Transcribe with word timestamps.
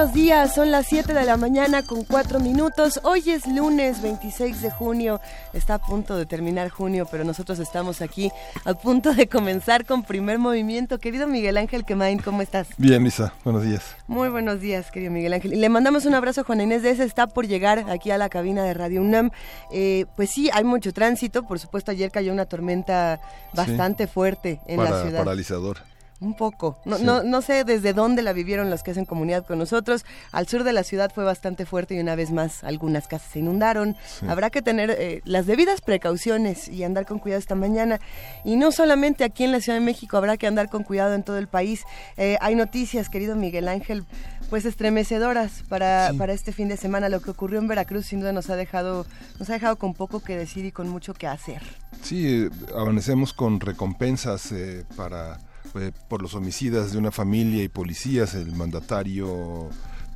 Buenos 0.00 0.14
días, 0.14 0.54
son 0.54 0.70
las 0.70 0.86
7 0.86 1.12
de 1.12 1.24
la 1.26 1.36
mañana 1.36 1.82
con 1.82 2.04
4 2.04 2.40
minutos. 2.40 3.00
Hoy 3.02 3.22
es 3.28 3.46
lunes 3.46 4.00
26 4.00 4.62
de 4.62 4.70
junio, 4.70 5.20
está 5.52 5.74
a 5.74 5.78
punto 5.78 6.16
de 6.16 6.24
terminar 6.24 6.70
junio, 6.70 7.06
pero 7.10 7.22
nosotros 7.22 7.58
estamos 7.58 8.00
aquí 8.00 8.32
a 8.64 8.72
punto 8.72 9.12
de 9.12 9.28
comenzar 9.28 9.84
con 9.84 10.02
primer 10.02 10.38
movimiento. 10.38 10.98
Querido 10.98 11.26
Miguel 11.26 11.58
Ángel 11.58 11.84
Quemain, 11.84 12.18
¿cómo 12.18 12.40
estás? 12.40 12.68
Bien, 12.78 13.02
Misa, 13.02 13.34
buenos 13.44 13.62
días. 13.62 13.94
Muy 14.06 14.30
buenos 14.30 14.62
días, 14.62 14.90
querido 14.90 15.12
Miguel 15.12 15.34
Ángel. 15.34 15.52
Y 15.52 15.56
le 15.56 15.68
mandamos 15.68 16.06
un 16.06 16.14
abrazo 16.14 16.40
a 16.40 16.44
Juana 16.44 16.62
Inés 16.62 16.82
de 16.82 16.92
ese, 16.92 17.04
está 17.04 17.26
por 17.26 17.46
llegar 17.46 17.90
aquí 17.90 18.10
a 18.10 18.16
la 18.16 18.30
cabina 18.30 18.64
de 18.64 18.72
Radio 18.72 19.02
UNAM. 19.02 19.30
Eh, 19.70 20.06
pues 20.16 20.30
sí, 20.30 20.48
hay 20.54 20.64
mucho 20.64 20.94
tránsito, 20.94 21.42
por 21.42 21.58
supuesto 21.58 21.90
ayer 21.90 22.10
cayó 22.10 22.32
una 22.32 22.46
tormenta 22.46 23.20
bastante 23.52 24.06
fuerte 24.06 24.60
en 24.66 24.78
Para, 24.78 24.90
la 24.92 25.02
ciudad. 25.02 25.18
Paralizador. 25.18 25.90
Un 26.20 26.36
poco. 26.36 26.78
No, 26.84 26.98
Sí. 26.98 27.04
no, 27.04 27.22
no 27.22 27.40
sé 27.40 27.64
desde 27.64 27.94
dónde 27.94 28.20
la 28.22 28.32
vivieron 28.34 28.68
los 28.68 28.82
que 28.82 28.90
hacen 28.90 29.06
comunidad 29.06 29.46
con 29.46 29.58
nosotros. 29.58 30.04
Al 30.32 30.46
sur 30.46 30.64
de 30.64 30.72
la 30.74 30.84
ciudad 30.84 31.10
fue 31.14 31.24
bastante 31.24 31.64
fuerte 31.64 31.94
y 31.94 32.00
una 32.00 32.14
vez 32.14 32.30
más 32.30 32.62
algunas 32.62 33.08
casas 33.08 33.30
se 33.32 33.38
inundaron. 33.38 33.96
Habrá 34.28 34.50
que 34.50 34.60
tener 34.60 34.90
eh, 34.90 35.22
las 35.24 35.46
debidas 35.46 35.80
precauciones 35.80 36.68
y 36.68 36.84
andar 36.84 37.06
con 37.06 37.18
cuidado 37.20 37.38
esta 37.38 37.54
mañana. 37.54 38.00
Y 38.44 38.56
no 38.56 38.70
solamente 38.70 39.24
aquí 39.24 39.44
en 39.44 39.52
la 39.52 39.60
Ciudad 39.60 39.78
de 39.78 39.84
México, 39.84 40.16
habrá 40.18 40.36
que 40.36 40.46
andar 40.46 40.68
con 40.68 40.82
cuidado 40.82 41.14
en 41.14 41.22
todo 41.22 41.38
el 41.38 41.48
país. 41.48 41.84
Eh, 42.18 42.36
hay 42.42 42.54
noticias, 42.54 43.08
querido 43.08 43.34
Miguel 43.34 43.66
Ángel, 43.68 44.04
pues 44.50 44.66
estremecedoras 44.66 45.62
para, 45.70 46.10
Sí. 46.10 46.18
para 46.18 46.32
este 46.34 46.52
fin 46.52 46.68
de 46.68 46.76
semana. 46.76 47.08
Lo 47.08 47.20
que 47.20 47.30
ocurrió 47.30 47.58
en 47.60 47.68
Veracruz 47.68 48.04
sin 48.06 48.20
duda 48.20 48.32
nos 48.32 48.50
ha 48.50 48.56
dejado, 48.56 49.06
nos 49.38 49.48
ha 49.48 49.54
dejado 49.54 49.76
con 49.76 49.94
poco 49.94 50.20
que 50.20 50.36
decir 50.36 50.64
y 50.66 50.72
con 50.72 50.88
mucho 50.88 51.14
que 51.14 51.26
hacer. 51.26 51.62
Sí, 52.02 52.44
eh, 52.44 52.50
amanecemos 52.76 53.32
con 53.32 53.58
recompensas 53.60 54.52
eh, 54.52 54.84
para 54.96 55.38
eh, 55.74 55.92
por 56.08 56.22
los 56.22 56.34
homicidas 56.34 56.92
de 56.92 56.98
una 56.98 57.10
familia 57.10 57.62
y 57.62 57.68
policías. 57.68 58.34
El 58.34 58.52
mandatario 58.52 59.68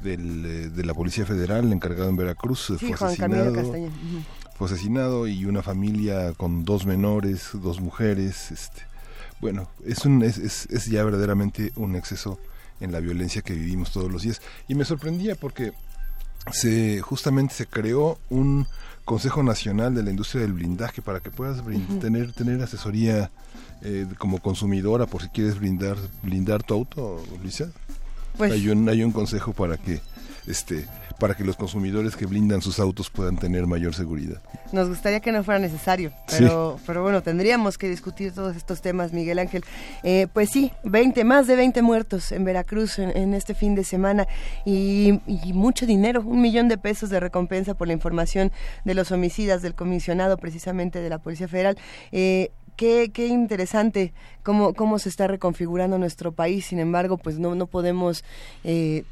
del, 0.02 0.44
eh, 0.46 0.68
de 0.70 0.84
la 0.84 0.94
Policía 0.94 1.24
Federal, 1.26 1.72
encargado 1.72 2.08
en 2.08 2.16
Veracruz, 2.16 2.72
Sí, 2.78 2.92
fue 2.92 2.96
Juan 2.96 3.10
asesinado. 3.34 3.74
Fue 4.56 4.66
asesinado 4.68 5.26
y 5.26 5.46
una 5.46 5.62
familia 5.62 6.32
con 6.36 6.64
dos 6.64 6.86
menores, 6.86 7.50
dos 7.54 7.80
mujeres. 7.80 8.50
Este, 8.52 8.82
bueno, 9.40 9.68
es, 9.84 10.04
un, 10.04 10.22
es, 10.22 10.38
es, 10.38 10.66
es 10.66 10.86
ya 10.86 11.02
verdaderamente 11.04 11.72
un 11.76 11.96
exceso 11.96 12.38
en 12.80 12.92
la 12.92 13.00
violencia 13.00 13.42
que 13.42 13.52
vivimos 13.54 13.90
todos 13.92 14.10
los 14.12 14.22
días. 14.22 14.40
Y 14.68 14.74
me 14.74 14.84
sorprendía 14.84 15.34
porque 15.34 15.72
se 16.52 17.00
justamente 17.00 17.54
se 17.54 17.66
creó 17.66 18.18
un 18.30 18.66
Consejo 19.04 19.42
Nacional 19.42 19.94
de 19.94 20.02
la 20.02 20.10
Industria 20.10 20.42
del 20.42 20.52
Blindaje 20.54 21.02
para 21.02 21.20
que 21.20 21.30
puedas 21.30 21.62
brin- 21.64 22.00
tener 22.00 22.32
tener 22.32 22.62
asesoría 22.62 23.30
eh, 23.84 24.06
como 24.18 24.38
consumidora 24.40 25.06
por 25.06 25.22
si 25.22 25.28
quieres 25.28 25.58
blindar 25.58 25.96
blindar 26.22 26.62
tu 26.62 26.74
auto, 26.74 27.22
Luisa. 27.42 27.70
Pues, 28.36 28.52
hay 28.52 28.68
un 28.68 28.88
hay 28.88 29.02
un 29.04 29.12
consejo 29.12 29.52
para 29.52 29.76
que 29.76 30.00
este 30.46 30.86
para 31.20 31.36
que 31.36 31.44
los 31.44 31.54
consumidores 31.56 32.16
que 32.16 32.26
blindan 32.26 32.60
sus 32.60 32.80
autos 32.80 33.08
puedan 33.08 33.36
tener 33.36 33.68
mayor 33.68 33.94
seguridad. 33.94 34.42
Nos 34.72 34.88
gustaría 34.88 35.20
que 35.20 35.30
no 35.30 35.44
fuera 35.44 35.60
necesario, 35.60 36.10
Sí. 36.26 36.38
pero, 36.40 36.80
pero 36.84 37.02
bueno, 37.02 37.22
tendríamos 37.22 37.78
que 37.78 37.88
discutir 37.88 38.32
todos 38.32 38.56
estos 38.56 38.82
temas, 38.82 39.12
Miguel 39.12 39.38
Ángel. 39.38 39.62
Eh, 40.02 40.26
pues 40.32 40.50
sí, 40.50 40.72
20, 40.82 41.22
más 41.22 41.46
de 41.46 41.54
20 41.54 41.82
muertos 41.82 42.32
en 42.32 42.44
Veracruz 42.44 42.98
en, 42.98 43.16
en 43.16 43.32
este 43.32 43.54
fin 43.54 43.76
de 43.76 43.84
semana 43.84 44.26
y, 44.66 45.20
y 45.28 45.52
mucho 45.52 45.86
dinero, 45.86 46.20
un 46.22 46.40
millón 46.40 46.66
de 46.66 46.78
pesos 46.78 47.10
de 47.10 47.20
recompensa 47.20 47.74
por 47.74 47.86
la 47.86 47.92
información 47.92 48.50
de 48.84 48.94
los 48.94 49.12
homicidas 49.12 49.62
del 49.62 49.74
comisionado 49.74 50.36
precisamente 50.36 50.98
de 51.00 51.10
la 51.10 51.18
Policía 51.18 51.46
Federal. 51.46 51.78
Eh, 52.10 52.50
Qué, 52.76 53.10
qué 53.12 53.26
interesante 53.26 54.12
cómo, 54.42 54.74
cómo 54.74 54.98
se 54.98 55.08
está 55.08 55.26
reconfigurando 55.26 55.98
nuestro 55.98 56.32
país, 56.32 56.66
sin 56.66 56.78
embargo, 56.78 57.18
pues 57.18 57.38
no, 57.38 57.54
no 57.54 57.66
podemos 57.66 58.24
eh, 58.64 59.04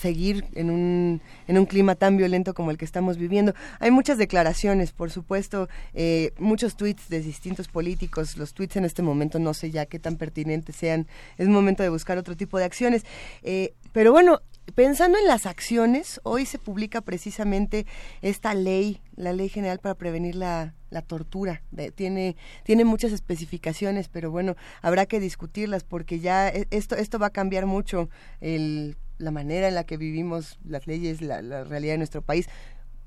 seguir 0.00 0.46
en 0.54 0.70
un, 0.70 1.20
en 1.46 1.58
un 1.58 1.66
clima 1.66 1.94
tan 1.94 2.16
violento 2.16 2.54
como 2.54 2.70
el 2.70 2.78
que 2.78 2.84
estamos 2.84 3.18
viviendo. 3.18 3.54
Hay 3.78 3.90
muchas 3.90 4.18
declaraciones, 4.18 4.92
por 4.92 5.10
supuesto, 5.10 5.68
eh, 5.94 6.32
muchos 6.38 6.76
tweets 6.76 7.08
de 7.08 7.20
distintos 7.20 7.68
políticos. 7.68 8.36
Los 8.36 8.54
tweets 8.54 8.76
en 8.76 8.84
este 8.84 9.02
momento 9.02 9.38
no 9.38 9.54
sé 9.54 9.70
ya 9.70 9.86
qué 9.86 9.98
tan 9.98 10.16
pertinentes 10.16 10.76
sean. 10.76 11.06
Es 11.38 11.48
momento 11.48 11.82
de 11.82 11.90
buscar 11.90 12.18
otro 12.18 12.36
tipo 12.36 12.58
de 12.58 12.64
acciones. 12.64 13.04
Eh, 13.42 13.74
pero 13.92 14.12
bueno, 14.12 14.40
pensando 14.74 15.18
en 15.18 15.26
las 15.26 15.46
acciones, 15.46 16.20
hoy 16.22 16.46
se 16.46 16.58
publica 16.58 17.00
precisamente 17.02 17.86
esta 18.22 18.54
ley, 18.54 19.00
la 19.16 19.32
Ley 19.32 19.48
General 19.48 19.78
para 19.80 19.94
Prevenir 19.94 20.36
la, 20.36 20.74
la 20.90 21.02
Tortura. 21.02 21.62
De- 21.70 21.90
tiene, 21.90 22.36
tiene 22.64 22.84
muchas 22.84 23.12
especificaciones, 23.12 24.08
pero 24.08 24.30
bueno, 24.30 24.56
habrá 24.82 25.06
que 25.06 25.20
discutirlas 25.20 25.84
porque 25.84 26.20
ya 26.20 26.48
e- 26.48 26.66
esto, 26.70 26.96
esto 26.96 27.18
va 27.18 27.26
a 27.26 27.30
cambiar 27.30 27.66
mucho 27.66 28.10
el, 28.40 28.96
la 29.18 29.30
manera 29.30 29.68
en 29.68 29.74
la 29.74 29.84
que 29.84 29.96
vivimos 29.96 30.58
las 30.64 30.86
leyes, 30.86 31.22
la, 31.22 31.42
la 31.42 31.64
realidad 31.64 31.94
de 31.94 31.98
nuestro 31.98 32.22
país. 32.22 32.48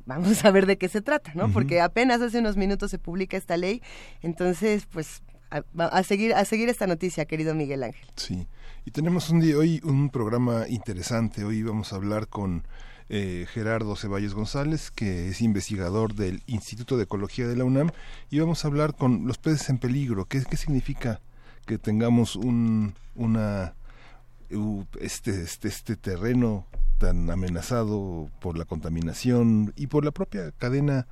Vamos 0.06 0.44
a 0.44 0.52
ver 0.52 0.66
de 0.66 0.78
qué 0.78 0.90
se 0.90 1.02
trata, 1.02 1.32
¿no? 1.34 1.50
Porque 1.52 1.80
apenas 1.80 2.20
hace 2.22 2.40
unos 2.40 2.58
minutos 2.58 2.92
se 2.92 3.00
publica 3.00 3.38
esta 3.38 3.56
ley, 3.56 3.82
entonces, 4.22 4.86
pues, 4.86 5.24
a, 5.50 5.64
a 5.86 6.04
seguir, 6.04 6.34
a 6.34 6.44
seguir 6.44 6.68
esta 6.68 6.88
noticia, 6.88 7.24
querido 7.26 7.56
Miguel 7.56 7.84
Ángel. 7.84 8.06
Sí, 8.18 8.48
y 8.86 8.92
tenemos 8.92 9.30
un 9.30 9.40
día 9.40 9.56
hoy 9.58 9.80
un 9.84 10.10
programa 10.10 10.68
interesante. 10.68 11.46
Hoy 11.46 11.64
vamos 11.64 11.94
a 11.94 11.96
hablar 11.96 12.28
con 12.28 12.68
eh, 13.16 13.46
Gerardo 13.48 13.96
Ceballos 13.96 14.34
González, 14.34 14.90
que 14.90 15.30
es 15.30 15.40
investigador 15.42 16.16
del 16.16 16.42
Instituto 16.48 16.98
de 16.98 17.04
Ecología 17.04 17.48
de 17.48 17.56
la 17.56 17.64
UNAM, 17.64 17.92
y 18.32 18.40
vamos 18.40 18.66
a 18.66 18.70
hablar 18.70 18.96
con 18.96 19.28
los 19.28 19.38
peces 19.38 19.70
en 19.70 19.78
peligro. 19.78 20.26
¿Qué, 20.26 20.42
significa 20.58 21.22
que 21.68 21.78
tengamos 21.78 22.36
un, 22.36 22.96
una, 23.14 23.76
este, 25.00 25.44
este, 25.44 25.68
este 25.68 25.96
terreno 25.96 26.66
tan 26.98 27.30
amenazado 27.30 28.32
por 28.42 28.58
la 28.58 28.66
contaminación 28.66 29.74
y 29.76 29.86
por 29.86 30.04
la 30.04 30.12
propia 30.12 30.52
cadena 30.52 31.06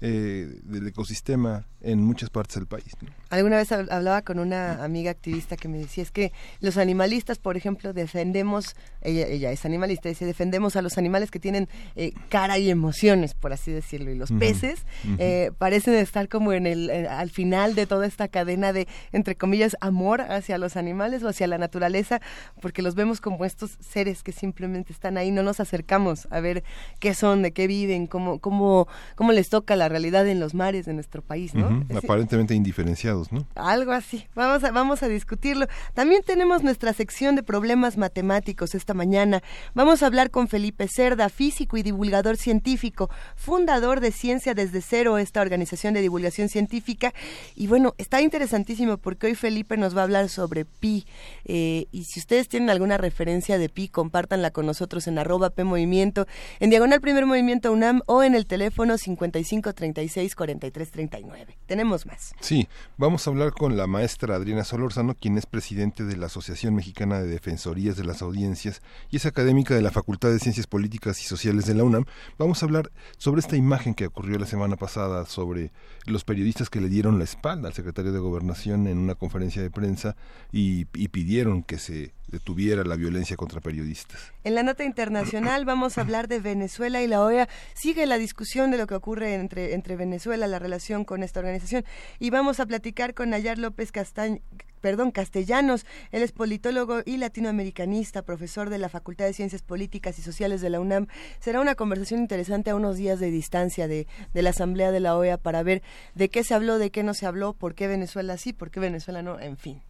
eh, 0.00 0.60
del 0.64 0.86
ecosistema 0.88 1.66
en 1.80 2.02
muchas 2.02 2.30
partes 2.30 2.56
del 2.56 2.66
país? 2.66 2.92
¿no? 3.00 3.08
Alguna 3.30 3.56
vez 3.56 3.70
hab- 3.70 3.90
hablaba 3.92 4.22
con 4.22 4.38
una 4.38 4.82
amiga 4.84 5.10
activista 5.10 5.56
que 5.56 5.68
me 5.68 5.78
decía, 5.78 6.02
es 6.02 6.10
que 6.10 6.32
los 6.60 6.76
animalistas, 6.78 7.38
por 7.38 7.56
ejemplo, 7.56 7.92
defendemos, 7.92 8.74
ella, 9.02 9.26
ella 9.26 9.52
es 9.52 9.64
animalista, 9.64 10.08
dice, 10.08 10.24
defendemos 10.26 10.74
a 10.76 10.82
los 10.82 10.98
animales 10.98 11.30
que 11.30 11.38
tienen 11.38 11.68
eh, 11.94 12.12
cara 12.28 12.58
y 12.58 12.70
emociones, 12.70 13.34
por 13.34 13.52
así 13.52 13.70
decirlo, 13.70 14.10
y 14.10 14.16
los 14.16 14.32
peces 14.32 14.84
eh, 15.18 15.52
parecen 15.58 15.94
estar 15.94 16.28
como 16.28 16.52
en 16.52 16.66
el, 16.66 16.90
eh, 16.90 17.08
al 17.08 17.30
final 17.30 17.74
de 17.74 17.86
toda 17.86 18.06
esta 18.06 18.28
cadena 18.28 18.72
de, 18.72 18.88
entre 19.12 19.36
comillas, 19.36 19.76
amor 19.80 20.20
hacia 20.22 20.58
los 20.58 20.76
animales 20.76 21.22
o 21.22 21.28
hacia 21.28 21.46
la 21.46 21.58
naturaleza, 21.58 22.20
porque 22.60 22.82
los 22.82 22.94
vemos 22.94 23.20
como 23.20 23.44
estos 23.44 23.76
seres 23.80 24.22
que 24.22 24.32
simplemente 24.32 24.92
están 24.92 25.16
ahí, 25.18 25.30
no 25.30 25.42
nos 25.42 25.60
acercamos 25.60 26.26
a 26.30 26.40
ver 26.40 26.64
qué 27.00 27.14
son, 27.14 27.42
de 27.42 27.52
qué 27.52 27.66
viven, 27.66 28.06
cómo, 28.06 28.38
cómo, 28.40 28.88
cómo 29.14 29.32
les 29.32 29.48
toca 29.48 29.76
la 29.76 29.85
realidad 29.88 30.26
en 30.26 30.40
los 30.40 30.54
mares 30.54 30.86
de 30.86 30.94
nuestro 30.94 31.22
país, 31.22 31.54
¿no? 31.54 31.84
Aparentemente 31.96 32.54
indiferenciados, 32.54 33.32
¿no? 33.32 33.46
algo 33.54 33.92
así. 33.92 34.26
Vamos 34.34 34.64
a, 34.64 34.70
vamos 34.70 35.02
a 35.02 35.08
discutirlo. 35.08 35.66
También 35.94 36.22
tenemos 36.24 36.62
nuestra 36.62 36.92
sección 36.92 37.36
de 37.36 37.42
problemas 37.42 37.96
matemáticos 37.96 38.74
esta 38.74 38.94
mañana. 38.94 39.42
Vamos 39.74 40.02
a 40.02 40.06
hablar 40.06 40.30
con 40.30 40.48
Felipe 40.48 40.88
Cerda, 40.88 41.28
físico 41.28 41.76
y 41.76 41.82
divulgador 41.82 42.36
científico, 42.36 43.10
fundador 43.34 44.00
de 44.00 44.12
Ciencia 44.12 44.54
desde 44.54 44.80
Cero, 44.80 45.18
esta 45.18 45.40
organización 45.40 45.94
de 45.94 46.00
divulgación 46.00 46.48
científica. 46.48 47.12
Y 47.54 47.66
bueno, 47.66 47.94
está 47.98 48.20
interesantísimo 48.22 48.98
porque 48.98 49.28
hoy 49.28 49.34
Felipe 49.34 49.76
nos 49.76 49.96
va 49.96 50.00
a 50.00 50.04
hablar 50.04 50.28
sobre 50.28 50.64
pi. 50.64 51.06
Eh, 51.44 51.86
y 51.90 52.04
si 52.04 52.20
ustedes 52.20 52.48
tienen 52.48 52.70
alguna 52.70 52.98
referencia 52.98 53.58
de 53.58 53.68
pi, 53.68 53.88
compártanla 53.88 54.50
con 54.50 54.66
nosotros 54.66 55.06
en 55.06 55.18
arroba 55.18 55.50
P 55.50 55.64
Movimiento, 55.64 56.26
en 56.60 56.70
Diagonal 56.70 57.00
Primer 57.00 57.26
Movimiento 57.26 57.72
UNAM 57.72 58.02
o 58.06 58.22
en 58.22 58.34
el 58.34 58.46
teléfono 58.46 58.96
55 58.96 59.72
36 59.76 60.34
43 60.34 60.90
39. 60.90 61.56
Tenemos 61.66 62.06
más. 62.06 62.34
Sí, 62.40 62.66
vamos 62.96 63.26
a 63.26 63.30
hablar 63.30 63.52
con 63.52 63.76
la 63.76 63.86
maestra 63.86 64.34
Adriana 64.34 64.64
Solórzano, 64.64 65.14
quien 65.14 65.38
es 65.38 65.46
presidente 65.46 66.02
de 66.02 66.16
la 66.16 66.26
Asociación 66.26 66.74
Mexicana 66.74 67.20
de 67.20 67.28
Defensorías 67.28 67.96
de 67.96 68.04
las 68.04 68.22
Audiencias 68.22 68.82
y 69.10 69.16
es 69.16 69.26
académica 69.26 69.74
de 69.74 69.82
la 69.82 69.92
Facultad 69.92 70.30
de 70.30 70.40
Ciencias 70.40 70.66
Políticas 70.66 71.20
y 71.22 71.24
Sociales 71.24 71.66
de 71.66 71.74
la 71.74 71.84
UNAM. 71.84 72.06
Vamos 72.38 72.62
a 72.62 72.66
hablar 72.66 72.90
sobre 73.18 73.40
esta 73.40 73.56
imagen 73.56 73.94
que 73.94 74.06
ocurrió 74.06 74.38
la 74.38 74.46
semana 74.46 74.76
pasada 74.76 75.24
sobre 75.26 75.70
los 76.06 76.24
periodistas 76.24 76.70
que 76.70 76.80
le 76.80 76.88
dieron 76.88 77.18
la 77.18 77.24
espalda 77.24 77.68
al 77.68 77.74
secretario 77.74 78.12
de 78.12 78.18
Gobernación 78.18 78.88
en 78.88 78.98
una 78.98 79.14
conferencia 79.14 79.62
de 79.62 79.70
prensa 79.70 80.16
y, 80.50 80.86
y 80.94 81.08
pidieron 81.08 81.62
que 81.62 81.78
se 81.78 82.12
detuviera 82.28 82.82
la 82.84 82.96
violencia 82.96 83.36
contra 83.36 83.60
periodistas. 83.60 84.32
En 84.44 84.54
la 84.54 84.62
nota 84.62 84.84
internacional 84.84 85.64
vamos 85.64 85.96
a 85.96 86.00
hablar 86.00 86.28
de 86.28 86.40
Venezuela 86.40 87.02
y 87.02 87.06
la 87.06 87.22
OEA. 87.22 87.48
Sigue 87.74 88.06
la 88.06 88.18
discusión 88.18 88.70
de 88.70 88.78
lo 88.78 88.86
que 88.86 88.94
ocurre 88.94 89.34
entre, 89.34 89.65
entre 89.74 89.96
Venezuela, 89.96 90.46
la 90.46 90.58
relación 90.58 91.04
con 91.04 91.22
esta 91.22 91.40
organización. 91.40 91.84
Y 92.18 92.30
vamos 92.30 92.60
a 92.60 92.66
platicar 92.66 93.14
con 93.14 93.30
Nayar 93.30 93.58
López 93.58 93.92
Castañ- 93.92 94.40
perdón, 94.80 95.10
Castellanos. 95.10 95.84
Él 96.12 96.22
es 96.22 96.30
politólogo 96.32 97.00
y 97.04 97.16
latinoamericanista, 97.16 98.22
profesor 98.22 98.70
de 98.70 98.78
la 98.78 98.88
Facultad 98.88 99.24
de 99.24 99.32
Ciencias 99.32 99.62
Políticas 99.62 100.18
y 100.18 100.22
Sociales 100.22 100.60
de 100.60 100.70
la 100.70 100.78
UNAM. 100.78 101.06
Será 101.40 101.60
una 101.60 101.74
conversación 101.74 102.20
interesante 102.20 102.70
a 102.70 102.76
unos 102.76 102.96
días 102.96 103.18
de 103.18 103.30
distancia 103.32 103.88
de, 103.88 104.06
de 104.32 104.42
la 104.42 104.50
Asamblea 104.50 104.92
de 104.92 105.00
la 105.00 105.16
OEA 105.16 105.38
para 105.38 105.62
ver 105.64 105.82
de 106.14 106.28
qué 106.28 106.44
se 106.44 106.54
habló, 106.54 106.78
de 106.78 106.90
qué 106.90 107.02
no 107.02 107.14
se 107.14 107.26
habló, 107.26 107.52
por 107.54 107.74
qué 107.74 107.88
Venezuela 107.88 108.36
sí, 108.36 108.52
por 108.52 108.70
qué 108.70 108.78
Venezuela 108.78 109.22
no, 109.22 109.40
en 109.40 109.56
fin. 109.56 109.82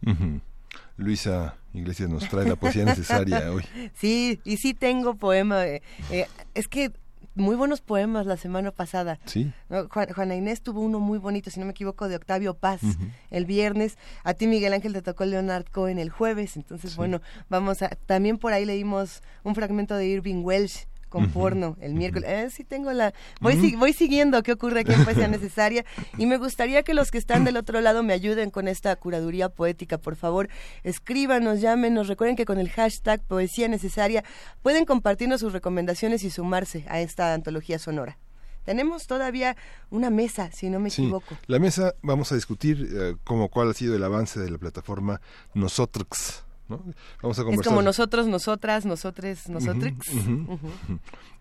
Luisa 0.95 1.55
Iglesias 1.73 2.09
nos 2.09 2.27
trae 2.27 2.47
la 2.47 2.55
poesía 2.55 2.85
necesaria 2.85 3.51
hoy. 3.51 3.63
Sí, 3.93 4.39
y 4.43 4.57
sí 4.57 4.73
tengo 4.73 5.15
poema. 5.15 5.65
Eh, 5.67 5.81
eh, 6.11 6.25
es 6.55 6.67
que 6.67 6.91
muy 7.37 7.55
buenos 7.55 7.81
poemas 7.81 8.25
la 8.25 8.37
semana 8.37 8.71
pasada. 8.71 9.19
Sí. 9.25 9.51
Juana 9.89 10.35
Inés 10.35 10.61
tuvo 10.61 10.81
uno 10.81 10.99
muy 10.99 11.19
bonito, 11.19 11.49
si 11.49 11.59
no 11.59 11.65
me 11.65 11.71
equivoco, 11.71 12.07
de 12.07 12.15
Octavio 12.15 12.53
Paz 12.53 12.81
el 13.31 13.45
viernes. 13.45 13.97
A 14.23 14.33
ti, 14.33 14.47
Miguel 14.47 14.73
Ángel, 14.73 14.93
te 14.93 15.01
tocó 15.01 15.25
Leonard 15.25 15.65
Cohen 15.71 15.99
el 15.99 16.09
jueves. 16.09 16.57
Entonces, 16.57 16.95
bueno, 16.95 17.21
vamos 17.49 17.81
a. 17.81 17.89
También 17.89 18.37
por 18.37 18.53
ahí 18.53 18.65
leímos 18.65 19.21
un 19.43 19.55
fragmento 19.55 19.95
de 19.95 20.07
Irving 20.07 20.43
Welsh 20.43 20.87
con 21.09 21.29
porno 21.29 21.77
el 21.81 21.93
miércoles. 21.93 22.29
Eh, 22.29 22.49
sí 22.49 22.63
tengo 22.63 22.91
la... 22.93 23.13
Voy, 23.41 23.75
voy 23.75 23.93
siguiendo 23.93 24.43
qué 24.43 24.51
ocurre 24.53 24.81
aquí 24.81 24.93
en 24.93 25.03
Poesía 25.03 25.27
Necesaria 25.27 25.85
y 26.17 26.25
me 26.25 26.37
gustaría 26.37 26.83
que 26.83 26.93
los 26.93 27.11
que 27.11 27.17
están 27.17 27.43
del 27.43 27.57
otro 27.57 27.81
lado 27.81 28.03
me 28.03 28.13
ayuden 28.13 28.51
con 28.51 28.67
esta 28.67 28.95
curaduría 28.95 29.49
poética. 29.49 29.97
Por 29.97 30.15
favor, 30.15 30.49
escríbanos, 30.83 31.61
llámenos. 31.61 32.07
Recuerden 32.07 32.35
que 32.35 32.45
con 32.45 32.59
el 32.59 32.69
hashtag 32.69 33.21
Poesía 33.21 33.67
Necesaria 33.67 34.23
pueden 34.61 34.85
compartirnos 34.85 35.41
sus 35.41 35.53
recomendaciones 35.53 36.23
y 36.23 36.29
sumarse 36.29 36.85
a 36.87 36.99
esta 36.99 37.33
antología 37.33 37.79
sonora. 37.79 38.17
Tenemos 38.65 39.07
todavía 39.07 39.55
una 39.89 40.09
mesa, 40.09 40.51
si 40.51 40.69
no 40.69 40.81
me 40.81 40.89
equivoco. 40.89 41.37
La 41.47 41.57
mesa 41.57 41.95
vamos 42.01 42.33
a 42.33 42.35
discutir 42.35 42.85
eh, 42.91 43.15
como 43.23 43.47
cuál 43.47 43.69
ha 43.69 43.73
sido 43.73 43.95
el 43.95 44.03
avance 44.03 44.41
de 44.41 44.51
la 44.51 44.57
plataforma 44.57 45.21
Nosotros 45.53 46.43
Vamos 46.67 47.39
a 47.39 47.43
conversar. 47.43 47.61
Es 47.61 47.67
como 47.67 47.81
nosotros, 47.81 48.27
nosotras, 48.27 48.85
nosotres, 48.85 49.49
nosotrix. 49.49 50.07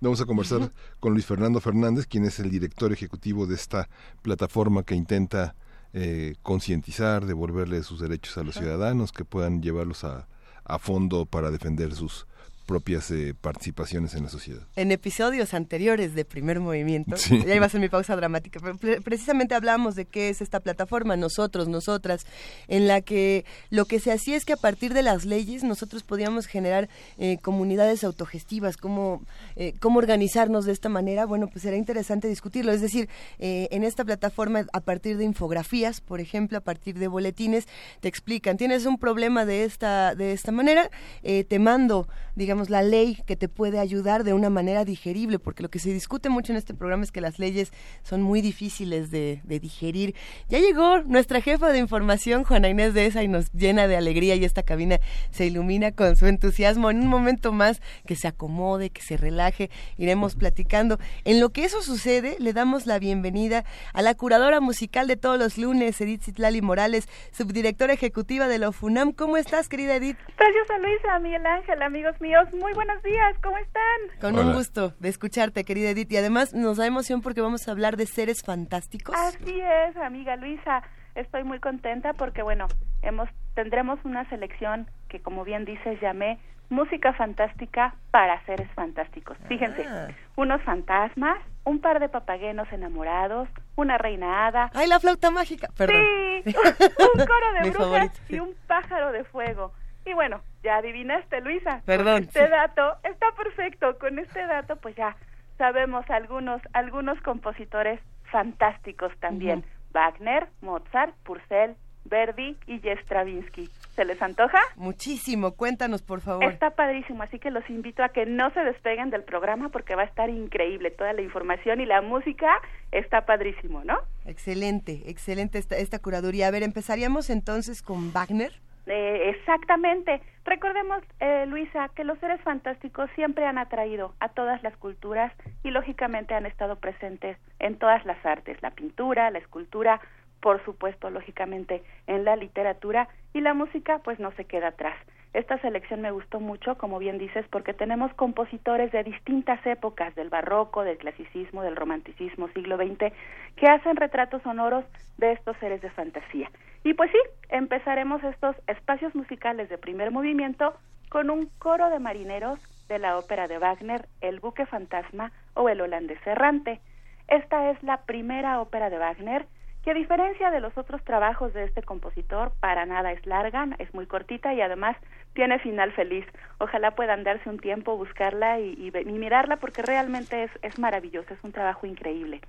Vamos 0.01 0.21
a 0.21 0.25
conversar 0.25 0.73
con 1.01 1.13
Luis 1.13 1.27
Fernando 1.27 1.61
Fernández, 1.61 2.07
quien 2.07 2.25
es 2.25 2.39
el 2.39 2.51
director 2.51 2.93
ejecutivo 2.93 3.47
de 3.47 3.55
esta 3.55 3.89
plataforma 4.23 4.83
que 4.85 4.95
intenta 4.95 5.55
eh, 5.93 6.35
concientizar, 6.43 7.27
devolverle 7.27 7.83
sus 7.83 8.01
derechos 8.01 8.37
a 8.39 8.43
los 8.43 8.55
ciudadanos, 8.55 9.13
que 9.13 9.25
puedan 9.25 9.63
llevarlos 9.63 10.05
a, 10.05 10.29
a 10.65 10.79
fondo 10.79 11.27
para 11.27 11.51
defender 11.51 11.95
sus 11.95 12.27
propias 12.67 13.11
eh, 13.13 13.35
participaciones 13.41 14.15
en 14.15 14.25
la 14.25 14.29
sociedad. 14.29 14.67
En 14.75 14.91
episodios 14.91 15.55
anteriores 15.55 16.15
de 16.15 16.25
Primer 16.25 16.61
Movimiento, 16.61 17.17
ya 17.17 17.55
iba 17.55 17.65
a 17.65 17.69
ser 17.69 17.81
mi 17.81 17.89
pausa 17.89 18.17
dramática, 18.17 18.61
pero 18.61 19.01
precisamente 19.03 19.55
hablamos 19.55 19.95
de 19.95 20.05
qué 20.05 20.29
es 20.29 20.43
esta 20.43 20.61
plataforma, 20.61 21.17
nosotros, 21.17 21.69
nosotras, 21.69 22.27
en 22.67 22.89
la 22.89 23.01
que 23.01 23.45
lo 23.71 23.85
que 23.85 24.01
se 24.01 24.13
hacía 24.13 24.37
es 24.37 24.45
que 24.45 24.53
a 24.53 24.57
partir 24.57 24.93
de 24.93 25.03
las 25.03 25.25
leyes 25.25 25.63
nosotros 25.63 26.03
podíamos 26.03 26.47
generar 26.47 26.89
eh, 27.19 27.39
comunidades 27.39 28.03
autogestivas, 28.03 28.77
cómo, 28.77 29.23
eh, 29.55 29.75
cómo 29.81 29.99
organizarnos 29.99 30.65
de 30.65 30.73
esta 30.73 30.89
manera. 30.89 31.25
Bueno, 31.25 31.47
pues 31.47 31.63
será 31.63 31.77
interesante 31.77 32.27
discutirlo. 32.29 32.73
Es 32.73 32.81
decir, 32.81 33.09
en 33.39 33.85
esta 33.85 34.05
plataforma, 34.05 34.67
a 34.73 34.81
partir 34.81 35.17
de 35.17 35.25
infografías, 35.25 36.01
por 36.01 36.21
ejemplo, 36.21 36.59
a 36.59 36.61
partir 36.61 36.99
de 36.99 37.07
boletines, 37.07 37.69
te 38.01 38.09
explican, 38.09 38.57
tienes 38.57 38.87
un 38.87 38.99
problema 38.99 39.45
de 39.45 39.65
esta, 39.65 40.15
de 40.15 40.33
esta 40.33 40.51
manera, 40.51 40.91
te 41.23 41.59
mando, 41.59 42.09
digamos, 42.35 42.56
la 42.71 42.83
ley 42.83 43.23
que 43.27 43.37
te 43.37 43.49
puede 43.49 43.79
ayudar 43.79 44.25
de 44.25 44.33
una 44.33 44.51
manera 44.51 44.85
digerible, 44.85 45.39
porque 45.39 45.63
lo 45.63 45.69
que 45.69 45.79
se 45.79 45.93
discute 45.93 46.29
mucho 46.29 46.53
en 46.53 46.59
este 46.59 46.75
programa 46.75 47.05
es 47.05 47.13
que 47.13 47.21
las 47.21 47.39
leyes 47.39 47.73
son 48.03 48.23
muy 48.23 48.41
difíciles 48.41 49.11
de, 49.11 49.41
digerir. 49.47 50.15
Ya 50.49 50.59
llegó 50.59 51.01
nuestra 51.03 51.41
jefa 51.41 51.71
de 51.71 51.79
información, 51.79 52.45
Juana 52.45 52.69
Inés 52.69 52.95
de 52.95 53.07
esa, 53.07 53.23
y 53.23 53.29
nos 53.29 53.53
llena 53.53 53.87
de 53.87 53.97
alegría 53.97 54.35
y 54.35 54.45
esta 54.45 54.63
cabina 54.63 54.99
se 55.31 55.47
ilumina 55.47 55.93
con 55.93 56.17
su 56.17 56.27
entusiasmo. 56.27 56.91
En 56.91 57.01
un 57.01 57.09
momento 57.09 57.53
más 57.53 57.81
que 58.07 58.17
se 58.17 58.29
acomode, 58.29 58.91
que 58.91 59.03
se 59.03 59.17
relaje, 59.17 59.71
iremos 59.97 60.35
platicando. 60.35 60.99
En 61.25 61.41
lo 61.41 61.51
que 61.51 61.65
eso 61.65 61.83
sucede, 61.83 62.37
le 62.39 62.53
damos 62.53 62.87
la 62.87 62.99
bienvenida 62.99 63.65
a 63.93 64.03
la 64.03 64.15
curadora 64.15 64.61
musical 64.61 65.07
de 65.07 65.17
todos 65.17 65.39
los 65.39 65.59
lunes, 65.59 66.01
Edith 66.01 66.23
Citlali 66.23 66.63
Morales, 66.63 67.09
subdirectora 67.33 67.93
ejecutiva 67.93 68.49
de 68.49 68.59
la 68.59 68.69
UFUNAM. 68.69 69.13
¿Cómo 69.13 69.37
estás, 69.37 69.69
querida 69.69 69.97
Edith? 69.97 70.17
Preciosa 70.37 70.79
Luisa, 70.79 71.19
Miguel 71.21 71.47
Ángel, 71.47 71.83
amigos 71.83 72.21
míos 72.21 72.46
muy 72.55 72.73
buenos 72.75 73.03
días, 73.03 73.37
¿cómo 73.43 73.57
están? 73.59 74.21
Con 74.21 74.39
un 74.39 74.55
gusto 74.55 74.95
de 74.99 75.09
escucharte, 75.09 75.65
querida 75.65 75.91
Edith. 75.91 76.13
Y 76.13 76.17
además 76.17 76.55
nos 76.55 76.77
da 76.77 76.87
emoción 76.87 77.23
porque 77.23 77.41
vamos 77.41 77.69
a 77.69 77.73
hablar 77.73 77.97
de 77.97 78.07
seres 78.07 78.43
fantásticos. 78.43 79.15
Así 79.17 79.61
es, 79.61 79.97
amiga 79.97 80.37
Luisa. 80.37 80.83
Estoy 81.15 81.45
muy 81.45 81.61
contenta 81.61 82.13
porque, 82.13 82.43
bueno, 82.43 82.67
hemos 83.03 83.29
tendremos 83.55 83.99
una 84.05 84.29
selección 84.29 84.89
que, 85.09 85.21
como 85.21 85.45
bien 85.45 85.65
dices, 85.65 86.01
llamé 86.01 86.39
Música 86.69 87.13
Fantástica 87.15 87.95
para 88.11 88.45
Seres 88.45 88.69
Fantásticos. 88.75 89.37
Fíjense, 89.49 89.85
ah. 89.89 90.09
unos 90.37 90.61
fantasmas, 90.63 91.39
un 91.65 91.81
par 91.81 92.01
de 92.01 92.09
papaguenos 92.09 92.71
enamorados, 92.73 93.49
una 93.77 93.99
reina 93.99 94.47
hada. 94.47 94.71
¡Ay, 94.75 94.89
la 94.89 95.01
flauta 95.01 95.31
mágica! 95.31 95.69
Perdón. 95.77 96.03
Sí, 96.45 96.55
un 96.55 97.27
coro 97.27 97.53
de 97.63 97.71
brujas 97.71 98.23
y 98.29 98.39
un 98.41 98.55
pájaro 98.67 99.13
de 99.13 99.25
fuego. 99.25 99.73
Y 100.07 100.15
bueno, 100.15 100.41
ya 100.63 100.77
adivinaste, 100.77 101.41
Luisa. 101.41 101.83
Perdón. 101.85 102.23
este 102.23 102.49
dato 102.49 102.97
está 103.03 103.27
perfecto. 103.37 103.99
Con 103.99 104.19
este 104.19 104.47
dato, 104.47 104.77
pues 104.77 104.95
ya 104.95 105.17
sabemos 105.59 106.09
algunos, 106.09 106.63
algunos 106.73 107.21
compositores 107.23 108.01
fantásticos 108.31 109.13
también. 109.19 109.65
Wagner, 109.93 110.49
Mozart, 110.61 111.15
Purcell, 111.25 111.75
Verdi 112.05 112.57
y 112.67 112.81
Stravinsky. 113.03 113.69
¿Se 113.95 114.05
les 114.05 114.21
antoja? 114.23 114.59
Muchísimo, 114.77 115.53
cuéntanos 115.53 116.03
por 116.03 116.21
favor. 116.21 116.45
Está 116.45 116.71
padrísimo, 116.71 117.23
así 117.23 117.39
que 117.39 117.51
los 117.51 117.69
invito 117.69 118.05
a 118.05 118.11
que 118.11 118.27
no 118.27 118.51
se 118.51 118.61
despeguen 118.61 119.11
del 119.11 119.25
programa 119.25 119.71
porque 119.71 119.95
va 119.95 120.03
a 120.03 120.07
estar 120.07 120.31
increíble. 120.31 120.91
Toda 120.91 121.15
la 121.15 121.23
información 121.23 121.81
y 121.81 121.87
la 121.87 122.03
música 122.03 122.61
está 122.93 123.27
padrísimo, 123.27 123.83
¿no? 123.85 123.99
Excelente, 124.25 125.03
excelente 125.07 125.59
esta, 125.59 125.77
esta 125.77 125.99
curaduría. 125.99 126.47
A 126.47 126.51
ver, 126.51 126.63
empezaríamos 126.63 127.31
entonces 127.31 127.83
con 127.83 128.13
Wagner. 128.13 128.53
Eh, 128.87 129.31
exactamente. 129.31 130.21
Recordemos, 130.45 131.03
eh, 131.21 131.45
Luisa, 131.47 131.89
que 131.95 132.05
los 132.05 132.19
seres 132.21 132.41
fantásticos 132.43 133.11
siempre 133.17 133.45
han 133.45 133.59
atraído 133.59 134.15
a 134.21 134.29
todas 134.29 134.63
las 134.63 134.77
culturas 134.77 135.33
y 135.65 135.71
lógicamente 135.71 136.35
han 136.35 136.47
estado 136.47 136.77
presentes 136.77 137.37
en 137.59 137.79
todas 137.79 138.05
las 138.05 138.25
artes, 138.25 138.63
la 138.63 138.71
pintura, 138.71 139.31
la 139.31 139.39
escultura, 139.39 140.01
por 140.47 140.65
supuesto, 140.65 141.11
lógicamente, 141.11 141.83
en 142.07 142.25
la 142.25 142.37
literatura 142.37 143.09
y 143.35 143.41
la 143.41 143.53
música, 143.53 143.99
pues 144.05 144.21
no 144.21 144.31
se 144.37 144.45
queda 144.45 144.69
atrás. 144.69 144.95
Esta 145.33 145.59
selección 145.59 146.03
me 146.03 146.13
gustó 146.13 146.39
mucho, 146.39 146.79
como 146.79 147.01
bien 147.01 147.19
dices, 147.19 147.45
porque 147.51 147.75
tenemos 147.75 148.15
compositores 148.15 148.93
de 148.93 149.03
distintas 149.03 149.59
épocas, 149.67 150.15
del 150.15 150.29
barroco, 150.29 150.85
del 150.85 150.99
clasicismo, 150.99 151.63
del 151.63 151.75
romanticismo, 151.75 152.47
siglo 152.55 152.77
XX, 152.77 153.13
que 153.57 153.67
hacen 153.67 153.97
retratos 153.97 154.41
sonoros 154.43 154.85
de 155.19 155.33
estos 155.33 155.57
seres 155.57 155.83
de 155.83 155.91
fantasía. 155.91 156.49
Y 156.85 156.95
pues 156.95 157.11
sí, 157.11 157.19
empezaremos 157.49 158.23
estos 158.23 158.55
espacios 158.69 159.17
musicales 159.17 159.69
de 159.69 159.79
primer 159.79 160.13
movimiento 160.13 160.75
con 161.09 161.29
un 161.29 161.51
coro 161.59 161.91
de 161.91 161.99
marineros 161.99 162.61
de 162.87 163.01
la 163.01 163.19
ópera 163.19 163.49
de 163.49 163.59
Wagner, 163.59 164.07
El 164.21 164.39
buque 164.39 164.65
fantasma 164.65 165.33
o 165.55 165.69
El 165.69 165.81
holandés 165.81 166.25
errante. 166.25 166.81
Esta 167.27 167.73
es 167.73 167.83
la 167.83 168.03
primera 168.03 168.61
ópera 168.61 168.91
de 168.91 168.99
Wagner 168.99 169.45
que 169.87 169.93
a 169.93 169.95
diferencia 169.95 170.51
de 170.51 170.59
los 170.59 170.77
otros 170.77 171.01
trabajos 171.05 171.55
de 171.55 171.63
este 171.63 171.81
compositor, 171.81 172.51
para 172.59 172.87
nada 172.87 173.13
es 173.13 173.25
larga, 173.25 173.69
es 173.79 173.95
muy 173.95 174.05
cortita 174.07 174.53
y 174.53 174.61
además 174.61 174.97
tiene 175.33 175.61
final 175.61 175.93
feliz. 175.93 176.27
Ojalá 176.59 176.97
puedan 176.97 177.23
darse 177.23 177.49
un 177.49 177.61
tiempo, 177.61 177.97
buscarla 177.97 178.59
y, 178.59 178.91
mirarla 179.05 179.59
porque 179.59 179.83
realmente 179.83 180.43
es, 180.43 180.51
es 180.63 180.81
maravillosa, 180.81 181.35
es 181.35 181.45
un 181.45 181.53
trabajo 181.53 181.87
increíble. 181.87 182.41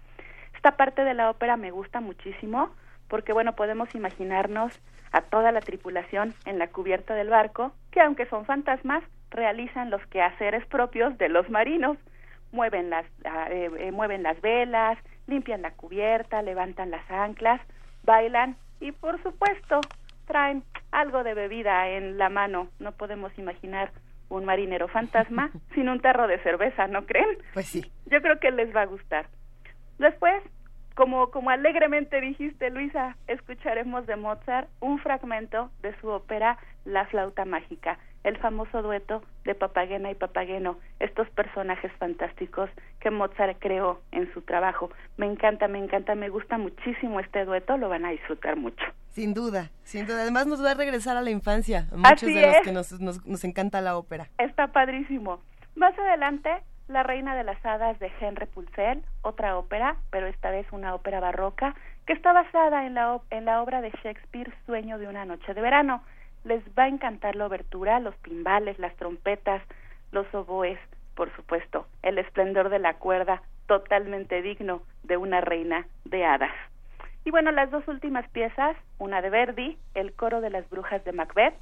Esta 0.55 0.77
parte 0.77 1.03
de 1.03 1.13
la 1.13 1.29
ópera 1.29 1.57
me 1.57 1.69
gusta 1.69 2.01
muchísimo 2.01 2.71
porque, 3.07 3.33
bueno, 3.33 3.53
podemos 3.53 3.93
imaginarnos 3.93 4.81
a 5.11 5.21
toda 5.21 5.51
la 5.51 5.61
tripulación 5.61 6.33
en 6.45 6.57
la 6.57 6.69
cubierta 6.69 7.13
del 7.13 7.29
barco, 7.29 7.71
que 7.91 8.01
aunque 8.01 8.25
son 8.25 8.45
fantasmas, 8.45 9.03
realizan 9.29 9.91
los 9.91 10.03
quehaceres 10.07 10.65
propios 10.65 11.15
de 11.19 11.29
los 11.29 11.51
marinos. 11.51 11.99
Mueven 12.51 12.89
las, 12.89 13.05
ah, 13.25 13.45
eh, 13.51 13.69
eh, 13.77 13.91
mueven 13.91 14.23
las 14.23 14.41
velas, 14.41 14.97
limpian 15.27 15.61
la 15.61 15.71
cubierta, 15.71 16.41
levantan 16.41 16.91
las 16.91 17.09
anclas, 17.09 17.61
bailan 18.03 18.55
y 18.79 18.91
por 18.91 19.21
supuesto 19.21 19.81
traen 20.25 20.63
algo 20.91 21.23
de 21.23 21.33
bebida 21.33 21.89
en 21.89 22.17
la 22.17 22.29
mano. 22.29 22.69
No 22.79 22.93
podemos 22.93 23.37
imaginar 23.37 23.91
un 24.29 24.45
marinero 24.45 24.87
fantasma 24.87 25.51
sin 25.73 25.89
un 25.89 25.99
tarro 25.99 26.27
de 26.27 26.39
cerveza, 26.39 26.87
¿no 26.87 27.05
creen? 27.05 27.37
Pues 27.53 27.67
sí. 27.67 27.91
Yo 28.05 28.21
creo 28.21 28.39
que 28.39 28.51
les 28.51 28.75
va 28.75 28.81
a 28.81 28.85
gustar. 28.85 29.27
Después 29.99 30.43
como, 30.97 31.29
como 31.29 31.51
alegremente 31.51 32.19
dijiste, 32.19 32.71
Luisa, 32.71 33.15
escucharemos 33.27 34.07
de 34.07 34.15
Mozart 34.15 34.67
un 34.79 34.97
fragmento 34.97 35.69
de 35.83 35.95
su 36.01 36.07
ópera 36.07 36.57
La 36.85 37.05
flauta 37.05 37.45
mágica, 37.45 37.99
el 38.23 38.37
famoso 38.37 38.81
dueto 38.81 39.23
de 39.45 39.55
Papagena 39.55 40.11
y 40.11 40.15
Papageno, 40.15 40.77
estos 40.99 41.29
personajes 41.29 41.91
fantásticos 41.99 42.69
que 42.99 43.11
Mozart 43.11 43.57
creó 43.59 44.01
en 44.11 44.31
su 44.33 44.41
trabajo. 44.41 44.89
Me 45.17 45.25
encanta, 45.25 45.67
me 45.67 45.79
encanta, 45.79 46.15
me 46.15 46.29
gusta 46.29 46.57
muchísimo 46.57 47.19
este 47.19 47.45
dueto, 47.45 47.77
lo 47.77 47.89
van 47.89 48.05
a 48.05 48.11
disfrutar 48.11 48.55
mucho. 48.55 48.83
Sin 49.09 49.33
duda, 49.33 49.71
sin 49.83 50.05
duda. 50.05 50.21
Además 50.21 50.47
nos 50.47 50.63
va 50.63 50.71
a 50.71 50.75
regresar 50.75 51.17
a 51.17 51.21
la 51.21 51.31
infancia, 51.31 51.87
muchos 51.91 52.29
de 52.29 52.41
los 52.41 52.61
que 52.63 52.71
nos, 52.71 52.99
nos, 52.99 53.25
nos 53.25 53.43
encanta 53.43 53.81
la 53.81 53.97
ópera. 53.97 54.27
Está 54.37 54.67
padrísimo. 54.67 55.41
Más 55.75 55.97
adelante 55.97 56.51
la 56.87 57.03
Reina 57.03 57.35
de 57.35 57.43
las 57.43 57.63
Hadas 57.65 57.99
de 57.99 58.11
Henry 58.19 58.45
Purcell, 58.45 59.03
otra 59.21 59.57
ópera, 59.57 59.97
pero 60.09 60.27
esta 60.27 60.51
vez 60.51 60.65
una 60.71 60.95
ópera 60.95 61.19
barroca, 61.19 61.75
que 62.05 62.13
está 62.13 62.31
basada 62.31 62.85
en 62.85 62.93
la, 62.93 63.19
en 63.29 63.45
la 63.45 63.61
obra 63.61 63.81
de 63.81 63.91
Shakespeare 64.03 64.53
Sueño 64.65 64.97
de 64.97 65.07
una 65.07 65.25
noche 65.25 65.53
de 65.53 65.61
verano. 65.61 66.01
Les 66.47 66.63
va 66.79 66.83
a 66.83 66.87
encantar 66.87 67.35
la 67.35 67.45
obertura, 67.45 67.99
los 67.99 68.15
timbales, 68.21 68.79
las 68.79 68.95
trompetas, 68.95 69.61
los 70.13 70.33
oboes, 70.33 70.79
por 71.13 71.29
supuesto, 71.35 71.87
el 72.03 72.17
esplendor 72.19 72.69
de 72.69 72.79
la 72.79 72.93
cuerda, 72.93 73.41
totalmente 73.65 74.41
digno 74.41 74.81
de 75.03 75.17
una 75.17 75.41
reina 75.41 75.85
de 76.05 76.23
hadas. 76.23 76.53
Y 77.25 77.31
bueno, 77.31 77.51
las 77.51 77.69
dos 77.69 77.85
últimas 77.89 78.25
piezas, 78.29 78.77
una 78.97 79.21
de 79.21 79.29
Verdi, 79.29 79.77
El 79.93 80.13
coro 80.13 80.39
de 80.39 80.49
las 80.49 80.69
brujas 80.69 81.03
de 81.03 81.11
Macbeth, 81.11 81.61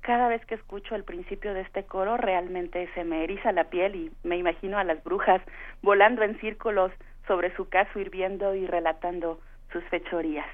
cada 0.00 0.28
vez 0.28 0.46
que 0.46 0.54
escucho 0.54 0.94
el 0.94 1.02
principio 1.02 1.52
de 1.52 1.62
este 1.62 1.82
coro 1.82 2.16
realmente 2.16 2.88
se 2.94 3.02
me 3.02 3.24
eriza 3.24 3.50
la 3.50 3.64
piel 3.64 3.96
y 3.96 4.12
me 4.22 4.36
imagino 4.36 4.78
a 4.78 4.84
las 4.84 5.02
brujas 5.02 5.42
volando 5.82 6.22
en 6.22 6.38
círculos 6.38 6.92
sobre 7.26 7.52
su 7.56 7.68
caso 7.68 7.98
hirviendo 7.98 8.54
y 8.54 8.64
relatando 8.68 9.40
sus 9.72 9.82
fechorías. 9.86 10.46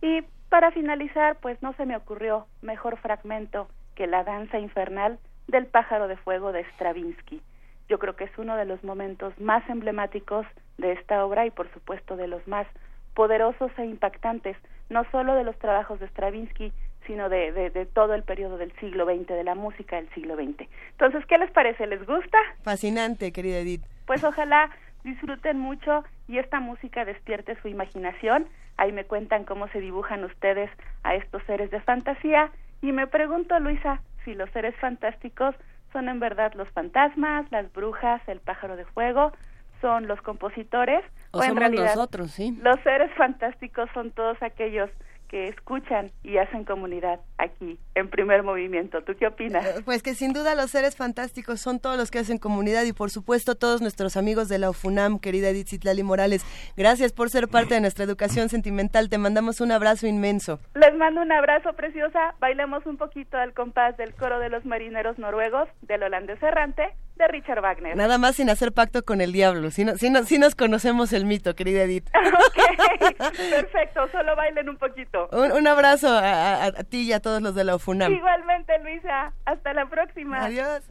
Y 0.00 0.22
para 0.48 0.70
finalizar, 0.70 1.36
pues 1.40 1.62
no 1.62 1.72
se 1.74 1.86
me 1.86 1.96
ocurrió 1.96 2.46
mejor 2.62 2.98
fragmento 2.98 3.68
que 3.94 4.06
la 4.06 4.24
danza 4.24 4.58
infernal 4.58 5.18
del 5.46 5.66
pájaro 5.66 6.08
de 6.08 6.16
fuego 6.16 6.52
de 6.52 6.64
Stravinsky. 6.74 7.42
Yo 7.88 7.98
creo 7.98 8.16
que 8.16 8.24
es 8.24 8.38
uno 8.38 8.56
de 8.56 8.64
los 8.64 8.84
momentos 8.84 9.38
más 9.40 9.68
emblemáticos 9.68 10.46
de 10.76 10.92
esta 10.92 11.24
obra 11.24 11.46
y 11.46 11.50
por 11.50 11.72
supuesto 11.72 12.16
de 12.16 12.28
los 12.28 12.46
más 12.46 12.66
poderosos 13.14 13.70
e 13.78 13.84
impactantes, 13.84 14.56
no 14.90 15.04
solo 15.10 15.34
de 15.34 15.44
los 15.44 15.58
trabajos 15.58 15.98
de 16.00 16.06
Stravinsky, 16.08 16.72
sino 17.06 17.28
de, 17.28 17.52
de, 17.52 17.86
todo 17.86 18.14
el 18.14 18.22
periodo 18.22 18.58
del 18.58 18.72
siglo 18.78 19.06
XX, 19.06 19.28
de 19.28 19.44
la 19.44 19.54
música 19.54 19.96
del 19.96 20.08
siglo 20.10 20.36
XX. 20.36 20.68
Entonces, 20.90 21.24
¿qué 21.26 21.38
les 21.38 21.50
parece? 21.50 21.86
¿Les 21.86 22.06
gusta? 22.06 22.38
Fascinante, 22.62 23.32
querida 23.32 23.58
Edith. 23.58 23.82
Pues 24.06 24.22
ojalá 24.22 24.70
disfruten 25.04 25.58
mucho 25.58 26.04
y 26.28 26.38
esta 26.38 26.60
música 26.60 27.04
despierte 27.04 27.60
su 27.60 27.68
imaginación. 27.68 28.46
Ahí 28.76 28.92
me 28.92 29.04
cuentan 29.04 29.44
cómo 29.44 29.66
se 29.68 29.80
dibujan 29.80 30.22
ustedes 30.24 30.70
a 31.02 31.14
estos 31.14 31.42
seres 31.44 31.70
de 31.70 31.80
fantasía 31.80 32.52
y 32.80 32.92
me 32.92 33.06
pregunto, 33.06 33.58
Luisa, 33.58 34.02
si 34.24 34.34
los 34.34 34.50
seres 34.50 34.76
fantásticos 34.76 35.54
son 35.92 36.08
en 36.08 36.20
verdad 36.20 36.52
los 36.54 36.68
fantasmas, 36.70 37.50
las 37.50 37.72
brujas, 37.72 38.20
el 38.28 38.40
pájaro 38.40 38.76
de 38.76 38.84
fuego, 38.84 39.32
son 39.80 40.06
los 40.06 40.20
compositores 40.22 41.04
o, 41.30 41.42
en 41.42 41.56
realidad 41.56 41.94
nosotros, 41.94 42.30
sí. 42.32 42.56
Los 42.62 42.78
seres 42.80 43.10
fantásticos 43.16 43.88
son 43.94 44.10
todos 44.10 44.40
aquellos 44.42 44.90
que 45.28 45.48
escuchan 45.48 46.10
y 46.22 46.38
hacen 46.38 46.64
comunidad 46.64 47.20
aquí 47.36 47.78
en 47.94 48.08
primer 48.08 48.42
movimiento. 48.42 49.02
¿Tú 49.02 49.14
qué 49.18 49.26
opinas? 49.26 49.64
Eh, 49.64 49.82
pues 49.84 50.02
que 50.02 50.14
sin 50.14 50.32
duda 50.32 50.54
los 50.54 50.70
seres 50.70 50.96
fantásticos 50.96 51.60
son 51.60 51.78
todos 51.78 51.96
los 51.96 52.10
que 52.10 52.18
hacen 52.18 52.38
comunidad 52.38 52.84
y 52.84 52.92
por 52.92 53.10
supuesto 53.10 53.54
todos 53.54 53.80
nuestros 53.80 54.16
amigos 54.16 54.48
de 54.48 54.58
la 54.58 54.70
UFUNAM, 54.70 55.18
querida 55.18 55.50
Edith 55.50 55.68
Citlali 55.68 56.02
Morales. 56.02 56.44
Gracias 56.76 57.12
por 57.12 57.30
ser 57.30 57.48
parte 57.48 57.74
de 57.74 57.80
nuestra 57.80 58.04
educación 58.04 58.48
sentimental. 58.48 59.08
Te 59.08 59.18
mandamos 59.18 59.60
un 59.60 59.72
abrazo 59.72 60.06
inmenso. 60.06 60.60
Les 60.74 60.94
mando 60.94 61.20
un 61.20 61.32
abrazo 61.32 61.74
preciosa. 61.74 62.34
Bailemos 62.40 62.86
un 62.86 62.96
poquito 62.96 63.36
al 63.36 63.52
compás 63.52 63.96
del 63.96 64.14
coro 64.14 64.38
de 64.38 64.48
los 64.48 64.64
marineros 64.64 65.18
noruegos 65.18 65.68
del 65.82 66.02
holandés 66.02 66.42
errante 66.42 66.94
de 67.18 67.28
Richard 67.28 67.60
Wagner. 67.60 67.96
Nada 67.96 68.16
más 68.18 68.36
sin 68.36 68.48
hacer 68.50 68.72
pacto 68.72 69.04
con 69.04 69.20
el 69.20 69.32
diablo. 69.32 69.70
Si, 69.70 69.84
no, 69.84 69.96
si, 69.96 70.10
no, 70.10 70.22
si 70.24 70.38
nos 70.38 70.54
conocemos 70.54 71.12
el 71.12 71.24
mito, 71.24 71.54
querida 71.54 71.82
Edith. 71.82 72.08
perfecto. 73.50 74.08
Solo 74.10 74.36
bailen 74.36 74.68
un 74.68 74.78
poquito. 74.78 75.28
Un, 75.32 75.66
abrazo 75.66 76.08
a, 76.10 76.70
ti 76.88 77.02
y 77.02 77.12
a 77.12 77.20
todos 77.20 77.42
los 77.42 77.54
de 77.54 77.64
la 77.64 77.76
UFUNAM. 77.76 78.12
Igualmente, 78.12 78.78
Luisa. 78.82 79.32
Hasta 79.44 79.74
la 79.74 79.86
próxima. 79.86 80.44
Adiós. 80.44 80.82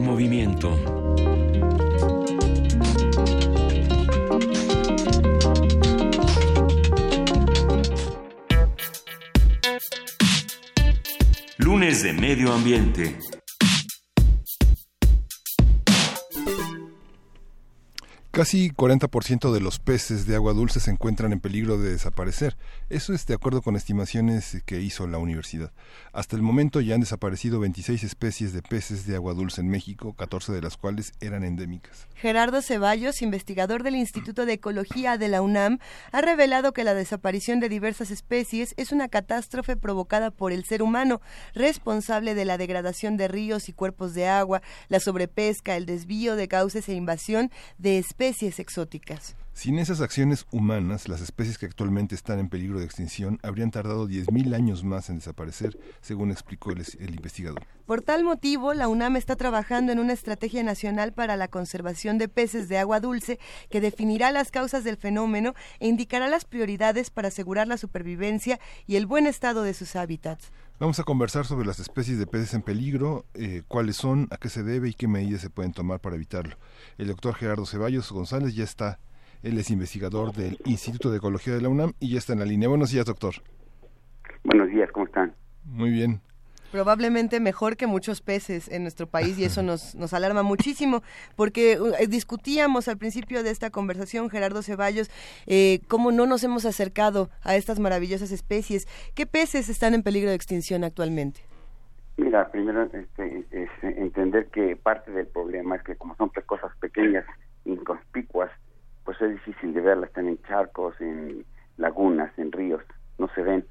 Movimiento. 0.00 0.76
Lunes 11.58 12.02
de 12.02 12.12
Medio 12.12 12.52
Ambiente. 12.52 13.18
Casi 18.30 18.70
40% 18.70 19.50
de 19.50 19.60
los 19.60 19.78
peces 19.78 20.26
de 20.26 20.34
agua 20.34 20.52
dulce 20.52 20.78
se 20.78 20.90
encuentran 20.90 21.32
en 21.32 21.40
peligro 21.40 21.78
de 21.78 21.92
desaparecer. 21.92 22.56
Eso 22.88 23.12
es 23.12 23.26
de 23.26 23.34
acuerdo 23.34 23.62
con 23.62 23.74
estimaciones 23.74 24.62
que 24.64 24.80
hizo 24.80 25.08
la 25.08 25.18
universidad. 25.18 25.72
Hasta 26.12 26.36
el 26.36 26.42
momento 26.42 26.80
ya 26.80 26.94
han 26.94 27.00
desaparecido 27.00 27.58
26 27.58 28.04
especies 28.04 28.52
de 28.52 28.62
peces 28.62 29.06
de 29.06 29.16
agua 29.16 29.34
dulce 29.34 29.60
en 29.60 29.66
México, 29.66 30.14
14 30.14 30.52
de 30.52 30.62
las 30.62 30.76
cuales 30.76 31.12
eran 31.20 31.42
endémicas. 31.42 32.06
Gerardo 32.14 32.62
Ceballos, 32.62 33.22
investigador 33.22 33.82
del 33.82 33.96
Instituto 33.96 34.46
de 34.46 34.52
Ecología 34.52 35.18
de 35.18 35.26
la 35.26 35.42
UNAM, 35.42 35.80
ha 36.12 36.20
revelado 36.20 36.72
que 36.72 36.84
la 36.84 36.94
desaparición 36.94 37.58
de 37.58 37.68
diversas 37.68 38.12
especies 38.12 38.72
es 38.76 38.92
una 38.92 39.08
catástrofe 39.08 39.76
provocada 39.76 40.30
por 40.30 40.52
el 40.52 40.64
ser 40.64 40.80
humano, 40.80 41.20
responsable 41.54 42.36
de 42.36 42.44
la 42.44 42.56
degradación 42.56 43.16
de 43.16 43.26
ríos 43.26 43.68
y 43.68 43.72
cuerpos 43.72 44.14
de 44.14 44.28
agua, 44.28 44.62
la 44.86 45.00
sobrepesca, 45.00 45.76
el 45.76 45.86
desvío 45.86 46.36
de 46.36 46.46
cauces 46.46 46.88
e 46.88 46.94
invasión 46.94 47.50
de 47.78 47.98
especies 47.98 48.60
exóticas. 48.60 49.34
Sin 49.56 49.78
esas 49.78 50.02
acciones 50.02 50.46
humanas, 50.50 51.08
las 51.08 51.22
especies 51.22 51.56
que 51.56 51.64
actualmente 51.64 52.14
están 52.14 52.38
en 52.40 52.50
peligro 52.50 52.78
de 52.78 52.84
extinción 52.84 53.38
habrían 53.42 53.70
tardado 53.70 54.06
10.000 54.06 54.54
años 54.54 54.84
más 54.84 55.08
en 55.08 55.16
desaparecer, 55.16 55.78
según 56.02 56.30
explicó 56.30 56.72
el, 56.72 56.84
el, 56.98 57.14
investigador. 57.14 57.62
Por 57.86 58.02
tal 58.02 58.22
motivo, 58.22 58.74
la 58.74 58.86
UNAM 58.86 59.16
está 59.16 59.34
trabajando 59.34 59.92
en 59.92 59.98
una 59.98 60.12
estrategia 60.12 60.62
nacional 60.62 61.14
para 61.14 61.38
la 61.38 61.48
conservación 61.48 62.18
de 62.18 62.28
peces 62.28 62.68
de 62.68 62.76
agua 62.76 63.00
dulce 63.00 63.38
que 63.70 63.80
definirá 63.80 64.30
las 64.30 64.50
causas 64.50 64.84
del 64.84 64.98
fenómeno 64.98 65.54
e 65.80 65.88
indicará 65.88 66.28
las 66.28 66.44
prioridades 66.44 67.08
para 67.08 67.28
asegurar 67.28 67.66
la 67.66 67.78
supervivencia 67.78 68.60
y 68.86 68.96
el 68.96 69.06
buen 69.06 69.26
estado 69.26 69.62
de 69.62 69.72
sus 69.72 69.96
hábitats. 69.96 70.52
Vamos 70.78 71.00
a 71.00 71.04
conversar 71.04 71.46
sobre 71.46 71.66
las 71.66 71.80
especies 71.80 72.18
de 72.18 72.26
peces 72.26 72.52
en 72.52 72.60
peligro, 72.60 73.24
eh, 73.32 73.62
cuáles 73.68 73.96
son, 73.96 74.28
a 74.30 74.36
qué 74.36 74.50
se 74.50 74.62
debe 74.62 74.90
y 74.90 74.92
qué 74.92 75.08
medidas 75.08 75.40
se 75.40 75.48
pueden 75.48 75.72
tomar 75.72 76.00
para 76.00 76.16
evitarlo. 76.16 76.58
El 76.98 77.06
doctor 77.06 77.34
Gerardo 77.34 77.64
Ceballos 77.64 78.12
González 78.12 78.54
ya 78.54 78.64
está, 78.64 79.00
él 79.46 79.58
es 79.58 79.70
investigador 79.70 80.32
del 80.32 80.58
Instituto 80.64 81.10
de 81.10 81.18
Ecología 81.18 81.54
de 81.54 81.60
la 81.60 81.68
UNAM 81.68 81.92
y 82.00 82.12
ya 82.12 82.18
está 82.18 82.32
en 82.32 82.40
la 82.40 82.44
línea. 82.44 82.68
Buenos 82.68 82.90
días, 82.90 83.06
doctor. 83.06 83.34
Buenos 84.44 84.68
días, 84.68 84.90
¿cómo 84.92 85.06
están? 85.06 85.34
Muy 85.64 85.90
bien 85.90 86.20
probablemente 86.72 87.40
mejor 87.40 87.78
que 87.78 87.86
muchos 87.86 88.20
peces 88.20 88.68
en 88.70 88.82
nuestro 88.82 89.06
país 89.06 89.38
y 89.38 89.44
eso 89.44 89.62
nos, 89.62 89.94
nos 90.02 90.12
alarma 90.12 90.42
muchísimo 90.42 91.02
porque 91.34 91.80
uh, 91.80 91.94
eh, 91.98 92.06
discutíamos 92.06 92.88
al 92.88 92.98
principio 92.98 93.42
de 93.42 93.50
esta 93.50 93.70
conversación, 93.70 94.28
Gerardo 94.28 94.60
Ceballos, 94.60 95.10
eh, 95.46 95.80
cómo 95.88 96.12
no 96.12 96.26
nos 96.26 96.44
hemos 96.44 96.66
acercado 96.66 97.30
a 97.42 97.56
estas 97.56 97.78
maravillosas 97.78 98.30
especies. 98.30 98.86
¿Qué 99.14 99.24
peces 99.24 99.70
están 99.70 99.94
en 99.94 100.02
peligro 100.02 100.28
de 100.28 100.36
extinción 100.36 100.84
actualmente? 100.84 101.40
Mira, 102.18 102.50
primero 102.50 102.82
este, 102.82 103.46
es 103.50 103.70
entender 103.82 104.48
que 104.48 104.76
parte 104.76 105.12
del 105.12 105.28
problema 105.28 105.76
es 105.76 105.82
que 105.82 105.96
como 105.96 106.14
son 106.16 106.30
cosas 106.46 106.72
pequeñas, 106.80 107.24
inconspicuas, 107.64 108.50
pues 109.06 109.18
es 109.22 109.30
difícil 109.30 109.72
de 109.72 109.80
verlas, 109.80 110.10
están 110.10 110.28
en 110.28 110.42
charcos, 110.42 111.00
en 111.00 111.46
lagunas, 111.78 112.38
en 112.38 112.52
ríos, 112.52 112.82
no 113.18 113.28
se 113.28 113.42
ven 113.42 113.64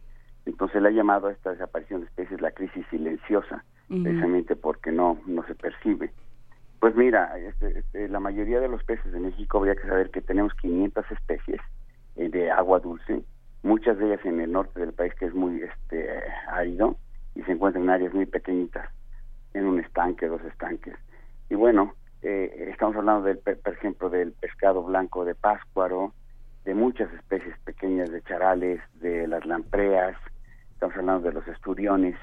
entonces 0.45 0.82
le 0.82 0.89
ha 0.89 0.91
llamado 0.91 1.28
a 1.28 1.32
esta 1.32 1.52
desaparición 1.52 2.02
de 2.02 2.08
especies 2.08 2.39
la 2.39 2.52
crisis 2.52 2.86
silenciosa, 2.89 3.63
precisamente 3.88 4.56
porque 4.56 4.91
no, 4.91 5.19
no 5.26 5.45
se 5.48 5.56
percibe. 5.56 6.12
Pues 6.80 6.95
mira, 6.95 7.38
este, 7.39 7.80
este, 7.80 8.08
la 8.10 8.19
mayoría 8.19 8.60
de 8.60 8.67
los 8.67 8.84
peces 8.84 9.12
de 9.12 9.19
México 9.19 9.58
habría 9.58 9.76
que 9.76 9.88
saber 9.88 10.12
que 10.12 10.21
tenemos 10.21 10.54
500 10.56 11.12
especies 11.12 11.62
eh, 12.15 12.30
de 12.30 12.52
agua 12.52 12.80
dulce, 12.80 13.24
muchas 13.63 13.98
de 13.98 14.06
ellas 14.06 14.24
en 14.24 14.39
el 14.39 14.52
norte 14.52 14.80
del 14.80 14.93
país 14.93 15.13
que 15.15 15.26
es 15.26 15.34
muy 15.34 15.62
este, 15.63 16.08
árido 16.48 16.95
y 17.34 17.41
se 17.41 17.54
encuentran 17.54 17.86
en 17.86 17.89
áreas 17.89 18.13
muy 18.13 18.28
pequeñitas, 18.28 18.88
en 19.54 19.65
un 19.65 19.80
estanque, 19.80 20.28
dos 20.28 20.43
estanques. 20.43 20.95
Y 21.50 21.56
bueno, 21.56 21.95
eh, 22.25 22.69
estamos 22.71 22.95
hablando, 22.95 23.27
del, 23.27 23.38
por 23.38 23.73
ejemplo, 23.73 24.09
del 24.09 24.31
pescado 24.31 24.81
blanco 24.81 25.25
de 25.25 25.35
Páscuaro, 25.35 26.11
de 26.63 26.73
muchas 26.73 27.13
especies 27.13 27.55
pequeñas 27.59 28.09
de 28.09 28.23
charales, 28.23 28.81
de 28.95 29.27
las 29.27 29.45
lampreas, 29.45 30.17
estamos 30.71 30.95
hablando 30.97 31.27
de 31.27 31.33
los 31.33 31.47
esturiones, 31.47 32.15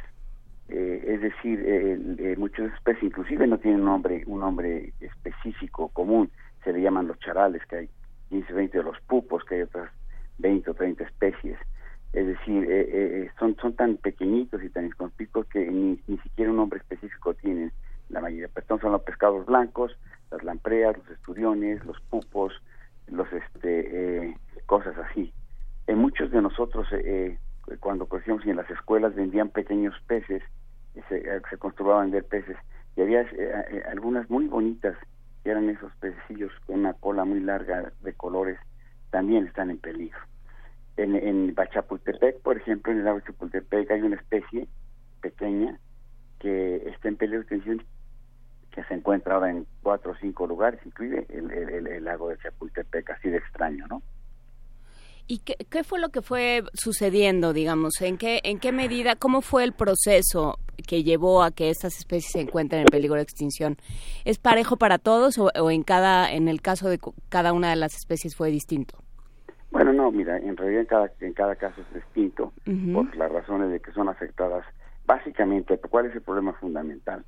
eh, 0.68 1.04
es 1.06 1.20
decir, 1.20 1.62
eh, 1.64 2.34
muchas 2.36 2.72
especies 2.74 3.04
inclusive 3.04 3.46
no 3.46 3.58
tienen 3.58 3.84
nombre, 3.84 4.24
un 4.26 4.40
nombre 4.40 4.92
específico 4.98 5.88
común, 5.90 6.32
se 6.64 6.72
le 6.72 6.82
llaman 6.82 7.06
los 7.06 7.20
charales, 7.20 7.64
que 7.66 7.76
hay 7.76 7.88
15, 8.30 8.52
20 8.52 8.78
de 8.78 8.84
los 8.84 9.00
pupos, 9.02 9.44
que 9.44 9.54
hay 9.54 9.62
otras 9.62 9.88
20 10.38 10.68
o 10.68 10.74
30 10.74 11.04
especies. 11.04 11.58
Es 12.12 12.26
decir, 12.26 12.66
eh, 12.68 13.30
son, 13.38 13.54
son 13.56 13.74
tan 13.74 13.96
pequeñitos 13.98 14.62
y 14.64 14.68
tan 14.68 14.86
inconspicuos 14.86 15.46
que 15.46 15.70
ni, 15.70 16.00
ni 16.08 16.18
siquiera 16.18 16.50
un 16.50 16.56
nombre 16.56 16.80
específico 16.80 17.34
tienen 17.34 17.72
la 18.12 18.20
mayoría. 18.20 18.48
Pero 18.48 18.62
estamos 18.62 18.84
hablando 18.84 18.98
de 18.98 19.04
pescados 19.04 19.46
blancos, 19.46 19.96
las 20.30 20.42
lampreas, 20.44 20.96
los 20.96 21.08
esturiones, 21.10 21.84
los 21.84 22.00
pupos, 22.02 22.52
los 23.08 23.26
este 23.32 24.36
cosas 24.66 24.96
así. 24.98 25.32
En 25.86 25.98
muchos 25.98 26.30
de 26.30 26.40
nosotros 26.40 26.86
eh, 26.92 27.38
cuando 27.80 28.06
crecíamos 28.06 28.44
en 28.46 28.56
las 28.56 28.70
escuelas 28.70 29.14
vendían 29.14 29.48
pequeños 29.48 29.94
peces, 30.06 30.42
se, 31.08 31.16
eh, 31.16 31.40
se 31.48 31.56
construía 31.58 31.96
vender 31.96 32.24
peces, 32.24 32.56
y 32.96 33.02
había 33.02 33.22
eh, 33.22 33.28
eh, 33.38 33.82
algunas 33.90 34.28
muy 34.30 34.46
bonitas, 34.46 34.96
que 35.42 35.50
eran 35.50 35.68
esos 35.68 35.92
pececillos 35.96 36.52
con 36.66 36.80
una 36.80 36.94
cola 36.94 37.24
muy 37.24 37.40
larga 37.40 37.92
de 38.02 38.12
colores, 38.14 38.58
también 39.10 39.46
están 39.46 39.70
en 39.70 39.78
peligro. 39.78 40.18
En, 40.96 41.16
en 41.16 41.54
Bachapultepec, 41.54 42.40
por 42.42 42.56
ejemplo, 42.56 42.92
en 42.92 42.98
el 42.98 43.04
lago 43.04 43.18
de 43.18 43.24
Chapultepec 43.24 43.90
hay 43.90 44.02
una 44.02 44.16
especie 44.16 44.68
pequeña 45.20 45.78
que 46.38 46.76
está 46.88 47.08
en 47.08 47.16
peligro 47.16 47.40
de 47.40 47.56
extinción 47.56 47.86
que 48.74 48.82
se 48.84 48.94
encuentra 48.94 49.34
ahora 49.34 49.50
en 49.50 49.66
cuatro 49.82 50.12
o 50.12 50.16
cinco 50.16 50.46
lugares, 50.46 50.80
incluye 50.84 51.26
el, 51.28 51.50
el, 51.50 51.86
el 51.86 52.04
lago 52.04 52.28
de 52.28 52.38
Chapultepec, 52.38 53.10
así 53.10 53.28
de 53.28 53.36
extraño, 53.38 53.86
¿no? 53.88 54.02
¿Y 55.28 55.38
qué, 55.38 55.84
fue 55.84 56.00
lo 56.00 56.08
que 56.08 56.20
fue 56.20 56.64
sucediendo, 56.74 57.52
digamos? 57.52 58.00
¿En 58.02 58.18
qué, 58.18 58.40
¿En 58.42 58.58
qué 58.58 58.72
medida, 58.72 59.14
cómo 59.16 59.40
fue 59.40 59.64
el 59.64 59.72
proceso 59.72 60.58
que 60.86 61.04
llevó 61.04 61.42
a 61.42 61.52
que 61.52 61.70
estas 61.70 61.96
especies 61.96 62.32
se 62.32 62.40
encuentren 62.40 62.82
en 62.82 62.86
peligro 62.86 63.16
de 63.16 63.22
extinción? 63.22 63.76
¿Es 64.24 64.38
parejo 64.38 64.76
para 64.76 64.98
todos 64.98 65.38
o, 65.38 65.70
en, 65.70 65.84
cada, 65.84 66.32
en 66.32 66.48
el 66.48 66.60
caso 66.60 66.88
de 66.88 66.98
cada 67.28 67.52
una 67.52 67.70
de 67.70 67.76
las 67.76 67.94
especies 67.94 68.36
fue 68.36 68.50
distinto? 68.50 68.98
Bueno, 69.70 69.92
no, 69.92 70.10
mira, 70.10 70.36
en 70.36 70.56
realidad 70.56 70.82
en 70.82 70.86
cada, 70.86 71.12
en 71.20 71.32
cada 71.32 71.56
caso 71.56 71.80
es 71.80 71.94
distinto 71.94 72.52
por 72.92 73.16
las 73.16 73.32
razones 73.32 73.70
de 73.70 73.80
que 73.80 73.92
son 73.92 74.08
afectadas. 74.08 74.66
Básicamente, 75.06 75.78
¿cuál 75.78 76.06
es 76.06 76.14
el 76.14 76.22
problema 76.22 76.52
fundamental? 76.54 77.24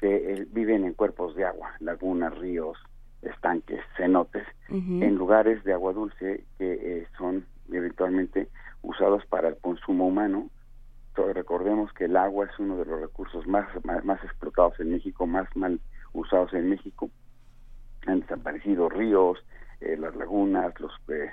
Que 0.00 0.32
eh, 0.32 0.46
viven 0.50 0.84
en 0.84 0.94
cuerpos 0.94 1.36
de 1.36 1.44
agua, 1.44 1.72
lagunas, 1.80 2.36
ríos, 2.38 2.78
estanques, 3.22 3.80
cenotes, 3.96 4.46
en 4.68 5.16
lugares 5.16 5.62
de 5.64 5.72
agua 5.72 5.92
dulce 5.92 6.44
que 6.58 6.72
eh, 6.72 7.06
son 7.18 7.44
eventualmente 7.72 8.48
usados 8.82 9.26
para 9.26 9.48
el 9.48 9.56
consumo 9.56 10.06
humano. 10.06 10.48
recordemos 11.34 11.92
que 11.92 12.06
el 12.06 12.16
agua 12.16 12.46
es 12.46 12.58
uno 12.58 12.78
de 12.78 12.86
los 12.86 13.00
recursos 13.00 13.46
más, 13.46 13.66
más, 13.84 14.24
explotados 14.24 14.78
en 14.80 14.92
México, 14.92 15.26
más 15.26 15.54
mal 15.54 15.80
usados 16.12 16.54
en 16.54 16.70
México. 16.70 17.10
Han 18.06 18.20
desaparecido 18.20 18.88
ríos, 18.88 19.44
eh, 19.80 19.96
las 19.98 20.14
lagunas, 20.16 20.72
los 20.80 20.92
eh, 21.08 21.30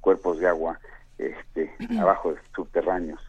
cuerpos 0.00 0.38
de 0.38 0.48
agua 0.48 0.78
este, 1.18 1.74
abajo 1.98 2.34
subterráneos. 2.54 3.20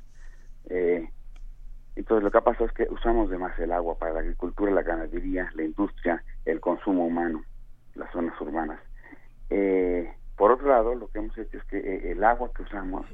Entonces 1.95 2.23
lo 2.23 2.31
que 2.31 2.37
ha 2.37 2.41
pasado 2.41 2.65
es 2.65 2.73
que 2.73 2.87
usamos 2.89 3.29
de 3.29 3.37
más 3.37 3.57
el 3.59 3.71
agua 3.71 3.97
para 3.97 4.13
la 4.13 4.19
agricultura, 4.21 4.71
la 4.71 4.83
ganadería, 4.83 5.49
la 5.55 5.63
industria, 5.63 6.23
el 6.45 6.59
consumo 6.59 7.05
humano 7.05 7.43
las 7.95 8.11
zonas 8.11 8.39
urbanas. 8.39 8.79
Eh, 9.49 10.11
por 10.37 10.51
otro 10.51 10.69
lado, 10.69 10.95
lo 10.95 11.07
que 11.09 11.19
hemos 11.19 11.37
hecho 11.37 11.57
es 11.57 11.63
que 11.65 11.77
eh, 11.77 12.11
el 12.11 12.23
agua 12.23 12.51
que 12.55 12.63
usamos 12.63 13.05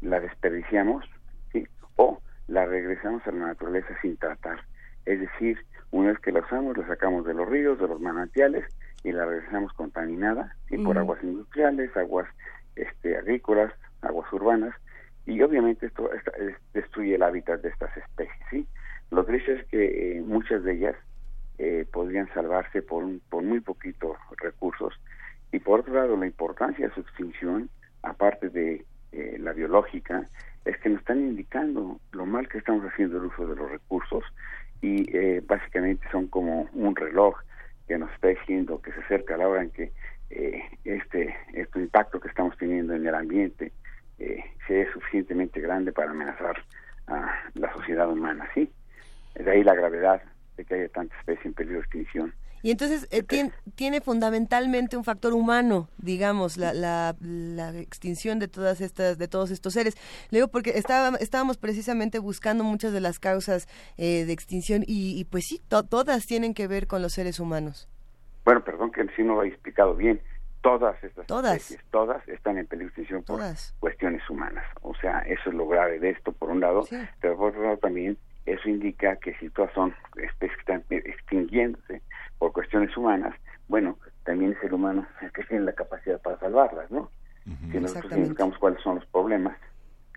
la 0.00 0.20
desperdiciamos 0.20 1.04
¿sí? 1.52 1.66
o 1.96 2.20
la 2.46 2.66
regresamos 2.66 3.26
a 3.26 3.32
la 3.32 3.46
naturaleza 3.48 3.88
sin 4.00 4.16
tratar. 4.16 4.60
Es 5.06 5.20
decir, 5.20 5.58
una 5.90 6.10
vez 6.10 6.18
que 6.20 6.32
la 6.32 6.40
usamos, 6.40 6.76
la 6.76 6.86
sacamos 6.86 7.24
de 7.24 7.34
los 7.34 7.48
ríos, 7.48 7.78
de 7.78 7.88
los 7.88 8.00
manantiales 8.00 8.64
y 9.02 9.12
la 9.12 9.24
regresamos 9.24 9.72
contaminada 9.72 10.54
¿sí? 10.68 10.78
por 10.78 10.98
aguas 10.98 11.22
industriales, 11.22 11.96
aguas 11.96 12.28
este, 12.76 13.16
agrícolas, 13.16 13.72
aguas 14.02 14.30
urbanas 14.32 14.74
y 15.28 15.42
obviamente 15.42 15.86
esto, 15.86 16.08
destruye 16.72 17.14
el 17.14 17.22
hábitat 17.22 17.60
de 17.60 17.68
estas 17.68 17.94
especies. 17.94 18.42
¿sí? 18.50 18.66
Lo 19.10 19.24
triste 19.24 19.56
es 19.56 19.66
que 19.66 20.16
eh, 20.16 20.22
muchas 20.22 20.64
de 20.64 20.72
ellas 20.72 20.96
eh, 21.58 21.84
podrían 21.92 22.32
salvarse 22.32 22.80
por, 22.80 23.04
por 23.28 23.42
muy 23.42 23.60
poquitos 23.60 24.16
recursos. 24.38 24.94
Y 25.52 25.58
por 25.58 25.80
otro 25.80 25.92
lado, 25.92 26.16
la 26.16 26.26
importancia 26.26 26.88
de 26.88 26.94
su 26.94 27.00
extinción, 27.00 27.68
aparte 28.02 28.48
de 28.48 28.86
eh, 29.12 29.36
la 29.38 29.52
biológica, 29.52 30.26
es 30.64 30.78
que 30.78 30.88
nos 30.88 31.00
están 31.00 31.20
indicando 31.20 32.00
lo 32.12 32.24
mal 32.24 32.48
que 32.48 32.56
estamos 32.56 32.82
haciendo 32.90 33.18
el 33.18 33.24
uso 33.24 33.46
de 33.46 33.56
los 33.56 33.70
recursos 33.70 34.24
y 34.80 35.14
eh, 35.14 35.42
básicamente 35.46 36.06
son 36.10 36.28
como 36.28 36.70
un 36.72 36.96
reloj 36.96 37.36
que 37.86 37.98
nos 37.98 38.10
está 38.12 38.28
diciendo 38.28 38.80
que 38.80 38.92
se 38.92 39.00
acerca 39.00 39.36
la 39.36 39.48
hora 39.48 39.62
en 39.62 39.70
que 39.70 39.92
este, 40.84 41.34
este 41.54 41.80
impacto 41.80 42.20
que 42.20 42.28
estamos 42.28 42.56
teniendo 42.58 42.94
en 42.94 43.06
el 43.06 43.14
ambiente 43.14 43.72
eh, 44.18 44.44
sea 44.66 44.92
suficientemente 44.92 45.60
grande 45.60 45.92
para 45.92 46.10
amenazar 46.10 46.62
a 47.06 47.50
la 47.54 47.72
sociedad 47.72 48.10
humana, 48.10 48.48
¿sí? 48.54 48.70
De 49.34 49.50
ahí 49.50 49.62
la 49.62 49.74
gravedad 49.74 50.22
de 50.56 50.64
que 50.64 50.74
haya 50.74 50.88
tanta 50.88 51.16
especie 51.18 51.48
en 51.48 51.54
peligro 51.54 51.78
de 51.78 51.84
extinción. 51.84 52.34
Y 52.62 52.72
entonces 52.72 53.06
eh, 53.12 53.22
tiene, 53.22 53.52
tiene, 53.76 54.00
fundamentalmente 54.00 54.96
un 54.96 55.04
factor 55.04 55.32
humano, 55.32 55.88
digamos, 55.98 56.56
la, 56.56 56.74
la, 56.74 57.14
la, 57.20 57.70
extinción 57.78 58.40
de 58.40 58.48
todas 58.48 58.80
estas, 58.80 59.16
de 59.16 59.28
todos 59.28 59.52
estos 59.52 59.74
seres. 59.74 59.94
Le 60.30 60.38
digo 60.38 60.48
porque 60.48 60.70
estaba, 60.70 61.16
estábamos 61.18 61.56
precisamente 61.56 62.18
buscando 62.18 62.64
muchas 62.64 62.92
de 62.92 63.00
las 63.00 63.20
causas 63.20 63.68
eh, 63.96 64.24
de 64.24 64.32
extinción 64.32 64.82
y, 64.86 65.18
y, 65.18 65.24
pues 65.24 65.44
sí, 65.46 65.60
to, 65.68 65.84
todas 65.84 66.26
tienen 66.26 66.52
que 66.52 66.66
ver 66.66 66.88
con 66.88 67.00
los 67.00 67.12
seres 67.12 67.38
humanos. 67.38 67.88
Bueno, 68.44 68.64
perdón 68.64 68.90
que 68.90 69.06
si 69.14 69.22
no 69.22 69.36
lo 69.36 69.44
he 69.44 69.48
explicado 69.48 69.94
bien. 69.94 70.20
Todas 70.60 71.02
estas 71.04 71.26
todas. 71.26 71.56
especies, 71.56 71.84
todas 71.90 72.26
están 72.28 72.58
en 72.58 72.66
peligro 72.66 72.86
de 72.86 73.02
extinción 73.02 73.22
por 73.22 73.38
todas. 73.38 73.74
cuestiones 73.78 74.28
humanas. 74.28 74.64
O 74.82 74.94
sea, 74.96 75.20
eso 75.20 75.50
es 75.50 75.54
lo 75.54 75.68
grave 75.68 75.98
de 75.98 76.10
esto, 76.10 76.32
por 76.32 76.50
un 76.50 76.60
lado, 76.60 76.82
sí. 76.82 76.96
pero 77.20 77.36
por 77.36 77.50
otro 77.50 77.62
lado 77.62 77.76
también 77.78 78.18
eso 78.46 78.68
indica 78.68 79.16
que 79.16 79.34
si 79.34 79.50
todas 79.50 79.72
son 79.74 79.94
especies 80.16 80.56
que 80.56 80.72
están 80.72 80.84
extinguiéndose 80.90 82.02
por 82.38 82.52
cuestiones 82.52 82.96
humanas, 82.96 83.34
bueno, 83.68 83.98
también 84.24 84.52
es 84.52 84.62
el 84.64 84.72
humano 84.72 85.06
el 85.20 85.32
que 85.32 85.44
tiene 85.44 85.64
la 85.64 85.72
capacidad 85.72 86.20
para 86.20 86.38
salvarlas, 86.38 86.90
¿no? 86.90 87.10
Uh 87.46 87.50
-huh. 87.50 87.72
Si 87.72 87.80
nosotros 87.80 88.12
indicamos 88.16 88.58
cuáles 88.58 88.82
son 88.82 88.96
los 88.96 89.06
problemas, 89.06 89.56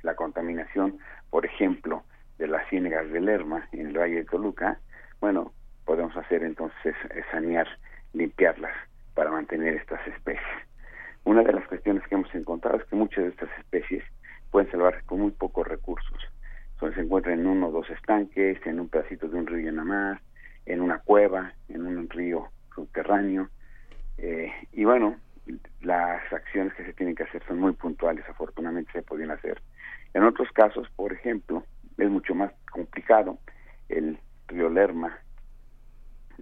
la 0.01 0.15
contaminación, 0.15 0.97
por 1.29 1.45
ejemplo, 1.45 2.03
de 2.37 2.47
las 2.47 2.67
ciénegas 2.69 3.09
de 3.11 3.21
Lerma 3.21 3.67
en 3.71 3.87
el 3.87 3.97
Valle 3.97 4.15
de 4.15 4.25
Toluca, 4.25 4.79
bueno, 5.19 5.51
podemos 5.85 6.15
hacer 6.17 6.43
entonces 6.43 6.95
sanear, 7.31 7.67
limpiarlas 8.13 8.73
para 9.13 9.31
mantener 9.31 9.75
estas 9.75 10.05
especies. 10.07 10.45
Una 11.23 11.43
de 11.43 11.53
las 11.53 11.67
cuestiones 11.67 12.03
que 12.07 12.15
hemos 12.15 12.33
encontrado 12.33 12.77
es 12.77 12.85
que 12.85 12.95
muchas 12.95 13.23
de 13.23 13.29
estas 13.29 13.49
especies 13.59 14.03
pueden 14.49 14.69
salvarse 14.71 15.05
con 15.05 15.19
muy 15.21 15.31
pocos 15.31 15.67
recursos. 15.67 16.19
Entonces, 16.73 16.95
se 16.95 17.01
encuentran 17.03 17.39
en 17.39 17.47
uno 17.47 17.67
o 17.67 17.71
dos 17.71 17.89
estanques, 17.89 18.57
en 18.65 18.79
un 18.79 18.89
pedacito 18.89 19.27
de 19.27 19.37
un 19.37 19.47
río 19.47 19.71
nada 19.71 19.85
más, 19.85 20.21
en 20.65 20.81
una 20.81 20.99
cueva, 20.99 21.53
en 21.69 21.85
un 21.85 22.09
río 22.09 22.47
subterráneo. 22.73 23.49
Eh, 24.17 24.51
y 24.71 24.83
bueno, 24.83 25.15
las 25.81 26.33
acciones 26.33 26.73
que 26.73 26.85
se 26.85 26.93
tienen 26.93 27.15
que 27.15 27.23
hacer 27.23 27.43
son 27.47 27.59
muy 27.59 27.73
puntuales, 27.73 28.27
afortunadamente 28.27 28.91
se 28.93 29.03
podían 29.03 29.31
hacer. 29.31 29.61
En 30.13 30.23
otros 30.23 30.49
casos, 30.51 30.87
por 30.95 31.13
ejemplo, 31.13 31.63
es 31.97 32.09
mucho 32.09 32.35
más 32.35 32.51
complicado 32.71 33.37
el 33.89 34.17
río 34.47 34.69
Lerma, 34.69 35.17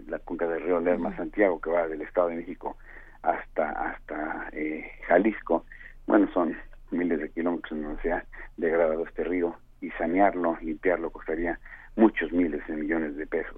la 0.08 0.20
cuenca 0.20 0.48
del 0.48 0.62
río 0.62 0.80
Lerma. 0.80 1.16
Santiago, 1.16 1.60
que 1.60 1.70
va 1.70 1.88
del 1.88 2.02
Estado 2.02 2.30
de 2.30 2.38
México 2.38 2.78
hasta 3.22 3.70
hasta 3.70 4.50
eh, 4.54 4.92
Jalisco. 5.08 5.66
Bueno, 6.08 6.30
son 6.34 6.56
miles 6.92 7.20
de 7.20 7.30
kilómetros 7.30 7.72
en 7.74 7.84
donde 7.84 8.02
se 8.02 8.12
ha 8.12 8.26
degradado 8.58 9.06
este 9.06 9.24
río 9.24 9.56
y 9.82 9.92
sanearlo, 9.92 10.58
limpiarlo, 10.62 11.12
costaría 11.12 11.60
muchos 11.96 12.32
miles 12.32 12.66
de 12.68 12.76
millones 12.76 13.16
de 13.16 13.28
pesos. 13.28 13.58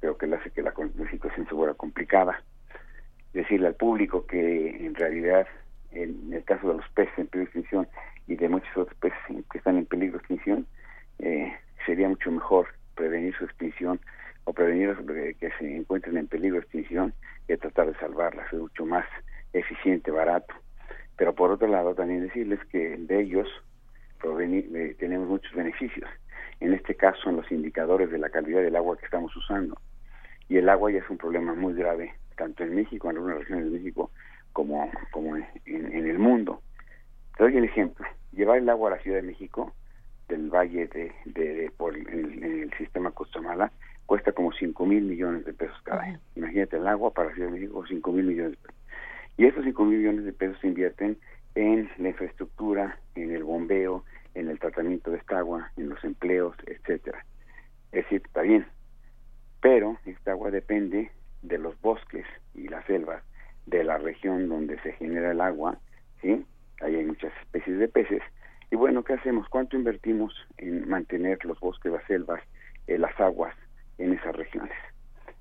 Creo 0.00 0.16
que 0.16 0.26
le 0.26 0.36
hace 0.36 0.50
que 0.50 0.62
la, 0.62 0.72
la 0.96 1.10
situación 1.10 1.46
se 1.46 1.54
vuelva 1.54 1.74
complicada. 1.74 2.42
Decirle 3.32 3.68
al 3.68 3.74
público 3.74 4.26
que 4.26 4.84
en 4.84 4.94
realidad, 4.94 5.46
en 5.92 6.32
el 6.32 6.44
caso 6.44 6.68
de 6.68 6.74
los 6.78 6.88
peces 6.90 7.18
en 7.18 7.26
peligro 7.26 7.52
de 7.52 7.60
extinción 7.60 7.88
y 8.26 8.36
de 8.36 8.48
muchos 8.48 8.76
otros 8.76 8.96
peces 8.98 9.18
que 9.50 9.58
están 9.58 9.76
en 9.76 9.86
peligro 9.86 10.18
de 10.18 10.18
extinción, 10.18 10.66
eh, 11.18 11.52
sería 11.86 12.08
mucho 12.08 12.30
mejor 12.30 12.68
prevenir 12.94 13.34
su 13.36 13.44
extinción 13.44 14.00
o 14.50 14.52
prevenir 14.52 14.96
que 15.38 15.50
se 15.58 15.76
encuentren 15.76 16.16
en 16.16 16.26
peligro 16.26 16.56
de 16.56 16.62
extinción 16.62 17.14
que 17.46 17.56
tratar 17.56 17.86
de 17.86 17.98
salvarlas. 17.98 18.52
Es 18.52 18.58
mucho 18.58 18.84
más 18.84 19.06
eficiente, 19.52 20.10
barato. 20.10 20.54
Pero 21.16 21.34
por 21.34 21.50
otro 21.52 21.68
lado, 21.68 21.94
también 21.94 22.26
decirles 22.26 22.58
que 22.66 22.96
de 22.96 23.20
ellos 23.20 23.48
eh, 24.24 24.96
tenemos 24.98 25.28
muchos 25.28 25.52
beneficios. 25.54 26.08
En 26.58 26.74
este 26.74 26.94
caso, 26.96 27.20
son 27.22 27.36
los 27.36 27.50
indicadores 27.52 28.10
de 28.10 28.18
la 28.18 28.28
calidad 28.30 28.60
del 28.60 28.76
agua 28.76 28.98
que 28.98 29.04
estamos 29.04 29.34
usando. 29.36 29.78
Y 30.48 30.56
el 30.56 30.68
agua 30.68 30.90
ya 30.90 30.98
es 30.98 31.08
un 31.08 31.16
problema 31.16 31.54
muy 31.54 31.74
grave, 31.74 32.12
tanto 32.36 32.64
en 32.64 32.74
México, 32.74 33.08
en 33.08 33.16
algunas 33.16 33.38
regiones 33.38 33.66
de 33.66 33.78
México, 33.78 34.10
como, 34.52 34.90
como 35.12 35.36
en, 35.36 35.46
en 35.64 36.08
el 36.08 36.18
mundo. 36.18 36.60
Te 37.36 37.44
doy 37.44 37.56
el 37.56 37.64
ejemplo. 37.64 38.04
Llevar 38.32 38.58
el 38.58 38.68
agua 38.68 38.90
a 38.90 38.96
la 38.96 39.02
Ciudad 39.02 39.18
de 39.18 39.28
México, 39.28 39.72
del 40.28 40.50
valle 40.50 40.88
de, 40.88 41.12
de, 41.26 41.54
de 41.54 41.70
por 41.70 41.96
en 41.96 42.62
el 42.62 42.72
sistema 42.78 43.10
Costamala, 43.12 43.70
cuesta 44.10 44.32
como 44.32 44.50
5 44.50 44.86
mil 44.86 45.04
millones 45.04 45.44
de 45.44 45.52
pesos 45.52 45.80
cada 45.84 46.02
año. 46.02 46.18
Imagínate 46.34 46.78
el 46.78 46.88
agua 46.88 47.12
para 47.12 47.32
Ciudad 47.32 47.46
de 47.46 47.60
México, 47.60 47.84
5 47.86 48.10
mil 48.10 48.24
millones 48.24 48.50
de 48.50 48.56
pesos. 48.56 48.82
Y 49.36 49.46
esos 49.46 49.62
5 49.62 49.84
mil 49.84 49.98
millones 49.98 50.24
de 50.24 50.32
pesos 50.32 50.58
se 50.60 50.66
invierten 50.66 51.16
en 51.54 51.88
la 51.96 52.08
infraestructura, 52.08 52.98
en 53.14 53.30
el 53.32 53.44
bombeo, 53.44 54.04
en 54.34 54.48
el 54.48 54.58
tratamiento 54.58 55.12
de 55.12 55.18
esta 55.18 55.38
agua, 55.38 55.70
en 55.76 55.90
los 55.90 56.02
empleos, 56.02 56.56
etcétera. 56.66 57.24
Es 57.92 58.02
decir, 58.02 58.22
está 58.26 58.42
bien, 58.42 58.66
pero 59.60 59.96
esta 60.04 60.32
agua 60.32 60.50
depende 60.50 61.12
de 61.42 61.58
los 61.58 61.80
bosques 61.80 62.26
y 62.52 62.66
las 62.66 62.84
selvas 62.86 63.22
de 63.66 63.84
la 63.84 63.98
región 63.98 64.48
donde 64.48 64.76
se 64.80 64.90
genera 64.94 65.30
el 65.30 65.40
agua, 65.40 65.78
¿sí? 66.20 66.44
Ahí 66.80 66.96
hay 66.96 67.04
muchas 67.04 67.32
especies 67.42 67.78
de 67.78 67.86
peces. 67.86 68.22
Y 68.72 68.74
bueno, 68.74 69.04
¿qué 69.04 69.12
hacemos? 69.12 69.48
¿Cuánto 69.48 69.76
invertimos 69.76 70.34
en 70.58 70.88
mantener 70.88 71.44
los 71.44 71.60
bosques, 71.60 71.92
las 71.92 72.04
selvas, 72.06 72.42
eh, 72.88 72.98
las 72.98 73.14
aguas 73.20 73.54
en 74.00 74.12
esas 74.12 74.34
regiones? 74.34 74.76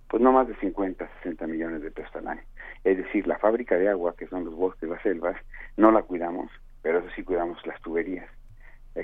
Pues 0.07 0.21
no 0.21 0.31
más 0.31 0.47
de 0.47 0.55
50, 0.55 1.07
60 1.23 1.47
millones 1.47 1.81
de 1.81 1.91
pesos 1.91 2.15
al 2.15 2.27
año. 2.27 2.41
Es 2.83 2.97
decir, 2.97 3.27
la 3.27 3.37
fábrica 3.37 3.77
de 3.77 3.89
agua, 3.89 4.15
que 4.17 4.27
son 4.27 4.45
los 4.45 4.55
bosques, 4.55 4.89
las 4.89 5.01
selvas, 5.01 5.37
no 5.77 5.91
la 5.91 6.01
cuidamos, 6.01 6.49
pero 6.81 6.99
eso 6.99 7.09
sí 7.15 7.23
cuidamos 7.23 7.63
las 7.65 7.79
tuberías. 7.81 8.27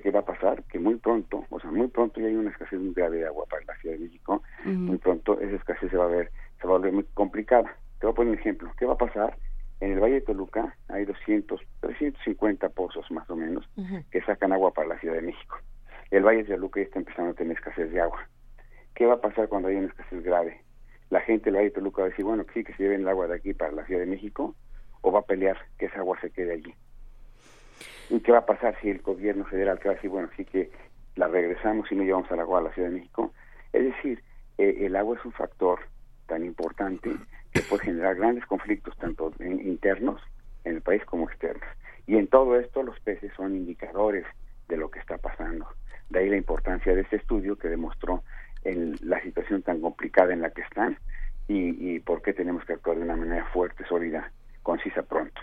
¿Qué 0.01 0.11
va 0.11 0.19
a 0.21 0.25
pasar? 0.25 0.63
Que 0.63 0.79
muy 0.79 0.95
pronto, 0.95 1.45
o 1.49 1.59
sea, 1.59 1.71
muy 1.71 1.87
pronto 1.87 2.19
ya 2.19 2.27
hay 2.27 2.35
una 2.35 2.49
escasez 2.49 2.79
muy 2.79 2.93
grave 2.93 3.17
de 3.17 3.27
agua 3.27 3.45
para 3.49 3.63
la 3.65 3.75
Ciudad 3.77 3.95
de 3.95 4.03
México, 4.03 4.41
uh 4.65 4.67
-huh. 4.67 4.73
muy 4.73 4.97
pronto 4.97 5.39
esa 5.39 5.55
escasez 5.55 5.89
se 5.89 5.97
va 5.97 6.05
a 6.05 6.07
ver, 6.07 6.31
se 6.59 6.67
va 6.67 6.73
a 6.73 6.77
volver 6.77 6.91
muy 6.91 7.05
complicada. 7.13 7.75
Te 7.99 8.05
voy 8.07 8.11
a 8.11 8.15
poner 8.15 8.33
un 8.33 8.39
ejemplo. 8.39 8.71
¿Qué 8.77 8.85
va 8.85 8.93
a 8.93 8.97
pasar? 8.97 9.37
En 9.79 9.91
el 9.93 9.99
Valle 9.99 10.15
de 10.15 10.21
Toluca 10.21 10.75
hay 10.89 11.05
200, 11.05 11.61
350 11.81 12.69
pozos 12.69 13.09
más 13.11 13.29
o 13.29 13.35
menos 13.35 13.69
uh 13.77 13.83
-huh. 13.83 14.03
que 14.11 14.21
sacan 14.21 14.51
agua 14.51 14.71
para 14.73 14.89
la 14.89 14.99
Ciudad 14.99 15.15
de 15.15 15.21
México. 15.21 15.57
El 16.11 16.23
Valle 16.23 16.43
de 16.43 16.55
Toluca 16.55 16.79
ya 16.79 16.85
está 16.85 16.99
empezando 16.99 17.31
a 17.31 17.33
tener 17.33 17.55
escasez 17.55 17.91
de 17.91 18.01
agua. 18.01 18.27
¿Qué 18.95 19.05
va 19.05 19.15
a 19.15 19.21
pasar 19.21 19.49
cuando 19.49 19.67
haya 19.67 19.79
una 19.79 19.89
escasez 19.89 20.23
grave? 20.23 20.61
La 21.09 21.19
gente 21.19 21.45
del 21.45 21.55
Valle 21.55 21.65
de 21.65 21.75
Toluca 21.75 22.01
va 22.01 22.07
a 22.07 22.09
decir, 22.09 22.23
bueno, 22.23 22.45
sí, 22.53 22.63
que 22.63 22.73
se 22.73 22.83
lleven 22.83 23.01
el 23.01 23.07
agua 23.09 23.27
de 23.27 23.35
aquí 23.35 23.53
para 23.53 23.73
la 23.73 23.85
Ciudad 23.85 23.99
de 23.99 24.07
México, 24.07 24.55
o 25.01 25.11
va 25.11 25.19
a 25.19 25.25
pelear 25.25 25.57
que 25.77 25.87
esa 25.87 25.99
agua 25.99 26.17
se 26.21 26.31
quede 26.31 26.53
allí. 26.53 26.73
¿Y 28.09 28.21
qué 28.21 28.31
va 28.31 28.39
a 28.39 28.45
pasar 28.45 28.77
si 28.81 28.89
el 28.89 29.01
gobierno 29.01 29.43
federal 29.45 29.79
que 29.79 29.89
va 29.89 29.93
a 29.93 29.95
decir, 29.95 30.09
bueno, 30.09 30.29
sí 30.37 30.45
que 30.45 30.71
la 31.15 31.27
regresamos 31.27 31.91
y 31.91 31.95
no 31.95 32.03
llevamos 32.03 32.31
al 32.31 32.39
agua 32.39 32.59
a 32.59 32.63
la 32.63 32.73
Ciudad 32.73 32.87
de 32.87 32.95
México? 32.95 33.33
Es 33.73 33.83
decir, 33.83 34.23
eh, 34.57 34.77
el 34.85 34.95
agua 34.95 35.17
es 35.17 35.25
un 35.25 35.33
factor 35.33 35.79
tan 36.27 36.45
importante 36.45 37.11
que 37.51 37.61
puede 37.61 37.83
generar 37.83 38.15
grandes 38.15 38.45
conflictos, 38.45 38.97
tanto 38.97 39.33
internos 39.39 40.21
en 40.63 40.75
el 40.75 40.81
país 40.81 41.03
como 41.03 41.29
externos. 41.29 41.67
Y 42.07 42.15
en 42.15 42.27
todo 42.27 42.57
esto 42.57 42.81
los 42.81 42.97
peces 43.01 43.31
son 43.35 43.55
indicadores 43.55 44.25
de 44.69 44.77
lo 44.77 44.89
que 44.89 44.99
está 44.99 45.17
pasando. 45.17 45.67
De 46.09 46.19
ahí 46.19 46.29
la 46.29 46.37
importancia 46.37 46.95
de 46.95 47.01
este 47.01 47.17
estudio 47.17 47.57
que 47.57 47.67
demostró 47.67 48.23
en 48.65 48.97
la 49.01 49.21
situación 49.21 49.61
tan 49.61 49.79
complicada 49.79 50.33
en 50.33 50.41
la 50.41 50.49
que 50.49 50.61
están 50.61 50.97
y, 51.47 51.95
y 51.95 51.99
por 51.99 52.21
qué 52.21 52.33
tenemos 52.33 52.65
que 52.65 52.73
actuar 52.73 52.97
de 52.97 53.03
una 53.03 53.15
manera 53.15 53.45
fuerte, 53.53 53.85
sólida, 53.87 54.31
concisa 54.63 55.03
pronto. 55.03 55.41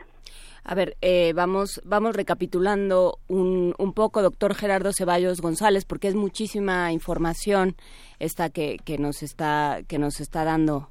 A 0.64 0.74
ver, 0.76 0.96
eh, 1.00 1.32
vamos, 1.34 1.80
vamos 1.84 2.14
recapitulando 2.14 3.18
un, 3.26 3.74
un 3.78 3.92
poco, 3.94 4.22
doctor 4.22 4.54
Gerardo 4.54 4.92
Ceballos 4.92 5.40
González, 5.40 5.84
porque 5.84 6.06
es 6.06 6.14
muchísima 6.14 6.92
información 6.92 7.74
esta 8.20 8.50
que, 8.50 8.76
que 8.84 8.96
nos 8.96 9.24
está 9.24 9.80
que 9.88 9.98
nos 9.98 10.20
está 10.20 10.44
dando. 10.44 10.90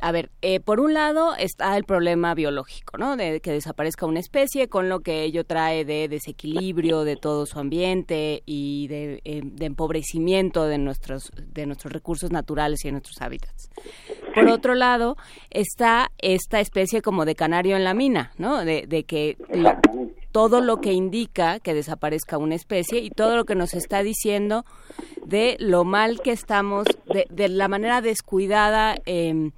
A 0.00 0.12
ver, 0.12 0.30
eh, 0.42 0.60
por 0.60 0.80
un 0.80 0.92
lado 0.92 1.34
está 1.34 1.76
el 1.76 1.84
problema 1.84 2.34
biológico, 2.34 2.98
¿no? 2.98 3.16
De 3.16 3.40
que 3.40 3.52
desaparezca 3.52 4.04
una 4.04 4.20
especie, 4.20 4.68
con 4.68 4.88
lo 4.88 5.00
que 5.00 5.22
ello 5.22 5.44
trae 5.44 5.84
de 5.84 6.08
desequilibrio 6.08 7.04
de 7.04 7.16
todo 7.16 7.46
su 7.46 7.58
ambiente 7.58 8.42
y 8.44 8.86
de, 8.88 9.22
eh, 9.24 9.42
empobrecimiento 9.60 10.66
de 10.66 10.78
nuestros 10.78 11.32
de 11.34 11.66
nuestros 11.66 11.92
recursos 11.92 12.30
naturales 12.30 12.84
y 12.84 12.88
de 12.88 12.92
nuestros 12.92 13.22
hábitats. 13.22 13.70
Por 14.34 14.48
otro 14.48 14.74
lado, 14.74 15.16
está 15.50 16.10
esta 16.18 16.60
especie 16.60 17.00
como 17.00 17.24
de 17.24 17.34
canario 17.34 17.76
en 17.76 17.84
la 17.84 17.94
mina, 17.94 18.32
¿no? 18.36 18.64
De, 18.64 18.86
de 18.86 19.04
que 19.04 19.38
todo 20.32 20.60
lo 20.60 20.80
que 20.80 20.92
indica 20.92 21.60
que 21.60 21.72
desaparezca 21.72 22.36
una 22.36 22.56
especie 22.56 22.98
y 22.98 23.10
todo 23.10 23.36
lo 23.36 23.44
que 23.44 23.54
nos 23.54 23.72
está 23.72 24.02
diciendo 24.02 24.64
de 25.24 25.56
lo 25.60 25.84
mal 25.84 26.20
que 26.20 26.32
estamos, 26.32 26.86
de, 27.06 27.26
de 27.30 27.48
la 27.48 27.68
manera 27.68 28.00
descuidada 28.00 28.96
eh, 29.06 29.52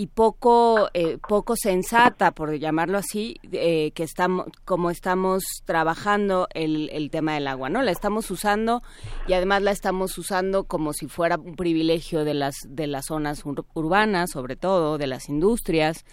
y 0.00 0.06
poco 0.06 0.88
eh, 0.94 1.18
poco 1.28 1.56
sensata 1.56 2.30
por 2.30 2.54
llamarlo 2.58 2.96
así 2.96 3.36
eh, 3.52 3.90
que 3.90 4.02
estamos 4.02 4.46
como 4.64 4.90
estamos 4.90 5.44
trabajando 5.66 6.48
el, 6.54 6.88
el 6.94 7.10
tema 7.10 7.34
del 7.34 7.46
agua 7.46 7.68
no 7.68 7.82
la 7.82 7.90
estamos 7.90 8.30
usando 8.30 8.82
y 9.28 9.34
además 9.34 9.60
la 9.60 9.72
estamos 9.72 10.16
usando 10.16 10.64
como 10.64 10.94
si 10.94 11.06
fuera 11.06 11.36
un 11.36 11.54
privilegio 11.54 12.24
de 12.24 12.32
las 12.32 12.54
de 12.66 12.86
las 12.86 13.08
zonas 13.08 13.42
urbanas 13.74 14.30
sobre 14.30 14.56
todo 14.56 14.96
de 14.96 15.06
las 15.06 15.28
industrias 15.28 16.06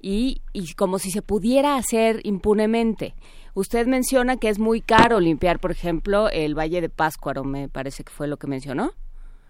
y, 0.00 0.42
y 0.52 0.74
como 0.74 0.98
si 0.98 1.12
se 1.12 1.22
pudiera 1.22 1.76
hacer 1.76 2.20
impunemente. 2.24 3.14
Usted 3.54 3.86
menciona 3.86 4.36
que 4.36 4.48
es 4.48 4.58
muy 4.58 4.80
caro 4.80 5.20
limpiar 5.20 5.60
por 5.60 5.70
ejemplo 5.70 6.28
el 6.28 6.58
valle 6.58 6.80
de 6.80 6.88
Páscuaro 6.88 7.44
me 7.44 7.68
parece 7.68 8.02
que 8.02 8.12
fue 8.12 8.26
lo 8.26 8.36
que 8.36 8.48
mencionó 8.48 8.94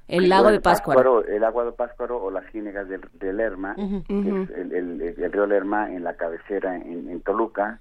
el 0.08 0.28
lago 0.28 0.50
de 0.50 0.60
Páscuaro. 0.60 1.24
El 1.24 1.44
agua 1.44 1.64
de 1.64 1.72
Páscuaro 1.72 2.22
o 2.22 2.30
las 2.30 2.50
ciénegas 2.50 2.88
del, 2.88 3.36
Lerma, 3.36 3.74
que 3.76 4.42
es 4.42 4.50
el, 4.50 5.32
río 5.32 5.46
Lerma 5.46 5.92
en 5.92 6.02
la 6.02 6.14
cabecera 6.14 6.76
en, 6.76 7.20
Toluca, 7.20 7.78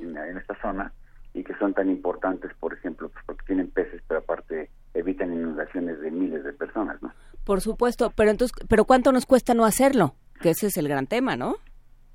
en, 0.00 0.16
esta 0.36 0.54
zona, 0.60 0.92
y 1.34 1.44
que 1.44 1.54
son 1.58 1.74
tan 1.74 1.90
importantes, 1.90 2.50
por 2.58 2.72
ejemplo, 2.72 3.10
pues 3.10 3.24
porque 3.26 3.44
tienen 3.46 3.70
peces, 3.70 4.02
pero 4.08 4.20
aparte 4.20 4.70
evitan 4.94 5.32
inundaciones 5.32 6.00
de 6.00 6.10
miles 6.10 6.44
de 6.44 6.52
personas, 6.54 7.00
¿no? 7.02 7.12
Por 7.44 7.60
supuesto, 7.60 8.10
pero 8.16 8.30
entonces, 8.30 8.56
pero 8.68 8.86
¿cuánto 8.86 9.12
nos 9.12 9.26
cuesta 9.26 9.54
no 9.54 9.66
hacerlo? 9.66 10.14
Que 10.40 10.50
ese 10.50 10.68
es 10.68 10.76
el 10.78 10.88
gran 10.88 11.06
tema, 11.06 11.36
¿no? 11.36 11.56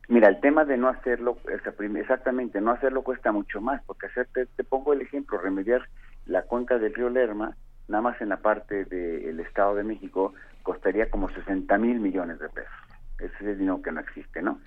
Mira, 0.07 0.27
el 0.27 0.41
tema 0.41 0.65
de 0.65 0.75
no 0.75 0.89
hacerlo, 0.89 1.37
exactamente, 1.47 2.59
no 2.59 2.71
hacerlo 2.71 3.03
cuesta 3.03 3.31
mucho 3.31 3.61
más, 3.61 3.81
porque 3.85 4.07
hacerte, 4.07 4.47
te 4.47 4.63
pongo 4.63 4.91
el 4.91 5.01
ejemplo, 5.01 5.37
remediar 5.37 5.87
la 6.25 6.41
cuenca 6.41 6.79
del 6.79 6.93
río 6.93 7.09
Lerma 7.09 7.55
nada 7.91 8.01
más 8.01 8.21
en 8.21 8.29
la 8.29 8.37
parte 8.37 8.85
del 8.85 9.39
Estado 9.41 9.75
de 9.75 9.83
México, 9.83 10.33
costaría 10.63 11.09
como 11.09 11.29
60 11.29 11.77
mil 11.77 11.99
millones 11.99 12.39
de 12.39 12.49
pesos. 12.49 12.71
Ese 13.19 13.35
es 13.35 13.41
el 13.41 13.57
dinero 13.59 13.81
que 13.81 13.91
no 13.91 13.99
existe, 13.99 14.41
¿no? 14.41 14.59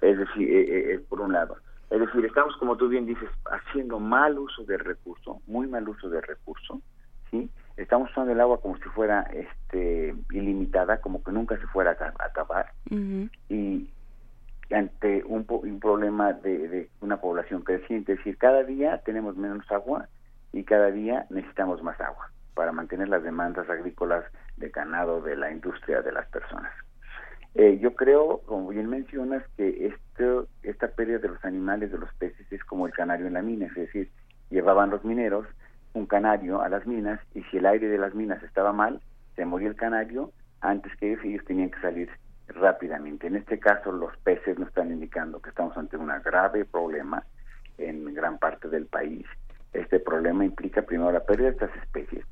Es 0.00 0.18
decir, 0.18 0.48
eh, 0.48 0.94
eh, 0.94 0.98
por 1.08 1.20
un 1.20 1.32
lado. 1.32 1.56
Es 1.90 1.98
decir, 1.98 2.24
estamos, 2.24 2.56
como 2.58 2.76
tú 2.76 2.88
bien 2.88 3.06
dices, 3.06 3.28
haciendo 3.50 3.98
mal 3.98 4.38
uso 4.38 4.64
del 4.64 4.80
recurso, 4.80 5.40
muy 5.46 5.66
mal 5.66 5.88
uso 5.88 6.08
del 6.08 6.22
recurso, 6.22 6.82
¿sí? 7.30 7.48
Estamos 7.76 8.10
usando 8.10 8.32
el 8.32 8.40
agua 8.40 8.60
como 8.60 8.76
si 8.76 8.84
fuera 8.90 9.22
este 9.32 10.14
ilimitada, 10.30 11.00
como 11.00 11.22
que 11.22 11.32
nunca 11.32 11.56
se 11.58 11.66
fuera 11.68 11.96
a 11.98 12.24
acabar. 12.24 12.72
Y 12.90 13.90
ante 14.70 15.22
un, 15.24 15.46
un 15.48 15.80
problema 15.80 16.32
de, 16.32 16.68
de, 16.68 16.90
una 17.00 17.18
población 17.20 17.62
creciente, 17.62 18.12
es 18.12 18.18
decir, 18.18 18.36
cada 18.36 18.64
día 18.64 18.98
tenemos 19.04 19.36
menos 19.36 19.70
agua 19.70 20.08
y 20.52 20.64
cada 20.64 20.90
día 20.90 21.26
necesitamos 21.30 21.82
más 21.82 22.00
agua 22.00 22.30
para 22.56 22.72
mantener 22.72 23.08
las 23.08 23.22
demandas 23.22 23.70
agrícolas 23.70 24.24
de 24.56 24.70
ganado 24.70 25.20
de 25.20 25.36
la 25.36 25.52
industria 25.52 26.02
de 26.02 26.10
las 26.10 26.26
personas. 26.28 26.72
Eh, 27.54 27.78
yo 27.78 27.94
creo, 27.94 28.40
como 28.46 28.68
bien 28.68 28.88
mencionas, 28.88 29.44
que 29.56 29.86
esto, 29.86 30.48
esta 30.62 30.88
pérdida 30.88 31.18
de 31.18 31.28
los 31.28 31.44
animales, 31.44 31.92
de 31.92 31.98
los 31.98 32.12
peces, 32.14 32.50
es 32.50 32.64
como 32.64 32.86
el 32.86 32.92
canario 32.92 33.26
en 33.26 33.34
la 33.34 33.42
mina, 33.42 33.66
es 33.66 33.74
decir, 33.74 34.10
llevaban 34.50 34.90
los 34.90 35.04
mineros 35.04 35.46
un 35.92 36.06
canario 36.06 36.60
a 36.60 36.68
las 36.68 36.86
minas 36.86 37.20
y 37.34 37.42
si 37.44 37.56
el 37.56 37.66
aire 37.66 37.88
de 37.88 37.98
las 37.98 38.14
minas 38.14 38.42
estaba 38.42 38.72
mal, 38.72 39.00
se 39.34 39.44
moría 39.44 39.68
el 39.68 39.76
canario 39.76 40.32
antes 40.60 40.94
que 40.96 41.12
ellos, 41.12 41.24
ellos 41.24 41.44
tenían 41.46 41.70
que 41.70 41.80
salir 41.80 42.10
rápidamente. 42.48 43.26
En 43.26 43.36
este 43.36 43.58
caso, 43.58 43.92
los 43.92 44.16
peces 44.18 44.58
nos 44.58 44.68
están 44.68 44.92
indicando 44.92 45.40
que 45.40 45.50
estamos 45.50 45.76
ante 45.76 45.96
un 45.96 46.10
grave 46.22 46.64
problema 46.64 47.24
en 47.78 48.12
gran 48.14 48.38
parte 48.38 48.68
del 48.68 48.86
país. 48.86 49.26
Este 49.72 50.00
problema 50.00 50.44
implica 50.44 50.82
primero 50.82 51.12
la 51.12 51.24
pérdida 51.24 51.46
de 51.46 51.52
estas 51.52 51.76
especies, 51.76 52.24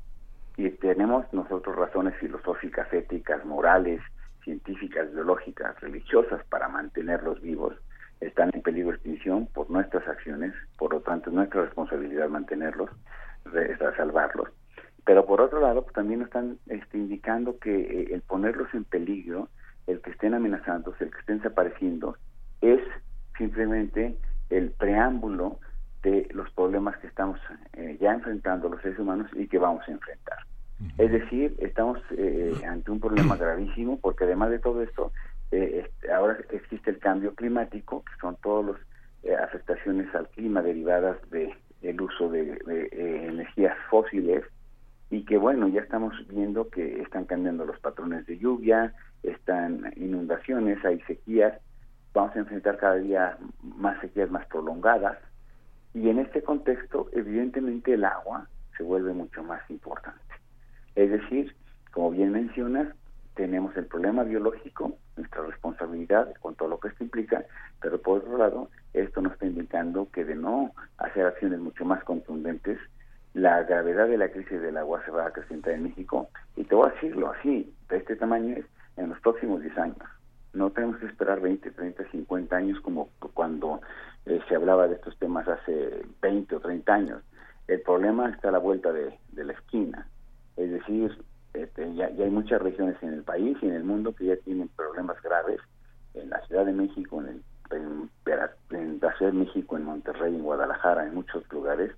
y 0.57 0.69
tenemos 0.69 1.25
nosotros 1.33 1.75
razones 1.75 2.15
filosóficas, 2.17 2.91
éticas, 2.93 3.43
morales, 3.45 4.01
científicas, 4.43 5.11
biológicas, 5.13 5.79
religiosas 5.81 6.43
para 6.45 6.69
mantenerlos 6.69 7.41
vivos, 7.41 7.75
están 8.21 8.51
en 8.53 8.61
peligro 8.61 8.91
de 8.91 8.95
extinción 8.95 9.47
por 9.47 9.69
nuestras 9.69 10.07
acciones, 10.07 10.53
por 10.77 10.93
lo 10.93 11.01
tanto 11.01 11.29
es 11.29 11.35
nuestra 11.35 11.63
responsabilidad 11.63 12.29
mantenerlos, 12.29 12.89
salvarlos. 13.97 14.49
Pero 15.05 15.25
por 15.25 15.41
otro 15.41 15.61
lado, 15.61 15.83
pues, 15.83 15.93
también 15.93 16.21
están 16.21 16.57
este, 16.67 16.97
indicando 16.97 17.59
que 17.59 17.75
eh, 17.75 18.07
el 18.13 18.21
ponerlos 18.21 18.73
en 18.73 18.85
peligro, 18.85 19.49
el 19.87 20.01
que 20.01 20.11
estén 20.11 20.33
amenazándose, 20.33 21.03
el 21.03 21.11
que 21.11 21.19
estén 21.19 21.37
desapareciendo, 21.37 22.17
es 22.61 22.81
simplemente 23.37 24.17
el 24.49 24.71
preámbulo 24.71 25.59
de 26.05 26.27
los 26.33 26.49
problemas 26.51 26.95
que 26.97 27.07
estamos 27.07 27.39
eh, 27.73 27.97
ya 27.99 28.13
enfrentando 28.13 28.69
los 28.69 28.79
seres 28.83 28.99
humanos 28.99 29.27
y 29.33 29.47
que 29.47 29.57
vamos 29.57 29.83
a 29.87 29.91
enfrentar. 29.91 30.37
Es 30.99 31.11
decir, 31.11 31.55
estamos 31.57 31.99
eh, 32.11 32.53
ante 32.67 32.91
un 32.91 32.99
problema 32.99 33.35
gravísimo 33.43 33.99
porque 33.99 34.25
además 34.25 34.51
de 34.51 34.59
todo 34.59 34.83
esto, 34.83 35.11
eh, 35.51 35.89
ahora 36.15 36.37
existe 36.51 36.91
el 36.91 36.99
cambio 36.99 37.33
climático, 37.33 38.03
que 38.05 38.11
son 38.21 38.37
todas 38.43 38.77
las 39.23 39.41
afectaciones 39.41 40.13
al 40.13 40.29
clima 40.29 40.61
derivadas 40.61 41.17
de 41.31 41.51
el 41.81 41.99
uso 42.01 42.29
de, 42.29 42.57
energías 43.27 43.75
fósiles 43.89 44.43
y 45.09 45.23
que 45.25 45.37
bueno, 45.37 45.67
ya 45.67 45.81
estamos 45.81 46.13
viendo 46.27 46.69
que 46.69 47.01
están 47.01 47.25
cambiando 47.25 47.65
los 47.65 47.79
patrones 47.79 48.27
de 48.27 48.37
lluvia, 48.37 48.93
están 49.23 49.91
inundaciones, 49.95 50.83
hay 50.85 51.01
sequías, 51.01 51.59
vamos 52.13 52.35
a 52.35 52.39
enfrentar 52.39 52.77
cada 52.77 52.95
día 52.95 53.37
más 53.63 53.99
sequías 54.01 54.29
más 54.29 54.45
prolongadas, 54.47 55.17
y 55.95 56.09
en 56.09 56.19
este 56.19 56.43
contexto, 56.43 57.07
evidentemente, 57.13 57.93
el 57.93 58.03
agua 58.03 58.49
se 58.77 58.83
vuelve 58.83 59.13
mucho 59.13 59.41
más 59.43 59.61
importante. 59.69 60.19
Es 60.93 61.09
decir, 61.09 61.55
como 61.93 62.11
bien 62.11 62.33
mencionas, 62.33 62.93
tenemos 63.33 63.75
el 63.77 63.85
problema 63.85 64.23
biológico, 64.23 64.97
nuestra 65.15 65.43
responsabilidad 65.43 66.33
con 66.41 66.55
todo 66.55 66.67
lo 66.67 66.81
que 66.81 66.89
esto 66.89 67.05
implica, 67.05 67.45
pero 67.81 68.01
por 68.01 68.19
otro 68.19 68.37
lado, 68.37 68.69
esto 68.93 69.21
nos 69.21 69.33
está 69.33 69.45
indicando 69.45 70.09
que 70.11 70.25
de 70.25 70.35
no 70.35 70.73
hacer 70.97 71.25
acciones 71.25 71.59
mucho 71.59 71.85
más 71.85 72.03
contundentes, 72.03 72.77
la 73.33 73.63
gravedad 73.63 74.09
de 74.09 74.17
la 74.17 74.29
crisis 74.29 74.61
del 74.61 74.75
agua 74.75 75.01
se 75.05 75.11
va 75.11 75.23
a 75.23 75.27
acrecentar 75.27 75.73
en 75.73 75.83
México, 75.83 76.27
y 76.57 76.65
te 76.65 76.75
voy 76.75 76.89
a 76.89 76.93
decirlo 76.93 77.31
así, 77.31 77.73
de 77.87 77.97
este 77.97 78.17
tamaño 78.17 78.57
es 78.57 78.65
en 78.97 79.09
los 79.09 79.19
próximos 79.21 79.61
10 79.61 79.77
años. 79.77 79.97
No 80.51 80.71
tenemos 80.71 80.97
que 80.97 81.05
esperar 81.05 81.39
20, 81.39 81.71
30, 81.71 82.11
50 82.11 82.55
años 82.55 82.79
como 82.81 83.09
cuando 83.33 83.81
eh, 84.25 84.41
se 84.47 84.55
hablaba 84.55 84.87
de 84.87 84.95
estos 84.95 85.17
temas 85.17 85.47
hace 85.47 86.05
20 86.21 86.55
o 86.55 86.59
30 86.59 86.93
años. 86.93 87.23
El 87.67 87.81
problema 87.81 88.29
está 88.29 88.49
a 88.49 88.51
la 88.51 88.59
vuelta 88.59 88.91
de, 88.91 89.17
la 89.33 89.53
esquina. 89.53 90.07
Es 90.57 90.71
decir, 90.71 91.17
este, 91.53 91.93
ya, 91.95 92.05
hay 92.07 92.29
muchas 92.29 92.61
regiones 92.61 92.95
en 93.01 93.13
el 93.13 93.23
país 93.23 93.57
y 93.61 93.67
en 93.67 93.73
el 93.73 93.83
mundo 93.83 94.15
que 94.15 94.25
ya 94.25 94.35
tienen 94.37 94.69
problemas 94.69 95.21
graves. 95.21 95.59
En 96.13 96.29
la 96.29 96.41
Ciudad 96.47 96.65
de 96.65 96.73
México, 96.73 97.21
en, 97.21 97.27
el, 97.27 98.09
en, 98.71 98.99
la 99.01 99.17
Ciudad 99.17 99.31
de 99.31 99.39
México, 99.39 99.77
en 99.77 99.85
Monterrey, 99.85 100.33
en 100.33 100.43
Guadalajara, 100.43 101.05
en 101.05 101.15
muchos 101.15 101.43
lugares, 101.51 101.91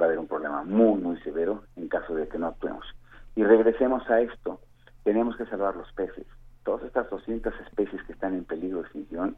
va 0.00 0.04
a 0.04 0.08
haber 0.08 0.18
un 0.18 0.28
problema 0.28 0.62
muy, 0.64 1.00
muy 1.00 1.18
severo 1.20 1.64
en 1.76 1.88
caso 1.88 2.14
de 2.14 2.28
que 2.28 2.38
no 2.38 2.48
actuemos. 2.48 2.86
Y 3.34 3.44
regresemos 3.44 4.08
a 4.10 4.20
esto. 4.20 4.60
Tenemos 5.04 5.36
que 5.36 5.46
salvar 5.46 5.74
los 5.74 5.90
peces 5.92 6.26
todas 6.64 6.84
estas 6.84 7.08
200 7.10 7.52
especies 7.66 8.02
que 8.04 8.12
están 8.12 8.34
en 8.34 8.44
peligro 8.44 8.78
de 8.78 8.84
extinción 8.84 9.36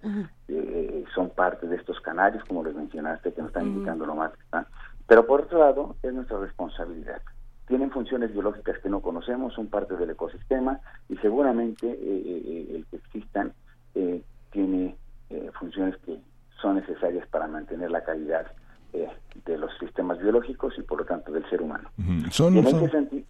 eh, 0.49 1.05
son 1.15 1.31
parte 1.31 1.67
de 1.67 1.77
estos 1.77 2.01
canarios, 2.01 2.45
como 2.45 2.65
les 2.65 2.75
mencionaste, 2.75 3.33
que 3.33 3.41
nos 3.41 3.49
están 3.49 3.67
indicando 3.67 4.07
lo 4.07 4.15
más 4.15 4.33
que 4.33 4.43
están. 4.43 4.67
Pero 5.07 5.27
por 5.27 5.43
otro 5.43 5.59
lado, 5.59 5.97
es 6.03 6.13
nuestra 6.13 6.39
responsabilidad. 6.39 7.23
Tienen 7.67 7.91
funciones 7.91 8.33
biológicas 8.33 8.79
que 8.79 8.91
no 8.91 9.01
conocemos, 9.01 9.55
son 9.55 9.69
parte 9.69 9.97
del 9.97 10.11
ecosistema 10.11 10.81
y 11.09 11.17
seguramente 11.17 11.87
eh, 11.87 11.97
eh, 12.01 12.77
el 12.77 12.87
que 12.87 12.97
existan 12.97 13.53
tiene 14.51 14.97
funciones 15.59 15.97
que 15.99 16.21
son 16.61 16.77
necesarias 16.77 17.27
para 17.29 17.47
mantener 17.47 17.91
la 17.91 18.03
calidad 18.03 18.47
de 19.45 19.59
los 19.59 19.71
sistemas 19.79 20.19
biológicos 20.21 20.75
y 20.79 20.83
por 20.83 20.99
lo 20.99 21.05
tanto 21.05 21.33
del 21.33 21.49
ser 21.51 21.61
humano. 21.61 21.91
Son, 22.31 22.57
en 22.57 22.67
ese 22.67 22.89
sentido, 22.89 23.25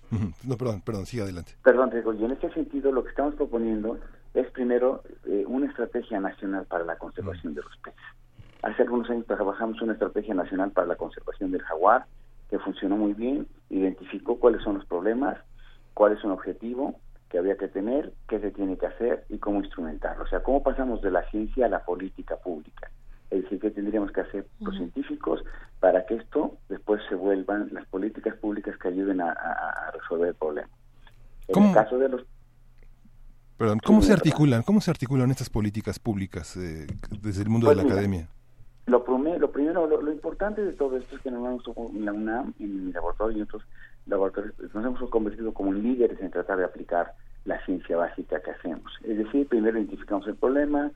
No, 0.44 0.56
perdón, 0.56 0.82
perdón, 0.82 1.06
sigue 1.06 1.22
adelante. 1.22 1.52
Perdón, 1.62 1.90
y 2.18 2.24
en 2.24 2.32
ese 2.32 2.50
sentido 2.50 2.92
lo 2.92 3.02
que 3.02 3.10
estamos 3.10 3.34
proponiendo 3.34 3.98
es 4.34 4.50
primero 4.50 5.02
eh, 5.26 5.44
una 5.46 5.66
estrategia 5.66 6.20
nacional 6.20 6.66
para 6.66 6.84
la 6.84 6.96
conservación 6.96 7.54
de 7.54 7.62
los 7.62 7.76
peces. 7.78 8.00
Hace 8.62 8.82
algunos 8.82 9.10
años 9.10 9.26
trabajamos 9.26 9.80
una 9.82 9.92
estrategia 9.92 10.34
nacional 10.34 10.70
para 10.70 10.86
la 10.86 10.96
conservación 10.96 11.50
del 11.50 11.62
jaguar, 11.62 12.06
que 12.50 12.58
funcionó 12.58 12.96
muy 12.96 13.12
bien, 13.14 13.46
identificó 13.70 14.38
cuáles 14.38 14.62
son 14.62 14.74
los 14.74 14.86
problemas, 14.86 15.38
cuál 15.94 16.12
es 16.12 16.24
un 16.24 16.30
objetivo 16.30 16.96
que 17.28 17.38
había 17.38 17.56
que 17.56 17.68
tener, 17.68 18.12
qué 18.28 18.38
se 18.40 18.50
tiene 18.52 18.76
que 18.76 18.86
hacer 18.86 19.24
y 19.28 19.38
cómo 19.38 19.60
instrumentarlo. 19.60 20.24
O 20.24 20.28
sea, 20.28 20.42
cómo 20.42 20.62
pasamos 20.62 21.02
de 21.02 21.10
la 21.10 21.28
ciencia 21.30 21.66
a 21.66 21.68
la 21.68 21.84
política 21.84 22.36
pública. 22.36 22.90
Es 23.34 23.42
decir, 23.42 23.58
qué 23.58 23.70
tendríamos 23.70 24.12
que 24.12 24.20
hacer 24.20 24.46
los 24.60 24.76
científicos 24.76 25.42
para 25.80 26.06
que 26.06 26.14
esto 26.14 26.56
después 26.68 27.02
se 27.08 27.16
vuelvan 27.16 27.68
las 27.72 27.84
políticas 27.86 28.36
públicas 28.36 28.76
que 28.78 28.88
ayuden 28.88 29.20
a, 29.20 29.34
resolver 29.92 30.28
el 30.28 30.34
problema. 30.34 30.68
En 31.48 31.54
¿Cómo? 31.54 31.68
el 31.68 31.74
caso 31.74 31.98
de 31.98 32.08
los 32.08 32.22
Perdón, 33.56 33.80
¿cómo 33.84 34.02
se 34.02 34.12
articulan? 34.12 34.62
¿Cómo 34.62 34.80
se 34.80 34.90
articulan 34.90 35.30
estas 35.30 35.50
políticas 35.50 35.98
públicas 35.98 36.56
eh, 36.56 36.86
desde 37.22 37.42
el 37.42 37.48
mundo 37.48 37.68
de 37.68 37.74
pues 37.74 37.86
la 37.86 37.92
academia? 37.92 38.28
Lo, 38.86 38.98
lo 38.98 39.50
primero, 39.50 39.86
lo, 39.86 40.12
importante 40.12 40.62
de 40.62 40.72
todo 40.72 40.96
esto 40.96 41.16
es 41.16 41.22
que 41.22 41.30
nos 41.30 41.66
hemos, 41.66 41.92
en 41.94 42.04
la 42.04 42.12
UNAM, 42.12 42.54
en 42.60 42.86
mi 42.86 42.92
laboratorio 42.92 43.38
y 43.38 43.42
otros 43.42 43.62
laboratorios, 44.06 44.54
nos 44.74 44.84
hemos 44.84 45.10
convertido 45.10 45.52
como 45.54 45.72
líderes 45.72 46.20
en 46.20 46.30
tratar 46.30 46.58
de 46.58 46.64
aplicar 46.64 47.14
la 47.44 47.64
ciencia 47.64 47.96
básica 47.96 48.40
que 48.42 48.50
hacemos. 48.50 48.92
Es 49.02 49.18
decir, 49.18 49.48
primero 49.48 49.78
identificamos 49.78 50.26
el 50.26 50.36
problema, 50.36 50.90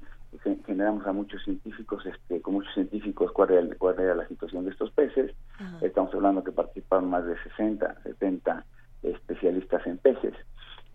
generamos 0.67 1.07
a 1.07 1.13
muchos 1.13 1.43
científicos, 1.43 2.05
este, 2.07 2.41
con 2.41 2.55
muchos 2.55 2.73
científicos, 2.75 3.33
cuál 3.33 3.51
era, 3.51 3.77
cuál 3.77 3.99
era 3.99 4.15
la 4.15 4.29
situación 4.29 4.65
de 4.65 4.71
estos 4.71 4.91
peces. 4.91 5.33
Estamos 5.81 6.15
hablando 6.15 6.45
que 6.45 6.53
participaron 6.53 7.11
más 7.11 7.25
de 7.27 7.37
60, 7.43 8.03
70 8.03 8.65
especialistas 9.03 9.87
en 9.87 9.99
peces. 9.99 10.35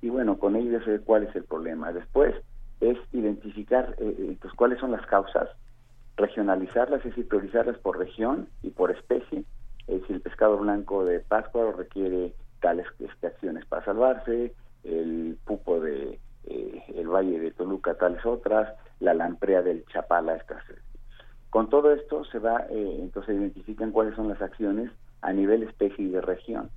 Y 0.01 0.09
bueno, 0.09 0.37
con 0.37 0.55
ellos 0.55 0.83
sé 0.85 0.99
cuál 0.99 1.23
es 1.23 1.35
el 1.35 1.43
problema. 1.43 1.91
Después 1.91 2.35
es 2.81 2.97
identificar 3.11 3.95
eh, 3.99 4.15
eh, 4.19 4.37
pues, 4.41 4.53
cuáles 4.53 4.79
son 4.79 4.91
las 4.91 5.05
causas, 5.07 5.49
regionalizarlas, 6.17 6.99
es 6.99 7.05
decir, 7.05 7.27
priorizarlas 7.27 7.77
por 7.77 7.97
región 7.97 8.49
y 8.61 8.69
por 8.69 8.91
especie. 8.91 9.45
Es 9.87 10.01
decir, 10.01 10.17
el 10.17 10.21
pescado 10.21 10.57
blanco 10.57 11.05
de 11.05 11.19
Pascua 11.19 11.71
requiere 11.75 12.33
tales 12.61 12.85
este, 12.99 13.27
acciones 13.27 13.65
para 13.65 13.83
salvarse, 13.85 14.53
el 14.83 15.37
pupo 15.45 15.79
de 15.79 16.19
eh, 16.45 16.83
el 16.95 17.07
Valle 17.07 17.39
de 17.39 17.51
Toluca 17.51 17.95
tales 17.95 18.25
otras, 18.25 18.73
la 19.03 19.13
lamprea 19.13 19.61
del 19.61 19.85
Chapala 19.85 20.35
estas. 20.35 20.63
Con 21.49 21.69
todo 21.69 21.91
esto 21.91 22.23
se 22.25 22.39
va, 22.39 22.65
eh, 22.69 22.97
entonces 22.99 23.35
identifican 23.35 23.91
cuáles 23.91 24.15
son 24.15 24.27
las 24.27 24.41
acciones 24.41 24.91
a 25.21 25.31
nivel 25.33 25.63
especie 25.63 26.05
y 26.05 26.09
de 26.09 26.21
región, 26.21 26.71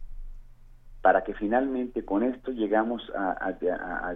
para 1.00 1.24
que 1.24 1.34
finalmente 1.34 2.04
con 2.04 2.22
esto 2.22 2.50
llegamos 2.52 3.10
a, 3.14 3.52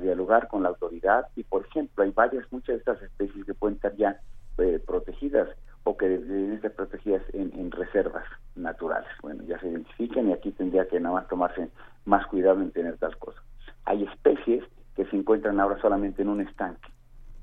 dialogar 0.03 0.49
con 0.49 0.63
la 0.63 0.71
autoridad 0.71 1.29
y, 1.37 1.45
por 1.45 1.65
ejemplo, 1.65 2.05
hay 2.05 2.11
varias, 2.11 2.45
muchas 2.53 2.75
de 2.75 2.79
estas 2.79 3.03
especies 3.03 3.47
que 3.47 3.55
pueden 3.55 3.77
estar 3.77 3.95
ya 3.97 4.21
eh, 4.59 4.83
protegidas 4.85 5.49
o 5.85 5.97
que 5.97 6.09
deben 6.09 6.53
estar 6.53 6.73
protegidas 6.73 7.23
en, 7.33 7.53
en, 7.59 7.71
reservas 7.71 8.25
naturales. 8.55 9.09
Bueno, 9.23 9.43
ya 9.45 9.59
se 9.61 9.69
identifican 9.69 10.29
y 10.29 10.33
aquí 10.33 10.51
tendría 10.53 10.87
que 10.89 11.01
nada 11.01 11.15
más 11.15 11.29
tomarse 11.29 11.71
más 12.05 12.27
cuidado 12.27 12.61
en 12.61 12.71
tener 12.71 12.99
tal 12.99 13.17
cosa. 13.19 13.41
Hay 13.87 14.05
especies 14.05 14.65
que 14.95 15.07
se 15.07 15.17
encuentran 15.17 15.59
ahora 15.59 15.81
solamente 15.81 16.23
en 16.23 16.29
un 16.29 16.43
estanque. 16.43 16.89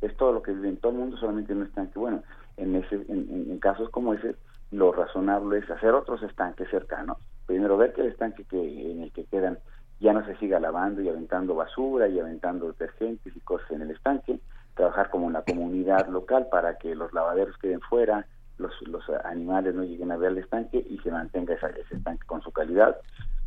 Es 0.01 0.15
todo 0.17 0.31
lo 0.31 0.41
que 0.41 0.53
vive 0.53 0.69
en 0.69 0.77
todo 0.77 0.91
el 0.91 0.97
mundo 0.99 1.17
solamente 1.17 1.53
en 1.53 1.59
un 1.59 1.67
estanque. 1.67 1.97
Bueno, 1.97 2.23
en, 2.57 2.75
ese, 2.75 2.95
en, 2.95 3.57
casos 3.59 3.89
como 3.89 4.13
ese, 4.13 4.35
lo 4.71 4.91
razonable 4.91 5.59
es 5.59 5.69
hacer 5.69 5.93
otros 5.93 6.21
estanques 6.23 6.69
cercanos. 6.69 7.17
Primero 7.45 7.77
ver 7.77 7.93
que 7.93 8.01
el 8.01 8.07
estanque 8.07 8.43
que, 8.45 8.91
en 8.91 9.03
el 9.03 9.11
que 9.11 9.25
quedan 9.25 9.59
ya 9.99 10.13
no 10.13 10.25
se 10.25 10.35
siga 10.37 10.59
lavando 10.59 11.01
y 11.01 11.09
aventando 11.09 11.55
basura 11.55 12.07
y 12.07 12.19
aventando 12.19 12.67
detergentes 12.67 13.35
y 13.35 13.39
cosas 13.39 13.71
en 13.71 13.81
el 13.81 13.91
estanque, 13.91 14.39
trabajar 14.75 15.09
como 15.09 15.25
una 15.25 15.41
comunidad 15.41 16.07
local 16.07 16.47
para 16.51 16.77
que 16.77 16.93
los 16.93 17.11
lavaderos 17.13 17.57
queden 17.57 17.81
fuera, 17.81 18.27
los, 18.57 18.73
los 18.87 19.03
animales 19.23 19.73
no 19.73 19.83
lleguen 19.83 20.11
a 20.11 20.17
ver 20.17 20.31
el 20.31 20.37
estanque 20.39 20.85
y 20.87 20.99
se 20.99 21.11
mantenga 21.11 21.55
ese 21.55 21.95
estanque 21.95 22.25
con 22.27 22.41
su 22.41 22.51
calidad. 22.51 22.97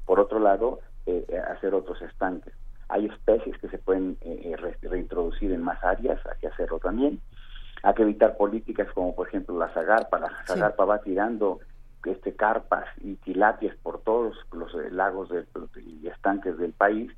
Por 0.07 0.19
otro 0.19 0.41
lado, 0.41 0.81
eh, 1.07 1.25
hacer 1.49 1.75
otros 1.75 2.03
estanques. 2.03 2.53
Hay 2.90 3.07
especies 3.07 3.57
que 3.59 3.68
se 3.68 3.79
pueden 3.79 4.16
eh, 4.20 4.53
eh, 4.53 4.88
reintroducir 4.88 5.53
en 5.53 5.62
más 5.62 5.83
áreas, 5.85 6.20
hay 6.26 6.38
que 6.40 6.48
hacerlo 6.48 6.79
también. 6.79 7.20
Hay 7.83 7.94
que 7.94 8.03
evitar 8.03 8.37
políticas 8.37 8.88
como 8.92 9.14
por 9.14 9.29
ejemplo 9.29 9.57
la 9.59 9.68
zagarpa. 9.72 10.18
La 10.18 10.31
zagarpa 10.46 10.85
va 10.85 11.00
tirando 11.00 11.61
este 12.05 12.35
carpas 12.35 12.87
y 13.03 13.16
tilapias 13.16 13.76
por 13.83 14.00
todos 14.03 14.37
los 14.53 14.74
eh, 14.74 14.90
lagos 14.90 15.29
y 15.76 16.09
estanques 16.09 16.57
del 16.59 16.72
país 16.72 17.12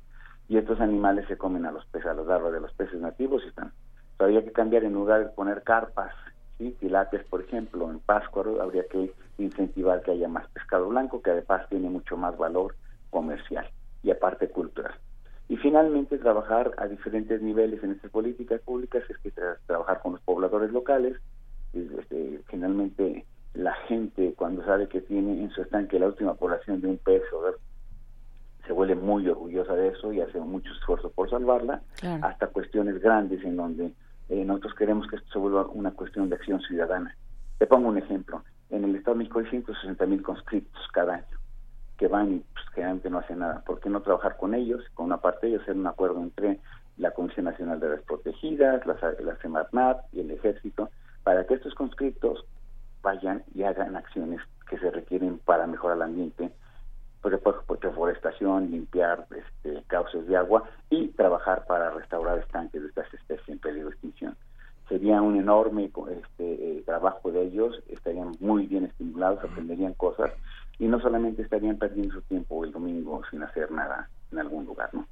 y 0.49 0.57
estos 0.57 0.79
animales 0.81 1.25
se 1.27 1.37
comen 1.37 1.65
a 1.65 1.71
los 1.71 1.85
peces, 1.85 2.07
a 2.07 2.13
las 2.13 2.25
larvas 2.25 2.51
de 2.51 2.59
los 2.59 2.73
peces 2.73 2.99
nativos 2.99 3.43
y 3.45 3.47
están. 3.47 3.71
habría 4.19 4.43
que 4.43 4.51
cambiar 4.51 4.83
en 4.83 4.93
lugar 4.93 5.21
de 5.21 5.29
poner 5.29 5.63
carpas, 5.63 6.13
¿sí? 6.57 6.75
tilapias 6.79 7.23
por 7.25 7.41
ejemplo, 7.41 7.89
en 7.89 7.99
Páscuaro 7.99 8.61
habría 8.61 8.83
que 8.87 9.13
incentivar 9.37 10.01
que 10.01 10.11
haya 10.11 10.27
más 10.27 10.47
pescado 10.49 10.89
blanco 10.89 11.21
que 11.21 11.31
además 11.31 11.67
tiene 11.69 11.89
mucho 11.89 12.17
más 12.17 12.37
valor 12.37 12.75
comercial 13.09 13.69
y 14.03 14.11
aparte 14.11 14.49
cultural. 14.49 14.93
Y 15.49 15.57
finalmente 15.57 16.17
trabajar 16.17 16.71
a 16.77 16.87
diferentes 16.87 17.41
niveles 17.41 17.83
en 17.83 17.91
estas 17.91 18.11
políticas 18.11 18.61
públicas 18.61 19.03
es 19.09 19.17
que 19.17 19.31
trabajar 19.65 20.01
con 20.01 20.13
los 20.13 20.21
pobladores 20.21 20.71
locales. 20.71 21.17
Este, 21.73 22.41
finalmente 22.47 23.25
la 23.53 23.73
gente 23.87 24.33
cuando 24.35 24.63
sabe 24.65 24.87
que 24.87 25.01
tiene 25.01 25.43
en 25.43 25.49
su 25.51 25.61
estanque 25.61 25.99
la 25.99 26.07
última 26.07 26.33
población 26.35 26.81
de 26.81 26.87
un 26.87 26.97
pez 26.97 27.21
se 28.65 28.71
vuelve 28.71 28.95
muy 28.95 29.27
orgullosa 29.27 29.73
de 29.73 29.89
eso 29.89 30.13
y 30.13 30.21
hace 30.21 30.39
mucho 30.39 30.71
esfuerzo 30.71 31.11
por 31.11 31.29
salvarla, 31.29 31.81
hasta 32.21 32.47
cuestiones 32.47 33.01
grandes 33.01 33.43
en 33.43 33.57
donde 33.57 33.93
eh, 34.29 34.45
nosotros 34.45 34.73
queremos 34.75 35.07
que 35.07 35.17
esto 35.17 35.29
se 35.33 35.39
vuelva 35.39 35.67
una 35.67 35.91
cuestión 35.91 36.29
de 36.29 36.35
acción 36.35 36.61
ciudadana. 36.61 37.15
Te 37.57 37.67
pongo 37.67 37.89
un 37.89 37.97
ejemplo. 37.97 38.41
En 38.69 38.85
el 38.85 38.95
Estado 38.95 39.15
de 39.15 39.19
México 39.19 39.39
hay 39.39 39.47
160 39.47 40.05
mil 40.05 40.23
conscriptos 40.23 40.81
cada 40.93 41.15
año 41.15 41.42
que 41.97 42.07
van 42.07 42.33
y 42.33 42.39
pues, 42.39 42.65
generalmente 42.73 43.09
no 43.09 43.19
hacen 43.19 43.39
nada. 43.39 43.63
¿Por 43.65 43.79
qué 43.79 43.89
no 43.89 44.01
trabajar 44.01 44.37
con 44.37 44.53
ellos? 44.53 44.83
Con 44.93 45.07
una 45.07 45.17
parte 45.17 45.47
de 45.47 45.53
ellos, 45.53 45.63
hacer 45.63 45.75
un 45.75 45.87
acuerdo 45.87 46.21
entre 46.21 46.59
la 46.97 47.11
Comisión 47.11 47.45
Nacional 47.45 47.79
de 47.79 47.89
las 47.89 48.01
Protegidas, 48.01 48.85
la, 48.85 48.95
la 49.19 49.35
Semarnat 49.37 50.05
y 50.11 50.21
el 50.21 50.31
Ejército, 50.31 50.89
para 51.23 51.45
que 51.45 51.55
estos 51.55 51.73
conscriptos 51.75 52.45
vayan 53.01 53.43
y 53.53 53.63
hagan 53.63 53.95
acciones 53.95 54.41
que 54.69 54.77
se 54.77 54.89
requieren 54.91 55.39
para 55.39 55.67
mejorar 55.67 55.97
el 55.97 56.03
ambiente, 56.03 56.51
pues, 57.21 57.39
por 57.39 57.81
reforestación, 57.81 58.71
limpiar 58.71 59.27
este, 59.31 59.83
cauces 59.87 60.27
de 60.27 60.35
agua 60.35 60.63
y 60.89 61.07
trabajar 61.09 61.65
para 61.65 61.91
restaurar 61.91 62.39
estanques 62.39 62.81
de 62.81 62.89
estas 62.89 63.13
especies 63.13 63.47
en 63.49 63.59
peligro 63.59 63.89
de 63.89 63.93
extinción. 63.93 64.35
Sería 64.89 65.21
un 65.21 65.37
enorme 65.37 65.85
este, 65.85 66.77
eh, 66.77 66.83
trabajo 66.85 67.31
de 67.31 67.43
ellos, 67.43 67.81
estarían 67.87 68.33
muy 68.39 68.67
bien 68.67 68.85
estimulados, 68.85 69.43
aprenderían 69.43 69.93
cosas 69.93 70.31
y 70.79 70.87
no 70.87 70.99
solamente 70.99 71.41
estarían 71.41 71.77
perdiendo 71.77 72.15
su 72.15 72.21
tiempo 72.23 72.63
el 72.63 72.71
domingo 72.71 73.21
sin 73.29 73.43
hacer 73.43 73.71
nada 73.71 74.09
en 74.31 74.39
algún 74.39 74.65
lugar, 74.65 74.89
¿no? 74.93 75.07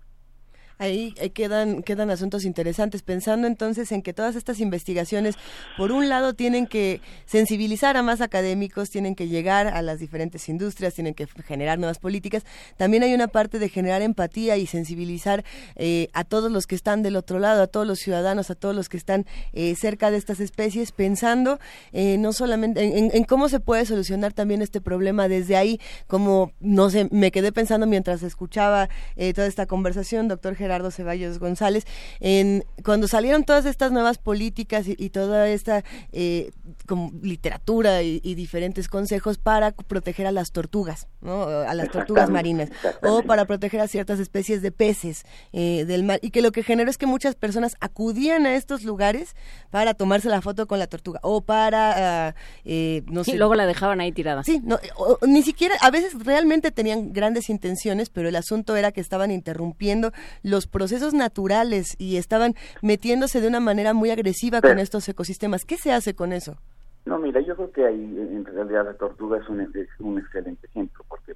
Ahí 0.82 1.12
quedan, 1.34 1.84
quedan 1.84 2.10
asuntos 2.10 2.44
interesantes, 2.44 3.04
pensando 3.04 3.46
entonces 3.46 3.91
en 3.91 4.02
que 4.02 4.13
todas 4.13 4.36
estas 4.36 4.60
investigaciones, 4.60 5.36
por 5.78 5.91
un 5.91 6.10
lado, 6.10 6.34
tienen 6.34 6.65
que 6.65 7.02
sensibilizar 7.26 7.98
a 7.98 8.02
más 8.02 8.20
académicos, 8.20 8.89
tienen 8.89 9.15
que 9.15 9.28
llegar 9.28 9.67
a 9.67 9.82
las 9.84 10.00
diferentes 10.00 10.50
industrias, 10.50 10.96
tienen 10.96 11.13
que 11.13 11.28
generar 11.46 11.78
nuevas 11.78 12.00
políticas, 12.00 12.44
también 12.78 13.04
hay 13.04 13.13
una 13.13 13.28
parte 13.28 13.60
de 13.60 13.70
generar 13.70 14.02
empatía 14.02 14.58
y 14.58 14.65
sensibilizar 14.65 15.46
eh, 15.76 16.08
a 16.13 16.24
todos 16.24 16.52
los 16.52 16.65
que 16.65 16.76
están 16.76 17.04
del 17.04 17.15
otro 17.15 17.38
lado, 17.38 17.62
a 17.62 17.67
todos 17.67 17.86
los 17.86 18.00
ciudadanos, 18.00 18.50
a 18.50 18.56
todos 18.56 18.76
los 18.76 18.89
que 18.89 18.98
están 18.98 19.28
eh, 19.54 19.76
cerca 19.76 20.10
de 20.10 20.17
estas 20.17 20.39
especies, 20.39 20.91
pensando 20.91 21.60
eh, 21.91 22.17
no 22.17 22.34
solamente 22.34 22.82
en, 22.82 23.12
en, 23.13 23.23
cómo 23.23 23.50
se 23.50 23.60
puede 23.60 23.86
solucionar 23.86 24.34
también 24.34 24.63
este 24.63 24.82
problema 24.82 25.27
desde 25.27 25.58
ahí, 25.58 25.79
como, 26.08 26.54
no 26.60 26.90
sé, 26.90 27.08
me 27.12 27.32
quedé 27.32 27.52
pensando 27.52 27.86
mientras 27.86 28.23
escuchaba 28.23 28.90
toda 29.36 29.48
esta 29.48 29.65
conversación, 29.67 30.27
doctor 30.27 30.56
Gerardo, 30.56 30.71
Gerardo 30.72 30.90
Ceballos 30.90 31.38
González, 31.38 31.86
en, 32.22 32.63
cuando 32.86 33.10
salieron 33.10 33.44
todas 33.44 33.65
estas 33.65 33.92
nuevas 33.92 34.17
políticas 34.17 34.86
y, 34.88 35.10
toda 35.10 35.50
esta 35.50 35.84
eh, 36.13 36.52
como 36.88 37.12
literatura 37.22 38.04
y, 38.04 38.19
diferentes 38.36 38.88
consejos 38.88 39.38
para 39.38 39.72
proteger 39.72 40.28
a 40.28 40.32
las 40.32 40.54
tortugas, 40.54 41.10
¿no? 41.19 41.44
a 41.44 41.74
las 41.74 41.92
tortugas 41.92 42.30
marinas, 42.30 42.69
o 43.04 43.22
para 43.24 43.44
proteger 43.44 43.82
a 43.82 43.90
ciertas 43.90 44.22
especies 44.22 44.62
de 44.62 44.72
peces 44.72 45.26
eh, 45.52 45.84
del 45.86 46.04
mar, 46.04 46.19
y 46.22 46.32
que 46.32 46.42
lo 46.42 46.54
que 46.54 46.63
generó 46.63 46.90
es 46.90 46.98
que 46.98 47.06
muchas 47.06 47.36
personas 47.36 47.76
acudían 47.82 48.46
a 48.46 48.56
estos 48.56 48.84
lugares 48.84 49.36
para 49.72 49.94
tomarse 49.94 50.30
la 50.30 50.42
foto 50.42 50.67
con 50.67 50.80
la 50.80 50.88
tortuga, 50.88 51.19
o 51.24 51.42
para, 51.42 52.28
ah, 52.30 52.36
eh, 52.63 53.04
no 53.08 53.26
sé. 53.26 53.32
Y 53.32 53.38
luego 53.38 53.56
la 53.56 53.65
dejaban 53.65 54.00
ahí 54.00 54.13
tirada. 54.13 54.46
Sí, 54.46 54.62
no, 54.63 54.80
ni 55.28 55.44
siquiera, 55.44 55.76
a 55.82 55.92
veces 55.92 56.13
realmente 56.24 56.72
tenían 56.72 57.12
grandes 57.12 57.50
intenciones, 57.50 58.10
pero 58.10 58.30
el 58.30 58.38
asunto 58.38 58.78
era 58.78 58.94
que 58.94 59.02
estaban 59.02 59.32
interrumpiendo 59.32 60.13
los 60.52 60.67
procesos 60.67 61.13
naturales 61.13 61.95
y 61.97 62.17
estaban 62.17 62.54
metiéndose 62.83 63.41
de 63.41 63.47
una 63.47 63.60
manera 63.60 63.93
muy 63.93 64.12
agresiva 64.12 64.62
con 64.62 64.77
estos 64.77 65.10
ecosistemas. 65.10 65.65
¿Qué 65.65 65.77
se 65.77 65.91
hace 65.91 66.13
con 66.13 66.33
eso? 66.33 66.58
No, 67.06 67.17
mira, 67.17 67.41
yo 67.41 67.56
creo 67.56 67.71
que 67.71 67.85
ahí 67.85 68.04
en 68.19 68.45
realidad 68.45 68.85
la 68.85 68.93
tortuga 68.93 69.39
es 69.39 69.49
un, 69.49 69.67
un 69.99 70.19
excelente 70.19 70.67
ejemplo, 70.67 71.04
porque 71.08 71.33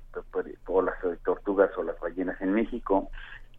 por 0.66 0.84
las 0.84 0.96
tortugas 1.24 1.72
o 1.78 1.84
las 1.84 2.00
ballenas 2.00 2.40
en 2.42 2.54
México, 2.54 3.10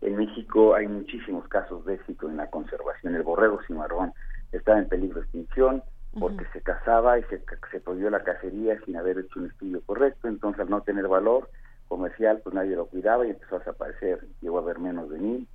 en 0.02 0.16
México 0.16 0.74
hay 0.74 0.86
muchísimos 0.86 1.48
casos 1.48 1.84
de 1.86 1.94
éxito 1.94 2.28
en 2.28 2.36
la 2.36 2.48
conservación. 2.48 3.16
El 3.16 3.22
borrego 3.22 3.59
cimarrón 3.66 4.12
estaba 4.52 4.78
en 4.78 4.88
peligro 4.88 5.20
de 5.20 5.22
extinción 5.22 5.82
porque 6.18 6.46
se 6.52 6.62
cazaba 6.62 7.18
y 7.18 7.22
se, 7.24 7.42
se 7.70 7.80
prohibió 7.80 8.09
la 8.09 8.24
cacería 8.24 8.78
sin 8.84 8.96
haber 8.96 9.18
hecho 9.18 9.40
un 9.40 9.46
estudio 9.46 9.82
correcto, 9.84 10.28
entonces 10.28 10.61
al 10.61 10.70
no 10.70 10.80
tener 10.80 11.09
valor 11.09 11.50
comercial, 11.89 12.41
pues 12.43 12.55
nadie 12.55 12.76
lo 12.76 12.87
cuidaba 12.87 13.26
y 13.26 13.30
empezó 13.30 13.57
a 13.57 13.59
desaparecer. 13.61 14.26
Llegó 14.41 14.59
a 14.59 14.62
haber 14.62 14.78
menos 14.78 15.11
de 15.11 15.18
mil 15.18 15.49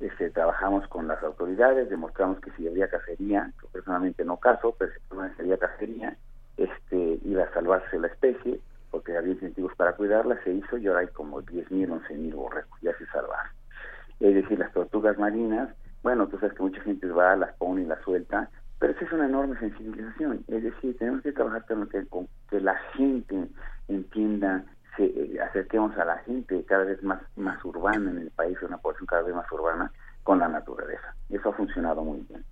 este, 0.00 0.30
trabajamos 0.30 0.88
con 0.88 1.06
las 1.06 1.22
autoridades, 1.22 1.90
demostramos 1.90 2.40
que 2.40 2.50
si 2.52 2.66
había 2.66 2.88
cacería, 2.88 3.52
yo 3.62 3.68
personalmente 3.68 4.24
no 4.24 4.38
caso, 4.38 4.74
pero 4.78 4.92
si 5.36 5.42
había 5.42 5.58
cacería, 5.58 6.16
este, 6.56 7.18
iba 7.22 7.44
a 7.44 7.52
salvarse 7.52 7.98
la 7.98 8.06
especie, 8.06 8.60
porque 8.90 9.16
había 9.16 9.34
incentivos 9.34 9.74
para 9.76 9.92
cuidarla, 9.92 10.42
se 10.42 10.52
hizo 10.52 10.78
y 10.78 10.86
ahora 10.86 11.00
hay 11.00 11.08
como 11.08 11.42
10.000, 11.42 11.88
11.000 11.88 12.34
borregos, 12.34 12.80
ya 12.80 12.96
se 12.96 13.06
salvaron. 13.06 13.52
Es 14.20 14.34
decir, 14.34 14.58
las 14.58 14.72
tortugas 14.72 15.18
marinas, 15.18 15.68
bueno, 16.02 16.26
tú 16.28 16.38
sabes 16.38 16.56
que 16.56 16.62
mucha 16.62 16.80
gente 16.80 17.06
va, 17.08 17.36
las 17.36 17.54
pone 17.56 17.82
y 17.82 17.86
las 17.86 18.00
suelta, 18.02 18.48
pero 18.78 18.94
eso 18.94 19.04
es 19.04 19.12
una 19.12 19.26
enorme 19.26 19.58
sensibilización. 19.58 20.44
Es 20.48 20.62
decir, 20.62 20.96
tenemos 20.96 21.20
que 21.22 21.32
trabajar 21.32 21.66
con 21.66 21.86
con 22.08 22.28
que 22.48 22.60
la 22.60 22.76
gente 22.96 23.48
entienda 23.88 24.64
se, 24.96 25.40
acerquemos 25.40 25.96
a 25.98 26.04
la 26.04 26.18
gente 26.18 26.64
cada 26.64 26.84
vez 26.84 27.02
más, 27.02 27.20
más 27.36 27.64
urbana 27.64 28.10
en 28.10 28.18
el 28.18 28.30
país, 28.30 28.56
una 28.62 28.78
población 28.78 29.06
cada 29.06 29.22
vez 29.22 29.34
más 29.34 29.50
urbana, 29.52 29.92
con 30.22 30.38
la 30.38 30.48
naturaleza. 30.48 31.14
Eso 31.28 31.48
ha 31.48 31.52
funcionado 31.52 32.02
muy 32.02 32.24
bien. 32.28 32.44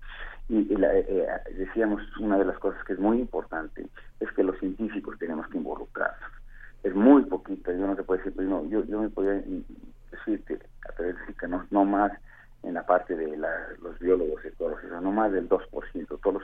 Y, 0.48 0.72
eh, 0.72 1.06
eh, 1.08 1.26
decíamos, 1.56 2.02
una 2.18 2.38
de 2.38 2.44
las 2.44 2.58
cosas 2.58 2.82
que 2.84 2.94
es 2.94 2.98
muy 2.98 3.20
importante 3.20 3.86
es 4.20 4.32
que 4.32 4.42
los 4.42 4.58
científicos 4.58 5.18
tenemos 5.18 5.46
que 5.48 5.58
involucrarnos. 5.58 6.30
Es 6.82 6.94
muy 6.94 7.24
poquito, 7.24 7.72
yo 7.72 7.86
no 7.86 7.96
te 7.96 8.02
puedo 8.02 8.18
decir, 8.18 8.32
pero 8.36 8.48
no, 8.48 8.64
yo, 8.66 8.84
yo 8.84 9.00
me 9.00 9.10
podría 9.10 9.34
decir 9.34 10.42
que, 10.44 10.58
decir 11.02 11.36
que 11.38 11.48
no, 11.48 11.66
no 11.70 11.84
más 11.84 12.12
en 12.62 12.74
la 12.74 12.86
parte 12.86 13.14
de 13.14 13.36
los 13.36 13.98
biólogos 13.98 14.44
ecológicos, 14.44 15.02
no 15.02 15.12
más 15.12 15.32
del 15.32 15.48
2%, 15.48 16.20
todos 16.20 16.34
los 16.34 16.42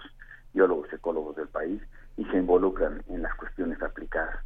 biólogos 0.53 0.92
ecólogos 0.92 1.36
del 1.36 1.49
país, 1.49 1.80
y 2.16 2.24
se 2.26 2.36
involucran 2.36 3.03
en 3.09 3.22
las 3.22 3.34
cuestiones 3.34 3.80
aplicadas. 3.82 4.38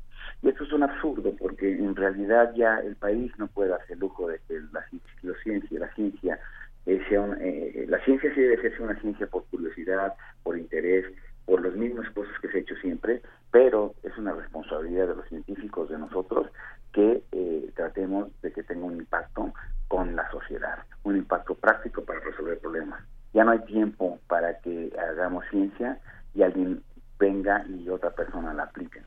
Y 0.43 0.49
esto 0.49 0.65
es 0.65 0.73
un 0.73 0.83
absurdo 0.83 1.35
porque 1.39 1.73
en 1.73 1.95
realidad 1.97 2.53
ya 2.55 2.79
el 2.79 2.97
país 2.97 3.33
no 3.39 3.47
puede 3.49 3.75
el 3.89 3.99
lujo 3.99 4.29
de 4.29 4.41
que 4.49 4.61
la, 4.73 4.85
ciencia, 4.89 5.79
la 5.79 5.95
ciencia 5.95 6.39
eh, 6.87 7.01
sea 7.09 7.27
eh, 7.41 7.87
la 7.89 8.03
ciencia 8.05 8.33
sí 8.35 8.41
debe 8.41 8.63
ser 8.63 8.81
una 8.81 8.99
ciencia 9.01 9.27
por 9.27 9.45
curiosidad, 9.47 10.15
por 10.43 10.57
interés, 10.57 11.05
por 11.45 11.63
las 11.63 11.75
mismas 11.75 12.11
cosas 12.11 12.33
que 12.41 12.49
se 12.49 12.59
ha 12.59 12.61
hecho 12.61 12.77
siempre, 12.77 13.23
pero 13.51 13.95
es 14.03 14.17
una 14.17 14.33
responsabilidad 14.33 15.09
de 15.09 15.17
los 15.17 15.29
científicos, 15.29 15.89
de 15.89 15.99
nosotros, 15.99 16.47
que 16.93 17.23
eh, 17.33 17.71
tratemos 17.75 18.29
de 18.43 18.53
que 18.53 18.63
tenga 18.63 18.85
un 18.85 18.97
impacto 18.97 19.53
con 19.89 20.17
la 20.17 20.31
sociedad, 20.31 20.79
un 21.05 21.17
impacto 21.17 21.55
práctico 21.55 22.05
para 22.05 22.21
resolver 22.21 22.59
problemas. 22.59 23.03
Ya 23.33 23.45
no 23.45 23.53
hay 23.53 23.61
tiempo 23.65 24.19
para 24.27 24.59
que 24.61 24.93
hagamos 24.99 25.45
ciencia 25.51 25.99
y 26.35 26.43
alguien 26.43 26.83
venga 27.19 27.65
y 27.69 27.89
otra 27.89 28.11
persona 28.11 28.55
la 28.55 28.65
aplique. 28.65 29.03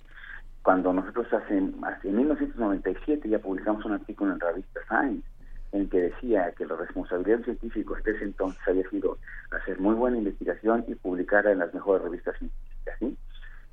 Cuando 0.64 0.94
nosotros 0.94 1.28
hace, 1.34 1.58
en 1.58 2.16
1997 2.16 3.28
ya 3.28 3.40
publicamos 3.40 3.84
un 3.86 3.94
artículo 3.94 4.34
en 4.34 4.40
la 4.40 4.52
revista 4.52 4.80
Science 4.88 5.28
en 5.72 5.90
que 5.90 6.02
decía 6.02 6.52
que 6.52 6.66
la 6.66 6.76
responsabilidad 6.76 7.38
del 7.38 7.46
científico 7.46 7.96
hasta 7.96 8.12
ese 8.12 8.26
entonces 8.26 8.62
había 8.68 8.88
sido 8.90 9.18
hacer 9.52 9.80
muy 9.80 9.96
buena 9.96 10.18
investigación 10.18 10.84
y 10.88 10.96
publicarla 10.96 11.52
en 11.52 11.60
las 11.60 11.74
mejores 11.74 12.04
revistas 12.04 12.38
científicas, 12.38 12.96
¿sí? 13.00 13.18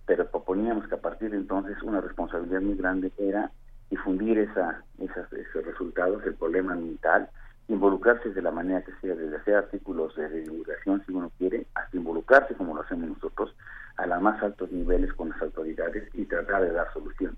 Pero 0.07 0.31
proponíamos 0.31 0.87
que 0.87 0.95
a 0.95 1.01
partir 1.01 1.31
de 1.31 1.37
entonces 1.37 1.83
una 1.83 2.01
responsabilidad 2.01 2.63
muy 2.63 2.77
grande 2.77 3.13
era 3.19 3.51
difundir 3.91 4.39
esa, 4.39 4.83
esos 4.99 5.67
resultados, 5.67 6.25
el 6.25 6.35
problema 6.35 6.73
ambiental, 6.73 7.29
involucrarse 7.67 8.31
de 8.31 8.43
la 8.43 8.51
manera 8.51 8.83
que 8.83 8.93
sea, 9.01 9.15
desde 9.15 9.37
hacer 9.37 9.57
artículos 9.57 10.15
de 10.17 10.29
divulgación 10.41 11.03
si 11.05 11.13
uno 11.13 11.31
quiere, 11.37 11.67
hasta 11.75 11.97
involucrarse 11.97 12.55
como 12.55 12.75
lo 12.75 12.83
hacemos 12.83 13.11
nosotros 13.11 13.55
a 13.99 14.07
los 14.07 14.23
más 14.23 14.43
altos 14.43 14.71
niveles 14.73 15.13
con 15.13 15.29
las 15.31 15.43
autoridades 15.43 16.09
y 16.15 16.25
tratar 16.25 16.63
de 16.63 16.73
dar 16.73 16.93
solución. 16.93 17.37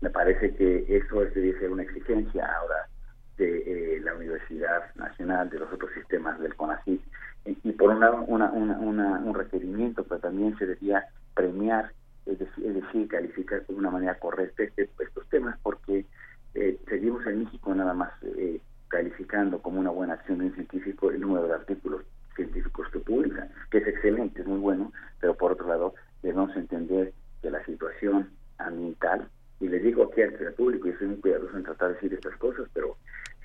Me 0.00 0.10
parece 0.10 0.54
que 0.56 0.84
eso 0.88 1.20
debe 1.20 1.58
ser 1.58 1.70
una 1.70 1.84
exigencia 1.84 2.50
ahora 2.58 2.88
de 3.36 3.96
eh, 3.96 4.00
la 4.00 4.14
Universidad 4.14 4.94
Nacional, 4.96 5.48
de 5.50 5.60
los 5.60 5.72
otros 5.72 5.92
sistemas 5.94 6.40
del 6.40 6.54
CONACYT, 6.56 7.00
y, 7.44 7.72
por 7.72 7.90
un 7.90 8.00
lado 8.00 8.22
una, 8.26 8.50
un 8.50 9.34
requerimiento, 9.34 10.04
pero 10.04 10.20
también 10.20 10.56
se 10.58 10.66
debía 10.66 11.04
premiar, 11.34 11.92
es 12.24 12.38
decir, 12.38 13.08
calificar 13.08 13.66
de 13.66 13.74
una 13.74 13.90
manera 13.90 14.18
correcta 14.18 14.62
este, 14.62 14.88
estos 14.98 15.28
temas, 15.28 15.58
porque 15.62 16.06
eh, 16.54 16.78
seguimos 16.88 17.26
en 17.26 17.44
México 17.44 17.74
nada 17.74 17.94
más 17.94 18.12
eh, 18.22 18.60
calificando 18.88 19.60
como 19.60 19.80
una 19.80 19.90
buena 19.90 20.14
acción 20.14 20.38
de 20.38 20.46
un 20.46 20.54
científico 20.54 21.10
el 21.10 21.20
número 21.20 21.48
de 21.48 21.54
artículos 21.54 22.02
científicos 22.34 22.88
que 22.92 22.98
publica, 23.00 23.48
que 23.70 23.78
es 23.78 23.86
excelente, 23.86 24.42
es 24.42 24.46
muy 24.46 24.58
bueno, 24.58 24.92
pero 25.20 25.34
por 25.34 25.52
otro 25.52 25.68
lado 25.68 25.94
debemos 26.22 26.54
entender 26.56 27.12
que 27.40 27.50
la 27.50 27.64
situación 27.64 28.30
ambiental, 28.58 29.28
y 29.60 29.68
le 29.68 29.78
digo 29.78 30.04
aquí 30.04 30.22
al 30.22 30.54
público, 30.54 30.88
y 30.88 30.92
soy 30.94 31.08
muy 31.08 31.16
cuidadoso 31.16 31.56
en 31.56 31.64
tratar 31.64 31.88
de 31.88 31.94
decir 31.94 32.14
estas 32.14 32.36
cosas, 32.36 32.68
pero 32.72 32.96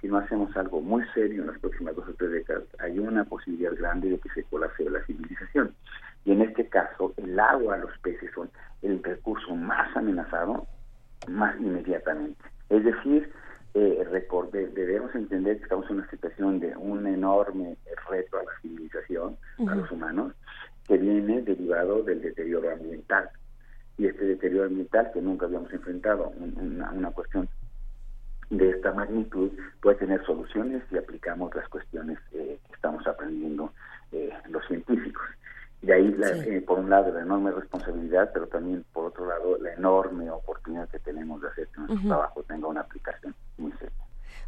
si 0.01 0.07
no 0.07 0.17
hacemos 0.17 0.55
algo 0.55 0.81
muy 0.81 1.03
serio 1.13 1.41
en 1.41 1.47
las 1.47 1.59
próximas 1.59 1.95
dos 1.95 2.07
o 2.07 2.13
tres 2.13 2.31
décadas, 2.31 2.63
hay 2.79 2.99
una 2.99 3.23
posibilidad 3.23 3.75
grande 3.75 4.09
de 4.09 4.19
que 4.19 4.29
se 4.29 4.43
colapse 4.43 4.89
la 4.89 5.03
civilización. 5.05 5.73
Y 6.25 6.33
en 6.33 6.41
este 6.41 6.67
caso, 6.67 7.13
el 7.17 7.39
agua, 7.39 7.77
los 7.77 7.97
peces 7.99 8.29
son 8.35 8.49
el 8.81 9.01
recurso 9.01 9.55
más 9.55 9.95
amenazado 9.95 10.67
más 11.27 11.59
inmediatamente. 11.59 12.43
Es 12.69 12.83
decir, 12.83 13.31
eh, 13.79 14.71
debemos 14.73 15.13
entender 15.15 15.57
que 15.57 15.63
estamos 15.63 15.89
en 15.89 15.97
una 15.97 16.09
situación 16.09 16.59
de 16.59 16.75
un 16.75 17.05
enorme 17.07 17.77
reto 18.09 18.39
a 18.39 18.43
la 18.43 18.51
civilización, 18.61 19.37
a 19.67 19.75
los 19.75 19.91
humanos, 19.91 20.33
que 20.87 20.97
viene 20.97 21.41
derivado 21.41 22.03
del 22.03 22.21
deterioro 22.21 22.71
ambiental. 22.71 23.29
Y 23.97 24.07
este 24.07 24.25
deterioro 24.25 24.67
ambiental 24.67 25.11
que 25.13 25.21
nunca 25.21 25.45
habíamos 25.45 25.71
enfrentado, 25.73 26.31
una, 26.37 26.91
una 26.91 27.11
cuestión 27.11 27.49
de 28.49 28.69
esta 28.69 28.93
magnitud, 28.93 29.51
puede 29.81 29.97
tener 29.97 30.25
soluciones 30.25 30.81
si 30.89 30.97
aplicamos 30.97 31.53
las 31.53 31.67
cuestiones 31.67 32.17
eh, 32.33 32.59
que 32.65 32.73
estamos 32.73 33.05
aprendiendo 33.05 33.73
eh, 34.11 34.31
los 34.49 34.65
científicos. 34.67 35.25
De 35.81 35.93
ahí, 35.93 36.15
eh, 36.45 36.63
por 36.65 36.79
un 36.79 36.89
lado, 36.89 37.13
la 37.13 37.21
enorme 37.21 37.51
responsabilidad, 37.51 38.31
pero 38.33 38.47
también, 38.47 38.83
por 38.93 39.05
otro 39.05 39.27
lado, 39.27 39.57
la 39.59 39.73
enorme 39.73 40.29
oportunidad 40.31 40.89
que 40.89 40.99
tenemos 40.99 41.41
de 41.41 41.49
hacer 41.49 41.67
que 41.67 41.81
nuestro 41.81 42.07
trabajo 42.07 42.43
tenga 42.43 42.67
una 42.67 42.81
aplicación. 42.81 43.35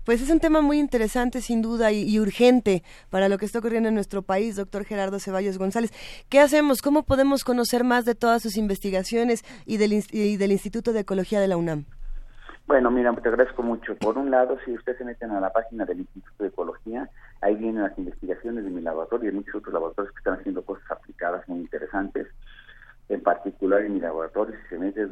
Pues 0.06 0.22
es 0.22 0.30
un 0.30 0.40
tema 0.40 0.62
muy 0.62 0.80
interesante, 0.80 1.42
sin 1.42 1.62
duda, 1.62 1.92
y, 1.92 2.20
urgente 2.20 2.84
para 3.10 3.30
lo 3.30 3.38
que 3.38 3.46
está 3.46 3.60
ocurriendo 3.60 3.90
en 3.90 3.96
nuestro 3.96 4.22
país, 4.22 4.56
doctor 4.56 4.86
Gerardo 4.86 5.20
Ceballos 5.20 5.58
González. 5.58 5.92
¿Qué 6.30 6.40
hacemos? 6.40 6.82
¿Cómo 6.82 7.04
podemos 7.04 7.44
conocer 7.44 7.84
más 7.84 8.06
de 8.06 8.16
todas 8.16 8.42
sus 8.42 8.58
investigaciones 8.58 9.44
y 9.66 9.78
del, 9.78 9.94
y 10.12 10.38
del 10.38 10.52
Instituto 10.52 10.94
de 10.94 11.02
Ecología 11.02 11.40
de 11.40 11.48
la 11.48 11.58
UNAM? 11.58 11.86
Bueno, 12.66 12.92
mira, 12.92 13.14
te 13.16 13.30
agradezco 13.30 13.64
mucho. 13.64 13.96
Por 13.96 14.18
un 14.18 14.32
lado, 14.32 14.58
si 14.64 14.72
ustedes 14.74 15.00
se 15.00 15.04
meten 15.04 15.32
a 15.32 15.40
la 15.40 15.52
página 15.52 15.86
del 15.86 16.00
Instituto 16.02 16.44
de 16.44 16.50
Ecología, 16.50 17.10
ahí 17.42 17.56
vienen 17.56 17.82
las 17.82 17.98
investigaciones 17.98 18.64
de 18.64 18.70
mi 18.70 18.82
laboratorio 18.82 19.32
y 19.32 19.34
muchos 19.34 19.56
otros 19.56 19.74
laboratorios 19.74 20.14
que 20.14 20.20
están 20.20 20.40
haciendo 20.40 20.64
cosas 20.64 20.90
aplicadas 20.92 21.48
muy 21.48 21.60
interesantes. 21.60 22.28
En 23.10 23.22
particular, 23.22 23.82
en 23.82 23.96
mi 23.96 24.00
laboratorio, 24.00 24.56
si 24.62 24.70
se 24.70 24.78
mete 24.78 25.02
es 25.02 25.10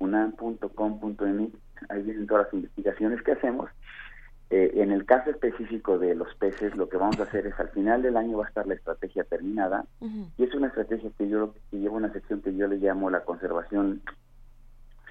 www.ecología-medio.unam.com.mx, 0.00 1.90
ahí 1.90 2.02
vienen 2.02 2.26
todas 2.26 2.46
las 2.46 2.54
investigaciones 2.54 3.22
que 3.22 3.32
hacemos 3.32 3.70
eh, 4.50 4.82
en 4.82 4.90
el 4.90 5.06
caso 5.06 5.30
específico 5.30 5.96
de 5.96 6.16
los 6.16 6.34
peces, 6.34 6.74
lo 6.74 6.88
que 6.88 6.96
vamos 6.96 7.20
a 7.20 7.22
hacer 7.22 7.46
es 7.46 7.58
al 7.60 7.68
final 7.68 8.02
del 8.02 8.16
año 8.16 8.38
va 8.38 8.46
a 8.46 8.48
estar 8.48 8.66
la 8.66 8.74
estrategia 8.74 9.22
terminada 9.22 9.84
y 10.00 10.42
es 10.42 10.52
una 10.54 10.66
estrategia 10.66 11.08
que 11.16 11.28
yo 11.28 11.54
que 11.70 11.78
lleva 11.78 11.94
una 11.94 12.12
sección 12.12 12.42
que 12.42 12.56
yo 12.56 12.66
le 12.66 12.78
llamo 12.78 13.10
la 13.10 13.20
conservación 13.20 14.02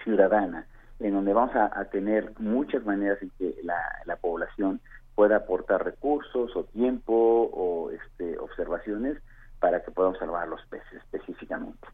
ciudadana, 0.03 0.67
en 0.99 1.13
donde 1.13 1.31
vamos 1.31 1.55
a, 1.55 1.85
tener 1.85 2.33
muchas 2.37 2.83
maneras 2.85 3.21
en 3.21 3.31
que 3.37 3.55
la, 3.63 3.79
la, 4.05 4.17
población 4.17 4.81
pueda 5.15 5.37
aportar 5.37 5.85
recursos 5.85 6.53
o 6.57 6.65
tiempo 6.65 7.13
o 7.13 7.91
este, 7.91 8.37
observaciones 8.39 9.17
para 9.61 9.81
que 9.83 9.91
podamos 9.91 10.19
salvar 10.19 10.49
los 10.49 10.65
peces 10.65 10.93
específicamente. 10.93 11.87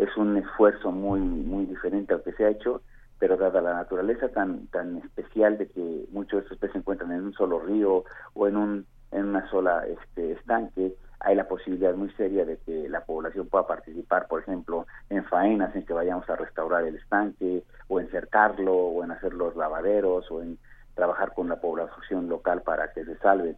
Es 0.00 0.16
un 0.16 0.36
esfuerzo 0.36 0.90
muy 0.90 1.20
muy 1.20 1.66
diferente 1.66 2.14
al 2.14 2.22
que 2.22 2.32
se 2.32 2.44
ha 2.44 2.50
hecho 2.50 2.82
pero 3.18 3.36
dada 3.36 3.60
la 3.60 3.74
naturaleza 3.74 4.28
tan 4.30 4.66
tan 4.68 4.96
especial 4.96 5.58
de 5.58 5.68
que 5.68 6.06
muchos 6.10 6.40
de 6.40 6.42
estos 6.44 6.58
peces 6.58 6.72
se 6.72 6.78
encuentran 6.78 7.12
en 7.12 7.24
un 7.24 7.34
solo 7.34 7.60
río 7.60 8.04
o 8.34 8.48
en 8.48 8.56
un 8.56 8.86
en 9.12 9.26
una 9.26 9.48
sola 9.50 9.84
este 9.86 10.32
estanque 10.32 10.94
hay 11.20 11.36
la 11.36 11.46
posibilidad 11.46 11.94
muy 11.94 12.10
seria 12.12 12.46
de 12.46 12.56
que 12.58 12.88
la 12.88 13.04
población 13.04 13.46
pueda 13.46 13.66
participar, 13.66 14.26
por 14.26 14.40
ejemplo, 14.40 14.86
en 15.10 15.22
faenas 15.24 15.76
en 15.76 15.84
que 15.84 15.92
vayamos 15.92 16.28
a 16.30 16.36
restaurar 16.36 16.84
el 16.84 16.96
estanque 16.96 17.62
o 17.88 18.00
en 18.00 18.08
cercarlo 18.08 18.74
o 18.74 19.04
en 19.04 19.10
hacer 19.10 19.34
los 19.34 19.54
lavaderos 19.54 20.30
o 20.30 20.40
en 20.40 20.58
trabajar 20.94 21.34
con 21.34 21.50
la 21.50 21.60
población 21.60 22.28
local 22.30 22.62
para 22.62 22.92
que 22.92 23.04
se 23.04 23.18
salve. 23.18 23.56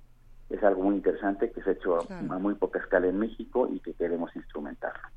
Es 0.50 0.62
algo 0.64 0.82
muy 0.82 0.96
interesante 0.96 1.52
que 1.52 1.62
se 1.62 1.70
ha 1.70 1.72
hecho 1.74 1.98
a 2.10 2.38
muy 2.38 2.54
poca 2.56 2.80
escala 2.80 3.06
en 3.06 3.20
México 3.20 3.68
y 3.72 3.78
que 3.78 3.94
queremos 3.94 4.34
instrumentarlo. 4.34 5.08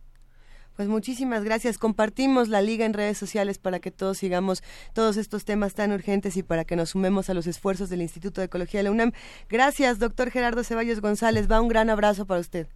Pues 0.76 0.88
muchísimas 0.88 1.43
gracias. 1.43 1.78
Compartimos 1.78 2.49
la 2.49 2.61
liga 2.61 2.86
en 2.86 2.93
redes 2.93 3.17
sociales 3.17 3.57
para 3.59 3.80
que 3.80 3.91
todos 3.91 4.17
sigamos 4.17 4.63
todos 4.93 5.17
estos 5.17 5.45
temas 5.45 5.73
tan 5.73 5.91
urgentes 5.91 6.38
y 6.38 6.43
para 6.43 6.65
que 6.65 6.76
nos 6.76 6.89
sumemos 6.89 7.30
a 7.30 7.34
los 7.34 7.47
esfuerzos 7.47 7.89
del 7.89 8.01
Instituto 8.01 8.41
de 8.41 8.45
Ecología 8.45 8.80
de 8.80 8.86
la 8.86 8.91
UNAM. 8.91 9.11
Gracias, 9.49 9.99
doctor 9.99 10.32
Gerardo 10.32 10.63
Ceballos 10.63 11.01
González. 11.01 11.49
Va 11.49 11.61
un 11.61 11.67
gran 11.67 11.89
abrazo 11.89 12.26
para 12.26 12.41
usted. 12.41 12.67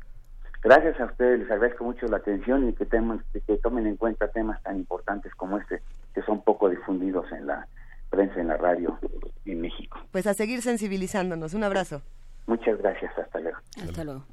Gracias 0.61 0.99
a 0.99 1.05
ustedes, 1.05 1.39
les 1.39 1.51
agradezco 1.51 1.85
mucho 1.85 2.05
la 2.07 2.17
atención 2.17 2.67
y 2.67 2.73
que, 2.73 2.85
que 2.85 3.57
tomen 3.57 3.87
en 3.87 3.95
cuenta 3.95 4.27
temas 4.27 4.61
tan 4.61 4.75
importantes 4.75 5.33
como 5.35 5.57
este, 5.57 5.81
que 6.13 6.21
son 6.23 6.41
poco 6.43 6.69
difundidos 6.69 7.31
en 7.31 7.47
la 7.47 7.65
prensa, 8.09 8.41
en 8.41 8.47
la 8.47 8.57
radio 8.57 8.99
en 9.45 9.61
México. 9.61 9.99
Pues 10.11 10.27
a 10.27 10.33
seguir 10.33 10.61
sensibilizándonos. 10.61 11.53
Un 11.53 11.63
abrazo. 11.63 12.01
Muchas 12.47 12.77
gracias. 12.77 13.17
Hasta 13.17 13.39
luego. 13.39 13.57
Hasta 13.81 14.03
luego. 14.03 14.25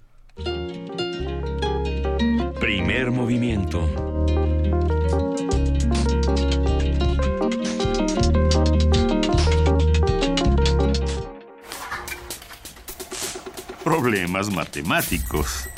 Primer 2.61 3.11
movimiento. 3.11 3.89
Problemas 13.85 14.51
matemáticos. 14.51 15.69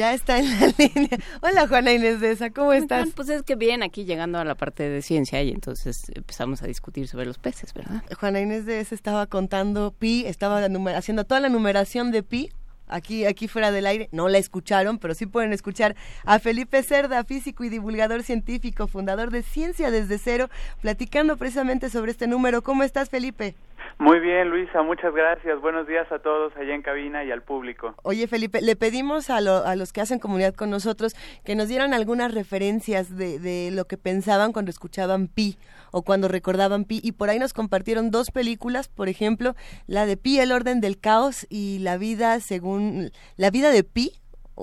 Ya 0.00 0.14
está 0.14 0.38
en 0.38 0.46
la 0.46 0.66
línea. 0.78 1.18
Hola 1.42 1.68
Juana 1.68 1.92
Inés 1.92 2.20
de 2.20 2.30
esa, 2.30 2.48
¿cómo 2.48 2.72
estás? 2.72 3.10
Pues 3.14 3.28
es 3.28 3.42
que 3.42 3.54
bien, 3.54 3.82
aquí 3.82 4.06
llegando 4.06 4.38
a 4.38 4.46
la 4.46 4.54
parte 4.54 4.88
de 4.88 5.02
ciencia 5.02 5.42
y 5.42 5.50
entonces 5.50 6.10
empezamos 6.14 6.62
a 6.62 6.66
discutir 6.66 7.06
sobre 7.06 7.26
los 7.26 7.36
peces, 7.36 7.74
¿verdad? 7.74 8.02
Juana 8.18 8.40
Inés 8.40 8.64
de 8.64 8.80
esa 8.80 8.94
estaba 8.94 9.26
contando 9.26 9.92
pi, 9.92 10.24
estaba 10.24 10.64
haciendo 10.96 11.24
toda 11.24 11.42
la 11.42 11.50
numeración 11.50 12.12
de 12.12 12.22
pi 12.22 12.48
aquí, 12.90 13.26
aquí 13.26 13.46
fuera 13.46 13.72
del 13.72 13.86
aire, 13.86 14.08
no 14.10 14.28
la 14.30 14.38
escucharon, 14.38 14.98
pero 14.98 15.14
sí 15.14 15.26
pueden 15.26 15.52
escuchar 15.52 15.96
a 16.24 16.38
Felipe 16.38 16.82
Cerda, 16.82 17.22
físico 17.24 17.64
y 17.64 17.68
divulgador 17.68 18.22
científico, 18.22 18.86
fundador 18.86 19.30
de 19.30 19.42
Ciencia 19.42 19.90
desde 19.90 20.16
Cero, 20.16 20.48
platicando 20.80 21.36
precisamente 21.36 21.90
sobre 21.90 22.10
este 22.10 22.26
número. 22.26 22.62
¿Cómo 22.62 22.84
estás, 22.84 23.10
Felipe? 23.10 23.54
Muy 23.98 24.18
bien, 24.18 24.48
Luisa, 24.48 24.82
muchas 24.82 25.14
gracias. 25.14 25.60
Buenos 25.60 25.86
días 25.86 26.10
a 26.10 26.18
todos 26.20 26.56
allá 26.56 26.74
en 26.74 26.82
cabina 26.82 27.22
y 27.22 27.30
al 27.30 27.42
público. 27.42 27.94
Oye, 28.02 28.26
Felipe, 28.26 28.62
le 28.62 28.74
pedimos 28.74 29.28
a, 29.28 29.36
a 29.36 29.76
los 29.76 29.92
que 29.92 30.00
hacen 30.00 30.18
comunidad 30.18 30.54
con 30.54 30.70
nosotros 30.70 31.14
que 31.44 31.54
nos 31.54 31.68
dieran 31.68 31.92
algunas 31.92 32.32
referencias 32.32 33.16
de, 33.16 33.38
de 33.38 33.70
lo 33.70 33.84
que 33.84 33.98
pensaban 33.98 34.52
cuando 34.52 34.70
escuchaban 34.70 35.28
Pi 35.28 35.58
o 35.90 36.02
cuando 36.02 36.28
recordaban 36.28 36.84
Pi 36.84 37.00
y 37.02 37.12
por 37.12 37.30
ahí 37.30 37.38
nos 37.38 37.52
compartieron 37.52 38.10
dos 38.10 38.30
películas, 38.30 38.88
por 38.88 39.08
ejemplo, 39.08 39.54
la 39.86 40.06
de 40.06 40.16
Pi, 40.16 40.38
el 40.38 40.52
orden 40.52 40.80
del 40.80 40.98
caos 40.98 41.46
y 41.50 41.78
la 41.80 41.98
vida 41.98 42.40
según 42.40 43.10
la 43.36 43.50
vida 43.50 43.70
de 43.70 43.84
Pi 43.84 44.12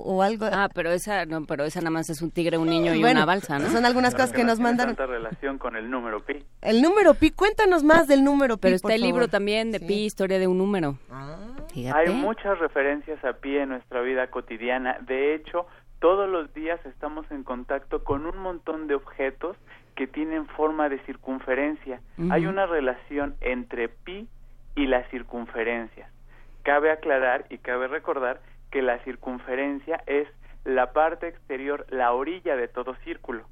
o 0.04 0.22
algo. 0.22 0.46
Ah, 0.50 0.68
pero 0.74 0.90
esa, 0.90 1.26
no, 1.26 1.44
pero 1.44 1.64
esa 1.64 1.80
nada 1.80 1.90
más 1.90 2.10
es 2.10 2.22
un 2.22 2.30
tigre, 2.30 2.58
un 2.58 2.68
niño 2.68 2.94
y 2.94 3.04
una 3.04 3.24
balsa, 3.24 3.58
¿no? 3.58 3.68
Son 3.68 3.84
algunas 3.84 4.14
cosas 4.14 4.32
que, 4.32 4.44
nos 4.44 4.60
mandaron. 4.60 4.96
tanta 4.96 5.10
relación 5.10 5.58
con 5.58 5.76
el 5.76 5.90
número 5.90 6.20
pi. 6.20 6.44
El 6.62 6.82
número 6.82 7.14
pi, 7.14 7.30
cuéntanos 7.30 7.84
más 7.84 8.08
del 8.08 8.24
número 8.24 8.56
pi. 8.56 8.62
Pero 8.62 8.76
está 8.76 8.94
el 8.94 9.02
libro 9.02 9.28
también 9.28 9.70
de 9.70 9.80
pi, 9.80 10.04
historia 10.04 10.38
de 10.38 10.46
un 10.46 10.58
número. 10.58 10.98
Ah. 11.10 11.36
Hay 11.94 12.10
muchas 12.10 12.58
referencias 12.58 13.22
a 13.24 13.34
pi 13.34 13.56
en 13.56 13.70
nuestra 13.70 14.00
vida 14.00 14.28
cotidiana. 14.28 14.98
De 15.00 15.34
hecho, 15.34 15.66
todos 16.00 16.28
los 16.28 16.52
días 16.54 16.84
estamos 16.86 17.30
en 17.30 17.44
contacto 17.44 18.04
con 18.04 18.26
un 18.26 18.38
montón 18.38 18.86
de 18.86 18.94
objetos 18.94 19.56
que 19.94 20.06
tienen 20.06 20.46
forma 20.46 20.88
de 20.88 20.98
circunferencia. 21.00 22.00
Hay 22.30 22.46
una 22.46 22.66
relación 22.66 23.34
entre 23.40 23.88
pi 23.88 24.28
y 24.76 24.86
la 24.86 25.02
circunferencia. 25.10 26.08
Cabe 26.62 26.90
aclarar 26.90 27.46
y 27.50 27.58
cabe 27.58 27.88
recordar 27.88 28.40
que 28.70 28.82
la 28.82 28.98
circunferencia 29.00 30.02
es 30.06 30.28
la 30.64 30.92
parte 30.92 31.28
exterior, 31.28 31.86
la 31.90 32.12
orilla 32.12 32.56
de 32.56 32.68
todo 32.68 32.94
círculo. 33.04 33.44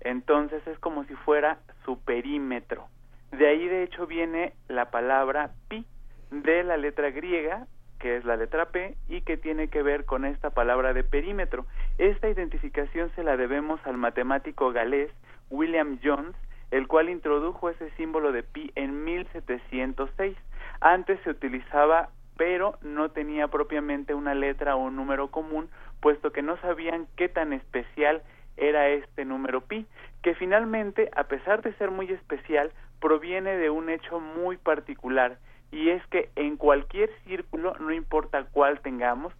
Entonces 0.00 0.66
es 0.66 0.78
como 0.78 1.04
si 1.04 1.14
fuera 1.14 1.58
su 1.84 1.98
perímetro. 2.00 2.88
De 3.32 3.46
ahí 3.46 3.66
de 3.68 3.82
hecho 3.82 4.06
viene 4.06 4.52
la 4.68 4.90
palabra 4.90 5.50
pi, 5.68 5.86
de 6.30 6.62
la 6.64 6.76
letra 6.76 7.10
griega, 7.10 7.66
que 7.98 8.16
es 8.16 8.24
la 8.24 8.36
letra 8.36 8.66
P, 8.66 8.96
y 9.08 9.22
que 9.22 9.36
tiene 9.36 9.68
que 9.68 9.82
ver 9.82 10.04
con 10.04 10.24
esta 10.24 10.50
palabra 10.50 10.92
de 10.92 11.04
perímetro. 11.04 11.66
Esta 11.98 12.28
identificación 12.28 13.10
se 13.16 13.24
la 13.24 13.36
debemos 13.36 13.80
al 13.86 13.96
matemático 13.96 14.72
galés 14.72 15.10
William 15.50 15.98
Jones, 16.02 16.36
el 16.70 16.86
cual 16.86 17.08
introdujo 17.08 17.70
ese 17.70 17.90
símbolo 17.92 18.30
de 18.30 18.42
pi 18.42 18.70
en 18.74 19.04
1706. 19.04 20.36
Antes 20.80 21.18
se 21.24 21.30
utilizaba 21.30 22.10
pero 22.38 22.78
no 22.82 23.10
tenía 23.10 23.48
propiamente 23.48 24.14
una 24.14 24.32
letra 24.32 24.76
o 24.76 24.84
un 24.84 24.96
número 24.96 25.28
común, 25.30 25.68
puesto 26.00 26.32
que 26.32 26.40
no 26.40 26.56
sabían 26.58 27.08
qué 27.16 27.28
tan 27.28 27.52
especial 27.52 28.22
era 28.56 28.88
este 28.88 29.24
número 29.24 29.60
pi, 29.62 29.86
que 30.22 30.34
finalmente, 30.36 31.10
a 31.16 31.24
pesar 31.24 31.62
de 31.62 31.74
ser 31.74 31.90
muy 31.90 32.10
especial, 32.10 32.70
proviene 33.00 33.56
de 33.56 33.70
un 33.70 33.90
hecho 33.90 34.20
muy 34.20 34.56
particular, 34.56 35.38
y 35.72 35.90
es 35.90 36.06
que 36.06 36.30
en 36.36 36.56
cualquier 36.56 37.10
círculo, 37.26 37.74
no 37.80 37.92
importa 37.92 38.46
cuál 38.52 38.80
tengamos, 38.80 39.34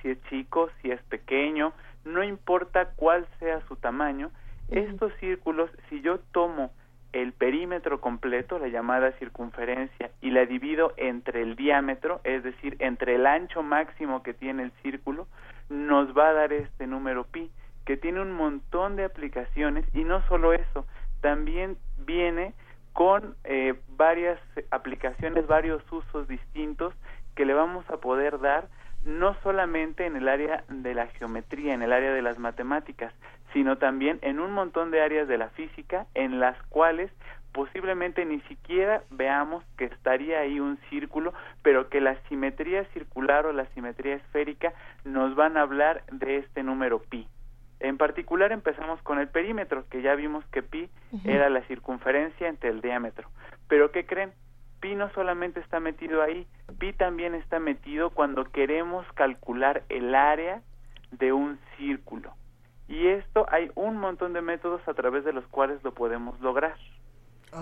si 0.00 0.10
es 0.10 0.22
chico, 0.24 0.68
si 0.80 0.90
es 0.90 1.00
pequeño, 1.04 1.72
no 2.04 2.24
importa 2.24 2.90
cuál 2.96 3.26
sea 3.38 3.60
su 3.68 3.76
tamaño, 3.76 4.32
estos 4.68 5.12
círculos, 5.20 5.70
si 5.88 6.00
yo 6.00 6.18
tomo 6.32 6.72
el 7.12 7.32
perímetro 7.32 8.00
completo, 8.00 8.58
la 8.58 8.68
llamada 8.68 9.12
circunferencia, 9.12 10.10
y 10.20 10.30
la 10.30 10.46
divido 10.46 10.92
entre 10.96 11.42
el 11.42 11.56
diámetro, 11.56 12.20
es 12.24 12.42
decir, 12.42 12.76
entre 12.78 13.16
el 13.16 13.26
ancho 13.26 13.62
máximo 13.62 14.22
que 14.22 14.34
tiene 14.34 14.64
el 14.64 14.72
círculo, 14.82 15.26
nos 15.68 16.16
va 16.16 16.28
a 16.28 16.32
dar 16.32 16.52
este 16.52 16.86
número 16.86 17.24
pi, 17.24 17.50
que 17.84 17.96
tiene 17.96 18.20
un 18.20 18.32
montón 18.32 18.96
de 18.96 19.04
aplicaciones 19.04 19.84
y 19.92 20.04
no 20.04 20.26
solo 20.28 20.52
eso, 20.52 20.86
también 21.20 21.76
viene 21.98 22.54
con 22.92 23.36
eh, 23.44 23.74
varias 23.96 24.38
aplicaciones, 24.70 25.46
varios 25.46 25.82
usos 25.90 26.28
distintos 26.28 26.94
que 27.34 27.46
le 27.46 27.54
vamos 27.54 27.88
a 27.90 27.96
poder 27.96 28.38
dar 28.40 28.68
no 29.04 29.34
solamente 29.42 30.06
en 30.06 30.16
el 30.16 30.28
área 30.28 30.64
de 30.68 30.94
la 30.94 31.06
geometría, 31.08 31.74
en 31.74 31.82
el 31.82 31.92
área 31.92 32.12
de 32.12 32.22
las 32.22 32.38
matemáticas, 32.38 33.12
sino 33.52 33.78
también 33.78 34.18
en 34.22 34.40
un 34.40 34.52
montón 34.52 34.90
de 34.90 35.02
áreas 35.02 35.28
de 35.28 35.38
la 35.38 35.48
física 35.50 36.06
en 36.14 36.40
las 36.40 36.60
cuales 36.64 37.10
posiblemente 37.52 38.24
ni 38.24 38.40
siquiera 38.42 39.02
veamos 39.10 39.62
que 39.76 39.84
estaría 39.84 40.40
ahí 40.40 40.58
un 40.58 40.78
círculo, 40.88 41.34
pero 41.62 41.88
que 41.88 42.00
la 42.00 42.16
simetría 42.28 42.84
circular 42.86 43.46
o 43.46 43.52
la 43.52 43.66
simetría 43.74 44.16
esférica 44.16 44.72
nos 45.04 45.34
van 45.34 45.56
a 45.56 45.62
hablar 45.62 46.02
de 46.10 46.38
este 46.38 46.62
número 46.62 47.00
pi. 47.02 47.28
En 47.80 47.98
particular 47.98 48.52
empezamos 48.52 49.02
con 49.02 49.18
el 49.18 49.28
perímetro, 49.28 49.84
que 49.90 50.02
ya 50.02 50.14
vimos 50.14 50.44
que 50.46 50.62
pi 50.62 50.88
era 51.24 51.50
la 51.50 51.62
circunferencia 51.62 52.48
entre 52.48 52.70
el 52.70 52.80
diámetro. 52.80 53.28
Pero 53.68 53.90
¿qué 53.90 54.06
creen? 54.06 54.32
Pi 54.82 54.96
no 54.96 55.08
solamente 55.12 55.60
está 55.60 55.78
metido 55.78 56.22
ahí, 56.22 56.44
pi 56.80 56.92
también 56.92 57.36
está 57.36 57.60
metido 57.60 58.10
cuando 58.10 58.44
queremos 58.50 59.06
calcular 59.14 59.84
el 59.88 60.12
área 60.12 60.60
de 61.12 61.32
un 61.32 61.60
círculo. 61.78 62.34
Y 62.88 63.06
esto 63.06 63.46
hay 63.48 63.70
un 63.76 63.96
montón 63.96 64.32
de 64.32 64.42
métodos 64.42 64.80
a 64.88 64.94
través 64.94 65.24
de 65.24 65.32
los 65.32 65.46
cuales 65.46 65.82
lo 65.84 65.94
podemos 65.94 66.38
lograr. 66.40 66.74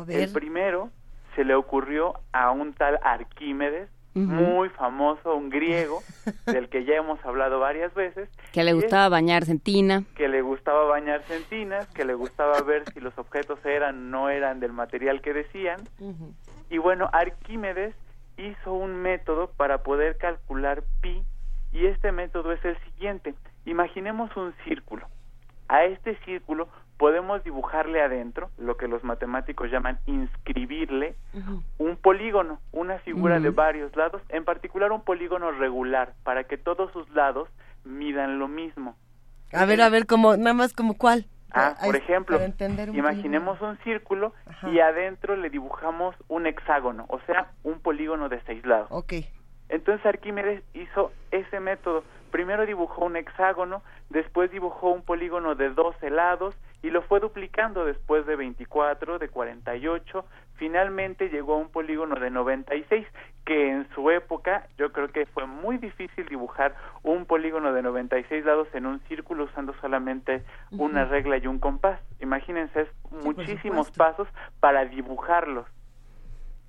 El 0.09 0.33
primero 0.33 0.89
se 1.37 1.45
le 1.45 1.55
ocurrió 1.55 2.15
a 2.33 2.53
un 2.53 2.73
tal 2.73 2.99
Arquímedes, 3.03 3.91
muy 4.15 4.71
famoso, 4.71 5.37
un 5.37 5.51
griego, 5.51 6.03
del 6.47 6.69
que 6.69 6.85
ya 6.85 6.95
hemos 6.95 7.25
hablado 7.25 7.61
varias 7.61 7.93
veces. 7.95 8.29
Que 8.53 8.65
le 8.65 8.73
gustaba 8.73 9.11
bañarse 9.11 9.53
en 9.53 9.61
tina. 9.61 10.05
Que 10.17 10.29
le 10.29 10.43
gustaba 10.43 10.85
bañarse 10.85 11.37
en 11.37 11.45
tinas, 11.45 11.87
que 11.89 12.05
le 12.05 12.15
gustaba 12.15 12.61
ver 12.63 12.91
si 12.93 13.01
los 13.01 13.17
objetos 13.19 13.65
eran 13.65 13.97
o 13.97 14.11
no 14.11 14.31
eran 14.31 14.59
del 14.59 14.73
material 14.73 15.21
que 15.21 15.35
decían. 15.35 15.81
Y 16.71 16.79
bueno, 16.79 17.11
Arquímedes 17.13 17.95
hizo 18.39 18.73
un 18.73 19.03
método 19.03 19.51
para 19.57 19.83
poder 19.83 20.17
calcular 20.17 20.83
pi, 21.03 21.23
y 21.73 21.87
este 21.87 22.13
método 22.13 22.53
es 22.53 22.65
el 22.65 22.79
siguiente. 22.85 23.35
Imaginemos 23.67 24.35
un 24.37 24.55
círculo 24.65 25.07
a 25.71 25.85
este 25.85 26.17
círculo 26.25 26.69
podemos 26.99 27.43
dibujarle 27.45 28.03
adentro, 28.03 28.51
lo 28.59 28.77
que 28.77 28.89
los 28.89 29.05
matemáticos 29.05 29.71
llaman 29.71 30.01
inscribirle, 30.05 31.15
un 31.79 31.97
polígono, 31.97 32.61
una 32.73 32.99
figura 32.99 33.41
de 33.41 33.51
varios 33.51 33.95
lados, 33.97 34.21
en 34.29 34.45
particular 34.45 34.93
un 34.93 35.03
polígono 35.03 35.53
regular, 35.53 36.13
para 36.25 36.45
que 36.45 36.59
todos 36.59 36.93
sus 36.93 37.09
lados 37.11 37.49
midan 37.85 38.39
lo 38.39 38.49
mismo. 38.49 38.97
A 39.53 39.65
ver, 39.65 39.81
a 39.81 39.89
ver, 39.89 40.07
como, 40.07 40.37
nada 40.37 40.53
más 40.53 40.75
como 40.75 40.95
cuál. 40.95 41.25
Ah, 41.53 41.77
por 41.85 41.97
ejemplo, 41.97 42.39
imaginemos 42.93 43.61
un 43.61 43.77
círculo 43.79 44.33
y 44.71 44.81
adentro 44.81 45.37
le 45.37 45.51
dibujamos 45.51 46.15
un 46.29 46.47
hexágono, 46.47 47.07
o 47.09 47.21
sea, 47.21 47.51
un 47.65 47.81
polígono 47.81 48.29
de 48.29 48.41
seis 48.43 48.65
lados. 48.65 48.89
Ok. 48.91 49.15
Entonces 49.69 50.05
Arquímedes 50.05 50.63
hizo 50.75 51.13
ese 51.31 51.61
método. 51.61 52.05
Primero 52.31 52.67
dibujó 52.67 53.05
un 53.05 53.17
hexágono, 53.17 53.83
después 54.09 54.51
dibujó 54.51 54.91
un 54.91 55.03
polígono 55.03 55.55
de 55.55 55.71
12 55.71 56.11
lados 56.11 56.57
y 56.83 56.91
lo 56.91 57.03
fue 57.03 57.21
duplicando 57.21 57.85
después 57.85 58.27
de 58.27 58.37
24, 58.37 59.19
de 59.19 59.29
48, 59.29 60.25
finalmente 60.55 61.29
llegó 61.29 61.55
a 61.55 61.59
un 61.59 61.71
polígono 61.71 62.17
de 62.17 62.31
96, 62.31 63.07
que 63.45 63.71
en 63.71 63.89
su 63.95 64.11
época 64.11 64.67
yo 64.79 64.93
creo 64.93 65.09
que 65.09 65.27
fue 65.27 65.47
muy 65.47 65.79
difícil 65.79 66.27
dibujar 66.27 66.75
un 67.03 67.27
polígono 67.27 67.73
de 67.73 67.83
96 67.83 68.45
lados 68.45 68.69
en 68.75 68.87
un 68.87 69.01
círculo 69.09 69.45
usando 69.45 69.75
solamente 69.81 70.43
una 70.71 71.05
regla 71.05 71.39
y 71.39 71.47
un 71.47 71.59
compás. 71.59 72.01
Imagínense, 72.21 72.83
es 72.83 72.89
muchísimos 73.25 73.91
pasos 73.91 74.29
para 74.61 74.85
dibujarlos. 74.85 75.67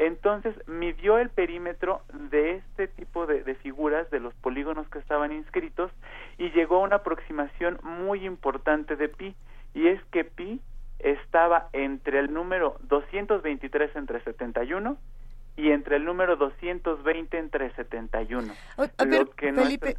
Entonces 0.01 0.55
midió 0.67 1.19
el 1.19 1.29
perímetro 1.29 2.01
de 2.31 2.55
este 2.55 2.87
tipo 2.87 3.27
de, 3.27 3.53
figuras, 3.53 4.09
de 4.09 4.19
los 4.19 4.33
polígonos 4.33 4.89
que 4.89 4.97
estaban 4.97 5.31
inscritos, 5.31 5.91
y 6.39 6.49
llegó 6.49 6.77
a 6.77 6.79
una 6.79 6.95
aproximación 6.97 7.79
muy 7.83 8.25
importante 8.25 8.95
de 8.95 9.09
pi, 9.09 9.35
y 9.73 9.87
es 9.87 10.01
que 10.11 10.23
pi 10.23 10.61
estaba 10.99 11.69
entre 11.73 12.19
el 12.19 12.33
número 12.33 12.77
223 12.87 13.95
entre 13.95 14.23
71 14.23 14.97
y 15.57 15.71
entre 15.71 15.97
el 15.97 16.05
número 16.05 16.37
220 16.37 17.37
entre 17.37 17.73
71. 17.75 18.53
A 18.77 19.05
ver, 19.05 19.27
Felipe, 19.37 19.97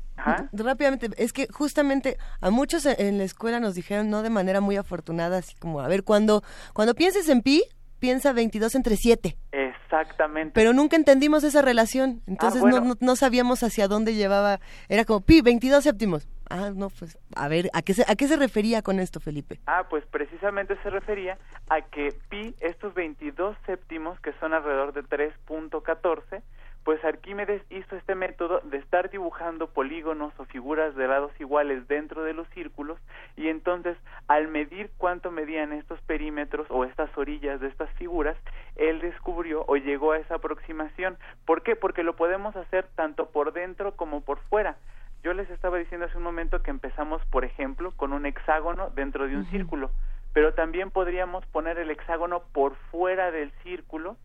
rápidamente, 0.52 1.08
es 1.16 1.32
que 1.32 1.46
justamente 1.52 2.16
a 2.40 2.50
muchos 2.50 2.86
en 2.86 3.18
la 3.18 3.24
escuela 3.24 3.60
nos 3.60 3.74
dijeron, 3.74 4.10
no 4.10 4.22
de 4.22 4.30
manera 4.30 4.60
muy 4.60 4.76
afortunada, 4.76 5.38
así 5.38 5.54
como, 5.56 5.80
a 5.80 5.88
ver, 5.88 6.04
cuando, 6.04 6.42
cuando 6.72 6.94
pienses 6.94 7.28
en 7.28 7.42
pi, 7.42 7.64
piensa 7.98 8.32
22 8.32 8.74
entre 8.74 8.96
7. 8.96 9.36
Exactamente. 9.52 10.52
Pero 10.54 10.72
nunca 10.72 10.96
entendimos 10.96 11.44
esa 11.44 11.62
relación, 11.62 12.22
entonces 12.26 12.62
ah, 12.64 12.68
no, 12.68 12.94
no, 12.98 13.16
sabíamos 13.16 13.62
hacia 13.62 13.88
dónde 13.88 14.14
llevaba, 14.14 14.58
era 14.88 15.04
como 15.04 15.20
pi, 15.20 15.42
22 15.42 15.84
séptimos. 15.84 16.26
Ah, 16.54 16.70
no, 16.74 16.90
pues 16.90 17.18
a 17.34 17.48
ver, 17.48 17.70
¿a 17.72 17.80
qué, 17.80 17.94
se, 17.94 18.02
¿a 18.06 18.14
qué 18.14 18.28
se 18.28 18.36
refería 18.36 18.82
con 18.82 19.00
esto, 19.00 19.20
Felipe? 19.20 19.58
Ah, 19.66 19.86
pues 19.88 20.04
precisamente 20.04 20.76
se 20.82 20.90
refería 20.90 21.38
a 21.70 21.80
que 21.80 22.14
pi, 22.28 22.54
estos 22.60 22.92
22 22.92 23.56
séptimos, 23.64 24.20
que 24.20 24.34
son 24.34 24.52
alrededor 24.52 24.92
de 24.92 25.02
3.14, 25.02 26.42
pues 26.84 27.02
Arquímedes 27.06 27.62
hizo 27.70 27.96
este 27.96 28.14
método 28.14 28.60
de 28.64 28.76
estar 28.76 29.08
dibujando 29.08 29.68
polígonos 29.68 30.34
o 30.36 30.44
figuras 30.44 30.94
de 30.94 31.08
lados 31.08 31.32
iguales 31.38 31.88
dentro 31.88 32.22
de 32.22 32.34
los 32.34 32.46
círculos 32.48 33.00
y 33.34 33.48
entonces 33.48 33.96
al 34.28 34.48
medir 34.48 34.90
cuánto 34.98 35.30
medían 35.30 35.72
estos 35.72 36.02
perímetros 36.02 36.66
o 36.68 36.84
estas 36.84 37.16
orillas 37.16 37.60
de 37.60 37.68
estas 37.68 37.88
figuras, 37.92 38.36
él 38.76 39.00
descubrió 39.00 39.64
o 39.68 39.76
llegó 39.76 40.12
a 40.12 40.18
esa 40.18 40.34
aproximación. 40.34 41.16
¿Por 41.46 41.62
qué? 41.62 41.76
Porque 41.76 42.02
lo 42.02 42.14
podemos 42.14 42.54
hacer 42.56 42.86
tanto 42.94 43.30
por 43.30 43.54
dentro 43.54 43.96
como 43.96 44.20
por 44.20 44.38
fuera. 44.50 44.76
Yo 45.22 45.34
les 45.34 45.48
estaba 45.50 45.78
diciendo 45.78 46.06
hace 46.06 46.16
un 46.16 46.24
momento 46.24 46.62
que 46.62 46.70
empezamos, 46.70 47.24
por 47.26 47.44
ejemplo, 47.44 47.92
con 47.92 48.12
un 48.12 48.26
hexágono 48.26 48.90
dentro 48.90 49.28
de 49.28 49.36
un 49.36 49.44
círculo, 49.46 49.90
pero 50.32 50.54
también 50.54 50.90
podríamos 50.90 51.46
poner 51.46 51.78
el 51.78 51.90
hexágono 51.90 52.42
por 52.52 52.74
fuera 52.90 53.30
del 53.30 53.52
círculo 53.62 54.16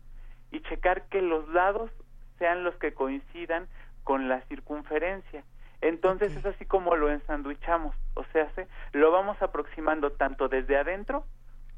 y 0.50 0.60
checar 0.62 1.04
que 1.08 1.22
los 1.22 1.48
lados 1.48 1.90
sean 2.38 2.64
los 2.64 2.74
que 2.76 2.94
coincidan 2.94 3.68
con 4.02 4.28
la 4.28 4.40
circunferencia. 4.42 5.44
Entonces 5.80 6.34
es 6.34 6.44
así 6.44 6.64
como 6.64 6.96
lo 6.96 7.10
ensanduichamos, 7.10 7.94
o 8.14 8.24
sea, 8.32 8.50
se, 8.54 8.66
lo 8.92 9.12
vamos 9.12 9.40
aproximando 9.40 10.10
tanto 10.10 10.48
desde 10.48 10.76
adentro 10.76 11.24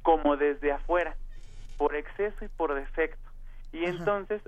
como 0.02 0.38
desde 0.38 0.72
afuera, 0.72 1.16
por 1.76 1.94
exceso 1.94 2.42
y 2.42 2.48
por 2.48 2.74
defecto. 2.74 3.30
Y 3.72 3.84
entonces, 3.84 4.40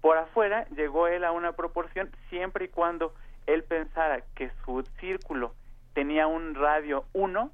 por 0.00 0.16
afuera 0.16 0.66
llegó 0.76 1.08
él 1.08 1.24
a 1.24 1.32
una 1.32 1.52
proporción 1.52 2.10
siempre 2.28 2.66
y 2.66 2.68
cuando 2.68 3.12
él 3.46 3.64
pensara 3.64 4.22
que 4.34 4.50
su 4.64 4.82
círculo 4.98 5.54
tenía 5.94 6.26
un 6.26 6.54
radio 6.54 7.04
1 7.12 7.50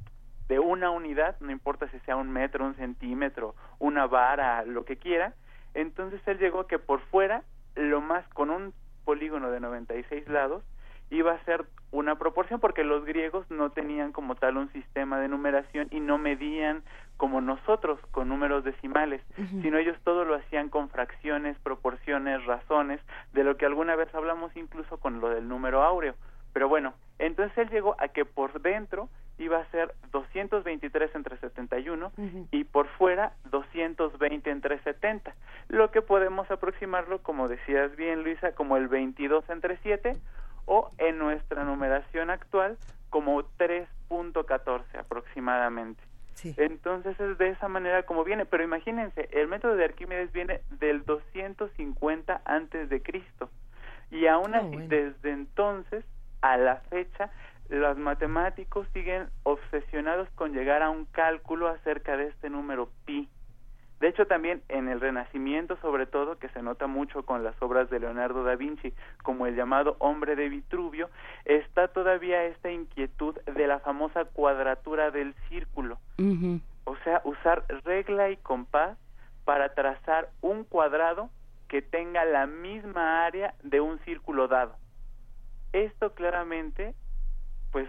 de 0.48 0.58
una 0.58 0.90
unidad, 0.90 1.36
no 1.40 1.50
importa 1.50 1.88
si 1.90 1.98
sea 2.00 2.16
un 2.16 2.30
metro, 2.30 2.64
un 2.64 2.76
centímetro, 2.76 3.54
una 3.78 4.06
vara, 4.06 4.64
lo 4.64 4.84
que 4.84 4.96
quiera, 4.96 5.34
entonces 5.74 6.20
él 6.26 6.38
llegó 6.38 6.60
a 6.60 6.68
que 6.68 6.78
por 6.78 7.00
fuera 7.00 7.42
lo 7.74 8.00
más 8.00 8.26
con 8.28 8.50
un 8.50 8.72
polígono 9.04 9.50
de 9.50 9.60
96 9.60 10.28
lados 10.28 10.62
iba 11.10 11.32
a 11.32 11.44
ser 11.44 11.64
una 11.92 12.16
proporción 12.16 12.60
porque 12.60 12.84
los 12.84 13.04
griegos 13.04 13.50
no 13.50 13.70
tenían 13.70 14.12
como 14.12 14.34
tal 14.34 14.56
un 14.56 14.70
sistema 14.72 15.18
de 15.20 15.28
numeración 15.28 15.88
y 15.90 16.00
no 16.00 16.18
medían 16.18 16.82
como 17.16 17.40
nosotros 17.40 17.98
con 18.10 18.28
números 18.28 18.64
decimales, 18.64 19.22
sino 19.62 19.78
ellos 19.78 19.96
todo 20.04 20.24
lo 20.24 20.34
hacían 20.34 20.68
con 20.68 20.90
fracciones, 20.90 21.56
proporciones, 21.60 22.44
razones, 22.44 23.00
de 23.32 23.44
lo 23.44 23.56
que 23.56 23.64
alguna 23.64 23.96
vez 23.96 24.14
hablamos 24.14 24.54
incluso 24.56 24.98
con 24.98 25.20
lo 25.20 25.30
del 25.30 25.48
número 25.48 25.82
áureo. 25.82 26.14
Pero 26.52 26.68
bueno, 26.68 26.94
entonces 27.18 27.56
él 27.56 27.70
llegó 27.70 27.96
a 27.98 28.08
que 28.08 28.24
por 28.24 28.60
dentro 28.60 29.08
iba 29.38 29.58
a 29.58 29.70
ser 29.70 29.94
223 30.12 31.14
entre 31.14 31.36
71 31.38 32.12
y 32.50 32.64
por 32.64 32.88
fuera 32.88 33.32
220 33.50 34.50
entre 34.50 34.78
70, 34.80 35.34
lo 35.68 35.90
que 35.90 36.02
podemos 36.02 36.50
aproximarlo, 36.50 37.22
como 37.22 37.48
decías 37.48 37.94
bien 37.96 38.24
Luisa, 38.24 38.52
como 38.52 38.76
el 38.76 38.88
22 38.88 39.48
entre 39.50 39.76
7 39.82 40.16
o 40.66 40.90
en 40.98 41.18
nuestra 41.18 41.64
numeración 41.64 42.30
actual 42.30 42.76
como 43.10 43.42
3.14 43.56 44.82
aproximadamente. 44.98 46.02
Entonces 46.58 47.18
es 47.18 47.38
de 47.38 47.48
esa 47.48 47.66
manera 47.68 48.02
como 48.04 48.22
viene, 48.22 48.44
pero 48.44 48.62
imagínense, 48.62 49.28
el 49.32 49.48
método 49.48 49.74
de 49.74 49.84
Arquímedes 49.84 50.32
viene 50.32 50.60
del 50.78 51.04
250 51.04 52.42
antes 52.44 52.90
de 52.90 53.02
Cristo 53.02 53.48
y 54.10 54.26
aún 54.26 54.54
ah, 54.54 54.58
así 54.58 54.76
desde 54.76 55.30
entonces 55.30 56.04
a 56.42 56.56
la 56.56 56.76
fecha 56.90 57.30
los 57.68 57.96
matemáticos 57.96 58.86
siguen 58.92 59.28
obsesionados 59.42 60.28
con 60.34 60.52
llegar 60.52 60.82
a 60.82 60.90
un 60.90 61.06
cálculo 61.06 61.68
acerca 61.68 62.16
de 62.16 62.28
este 62.28 62.50
número 62.50 62.90
pi. 63.04 63.28
De 64.00 64.08
hecho, 64.08 64.26
también 64.26 64.62
en 64.68 64.88
el 64.88 65.00
Renacimiento, 65.00 65.76
sobre 65.78 66.06
todo, 66.06 66.38
que 66.38 66.50
se 66.50 66.62
nota 66.62 66.86
mucho 66.86 67.24
con 67.24 67.42
las 67.42 67.60
obras 67.62 67.88
de 67.88 67.98
Leonardo 67.98 68.44
da 68.44 68.54
Vinci, 68.54 68.92
como 69.22 69.46
el 69.46 69.56
llamado 69.56 69.96
Hombre 70.00 70.36
de 70.36 70.50
Vitruvio, 70.50 71.08
está 71.46 71.88
todavía 71.88 72.44
esta 72.44 72.70
inquietud 72.70 73.34
de 73.40 73.66
la 73.66 73.80
famosa 73.80 74.26
cuadratura 74.26 75.10
del 75.10 75.34
círculo. 75.48 75.98
O 76.84 76.96
sea, 77.04 77.22
usar 77.24 77.64
regla 77.84 78.30
y 78.30 78.36
compás 78.36 78.98
para 79.44 79.74
trazar 79.74 80.28
un 80.42 80.64
cuadrado 80.64 81.30
que 81.68 81.80
tenga 81.80 82.24
la 82.24 82.46
misma 82.46 83.24
área 83.24 83.54
de 83.62 83.80
un 83.80 83.98
círculo 84.00 84.46
dado. 84.46 84.76
Esto 85.72 86.12
claramente 86.14 86.94
pues 87.72 87.88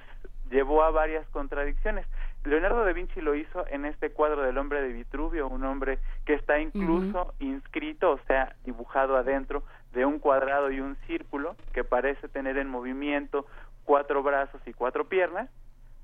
llevó 0.50 0.84
a 0.84 0.92
varias 0.92 1.28
contradicciones. 1.30 2.06
Leonardo 2.44 2.86
da 2.86 2.94
Vinci 2.94 3.20
lo 3.20 3.36
hizo 3.36 3.66
en 3.68 3.86
este 3.86 4.12
cuadro 4.12 4.42
del 4.42 4.58
hombre 4.58 4.82
de 4.82 4.94
Vitruvio, 4.94 5.48
un 5.48 5.66
hombre 5.66 6.00
que 6.26 6.34
está 6.34 6.60
incluso 6.60 7.34
inscrito, 7.40 8.12
o 8.12 8.20
sea, 8.28 8.56
dibujado 8.64 9.18
adentro 9.18 9.64
de 9.94 10.06
un 10.06 10.20
cuadrado 10.20 10.72
y 10.72 10.80
un 10.80 10.96
círculo 11.08 11.56
que 11.74 11.84
parece 11.84 12.30
tener 12.30 12.58
en 12.58 12.70
movimiento 12.70 13.46
cuatro 13.84 14.24
brazos 14.24 14.62
y 14.66 14.74
cuatro 14.74 15.10
piernas. 15.10 15.50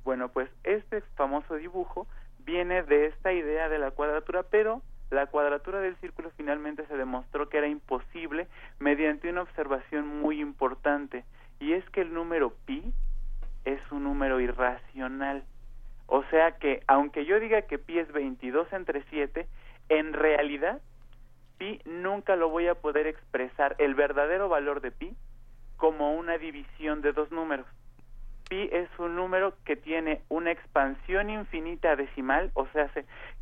Bueno, 0.03 0.29
pues 0.29 0.49
este 0.63 1.01
famoso 1.15 1.55
dibujo 1.55 2.07
viene 2.39 2.84
de 2.84 3.07
esta 3.07 3.31
idea 3.31 3.69
de 3.69 3.79
la 3.79 3.91
cuadratura, 3.91 4.43
pero 4.43 4.81
la 5.11 5.27
cuadratura 5.27 5.79
del 5.79 5.95
círculo 5.97 6.31
finalmente 6.36 6.86
se 6.88 6.97
demostró 6.97 7.47
que 7.47 7.59
era 7.59 7.67
imposible 7.67 8.47
mediante 8.79 9.29
una 9.29 9.43
observación 9.43 10.07
muy 10.07 10.41
importante, 10.41 11.23
y 11.59 11.73
es 11.73 11.88
que 11.91 12.01
el 12.01 12.13
número 12.13 12.53
pi 12.65 12.93
es 13.63 13.79
un 13.91 14.03
número 14.03 14.39
irracional. 14.41 15.43
O 16.07 16.23
sea 16.25 16.51
que, 16.57 16.83
aunque 16.87 17.25
yo 17.25 17.39
diga 17.39 17.63
que 17.63 17.79
pi 17.79 17.99
es 17.99 18.11
22 18.11 18.71
entre 18.73 19.03
7, 19.09 19.47
en 19.89 20.13
realidad 20.13 20.81
pi 21.57 21.79
nunca 21.85 22.35
lo 22.35 22.49
voy 22.49 22.67
a 22.67 22.75
poder 22.75 23.07
expresar, 23.07 23.75
el 23.79 23.95
verdadero 23.95 24.49
valor 24.49 24.81
de 24.81 24.91
pi, 24.91 25.15
como 25.77 26.15
una 26.15 26.37
división 26.37 27.01
de 27.01 27.13
dos 27.13 27.31
números. 27.31 27.65
Pi 28.49 28.69
es 28.71 28.89
un 28.99 29.15
número 29.15 29.53
que 29.65 29.75
tiene 29.75 30.21
una 30.29 30.51
expansión 30.51 31.29
infinita 31.29 31.95
decimal, 31.95 32.51
o 32.53 32.67
sea, 32.67 32.89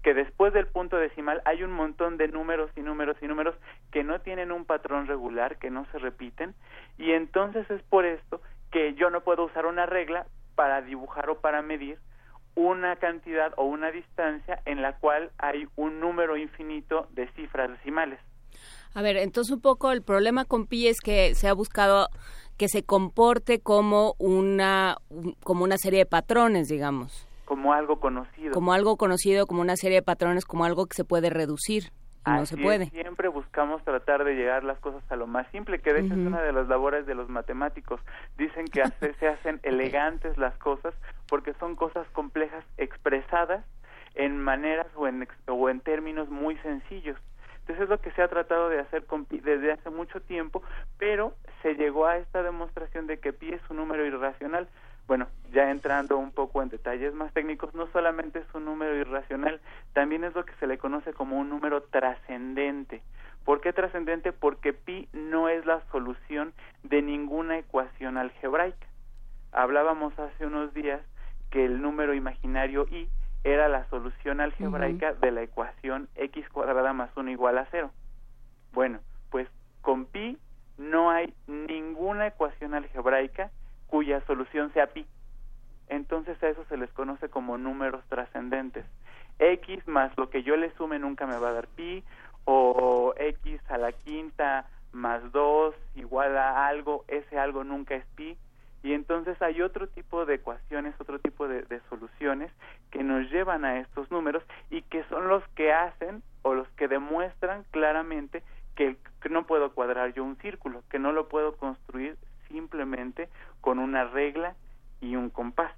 que 0.04 0.14
después 0.14 0.54
del 0.54 0.68
punto 0.68 0.98
decimal 0.98 1.42
hay 1.46 1.64
un 1.64 1.72
montón 1.72 2.18
de 2.18 2.28
números 2.28 2.72
y 2.76 2.82
números 2.82 3.18
y 3.22 3.28
números 3.28 3.56
que 3.92 4.04
no 4.04 4.22
tienen 4.22 4.52
un 4.52 4.66
patrón 4.66 5.08
regular, 5.08 5.58
que 5.58 5.70
no 5.70 5.86
se 5.92 6.00
repiten, 6.00 6.54
y 6.98 7.12
entonces 7.12 7.70
es 7.70 7.82
por 7.84 8.06
esto 8.06 8.42
que 8.72 8.94
yo 8.94 9.10
no 9.10 9.22
puedo 9.22 9.46
usar 9.46 9.66
una 9.66 9.86
regla 9.86 10.26
para 10.56 10.82
dibujar 10.82 11.30
o 11.30 11.42
para 11.42 11.62
medir 11.62 11.98
una 12.56 12.96
cantidad 12.98 13.54
o 13.58 13.66
una 13.66 13.92
distancia 13.92 14.62
en 14.66 14.82
la 14.82 14.98
cual 14.98 15.32
hay 15.38 15.68
un 15.76 16.00
número 16.00 16.38
infinito 16.38 17.08
de 17.12 17.28
cifras 17.34 17.70
decimales. 17.70 18.20
A 18.94 19.02
ver, 19.02 19.18
entonces 19.18 19.54
un 19.54 19.62
poco 19.62 19.92
el 19.92 20.02
problema 20.02 20.46
con 20.46 20.68
pi 20.68 20.88
es 20.88 21.00
que 21.00 21.34
se 21.36 21.48
ha 21.48 21.54
buscado 21.54 22.10
que 22.58 22.68
se 22.68 22.84
comporte 22.84 23.60
como 23.60 24.16
una 24.20 24.98
como 25.44 25.64
una 25.64 25.78
serie 25.78 26.00
de 26.00 26.06
patrones, 26.06 26.68
digamos. 26.68 27.28
Como 27.46 27.74
algo 27.74 28.00
conocido. 28.00 28.52
Como 28.52 28.74
algo 28.74 28.98
conocido, 28.98 29.48
como 29.48 29.62
una 29.62 29.76
serie 29.76 29.98
de 29.98 30.04
patrones, 30.04 30.46
como 30.46 30.66
algo 30.66 30.86
que 30.86 30.96
se 30.96 31.06
puede 31.06 31.30
reducir 31.30 31.92
no 32.26 32.46
se 32.46 32.58
puede. 32.58 32.86
siempre 32.88 33.28
buscamos 33.28 33.84
tratar 33.84 34.24
de 34.24 34.36
llegar 34.36 34.64
las 34.64 34.80
cosas 34.80 35.04
a 35.10 35.16
lo 35.16 35.28
más 35.28 35.48
simple, 35.52 35.80
que 35.80 35.94
de 35.94 36.02
hecho 36.02 36.14
es 36.14 36.20
una 36.20 36.42
de 36.42 36.54
las 36.54 36.68
labores 36.68 37.06
de 37.06 37.16
los 37.16 37.30
matemáticos. 37.30 38.00
Dicen 38.38 38.66
que 38.66 38.84
se 39.20 39.28
hacen 39.28 39.60
elegantes 39.64 40.38
las 40.38 40.56
cosas 40.58 40.94
porque 41.28 41.54
son 41.56 41.76
cosas 41.76 42.08
complejas 42.12 42.64
expresadas 42.78 43.66
en 44.16 44.40
maneras 44.40 44.88
o 44.96 45.08
en, 45.08 45.28
o 45.48 45.70
en 45.70 45.80
términos 45.80 46.30
muy 46.30 46.58
sencillos. 46.58 47.18
Entonces 47.62 47.84
es 47.84 47.90
lo 47.90 48.02
que 48.02 48.12
se 48.12 48.22
ha 48.22 48.28
tratado 48.28 48.70
de 48.70 48.80
hacer 48.80 49.06
con 49.06 49.26
pi 49.26 49.40
desde 49.40 49.72
hace 49.72 49.90
mucho 49.90 50.20
tiempo, 50.22 50.64
pero 50.98 51.36
se 51.62 51.76
llegó 51.76 52.08
a 52.08 52.18
esta 52.18 52.44
demostración 52.44 53.08
de 53.08 53.20
que 53.20 53.34
pi 53.34 53.54
es 53.54 53.62
un 53.70 53.78
número 53.78 54.06
irracional. 54.06 54.68
Bueno, 55.12 55.28
ya 55.52 55.70
entrando 55.72 56.18
un 56.18 56.32
poco 56.32 56.62
en 56.62 56.70
detalles 56.70 57.14
más 57.14 57.34
técnicos, 57.34 57.76
no 57.76 57.86
solamente 57.88 58.40
es 58.40 58.46
un 58.54 58.64
número 58.64 58.96
irracional, 58.96 59.60
también 59.92 60.24
es 60.24 60.34
lo 60.34 60.46
que 60.46 60.54
se 60.54 60.68
le 60.68 60.78
conoce 60.78 61.12
como 61.12 61.38
un 61.38 61.50
número 61.50 61.84
trascendente. 61.84 63.02
¿Por 63.44 63.60
qué 63.60 63.74
trascendente? 63.74 64.32
Porque 64.32 64.72
pi 64.72 65.10
no 65.12 65.50
es 65.50 65.66
la 65.66 65.82
solución 65.92 66.54
de 66.84 67.02
ninguna 67.02 67.58
ecuación 67.58 68.18
algebraica. 68.18 68.88
Hablábamos 69.52 70.18
hace 70.18 70.46
unos 70.46 70.74
días 70.74 71.02
que 71.50 71.66
el 71.66 71.82
número 71.82 72.14
imaginario 72.14 72.88
i 72.90 73.10
era 73.44 73.68
la 73.68 73.90
solución 73.90 74.40
algebraica 74.40 75.12
de 75.12 75.32
la 75.32 75.42
ecuación 75.42 76.08
x 76.16 76.48
cuadrada 76.48 76.94
más 76.94 77.10
1 77.18 77.32
igual 77.32 77.58
a 77.58 77.68
0. 77.70 77.92
Bueno, 78.72 79.02
pues 79.30 79.50
con 79.82 80.06
pi 80.06 80.38
no 80.78 81.12
hay 81.12 81.34
ninguna 81.48 82.28
ecuación 82.28 82.74
algebraica 82.76 83.52
cuya 83.92 84.26
solución 84.26 84.72
sea 84.74 84.88
pi. 84.88 85.06
Entonces 85.90 86.42
a 86.42 86.48
eso 86.48 86.64
se 86.70 86.78
les 86.78 86.90
conoce 86.94 87.30
como 87.30 87.58
números 87.58 88.04
trascendentes. 88.08 88.86
X 89.38 89.86
más 89.88 90.18
lo 90.18 90.30
que 90.30 90.44
yo 90.44 90.56
le 90.56 90.74
sume 90.76 90.98
nunca 90.98 91.28
me 91.28 91.38
va 91.38 91.50
a 91.50 91.54
dar 91.54 91.68
pi, 91.68 92.04
o 92.46 93.14
X 93.18 93.60
a 93.70 93.78
la 93.78 93.92
quinta 93.92 94.66
más 94.94 95.30
2 95.34 95.76
igual 95.96 96.38
a 96.38 96.68
algo, 96.68 97.04
ese 97.10 97.38
algo 97.38 97.66
nunca 97.66 97.96
es 97.96 98.06
pi. 98.16 98.38
Y 98.84 98.94
entonces 98.94 99.40
hay 99.42 99.62
otro 99.62 99.88
tipo 99.88 100.26
de 100.26 100.36
ecuaciones, 100.36 100.96
otro 101.00 101.20
tipo 101.20 101.48
de, 101.48 101.82
soluciones 101.90 102.50
que 102.90 103.04
nos 103.04 103.30
llevan 103.30 103.66
a 103.66 103.80
estos 103.80 104.10
números 104.10 104.44
y 104.70 104.82
que 104.84 105.04
son 105.04 105.28
los 105.28 105.48
que 105.50 105.74
hacen 105.74 106.24
o 106.44 106.56
los 106.56 106.68
que 106.70 106.88
demuestran 106.88 107.64
claramente 107.72 108.42
que, 108.76 108.96
no 109.30 109.46
puedo 109.46 109.74
cuadrar 109.74 110.14
yo 110.14 110.24
un 110.24 110.38
círculo, 110.38 110.82
que 110.90 110.98
no 110.98 111.12
lo 111.12 111.28
puedo 111.28 111.58
construir 111.58 112.18
simplemente 112.52 113.30
con 113.62 113.80
una 113.80 114.06
regla 114.06 114.56
y 115.00 115.16
un 115.16 115.30
compás. 115.30 115.74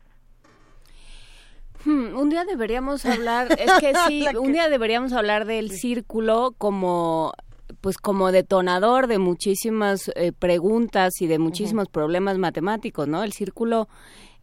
Hmm, 1.85 2.15
un 2.15 2.29
día 2.29 2.45
deberíamos 2.45 3.05
hablar, 3.05 3.47
es 3.57 3.71
que 3.79 3.93
sí, 4.07 4.25
un 4.37 4.53
día 4.53 4.69
deberíamos 4.69 5.13
hablar 5.13 5.45
del 5.45 5.71
círculo 5.71 6.53
como 6.57 7.33
pues 7.81 7.97
como 7.97 8.31
detonador 8.31 9.07
de 9.07 9.19
muchísimas 9.19 10.09
eh, 10.15 10.31
preguntas 10.31 11.21
y 11.21 11.27
de 11.27 11.39
muchísimos 11.39 11.89
problemas 11.89 12.37
matemáticos, 12.37 13.07
¿no? 13.07 13.23
El 13.23 13.33
círculo 13.33 13.89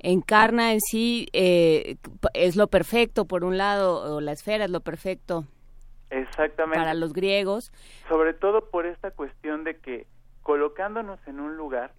encarna 0.00 0.72
en 0.72 0.80
sí 0.80 1.28
eh, 1.32 1.96
es 2.34 2.56
lo 2.56 2.68
perfecto 2.68 3.26
por 3.26 3.44
un 3.44 3.58
lado 3.58 4.16
o 4.16 4.20
la 4.20 4.32
esfera 4.32 4.64
es 4.64 4.70
lo 4.70 4.80
perfecto 4.80 5.44
exactamente 6.08 6.78
para 6.78 6.94
los 6.94 7.12
griegos 7.12 7.70
sobre 8.08 8.32
todo 8.32 8.70
por 8.70 8.86
esta 8.86 9.10
cuestión 9.10 9.62
de 9.62 9.76
que 9.76 10.06
colocándonos 10.50 11.20
en 11.28 11.38
un 11.38 11.56
lugar 11.56 11.92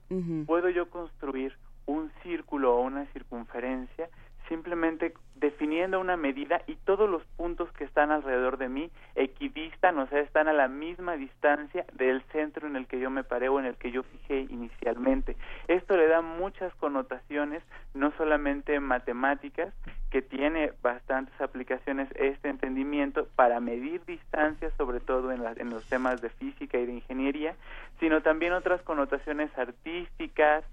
puedo 0.46 0.68
yo 0.68 0.90
construir 0.90 1.58
un 1.86 2.12
círculo 2.22 2.76
o 2.76 2.82
una 2.82 3.06
circunferencia 3.14 4.10
simplemente 4.52 5.14
definiendo 5.36 5.98
una 6.02 6.18
medida 6.18 6.62
y 6.68 6.76
todos 6.76 7.10
los 7.10 7.24
puntos 7.38 7.72
que 7.72 7.86
están 7.86 8.12
alrededor 8.12 8.58
de 8.58 8.68
mí 8.68 8.92
equidistan, 9.16 9.98
o 9.98 10.08
sea, 10.08 10.20
están 10.20 10.50
a 10.50 10.54
la 10.54 10.68
misma 10.68 11.16
distancia 11.16 11.86
del 11.94 12.22
centro 12.34 12.68
en 12.68 12.76
el 12.76 12.86
que 12.86 13.00
yo 13.00 13.10
me 13.10 13.24
paré 13.24 13.48
o 13.48 13.62
en 13.62 13.66
el 13.66 13.76
que 13.76 13.92
yo 13.92 14.04
fijé 14.04 14.42
inicialmente. 14.50 15.38
Esto 15.70 15.96
le 15.96 16.08
da 16.08 16.22
muchas 16.22 16.76
connotaciones, 16.76 17.64
no 17.94 18.12
solamente 18.18 18.78
matemáticas, 18.82 19.74
que 20.10 20.22
tiene 20.22 20.74
bastantes 20.82 21.40
aplicaciones 21.40 22.10
este 22.16 22.50
entendimiento 22.50 23.30
para 23.38 23.62
medir 23.62 24.04
distancias, 24.04 24.74
sobre 24.78 25.00
todo 25.00 25.32
en, 25.32 25.42
en 25.56 25.70
los 25.70 25.88
temas 25.88 26.22
de 26.22 26.30
física 26.30 26.78
y 26.78 26.88
de 26.88 26.94
ingeniería, 26.96 27.56
sino 28.02 28.22
también 28.22 28.52
otras 28.52 28.82
connotaciones 28.82 29.50
artísticas, 29.58 30.66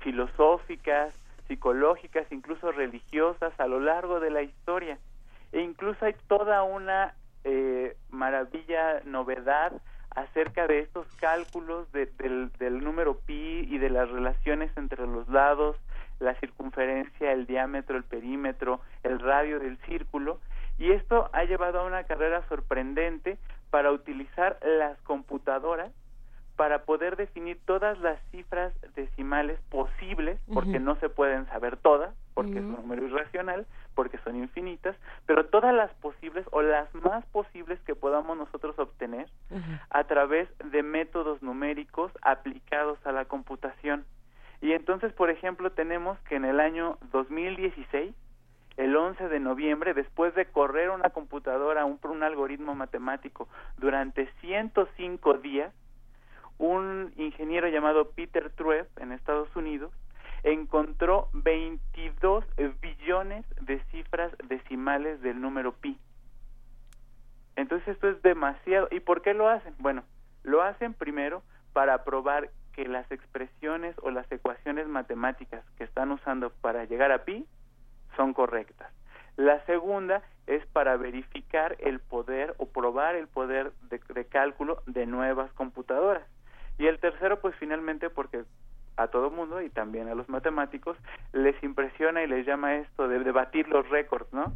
filosóficas, 0.00 1.14
psicológicas, 1.52 2.26
incluso 2.32 2.72
religiosas 2.72 3.52
a 3.60 3.66
lo 3.66 3.78
largo 3.78 4.20
de 4.20 4.30
la 4.30 4.40
historia. 4.40 4.98
E 5.52 5.60
incluso 5.60 6.06
hay 6.06 6.14
toda 6.26 6.62
una 6.62 7.14
eh, 7.44 7.94
maravilla, 8.08 9.02
novedad 9.04 9.72
acerca 10.14 10.66
de 10.66 10.80
estos 10.80 11.06
cálculos 11.16 11.92
del, 11.92 12.50
del 12.58 12.82
número 12.82 13.18
pi 13.18 13.68
y 13.70 13.76
de 13.76 13.90
las 13.90 14.08
relaciones 14.10 14.74
entre 14.78 15.06
los 15.06 15.28
lados, 15.28 15.76
la 16.20 16.34
circunferencia, 16.36 17.32
el 17.32 17.46
diámetro, 17.46 17.98
el 17.98 18.04
perímetro, 18.04 18.80
el 19.02 19.20
radio 19.20 19.60
del 19.60 19.76
círculo, 19.80 20.40
y 20.78 20.92
esto 20.92 21.28
ha 21.34 21.44
llevado 21.44 21.80
a 21.80 21.84
una 21.84 22.04
carrera 22.04 22.46
sorprendente 22.48 23.36
para 23.68 23.92
utilizar 23.92 24.58
las 24.62 24.98
computadoras 25.02 25.92
para 26.62 26.84
poder 26.84 27.16
definir 27.16 27.58
todas 27.64 27.98
las 27.98 28.20
cifras 28.30 28.72
decimales 28.94 29.58
posibles, 29.68 30.38
porque 30.54 30.78
no 30.78 30.94
se 31.00 31.08
pueden 31.08 31.44
saber 31.48 31.76
todas, 31.76 32.14
porque 32.34 32.52
es 32.52 32.64
un 32.64 32.76
número 32.76 33.04
irracional, 33.04 33.66
porque 33.96 34.18
son 34.18 34.36
infinitas, 34.36 34.94
pero 35.26 35.46
todas 35.46 35.74
las 35.74 35.92
posibles 35.94 36.46
o 36.52 36.62
las 36.62 36.94
más 36.94 37.26
posibles 37.32 37.80
que 37.80 37.96
podamos 37.96 38.38
nosotros 38.38 38.78
obtener 38.78 39.26
a 39.90 40.04
través 40.04 40.48
de 40.70 40.84
métodos 40.84 41.42
numéricos 41.42 42.12
aplicados 42.22 43.04
a 43.04 43.10
la 43.10 43.24
computación. 43.24 44.04
Y 44.60 44.70
entonces, 44.70 45.12
por 45.14 45.30
ejemplo, 45.30 45.72
tenemos 45.72 46.16
que 46.28 46.36
en 46.36 46.44
el 46.44 46.60
año 46.60 46.96
2016, 47.10 48.14
el 48.76 48.96
11 48.96 49.28
de 49.28 49.40
noviembre, 49.40 49.94
después 49.94 50.32
de 50.36 50.46
correr 50.46 50.90
una 50.90 51.10
computadora, 51.10 51.84
un, 51.86 51.98
un 52.04 52.22
algoritmo 52.22 52.76
matemático 52.76 53.48
durante 53.78 54.30
105 54.42 55.38
días, 55.38 55.74
un 56.58 57.12
ingeniero 57.16 57.68
llamado 57.68 58.10
Peter 58.10 58.50
Trueff 58.50 58.86
en 58.98 59.12
Estados 59.12 59.54
Unidos 59.56 59.92
encontró 60.42 61.28
22 61.32 62.44
billones 62.80 63.44
de 63.60 63.80
cifras 63.90 64.32
decimales 64.48 65.20
del 65.22 65.40
número 65.40 65.72
pi. 65.72 65.98
Entonces 67.56 67.88
esto 67.88 68.08
es 68.08 68.20
demasiado. 68.22 68.88
¿Y 68.90 69.00
por 69.00 69.22
qué 69.22 69.34
lo 69.34 69.48
hacen? 69.48 69.74
Bueno, 69.78 70.04
lo 70.42 70.62
hacen 70.62 70.94
primero 70.94 71.42
para 71.72 72.04
probar 72.04 72.50
que 72.72 72.86
las 72.88 73.10
expresiones 73.12 73.94
o 74.02 74.10
las 74.10 74.30
ecuaciones 74.32 74.88
matemáticas 74.88 75.64
que 75.76 75.84
están 75.84 76.10
usando 76.10 76.50
para 76.50 76.84
llegar 76.84 77.12
a 77.12 77.24
pi 77.24 77.46
son 78.16 78.32
correctas. 78.32 78.90
La 79.36 79.64
segunda 79.64 80.22
es 80.46 80.66
para 80.66 80.96
verificar 80.96 81.76
el 81.78 82.00
poder 82.00 82.54
o 82.58 82.66
probar 82.66 83.14
el 83.14 83.28
poder 83.28 83.72
de 83.82 84.24
cálculo 84.26 84.82
de 84.86 85.06
nuevas 85.06 85.52
computadoras. 85.52 86.26
Y 86.78 86.86
el 86.86 86.98
tercero, 86.98 87.40
pues 87.40 87.54
finalmente, 87.56 88.10
porque 88.10 88.44
a 88.96 89.08
todo 89.08 89.30
mundo 89.30 89.62
y 89.62 89.70
también 89.70 90.08
a 90.08 90.14
los 90.14 90.28
matemáticos 90.28 90.96
les 91.32 91.60
impresiona 91.62 92.22
y 92.22 92.26
les 92.26 92.46
llama 92.46 92.76
esto 92.76 93.08
de 93.08 93.20
debatir 93.20 93.68
los 93.68 93.88
récords, 93.88 94.32
¿no? 94.32 94.52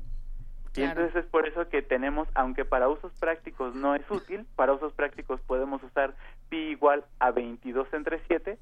Y 0.77 0.83
entonces 0.83 1.17
es 1.17 1.25
por 1.31 1.49
eso 1.49 1.69
que 1.71 1.81
tenemos, 1.81 2.29
aunque 2.35 2.67
para 2.67 2.89
usos 2.89 3.11
prácticos 3.19 3.75
no 3.75 3.95
es 3.95 4.03
útil, 4.11 4.47
para 4.57 4.75
usos 4.75 4.93
prácticos 4.93 5.41
podemos 5.41 5.83
usar 5.83 6.15
pi 6.51 6.57
igual 6.57 7.05
a 7.19 7.31
22 7.31 7.89
entre 7.95 8.21
7, 8.27 8.59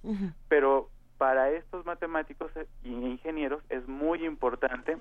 pero 0.48 0.90
para 1.18 1.50
estos 1.50 1.84
matemáticos 1.84 2.52
e 2.56 2.66
ingenieros 2.88 3.64
es 3.68 3.88
muy 3.88 4.24
importante 4.24 4.96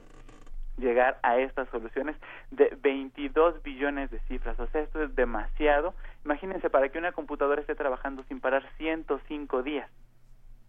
llegar 0.77 1.19
a 1.23 1.37
estas 1.37 1.69
soluciones 1.69 2.15
de 2.51 2.75
22 2.81 3.61
billones 3.63 4.11
de 4.11 4.19
cifras. 4.27 4.59
O 4.59 4.67
sea, 4.67 4.81
esto 4.81 5.03
es 5.03 5.15
demasiado. 5.15 5.93
Imagínense 6.25 6.69
para 6.69 6.89
que 6.89 6.97
una 6.97 7.11
computadora 7.11 7.61
esté 7.61 7.75
trabajando 7.75 8.23
sin 8.27 8.39
parar 8.39 8.63
105 8.77 9.63
días. 9.63 9.89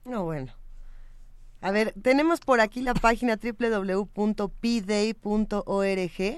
No, 0.05 0.25
bueno. 0.25 0.53
A 1.61 1.71
ver, 1.71 1.95
tenemos 2.03 2.41
por 2.41 2.61
aquí 2.61 2.83
la 2.83 2.93
página 2.93 3.37
www.pday.org, 3.37 4.05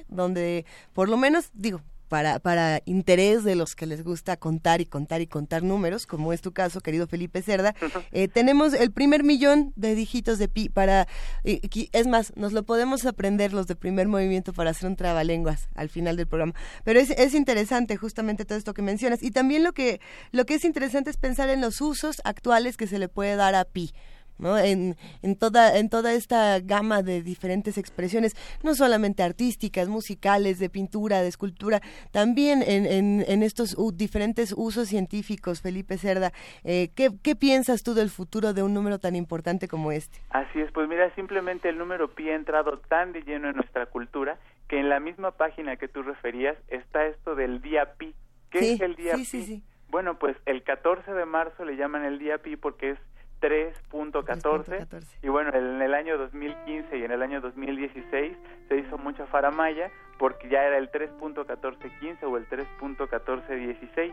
donde 0.09 0.64
por 0.93 1.09
lo 1.09 1.17
menos, 1.17 1.51
digo, 1.53 1.81
para, 2.09 2.39
para 2.39 2.81
interés 2.85 3.45
de 3.45 3.55
los 3.57 3.75
que 3.75 3.87
les 3.87 4.05
gusta 4.05 4.37
contar 4.37 4.81
y 4.81 4.87
contar 4.87 5.21
y 5.21 5.27
contar 5.27 5.63
números, 5.63 6.07
como 6.07 6.33
es 6.33 6.41
tu 6.41 6.53
caso, 6.53 6.81
querido 6.81 7.07
Felipe 7.07 7.43
Cerda, 7.43 7.75
eh, 8.13 8.29
tenemos 8.29 8.75
el 8.75 8.91
primer 8.93 9.25
millón 9.25 9.73
de 9.77 9.95
dígitos 9.95 10.39
de 10.39 10.49
pi 10.49 10.69
para, 10.69 11.07
es 11.45 12.07
más, 12.07 12.33
nos 12.37 12.53
lo 12.53 12.63
podemos 12.65 13.05
aprender 13.07 13.53
los 13.53 13.67
de 13.67 13.77
primer 13.77 14.09
movimiento 14.09 14.53
para 14.53 14.71
hacer 14.71 14.89
un 14.89 14.97
trabalenguas 14.97 15.69
al 15.75 15.89
final 15.89 16.17
del 16.17 16.27
programa. 16.27 16.55
Pero 16.85 17.01
es, 17.01 17.11
es 17.11 17.35
interesante 17.35 17.97
justamente 17.97 18.45
todo 18.45 18.59
esto 18.59 18.75
que 18.75 18.83
mencionas. 18.83 19.23
Y 19.23 19.31
también 19.31 19.65
lo 19.65 19.73
que, 19.73 20.01
lo 20.33 20.47
que 20.47 20.55
es 20.55 20.65
interesante 20.65 21.11
es 21.11 21.17
pensar 21.17 21.49
en 21.49 21.61
los 21.61 21.81
usos 21.81 22.21
actuales 22.25 22.77
que 22.77 22.87
se 22.87 22.99
le 22.99 23.09
puede 23.09 23.37
dar 23.37 23.55
a 23.55 23.65
pi. 23.65 23.93
¿No? 24.39 24.59
En, 24.59 24.97
en, 25.22 25.37
toda, 25.37 25.78
en 25.78 25.89
toda 25.89 26.12
esta 26.12 26.61
gama 26.61 27.03
de 27.03 27.22
diferentes 27.22 27.78
expresiones, 27.78 28.34
no 28.62 28.74
solamente 28.74 29.22
artísticas, 29.22 29.89
musicales, 29.89 30.59
de 30.59 30.68
pintura, 30.70 31.22
de 31.22 31.28
escultura, 31.28 31.80
también 32.12 32.62
en, 32.62 32.87
en, 33.26 33.43
estos 33.43 33.76
diferentes 33.97 34.55
usos 34.57 34.89
científicos, 34.89 35.61
Felipe 35.61 35.99
Cerda. 35.99 36.32
Eh, 36.64 36.91
¿qué, 36.95 37.11
¿Qué 37.22 37.37
piensas 37.37 37.82
tú 37.82 37.95
del 37.95 38.11
futuro 38.11 38.53
de 38.53 38.62
un 38.62 38.74
número 38.74 38.99
tan 38.99 39.16
importante 39.16 39.68
como 39.68 39.93
este? 39.93 40.18
Así 40.30 40.61
es, 40.61 40.70
pues 40.72 40.89
mira, 40.89 41.14
simplemente 41.14 41.68
el 41.68 41.78
número 41.78 42.14
pi 42.14 42.30
ha 42.30 42.34
entrado 42.34 42.78
tan 42.89 43.12
de 43.12 43.22
lleno 43.22 43.49
en 43.49 43.57
nuestra 43.57 43.87
cultura 43.87 44.39
que 44.68 44.80
en 44.80 44.89
la 44.89 45.01
misma 45.01 45.32
página 45.32 45.76
que 45.76 45.89
tú 45.89 46.03
referías 46.03 46.57
está 46.68 47.07
esto 47.07 47.34
del 47.34 47.62
día 47.62 47.95
pi. 47.95 48.14
¿Qué 48.51 48.72
es 48.72 48.80
el 48.80 48.97
día 48.97 49.14
pi? 49.14 49.62
Bueno, 49.89 50.18
pues 50.18 50.37
el 50.47 50.62
14 50.62 51.12
de 51.12 51.24
marzo 51.24 51.64
le 51.64 51.76
llaman 51.76 52.05
el 52.05 52.18
día 52.18 52.39
pi 52.39 52.57
porque 52.57 52.91
es 52.91 52.99
3.14 53.47 55.07
y 55.22 55.28
bueno, 55.28 55.55
en 55.55 55.80
el 55.80 55.94
año 55.94 56.18
2015 56.18 56.99
y 56.99 57.05
en 57.05 57.12
el 57.12 57.22
año 57.22 57.40
2016 57.40 58.36
se 58.68 58.76
hizo 58.76 58.99
mucha 58.99 59.26
faramaya 59.26 59.90
porque 60.18 60.49
ya 60.49 60.64
era 60.64 60.78
el 60.78 60.90
3.1415 60.90 62.24
o 62.24 62.36
el 62.36 62.49
3.1416. 62.49 64.12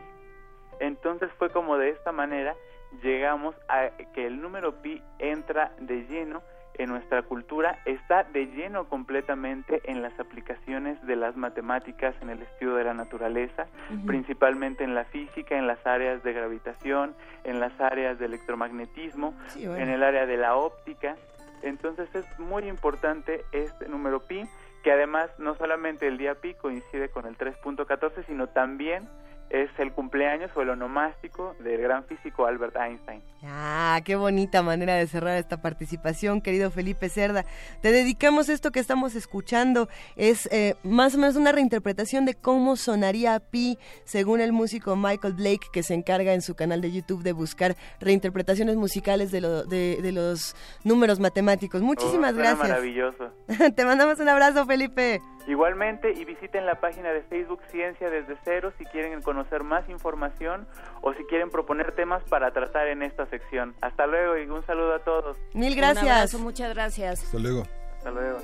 Entonces 0.79 1.31
fue 1.39 1.49
como 1.49 1.77
de 1.77 1.89
esta 1.89 2.11
manera 2.11 2.55
llegamos 3.01 3.55
a 3.69 3.89
que 4.13 4.27
el 4.27 4.39
número 4.39 4.81
pi 4.81 5.01
entra 5.17 5.71
de 5.79 6.05
lleno 6.05 6.43
en 6.75 6.89
nuestra 6.89 7.21
cultura 7.21 7.79
está 7.85 8.23
de 8.23 8.47
lleno 8.47 8.89
completamente 8.89 9.81
en 9.85 10.01
las 10.01 10.19
aplicaciones 10.19 11.01
de 11.05 11.15
las 11.15 11.35
matemáticas 11.37 12.15
en 12.21 12.29
el 12.29 12.41
estudio 12.41 12.75
de 12.75 12.83
la 12.83 12.93
naturaleza, 12.93 13.67
principalmente 14.05 14.83
en 14.83 14.95
la 14.95 15.05
física, 15.05 15.57
en 15.57 15.67
las 15.67 15.85
áreas 15.85 16.23
de 16.23 16.33
gravitación, 16.33 17.13
en 17.43 17.59
las 17.59 17.79
áreas 17.79 18.19
de 18.19 18.25
electromagnetismo, 18.25 19.33
en 19.55 19.89
el 19.89 20.03
área 20.03 20.25
de 20.25 20.37
la 20.37 20.55
óptica. 20.55 21.15
Entonces 21.61 22.13
es 22.13 22.25
muy 22.39 22.67
importante 22.67 23.45
este 23.51 23.87
número 23.87 24.19
pi, 24.21 24.43
que 24.83 24.91
además 24.91 25.29
no 25.37 25.55
solamente 25.55 26.07
el 26.07 26.17
día 26.17 26.35
pi 26.35 26.53
coincide 26.55 27.09
con 27.09 27.25
el 27.25 27.37
3.14, 27.37 28.25
sino 28.25 28.47
también 28.47 29.07
es 29.49 29.69
el 29.77 29.91
cumpleaños 29.91 30.49
o 30.55 30.61
el 30.61 30.69
onomástico 30.69 31.55
del 31.59 31.81
gran 31.81 32.05
físico 32.05 32.45
Albert 32.45 32.75
Einstein. 32.75 33.21
Ah, 33.43 33.99
qué 34.03 34.15
bonita 34.15 34.63
manera 34.63 34.95
de 34.95 35.05
cerrar 35.05 35.37
esta 35.37 35.61
participación, 35.61 36.41
querido 36.41 36.71
Felipe 36.71 37.09
Cerda. 37.09 37.45
Te 37.81 37.91
dedicamos 37.91 38.49
esto 38.49 38.71
que 38.71 38.79
estamos 38.79 39.15
escuchando. 39.15 39.89
Es 40.15 40.47
eh, 40.51 40.75
más 40.83 41.15
o 41.15 41.17
menos 41.17 41.35
una 41.35 41.51
reinterpretación 41.51 42.25
de 42.25 42.35
cómo 42.35 42.75
sonaría 42.77 43.39
Pi, 43.39 43.77
según 44.05 44.41
el 44.41 44.53
músico 44.53 44.95
Michael 44.95 45.33
Blake, 45.33 45.67
que 45.71 45.83
se 45.83 45.93
encarga 45.93 46.33
en 46.33 46.41
su 46.41 46.55
canal 46.55 46.81
de 46.81 46.91
YouTube 46.91 47.21
de 47.21 47.33
buscar 47.33 47.75
reinterpretaciones 47.99 48.75
musicales 48.75 49.31
de, 49.31 49.41
de, 49.41 50.11
los 50.11 50.55
números 50.83 51.19
matemáticos. 51.19 51.81
Muchísimas 51.81 52.33
oh, 52.33 52.37
gracias. 52.37 52.69
Maravilloso. 52.69 53.31
Te 53.75 53.85
mandamos 53.85 54.19
un 54.19 54.29
abrazo, 54.29 54.65
Felipe. 54.65 55.21
Igualmente, 55.47 56.11
y 56.13 56.23
visiten 56.23 56.65
la 56.65 56.75
página 56.75 57.11
de 57.11 57.21
Facebook 57.23 57.61
Ciencia 57.69 58.09
desde 58.09 58.37
cero 58.43 58.71
si 58.77 58.85
quieren 58.85 59.21
conocer 59.21 59.63
más 59.63 59.87
información 59.89 60.67
o 61.01 61.13
si 61.13 61.23
quieren 61.25 61.49
proponer 61.49 61.93
temas 61.93 62.23
para 62.23 62.51
tratar 62.51 62.87
en 62.87 63.03
esta 63.03 63.25
sección. 63.27 63.75
Hasta 63.81 64.07
luego 64.07 64.37
y 64.37 64.47
un 64.47 64.65
saludo 64.65 64.95
a 64.95 64.99
todos. 64.99 65.37
Mil 65.53 65.75
gracias. 65.75 66.33
muchas 66.35 66.73
gracias. 66.73 67.23
Hasta 67.23 67.39
luego. 67.39 67.63
Hasta 67.97 68.11
luego. 68.11 68.39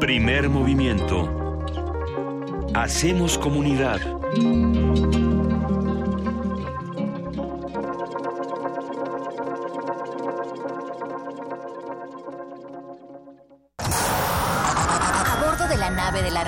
Primer 0.00 0.48
movimiento. 0.48 1.42
Hacemos 2.74 3.38
comunidad. 3.38 4.00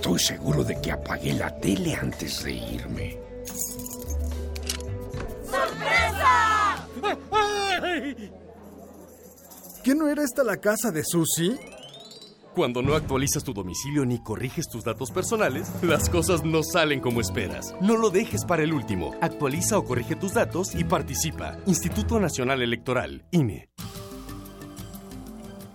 Estoy 0.00 0.18
seguro 0.18 0.64
de 0.64 0.80
que 0.80 0.92
apagué 0.92 1.34
la 1.34 1.54
tele 1.60 1.94
antes 1.94 2.42
de 2.42 2.52
irme. 2.54 3.18
¡Sorpresa! 5.44 6.88
¿Qué 9.84 9.94
no 9.94 10.08
era 10.08 10.24
esta 10.24 10.42
la 10.42 10.56
casa 10.56 10.90
de 10.90 11.04
Susie? 11.04 11.60
Cuando 12.54 12.80
no 12.80 12.94
actualizas 12.94 13.44
tu 13.44 13.52
domicilio 13.52 14.06
ni 14.06 14.22
corriges 14.22 14.68
tus 14.68 14.84
datos 14.84 15.10
personales, 15.10 15.68
las 15.82 16.08
cosas 16.08 16.44
no 16.44 16.62
salen 16.62 17.00
como 17.00 17.20
esperas. 17.20 17.74
No 17.82 17.98
lo 17.98 18.08
dejes 18.08 18.46
para 18.46 18.62
el 18.62 18.72
último. 18.72 19.14
Actualiza 19.20 19.76
o 19.76 19.84
corrige 19.84 20.16
tus 20.16 20.32
datos 20.32 20.74
y 20.74 20.84
participa. 20.84 21.58
Instituto 21.66 22.18
Nacional 22.18 22.62
Electoral, 22.62 23.26
INE. 23.32 23.68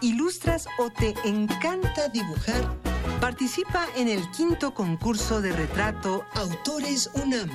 ilustras 0.00 0.66
o 0.78 0.90
te 0.90 1.14
encanta 1.24 2.08
dibujar, 2.08 2.76
participa 3.20 3.86
en 3.96 4.08
el 4.08 4.28
quinto 4.30 4.74
concurso 4.74 5.40
de 5.40 5.52
retrato 5.52 6.24
Autores 6.34 7.08
UNAM. 7.14 7.48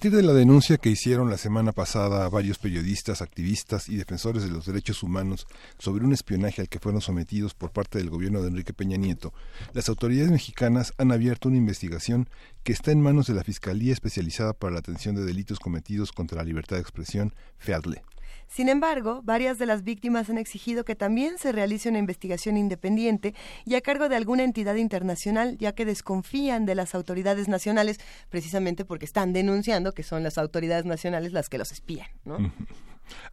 Partir 0.00 0.16
de 0.16 0.22
la 0.22 0.32
denuncia 0.32 0.78
que 0.78 0.88
hicieron 0.88 1.28
la 1.28 1.36
semana 1.36 1.72
pasada 1.72 2.26
varios 2.30 2.56
periodistas, 2.56 3.20
activistas 3.20 3.90
y 3.90 3.96
defensores 3.96 4.42
de 4.42 4.48
los 4.48 4.64
derechos 4.64 5.02
humanos 5.02 5.46
sobre 5.78 6.06
un 6.06 6.14
espionaje 6.14 6.62
al 6.62 6.70
que 6.70 6.78
fueron 6.78 7.02
sometidos 7.02 7.52
por 7.52 7.70
parte 7.70 7.98
del 7.98 8.08
gobierno 8.08 8.40
de 8.40 8.48
Enrique 8.48 8.72
Peña 8.72 8.96
Nieto, 8.96 9.34
las 9.74 9.90
autoridades 9.90 10.30
mexicanas 10.30 10.94
han 10.96 11.12
abierto 11.12 11.50
una 11.50 11.58
investigación 11.58 12.30
que 12.64 12.72
está 12.72 12.92
en 12.92 13.02
manos 13.02 13.26
de 13.26 13.34
la 13.34 13.44
Fiscalía 13.44 13.92
Especializada 13.92 14.54
para 14.54 14.72
la 14.72 14.78
Atención 14.78 15.16
de 15.16 15.26
Delitos 15.26 15.58
Cometidos 15.58 16.12
contra 16.12 16.38
la 16.38 16.44
Libertad 16.44 16.76
de 16.76 16.82
Expresión, 16.82 17.34
FEADLE. 17.58 18.02
Sin 18.50 18.68
embargo, 18.68 19.22
varias 19.22 19.58
de 19.58 19.66
las 19.66 19.84
víctimas 19.84 20.28
han 20.28 20.36
exigido 20.36 20.84
que 20.84 20.96
también 20.96 21.38
se 21.38 21.52
realice 21.52 21.88
una 21.88 22.00
investigación 22.00 22.56
independiente 22.56 23.32
y 23.64 23.76
a 23.76 23.80
cargo 23.80 24.08
de 24.08 24.16
alguna 24.16 24.42
entidad 24.42 24.74
internacional, 24.74 25.56
ya 25.58 25.72
que 25.72 25.84
desconfían 25.84 26.66
de 26.66 26.74
las 26.74 26.96
autoridades 26.96 27.46
nacionales, 27.46 27.98
precisamente 28.28 28.84
porque 28.84 29.04
están 29.04 29.32
denunciando 29.32 29.92
que 29.92 30.02
son 30.02 30.24
las 30.24 30.36
autoridades 30.36 30.84
nacionales 30.84 31.32
las 31.32 31.48
que 31.48 31.58
los 31.58 31.70
espían. 31.70 32.08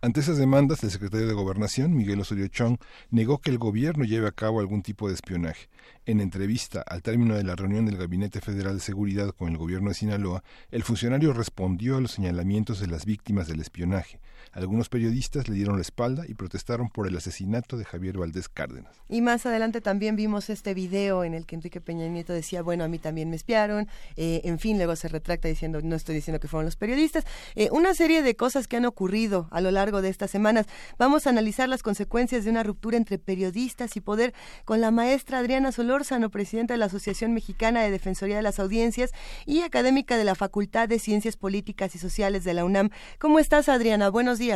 Ante 0.01 0.19
esas 0.19 0.37
demandas, 0.37 0.83
el 0.83 0.91
secretario 0.91 1.27
de 1.27 1.33
Gobernación, 1.33 1.95
Miguel 1.95 2.19
Osorio 2.19 2.47
Chong, 2.47 2.77
negó 3.09 3.39
que 3.39 3.49
el 3.49 3.57
gobierno 3.57 4.05
lleve 4.05 4.27
a 4.27 4.31
cabo 4.31 4.59
algún 4.59 4.81
tipo 4.81 5.07
de 5.07 5.15
espionaje. 5.15 5.67
En 6.05 6.19
entrevista 6.19 6.81
al 6.81 7.01
término 7.01 7.35
de 7.35 7.43
la 7.43 7.55
reunión 7.55 7.85
del 7.85 7.97
Gabinete 7.97 8.39
Federal 8.39 8.75
de 8.75 8.81
Seguridad 8.81 9.31
con 9.31 9.49
el 9.49 9.57
gobierno 9.57 9.89
de 9.89 9.95
Sinaloa, 9.95 10.43
el 10.71 10.83
funcionario 10.83 11.33
respondió 11.33 11.97
a 11.97 12.01
los 12.01 12.11
señalamientos 12.11 12.79
de 12.79 12.87
las 12.87 13.05
víctimas 13.05 13.47
del 13.47 13.61
espionaje. 13.61 14.19
Algunos 14.57 14.89
periodistas 14.89 15.47
le 15.49 15.53
dieron 15.53 15.75
la 15.75 15.83
espalda 15.83 16.23
y 16.27 16.33
protestaron 16.33 16.89
por 16.89 17.07
el 17.07 17.15
asesinato 17.15 17.77
de 17.77 17.85
Javier 17.85 18.17
Valdés 18.17 18.49
Cárdenas. 18.49 18.91
Y 19.07 19.21
más 19.21 19.45
adelante 19.45 19.81
también 19.81 20.15
vimos 20.15 20.49
este 20.49 20.73
video 20.73 21.23
en 21.23 21.35
el 21.35 21.45
que 21.45 21.53
Enrique 21.53 21.79
Peña 21.79 22.07
Nieto 22.07 22.33
decía, 22.33 22.63
bueno, 22.63 22.83
a 22.83 22.87
mí 22.87 22.97
también 22.97 23.29
me 23.29 23.35
espiaron. 23.35 23.87
Eh, 24.15 24.41
en 24.45 24.57
fin, 24.57 24.77
luego 24.77 24.95
se 24.95 25.09
retracta 25.09 25.47
diciendo, 25.47 25.79
no 25.83 25.95
estoy 25.95 26.15
diciendo 26.15 26.39
que 26.39 26.47
fueron 26.47 26.65
los 26.65 26.75
periodistas. 26.75 27.23
Eh, 27.53 27.69
una 27.71 27.93
serie 27.93 28.23
de 28.23 28.35
cosas 28.35 28.67
que 28.67 28.77
han 28.77 28.85
ocurrido 28.85 29.47
a 29.51 29.61
lo 29.61 29.69
largo 29.69 30.01
de 30.01 30.09
estas 30.09 30.31
semanas. 30.31 30.65
Vamos 30.97 31.27
a 31.27 31.29
analizar 31.29 31.69
las 31.69 31.83
consecuencias 31.83 32.43
de 32.43 32.49
una 32.49 32.63
ruptura 32.63 32.97
entre 32.97 33.19
periodistas 33.19 33.95
y 33.95 34.01
poder 34.01 34.33
con 34.65 34.81
la 34.81 34.89
maestra 34.89 35.37
Adriana 35.37 35.71
Solórzano, 35.71 36.31
presidenta 36.31 36.73
de 36.73 36.79
la 36.79 36.85
Asociación 36.85 37.31
Mexicana 37.31 37.83
de 37.83 37.91
Defensoría 37.91 38.37
de 38.37 38.41
las 38.41 38.57
Audiencias 38.57 39.11
y 39.45 39.61
académica 39.61 40.17
de 40.17 40.23
la 40.23 40.33
Facultad 40.33 40.89
de 40.89 40.97
Ciencias 40.97 41.37
Políticas 41.37 41.93
y 41.93 41.99
Sociales 41.99 42.43
de 42.43 42.55
la 42.55 42.65
UNAM. 42.65 42.89
¿Cómo 43.19 43.37
estás, 43.37 43.69
Adriana? 43.69 44.09
Buenos 44.09 44.39
días. 44.39 44.46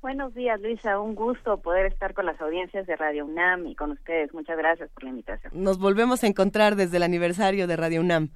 Buenos 0.00 0.34
días, 0.34 0.60
Luisa. 0.60 0.98
Un 0.98 1.14
gusto 1.14 1.58
poder 1.58 1.86
estar 1.86 2.12
con 2.12 2.26
las 2.26 2.40
audiencias 2.40 2.86
de 2.86 2.96
Radio 2.96 3.24
UNAM 3.24 3.66
y 3.66 3.76
con 3.76 3.92
ustedes. 3.92 4.34
Muchas 4.34 4.58
gracias 4.58 4.90
por 4.90 5.04
la 5.04 5.10
invitación. 5.10 5.52
Nos 5.54 5.78
volvemos 5.78 6.24
a 6.24 6.26
encontrar 6.26 6.74
desde 6.74 6.96
el 6.96 7.04
aniversario 7.04 7.66
de 7.66 7.76
Radio 7.76 8.00
UNAM. 8.00 8.30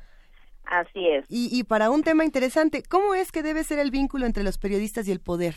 Así 0.65 1.09
es. 1.09 1.25
Y, 1.29 1.49
y 1.51 1.65
para 1.65 1.91
un 1.91 2.03
tema 2.03 2.25
interesante, 2.25 2.83
¿cómo 2.89 3.15
es 3.15 3.33
que 3.33 3.43
debe 3.43 3.65
ser 3.65 3.79
el 3.79 3.91
vínculo 3.91 4.27
entre 4.27 4.45
los 4.45 4.59
periodistas 4.59 5.09
y 5.09 5.13
el 5.13 5.21
poder? 5.21 5.55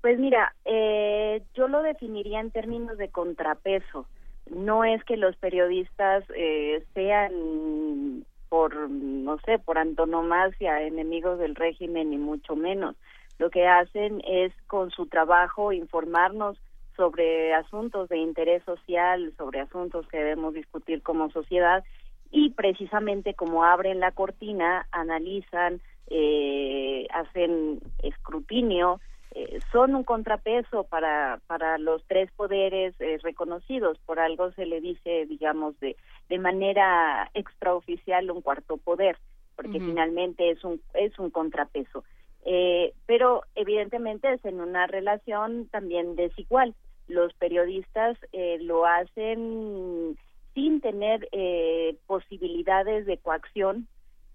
Pues 0.00 0.18
mira, 0.18 0.54
eh, 0.64 1.42
yo 1.54 1.66
lo 1.68 1.82
definiría 1.82 2.40
en 2.40 2.50
términos 2.50 2.96
de 2.98 3.08
contrapeso. 3.08 4.06
No 4.50 4.84
es 4.84 5.02
que 5.04 5.16
los 5.16 5.36
periodistas 5.36 6.24
eh, 6.34 6.84
sean 6.94 8.24
por, 8.48 8.88
no 8.88 9.38
sé, 9.40 9.58
por 9.58 9.78
antonomasia 9.78 10.82
enemigos 10.82 11.38
del 11.38 11.54
régimen, 11.54 12.10
ni 12.10 12.18
mucho 12.18 12.56
menos. 12.56 12.96
Lo 13.38 13.50
que 13.50 13.66
hacen 13.66 14.22
es 14.26 14.52
con 14.66 14.90
su 14.90 15.06
trabajo 15.06 15.72
informarnos 15.72 16.58
sobre 16.96 17.54
asuntos 17.54 18.08
de 18.08 18.18
interés 18.18 18.62
social, 18.64 19.32
sobre 19.36 19.60
asuntos 19.60 20.06
que 20.08 20.18
debemos 20.18 20.54
discutir 20.54 21.02
como 21.02 21.30
sociedad 21.30 21.84
y 22.30 22.50
precisamente 22.50 23.34
como 23.34 23.64
abren 23.64 24.00
la 24.00 24.10
cortina, 24.10 24.86
analizan, 24.90 25.80
eh, 26.08 27.06
hacen 27.12 27.80
escrutinio, 28.02 29.00
eh, 29.34 29.60
son 29.70 29.94
un 29.94 30.04
contrapeso 30.04 30.84
para, 30.84 31.40
para 31.46 31.78
los 31.78 32.02
tres 32.06 32.30
poderes 32.32 32.94
eh, 33.00 33.18
reconocidos. 33.22 33.98
Por 34.04 34.18
algo 34.18 34.50
se 34.52 34.66
le 34.66 34.80
dice, 34.80 35.26
digamos, 35.26 35.78
de, 35.80 35.96
de 36.28 36.38
manera 36.38 37.30
extraoficial 37.34 38.30
un 38.30 38.42
cuarto 38.42 38.78
poder, 38.78 39.16
porque 39.54 39.78
uh 39.78 39.80
-huh. 39.80 39.86
finalmente 39.86 40.50
es 40.50 40.64
un, 40.64 40.80
es 40.94 41.16
un 41.18 41.30
contrapeso. 41.30 42.04
Eh, 42.44 42.94
pero 43.06 43.42
evidentemente 43.54 44.32
es 44.32 44.44
en 44.44 44.60
una 44.60 44.86
relación 44.86 45.68
también 45.68 46.16
desigual. 46.16 46.74
Los 47.06 47.32
periodistas 47.34 48.16
eh, 48.32 48.58
lo 48.60 48.86
hacen 48.86 50.16
sin 50.54 50.80
tener 50.80 51.28
eh, 51.32 51.96
posibilidades 52.06 53.06
de 53.06 53.18
coacción 53.18 53.86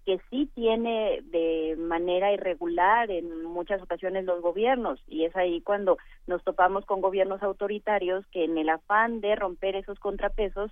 que 0.04 0.20
sí 0.30 0.50
tiene 0.54 1.22
de 1.24 1.76
manera 1.78 2.32
irregular 2.32 3.10
en 3.10 3.44
muchas 3.44 3.80
ocasiones 3.82 4.24
los 4.24 4.42
gobiernos 4.42 5.02
y 5.06 5.24
es 5.24 5.34
ahí 5.34 5.62
cuando 5.62 5.96
nos 6.26 6.44
topamos 6.44 6.84
con 6.84 7.00
gobiernos 7.00 7.42
autoritarios 7.42 8.26
que 8.26 8.44
en 8.44 8.58
el 8.58 8.68
afán 8.68 9.20
de 9.20 9.34
romper 9.34 9.76
esos 9.76 9.98
contrapesos 9.98 10.70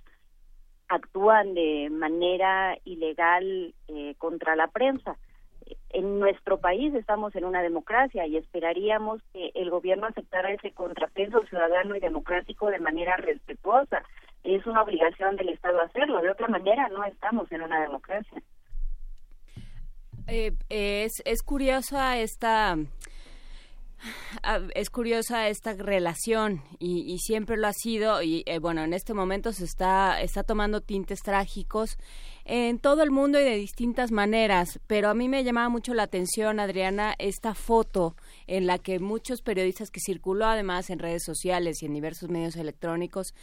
actúan 0.87 1.55
de 1.55 1.89
manera 1.91 2.77
ilegal 2.85 3.73
eh, 3.87 4.13
contra 4.17 4.55
la 4.55 4.67
prensa. 4.67 5.17
En 5.89 6.19
nuestro 6.19 6.59
país 6.59 6.93
estamos 6.93 7.35
en 7.35 7.45
una 7.45 7.61
democracia 7.61 8.25
y 8.25 8.37
esperaríamos 8.37 9.21
que 9.31 9.51
el 9.55 9.69
gobierno 9.69 10.07
aceptara 10.07 10.51
ese 10.51 10.71
contrapeso 10.71 11.43
ciudadano 11.45 11.95
y 11.95 11.99
democrático 11.99 12.67
de 12.67 12.79
manera 12.79 13.15
respetuosa. 13.17 14.03
Es 14.43 14.65
una 14.65 14.81
obligación 14.81 15.35
del 15.35 15.49
Estado 15.49 15.81
hacerlo, 15.81 16.21
de 16.21 16.31
otra 16.31 16.47
manera 16.47 16.89
no 16.89 17.03
estamos 17.05 17.51
en 17.51 17.61
una 17.61 17.81
democracia. 17.81 18.41
Eh, 20.27 20.51
es, 20.69 21.21
es 21.25 21.43
curiosa 21.43 22.17
esta 22.17 22.75
es 24.75 24.89
curiosa 24.89 25.47
esta 25.47 25.73
relación 25.73 26.61
y, 26.79 27.17
siempre 27.19 27.57
lo 27.57 27.67
ha 27.67 27.73
sido 27.73 28.21
y 28.21 28.43
eh, 28.45 28.59
bueno 28.59 28.83
en 28.83 28.93
este 28.93 29.13
momento 29.13 29.53
se 29.53 29.63
está 29.63 30.21
está 30.21 30.43
tomando 30.43 30.81
tintes 30.81 31.19
trágicos 31.21 31.97
en 32.45 32.79
todo 32.79 33.03
el 33.03 33.11
mundo 33.11 33.39
y 33.39 33.43
de 33.43 33.55
distintas 33.55 34.11
maneras 34.11 34.79
pero 34.87 35.09
a 35.09 35.13
mí 35.13 35.29
me 35.29 35.43
llamaba 35.43 35.69
mucho 35.69 35.93
la 35.93 36.03
atención 36.03 36.59
Adriana 36.59 37.15
esta 37.17 37.53
foto 37.53 38.15
en 38.47 38.67
la 38.67 38.77
que 38.77 38.99
muchos 38.99 39.41
periodistas 39.41 39.89
que 39.89 40.01
circuló 40.05 40.47
además 40.47 40.89
en 40.89 40.99
redes 40.99 41.23
sociales 41.23 41.81
y 41.81 41.85
en 41.85 41.93
diversos 41.93 42.29
medios 42.29 42.55
electrónicos 42.55 43.33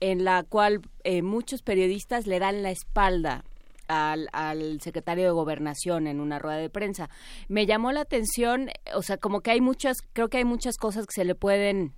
en 0.00 0.24
la 0.24 0.42
cual 0.42 0.82
eh, 1.04 1.22
muchos 1.22 1.62
periodistas 1.62 2.26
le 2.26 2.38
dan 2.38 2.62
la 2.62 2.70
espalda 2.70 3.44
al, 3.88 4.80
secretario 4.80 5.24
de 5.24 5.30
Gobernación 5.30 6.06
en 6.06 6.20
una 6.20 6.38
rueda 6.38 6.58
de 6.58 6.70
prensa. 6.70 7.10
Me 7.48 7.66
llamó 7.66 7.92
la 7.92 8.02
atención, 8.02 8.70
o 8.94 9.02
sea, 9.02 9.16
como 9.18 9.40
que 9.40 9.50
hay 9.50 9.60
muchas, 9.60 9.98
creo 10.12 10.28
que 10.28 10.38
hay 10.38 10.44
muchas 10.44 10.76
cosas 10.76 11.06
que 11.06 11.14
se 11.14 11.24
le 11.24 11.34
pueden 11.34 11.94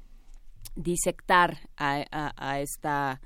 disectar 0.76 1.68
a, 1.76 2.61
esta 2.61 3.20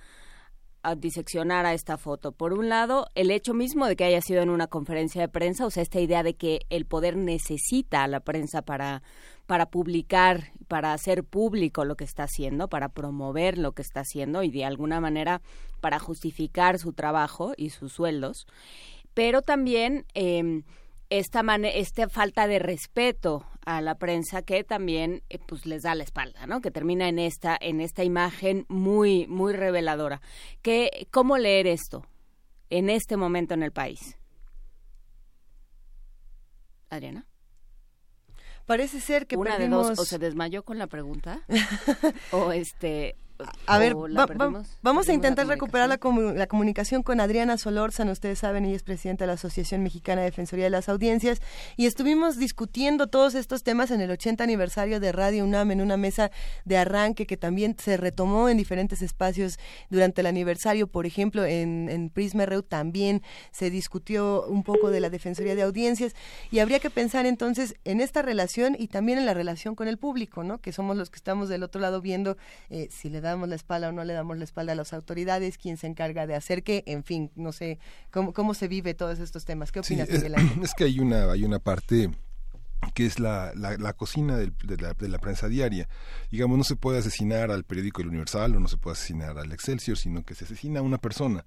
a 0.83 0.95
diseccionar 0.95 1.67
a 1.67 1.75
esta 1.75 1.99
foto. 1.99 2.33
Por 2.33 2.53
un 2.53 2.69
lado, 2.69 3.09
el 3.15 3.31
hecho 3.31 3.53
mismo 3.53 3.87
de 3.87 3.97
que 3.97 4.05
haya 4.05 4.21
sido 4.21 4.43
en 4.43 4.49
una 4.49 4.69
conferencia 4.69 5.21
de 5.21 5.29
prensa, 5.29 5.67
o 5.67 5.71
sea, 5.71 5.83
esta 5.83 6.01
idea 6.01 6.23
de 6.23 6.35
que 6.35 6.61
el 6.71 6.87
poder 6.87 7.17
necesita 7.17 8.05
a 8.05 8.09
la 8.09 8.21
prensa 8.21 8.63
para 8.63 9.03
para 9.49 9.71
publicar, 9.71 10.53
para 10.69 10.93
hacer 10.93 11.25
público 11.25 11.87
lo 11.87 11.97
que 11.97 12.05
está 12.05 12.25
haciendo, 12.25 12.69
para 12.69 12.91
promover 12.91 13.57
lo 13.57 13.73
que 13.73 13.81
está 13.81 14.01
haciendo 14.01 14.43
y 14.43 14.51
de 14.51 14.67
alguna 14.67 15.01
manera 15.01 15.41
para 15.81 15.99
justificar 15.99 16.79
su 16.79 16.93
trabajo 16.93 17.55
y 17.57 17.71
sus 17.71 17.95
sueldos, 17.95 18.47
pero 19.15 19.41
también 19.41 20.05
eh, 20.13 20.65
esta, 21.09 21.41
esta 21.41 22.11
falta 22.11 22.47
de 22.47 22.59
respeto 22.59 23.47
a 23.65 23.81
la 23.81 23.95
prensa 23.95 24.43
que 24.43 24.65
también 24.65 25.23
eh, 25.31 25.39
pues 25.39 25.65
les 25.65 25.83
da 25.83 25.95
la 25.95 26.05
espalda, 26.05 26.47
¿no? 26.47 26.61
Que 26.61 26.71
termina 26.71 27.09
en 27.09 27.19
esta 27.19 27.57
en 27.59 27.81
esta 27.81 28.05
imagen 28.05 28.67
muy 28.69 29.27
muy 29.29 29.55
reveladora. 29.55 30.21
¿Qué, 30.61 31.09
¿Cómo 31.11 31.39
leer 31.39 31.67
esto 31.67 32.05
en 32.69 32.91
este 32.91 33.17
momento 33.17 33.55
en 33.55 33.63
el 33.63 33.73
país? 33.73 34.19
Adriana. 36.91 37.28
Parece 38.69 39.01
ser 39.01 39.27
que 39.27 39.39
una 39.39 39.57
de 39.57 39.67
dos 39.67 39.99
o 39.99 40.05
se 40.05 40.19
desmayó 40.19 40.63
con 40.63 40.77
la 40.77 40.89
pregunta 40.89 41.41
o 42.33 42.53
este 42.53 43.17
a 43.67 43.79
ver, 43.79 43.95
vamos 44.83 45.09
a 45.09 45.13
intentar 45.13 45.47
recuperar 45.47 45.89
la, 45.89 46.01
la, 46.35 46.47
comunicación 46.47 47.03
con 47.03 47.21
Adriana 47.21 47.57
Solórzano. 47.57 48.11
Ustedes 48.11 48.41
saben, 48.41 48.65
ella 48.65 48.77
es 48.77 48.83
presidenta 48.83 49.25
de 49.25 49.29
la 49.29 49.35
Asociación 49.35 49.83
Mexicana 49.83 50.23
de 50.23 50.27
Defensoría 50.27 50.65
de 50.65 50.71
las 50.71 50.89
Audiencias. 50.89 51.41
Y 51.77 51.87
estuvimos 51.87 52.39
discutiendo 52.39 53.07
todos 53.07 53.35
estos 53.35 53.63
temas 53.63 53.91
en 53.91 54.01
el 54.01 54.11
80 54.11 54.43
aniversario 54.43 54.99
de 54.99 55.13
Radio 55.13 55.45
UNAM, 55.45 55.71
en 55.71 55.81
una 55.81 55.97
mesa 55.97 56.31
de 56.65 56.79
arranque 56.79 57.27
que 57.27 57.37
también 57.37 57.77
se 57.79 57.97
retomó 57.97 58.49
en 58.49 58.57
diferentes 58.57 59.03
espacios 59.03 59.59
durante 59.91 60.23
el 60.23 60.27
aniversario. 60.27 60.89
Por 60.89 61.07
ejemplo, 61.07 61.45
en, 61.45 61.89
en 61.89 62.11
Prisma 62.11 62.47
REU 62.47 62.63
también 62.63 63.23
se 63.53 63.71
discutió 63.71 64.47
un 64.49 64.65
poco 64.65 64.91
de 64.91 65.01
la 65.01 65.11
Defensoría 65.11 65.55
de 65.55 65.63
Audiencias. 65.63 66.15
Y 66.51 66.59
habría 66.59 66.81
que 66.81 66.91
pensar 66.91 67.27
entonces 67.27 67.77
en 67.85 68.01
esta 68.01 68.23
relación 68.23 68.75
y 68.79 68.89
también 68.89 69.19
en 69.19 69.27
la 69.27 69.35
relación 69.35 69.75
con 69.75 69.87
el 69.87 69.99
público, 69.99 70.43
¿no? 70.43 70.59
Que 70.59 70.73
somos 70.73 70.97
los 70.97 71.11
que 71.11 71.17
estamos 71.17 71.49
del 71.49 71.63
otro 71.63 71.81
lado 71.81 72.01
viendo 72.01 72.37
eh, 72.71 72.89
si 72.91 73.09
le 73.09 73.21
da 73.21 73.28
damos 73.29 73.49
la 73.49 73.55
espalda 73.55 73.89
o 73.89 73.93
no 73.93 74.05
le 74.05 74.13
damos 74.13 74.37
la 74.39 74.45
espalda 74.45 74.73
a 74.73 74.77
las 74.77 74.93
autoridades, 74.93 75.59
quién 75.59 75.77
se 75.77 75.87
encarga 75.87 76.27
de 76.27 76.35
hacer 76.35 76.63
qué, 76.63 76.85
en 76.87 77.05
fin, 77.05 77.31
no 77.37 77.53
sé 77.53 77.79
cómo, 78.11 78.33
cómo 78.33 78.55
se 78.55 78.69
vive 78.69 78.95
todos 78.95 79.19
estos 79.19 79.45
temas. 79.45 79.73
¿Qué 79.73 79.81
opinas, 79.81 80.09
Miguel 80.11 80.35
Es 80.63 80.75
que 80.75 80.85
hay 80.85 81.01
una, 81.01 81.31
hay 81.31 81.45
una 81.45 81.59
parte 81.59 82.11
que 82.95 83.07
es 83.07 83.19
la, 83.19 83.53
la, 83.55 83.93
cocina 83.93 84.37
de, 84.37 84.53
la, 84.79 84.95
de, 84.95 85.09
la, 85.09 85.19
prensa 85.19 85.49
diaria. 85.49 85.89
Digamos, 86.31 86.59
no 86.59 86.65
se 86.65 86.77
puede 86.77 86.99
asesinar 86.99 87.51
al 87.51 87.65
periódico 87.65 88.03
El 88.03 88.09
Universal 88.09 88.55
o 88.57 88.61
no 88.61 88.69
se 88.69 88.77
puede 88.77 88.95
asesinar 88.95 89.39
al 89.39 89.53
Excelsior, 89.53 89.97
sino 89.99 90.25
que 90.25 90.35
se 90.35 90.45
asesina 90.45 90.81
a 90.81 90.83
una 90.83 90.99
persona. 90.99 91.45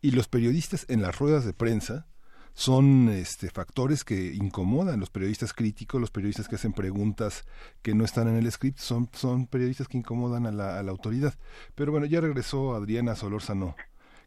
Y 0.00 0.12
los 0.12 0.26
periodistas 0.26 0.86
en 0.88 1.02
las 1.02 1.18
ruedas 1.18 1.44
de 1.44 1.52
prensa 1.52 2.06
son 2.54 3.08
este, 3.08 3.48
factores 3.50 4.04
que 4.04 4.34
incomodan 4.34 5.00
los 5.00 5.10
periodistas 5.10 5.52
críticos, 5.52 6.00
los 6.00 6.10
periodistas 6.10 6.48
que 6.48 6.56
hacen 6.56 6.72
preguntas 6.72 7.44
que 7.82 7.94
no 7.94 8.04
están 8.04 8.28
en 8.28 8.36
el 8.36 8.50
script, 8.50 8.78
son, 8.78 9.08
son 9.12 9.46
periodistas 9.46 9.88
que 9.88 9.98
incomodan 9.98 10.46
a 10.46 10.52
la, 10.52 10.78
a 10.78 10.82
la 10.82 10.90
autoridad. 10.90 11.34
Pero 11.74 11.92
bueno, 11.92 12.06
ya 12.06 12.20
regresó 12.20 12.74
Adriana 12.74 13.14
Solórzano 13.14 13.76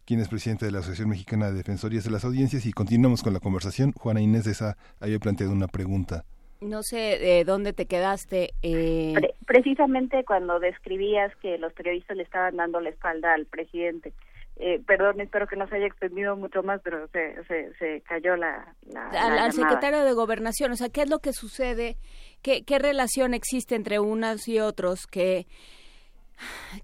quien 0.06 0.20
es 0.20 0.28
presidente 0.28 0.66
de 0.66 0.72
la 0.72 0.80
Asociación 0.80 1.10
Mexicana 1.10 1.48
de 1.48 1.54
Defensorías 1.54 2.04
de 2.04 2.12
las 2.12 2.26
Audiencias, 2.26 2.66
y 2.66 2.74
continuamos 2.74 3.24
con 3.24 3.34
la 3.34 3.40
conversación. 3.40 3.94
Juana 3.94 4.22
Inés 4.22 4.44
de 4.44 4.52
esa 4.52 4.78
había 5.00 5.20
planteado 5.20 5.54
una 5.54 5.68
pregunta. 5.68 6.26
No 6.62 6.82
sé 6.84 7.20
de 7.20 7.44
dónde 7.46 7.74
te 7.74 7.86
quedaste. 7.86 8.54
Eh... 8.62 9.14
precisamente 9.46 10.24
cuando 10.24 10.60
describías 10.60 11.36
que 11.38 11.58
los 11.58 11.74
periodistas 11.74 12.16
le 12.16 12.24
estaban 12.24 12.56
dando 12.56 12.80
la 12.80 12.90
espalda 12.90 13.34
al 13.34 13.46
presidente. 13.46 14.14
Eh, 14.58 14.80
perdón, 14.86 15.20
espero 15.20 15.48
que 15.48 15.56
no 15.56 15.68
se 15.68 15.76
haya 15.76 15.88
extendido 15.88 16.36
mucho 16.36 16.62
más, 16.62 16.80
pero 16.84 17.08
se, 17.08 17.44
se, 17.46 17.74
se 17.80 18.02
cayó 18.02 18.36
la... 18.36 18.76
al, 19.12 19.52
secretario 19.52 20.04
de 20.04 20.14
Gobernación, 20.14 20.72
o 20.72 20.76
sea, 20.76 20.90
¿qué 20.90 21.02
es 21.02 21.10
lo 21.10 21.20
que 21.20 21.34
sucede? 21.34 21.98
¿Qué, 22.44 22.64
qué 22.64 22.78
relación 22.78 23.34
existe 23.34 23.76
entre 23.76 24.00
unos 24.00 24.48
y 24.48 24.60
otros 24.60 25.08
que, 25.08 25.48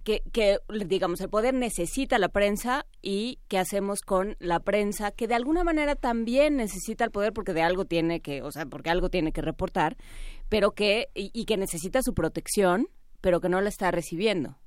que, 0.04 0.24
que, 0.34 0.58
digamos, 0.88 1.22
el 1.22 1.30
poder 1.30 1.54
necesita 1.54 2.18
la 2.18 2.30
prensa 2.30 2.88
y 3.04 3.38
qué 3.48 3.60
hacemos 3.60 4.02
con 4.02 4.36
la 4.40 4.60
prensa, 4.60 5.12
que 5.12 5.28
de 5.28 5.36
alguna 5.36 5.64
manera 5.64 5.96
también 5.96 6.58
necesita 6.58 7.06
el 7.06 7.12
poder 7.12 7.34
porque 7.34 7.54
de 7.54 7.62
algo 7.62 7.86
tiene 7.86 8.20
que, 8.20 8.41
o 8.41 8.52
sea, 8.52 8.66
porque 8.66 8.90
algo 8.90 9.10
tiene 9.10 9.32
que 9.32 9.41
reportar, 9.41 9.96
pero 10.50 10.72
que, 10.72 11.10
y 11.14 11.46
que 11.46 11.58
necesita 11.58 12.02
su 12.02 12.16
protección, 12.16 12.88
pero 13.22 13.41
que 13.41 13.50
no 13.50 13.62
la 13.62 13.70
está 13.70 13.91
recibiendo? 13.91 14.58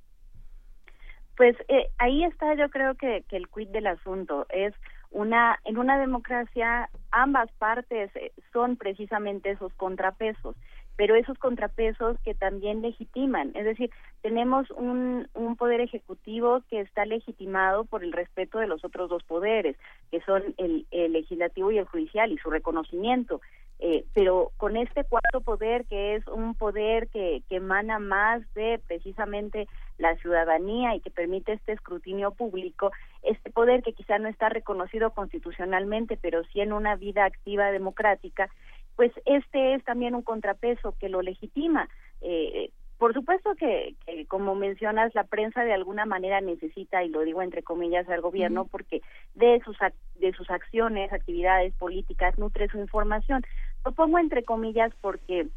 Pues 1.42 1.56
eh, 1.66 1.88
ahí 1.98 2.22
está 2.22 2.54
yo 2.54 2.70
creo 2.70 2.94
que, 2.94 3.24
el 3.32 3.48
quid 3.48 3.70
del 3.70 3.88
asunto 3.88 4.46
es 4.50 4.72
una 5.10 5.58
en 5.64 5.76
una 5.76 5.98
democracia 5.98 6.88
ambas 7.10 7.50
partes 7.58 8.14
eh, 8.14 8.30
son 8.52 8.76
precisamente 8.76 9.50
esos 9.50 9.74
contrapesos 9.74 10.54
pero 10.94 11.16
esos 11.16 11.36
contrapesos 11.38 12.16
que 12.24 12.34
también 12.34 12.82
legitiman. 12.82 13.50
Es 13.56 13.64
decir, 13.64 13.90
tenemos 14.20 14.70
un, 14.70 15.26
un 15.34 15.56
poder 15.56 15.80
ejecutivo 15.80 16.62
que 16.68 16.80
está 16.80 17.06
legitimado 17.06 17.86
por 17.86 18.04
el 18.04 18.12
respeto 18.12 18.58
de 18.58 18.66
los 18.66 18.84
otros 18.84 19.08
dos 19.08 19.24
poderes, 19.24 19.76
que 20.10 20.20
son 20.20 20.54
el, 20.58 20.86
el 20.90 21.12
legislativo 21.12 21.72
y 21.72 21.78
el 21.78 21.86
judicial, 21.86 22.30
y 22.30 22.38
su 22.38 22.50
reconocimiento. 22.50 23.40
Eh, 23.84 24.04
pero 24.14 24.52
con 24.58 24.76
este 24.76 25.02
cuarto 25.02 25.40
poder, 25.40 25.86
que 25.86 26.14
es 26.14 26.24
un 26.28 26.54
poder 26.54 27.08
que, 27.08 27.42
que 27.48 27.56
emana 27.56 27.98
más 27.98 28.40
de 28.54 28.80
precisamente 28.86 29.66
la 29.98 30.14
ciudadanía 30.18 30.94
y 30.94 31.00
que 31.00 31.10
permite 31.10 31.54
este 31.54 31.72
escrutinio 31.72 32.30
público, 32.30 32.92
este 33.22 33.50
poder 33.50 33.82
que 33.82 33.92
quizá 33.92 34.20
no 34.20 34.28
está 34.28 34.48
reconocido 34.50 35.10
constitucionalmente, 35.10 36.16
pero 36.16 36.44
sí 36.52 36.60
en 36.60 36.72
una 36.72 36.94
vida 36.94 37.24
activa 37.24 37.72
democrática, 37.72 38.48
pues 38.94 39.10
este 39.24 39.74
es 39.74 39.82
también 39.82 40.14
un 40.14 40.22
contrapeso 40.22 40.94
que 41.00 41.08
lo 41.08 41.20
legitima. 41.20 41.88
Eh, 42.20 42.70
por 43.02 43.14
supuesto 43.14 43.56
que, 43.56 43.96
como 44.28 44.54
mencionas, 44.54 45.12
la 45.16 45.24
prensa 45.24 45.64
de 45.64 45.72
alguna 45.72 46.06
manera 46.06 46.40
necesita, 46.40 47.02
y 47.02 47.08
lo 47.08 47.22
digo 47.22 47.42
entre 47.42 47.64
comillas, 47.64 48.08
al 48.08 48.20
gobierno, 48.20 48.66
porque 48.66 49.02
de 49.34 49.60
sus, 49.64 49.76
de 50.20 50.32
sus 50.34 50.48
acciones, 50.50 51.12
actividades 51.12 51.74
políticas, 51.74 52.38
nutre 52.38 52.68
su 52.68 52.78
información. 52.78 53.42
Lo 53.84 53.92
pongo 53.92 54.18
entre 54.18 54.44
comillas 54.44 54.92
porque 55.00 55.48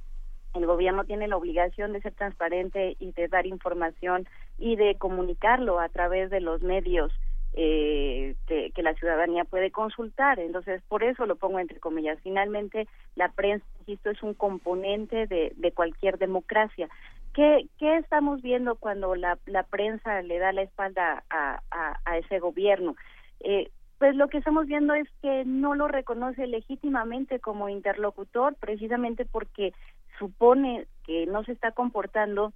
el 0.54 0.66
gobierno 0.66 1.04
tiene 1.04 1.28
la 1.28 1.38
obligación 1.38 1.94
de 1.94 2.02
ser 2.02 2.14
transparente 2.14 2.96
y 3.00 3.12
de 3.12 3.28
dar 3.28 3.46
información 3.46 4.28
y 4.58 4.76
de 4.76 4.96
comunicarlo 4.96 5.80
a 5.80 5.90
través 5.90 6.30
de 6.30 6.40
los 6.40 6.62
medios 6.62 7.12
eh, 7.58 8.36
que, 8.48 8.84
la 8.84 8.94
ciudadanía 8.96 9.46
puede 9.46 9.72
consultar. 9.72 10.40
Entonces, 10.40 10.82
por 10.88 11.04
eso 11.04 11.26
lo 11.26 11.36
pongo 11.36 11.60
entre 11.60 11.80
comillas. 11.80 12.20
Finalmente, 12.22 12.88
la 13.16 13.30
prensa, 13.30 13.66
insisto, 13.80 14.10
es 14.10 14.22
un 14.24 14.34
componente 14.34 15.26
de, 15.28 15.72
cualquier 15.74 16.18
democracia. 16.18 16.90
¿Qué, 17.34 17.68
¿Qué 17.80 17.98
estamos 17.98 18.42
viendo 18.42 18.76
cuando 18.76 19.16
la, 19.16 19.38
la 19.46 19.64
prensa 19.64 20.22
le 20.22 20.38
da 20.40 20.52
la 20.52 20.64
espalda 20.64 21.24
a, 21.30 21.62
a, 22.06 22.18
ese 22.18 22.40
gobierno? 22.40 22.96
Eh, 23.40 23.70
pues 23.98 24.16
lo 24.16 24.28
que 24.28 24.40
estamos 24.40 24.68
viendo 24.68 24.94
es 24.94 25.08
que 25.22 25.44
no 25.46 25.76
lo 25.76 25.88
reconoce 25.88 26.48
legítimamente 26.48 27.40
como 27.40 27.70
interlocutor, 27.70 28.56
precisamente 28.56 29.26
porque 29.26 29.74
supone 30.20 30.88
que 31.06 31.26
no 31.26 31.44
se 31.44 31.54
está 31.54 31.72
comportando 31.72 32.54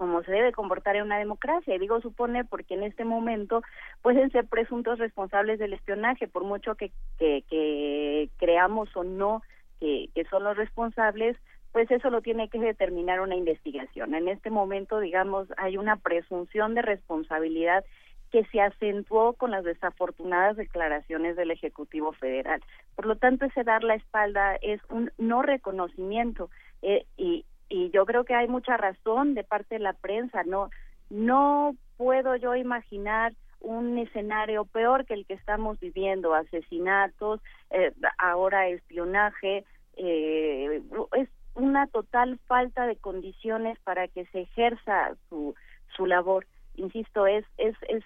como 0.00 0.22
se 0.22 0.32
debe 0.32 0.52
comportar 0.52 0.96
en 0.96 1.02
una 1.02 1.18
democracia. 1.18 1.74
Y 1.74 1.78
digo 1.78 2.00
supone 2.00 2.44
porque 2.44 2.74
en 2.74 2.84
este 2.84 3.04
momento 3.04 3.62
pueden 4.00 4.30
ser 4.30 4.46
presuntos 4.46 4.98
responsables 4.98 5.58
del 5.58 5.74
espionaje, 5.74 6.26
por 6.26 6.44
mucho 6.44 6.74
que, 6.74 6.90
que, 7.18 7.44
que 7.50 8.30
creamos 8.38 8.96
o 8.96 9.04
no 9.04 9.42
que, 9.78 10.08
que 10.14 10.24
son 10.24 10.44
los 10.44 10.56
responsables, 10.56 11.36
pues 11.72 11.90
eso 11.90 12.10
lo 12.10 12.22
tiene 12.22 12.48
que 12.48 12.58
determinar 12.58 13.20
una 13.20 13.36
investigación. 13.36 14.14
En 14.14 14.28
este 14.28 14.50
momento, 14.50 15.00
digamos, 15.00 15.48
hay 15.56 15.76
una 15.76 15.96
presunción 15.96 16.74
de 16.74 16.82
responsabilidad 16.82 17.84
que 18.30 18.44
se 18.46 18.60
acentuó 18.60 19.34
con 19.34 19.50
las 19.50 19.64
desafortunadas 19.64 20.56
declaraciones 20.56 21.36
del 21.36 21.50
Ejecutivo 21.50 22.12
Federal. 22.12 22.62
Por 22.94 23.06
lo 23.06 23.16
tanto, 23.16 23.44
ese 23.44 23.64
dar 23.64 23.82
la 23.84 23.94
espalda 23.94 24.56
es 24.62 24.80
un 24.88 25.10
no 25.18 25.42
reconocimiento 25.42 26.50
eh, 26.82 27.06
y, 27.16 27.44
yo 27.92 28.04
creo 28.04 28.24
que 28.24 28.34
hay 28.34 28.48
mucha 28.48 28.76
razón 28.76 29.34
de 29.34 29.44
parte 29.44 29.76
de 29.76 29.78
la 29.78 29.92
prensa. 29.92 30.42
No, 30.42 30.70
no 31.08 31.76
puedo 31.96 32.34
yo 32.34 32.56
imaginar 32.56 33.32
un 33.60 33.96
escenario 33.96 34.64
peor 34.64 35.06
que 35.06 35.14
el 35.14 35.24
que 35.24 35.34
estamos 35.34 35.78
viviendo, 35.78 36.34
asesinatos, 36.34 37.40
eh, 37.70 37.92
ahora 38.18 38.66
espionaje, 38.66 39.64
eh, 39.96 40.82
es 41.16 41.28
una 41.54 41.86
total 41.86 42.40
falta 42.48 42.86
de 42.88 42.96
condiciones 42.96 43.78
para 43.84 44.08
que 44.08 44.26
se 44.26 44.40
ejerza 44.40 45.14
su, 45.28 45.54
su 45.96 46.06
labor. 46.06 46.46
Insisto, 46.74 47.28
es, 47.28 47.44
es, 47.56 47.76
es 47.88 48.02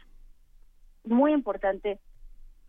muy 1.05 1.33
importante 1.33 1.99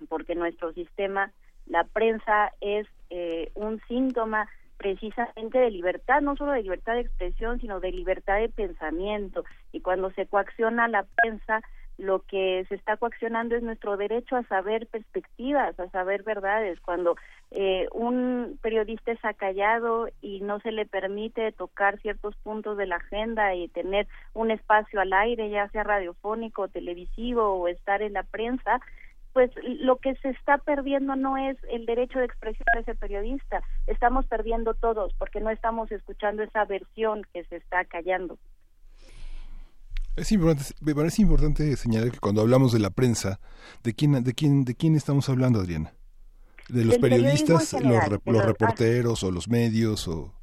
porque 0.10 0.36
nuestro 0.36 0.74
sistema, 0.74 1.32
la 1.66 1.84
prensa 1.86 2.52
es 2.62 2.88
eh, 3.10 3.52
un 3.56 3.82
síntoma 3.88 4.48
precisamente 4.78 5.58
de 5.58 5.72
libertad, 5.72 6.22
no 6.22 6.36
solo 6.36 6.52
de 6.52 6.64
libertad 6.64 6.94
de 6.94 7.02
expresión, 7.02 7.60
sino 7.62 7.80
de 7.80 7.92
libertad 7.92 8.38
de 8.40 8.50
pensamiento. 8.50 9.46
Y 9.72 9.82
cuando 9.82 10.12
se 10.12 10.26
coacciona 10.26 10.88
la 10.88 11.06
prensa, 11.22 11.62
lo 11.98 12.20
que 12.20 12.66
se 12.68 12.76
está 12.76 12.98
coaccionando 12.98 13.56
es 13.56 13.64
nuestro 13.64 13.98
derecho 13.98 14.36
a 14.36 14.44
saber 14.44 14.88
perspectivas, 14.88 15.80
a 15.80 15.90
saber 15.90 16.24
verdades. 16.24 16.80
Cuando 16.82 17.16
eh, 17.52 17.88
un 17.94 18.60
periodista 18.62 19.12
es 19.12 19.24
acallado 19.24 20.10
y 20.22 20.42
no 20.42 20.60
se 20.60 20.72
le 20.72 20.86
permite 20.86 21.52
tocar 21.52 22.00
ciertos 22.02 22.36
puntos 22.38 22.78
de 22.78 22.88
la 22.88 22.98
agenda 22.98 23.56
y 23.56 23.70
tener 23.70 24.08
un 24.34 24.52
espacio 24.52 25.00
al 25.00 25.14
aire, 25.14 25.50
ya 25.50 25.70
sea 25.70 25.84
radiofónico, 25.84 26.68
televisivo 26.68 27.54
o 27.54 27.68
estar 27.68 28.02
en 28.02 28.14
la 28.14 28.24
prensa, 28.24 28.82
pues 29.36 29.52
lo 29.64 29.98
que 29.98 30.16
se 30.16 30.30
está 30.30 30.58
perdiendo 30.60 31.18
no 31.18 31.36
es 31.38 31.58
el 31.70 31.86
derecho 31.86 32.20
de 32.20 32.26
expresión 32.26 32.66
de 32.74 32.80
ese 32.80 32.96
periodista, 32.96 33.62
estamos 33.86 34.26
perdiendo 34.28 34.74
todos 34.74 35.14
porque 35.16 35.42
no 35.42 35.50
estamos 35.50 35.92
escuchando 35.92 36.42
esa 36.42 36.64
versión 36.64 37.24
que 37.34 37.44
se 37.44 37.58
está 37.58 37.84
callando. 37.84 38.38
Es 40.16 40.32
importante, 40.32 40.74
me 40.80 40.96
parece 40.96 41.22
importante 41.22 41.76
señalar 41.76 42.12
que 42.12 42.20
cuando 42.20 42.42
hablamos 42.42 42.72
de 42.72 42.80
la 42.80 42.90
prensa, 42.90 43.40
¿de 43.84 43.94
quién, 43.94 44.24
de 44.24 44.34
quién, 44.34 44.64
de 44.64 44.74
quién 44.74 44.96
estamos 44.96 45.28
hablando, 45.28 45.60
Adriana? 45.60 45.92
¿De 46.70 46.86
los 46.86 46.98
periodistas, 46.98 47.74
los, 47.74 48.46
reporteros 48.46 49.24
o 49.24 49.32
los 49.32 49.50
medios? 49.50 50.08
o 50.08 50.34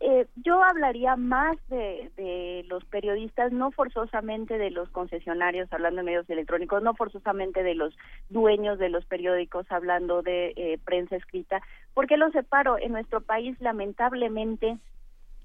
eh, 0.00 0.26
Yo 0.44 0.62
hablaría 0.62 1.16
más 1.16 1.56
de, 1.70 2.10
de 2.16 2.64
los 2.68 2.84
periodistas, 2.84 3.52
no 3.52 3.70
forzosamente 3.70 4.58
de 4.58 4.70
los 4.70 4.90
concesionarios, 4.90 5.72
hablando 5.72 6.00
de 6.00 6.04
medios 6.04 6.28
electrónicos, 6.28 6.82
no 6.82 6.94
forzosamente 6.94 7.62
de 7.62 7.74
los 7.74 7.96
dueños 8.28 8.78
de 8.78 8.90
los 8.90 9.06
periódicos, 9.06 9.64
hablando 9.70 10.20
de 10.20 10.52
eh, 10.56 10.78
prensa 10.84 11.16
escrita. 11.16 11.62
porque 11.94 12.18
lo 12.18 12.30
separo? 12.32 12.78
En 12.78 12.92
nuestro 12.92 13.22
país, 13.22 13.56
lamentablemente, 13.60 14.78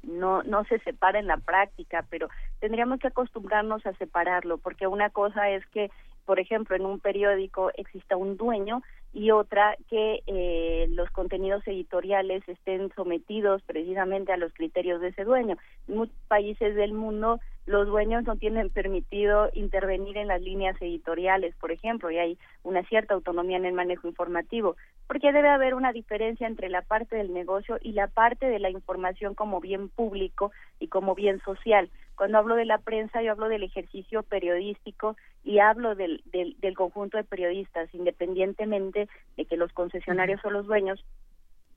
no 0.07 0.41
no 0.43 0.63
se 0.65 0.79
separa 0.79 1.19
en 1.19 1.27
la 1.27 1.37
práctica, 1.37 2.05
pero 2.09 2.29
tendríamos 2.59 2.99
que 2.99 3.07
acostumbrarnos 3.07 3.85
a 3.85 3.93
separarlo, 3.93 4.57
porque 4.57 4.87
una 4.87 5.09
cosa 5.09 5.49
es 5.49 5.65
que, 5.67 5.91
por 6.25 6.39
ejemplo, 6.39 6.75
en 6.75 6.85
un 6.85 6.99
periódico 6.99 7.71
exista 7.75 8.17
un 8.17 8.37
dueño 8.37 8.81
y 9.17 9.31
otra 9.31 9.75
que 9.89 10.21
eh, 10.27 10.85
los 10.91 11.09
contenidos 11.09 11.65
editoriales 11.65 12.47
estén 12.47 12.91
sometidos 12.95 13.63
precisamente 13.63 14.31
a 14.31 14.37
los 14.37 14.53
criterios 14.53 15.01
de 15.01 15.07
ese 15.07 15.23
dueño. 15.23 15.57
En 15.87 15.97
muchos 15.97 16.15
países 16.27 16.75
del 16.75 16.93
mundo 16.93 17.39
los 17.65 17.85
dueños 17.87 18.23
no 18.23 18.37
tienen 18.37 18.69
permitido 18.69 19.49
intervenir 19.53 20.17
en 20.17 20.29
las 20.29 20.41
líneas 20.41 20.81
editoriales, 20.81 21.53
por 21.55 21.71
ejemplo, 21.71 22.09
y 22.09 22.17
hay 22.17 22.37
una 22.63 22.81
cierta 22.83 23.13
autonomía 23.13 23.57
en 23.57 23.65
el 23.65 23.73
manejo 23.73 24.07
informativo, 24.07 24.77
porque 25.05 25.33
debe 25.33 25.49
haber 25.49 25.73
una 25.73 25.91
diferencia 25.91 26.47
entre 26.47 26.69
la 26.69 26.81
parte 26.81 27.17
del 27.17 27.33
negocio 27.33 27.77
y 27.81 27.91
la 27.91 28.07
parte 28.07 28.45
de 28.45 28.59
la 28.59 28.69
información 28.69 29.35
como 29.35 29.59
bien 29.59 29.89
público 29.89 30.51
y 30.79 30.87
como 30.87 31.13
bien 31.13 31.41
social. 31.41 31.89
Cuando 32.15 32.37
hablo 32.37 32.55
de 32.55 32.65
la 32.65 32.77
prensa, 32.77 33.21
yo 33.21 33.31
hablo 33.31 33.49
del 33.49 33.63
ejercicio 33.63 34.23
periodístico 34.23 35.17
y 35.43 35.59
hablo 35.59 35.93
del, 35.93 36.23
del, 36.31 36.55
del 36.59 36.75
conjunto 36.75 37.17
de 37.17 37.25
periodistas, 37.25 37.93
independientemente 37.93 39.06
de 39.35 39.45
que 39.45 39.57
los 39.57 39.71
concesionarios 39.73 40.43
o 40.43 40.49
los 40.49 40.65
dueños 40.65 41.03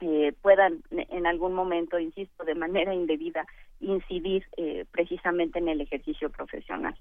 eh, 0.00 0.32
puedan 0.40 0.82
en 0.90 1.26
algún 1.26 1.52
momento, 1.52 1.98
insisto, 1.98 2.44
de 2.44 2.54
manera 2.54 2.94
indebida 2.94 3.46
incidir 3.80 4.46
eh, 4.56 4.86
precisamente 4.90 5.58
en 5.58 5.68
el 5.68 5.80
ejercicio 5.80 6.30
profesional. 6.30 6.94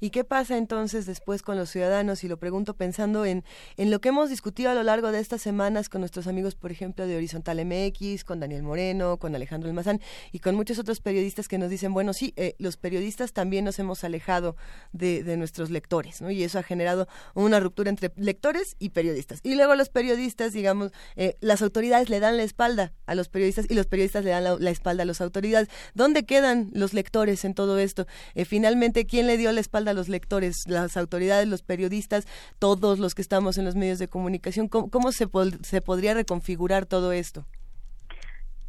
¿Y 0.00 0.10
qué 0.10 0.24
pasa 0.24 0.56
entonces 0.56 1.06
después 1.06 1.42
con 1.42 1.56
los 1.56 1.70
ciudadanos? 1.70 2.24
Y 2.24 2.28
lo 2.28 2.38
pregunto 2.38 2.74
pensando 2.74 3.24
en, 3.24 3.44
en 3.76 3.90
lo 3.90 4.00
que 4.00 4.08
hemos 4.08 4.30
discutido 4.30 4.70
a 4.70 4.74
lo 4.74 4.82
largo 4.82 5.12
de 5.12 5.20
estas 5.20 5.42
semanas 5.42 5.88
con 5.88 6.00
nuestros 6.00 6.26
amigos, 6.26 6.54
por 6.54 6.72
ejemplo, 6.72 7.06
de 7.06 7.16
Horizontal 7.16 7.64
MX, 7.64 8.24
con 8.24 8.40
Daniel 8.40 8.62
Moreno, 8.62 9.18
con 9.18 9.34
Alejandro 9.34 9.68
Almazán 9.68 10.00
y 10.32 10.38
con 10.38 10.54
muchos 10.54 10.78
otros 10.78 11.00
periodistas 11.00 11.48
que 11.48 11.58
nos 11.58 11.70
dicen, 11.70 11.92
bueno, 11.92 12.12
sí, 12.12 12.32
eh, 12.36 12.54
los 12.58 12.76
periodistas 12.76 13.32
también 13.32 13.64
nos 13.64 13.78
hemos 13.78 14.02
alejado 14.04 14.56
de, 14.92 15.22
de 15.22 15.36
nuestros 15.36 15.70
lectores, 15.70 16.22
¿no? 16.22 16.30
Y 16.30 16.42
eso 16.44 16.58
ha 16.58 16.62
generado 16.62 17.06
una 17.34 17.60
ruptura 17.60 17.90
entre 17.90 18.12
lectores 18.16 18.76
y 18.78 18.90
periodistas. 18.90 19.40
Y 19.42 19.54
luego 19.54 19.74
los 19.74 19.88
periodistas, 19.88 20.52
digamos, 20.52 20.92
eh, 21.16 21.36
las 21.40 21.62
autoridades 21.62 22.08
le 22.08 22.20
dan 22.20 22.36
la 22.36 22.42
espalda 22.42 22.92
a 23.06 23.14
los 23.14 23.28
periodistas 23.28 23.66
y 23.68 23.74
los 23.74 23.86
periodistas 23.86 24.24
le 24.24 24.30
dan 24.30 24.44
la, 24.44 24.70
espalda 24.70 25.02
a 25.02 25.06
las 25.06 25.20
autoridades. 25.20 25.68
¿Dónde 25.94 26.24
quedan 26.24 26.70
los 26.72 26.94
lectores 26.94 27.44
en 27.44 27.54
todo 27.54 27.78
esto? 27.78 28.06
Eh, 28.34 28.44
finalmente, 28.44 29.06
¿quién 29.06 29.26
le 29.26 29.36
dio 29.36 29.52
la 29.52 29.60
espalda 29.60 29.89
los 29.92 30.08
lectores, 30.08 30.66
las 30.66 30.96
autoridades, 30.96 31.48
los 31.48 31.62
periodistas, 31.62 32.26
todos 32.58 32.98
los 32.98 33.14
que 33.14 33.22
estamos 33.22 33.58
en 33.58 33.64
los 33.64 33.76
medios 33.76 33.98
de 33.98 34.08
comunicación? 34.08 34.68
¿Cómo, 34.68 35.12
se, 35.12 35.28
se 35.62 35.80
podría 35.80 36.14
reconfigurar 36.14 36.86
todo 36.86 37.12
esto? 37.12 37.44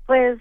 Pues 0.05 0.39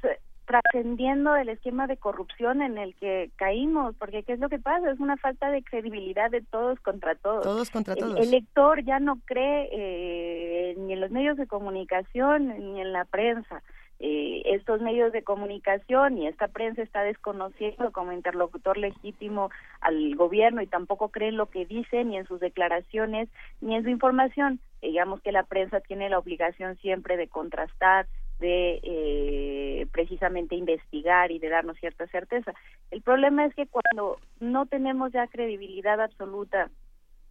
trascendiendo 0.51 1.37
el 1.37 1.49
esquema 1.49 1.87
de 1.87 1.97
corrupción 1.97 2.61
en 2.61 2.77
el 2.77 2.97
que 2.97 3.31
caímos, 3.37 3.95
porque 3.97 4.25
¿qué 4.25 4.33
es 4.33 4.41
lo 4.41 4.49
que 4.49 4.59
pasa? 4.59 4.91
Es 4.91 4.99
una 4.99 5.17
falta 5.17 5.49
de 5.49 5.63
credibilidad 5.63 6.29
de 6.29 6.41
todos 6.41 6.81
contra 6.81 7.15
todos. 7.15 7.45
Todos 7.45 7.71
contra 7.71 7.95
todos. 7.95 8.19
El, 8.19 8.33
lector 8.33 8.85
ya 8.85 8.99
no 8.99 9.21
cree 9.27 9.69
eh, 9.71 10.75
ni 10.77 10.95
en 10.95 11.01
los 11.01 11.13
medios 11.13 11.37
de 11.37 11.47
comunicación 11.47 12.49
ni 12.49 12.81
en 12.81 12.93
la 12.93 13.05
prensa 13.05 13.63
eh, 14.03 14.41
estos 14.47 14.81
medios 14.81 15.13
de 15.13 15.23
comunicación 15.23 16.17
y 16.17 16.27
esta 16.27 16.49
prensa 16.49 16.81
está 16.81 17.03
desconociendo 17.03 17.93
como 17.93 18.13
interlocutor 18.13 18.79
legítimo 18.79 19.51
al 19.83 20.17
gobierno 20.17 20.63
y 20.63 20.67
tampoco 20.67 21.11
creen 21.11 21.37
lo 21.37 21.51
que 21.51 21.67
dicen 21.67 22.09
ni 22.09 22.17
en 22.17 22.27
sus 22.27 22.41
declaraciones 22.41 23.29
ni 23.61 23.75
en 23.75 23.83
su 23.83 23.91
información. 23.91 24.59
Digamos 24.81 25.21
que 25.21 25.33
la 25.33 25.43
prensa 25.43 25.81
tiene 25.81 26.09
la 26.09 26.19
obligación 26.19 26.79
siempre 26.79 27.19
de 27.19 27.29
contrastar, 27.29 28.07
de 28.39 28.81
eh, 28.83 29.87
precisamente 29.93 30.55
investigar 30.55 31.31
y 31.31 31.39
de 31.39 31.51
darnos 31.51 31.77
cierta 31.77 32.07
certeza. 32.07 32.55
El 32.91 33.03
problema 33.03 33.45
es 33.45 33.55
que 33.55 33.67
cuando 33.67 34.17
no 34.41 34.65
tenemos 34.65 35.13
ya 35.13 35.27
credibilidad 35.27 36.01
absoluta 36.01 36.71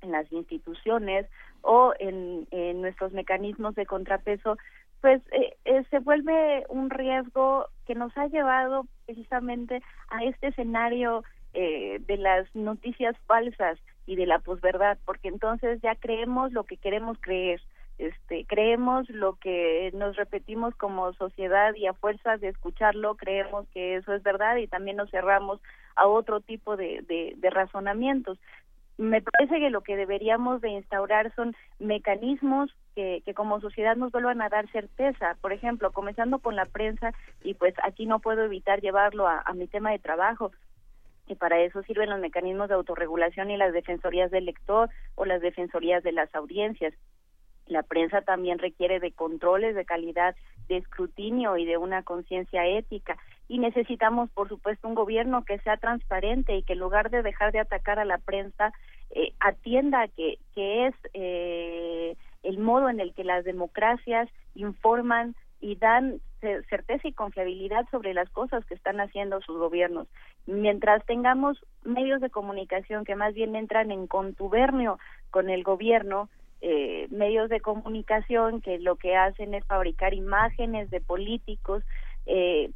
en 0.01 0.11
las 0.11 0.31
instituciones 0.31 1.25
o 1.61 1.93
en, 1.97 2.47
en 2.51 2.81
nuestros 2.81 3.11
mecanismos 3.11 3.73
de 3.73 3.87
contrapeso, 3.87 4.57
pues 5.01 5.21
eh, 5.31 5.55
eh, 5.65 5.83
se 5.89 5.99
vuelve 5.99 6.65
un 6.69 6.89
riesgo 6.89 7.67
que 7.85 7.95
nos 7.95 8.15
ha 8.17 8.27
llevado 8.27 8.85
precisamente 9.05 9.81
a 10.09 10.23
este 10.23 10.47
escenario 10.47 11.23
eh, 11.53 11.99
de 12.05 12.17
las 12.17 12.53
noticias 12.53 13.15
falsas 13.25 13.79
y 14.05 14.15
de 14.15 14.25
la 14.25 14.39
posverdad, 14.39 14.97
porque 15.05 15.27
entonces 15.27 15.81
ya 15.81 15.95
creemos 15.95 16.51
lo 16.51 16.63
que 16.63 16.77
queremos 16.77 17.17
creer, 17.21 17.61
este, 17.97 18.45
creemos 18.45 19.09
lo 19.09 19.35
que 19.35 19.91
nos 19.93 20.15
repetimos 20.15 20.75
como 20.75 21.13
sociedad 21.13 21.73
y 21.75 21.85
a 21.85 21.93
fuerza 21.93 22.37
de 22.37 22.47
escucharlo 22.49 23.15
creemos 23.15 23.67
que 23.73 23.95
eso 23.95 24.13
es 24.13 24.23
verdad 24.23 24.55
y 24.55 24.67
también 24.67 24.97
nos 24.97 25.11
cerramos 25.11 25.59
a 25.95 26.07
otro 26.07 26.39
tipo 26.39 26.77
de, 26.77 27.03
de, 27.07 27.33
de 27.37 27.49
razonamientos. 27.49 28.39
Me 28.97 29.21
parece 29.21 29.59
que 29.59 29.69
lo 29.69 29.81
que 29.81 29.95
deberíamos 29.95 30.61
de 30.61 30.69
instaurar 30.69 31.33
son 31.35 31.55
mecanismos 31.79 32.73
que, 33.23 33.33
como 33.33 33.61
sociedad 33.61 33.95
nos 33.95 34.11
vuelvan 34.11 34.41
a 34.41 34.49
dar 34.49 34.69
certeza. 34.71 35.37
Por 35.41 35.53
ejemplo, 35.53 35.91
comenzando 35.91 36.39
con 36.39 36.55
la 36.55 36.65
prensa, 36.65 37.13
y 37.43 37.53
pues 37.53 37.73
aquí 37.83 38.05
no 38.05 38.19
puedo 38.19 38.43
evitar 38.43 38.81
llevarlo 38.81 39.27
a, 39.27 39.41
a 39.45 39.53
mi 39.53 39.67
tema 39.67 39.91
de 39.91 39.99
trabajo, 39.99 40.51
y 41.27 41.35
para 41.35 41.59
eso 41.59 41.83
sirven 41.83 42.09
los 42.09 42.19
mecanismos 42.19 42.69
de 42.69 42.75
autorregulación 42.75 43.51
y 43.51 43.57
las 43.57 43.71
defensorías 43.71 44.31
del 44.31 44.45
lector 44.45 44.89
o 45.15 45.25
las 45.25 45.41
defensorías 45.41 46.03
de 46.03 46.11
las 46.11 46.33
audiencias. 46.33 46.93
La 47.67 47.83
prensa 47.83 48.21
también 48.21 48.57
requiere 48.57 48.99
de 48.99 49.11
controles 49.11 49.75
de 49.75 49.85
calidad, 49.85 50.35
de 50.67 50.77
escrutinio 50.77 51.55
y 51.55 51.65
de 51.65 51.77
una 51.77 52.01
conciencia 52.01 52.65
ética. 52.65 53.15
Y 53.47 53.59
necesitamos, 53.59 54.31
por 54.31 54.49
supuesto, 54.49 54.87
un 54.87 54.95
gobierno 54.95 55.45
que 55.45 55.59
sea 55.59 55.77
transparente 55.77 56.55
y 56.55 56.63
que 56.63 56.73
en 56.73 56.79
lugar 56.79 57.11
de 57.11 57.21
dejar 57.21 57.51
de 57.51 57.59
atacar 57.59 57.99
a 57.99 58.05
la 58.05 58.17
prensa, 58.17 58.73
eh, 59.11 59.33
atienda 59.39 60.07
que, 60.07 60.39
que 60.55 60.87
es 60.87 60.95
eh, 61.13 62.15
el 62.43 62.57
modo 62.57 62.89
en 62.89 62.99
el 62.99 63.13
que 63.13 63.23
las 63.23 63.43
democracias 63.43 64.29
informan 64.55 65.35
y 65.61 65.75
dan 65.75 66.21
certeza 66.69 67.07
y 67.07 67.13
confiabilidad 67.13 67.85
sobre 67.91 68.13
las 68.13 68.29
cosas 68.29 68.65
que 68.65 68.73
están 68.73 69.01
haciendo 69.01 69.41
sus 69.41 69.57
gobiernos. 69.57 70.07
Mientras 70.45 71.05
tengamos 71.05 71.57
medios 71.83 72.21
de 72.21 72.29
comunicación 72.29 73.03
que 73.03 73.15
más 73.15 73.33
bien 73.33 73.55
entran 73.55 73.91
en 73.91 74.07
contubernio 74.07 74.99
con 75.31 75.49
el 75.49 75.63
gobierno, 75.63 76.29
eh, 76.61 77.07
medios 77.09 77.49
de 77.49 77.59
comunicación 77.59 78.61
que 78.61 78.79
lo 78.79 78.95
que 78.95 79.15
hacen 79.15 79.53
es 79.53 79.65
fabricar 79.65 80.13
imágenes 80.13 80.89
de 80.89 81.01
políticos, 81.01 81.83
eh, 82.25 82.71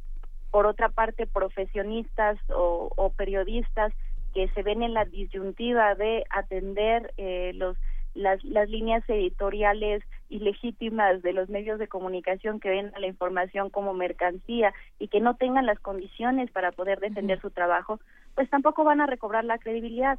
por 0.50 0.66
otra 0.66 0.88
parte 0.88 1.26
profesionistas 1.26 2.38
o, 2.48 2.88
o, 2.94 3.10
periodistas 3.10 3.92
que 4.34 4.48
se 4.50 4.62
ven 4.62 4.82
en 4.82 4.94
la 4.94 5.04
disyuntiva 5.04 5.96
de 5.96 6.24
atender 6.30 7.12
eh, 7.16 7.50
los 7.54 7.76
las, 8.14 8.42
las 8.44 8.68
líneas 8.68 9.02
editoriales 9.08 10.02
ilegítimas 10.28 11.22
de 11.22 11.32
los 11.32 11.48
medios 11.48 11.78
de 11.78 11.88
comunicación 11.88 12.60
que 12.60 12.70
ven 12.70 12.92
a 12.94 13.00
la 13.00 13.06
información 13.06 13.70
como 13.70 13.94
mercancía 13.94 14.72
y 14.98 15.08
que 15.08 15.20
no 15.20 15.36
tengan 15.36 15.66
las 15.66 15.78
condiciones 15.80 16.50
para 16.50 16.72
poder 16.72 17.00
defender 17.00 17.40
su 17.40 17.50
trabajo, 17.50 18.00
pues 18.34 18.48
tampoco 18.50 18.84
van 18.84 19.00
a 19.00 19.06
recobrar 19.06 19.44
la 19.44 19.58
credibilidad. 19.58 20.18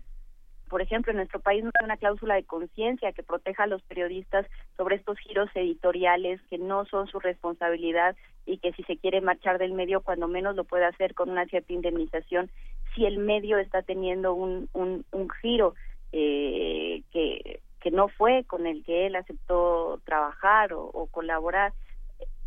Por 0.69 0.81
ejemplo, 0.81 1.11
en 1.11 1.17
nuestro 1.17 1.39
país 1.39 1.63
no 1.63 1.72
hay 1.80 1.85
una 1.85 1.97
cláusula 1.97 2.35
de 2.35 2.43
conciencia 2.43 3.11
que 3.11 3.23
proteja 3.23 3.63
a 3.63 3.67
los 3.67 3.84
periodistas 3.84 4.47
sobre 4.77 4.95
estos 4.95 5.19
giros 5.19 5.49
editoriales 5.53 6.41
que 6.49 6.57
no 6.57 6.85
son 6.85 7.07
su 7.07 7.19
responsabilidad 7.19 8.15
y 8.45 8.57
que 8.57 8.73
si 8.73 8.84
se 8.84 8.97
quiere 8.97 9.22
marchar 9.22 9.59
del 9.59 9.73
medio, 9.73 10.01
cuando 10.01 10.27
menos 10.27 10.55
lo 10.55 10.63
puede 10.63 10.85
hacer 10.85 11.13
con 11.13 11.30
una 11.30 11.45
cierta 11.45 11.73
indemnización 11.73 12.49
si 12.95 13.05
el 13.05 13.19
medio 13.19 13.57
está 13.57 13.81
teniendo 13.81 14.34
un, 14.34 14.69
un, 14.73 15.05
un 15.11 15.30
giro 15.41 15.76
eh, 16.11 17.03
que 17.11 17.59
que 17.85 17.91
no 17.91 18.07
fue 18.07 18.45
con 18.45 18.65
el 18.65 18.83
que 18.83 19.05
él 19.05 19.15
aceptó 19.15 20.01
trabajar 20.05 20.73
o, 20.73 21.07
colaborar. 21.11 21.71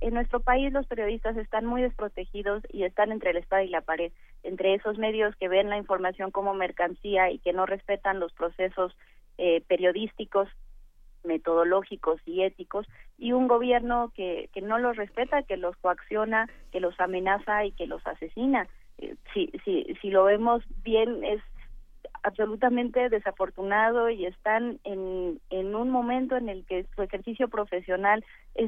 En 0.01 0.15
nuestro 0.15 0.41
país 0.41 0.73
los 0.73 0.85
periodistas 0.89 1.37
están 1.37 1.65
muy 1.65 1.81
desprotegidos 1.81 2.65
y 2.73 2.83
están 2.83 3.13
entre 3.13 3.33
la 3.33 3.39
espada 3.39 3.63
y 3.63 3.69
la 3.69 3.83
pared, 3.83 4.11
entre 4.43 4.75
esos 4.75 4.99
medios 4.99 5.37
que 5.37 5.47
ven 5.47 5.71
la 5.71 5.79
información 5.79 6.33
como 6.33 6.55
mercancía 6.55 7.31
y 7.31 7.39
que 7.39 7.53
no 7.53 7.67
respetan 7.67 8.19
los 8.19 8.33
procesos 8.33 8.97
eh, 9.39 9.63
periodísticos 9.69 10.49
metodológicos 11.23 12.21
y 12.27 12.43
éticos 12.43 12.89
y 13.17 13.31
un 13.31 13.47
gobierno 13.47 14.11
que, 14.17 14.51
que 14.53 14.61
no 14.61 14.79
los 14.79 14.97
respeta, 14.97 15.45
que 15.45 15.57
los 15.57 15.77
coacciona, 15.77 16.49
que 16.73 16.81
los 16.81 16.99
amenaza 16.99 17.65
y 17.65 17.71
que 17.71 17.87
los 17.87 18.05
asesina. 18.09 18.67
Eh, 18.99 19.15
si, 19.33 19.53
si, 19.65 19.87
si 20.03 20.11
lo 20.11 20.25
vemos 20.25 20.65
bien, 20.83 21.23
es 21.23 21.41
absolutamente 22.23 23.09
desafortunado 23.09 24.11
y 24.11 24.27
están 24.27 24.79
en, 24.85 25.41
en 25.51 25.75
un 25.75 25.91
momento 25.91 26.37
en 26.37 26.49
el 26.49 26.65
que 26.65 26.87
su 26.95 27.03
ejercicio 27.03 27.49
profesional 27.49 28.25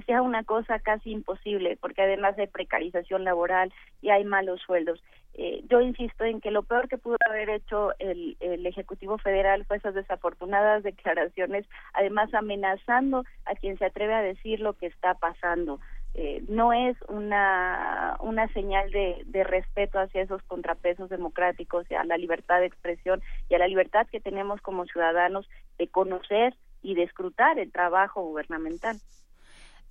sea 0.06 0.22
una 0.22 0.44
cosa 0.44 0.78
casi 0.78 1.10
imposible, 1.10 1.76
porque 1.80 2.02
además 2.02 2.38
hay 2.38 2.46
precarización 2.46 3.24
laboral 3.24 3.72
y 4.02 4.10
hay 4.10 4.24
malos 4.24 4.60
sueldos. 4.60 5.02
Eh, 5.34 5.62
yo 5.70 5.80
insisto 5.80 6.24
en 6.24 6.40
que 6.40 6.50
lo 6.50 6.62
peor 6.62 6.88
que 6.88 6.98
pudo 6.98 7.16
haber 7.28 7.50
hecho 7.50 7.92
el, 7.98 8.36
el 8.40 8.66
Ejecutivo 8.66 9.16
Federal 9.18 9.64
fue 9.64 9.76
esas 9.76 9.94
desafortunadas 9.94 10.82
declaraciones, 10.82 11.66
además 11.94 12.34
amenazando 12.34 13.24
a 13.46 13.54
quien 13.54 13.78
se 13.78 13.86
atreve 13.86 14.14
a 14.14 14.22
decir 14.22 14.60
lo 14.60 14.74
que 14.74 14.86
está 14.86 15.14
pasando. 15.14 15.80
Eh, 16.14 16.42
no 16.48 16.72
es 16.72 16.96
una, 17.08 18.16
una 18.20 18.48
señal 18.52 18.90
de, 18.90 19.22
de, 19.26 19.44
respeto 19.44 20.00
hacia 20.00 20.22
esos 20.22 20.42
contrapesos 20.42 21.08
democráticos 21.08 21.86
y 21.88 21.94
a 21.94 22.02
la 22.02 22.16
libertad 22.16 22.58
de 22.58 22.66
expresión 22.66 23.22
y 23.48 23.54
a 23.54 23.58
la 23.58 23.68
libertad 23.68 24.08
que 24.10 24.20
tenemos 24.20 24.60
como 24.60 24.86
ciudadanos 24.86 25.48
de 25.78 25.86
conocer 25.86 26.56
y 26.82 26.94
de 26.94 27.04
escrutar 27.04 27.60
el 27.60 27.70
trabajo 27.70 28.22
gubernamental. 28.22 28.96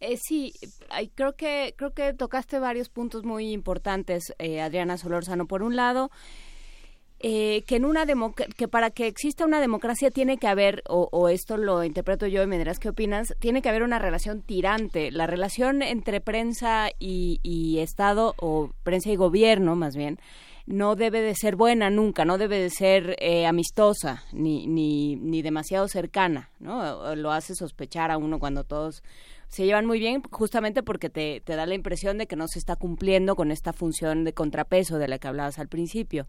Eh, 0.02 0.18
sí, 0.18 0.54
creo 1.16 1.36
que 1.36 1.74
creo 1.78 1.94
que 1.94 2.14
tocaste 2.14 2.60
varios 2.60 2.90
puntos 2.90 3.26
muy 3.26 3.52
importantes, 3.52 4.34
eh, 4.40 4.62
Adriana 4.62 4.98
Solórzano. 4.98 5.46
Por 5.46 5.62
un 5.62 5.76
lado, 5.76 6.10
eh, 7.22 7.64
que 7.68 7.76
en 7.76 7.84
una 7.84 8.06
que 8.56 8.70
para 8.70 8.92
que 8.92 9.08
exista 9.08 9.46
una 9.46 9.60
democracia 9.60 10.10
tiene 10.10 10.38
que 10.38 10.48
haber 10.48 10.84
o, 10.88 11.28
esto 11.28 11.58
lo 11.58 11.84
interpreto 11.84 12.28
yo 12.28 12.42
y 12.44 12.48
me 12.48 12.58
dirás 12.58 12.80
qué 12.80 12.90
opinas 12.90 13.36
tiene 13.40 13.62
que 13.62 13.68
haber 13.68 13.84
una 13.84 14.00
relación 14.00 14.42
tirante. 14.42 15.12
La 15.12 15.28
relación 15.28 15.82
entre 15.82 16.22
prensa 16.22 16.90
y, 16.98 17.78
Estado 17.80 18.36
o 18.38 18.72
prensa 18.84 19.10
y 19.10 19.16
gobierno 19.16 19.76
más 19.76 19.96
bien 19.96 20.20
no 20.66 20.96
debe 20.96 21.22
de 21.22 21.34
ser 21.34 21.56
buena 21.56 21.90
nunca 21.90 22.26
no 22.26 22.38
debe 22.38 22.60
de 22.60 22.70
ser 22.70 23.16
eh, 23.20 23.48
amistosa 23.48 24.24
ni, 24.32 24.68
ni 24.68 25.16
ni 25.16 25.42
demasiado 25.42 25.88
cercana 25.88 26.52
no 26.60 27.16
lo 27.16 27.32
hace 27.32 27.56
sospechar 27.56 28.12
a 28.12 28.18
uno 28.18 28.38
cuando 28.40 28.64
todos 28.64 29.02
se 29.48 29.66
llevan 29.66 29.86
muy 29.86 30.00
bien 30.00 30.22
justamente 30.30 30.84
porque 30.84 31.10
te, 31.10 31.42
te 31.42 31.56
da 31.56 31.66
la 31.66 31.74
impresión 31.74 32.18
de 32.18 32.28
que 32.28 32.36
no 32.36 32.48
se 32.48 32.60
está 32.60 32.76
cumpliendo 32.76 33.36
con 33.36 33.50
esta 33.50 33.74
función 33.74 34.24
de 34.26 34.34
contrapeso 34.34 35.00
de 35.00 35.08
la 35.08 35.18
que 35.18 35.28
hablabas 35.28 35.58
al 35.58 35.70
principio 35.70 36.28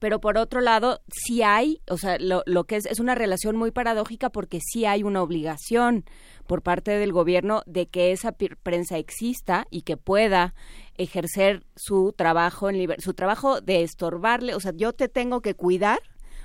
pero 0.00 0.20
por 0.20 0.38
otro 0.38 0.60
lado, 0.60 1.00
sí 1.08 1.42
hay, 1.42 1.80
o 1.88 1.96
sea, 1.96 2.18
lo, 2.18 2.42
lo 2.46 2.64
que 2.64 2.76
es, 2.76 2.86
es 2.86 3.00
una 3.00 3.14
relación 3.14 3.56
muy 3.56 3.70
paradójica 3.70 4.30
porque 4.30 4.60
sí 4.60 4.84
hay 4.84 5.02
una 5.02 5.22
obligación 5.22 6.04
por 6.46 6.62
parte 6.62 6.92
del 6.92 7.12
gobierno 7.12 7.62
de 7.66 7.86
que 7.86 8.12
esa 8.12 8.32
prensa 8.32 8.98
exista 8.98 9.66
y 9.70 9.82
que 9.82 9.96
pueda 9.96 10.54
ejercer 10.96 11.64
su 11.74 12.14
trabajo 12.16 12.70
en 12.70 13.00
su 13.00 13.14
trabajo 13.14 13.60
de 13.60 13.82
estorbarle, 13.82 14.54
o 14.54 14.60
sea, 14.60 14.72
yo 14.74 14.92
te 14.92 15.08
tengo 15.08 15.40
que 15.40 15.54
cuidar 15.54 16.00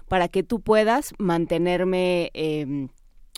para 0.08 0.28
que 0.28 0.44
tú 0.44 0.60
puedas 0.60 1.14
mantenerme 1.20 2.32
eh, 2.34 2.90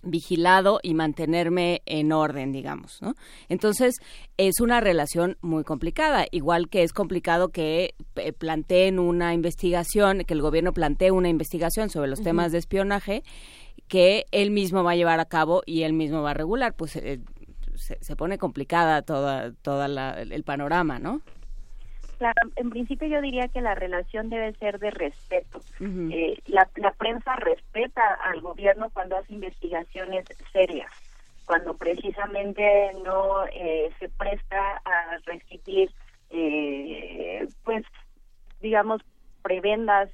vigilado 0.03 0.79
y 0.83 0.93
mantenerme 0.93 1.81
en 1.85 2.11
orden, 2.11 2.51
digamos, 2.51 3.01
¿no? 3.01 3.15
Entonces, 3.49 3.95
es 4.37 4.59
una 4.59 4.79
relación 4.79 5.37
muy 5.41 5.63
complicada, 5.63 6.25
igual 6.31 6.69
que 6.69 6.83
es 6.83 6.93
complicado 6.93 7.49
que 7.49 7.95
eh, 8.15 8.33
planteen 8.33 8.99
una 8.99 9.33
investigación, 9.33 10.23
que 10.25 10.33
el 10.33 10.41
gobierno 10.41 10.73
plantee 10.73 11.11
una 11.11 11.29
investigación 11.29 11.89
sobre 11.89 12.09
los 12.09 12.21
temas 12.21 12.51
de 12.51 12.57
espionaje 12.59 13.23
que 13.87 14.25
él 14.31 14.51
mismo 14.51 14.83
va 14.83 14.91
a 14.91 14.95
llevar 14.95 15.19
a 15.19 15.25
cabo 15.25 15.61
y 15.65 15.83
él 15.83 15.93
mismo 15.93 16.21
va 16.21 16.31
a 16.31 16.33
regular, 16.33 16.73
pues 16.73 16.95
eh, 16.95 17.19
se, 17.75 18.15
pone 18.15 18.37
complicada 18.37 19.01
toda, 19.01 19.51
toda 19.61 20.21
el 20.21 20.43
panorama, 20.43 20.99
¿no? 20.99 21.21
En 22.55 22.69
principio 22.69 23.07
yo 23.07 23.21
diría 23.21 23.47
que 23.47 23.61
la 23.61 23.75
relación 23.75 24.29
debe 24.29 24.53
ser 24.53 24.79
de 24.79 24.91
respeto. 24.91 25.61
Eh, 25.79 26.39
la, 26.47 26.65
prensa 26.97 27.35
respeta 27.35 28.01
al 28.23 28.41
gobierno 28.41 28.89
cuando 28.91 29.17
hace 29.17 29.33
investigaciones 29.33 30.25
serias, 30.51 30.91
cuando 31.45 31.75
precisamente 31.75 32.91
no 33.03 33.45
eh, 33.47 33.91
se 33.99 34.09
presta 34.09 34.81
a 34.85 35.17
recibir, 35.25 35.91
eh, 36.29 37.47
pues, 37.63 37.85
digamos, 38.61 39.01
prebendas 39.41 40.09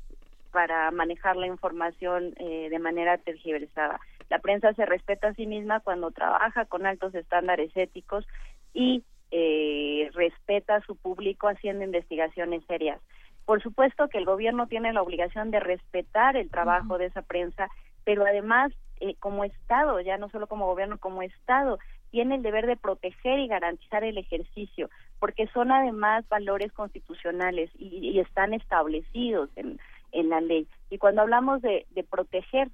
para 0.52 0.90
manejar 0.92 1.36
la 1.36 1.46
información 1.46 2.34
de 2.34 2.80
manera 2.80 3.20
tergiversada. 3.20 4.00
La 4.30 4.40
prensa 4.40 4.74
se 4.74 4.86
respeta 4.86 5.28
a 5.28 5.34
sí 5.36 5.46
misma 5.46 5.80
cuando 5.80 6.10
trabaja 6.10 6.66
con 6.66 6.88
altos 6.88 7.14
estándares 7.14 7.72
éticos 7.76 8.26
y 8.74 9.04
eh, 9.32 10.10
respeta 10.14 10.76
a 10.76 10.82
su 10.82 10.96
público 10.96 11.48
haciendo 11.48 11.84
investigaciones 11.84 12.64
serias. 12.66 13.00
Por 13.46 13.62
supuesto 13.64 14.08
que 14.10 14.18
el 14.18 14.26
gobierno 14.26 14.68
tiene 14.68 14.94
la 14.94 15.02
obligación 15.02 15.52
de 15.52 15.60
respetar 15.60 16.38
el 16.38 16.50
trabajo 16.50 16.98
de 16.98 17.08
esa 17.08 17.22
prensa, 17.22 17.68
pero 18.04 18.26
además 18.26 18.72
eh, 19.00 19.16
como 19.20 19.44
Estado, 19.44 20.00
ya 20.02 20.18
no 20.18 20.30
solo 20.30 20.48
como 20.48 20.68
gobierno, 20.68 20.98
como 20.98 21.22
Estado, 21.22 21.80
tiene 22.12 22.36
el 22.36 22.42
deber 22.42 22.68
de 22.68 22.78
proteger 22.78 23.40
y 23.40 23.48
garantizar 23.48 24.04
el 24.04 24.18
ejercicio, 24.18 24.90
porque 25.20 25.48
son 25.48 25.72
además 25.72 26.28
valores 26.28 26.72
constitucionales 26.74 27.70
y, 27.78 28.20
están 28.20 28.54
establecidos 28.54 29.50
en, 29.56 29.80
en 30.12 30.30
la 30.30 30.42
ley. 30.42 30.68
Y 30.90 30.98
cuando 30.98 31.22
hablamos 31.22 31.62
de, 31.62 31.86
de 31.92 32.04
proteger, 32.04 32.70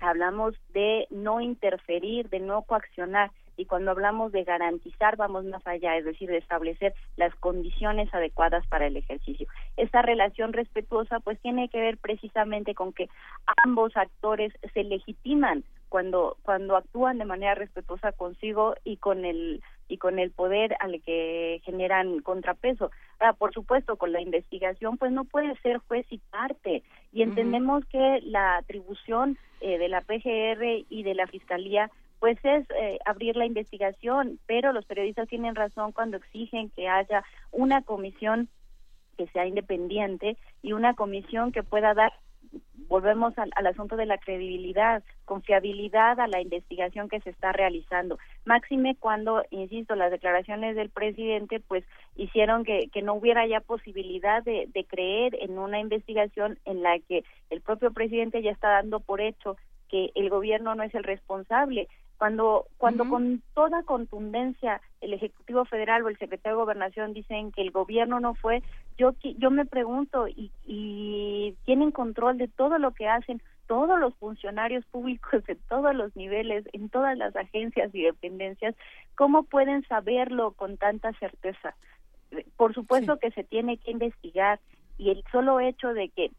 hablamos 0.00 0.54
de 0.72 1.06
no 1.10 1.40
interferir, 1.40 2.28
de 2.28 2.40
no 2.40 2.62
coaccionar 2.62 3.30
y 3.56 3.66
cuando 3.66 3.90
hablamos 3.90 4.32
de 4.32 4.44
garantizar 4.44 5.16
vamos 5.16 5.44
más 5.44 5.66
allá, 5.66 5.96
es 5.96 6.04
decir, 6.04 6.28
de 6.28 6.38
establecer 6.38 6.94
las 7.16 7.34
condiciones 7.36 8.12
adecuadas 8.12 8.66
para 8.66 8.86
el 8.86 8.96
ejercicio. 8.96 9.46
Esta 9.76 10.02
relación 10.02 10.52
respetuosa 10.52 11.20
pues 11.20 11.40
tiene 11.40 11.68
que 11.68 11.80
ver 11.80 11.98
precisamente 11.98 12.74
con 12.74 12.92
que 12.92 13.08
ambos 13.64 13.96
actores 13.96 14.52
se 14.74 14.84
legitiman 14.84 15.64
cuando 15.88 16.36
cuando 16.42 16.76
actúan 16.76 17.18
de 17.18 17.24
manera 17.24 17.54
respetuosa 17.54 18.12
consigo 18.12 18.74
y 18.84 18.96
con 18.96 19.24
el 19.24 19.62
y 19.88 19.98
con 19.98 20.18
el 20.18 20.30
poder 20.32 20.76
al 20.80 21.00
que 21.02 21.60
generan 21.64 22.20
contrapeso. 22.20 22.90
por 23.38 23.52
supuesto, 23.52 23.96
con 23.96 24.12
la 24.12 24.20
investigación, 24.20 24.98
pues 24.98 25.12
no 25.12 25.24
puede 25.24 25.54
ser 25.60 25.78
juez 25.78 26.06
y 26.10 26.18
parte. 26.18 26.82
Y 27.12 27.22
entendemos 27.22 27.84
que 27.86 28.20
la 28.24 28.56
atribución 28.56 29.38
eh, 29.60 29.78
de 29.78 29.88
la 29.88 30.00
PGR 30.00 30.84
y 30.90 31.02
de 31.02 31.14
la 31.14 31.26
Fiscalía 31.26 31.90
pues 32.18 32.38
es 32.44 32.66
eh, 32.70 32.98
abrir 33.04 33.36
la 33.36 33.46
investigación, 33.46 34.38
pero 34.46 34.72
los 34.72 34.86
periodistas 34.86 35.28
tienen 35.28 35.54
razón 35.54 35.92
cuando 35.92 36.16
exigen 36.16 36.70
que 36.70 36.88
haya 36.88 37.24
una 37.52 37.82
comisión 37.82 38.48
que 39.16 39.26
sea 39.28 39.46
independiente 39.46 40.36
y 40.62 40.72
una 40.72 40.94
comisión 40.94 41.52
que 41.52 41.62
pueda 41.62 41.94
dar 41.94 42.12
volvemos 42.88 43.36
al, 43.38 43.50
al, 43.56 43.66
asunto 43.66 43.96
de 43.96 44.06
la 44.06 44.18
credibilidad, 44.18 45.02
confiabilidad 45.24 46.20
a 46.20 46.28
la 46.28 46.40
investigación 46.40 47.08
que 47.08 47.20
se 47.20 47.30
está 47.30 47.52
realizando. 47.52 48.18
Máxime 48.44 48.96
cuando, 48.96 49.42
insisto, 49.50 49.96
las 49.96 50.10
declaraciones 50.10 50.76
del 50.76 50.90
presidente 50.90 51.60
pues 51.60 51.84
hicieron 52.14 52.64
que, 52.64 52.88
que 52.92 53.02
no 53.02 53.14
hubiera 53.14 53.46
ya 53.46 53.60
posibilidad 53.60 54.42
de, 54.44 54.68
de 54.72 54.84
creer 54.84 55.36
en 55.40 55.58
una 55.58 55.80
investigación 55.80 56.58
en 56.64 56.82
la 56.82 56.98
que 57.00 57.24
el 57.50 57.60
propio 57.60 57.92
presidente 57.92 58.42
ya 58.42 58.52
está 58.52 58.68
dando 58.68 59.00
por 59.00 59.20
hecho 59.20 59.56
que 59.88 60.10
el 60.14 60.30
gobierno 60.30 60.74
no 60.74 60.82
es 60.82 60.94
el 60.94 61.04
responsable 61.04 61.88
cuando 62.18 62.66
cuando 62.78 63.08
con 63.08 63.42
toda 63.54 63.82
contundencia 63.82 64.80
el 65.00 65.12
ejecutivo 65.12 65.64
federal 65.64 66.02
o 66.02 66.08
el 66.08 66.18
secretario 66.18 66.56
de 66.56 66.62
gobernación 66.62 67.12
dicen 67.12 67.52
que 67.52 67.62
el 67.62 67.70
gobierno 67.70 68.20
no 68.20 68.34
fue 68.34 68.62
yo 68.96 69.14
yo 69.38 69.50
me 69.50 69.66
pregunto 69.66 70.28
y, 70.28 70.50
y 70.64 71.54
tienen 71.64 71.90
control 71.90 72.38
de 72.38 72.48
todo 72.48 72.78
lo 72.78 72.92
que 72.92 73.08
hacen 73.08 73.42
todos 73.66 73.98
los 73.98 74.14
funcionarios 74.16 74.84
públicos 74.86 75.44
de 75.44 75.56
todos 75.68 75.94
los 75.94 76.14
niveles 76.16 76.64
en 76.72 76.88
todas 76.88 77.16
las 77.18 77.36
agencias 77.36 77.94
y 77.94 78.02
dependencias 78.02 78.74
cómo 79.14 79.42
pueden 79.42 79.86
saberlo 79.86 80.52
con 80.52 80.76
tanta 80.78 81.12
certeza 81.14 81.74
por 82.56 82.74
supuesto 82.74 83.18
que 83.18 83.30
se 83.32 83.44
tiene 83.44 83.76
que 83.78 83.90
investigar 83.90 84.60
y 84.98 85.10
el 85.10 85.22
solo 85.30 85.60
hecho 85.60 85.92
de 85.92 86.08
que 86.08 86.30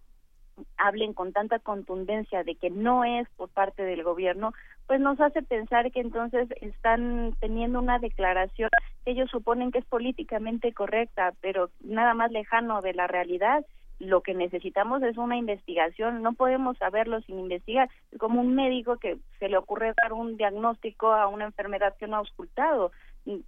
hablen 0.77 1.13
con 1.13 1.33
tanta 1.33 1.59
contundencia 1.59 2.43
de 2.43 2.55
que 2.55 2.69
no 2.69 3.03
es 3.03 3.27
por 3.35 3.49
parte 3.49 3.83
del 3.83 4.03
gobierno, 4.03 4.53
pues 4.87 5.01
nos 5.01 5.19
hace 5.19 5.43
pensar 5.43 5.91
que 5.91 5.99
entonces 5.99 6.47
están 6.61 7.35
teniendo 7.41 7.79
una 7.79 7.99
declaración 7.99 8.69
que 9.03 9.11
ellos 9.11 9.29
suponen 9.29 9.71
que 9.71 9.79
es 9.79 9.85
políticamente 9.85 10.73
correcta, 10.73 11.33
pero 11.41 11.69
nada 11.81 12.13
más 12.13 12.31
lejano 12.31 12.81
de 12.81 12.93
la 12.93 13.05
realidad. 13.05 13.65
Lo 13.99 14.21
que 14.21 14.33
necesitamos 14.33 15.01
es 15.03 15.17
una 15.17 15.37
investigación, 15.37 16.21
no 16.21 16.33
podemos 16.33 16.77
saberlo 16.77 17.19
sin 17.21 17.39
investigar. 17.39 17.89
Es 18.11 18.19
como 18.19 18.39
un 18.39 18.55
médico 18.55 18.97
que 18.97 19.17
se 19.39 19.49
le 19.49 19.57
ocurre 19.57 19.93
dar 20.01 20.13
un 20.13 20.37
diagnóstico 20.37 21.11
a 21.11 21.27
una 21.27 21.45
enfermedad 21.45 21.95
que 21.97 22.07
no 22.07 22.15
ha 22.15 22.19
auscultado. 22.19 22.91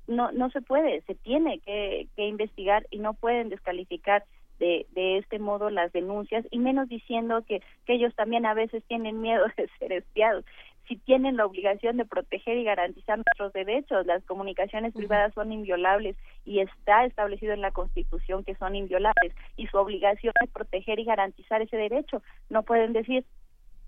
No, 0.07 0.31
no 0.33 0.49
se 0.49 0.61
puede, 0.61 1.01
se 1.03 1.15
tiene 1.15 1.59
que, 1.59 2.07
que 2.17 2.27
investigar 2.27 2.85
y 2.89 2.99
no 2.99 3.13
pueden 3.13 3.47
descalificar 3.47 4.25
de, 4.59 4.87
de 4.91 5.19
este 5.19 5.39
modo 5.39 5.69
las 5.69 5.93
denuncias 5.93 6.45
y 6.51 6.59
menos 6.59 6.89
diciendo 6.89 7.43
que, 7.47 7.61
que 7.85 7.93
ellos 7.93 8.13
también 8.15 8.45
a 8.45 8.53
veces 8.53 8.83
tienen 8.87 9.21
miedo 9.21 9.45
de 9.55 9.69
ser 9.79 9.93
espiados 9.93 10.43
si 10.89 10.97
tienen 10.97 11.37
la 11.37 11.45
obligación 11.45 11.97
de 11.97 12.05
proteger 12.05 12.57
y 12.57 12.63
garantizar 12.63 13.17
nuestros 13.19 13.53
derechos. 13.53 14.07
Las 14.07 14.23
comunicaciones 14.25 14.91
privadas 14.93 15.31
son 15.35 15.53
inviolables 15.53 16.17
y 16.45 16.61
está 16.61 17.05
establecido 17.05 17.53
en 17.53 17.61
la 17.61 17.71
Constitución 17.71 18.43
que 18.43 18.55
son 18.55 18.75
inviolables 18.75 19.33
y 19.55 19.67
su 19.67 19.77
obligación 19.77 20.33
es 20.43 20.49
proteger 20.49 20.99
y 20.99 21.05
garantizar 21.05 21.61
ese 21.61 21.77
derecho. 21.77 22.23
No 22.49 22.63
pueden 22.63 22.93
decir 22.93 23.23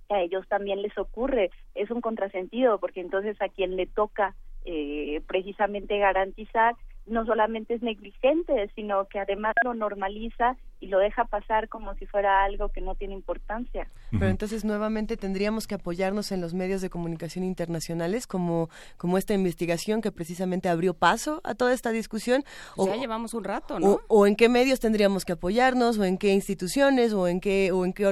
que 0.07 0.15
a 0.15 0.21
ellos 0.21 0.47
también 0.47 0.83
les 0.83 0.95
ocurre. 0.95 1.49
Es 1.73 1.89
un 1.89 2.01
contrasentido 2.01 2.79
porque 2.79 3.01
entonces 3.01 3.35
a 3.41 3.49
quien 3.49 3.75
le 3.75 3.87
toca 3.87 4.35
eh, 4.63 5.21
precisamente 5.27 5.97
garantizar 5.97 6.75
no 7.07 7.25
solamente 7.25 7.73
es 7.73 7.81
negligente, 7.81 8.69
sino 8.75 9.05
que 9.07 9.19
además 9.19 9.53
lo 9.63 9.73
normaliza 9.73 10.55
y 10.79 10.87
lo 10.87 10.99
deja 10.99 11.25
pasar 11.25 11.67
como 11.69 11.93
si 11.95 12.05
fuera 12.05 12.43
algo 12.43 12.69
que 12.69 12.81
no 12.81 12.95
tiene 12.95 13.13
importancia. 13.13 13.87
Pero 14.11 14.27
entonces 14.27 14.65
nuevamente 14.65 15.17
tendríamos 15.17 15.67
que 15.67 15.75
apoyarnos 15.75 16.31
en 16.31 16.41
los 16.41 16.53
medios 16.53 16.81
de 16.81 16.89
comunicación 16.89 17.43
internacionales 17.43 18.27
como, 18.27 18.69
como 18.97 19.17
esta 19.17 19.33
investigación 19.33 20.01
que 20.01 20.11
precisamente 20.11 20.69
abrió 20.69 20.93
paso 20.93 21.41
a 21.43 21.53
toda 21.53 21.73
esta 21.73 21.91
discusión. 21.91 22.43
O, 22.75 22.87
ya 22.87 22.95
llevamos 22.95 23.33
un 23.33 23.43
rato, 23.43 23.79
¿no? 23.79 23.99
O, 24.07 24.25
en 24.25 24.35
qué 24.35 24.49
medios 24.49 24.79
tendríamos 24.79 25.23
que 25.23 25.33
apoyarnos, 25.33 25.99
o 25.99 26.03
en 26.03 26.17
qué 26.17 26.33
instituciones, 26.33 27.13
o 27.13 27.27
en 27.27 27.39
qué, 27.39 27.71
o 27.71 27.85
en 27.85 27.93
qué 27.93 28.07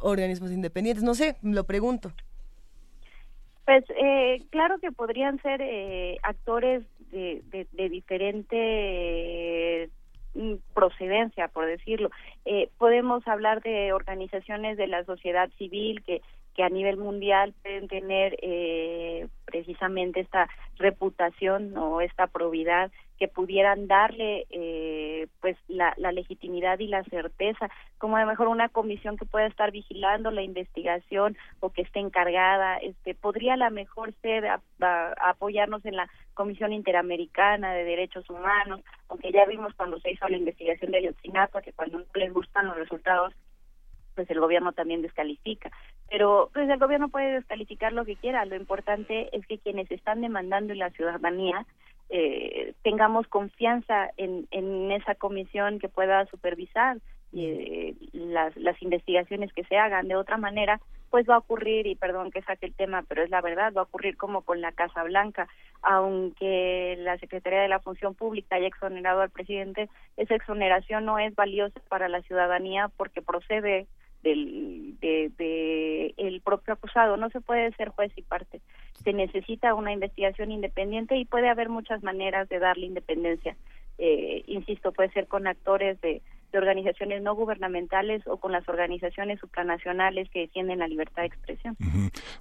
organismos 0.00 0.50
independientes, 0.50 1.04
no 1.04 1.14
sé, 1.14 1.36
lo 1.42 1.64
pregunto. 1.64 2.12
Pues 3.64 3.84
eh, 3.96 4.42
claro 4.50 4.78
que 4.78 4.92
podrían 4.92 5.40
ser 5.40 5.62
eh, 5.62 6.18
actores 6.22 6.82
de, 7.14 7.66
de, 7.72 7.88
diferente 7.88 9.90
mm, 10.34 10.54
procedencia, 10.74 11.48
por 11.48 11.66
decirlo. 11.66 12.10
Eh, 12.44 12.70
podemos 12.78 13.26
hablar 13.28 13.62
de 13.62 13.92
organizaciones 13.92 14.76
de 14.76 14.88
la 14.88 15.04
sociedad 15.04 15.48
civil 15.58 16.02
que 16.02 16.20
que 16.54 16.62
a 16.62 16.68
nivel 16.68 16.96
mundial 16.96 17.54
pueden 17.62 17.88
tener 17.88 18.36
eh, 18.40 19.28
precisamente 19.44 20.20
esta 20.20 20.48
reputación 20.76 21.76
o 21.76 22.00
esta 22.00 22.26
probidad 22.26 22.90
que 23.18 23.28
pudieran 23.28 23.86
darle 23.86 24.46
eh, 24.50 25.28
pues 25.40 25.56
la, 25.68 25.94
la, 25.96 26.10
legitimidad 26.10 26.78
y 26.80 26.88
la 26.88 27.04
certeza 27.04 27.70
como 27.98 28.16
a 28.16 28.20
lo 28.20 28.26
mejor 28.26 28.48
una 28.48 28.68
comisión 28.68 29.16
que 29.16 29.24
pueda 29.24 29.46
estar 29.46 29.70
vigilando 29.70 30.32
la 30.32 30.42
investigación 30.42 31.36
o 31.60 31.70
que 31.70 31.82
esté 31.82 32.00
encargada 32.00 32.78
este 32.78 33.14
podría 33.14 33.54
a 33.54 33.56
lo 33.56 33.70
mejor 33.70 34.12
ser 34.20 34.44
apoyarnos 35.20 35.84
en 35.84 35.96
la 35.96 36.10
comisión 36.34 36.72
interamericana 36.72 37.72
de 37.72 37.84
derechos 37.84 38.28
humanos 38.28 38.80
aunque 39.08 39.30
ya 39.30 39.44
vimos 39.46 39.72
cuando 39.74 40.00
se 40.00 40.10
hizo 40.10 40.28
la 40.28 40.36
investigación 40.36 40.90
de 40.90 40.98
Ayotzinapa 40.98 41.62
que 41.62 41.72
cuando 41.72 41.98
no 41.98 42.04
les 42.14 42.32
gustan 42.32 42.66
los 42.66 42.76
resultados 42.76 43.32
pues 44.14 44.30
el 44.30 44.40
gobierno 44.40 44.72
también 44.72 45.02
descalifica. 45.02 45.70
Pero 46.08 46.50
pues 46.52 46.68
el 46.68 46.78
gobierno 46.78 47.08
puede 47.08 47.34
descalificar 47.34 47.92
lo 47.92 48.04
que 48.04 48.16
quiera, 48.16 48.44
lo 48.44 48.56
importante 48.56 49.28
es 49.36 49.46
que 49.46 49.58
quienes 49.58 49.90
están 49.90 50.20
demandando 50.20 50.72
en 50.72 50.78
la 50.78 50.90
ciudadanía 50.90 51.66
eh, 52.10 52.74
tengamos 52.82 53.26
confianza 53.28 54.10
en, 54.16 54.46
en 54.50 54.92
esa 54.92 55.14
comisión 55.14 55.78
que 55.78 55.88
pueda 55.88 56.26
supervisar 56.26 56.98
eh, 57.32 57.94
las, 58.12 58.56
las 58.56 58.80
investigaciones 58.82 59.52
que 59.52 59.64
se 59.64 59.76
hagan. 59.76 60.06
De 60.06 60.16
otra 60.16 60.36
manera, 60.36 60.80
pues 61.10 61.28
va 61.28 61.34
a 61.36 61.38
ocurrir, 61.38 61.86
y 61.86 61.94
perdón 61.94 62.30
que 62.30 62.42
saque 62.42 62.66
el 62.66 62.74
tema, 62.74 63.04
pero 63.08 63.22
es 63.22 63.30
la 63.30 63.40
verdad, 63.40 63.72
va 63.72 63.82
a 63.82 63.84
ocurrir 63.84 64.16
como 64.16 64.42
con 64.42 64.60
la 64.60 64.72
Casa 64.72 65.02
Blanca, 65.04 65.48
aunque 65.82 66.96
la 66.98 67.18
Secretaría 67.18 67.60
de 67.60 67.68
la 67.68 67.80
Función 67.80 68.14
Pública 68.14 68.56
haya 68.56 68.68
exonerado 68.68 69.20
al 69.20 69.30
presidente, 69.30 69.88
esa 70.16 70.34
exoneración 70.34 71.04
no 71.04 71.18
es 71.18 71.34
valiosa 71.34 71.80
para 71.88 72.08
la 72.08 72.22
ciudadanía 72.22 72.88
porque 72.96 73.22
procede 73.22 73.86
del 74.24 74.98
de, 75.00 76.14
el 76.16 76.40
propio 76.40 76.74
acusado. 76.74 77.16
No 77.16 77.30
se 77.30 77.40
puede 77.40 77.72
ser 77.72 77.90
juez 77.90 78.12
y 78.16 78.22
parte. 78.22 78.60
Se 79.04 79.12
necesita 79.12 79.74
una 79.74 79.92
investigación 79.92 80.50
independiente 80.50 81.16
y 81.16 81.24
puede 81.24 81.48
haber 81.48 81.68
muchas 81.68 82.02
maneras 82.02 82.48
de 82.48 82.58
darle 82.58 82.86
independencia. 82.86 83.56
Eh, 83.98 84.42
insisto 84.48 84.92
puede 84.92 85.12
ser 85.12 85.28
con 85.28 85.46
actores 85.46 86.00
de, 86.00 86.22
organizaciones 86.52 87.20
no 87.20 87.34
gubernamentales 87.34 88.22
o 88.28 88.36
con 88.36 88.52
las 88.52 88.68
organizaciones 88.68 89.40
supranacionales 89.40 90.30
que 90.30 90.42
defienden 90.42 90.78
la 90.78 90.86
libertad 90.86 91.22
de 91.22 91.26
expresión. 91.26 91.76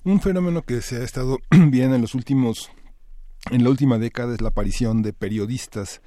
Un 0.04 0.22
fenómeno 0.22 0.62
que 0.62 0.82
se 0.82 0.98
ha 0.98 1.04
estado 1.04 1.40
bien 1.72 1.96
en 1.96 2.02
los 2.02 2.14
últimos 2.14 2.72
en 3.52 3.64
la 3.64 3.72
última 3.72 3.98
década 3.98 4.36
es 4.36 4.42
la 4.42 4.50
aparición 4.50 5.02
de 5.02 5.14
periodistas 5.14 6.04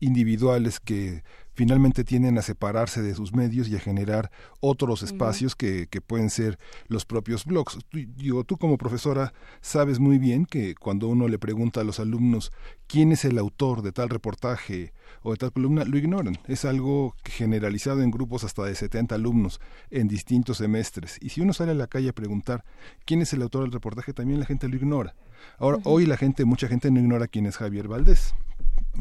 individuales 0.00 0.80
que 0.80 1.22
finalmente 1.54 2.04
tienden 2.04 2.38
a 2.38 2.42
separarse 2.42 3.02
de 3.02 3.14
sus 3.14 3.32
medios 3.32 3.68
y 3.68 3.76
a 3.76 3.80
generar 3.80 4.30
otros 4.60 5.02
espacios 5.02 5.56
que, 5.56 5.86
que, 5.88 6.00
pueden 6.00 6.30
ser 6.30 6.58
los 6.88 7.04
propios 7.04 7.44
blogs. 7.44 7.78
Tú, 7.88 7.98
digo, 8.16 8.44
tú 8.44 8.56
como 8.56 8.78
profesora 8.78 9.32
sabes 9.60 9.98
muy 9.98 10.18
bien 10.18 10.46
que 10.46 10.74
cuando 10.74 11.08
uno 11.08 11.28
le 11.28 11.38
pregunta 11.38 11.80
a 11.80 11.84
los 11.84 12.00
alumnos 12.00 12.52
quién 12.86 13.12
es 13.12 13.24
el 13.24 13.38
autor 13.38 13.82
de 13.82 13.92
tal 13.92 14.08
reportaje 14.08 14.92
o 15.22 15.32
de 15.32 15.36
tal 15.36 15.52
columna, 15.52 15.84
lo 15.84 15.98
ignoran. 15.98 16.38
Es 16.46 16.64
algo 16.64 17.14
generalizado 17.24 18.02
en 18.02 18.10
grupos 18.10 18.44
hasta 18.44 18.64
de 18.64 18.74
70 18.74 19.14
alumnos 19.14 19.60
en 19.90 20.08
distintos 20.08 20.58
semestres. 20.58 21.18
Y 21.20 21.30
si 21.30 21.40
uno 21.40 21.52
sale 21.52 21.72
a 21.72 21.74
la 21.74 21.86
calle 21.86 22.08
a 22.08 22.14
preguntar 22.14 22.64
quién 23.04 23.22
es 23.22 23.32
el 23.32 23.42
autor 23.42 23.62
del 23.62 23.72
reportaje, 23.72 24.12
también 24.12 24.40
la 24.40 24.46
gente 24.46 24.68
lo 24.68 24.76
ignora. 24.76 25.14
Ahora, 25.58 25.78
hoy 25.84 26.06
la 26.06 26.16
gente, 26.16 26.44
mucha 26.44 26.68
gente 26.68 26.90
no 26.90 27.00
ignora 27.00 27.28
quién 27.28 27.46
es 27.46 27.56
Javier 27.56 27.88
Valdés 27.88 28.34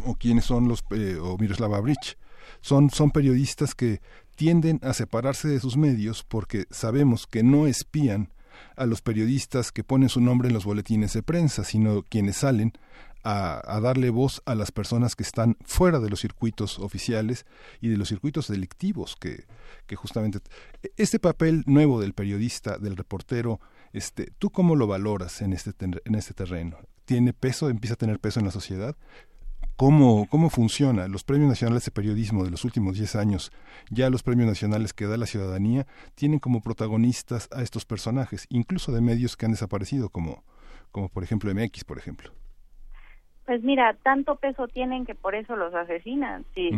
o 0.06 0.16
quiénes 0.16 0.46
son 0.46 0.68
los, 0.68 0.84
eh, 0.92 1.18
o 1.22 1.38
Miroslava 1.38 1.82
son, 2.62 2.90
son 2.90 3.12
periodistas 3.12 3.76
que 3.76 4.02
tienden 4.36 4.80
a 4.84 4.94
separarse 4.94 5.48
de 5.48 5.60
sus 5.60 5.78
medios 5.78 6.24
porque 6.24 6.66
sabemos 6.72 7.28
que 7.28 7.44
no 7.44 7.68
espían 7.68 8.32
a 8.76 8.86
los 8.86 9.02
periodistas 9.02 9.72
que 9.72 9.84
ponen 9.84 10.10
su 10.10 10.22
nombre 10.22 10.48
en 10.48 10.54
los 10.54 10.66
boletines 10.66 11.14
de 11.14 11.24
prensa, 11.24 11.64
sino 11.64 12.04
quienes 12.04 12.38
salen 12.38 12.74
a, 13.24 13.62
a, 13.66 13.82
darle 13.82 14.10
voz 14.10 14.42
a 14.46 14.56
las 14.56 14.72
personas 14.72 15.16
que 15.16 15.24
están 15.24 15.58
fuera 15.66 16.00
de 16.00 16.10
los 16.10 16.22
circuitos 16.22 16.80
oficiales 16.80 17.46
y 17.82 17.90
de 17.90 17.98
los 17.98 18.08
circuitos 18.08 18.48
delictivos 18.48 19.18
que, 19.20 19.46
que 19.88 19.96
justamente 19.96 20.40
este 20.96 21.20
papel 21.20 21.64
nuevo 21.66 22.00
del 22.00 22.14
periodista, 22.14 22.78
del 22.78 22.96
reportero, 22.96 23.60
este, 23.92 24.32
¿tú 24.38 24.52
cómo 24.52 24.76
lo 24.76 24.88
valoras 24.88 25.42
en 25.42 25.52
este, 25.52 25.74
en 25.80 26.16
este 26.16 26.34
terreno? 26.34 26.78
¿Tiene 27.06 27.34
peso, 27.34 27.70
empieza 27.70 27.96
a 27.96 27.98
tener 27.98 28.20
peso 28.20 28.40
en 28.40 28.46
la 28.46 28.52
sociedad? 28.52 28.96
Cómo, 29.80 30.28
cómo 30.30 30.50
funciona. 30.50 31.08
Los 31.08 31.24
premios 31.24 31.48
nacionales 31.48 31.86
de 31.86 31.92
periodismo 31.92 32.44
de 32.44 32.52
los 32.52 32.66
últimos 32.66 32.98
10 32.98 33.16
años, 33.16 33.50
ya 33.90 34.10
los 34.10 34.24
premios 34.24 34.50
nacionales 34.50 34.92
que 34.92 35.06
da 35.06 35.16
la 35.16 35.26
ciudadanía, 35.26 35.86
tienen 36.16 36.40
como 36.40 36.62
protagonistas 36.62 37.48
a 37.54 37.62
estos 37.62 37.86
personajes, 37.86 38.46
incluso 38.50 38.92
de 38.92 39.00
medios 39.00 39.38
que 39.38 39.46
han 39.46 39.54
desaparecido, 39.54 40.10
como, 40.10 40.44
como 40.92 41.08
por 41.08 41.24
ejemplo 41.24 41.50
MX, 41.56 41.86
por 41.86 41.98
ejemplo. 41.98 42.30
Pues 43.46 43.64
mira, 43.64 43.96
tanto 44.04 44.36
peso 44.36 44.68
tienen 44.68 45.06
que 45.06 45.16
por 45.16 45.34
eso 45.34 45.56
los 45.56 45.74
asesinan. 45.74 46.44
Si, 46.54 46.72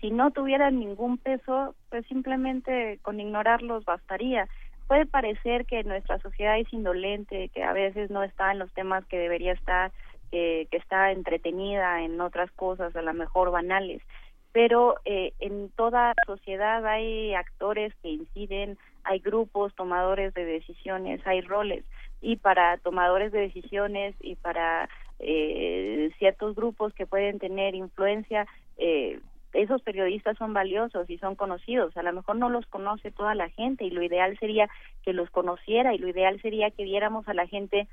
si 0.00 0.10
no 0.10 0.32
tuvieran 0.32 0.80
ningún 0.80 1.16
peso, 1.16 1.76
pues 1.90 2.04
simplemente 2.06 2.98
con 3.02 3.20
ignorarlos 3.20 3.84
bastaría. 3.84 4.48
puede 4.88 5.06
parecer 5.06 5.64
que 5.64 5.84
nuestra 5.84 6.18
sociedad 6.18 6.58
es 6.58 6.70
indolente, 6.72 7.50
que 7.50 7.62
a 7.62 7.72
veces 7.72 8.10
no 8.10 8.24
está 8.24 8.50
en 8.50 8.58
los 8.58 8.72
temas 8.72 9.06
que 9.06 9.16
debería 9.16 9.52
estar, 9.52 9.92
que, 10.30 10.68
que 10.70 10.76
está 10.76 11.12
entretenida 11.12 12.02
en 12.02 12.20
otras 12.20 12.50
cosas, 12.52 12.94
a 12.94 13.02
lo 13.02 13.14
mejor 13.14 13.50
banales, 13.50 14.02
pero 14.52 14.96
eh, 15.04 15.32
en 15.40 15.70
toda 15.70 16.14
sociedad 16.26 16.84
hay 16.86 17.34
actores 17.34 17.94
que 18.02 18.08
inciden, 18.08 18.78
hay 19.04 19.20
grupos 19.20 19.74
tomadores 19.74 20.34
de 20.34 20.44
decisiones, 20.44 21.24
hay 21.26 21.42
roles 21.42 21.84
y 22.20 22.36
para 22.36 22.78
tomadores 22.78 23.30
de 23.32 23.40
decisiones 23.40 24.14
y 24.20 24.36
para 24.36 24.88
eh, 25.18 26.10
ciertos 26.18 26.54
grupos 26.54 26.92
que 26.94 27.06
pueden 27.06 27.38
tener 27.38 27.74
influencia, 27.74 28.46
eh, 28.76 29.20
esos 29.52 29.82
periodistas 29.82 30.36
son 30.36 30.52
valiosos 30.52 31.08
y 31.08 31.18
son 31.18 31.34
conocidos. 31.34 31.96
A 31.96 32.02
lo 32.02 32.12
mejor 32.12 32.36
no 32.36 32.50
los 32.50 32.66
conoce 32.66 33.10
toda 33.10 33.34
la 33.34 33.48
gente 33.50 33.84
y 33.84 33.90
lo 33.90 34.02
ideal 34.02 34.36
sería 34.38 34.68
que 35.02 35.12
los 35.12 35.30
conociera 35.30 35.94
y 35.94 35.98
lo 35.98 36.08
ideal 36.08 36.40
sería 36.42 36.70
que 36.70 36.84
viéramos 36.84 37.26
a 37.28 37.34
la 37.34 37.46
gente 37.46 37.88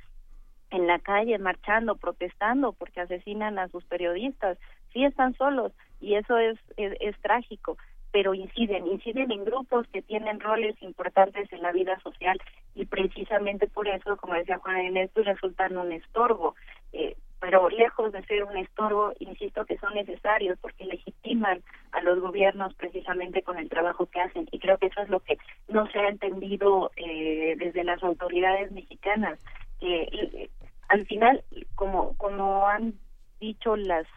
en 0.72 0.88
la 0.88 1.00
calle 1.00 1.38
marchando, 1.38 1.96
protestando 1.96 2.74
porque 2.74 3.02
asesinan 3.02 3.60
a 3.60 3.68
sus 3.70 3.84
periodistas. 3.86 4.58
Sí 4.94 5.04
están 5.04 5.36
solos 5.36 5.72
y 6.00 6.16
eso 6.16 6.38
es, 6.38 6.58
es, 6.78 7.18
trágico, 7.22 7.78
pero 8.12 8.34
inciden, 8.34 8.88
inciden 8.88 9.32
en 9.32 9.46
grupos 9.46 9.88
que 9.88 10.02
tienen 10.02 10.40
roles 10.40 10.76
importantes 10.82 11.52
en 11.52 11.62
la 11.62 11.72
vida 11.72 12.00
social 12.00 12.40
y 12.74 12.86
precisamente 12.86 13.68
por 13.68 13.88
eso, 13.88 14.18
como 14.18 14.36
decía 14.36 14.60
Juan 14.60 14.86
Inés, 14.86 15.12
pues 15.14 15.26
resultan 15.26 15.78
un 15.78 15.92
estorbo. 15.92 16.56
Eh, 16.94 17.16
pero 17.40 17.70
lejos 17.70 18.12
de 18.12 18.24
ser 18.26 18.44
un 18.44 18.58
estorbo, 18.58 19.14
insisto 19.20 19.66
que 19.66 19.78
son 19.78 19.94
necesarios 19.94 20.58
porque 20.62 20.86
legitiman 20.86 21.62
a 21.92 22.02
los 22.02 22.20
gobiernos 22.20 22.74
precisamente 22.76 23.44
con 23.44 23.58
el 23.58 23.70
trabajo 23.70 24.08
que 24.08 24.22
hacen 24.22 24.48
y 24.52 24.60
creo 24.60 24.78
que 24.78 24.88
eso 24.88 25.02
es 25.02 25.10
lo 25.10 25.20
que 25.20 25.38
no 25.68 25.86
se 25.92 26.00
ha 26.00 26.08
entendido 26.08 26.92
eh, 26.96 27.56
desde 27.58 27.84
las 27.84 28.02
autoridades 28.04 28.72
mexicanas 28.72 29.38
que 29.80 30.04
eh, 30.04 30.50
al 30.90 31.06
final 31.08 31.44
como 31.76 32.16
como 32.18 32.68
han 32.68 32.94
dicho 33.40 33.76
las 33.76 34.08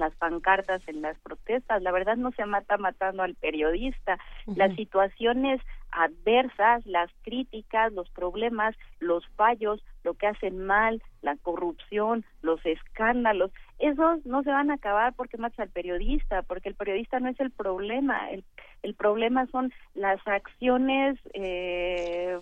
las 0.00 0.14
pancartas 0.16 0.82
en 0.88 1.02
las 1.02 1.16
protestas. 1.18 1.82
La 1.82 1.92
verdad 1.92 2.16
no 2.16 2.32
se 2.32 2.44
mata 2.46 2.78
matando 2.78 3.22
al 3.22 3.34
periodista. 3.34 4.18
Las 4.46 4.74
situaciones 4.74 5.60
adversas, 5.92 6.84
las 6.86 7.10
críticas, 7.22 7.92
los 7.92 8.08
problemas, 8.10 8.74
los 8.98 9.26
fallos, 9.36 9.84
lo 10.02 10.14
que 10.14 10.26
hacen 10.26 10.64
mal, 10.64 11.02
la 11.20 11.36
corrupción, 11.36 12.24
los 12.42 12.64
escándalos, 12.64 13.50
esos 13.78 14.24
no 14.24 14.42
se 14.42 14.50
van 14.50 14.70
a 14.70 14.74
acabar 14.74 15.14
porque 15.14 15.36
mata 15.36 15.62
al 15.62 15.70
periodista, 15.70 16.42
porque 16.42 16.68
el 16.68 16.74
periodista 16.74 17.18
no 17.18 17.28
es 17.28 17.40
el 17.40 17.50
problema, 17.50 18.30
el, 18.30 18.44
el 18.82 18.94
problema 18.94 19.46
son 19.46 19.72
las 19.94 20.20
acciones 20.26 21.18
eh, 21.34 22.38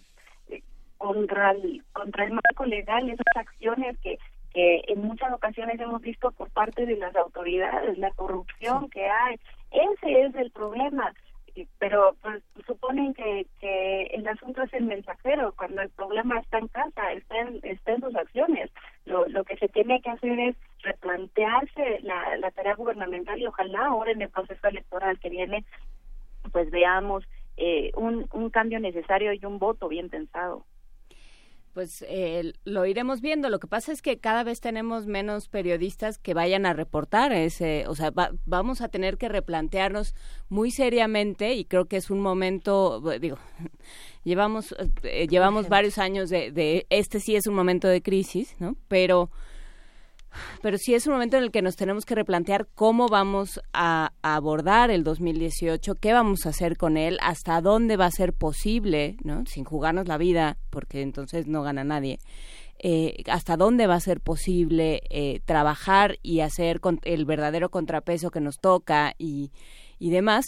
contra 0.99 1.53
el, 1.53 1.83
contra 1.93 2.25
el 2.25 2.33
marco 2.33 2.67
legal, 2.67 3.09
esas 3.09 3.37
acciones 3.37 3.97
que 3.99 4.19
que 4.53 4.83
en 4.89 5.03
muchas 5.03 5.33
ocasiones 5.33 5.81
hemos 5.81 6.01
visto 6.01 6.31
por 6.33 6.51
parte 6.51 6.87
de 6.87 6.97
las 6.97 7.15
autoridades, 7.17 7.99
la 7.99 8.11
corrupción 8.13 8.89
que 8.91 9.07
hay. 9.07 9.39
Ese 9.71 10.23
es 10.23 10.35
el 10.35 10.51
problema. 10.51 11.13
Pero 11.81 12.15
pues, 12.23 12.41
suponen 12.67 13.15
que, 13.15 13.47
que 13.61 14.05
el 14.15 14.27
asunto 14.29 14.63
es 14.63 14.73
el 14.75 14.85
mensajero, 14.85 15.53
cuando 15.57 15.83
el 15.83 15.91
problema 15.91 16.39
está 16.39 16.59
en 16.59 16.69
casa, 16.69 17.13
está 17.13 17.37
en, 17.41 17.59
está 17.65 17.93
en 17.93 18.01
sus 18.01 18.15
acciones. 18.15 18.71
Lo, 19.07 19.27
lo 19.27 19.43
que 19.43 19.57
se 19.57 19.69
tiene 19.69 20.01
que 20.01 20.11
hacer 20.11 20.39
es 20.39 20.57
replantearse 20.83 21.99
la, 22.03 22.37
la 22.37 22.53
tarea 22.53 22.77
gubernamental 22.77 23.41
y 23.41 23.47
ojalá 23.47 23.87
ahora 23.87 24.13
en 24.13 24.23
el 24.23 24.29
proceso 24.29 24.69
electoral 24.69 25.19
que 25.19 25.31
viene, 25.31 25.65
pues 26.53 26.71
veamos 26.71 27.25
eh, 27.57 27.91
un, 27.97 28.29
un 28.33 28.51
cambio 28.51 28.79
necesario 28.79 29.33
y 29.33 29.45
un 29.45 29.59
voto 29.59 29.89
bien 29.89 30.09
pensado 30.09 30.65
pues 31.73 32.05
eh, 32.09 32.53
lo 32.65 32.87
iremos 32.87 33.21
viendo. 33.21 33.49
Lo 33.51 33.59
que 33.59 33.67
pasa 33.67 33.93
es 33.93 34.03
que 34.03 34.19
cada 34.19 34.45
vez 34.45 34.61
tenemos 34.61 35.07
menos 35.07 35.49
periodistas 35.49 36.19
que 36.19 36.35
vayan 36.35 36.67
a 36.67 36.73
reportar 36.73 37.33
ese, 37.33 37.87
o 37.87 37.95
sea, 37.95 38.13
vamos 38.47 38.81
a 38.81 38.89
tener 38.89 39.19
que 39.19 39.29
replantearnos 39.29 40.15
muy 40.49 40.71
seriamente 40.71 41.55
y 41.55 41.65
creo 41.65 41.87
que 41.87 41.97
es 41.97 42.11
un 42.11 42.21
momento, 42.21 43.01
digo, 43.21 43.39
llevamos 44.25 44.75
eh, 45.03 45.27
llevamos 45.29 45.69
varios 45.69 45.99
años 45.99 46.31
de, 46.31 46.51
de 46.51 46.87
este 46.91 47.21
sí 47.21 47.37
es 47.37 47.47
un 47.47 47.55
momento 47.55 47.89
de 47.89 48.03
crisis, 48.03 48.57
¿no? 48.59 48.77
Pero 48.89 49.31
pero 50.63 50.79
sí 50.79 50.95
es 50.95 51.07
un 51.07 51.15
momento 51.15 51.37
en 51.37 51.45
el 51.45 51.51
que 51.51 51.63
nos 51.63 51.77
tenemos 51.77 52.05
que 52.05 52.15
replantear 52.15 52.67
cómo 52.75 53.09
vamos 53.09 53.61
a, 53.73 54.13
abordar 54.23 54.91
el 54.91 55.05
2018, 55.05 55.95
qué 55.97 56.13
vamos 56.13 56.47
a 56.47 56.51
hacer 56.51 56.77
con 56.77 56.97
él, 56.97 57.19
hasta 57.23 57.61
dónde 57.61 57.97
va 57.97 58.07
a 58.07 58.11
ser 58.11 58.33
posible, 58.33 59.17
¿no? 59.23 59.45
Sin 59.47 59.65
jugarnos 59.65 60.07
la 60.07 60.19
vida, 60.19 60.59
porque 60.71 61.03
entonces 61.03 61.47
no 61.47 61.63
gana 61.63 61.85
nadie. 61.85 62.19
Eh, 62.81 63.25
hasta 63.29 63.57
dónde 63.57 63.87
va 63.87 63.95
a 63.95 64.01
ser 64.01 64.21
posible 64.21 65.03
eh, 65.11 65.41
trabajar 65.45 66.19
y 66.23 66.41
hacer 66.41 66.81
el 67.03 67.25
verdadero 67.25 67.71
contrapeso 67.71 68.31
que 68.31 68.41
nos 68.41 68.59
toca 68.59 69.15
y, 69.19 69.51
y 69.99 70.11
demás 70.11 70.47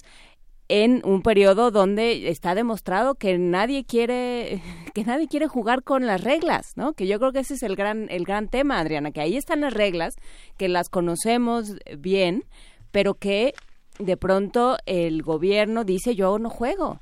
en 0.71 1.03
un 1.05 1.23
periodo 1.23 1.73
donde 1.73 2.29
está 2.29 2.55
demostrado 2.55 3.17
que 3.17 3.37
nadie 3.39 3.85
quiere 3.85 4.63
que 4.95 5.05
nadie 5.05 5.27
quiere 5.27 5.49
jugar 5.49 5.83
con 5.83 6.07
las 6.07 6.23
reglas, 6.23 6.77
¿no? 6.77 6.93
Que 6.93 7.09
yo 7.09 7.19
creo 7.19 7.33
que 7.33 7.41
ese 7.41 7.55
es 7.55 7.63
el 7.65 7.75
gran 7.75 8.07
el 8.09 8.25
gran 8.25 8.49
tema, 8.49 8.79
Adriana, 8.79 9.11
que 9.11 9.21
ahí 9.21 9.37
están 9.37 9.63
las 9.63 9.75
reglas, 9.75 10.15
que 10.57 10.69
las 10.69 10.89
conocemos 10.89 11.77
bien, 11.99 12.45
pero 12.93 13.15
que 13.15 13.53
de 13.99 14.17
pronto 14.17 14.77
el 14.87 15.23
gobierno 15.23 15.83
dice 15.85 16.15
yo 16.15 16.39
no 16.39 16.51
juego. 16.51 17.01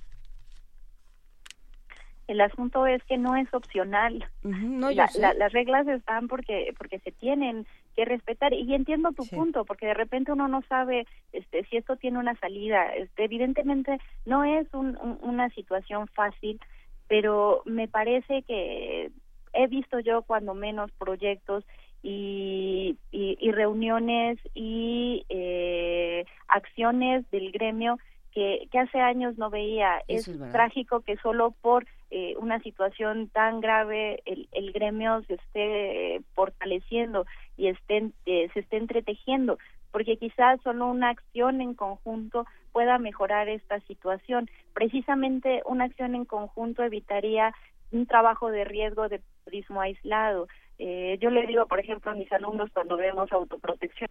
El 2.27 2.41
asunto 2.41 2.87
es 2.87 3.03
que 3.05 3.19
no 3.19 3.37
es 3.37 3.53
opcional. 3.53 4.27
las 4.43 5.53
reglas 5.53 5.87
están 5.89 6.27
porque 6.29 6.75
porque 6.79 7.01
se 7.01 7.13
tienen 7.13 7.67
que 7.99 8.05
respetar. 8.05 8.53
Y 8.53 8.73
entiendo 8.77 9.11
tu 9.11 9.27
punto 9.27 9.65
porque 9.65 9.87
de 9.87 9.95
repente 9.95 10.31
uno 10.31 10.47
no 10.47 10.63
sabe 10.69 11.05
este 11.33 11.65
si 11.65 11.79
esto 11.79 11.97
tiene 11.97 12.21
una 12.21 12.37
salida. 12.37 12.95
Este 12.95 13.25
evidentemente 13.25 13.99
no 14.25 14.45
es 14.45 14.69
una 14.73 15.51
situación 15.51 16.07
fácil 16.07 16.61
pero 17.09 17.63
me 17.65 17.89
parece 17.89 18.43
que 18.43 19.11
he 19.55 19.67
visto 19.67 19.99
yo 19.99 20.23
cuando 20.23 20.55
menos 20.55 20.93
proyectos 20.93 21.65
y, 22.03 22.97
y, 23.11 23.51
reuniones 23.51 24.39
y 24.55 25.25
eh, 25.29 26.25
acciones 26.47 27.29
del 27.33 27.51
gremio 27.51 27.99
que, 28.33 28.69
que 28.71 28.79
hace 28.79 29.01
años 29.01 29.39
no 29.39 29.51
veía. 29.51 30.03
es, 30.09 30.31
trágico 30.53 31.01
que 31.01 31.17
solo 31.19 31.53
por 31.61 31.87
eh, 32.11 32.35
una 32.39 32.61
situación 32.61 33.29
tan 33.29 33.61
grave 33.61 34.23
el, 34.25 34.49
el 34.53 34.73
gremio 34.73 35.23
se 35.23 35.35
esté 35.35 36.23
fortaleciendo 36.35 37.27
y 37.57 37.69
estén, 37.69 38.15
eh, 38.27 38.49
se 38.55 38.61
esté 38.61 38.79
entretejiendo, 38.79 39.59
porque 39.91 40.17
quizás 40.17 40.61
solo 40.63 40.87
una 40.87 41.11
acción 41.11 41.61
en 41.61 41.75
conjunto 41.75 42.47
pueda 42.73 42.99
mejorar 42.99 43.49
esta 43.49 43.81
situación. 43.81 44.49
Precisamente 44.73 45.63
una 45.67 45.85
acción 45.85 46.15
en 46.15 46.25
conjunto 46.25 46.83
evitaría 46.83 47.53
un 47.91 48.07
trabajo 48.07 48.51
de 48.51 48.65
riesgo 48.65 49.09
de 49.09 49.21
turismo 49.45 49.81
aislado. 49.81 50.47
Eh, 50.79 51.19
yo 51.21 51.31
le 51.31 51.47
digo, 51.47 51.67
por 51.67 51.81
ejemplo, 51.81 52.11
a 52.11 52.15
mis 52.15 52.31
alumnos 52.33 52.71
cuando 52.73 52.97
vemos 52.97 53.33
autoprotección, 53.33 54.09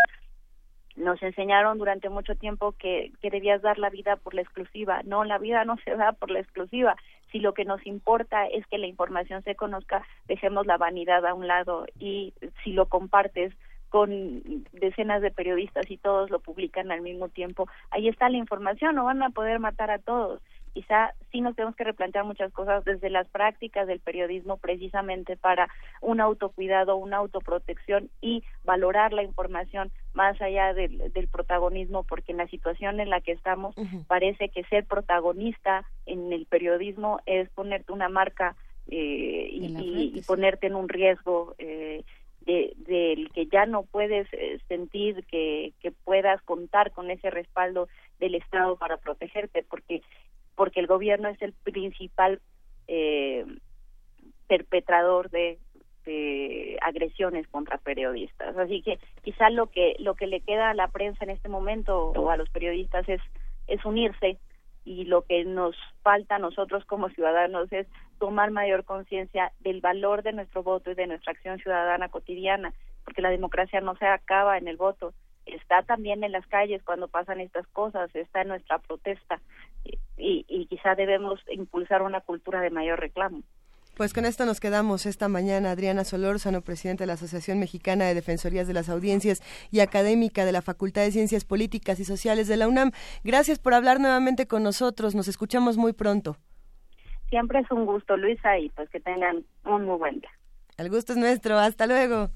nos 0.97 1.21
enseñaron 1.21 1.77
durante 1.77 2.09
mucho 2.09 2.35
tiempo 2.35 2.73
que, 2.73 3.11
que 3.21 3.29
debías 3.29 3.61
dar 3.61 3.77
la 3.79 3.89
vida 3.89 4.17
por 4.17 4.33
la 4.33 4.41
exclusiva. 4.41 5.01
No, 5.05 5.23
la 5.23 5.37
vida 5.37 5.63
no 5.63 5.77
se 5.85 5.95
da 5.95 6.11
por 6.11 6.31
la 6.31 6.39
exclusiva. 6.39 6.95
Si 7.31 7.39
lo 7.39 7.53
que 7.53 7.65
nos 7.65 7.85
importa 7.85 8.47
es 8.47 8.65
que 8.67 8.77
la 8.77 8.87
información 8.87 9.43
se 9.43 9.55
conozca, 9.55 10.05
dejemos 10.27 10.65
la 10.65 10.77
vanidad 10.77 11.25
a 11.25 11.33
un 11.33 11.47
lado 11.47 11.85
y 11.99 12.33
si 12.63 12.71
lo 12.71 12.87
compartes 12.87 13.53
con 13.89 14.65
decenas 14.73 15.21
de 15.21 15.31
periodistas 15.31 15.89
y 15.89 15.97
todos 15.97 16.29
lo 16.29 16.39
publican 16.39 16.91
al 16.91 17.01
mismo 17.01 17.29
tiempo, 17.29 17.67
ahí 17.89 18.09
está 18.09 18.27
la 18.29 18.37
información, 18.37 18.95
no 18.95 19.05
van 19.05 19.23
a 19.23 19.29
poder 19.29 19.59
matar 19.59 19.91
a 19.91 19.99
todos 19.99 20.41
quizá 20.77 21.15
sí 21.31 21.41
nos 21.41 21.55
tenemos 21.55 21.75
que 21.75 21.85
replantear 21.85 22.23
muchas 22.23 22.53
cosas 22.53 22.85
desde 22.85 23.09
las 23.09 23.27
prácticas 23.29 23.87
del 23.87 23.99
periodismo 23.99 24.57
precisamente 24.57 25.35
para 25.35 25.69
un 26.01 26.21
autocuidado, 26.21 26.97
una 26.97 27.17
autoprotección 27.17 28.11
y 28.21 28.43
valorar 28.63 29.11
la 29.11 29.23
información 29.23 29.91
más 30.13 30.39
allá 30.39 30.75
del, 30.75 31.11
del 31.13 31.27
protagonismo, 31.29 32.03
porque 32.03 32.31
en 32.31 32.37
la 32.37 32.47
situación 32.47 32.99
en 32.99 33.09
la 33.09 33.21
que 33.21 33.31
estamos 33.31 33.75
parece 34.05 34.49
que 34.49 34.65
ser 34.65 34.85
protagonista 34.85 35.83
en 36.05 36.31
el 36.31 36.45
periodismo 36.45 37.21
es 37.25 37.49
ponerte 37.49 37.91
una 37.91 38.07
marca 38.07 38.55
eh, 38.87 39.49
y, 39.51 40.21
ponerte 40.27 40.67
en 40.67 40.75
un 40.75 40.89
riesgo 40.89 41.55
eh, 41.57 42.03
del 42.45 43.29
que 43.33 43.47
ya 43.47 43.65
no 43.65 43.83
puedes 43.83 44.27
eh, 44.31 44.59
sentir 44.67 45.25
que, 45.25 45.73
que 45.81 45.91
puedas 45.91 46.39
contar 46.43 46.91
con 46.91 47.09
ese 47.09 47.31
respaldo 47.31 47.89
del 48.19 48.35
Estado 48.35 48.77
para 48.77 48.97
protegerte, 48.97 49.63
porque 49.69 50.01
porque 50.57 50.79
el 50.81 50.87
gobierno 50.87 51.29
es 51.29 51.41
el 51.41 51.53
principal 51.53 52.41
eh, 52.87 53.45
perpetrador 54.47 55.29
de, 55.29 55.59
agresiones 56.81 57.45
contra 57.49 57.77
periodistas. 57.77 58.55
Así 58.55 58.81
que 58.81 58.97
quizá 59.23 59.49
lo 59.49 59.67
que 59.67 59.97
lo 59.99 60.15
que 60.15 60.25
le 60.25 60.39
queda 60.39 60.69
a 60.69 60.73
la 60.73 60.87
prensa 60.87 61.25
en 61.25 61.31
este 61.31 61.49
momento 61.49 62.11
o 62.11 62.29
a 62.29 62.37
los 62.37 62.49
periodistas 62.49 63.07
es 63.09 63.19
es 63.67 63.83
unirse 63.83 64.37
y 64.85 65.03
lo 65.03 65.23
que 65.23 65.43
nos 65.43 65.75
falta 66.03 66.35
a 66.37 66.39
nosotros 66.39 66.85
como 66.85 67.09
ciudadanos 67.15 67.69
es 67.73 67.87
tomar 68.19 68.51
mayor 68.51 68.85
conciencia 68.85 69.51
del 69.59 69.81
valor 69.81 70.23
de 70.23 70.31
nuestro 70.31 70.63
voto 70.63 70.91
y 70.91 70.95
de 70.95 71.07
nuestra 71.07 71.33
acción 71.33 71.59
ciudadana 71.59 72.07
cotidiana, 72.07 72.73
porque 73.03 73.21
la 73.21 73.29
democracia 73.29 73.81
no 73.81 73.97
se 73.97 74.05
acaba 74.05 74.57
en 74.57 74.69
el 74.69 74.77
voto, 74.77 75.13
está 75.53 75.83
también 75.83 76.23
en 76.23 76.31
las 76.31 76.45
calles 76.47 76.83
cuando 76.83 77.07
pasan 77.07 77.39
estas 77.39 77.67
cosas, 77.67 78.13
está 78.15 78.41
en 78.41 78.49
nuestra 78.49 78.79
protesta 78.79 79.39
y, 80.17 80.45
y 80.47 80.65
quizá 80.67 80.95
debemos 80.95 81.39
impulsar 81.51 82.01
una 82.01 82.21
cultura 82.21 82.61
de 82.61 82.69
mayor 82.69 82.99
reclamo. 82.99 83.43
Pues 83.97 84.13
con 84.13 84.25
esto 84.25 84.45
nos 84.45 84.59
quedamos 84.59 85.07
esta 85.07 85.27
mañana. 85.27 85.71
Adriana 85.71 86.03
Solórzano, 86.03 86.61
presidenta 86.61 87.01
de 87.01 87.07
la 87.07 87.13
Asociación 87.13 87.59
Mexicana 87.59 88.05
de 88.05 88.13
Defensorías 88.13 88.67
de 88.67 88.73
las 88.75 88.89
Audiencias 88.89 89.41
y 89.71 89.79
académica 89.79 90.45
de 90.45 90.51
la 90.51 90.61
Facultad 90.61 91.01
de 91.01 91.11
Ciencias 91.11 91.45
Políticas 91.45 91.99
y 91.99 92.05
Sociales 92.05 92.47
de 92.47 92.57
la 92.57 92.67
UNAM. 92.67 92.91
Gracias 93.23 93.57
por 93.57 93.73
hablar 93.73 93.99
nuevamente 93.99 94.45
con 94.45 94.61
nosotros. 94.61 95.15
Nos 95.15 95.27
escuchamos 95.27 95.77
muy 95.77 95.93
pronto. 95.93 96.37
Siempre 97.31 97.59
es 97.61 97.71
un 97.71 97.87
gusto, 97.87 98.15
Luisa, 98.17 98.59
y 98.59 98.69
pues 98.69 98.87
que 98.91 98.99
tengan 98.99 99.43
un 99.65 99.85
muy 99.85 99.97
buen 99.97 100.19
día. 100.19 100.29
El 100.77 100.91
gusto 100.91 101.13
es 101.13 101.17
nuestro. 101.17 101.57
Hasta 101.57 101.87
luego. 101.87 102.29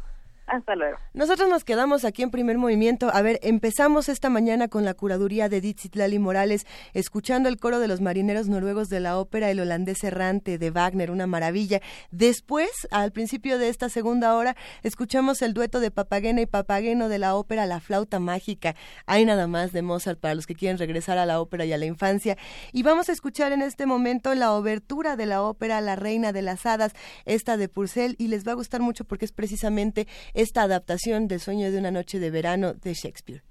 Hasta 0.47 0.75
luego. 0.75 0.97
Nosotros 1.13 1.47
nos 1.49 1.63
quedamos 1.63 2.03
aquí 2.03 2.23
en 2.23 2.31
primer 2.31 2.57
movimiento. 2.57 3.09
A 3.13 3.21
ver, 3.21 3.39
empezamos 3.41 4.09
esta 4.09 4.29
mañana 4.29 4.67
con 4.67 4.83
la 4.83 4.93
curaduría 4.93 5.47
de 5.47 5.61
Lali 5.93 6.19
Morales, 6.19 6.65
escuchando 6.93 7.47
el 7.47 7.57
coro 7.57 7.79
de 7.79 7.87
los 7.87 8.01
marineros 8.01 8.49
noruegos 8.49 8.89
de 8.89 8.99
la 8.99 9.17
ópera 9.17 9.49
El 9.49 9.61
holandés 9.61 10.03
errante 10.03 10.57
de 10.57 10.71
Wagner, 10.71 11.09
una 11.09 11.27
maravilla. 11.27 11.81
Después, 12.11 12.69
al 12.91 13.11
principio 13.11 13.57
de 13.59 13.69
esta 13.69 13.87
segunda 13.87 14.35
hora, 14.35 14.57
escuchamos 14.83 15.41
el 15.41 15.53
dueto 15.53 15.79
de 15.79 15.91
Papagena 15.91 16.41
y 16.41 16.45
Papageno 16.45 17.07
de 17.07 17.19
la 17.19 17.35
ópera 17.35 17.65
La 17.65 17.79
flauta 17.79 18.19
mágica. 18.19 18.75
Hay 19.05 19.23
nada 19.25 19.47
más 19.47 19.71
de 19.71 19.81
Mozart 19.81 20.19
para 20.19 20.35
los 20.35 20.47
que 20.47 20.55
quieren 20.55 20.77
regresar 20.77 21.17
a 21.17 21.25
la 21.25 21.39
ópera 21.39 21.63
y 21.63 21.71
a 21.71 21.77
la 21.77 21.85
infancia. 21.85 22.37
Y 22.73 22.83
vamos 22.83 23.07
a 23.07 23.13
escuchar 23.13 23.53
en 23.53 23.61
este 23.61 23.85
momento 23.85 24.35
la 24.35 24.53
obertura 24.53 25.15
de 25.15 25.27
la 25.27 25.43
ópera 25.43 25.79
La 25.79 25.95
reina 25.95 26.33
de 26.33 26.41
las 26.41 26.65
hadas, 26.65 26.93
esta 27.25 27.55
de 27.55 27.69
Purcell, 27.69 28.15
y 28.17 28.27
les 28.27 28.45
va 28.45 28.51
a 28.51 28.55
gustar 28.55 28.81
mucho 28.81 29.05
porque 29.05 29.25
es 29.25 29.31
precisamente 29.31 30.07
esta 30.41 30.63
adaptación 30.63 31.27
del 31.27 31.39
sueño 31.39 31.71
de 31.71 31.77
una 31.77 31.91
noche 31.91 32.19
de 32.19 32.31
verano 32.31 32.73
de 32.73 32.93
Shakespeare. 32.93 33.43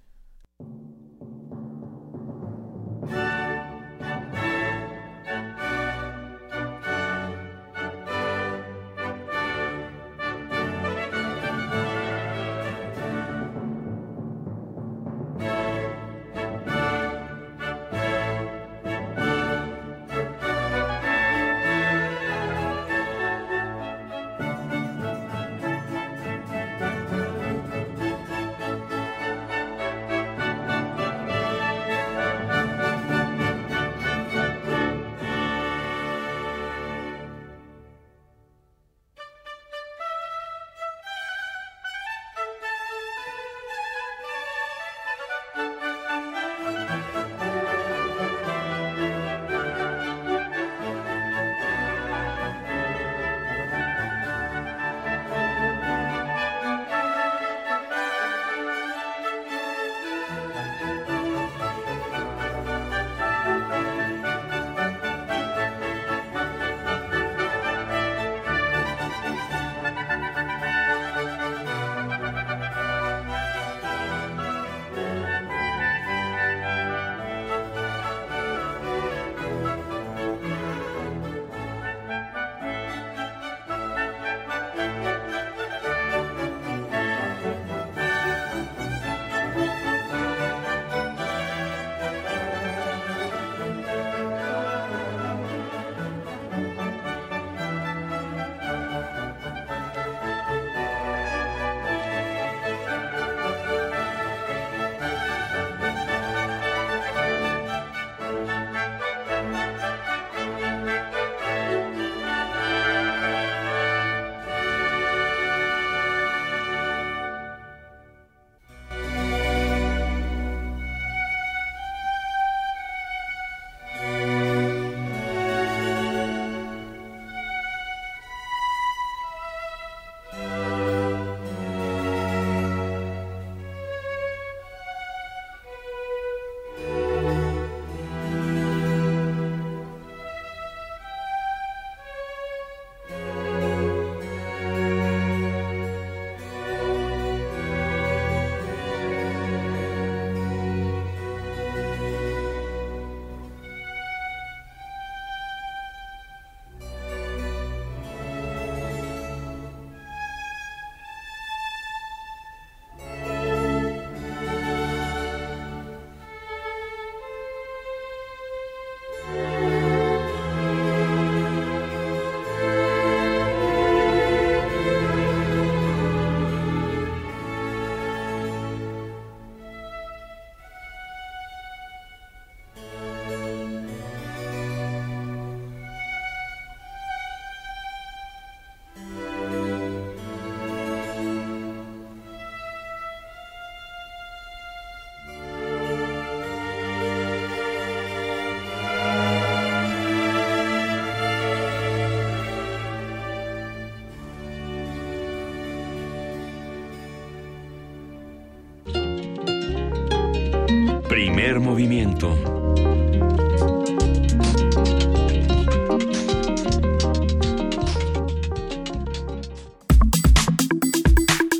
Primer 211.32 211.60
movimiento. 211.60 212.36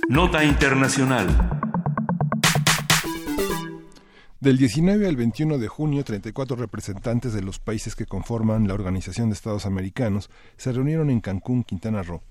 Nota 0.08 0.42
Internacional. 0.42 1.28
Del 4.40 4.58
19 4.58 5.06
al 5.06 5.14
21 5.14 5.58
de 5.58 5.68
junio, 5.68 6.02
34 6.02 6.56
representantes 6.56 7.32
de 7.32 7.42
los 7.42 7.60
países 7.60 7.94
que 7.94 8.06
conforman 8.06 8.66
la 8.66 8.74
Organización 8.74 9.28
de 9.28 9.34
Estados 9.34 9.66
Americanos 9.66 10.30
se 10.56 10.72
reunieron 10.72 11.10
en 11.10 11.20
Cancún, 11.20 11.62
Quintana 11.62 12.02
Roo. 12.02 12.22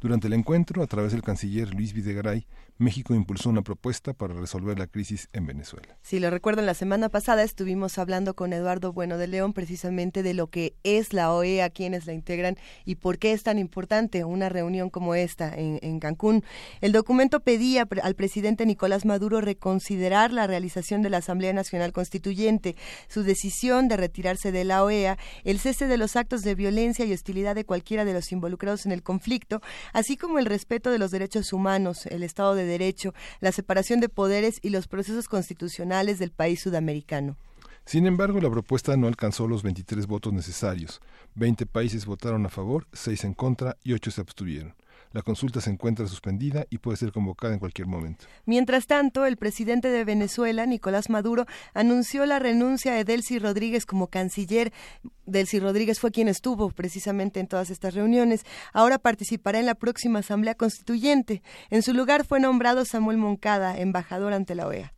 Durante 0.00 0.28
el 0.28 0.32
encuentro, 0.34 0.82
a 0.82 0.86
través 0.86 1.10
del 1.10 1.22
canciller 1.22 1.74
Luis 1.74 1.92
Videgaray, 1.92 2.46
México 2.78 3.14
impulsó 3.14 3.50
una 3.50 3.62
propuesta 3.62 4.12
para 4.12 4.34
resolver 4.34 4.78
la 4.78 4.86
crisis 4.86 5.28
en 5.32 5.44
Venezuela. 5.46 5.98
Si 6.02 6.20
lo 6.20 6.30
recuerdan, 6.30 6.66
la 6.66 6.74
semana 6.74 7.08
pasada 7.08 7.42
estuvimos 7.42 7.98
hablando 7.98 8.34
con 8.34 8.52
Eduardo 8.52 8.92
Bueno 8.92 9.18
de 9.18 9.26
León 9.26 9.52
precisamente 9.52 10.22
de 10.22 10.34
lo 10.34 10.46
que 10.46 10.76
es 10.84 11.12
la 11.12 11.32
OEA, 11.32 11.70
quiénes 11.70 12.06
la 12.06 12.12
integran 12.12 12.56
y 12.84 12.94
por 12.94 13.18
qué 13.18 13.32
es 13.32 13.42
tan 13.42 13.58
importante 13.58 14.22
una 14.22 14.48
reunión 14.48 14.90
como 14.90 15.16
esta 15.16 15.52
en, 15.52 15.80
en 15.82 15.98
Cancún. 15.98 16.44
El 16.80 16.92
documento 16.92 17.40
pedía 17.40 17.88
al 18.04 18.14
presidente 18.14 18.64
Nicolás 18.64 19.04
Maduro 19.04 19.40
reconsiderar 19.40 20.32
la 20.32 20.46
realización 20.46 21.02
de 21.02 21.10
la 21.10 21.16
Asamblea 21.16 21.52
Nacional 21.52 21.92
Constituyente, 21.92 22.76
su 23.08 23.24
decisión 23.24 23.88
de 23.88 23.96
retirarse 23.96 24.52
de 24.52 24.62
la 24.62 24.84
OEA, 24.84 25.18
el 25.42 25.58
cese 25.58 25.88
de 25.88 25.98
los 25.98 26.14
actos 26.14 26.42
de 26.42 26.54
violencia 26.54 27.04
y 27.04 27.12
hostilidad 27.12 27.56
de 27.56 27.64
cualquiera 27.64 28.04
de 28.04 28.12
los 28.12 28.30
involucrados 28.30 28.86
en 28.86 28.92
el 28.92 29.02
conflicto, 29.02 29.60
así 29.92 30.16
como 30.16 30.38
el 30.38 30.46
respeto 30.46 30.90
de 30.90 30.98
los 30.98 31.10
derechos 31.10 31.52
humanos, 31.52 32.06
el 32.06 32.22
Estado 32.22 32.54
de 32.54 32.64
Derecho, 32.64 33.14
la 33.40 33.52
separación 33.52 34.00
de 34.00 34.08
poderes 34.08 34.58
y 34.62 34.70
los 34.70 34.88
procesos 34.88 35.28
constitucionales 35.28 36.18
del 36.18 36.30
país 36.30 36.60
sudamericano. 36.60 37.36
Sin 37.84 38.06
embargo, 38.06 38.38
la 38.40 38.50
propuesta 38.50 38.96
no 38.98 39.06
alcanzó 39.06 39.48
los 39.48 39.62
23 39.62 40.06
votos 40.06 40.32
necesarios. 40.32 41.00
20 41.36 41.64
países 41.64 42.04
votaron 42.04 42.44
a 42.44 42.50
favor, 42.50 42.86
6 42.92 43.24
en 43.24 43.32
contra 43.32 43.76
y 43.82 43.94
8 43.94 44.10
se 44.10 44.20
abstuvieron. 44.20 44.74
La 45.12 45.22
consulta 45.22 45.60
se 45.60 45.70
encuentra 45.70 46.06
suspendida 46.06 46.66
y 46.70 46.78
puede 46.78 46.96
ser 46.96 47.12
convocada 47.12 47.54
en 47.54 47.60
cualquier 47.60 47.86
momento. 47.86 48.26
Mientras 48.44 48.86
tanto, 48.86 49.24
el 49.24 49.36
presidente 49.36 49.88
de 49.88 50.04
Venezuela, 50.04 50.66
Nicolás 50.66 51.08
Maduro, 51.08 51.46
anunció 51.74 52.26
la 52.26 52.38
renuncia 52.38 52.92
de 52.92 53.04
Delcy 53.04 53.38
Rodríguez 53.38 53.86
como 53.86 54.08
canciller. 54.08 54.72
Delcy 55.24 55.60
Rodríguez 55.60 55.98
fue 55.98 56.10
quien 56.10 56.28
estuvo 56.28 56.70
precisamente 56.70 57.40
en 57.40 57.46
todas 57.46 57.70
estas 57.70 57.94
reuniones. 57.94 58.44
Ahora 58.72 58.98
participará 58.98 59.58
en 59.58 59.66
la 59.66 59.74
próxima 59.74 60.18
Asamblea 60.18 60.54
Constituyente. 60.54 61.42
En 61.70 61.82
su 61.82 61.94
lugar 61.94 62.24
fue 62.24 62.40
nombrado 62.40 62.84
Samuel 62.84 63.16
Moncada, 63.16 63.78
embajador 63.78 64.32
ante 64.32 64.54
la 64.54 64.66
OEA. 64.66 64.97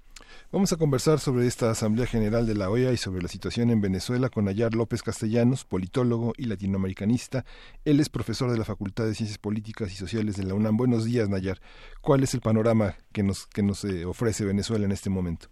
Vamos 0.53 0.73
a 0.73 0.77
conversar 0.77 1.21
sobre 1.21 1.47
esta 1.47 1.71
Asamblea 1.71 2.09
General 2.09 2.45
de 2.45 2.57
la 2.57 2.71
OEA 2.71 2.91
y 2.91 2.97
sobre 2.97 3.23
la 3.23 3.29
situación 3.29 3.71
en 3.71 3.81
Venezuela 3.81 4.31
con 4.31 4.49
Ayar 4.49 4.75
López 4.75 5.01
Castellanos, 5.01 5.65
politólogo 5.65 6.33
y 6.37 6.47
latinoamericanista. 6.47 7.45
Él 7.85 8.01
es 8.01 8.09
profesor 8.09 8.51
de 8.51 8.59
la 8.59 8.65
Facultad 8.65 9.05
de 9.05 9.15
Ciencias 9.15 9.39
Políticas 9.39 9.93
y 9.93 9.95
Sociales 9.95 10.37
de 10.37 10.43
la 10.43 10.55
UNAM. 10.55 10.77
Buenos 10.77 11.05
días, 11.05 11.29
Nayar. 11.29 11.59
¿Cuál 12.01 12.25
es 12.25 12.35
el 12.35 12.41
panorama 12.41 12.95
que 13.13 13.23
nos, 13.23 13.47
que 13.47 13.63
nos 13.63 13.85
eh, 13.85 14.05
ofrece 14.05 14.45
Venezuela 14.45 14.85
en 14.85 14.91
este 14.91 15.09
momento? 15.09 15.47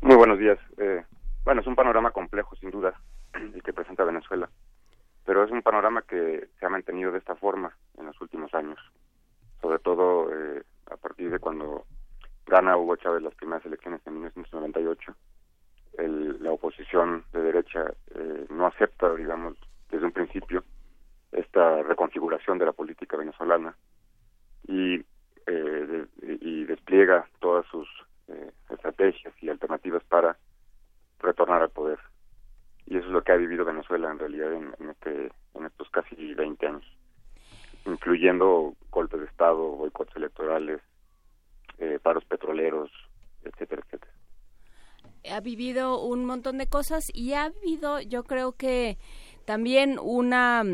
Muy 0.00 0.16
buenos 0.16 0.40
días. 0.40 0.58
Eh, 0.78 1.04
bueno, 1.44 1.60
es 1.60 1.66
un 1.68 1.76
panorama 1.76 2.10
complejo, 2.10 2.56
sin 2.56 2.72
duda, 2.72 3.00
el 3.34 3.62
que 3.62 3.72
presenta 3.72 4.02
Venezuela, 4.02 4.50
pero 5.24 5.44
es 5.44 5.52
un 5.52 5.62
panorama 5.62 6.02
que 6.02 6.48
se 6.58 6.66
ha 6.66 6.68
mantenido 6.68 7.12
de 7.12 7.18
esta 7.18 7.36
forma 7.36 7.72
en 7.96 8.06
los 8.06 8.20
últimos 8.20 8.52
años, 8.52 8.80
sobre 9.60 9.78
todo 9.78 10.28
eh, 10.34 10.64
a 10.90 10.96
partir 10.96 11.30
de 11.30 11.38
cuando 11.38 11.86
gana 12.46 12.76
Hugo 12.76 12.96
Chávez 12.96 13.22
las 13.22 13.34
primeras 13.34 13.64
elecciones 13.64 14.00
en 14.06 14.14
1998. 14.14 15.14
El, 15.98 16.42
la 16.42 16.52
oposición 16.52 17.24
de 17.32 17.42
derecha 17.42 17.92
eh, 18.14 18.46
no 18.50 18.66
acepta, 18.66 19.14
digamos, 19.14 19.56
desde 19.90 20.06
un 20.06 20.12
principio 20.12 20.64
esta 21.32 21.82
reconfiguración 21.82 22.58
de 22.58 22.66
la 22.66 22.72
política 22.72 23.16
venezolana 23.16 23.76
y, 24.66 24.96
eh, 24.96 25.04
de, 25.46 26.06
y 26.40 26.64
despliega 26.64 27.26
todas 27.40 27.66
sus 27.66 27.88
eh, 28.28 28.52
estrategias 28.70 29.34
y 29.42 29.48
alternativas 29.48 30.02
para 30.04 30.36
retornar 31.20 31.62
al 31.62 31.70
poder. 31.70 31.98
Y 32.86 32.96
eso 32.96 33.06
es 33.06 33.12
lo 33.12 33.22
que 33.22 33.32
ha 33.32 33.36
vivido 33.36 33.64
Venezuela 33.64 34.10
en 34.10 34.18
realidad 34.18 34.52
en, 34.52 34.74
en, 34.78 34.90
este, 34.90 35.32
en 35.54 35.66
estos 35.66 35.88
casi 35.90 36.34
20 36.34 36.66
años, 36.66 36.98
incluyendo 37.86 38.74
golpes 38.90 39.20
de 39.20 39.26
Estado, 39.26 39.56
boicots 39.56 40.14
electorales, 40.16 40.80
eh, 41.78 41.98
paros 42.02 42.24
petroleros, 42.24 42.90
etcétera, 43.44 43.82
etcétera. 43.86 44.12
Ha 45.30 45.40
vivido 45.40 46.02
un 46.02 46.24
montón 46.24 46.58
de 46.58 46.66
cosas 46.66 47.04
y 47.12 47.34
ha 47.34 47.44
habido, 47.44 48.00
yo 48.00 48.24
creo 48.24 48.52
que 48.52 48.98
también 49.44 49.98
una 50.00 50.64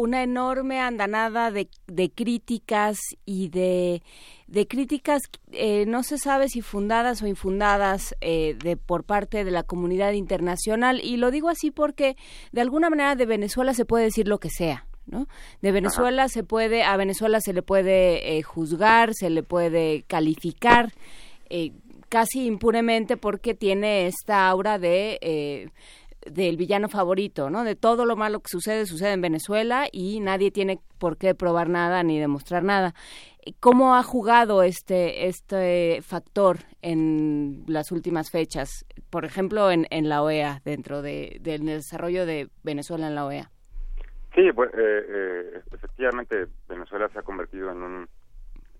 una 0.00 0.22
enorme 0.22 0.80
andanada 0.80 1.50
de, 1.50 1.68
de 1.86 2.10
críticas 2.10 2.98
y 3.26 3.50
de, 3.50 4.02
de 4.46 4.66
críticas, 4.66 5.20
eh, 5.52 5.84
no 5.86 6.02
se 6.02 6.16
sabe 6.16 6.48
si 6.48 6.62
fundadas 6.62 7.22
o 7.22 7.26
infundadas, 7.26 8.14
eh, 8.22 8.56
de, 8.62 8.78
por 8.78 9.04
parte 9.04 9.44
de 9.44 9.50
la 9.50 9.62
comunidad 9.62 10.12
internacional. 10.12 11.00
Y 11.04 11.18
lo 11.18 11.30
digo 11.30 11.50
así 11.50 11.70
porque 11.70 12.16
de 12.50 12.62
alguna 12.62 12.88
manera 12.88 13.14
de 13.14 13.26
Venezuela 13.26 13.74
se 13.74 13.84
puede 13.84 14.04
decir 14.04 14.26
lo 14.26 14.38
que 14.38 14.48
sea. 14.48 14.86
¿No? 15.10 15.26
De 15.60 15.72
Venezuela 15.72 16.28
se 16.28 16.42
puede, 16.44 16.82
a 16.82 16.96
Venezuela 16.96 17.40
se 17.40 17.52
le 17.52 17.62
puede 17.62 18.38
eh, 18.38 18.42
juzgar, 18.42 19.14
se 19.14 19.30
le 19.30 19.42
puede 19.42 20.04
calificar 20.06 20.92
eh, 21.48 21.72
casi 22.08 22.46
impunemente 22.46 23.16
porque 23.16 23.54
tiene 23.54 24.06
esta 24.06 24.48
aura 24.48 24.78
de 24.78 25.18
eh, 25.20 25.68
del 26.26 26.58
villano 26.58 26.88
favorito, 26.88 27.48
¿no? 27.48 27.64
De 27.64 27.76
todo 27.76 28.04
lo 28.04 28.14
malo 28.14 28.40
que 28.40 28.50
sucede 28.50 28.84
sucede 28.84 29.12
en 29.12 29.22
Venezuela 29.22 29.88
y 29.90 30.20
nadie 30.20 30.50
tiene 30.50 30.78
por 30.98 31.16
qué 31.16 31.34
probar 31.34 31.70
nada 31.70 32.02
ni 32.02 32.18
demostrar 32.18 32.62
nada. 32.62 32.94
¿Cómo 33.58 33.94
ha 33.94 34.02
jugado 34.02 34.62
este 34.62 35.28
este 35.28 36.02
factor 36.02 36.58
en 36.82 37.64
las 37.66 37.90
últimas 37.90 38.30
fechas? 38.30 38.84
Por 39.08 39.24
ejemplo, 39.24 39.70
en, 39.70 39.86
en 39.90 40.10
la 40.10 40.22
OEA, 40.22 40.60
dentro 40.64 41.00
de, 41.00 41.38
del 41.40 41.64
desarrollo 41.64 42.26
de 42.26 42.50
Venezuela 42.62 43.08
en 43.08 43.14
la 43.14 43.24
OEA. 43.24 43.50
Sí, 44.34 44.52
pues, 44.52 44.70
eh, 44.74 45.04
eh, 45.08 45.62
efectivamente 45.72 46.46
Venezuela 46.68 47.08
se 47.08 47.18
ha 47.18 47.22
convertido 47.22 47.70
en 47.70 47.82
un 47.82 48.08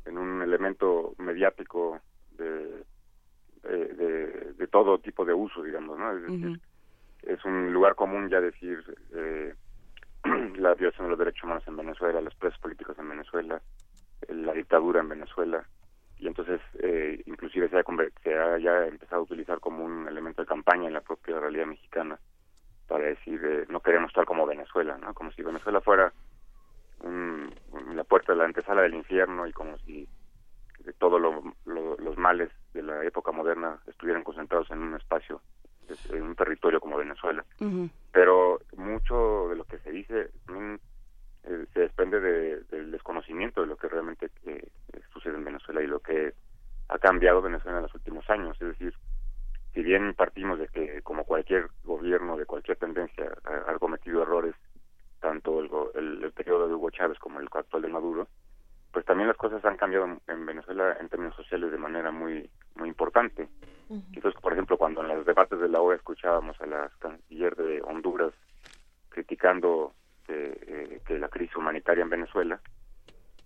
en 0.07 0.17
un 0.17 0.43
elemento 0.43 1.15
mediático 1.19 2.01
de 2.39 2.85
de, 3.63 3.87
de, 3.95 4.53
de 4.55 4.67
todo 4.69 4.99
tipo 4.99 5.25
de 5.25 5.35
uso, 5.35 5.63
digamos, 5.63 5.99
¿no? 5.99 6.13
Es 6.13 6.23
decir, 6.23 6.47
uh 6.47 6.53
-huh. 6.53 6.61
es 7.23 7.45
un 7.45 7.73
lugar 7.73 7.95
común 7.95 8.29
ya 8.31 8.41
decir 8.41 8.83
eh, 9.15 9.55
la 10.57 10.75
violación 10.75 11.07
de 11.07 11.11
los 11.11 11.19
derechos 11.19 11.45
humanos 11.45 11.65
en 11.67 11.77
Venezuela, 11.77 12.21
los 12.21 12.35
presos 12.37 12.59
políticos 12.61 12.99
en 12.99 13.09
Venezuela, 13.09 13.61
la 14.29 14.53
dictadura 14.55 15.01
en 15.01 15.09
Venezuela, 15.11 15.67
y 16.19 16.27
entonces 16.27 16.61
eh, 16.79 17.23
inclusive 17.27 17.69
se 17.69 17.79
ha, 17.79 17.85
se 18.23 18.35
ha 18.35 18.59
ya 18.59 18.87
empezado 18.87 19.23
a 19.23 19.25
utilizar 19.25 19.61
como 19.61 19.85
un 19.85 20.09
elemento 20.09 20.43
de 20.43 20.49
campaña 20.49 20.87
en 20.89 20.95
la 20.95 21.01
propia 21.01 21.39
realidad 21.39 21.67
mexicana 21.67 22.19
para 22.91 23.05
decir 23.05 23.41
eh, 23.45 23.67
no 23.69 23.79
queremos 23.79 24.11
estar 24.11 24.25
como 24.25 24.47
Venezuela, 24.47 24.99
¿no? 24.99 25.15
Como 25.15 25.31
si 25.31 25.43
Venezuela 25.43 25.81
fuera 25.81 26.12
un, 27.05 27.49
la 27.95 28.03
puerta 28.03 28.33
de 28.33 28.39
la 28.39 28.47
antesala 28.47 28.83
del 28.83 28.95
infierno 28.95 29.47
y 29.47 29.53
como 29.53 29.79
si 29.79 30.09
todos 30.99 31.21
lo, 31.21 31.41
lo, 31.67 31.97
los 31.99 32.19
males 32.19 32.51
de 32.75 32.83
la 32.83 33.05
época 33.05 33.31
moderna 33.31 33.79
estuvieran 33.87 34.25
concentrados 34.25 34.69
en 34.73 34.81
un 34.81 34.97
espacio, 34.97 35.41
en 36.11 36.23
un 36.23 36.35
territorio 36.35 36.81
como 36.81 36.97
Venezuela. 36.97 37.45
Uh 37.61 37.65
-huh. 37.65 37.91
Pero 38.11 38.59
mucho 38.77 39.49
de 39.51 39.57
lo 39.57 39.65
que 39.65 39.79
se 39.79 39.93
dice 39.93 40.31
eh, 41.45 41.67
se 41.73 41.81
desprende 41.81 42.19
de, 42.19 42.65
del 42.73 42.91
desconocimiento 42.91 43.61
de 43.61 43.69
lo 43.69 43.77
que 43.77 43.89
realmente 43.89 44.31
eh, 44.47 44.69
sucede 45.12 45.37
en 45.37 45.45
Venezuela 45.45 45.81
y 45.81 45.87
lo 45.87 46.01
que 46.01 46.35
ha 46.89 46.99
cambiado 46.99 47.41
Venezuela 47.41 47.79
en 47.79 47.85
los 47.85 47.95
últimos 47.95 48.29
años. 48.29 48.61
Es 48.61 48.69
decir, 48.69 48.93
si 49.75 49.83
bien 49.83 50.15
partimos 50.15 50.59
de 50.59 50.69
que 50.69 51.03
como 51.03 51.25
cualquier 51.25 51.69
gobierno 51.85 52.37
de 52.37 52.47
cualquier 52.47 52.77
tendencia 52.77 53.31
ha, 53.45 53.71
ha 53.73 53.79
cometido 53.79 54.23
errores 54.23 54.55
tanto 55.21 55.61
el, 55.61 55.71
el, 55.95 56.25
el, 56.25 56.33
periodo 56.33 56.67
de 56.67 56.75
Hugo 56.75 56.91
Chávez 56.91 57.19
como 57.19 57.41
el 57.41 57.49
actual 57.53 57.83
de 57.83 57.89
Maduro 57.89 58.29
pues 58.93 59.05
también 59.05 59.29
las 59.29 59.37
cosas 59.37 59.65
han 59.65 59.77
cambiado 59.77 60.07
en, 60.07 60.21
en 60.27 60.45
Venezuela 60.47 60.97
en 60.99 61.09
términos 61.09 61.37
sociales 61.37 61.71
de 61.71 61.79
manera 61.79 62.11
muy 62.11 62.51
muy 62.75 62.89
importante 62.89 63.49
uh 63.89 63.95
-huh. 63.95 64.05
entonces 64.15 64.41
por 64.41 64.53
ejemplo 64.53 64.77
cuando 64.77 65.03
en 65.03 65.09
los 65.09 65.25
debates 65.27 65.61
de 65.61 65.69
la 65.69 65.81
OEA 65.81 65.97
escuchábamos 65.97 66.61
a 66.61 66.67
la 66.67 66.91
canciller 66.99 67.55
de 67.55 67.83
Honduras 67.83 68.33
criticando 69.11 69.93
que, 70.27 70.59
eh, 70.67 71.01
que 71.07 71.19
la 71.19 71.29
crisis 71.29 71.57
humanitaria 71.57 72.03
en 72.03 72.11
Venezuela 72.11 72.61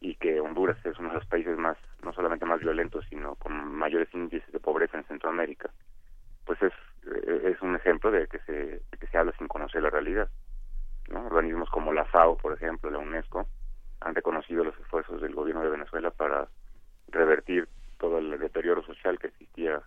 y 0.00 0.14
que 0.16 0.40
Honduras 0.40 0.78
es 0.84 0.98
uno 0.98 1.08
de 1.10 1.16
los 1.16 1.26
países 1.26 1.58
más 1.58 1.76
no 2.02 2.12
solamente 2.12 2.46
más 2.46 2.60
violentos 2.60 3.04
sino 3.10 3.34
con 3.34 3.52
mayores 3.74 4.08
índices 4.14 4.50
de 4.52 4.60
pobreza 4.60 4.96
en 4.96 5.04
Centroamérica 5.04 5.70
pues 6.44 6.60
es 6.62 6.72
eh, 7.06 7.52
es 7.52 7.62
un 7.62 7.76
ejemplo 7.76 8.10
de 8.10 8.26
que 8.26 8.38
se 8.40 8.82
que 8.98 9.06
se 9.06 9.18
habla 9.18 9.32
sin 9.38 9.48
conocer 9.48 9.82
la 9.82 9.90
realidad 9.90 10.28
¿no? 11.08 11.26
organismos 11.26 11.68
como 11.70 11.92
la 11.92 12.04
FAO 12.06 12.36
por 12.36 12.52
ejemplo 12.52 12.90
la 12.90 12.98
UNESCO 12.98 13.46
han 14.00 14.14
reconocido 14.14 14.64
los 14.64 14.78
esfuerzos 14.78 15.20
del 15.20 15.34
gobierno 15.34 15.62
de 15.62 15.70
Venezuela 15.70 16.10
para 16.10 16.48
revertir 17.08 17.68
todo 17.98 18.18
el 18.18 18.38
deterioro 18.38 18.82
social 18.84 19.18
que 19.18 19.28
existía 19.28 19.82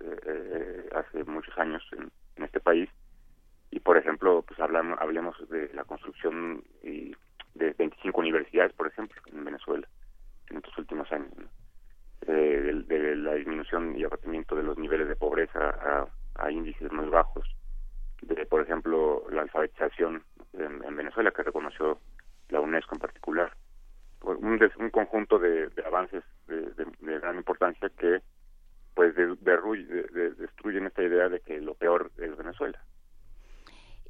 eh, 0.00 0.88
hace 0.94 1.24
muchos 1.24 1.56
años 1.58 1.82
en, 1.92 2.10
en, 2.36 2.44
este 2.44 2.60
país 2.60 2.88
y 3.70 3.80
por 3.80 3.96
ejemplo 3.96 4.44
pues 4.46 4.58
hablamos 4.60 4.98
hablemos 5.00 5.36
de 5.48 5.72
la 5.74 5.84
construcción 5.84 6.62
y 6.82 7.14
de 7.54 7.72
25 7.72 8.20
universidades 8.20 8.72
por 8.72 8.86
ejemplo 8.86 9.20
en 9.32 9.44
Venezuela 9.44 9.88
en 10.50 10.58
estos 10.58 10.76
últimos 10.78 11.10
años 11.12 11.30
¿no? 11.36 11.63
Eh, 12.26 12.84
de, 12.86 13.16
la 13.16 13.34
disminución 13.34 13.96
y 13.96 14.04
abatimiento 14.04 14.54
de 14.56 14.62
los 14.62 14.78
niveles 14.78 15.08
de 15.08 15.16
pobreza 15.16 16.08
a, 16.36 16.50
índices 16.50 16.90
más 16.92 17.08
bajos, 17.10 17.46
de, 18.22 18.46
por 18.46 18.60
ejemplo, 18.62 19.24
la 19.30 19.42
alfabetización 19.42 20.22
en, 20.52 20.84
en 20.84 20.96
Venezuela, 20.96 21.30
que 21.30 21.42
reconoció 21.42 21.98
la 22.48 22.60
UNESCO 22.60 22.94
en 22.94 23.00
particular. 23.00 23.52
Un, 24.22 24.58
un 24.78 24.90
conjunto 24.90 25.38
de, 25.38 25.70
avances 25.84 26.24
de, 26.46 26.64
gran 27.00 27.36
importancia 27.36 27.90
que 27.98 28.20
pues 28.94 29.14
de- 29.16 29.32
derruy- 29.40 29.86
de- 29.86 30.04
de- 30.04 30.30
destruyen 30.34 30.86
esta 30.86 31.02
idea 31.02 31.28
de 31.28 31.40
que 31.40 31.60
lo 31.60 31.74
peor 31.74 32.10
es 32.18 32.36
Venezuela. 32.36 32.78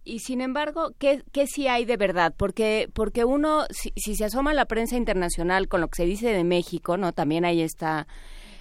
Y 0.04 0.18
sin 0.18 0.42
embargo, 0.42 0.92
¿qué, 0.98 1.22
qué 1.32 1.46
sí 1.46 1.66
hay 1.66 1.86
de 1.86 1.96
verdad? 1.96 2.34
Porque, 2.36 2.90
porque 2.92 3.24
uno, 3.24 3.64
si, 3.70 3.92
si 3.96 4.14
se 4.16 4.26
asoma 4.26 4.52
la 4.52 4.66
prensa 4.66 4.96
internacional 4.96 5.66
con 5.66 5.80
lo 5.80 5.88
que 5.88 5.96
se 5.96 6.04
dice 6.04 6.28
de 6.28 6.44
México, 6.44 6.98
¿no? 6.98 7.12
También 7.12 7.46
hay 7.46 7.62
esta, 7.62 8.06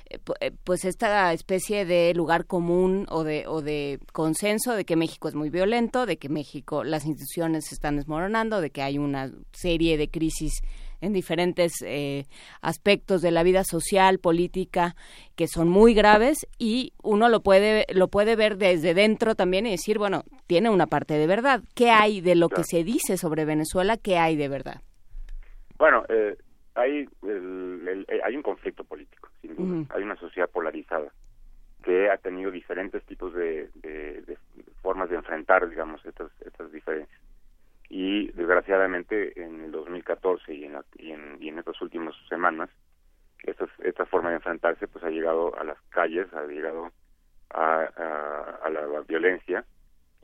eh, 0.10 0.20
eh, 0.40 0.52
pues 0.64 0.86
esta 0.86 1.34
especie 1.34 1.86
de 1.86 2.14
lugar 2.14 2.46
común 2.46 3.08
o 3.10 3.24
de, 3.24 3.46
o 3.48 3.62
de 3.62 4.00
consenso 4.12 4.74
de 4.74 4.86
que 4.86 4.96
México 4.96 5.28
es 5.28 5.36
muy 5.36 5.50
violento, 5.50 6.06
de 6.06 6.18
que 6.18 6.30
México, 6.30 6.84
las 6.84 7.06
instituciones 7.06 7.66
se 7.66 7.76
están 7.76 7.98
desmoronando, 7.98 8.62
de 8.62 8.70
que 8.70 8.82
hay 8.82 8.98
una 8.98 9.32
serie 9.52 9.98
de 9.98 10.10
crisis 10.10 10.62
en 11.04 11.14
diferentes 11.14 11.82
eh, 11.86 12.26
aspectos 12.62 13.22
de 13.22 13.32
la 13.32 13.44
vida 13.44 13.64
social, 13.64 14.20
política, 14.20 14.96
que 15.36 15.48
son 15.48 15.68
muy 15.70 15.94
graves 15.94 16.48
y 16.58 16.94
uno 17.04 17.30
lo 17.30 17.42
puede 17.42 17.86
lo 17.94 18.08
puede 18.08 18.36
ver 18.36 18.58
desde 18.58 18.94
dentro 18.94 19.36
también 19.36 19.66
y 19.68 19.72
decir, 19.72 19.98
bueno, 19.98 20.24
tiene 20.48 20.70
una 20.70 20.88
parte 20.88 21.16
de 21.16 21.28
verdad. 21.28 21.62
¿Qué 21.76 21.90
hay 21.92 22.22
de 22.22 22.36
lo 22.36 22.50
que 22.50 22.64
se 22.64 22.84
dice 22.84 23.18
sobre 23.18 23.46
Venezuela? 23.46 23.98
¿Qué 23.98 24.18
hay 24.18 24.36
de 24.36 24.48
verdad? 24.48 24.82
Bueno, 25.78 26.06
eh, 26.10 26.38
hay, 26.76 27.08
el- 27.24 27.88
el- 27.88 28.06
eh, 28.08 28.22
hay 28.24 28.36
un 28.36 28.42
conflicto 28.44 28.84
político, 28.84 29.30
sin 29.42 29.56
duda. 29.56 29.86
Hay 29.96 30.04
una 30.04 30.16
sociedad 30.16 30.50
polarizada 30.50 31.12
que 31.84 32.10
ha 32.10 32.18
tenido 32.18 32.50
diferentes 32.50 33.04
tipos 33.04 33.34
de, 33.34 33.70
de- 33.76 34.22
de 34.22 34.38
formas 34.82 35.10
de 35.10 35.18
enfrentar, 35.18 35.70
digamos, 35.70 36.04
estas, 36.06 36.32
estas 36.46 36.72
diferencias. 36.72 37.20
Y 37.96 38.32
desgraciadamente 38.32 39.40
en 39.40 39.66
el 39.66 39.72
2014 39.72 40.52
y 40.52 40.64
en, 40.66 40.74
la- 40.74 40.86
y 40.98 41.12
en, 41.12 41.38
y 41.40 41.50
en 41.50 41.60
estas 41.60 41.80
últimas 41.80 42.16
semanas, 42.28 42.72
estas, 43.44 43.70
esta 43.84 44.08
forma 44.08 44.30
de 44.30 44.38
enfrentarse 44.38 44.88
pues 44.88 45.04
ha 45.04 45.12
llegado 45.12 45.56
a 45.60 45.64
las 45.64 45.78
calles, 45.90 46.26
ha 46.34 46.44
llegado 46.48 46.92
a, 47.52 47.82
a- 47.96 48.60
a 48.64 48.70
la 48.72 48.82
violencia 49.08 49.64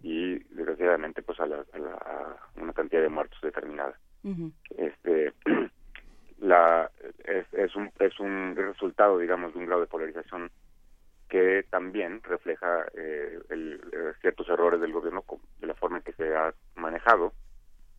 y 0.01 0.39
desgraciadamente 0.55 1.21
pues 1.21 1.39
a, 1.39 1.45
la- 1.45 1.63
a 1.71 1.77
la- 1.77 1.93
a 1.93 2.49
una 2.59 2.73
cantidad 2.73 3.03
de 3.03 3.09
muertos 3.09 3.39
determinada. 3.43 3.95
Este 4.75 5.33
la 6.39 6.89
es, 7.25 7.45
es 7.53 7.75
un 7.75 7.91
es 7.99 8.19
un 8.19 8.55
resultado 8.55 9.19
digamos 9.19 9.53
de 9.53 9.59
un 9.59 9.65
grado 9.67 9.81
de 9.81 9.87
polarización 9.87 10.49
que 11.27 11.65
también 11.69 12.23
refleja 12.23 12.85
eh, 12.95 13.39
el- 13.49 13.79
eh, 13.93 14.13
ciertos 14.21 14.49
errores 14.49 14.81
del 14.81 14.91
gobierno 14.91 15.23
de 15.59 15.67
la 15.67 15.75
forma 15.75 15.97
en 15.97 16.03
que 16.03 16.13
se 16.13 16.35
ha 16.35 16.51
manejado 16.75 17.31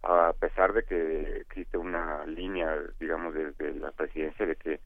a 0.02 0.32
pesar 0.32 0.72
de 0.72 0.85
que 0.85 1.40
existe 1.40 1.77
una 1.77 2.24
línea 2.27 2.77
digamos 2.98 3.35
desde 3.35 3.74
la 3.74 3.93
presidencia 3.93 4.47
de 4.47 4.56
que 4.56 4.81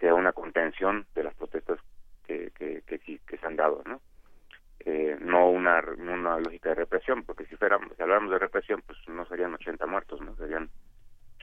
sea 0.00 0.14
una 0.14 0.32
contención 0.32 1.06
de 1.14 1.24
las 1.24 1.34
protestas 1.34 1.78
que 2.26 2.50
que, 2.56 2.82
que, 2.86 3.38
se 3.38 3.46
han 3.46 3.56
dado 3.56 3.82
no 3.86 4.00
eh, 4.80 5.16
no 5.20 5.50
una 5.50 5.82
una 5.98 6.38
lógica 6.38 6.70
de 6.70 6.76
represión 6.76 7.24
porque 7.24 7.46
si 7.46 7.56
fuéramos 7.56 7.94
si 7.96 8.02
habláramos 8.02 8.32
de 8.32 8.38
represión 8.38 8.82
pues 8.86 8.98
no 9.08 9.24
serían 9.26 9.54
80 9.54 9.86
muertos 9.86 10.20
no 10.20 10.34
serían 10.36 10.68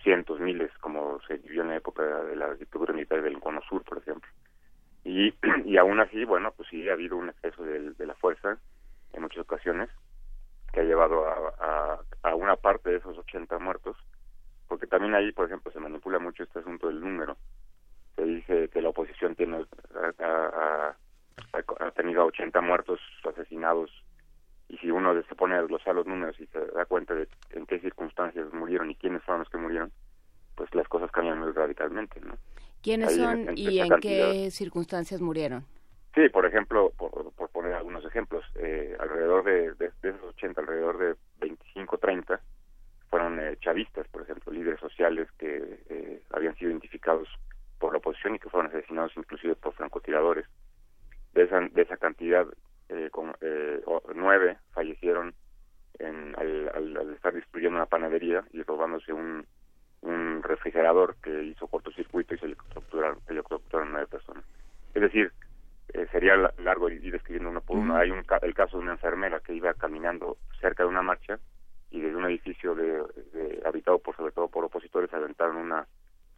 cientos 0.06 0.40
miles 0.40 0.72
como 0.80 1.20
se 1.28 1.38
vivió 1.38 1.64
en 1.64 1.70
la 1.70 1.78
época 1.78 2.04
de 2.04 2.36
la 2.36 2.54
dictadura 2.54 2.94
militar 2.94 3.22
del 3.22 3.40
Cono 3.40 3.62
Sur 3.68 3.84
por 3.84 3.98
ejemplo. 3.98 4.30
Y 5.04 5.34
y 5.66 5.78
aún 5.78 6.00
así 6.00 6.24
bueno 6.26 6.54
pues 6.56 6.70
sí 6.70 6.88
ha 6.88 6.94
habido 6.94 7.18
un 7.18 7.30
exceso 7.30 7.64
de, 7.64 8.06
la 8.06 8.14
fuerza 8.16 8.58
en 9.14 9.22
muchas 9.22 9.40
ocasiones 9.40 9.90
que 10.76 10.82
ha 10.82 10.84
llevado 10.84 11.26
a, 11.26 11.54
a, 11.60 12.30
a 12.30 12.36
una 12.36 12.58
parte 12.58 12.90
de 12.90 12.98
esos 12.98 13.18
80 13.18 13.58
muertos 13.60 13.96
porque 14.68 14.88
también 14.88 15.16
ahí 15.16 15.32
por 15.32 15.46
ejemplo 15.46 15.72
se 15.72 15.80
manipula 15.80 16.20
mucho 16.20 16.44
este 16.44 16.60
asunto 16.60 16.88
del 16.88 17.00
número 17.00 17.38
se 18.18 18.24
dice 18.26 18.68
que 18.70 18.82
la 18.82 18.90
oposición 18.90 19.36
tiene 19.36 19.64
ha, 20.20 20.92
ha- 21.54 21.92
tenido 21.96 22.24
a 22.24 22.26
80 22.26 22.60
muertos 22.60 23.00
asesinados 23.24 23.90
y 24.68 24.78
si 24.80 24.92
uno 24.92 25.14
se 25.24 25.36
pone 25.36 25.56
a 25.56 25.62
desglosar 25.62 25.96
los 25.96 26.06
números 26.08 26.38
y 26.42 26.46
se 26.48 26.60
da 26.60 26.86
cuenta 26.86 27.14
de 27.14 27.30
en 27.52 27.66
qué 27.66 27.80
circunstancias 27.80 28.52
murieron 28.54 28.92
y 28.92 28.96
quiénes 28.96 29.24
fueron 29.24 29.40
los 29.44 29.50
que 29.50 29.58
murieron, 29.58 29.92
pues 30.56 30.74
las 30.76 30.88
cosas 30.90 31.10
cambian 31.12 31.40
muy 31.40 31.52
radicalmente, 31.54 32.20
¿no? 32.20 32.36
¿Quiénes 32.82 33.10
Ahí 33.10 33.16
son 33.18 33.48
en 33.50 33.58
y 33.58 33.80
en 33.80 33.90
cantidad. 33.90 34.32
qué 34.32 34.52
circunstancias 34.52 35.22
murieron? 35.22 35.66
Sí, 36.16 36.30
por 36.30 36.46
ejemplo, 36.46 36.92
por, 36.98 37.34
por 37.34 37.50
poner 37.50 37.74
algunos 37.74 38.06
ejemplos, 38.06 38.46
eh, 38.56 38.96
alrededor 39.00 39.44
de, 39.44 39.74
de, 39.74 39.92
esos 40.02 40.24
80, 40.24 40.62
alrededor 40.62 40.98
de 40.98 41.16
25, 41.40 41.98
30, 41.98 42.42
fueron 43.10 43.40
eh, 43.40 43.58
chavistas, 43.62 44.08
por 44.10 44.22
ejemplo, 44.24 44.54
líderes 44.54 44.80
sociales 44.80 45.28
que 45.38 45.80
eh, 45.90 46.24
habían 46.32 46.56
sido 46.56 46.72
identificados 46.72 47.28
por 47.80 47.92
la 47.94 48.00
oposición 48.00 48.36
y 48.36 48.40
que 48.40 48.50
fueron 48.50 48.72
asesinados 48.72 49.12
inclusive 49.18 49.56
por 49.56 49.74
francotiradores. 49.74 50.46
De 51.34 51.44
esa, 51.44 51.62
de 51.62 51.82
esa 51.84 51.98
cantidad, 51.98 52.48
eh, 52.90 53.10
con, 53.12 53.36
eh, 53.42 53.82
nueve 54.16 54.58
fallecieron 54.74 55.36
en, 56.00 56.36
al, 56.40 56.70
al- 56.76 56.98
al 56.98 57.14
estar 57.14 57.34
destruyendo 57.34 57.78
una 57.78 57.86
panadería 57.88 58.46
y 58.54 58.64
robándose 58.64 59.14
un, 59.14 59.46
un 60.02 60.44
refrigerador 60.44 61.18
que 61.24 61.44
hizo 61.44 61.68
cortocircuito 61.68 62.36
y 62.36 62.40
se 62.40 62.46
electrocutaron 62.48 63.92
nueve 63.92 64.08
personas. 64.08 64.46
Es 64.94 65.02
decir, 65.02 65.34
eh, 65.98 66.08
sería 66.12 66.36
la- 66.36 66.54
largo 66.58 66.90
ir 66.90 67.12
describiendo 67.12 67.50
uno 67.50 67.62
por 67.62 67.78
uno. 67.78 67.96
Hay 67.96 68.12
un, 68.12 68.24
el 68.42 68.54
caso 68.54 68.78
de 68.78 68.84
una 68.84 68.94
enfermera 68.94 69.40
que 69.40 69.54
iba 69.54 69.74
caminando 69.74 70.38
cerca 70.60 70.84
de 70.84 70.90
una 70.90 71.02
marcha 71.02 71.40
y 71.92 72.02
desde 72.02 72.16
un 72.18 72.26
edificio 72.26 72.76
de, 72.76 73.04
de- 73.34 73.62
habitado 73.66 74.00
por 74.00 74.16
sobre 74.16 74.32
todo 74.34 74.48
por 74.50 74.66
opositores 74.66 75.14
aventaron 75.14 75.56
una 75.58 75.88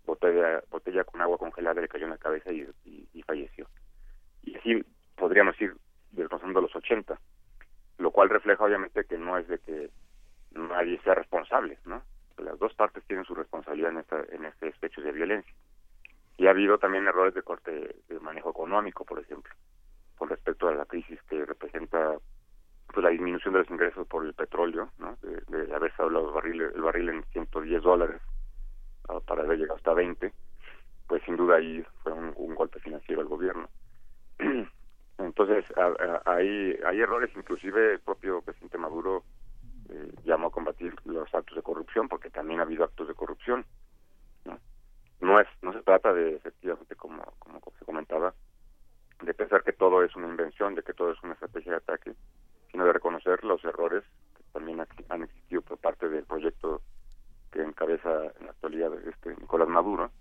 botella 0.05 0.63
botella 0.69 1.03
con 1.03 1.21
agua 1.21 1.37
congelada 1.37 1.81
le 1.81 1.87
cayó 1.87 2.05
en 2.05 2.11
la 2.11 2.17
cabeza 2.17 2.51
y, 2.51 2.67
y- 2.85 3.07
y 3.13 3.21
falleció. 3.23 3.67
Y 4.43 4.55
así 4.57 4.83
podríamos 5.15 5.59
ir 5.59 5.75
desglosando 6.11 6.61
los 6.61 6.75
80, 6.75 7.19
lo 7.97 8.11
cual 8.11 8.29
refleja 8.29 8.63
obviamente 8.63 9.05
que 9.05 9.17
no 9.17 9.37
es 9.37 9.47
de 9.47 9.59
que 9.59 9.89
nadie 10.51 10.99
sea 11.03 11.15
responsable, 11.15 11.77
¿no? 11.85 12.01
Las 12.37 12.59
dos 12.59 12.73
partes 12.75 13.03
tienen 13.05 13.25
su 13.25 13.33
responsabilidad 13.33 13.91
en, 13.91 13.97
esta, 13.97 14.23
en 14.31 14.45
este 14.45 14.73
hechos 14.83 15.03
de 15.03 15.11
violencia. 15.11 15.53
Y 16.37 16.47
ha 16.47 16.51
habido 16.51 16.77
también 16.77 17.07
errores 17.07 17.33
de 17.33 17.41
corte 17.41 17.95
de 18.07 18.19
manejo 18.19 18.51
económico, 18.51 19.03
por 19.05 19.19
ejemplo, 19.19 19.53
con 20.17 20.29
respecto 20.29 20.67
a 20.67 20.75
la 20.75 20.85
crisis 20.85 21.21
que 21.23 21.45
representa 21.45 22.17
pues 22.93 23.03
la 23.03 23.09
disminución 23.09 23.53
de 23.53 23.59
los 23.59 23.69
ingresos 23.69 24.07
por 24.07 24.25
el 24.25 24.33
petróleo, 24.33 24.91
¿no? 24.97 25.17
De, 25.21 25.41
de 25.65 25.75
haber 25.75 25.91
estado 25.91 26.09
los 26.09 26.33
barriles, 26.33 26.73
el 26.73 26.81
barril 26.81 27.09
en 27.09 27.23
110 27.31 27.81
dólares 27.81 28.21
para 29.25 29.43
haber 29.43 29.57
llegado 29.57 29.77
hasta 29.77 29.93
20, 29.93 30.33
pues 31.07 31.23
sin 31.23 31.37
duda 31.37 31.57
ahí 31.57 31.83
fue 32.03 32.11
un, 32.11 32.55
golpe 32.55 32.79
financiero 32.79 33.21
al 33.21 33.27
gobierno. 33.27 33.69
Entonces 35.17 35.65
hay, 36.25 36.77
hay 36.85 36.99
errores, 36.99 37.31
inclusive 37.35 37.93
el 37.93 37.99
propio 37.99 38.41
presidente 38.41 38.77
Maduro 38.77 39.23
eh, 39.89 40.11
llamó 40.25 40.47
a 40.47 40.51
combatir 40.51 40.93
los 41.05 41.33
actos 41.33 41.55
de 41.55 41.61
corrupción, 41.61 42.07
porque 42.07 42.29
también 42.29 42.59
ha 42.59 42.63
habido 42.63 42.83
actos 42.83 43.07
de 43.07 43.13
corrupción. 43.13 43.65
¿No? 45.19 45.39
Es 45.39 45.47
no 45.61 45.73
se 45.73 45.81
trata 45.81 46.13
de, 46.13 46.35
efectivamente, 46.35 46.95
como, 46.95 47.23
como 47.39 47.59
se 47.77 47.85
comentaba, 47.85 48.33
de 49.21 49.33
pensar 49.33 49.63
que 49.63 49.73
todo 49.73 50.03
es 50.03 50.15
una 50.15 50.27
invención, 50.27 50.75
de 50.75 50.83
que 50.83 50.93
todo 50.93 51.11
es 51.11 51.21
una 51.23 51.33
estrategia 51.33 51.71
de 51.73 51.77
ataque, 51.79 52.13
sino 52.71 52.85
de 52.85 52.93
reconocer 52.93 53.43
los 53.43 53.63
errores 53.63 54.03
que 54.35 54.43
también 54.53 54.79
ha- 54.81 54.87
han 55.09 55.23
existido 55.23 55.61
por 55.63 55.77
parte 55.79 56.07
del 56.09 56.25
proyecto 56.25 56.81
que 57.51 57.61
encabeza 57.63 58.09
en 58.39 58.45
la 58.45 58.51
actualidad 58.51 58.93
este 59.07 59.29
Nicolás 59.37 59.67
Maduro. 59.69 60.11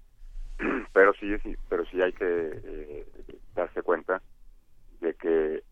Pero 0.95 1.13
sí, 1.15 1.37
sí 1.41 1.55
pero 1.69 1.85
sí 1.87 2.01
hay 2.01 2.13
que 2.15 2.25
eh, 2.25 3.07
darse 3.55 3.83
cuenta 3.83 4.23
de 5.01 5.15
que 5.15 5.63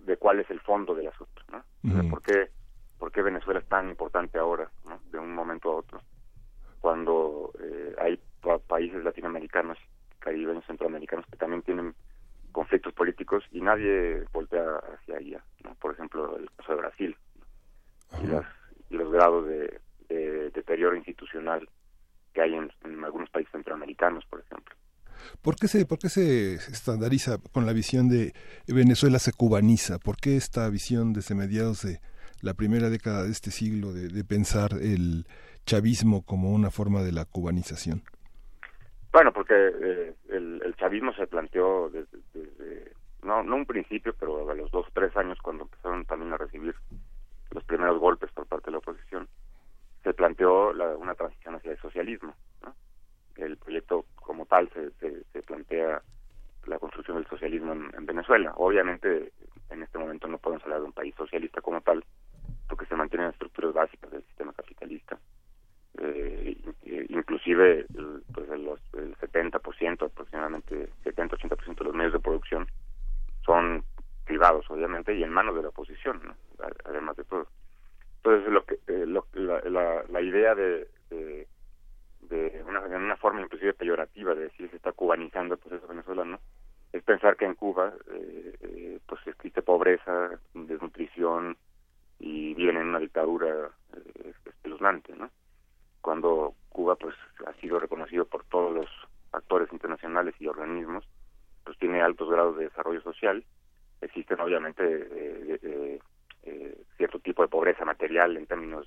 de 0.00 0.16
cuál 0.16 0.40
es 0.40 0.50
el 0.50 0.58
fondo 0.60 0.94
del 0.96 1.06
asunto, 1.06 1.42
¿no? 1.52 1.58
O 1.58 1.92
sea, 1.92 2.02
¿Por 2.10 2.22
qué, 2.22 2.50
por 2.98 3.12
qué 3.12 3.22
Venezuela 3.22 3.60
es 3.60 3.68
tan 3.68 3.88
importante 3.88 4.38
ahora, 4.38 4.68
¿no? 4.84 4.98
de 5.12 5.18
un 5.20 5.32
momento 5.32 5.70
a 5.70 5.76
otro, 5.76 6.02
cuando 6.80 7.52
eh, 7.60 7.94
hay 8.00 8.20
países 8.66 9.02
latinoamericanos, 9.04 9.78
caribeños, 10.18 10.64
centroamericanos 10.66 11.26
que 11.26 11.36
también 11.36 11.62
tienen 11.62 11.94
conflictos 12.52 12.92
políticos 12.92 13.44
y 13.50 13.60
nadie 13.60 14.24
voltea 14.32 14.76
hacia 14.94 15.16
allá, 15.16 15.44
¿no? 15.64 15.74
Por 15.76 15.94
ejemplo, 15.94 16.36
el 16.36 16.50
caso 16.56 16.72
de 16.72 16.78
Brasil 16.78 17.16
y, 18.22 18.26
las, 18.26 18.46
y 18.90 18.94
los 18.94 19.10
grados 19.10 19.46
de, 19.46 19.80
de 20.08 20.50
deterioro 20.50 20.94
institucional 20.94 21.68
que 22.34 22.42
hay 22.42 22.54
en, 22.54 22.70
en 22.84 23.04
algunos 23.04 23.30
países 23.30 23.52
centroamericanos, 23.52 24.24
por 24.26 24.40
ejemplo. 24.40 24.74
¿Por 25.40 25.56
qué, 25.56 25.68
se, 25.68 25.86
¿Por 25.86 25.98
qué 25.98 26.08
se 26.08 26.54
estandariza 26.54 27.38
con 27.52 27.66
la 27.66 27.72
visión 27.72 28.08
de 28.08 28.32
Venezuela 28.66 29.18
se 29.18 29.32
cubaniza? 29.32 29.98
¿Por 29.98 30.16
qué 30.16 30.36
esta 30.36 30.68
visión 30.68 31.12
desde 31.12 31.34
mediados 31.34 31.82
de 31.82 32.00
la 32.40 32.54
primera 32.54 32.90
década 32.90 33.22
de 33.22 33.30
este 33.30 33.50
siglo 33.50 33.92
de, 33.92 34.08
de 34.08 34.24
pensar 34.24 34.72
el 34.80 35.26
chavismo 35.64 36.22
como 36.22 36.50
una 36.50 36.70
forma 36.70 37.02
de 37.02 37.12
la 37.12 37.24
cubanización? 37.24 38.02
Bueno, 39.12 39.30
porque 39.30 39.54
eh, 39.54 40.14
el, 40.30 40.74
chavismo 40.76 41.12
se 41.12 41.26
planteó 41.26 41.90
desde, 41.90 42.92
no, 43.22 43.42
no 43.42 43.56
un 43.56 43.66
principio, 43.66 44.14
pero 44.18 44.50
a 44.50 44.54
los 44.54 44.70
dos 44.70 44.86
o 44.88 44.90
tres 44.92 45.14
años, 45.16 45.38
cuando 45.42 45.64
empezaron 45.64 46.04
también 46.06 46.32
a 46.32 46.38
recibir 46.38 46.74
los 47.50 47.62
primeros 47.64 47.98
golpes 48.00 48.32
por 48.32 48.46
parte 48.46 48.66
de 48.66 48.72
la 48.72 48.78
oposición, 48.78 49.28
se 50.02 50.14
planteó 50.14 50.72
la, 50.72 50.96
una 50.96 51.14
transición 51.14 51.54
hacia 51.54 51.72
el 51.72 51.78
socialismo. 51.78 52.34
¿no? 52.62 52.74
El 53.36 53.58
proyecto 53.58 54.06
como 54.16 54.46
tal 54.46 54.70
se, 54.70 54.90
se, 55.32 55.42
plantea 55.42 56.02
la 56.66 56.78
construcción 56.78 57.18
del 57.18 57.26
socialismo 57.26 57.72
en, 57.72 57.90
en, 57.94 58.06
Venezuela. 58.06 58.54
Obviamente, 58.56 59.32
en 59.68 59.82
este 59.82 59.98
momento 59.98 60.26
no 60.26 60.38
podemos 60.38 60.64
hablar 60.64 60.80
de 60.80 60.86
un 60.86 60.92
país 60.92 61.14
socialista 61.16 61.60
como 61.60 61.82
tal, 61.82 62.02
porque 62.66 62.86
se 62.86 62.96
mantienen 62.96 63.28
estructuras 63.28 63.74
básicas 63.74 64.10
del 64.10 64.24
sistema 64.24 64.54
capitalista. 64.54 65.18
Eh, 65.98 66.56
inclusive 67.10 67.86
pues 68.32 68.48
el, 68.50 68.68
el 68.94 69.16
70%, 69.16 70.06
aproximadamente 70.06 70.88
70-80% 71.04 71.78
de 71.78 71.84
los 71.84 71.94
medios 71.94 72.14
de 72.14 72.20
producción 72.20 72.66
son 73.44 73.84
privados, 74.24 74.64
obviamente, 74.70 75.14
y 75.14 75.22
en 75.22 75.30
manos 75.30 75.54
de 75.54 75.62
la 75.62 75.68
oposición, 75.68 76.22
¿no? 76.24 76.34
además 76.84 77.16
de 77.16 77.24
todo. 77.24 77.46
Entonces, 78.16 78.52
lo 78.52 78.64
que, 78.64 78.74
eh, 78.86 79.04
lo, 79.06 79.26
la, 79.34 79.60
la, 79.62 80.04
la, 80.08 80.20
idea 80.20 80.54
de, 80.54 80.88
de, 81.10 82.62
una, 82.66 82.84
en 82.86 83.02
una 83.02 83.16
forma 83.16 83.42
inclusive 83.42 83.74
peyorativa 83.74 84.34
de 84.34 84.44
decir 84.44 84.70
se 84.70 84.76
está 84.76 84.92
cubanizando 84.92 85.54
el 85.54 85.60
proceso 85.60 85.88
venezolano, 85.88 86.38
es 86.92 87.02
pensar 87.02 87.36
que 87.36 87.46
en 87.46 87.54
Cuba 87.54 87.92
eh, 88.12 88.54
eh, 88.60 88.98
pues 89.06 89.26
existe 89.26 89.62
pobreza, 89.62 90.38
desnutrición 90.54 91.56
y 92.18 92.54
viven 92.54 92.76
en 92.76 92.88
una 92.88 92.98
dictadura 92.98 93.70
eh, 93.96 94.32
espeluznante, 94.44 95.14
¿no? 95.16 95.30
Cuando 96.02 96.54
Cuba 96.68 96.96
pues 96.96 97.14
ha 97.46 97.52
sido 97.60 97.78
reconocido 97.78 98.26
por 98.26 98.44
todos 98.44 98.74
los 98.74 98.88
actores 99.32 99.72
internacionales 99.72 100.34
y 100.38 100.46
organismos, 100.46 101.08
pues 101.64 101.78
tiene 101.78 102.02
altos 102.02 102.28
grados 102.28 102.58
de 102.58 102.64
desarrollo 102.64 103.00
social, 103.00 103.44
existen 104.00 104.40
obviamente 104.40 104.82
eh, 104.84 105.58
eh, 105.62 106.00
eh, 106.42 106.82
cierto 106.96 107.20
tipo 107.20 107.42
de 107.42 107.48
pobreza 107.48 107.84
material 107.84 108.36
en 108.36 108.46
términos 108.46 108.86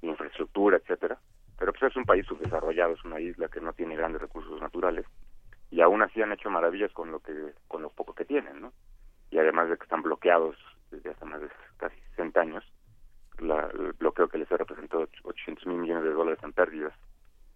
de 0.00 0.08
infraestructura, 0.08 0.76
etcétera, 0.76 1.18
pero 1.58 1.72
pues 1.72 1.90
es 1.90 1.96
un 1.96 2.04
país 2.04 2.24
subdesarrollado, 2.26 2.94
es 2.94 3.04
una 3.04 3.20
isla 3.20 3.48
que 3.48 3.60
no 3.60 3.72
tiene 3.72 3.96
grandes 3.96 4.22
recursos 4.22 4.60
naturales 4.60 5.06
y 5.70 5.80
aún 5.80 6.02
así 6.02 6.22
han 6.22 6.32
hecho 6.32 6.50
maravillas 6.50 6.92
con 6.92 7.10
lo 7.10 7.18
que 7.18 7.32
con 7.66 7.82
lo 7.82 7.90
poco 7.90 8.14
que 8.14 8.24
tienen, 8.24 8.60
¿no? 8.60 8.72
Y 9.30 9.38
además 9.38 9.68
de 9.68 9.76
que 9.76 9.82
están 9.82 10.02
bloqueados 10.02 10.56
desde 10.92 11.10
hace 11.10 11.24
más 11.24 11.40
de 11.40 11.48
casi 11.76 11.96
60 12.10 12.40
años, 12.40 12.64
la, 13.38 13.68
el 13.72 13.92
bloqueo 13.92 14.28
que 14.28 14.38
les 14.38 14.50
ha 14.52 14.56
representado 14.56 15.08
800 15.22 15.66
mil 15.66 15.78
millones 15.78 16.04
de 16.04 16.12
dólares 16.12 16.42
en 16.42 16.52
pérdidas 16.52 16.92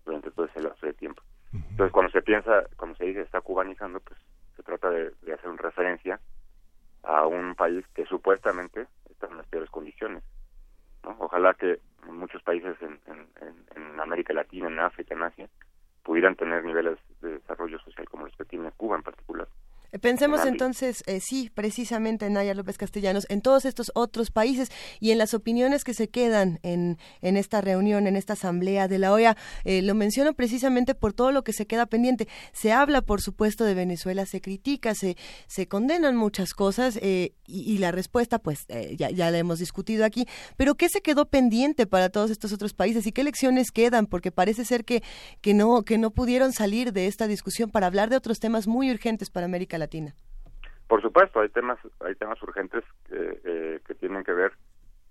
durante 0.04 0.30
todo 0.30 0.46
ese 0.46 0.62
lapso 0.62 0.86
de 0.86 0.94
tiempo. 0.94 1.22
Entonces, 1.52 1.92
cuando 1.92 2.12
se 2.12 2.22
piensa, 2.22 2.64
cuando 2.76 2.96
se 2.96 3.04
dice 3.04 3.22
está 3.22 3.40
cubanizando, 3.40 4.00
pues 4.00 4.18
se 4.56 4.62
trata 4.62 4.90
de, 4.90 5.12
de 5.22 5.32
hacer 5.32 5.48
una 5.48 5.62
referencia 5.62 6.20
a 7.02 7.26
un 7.26 7.54
país 7.54 7.86
que 7.94 8.04
supuestamente 8.06 8.86
está 9.10 9.26
en 9.28 9.38
las 9.38 9.46
peores 9.46 9.70
condiciones. 9.70 10.22
¿no? 11.04 11.16
Ojalá 11.18 11.54
que 11.54 11.80
muchos 12.06 12.42
países 12.42 12.76
en, 12.82 12.98
en, 13.06 13.26
en, 13.76 14.00
América 14.00 14.32
Latina, 14.32 14.68
en 14.68 14.78
África, 14.78 15.14
en 15.14 15.22
Asia, 15.22 15.48
pudieran 16.04 16.36
tener 16.36 16.64
niveles 16.64 16.98
de 17.20 17.32
desarrollo 17.32 17.78
social 17.80 18.08
como 18.08 18.26
los 18.26 18.36
que 18.36 18.44
tiene 18.44 18.70
Cuba 18.72 18.96
en 18.96 19.02
particular. 19.02 19.48
Pensemos 20.02 20.44
entonces, 20.44 21.02
eh, 21.06 21.18
sí, 21.18 21.50
precisamente, 21.54 22.28
Naya 22.28 22.52
López 22.52 22.76
Castellanos, 22.76 23.24
en 23.30 23.40
todos 23.40 23.64
estos 23.64 23.90
otros 23.94 24.30
países 24.30 24.68
y 25.00 25.12
en 25.12 25.18
las 25.18 25.32
opiniones 25.32 25.82
que 25.82 25.94
se 25.94 26.10
quedan 26.10 26.60
en, 26.62 26.98
en 27.22 27.38
esta 27.38 27.62
reunión, 27.62 28.06
en 28.06 28.14
esta 28.14 28.34
asamblea 28.34 28.86
de 28.86 28.98
la 28.98 29.12
OEA. 29.14 29.38
Eh, 29.64 29.80
lo 29.80 29.94
menciono 29.94 30.34
precisamente 30.34 30.94
por 30.94 31.14
todo 31.14 31.32
lo 31.32 31.42
que 31.42 31.54
se 31.54 31.66
queda 31.66 31.86
pendiente. 31.86 32.28
Se 32.52 32.70
habla, 32.70 33.00
por 33.00 33.22
supuesto, 33.22 33.64
de 33.64 33.72
Venezuela, 33.72 34.26
se 34.26 34.42
critica, 34.42 34.94
se, 34.94 35.16
se 35.46 35.68
condenan 35.68 36.16
muchas 36.16 36.52
cosas 36.52 36.98
eh, 37.00 37.32
y, 37.46 37.72
y, 37.72 37.78
la 37.78 37.90
respuesta, 37.90 38.38
pues, 38.38 38.66
eh, 38.68 38.94
ya, 38.98 39.08
ya 39.08 39.30
la 39.30 39.38
hemos 39.38 39.58
discutido 39.58 40.04
aquí. 40.04 40.26
Pero, 40.58 40.74
¿qué 40.74 40.90
se 40.90 41.00
quedó 41.00 41.30
pendiente 41.30 41.86
para 41.86 42.10
todos 42.10 42.30
estos 42.30 42.52
otros 42.52 42.74
países 42.74 43.06
y 43.06 43.12
qué 43.12 43.24
lecciones 43.24 43.70
quedan? 43.70 44.06
Porque 44.06 44.32
parece 44.32 44.66
ser 44.66 44.84
que, 44.84 45.02
que, 45.40 45.54
no, 45.54 45.82
que 45.82 45.96
no 45.96 46.10
pudieron 46.10 46.52
salir 46.52 46.92
de 46.92 47.06
esta 47.06 47.26
discusión 47.26 47.70
para 47.70 47.86
hablar 47.86 48.10
de 48.10 48.16
otros 48.16 48.38
temas 48.38 48.66
muy 48.66 48.90
urgentes 48.90 49.30
para 49.30 49.46
América 49.46 49.77
Latina. 49.78 50.12
Por 50.86 51.02
supuesto, 51.02 51.40
hay 51.40 51.50
temas, 51.50 51.78
hay 52.00 52.14
temas 52.14 52.42
urgentes 52.42 52.82
eh, 53.10 53.40
eh, 53.44 53.80
que 53.86 53.94
tienen 53.94 54.24
que 54.24 54.32
ver 54.32 54.52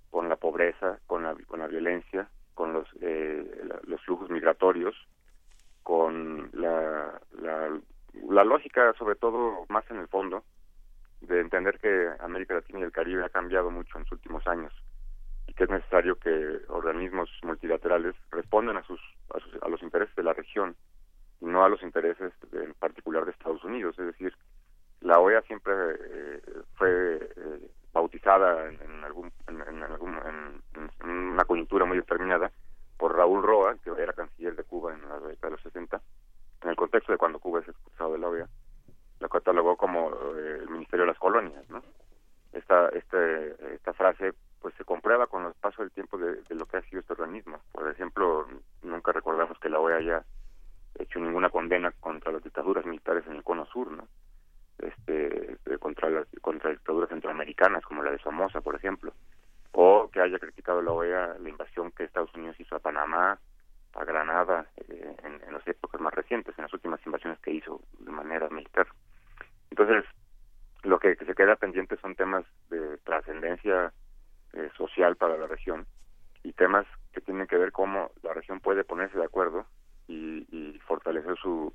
con 0.09 0.27
la 0.27 0.35
pobreza, 0.35 0.99
con 1.05 1.23
la, 1.23 1.35
con 1.47 1.59
la 1.59 1.67
violencia, 1.67 2.27
con 2.55 2.73
los, 2.73 2.87
eh, 3.01 3.69
los 3.85 4.01
flujos 4.01 4.29
migratorios, 4.29 4.95
con 5.83 6.49
la, 6.53 7.21
la, 7.39 7.79
la 8.29 8.43
lógica, 8.43 8.93
sobre 8.97 9.15
todo 9.15 9.65
más 9.69 9.89
en 9.91 9.97
el 9.97 10.07
fondo, 10.07 10.43
de 11.21 11.39
entender 11.39 11.79
que 11.79 12.09
América 12.19 12.55
Latina 12.55 12.79
y 12.79 12.83
el 12.83 12.91
Caribe 12.91 13.25
ha 13.25 13.29
cambiado 13.29 13.69
mucho 13.69 13.97
en 13.97 14.03
los 14.03 14.11
últimos 14.11 14.45
años 14.47 14.73
y 15.47 15.53
que 15.53 15.63
es 15.63 15.69
necesario 15.69 16.17
que 16.17 16.59
organismos 16.67 17.29
multilaterales 17.43 18.15
respondan 18.31 18.77
a 18.77 18.83
sus, 18.83 18.99
a, 19.33 19.39
sus, 19.39 19.61
a 19.61 19.69
los 19.69 19.81
intereses 19.81 20.15
de 20.15 20.23
la 20.23 20.33
región 20.33 20.75
y 21.39 21.45
no 21.45 21.63
a 21.63 21.69
los 21.69 21.81
intereses 21.81 22.33
de, 22.51 22.65
en 22.65 22.73
particular 22.73 23.25
de 23.25 23.31
Estados 23.31 23.63
Unidos, 23.63 23.97
es 23.99 24.07
decir, 24.07 24.33
la 25.01 25.19
OEA 25.19 25.41
siempre 25.43 25.73
eh, 25.73 26.41
fue 26.75 27.15
eh, 27.35 27.71
bautizada 27.93 28.67
en, 28.67 28.81
en 28.81 29.03
algún, 29.03 29.31
en, 29.47 29.61
en 29.61 29.83
algún 29.83 30.15
en, 31.03 31.09
una 31.09 31.45
coyuntura 31.45 31.85
muy 31.85 31.97
determinada 31.97 32.51
por 32.97 33.15
Raúl 33.15 33.43
Roa, 33.43 33.75
que 33.83 33.91
era 33.91 34.13
canciller 34.13 34.55
de 34.55 34.63
Cuba 34.63 34.93
en 34.93 35.07
la 35.07 35.19
década 35.19 35.49
de 35.49 35.51
los 35.51 35.61
60, 35.61 36.01
en 36.63 36.69
el 36.69 36.75
contexto 36.75 37.11
de 37.11 37.17
cuando 37.17 37.39
Cuba 37.39 37.59
es 37.59 37.67
expulsado 37.67 38.13
de 38.13 38.19
la 38.19 38.27
OEA, 38.27 38.47
la 39.19 39.29
catalogó 39.29 39.75
como 39.75 40.11
eh, 40.35 40.59
el 40.61 40.69
Ministerio 40.69 41.05
de 41.05 41.11
las 41.11 41.19
Colonias, 41.19 41.69
¿no? 41.69 41.83
Esta, 42.53 42.89
este, 42.89 43.75
esta 43.75 43.93
frase 43.93 44.33
pues 44.61 44.73
se 44.75 44.85
comprueba 44.85 45.27
con 45.27 45.45
el 45.45 45.53
paso 45.53 45.83
del 45.83 45.91
tiempo 45.91 46.17
de, 46.17 46.41
de, 46.41 46.55
lo 46.55 46.65
que 46.65 46.77
ha 46.77 46.81
sido 46.81 47.01
este 47.01 47.13
organismo. 47.13 47.59
Por 47.71 47.89
ejemplo, 47.89 48.47
nunca 48.81 49.11
recordamos 49.11 49.59
que 49.59 49.69
la 49.69 49.79
OEA 49.79 49.97
haya 49.97 50.25
hecho 50.97 51.19
ninguna 51.19 51.49
condena 51.49 51.91
contra 51.99 52.31
las 52.31 52.43
dictaduras 52.43 52.85
militares 52.85 53.23
en 53.27 53.35
el 53.35 53.43
cono 53.43 53.65
sur, 53.67 53.91
¿no? 53.91 54.07
Este 54.79 55.57
contra 55.79 56.09
las 56.09 56.27
contra 56.41 56.71
dictaduras 56.71 57.09
centroamericanas 57.09 57.83
como 57.83 58.03
la 58.03 58.11
de 58.11 58.19
Somoza 58.19 58.61
por 58.61 58.75
ejemplo 58.75 59.13
o 59.71 60.09
que 60.11 60.21
haya 60.21 60.39
criticado 60.39 60.81
la 60.81 60.91
OEA 60.91 61.37
la 61.39 61.49
invasión 61.49 61.91
que 61.91 62.03
Estados 62.03 62.33
Unidos 62.35 62.59
hizo 62.59 62.75
a 62.75 62.79
Panamá 62.79 63.39
a 63.93 64.05
Granada 64.05 64.67
eh, 64.77 65.15
en, 65.23 65.53
las 65.53 65.67
épocas 65.67 65.99
más 65.99 66.13
recientes 66.13 66.53
en 66.57 66.63
las 66.63 66.73
últimas 66.73 67.03
invasiones 67.05 67.39
que 67.39 67.51
hizo 67.51 67.81
de 67.99 68.11
manera 68.11 68.47
militar. 68.49 68.87
Entonces 69.71 70.05
lo 70.83 70.99
que, 70.99 71.15
que 71.15 71.25
se 71.25 71.33
queda 71.33 71.55
pendiente 71.55 71.97
son 71.97 72.15
temas 72.15 72.45
de 72.69 72.97
trascendencia 72.99 73.91
eh, 74.53 74.69
social 74.77 75.15
para 75.15 75.37
la 75.37 75.47
región 75.47 75.87
y 76.43 76.53
temas 76.53 76.85
que 77.11 77.21
tienen 77.21 77.47
que 77.47 77.57
ver 77.57 77.71
cómo 77.71 78.11
la 78.21 78.33
región 78.33 78.59
puede 78.59 78.83
ponerse 78.83 79.17
de 79.17 79.25
acuerdo 79.25 79.65
y, 80.07 80.45
y 80.55 80.79
fortalecer 80.79 81.35
su 81.37 81.73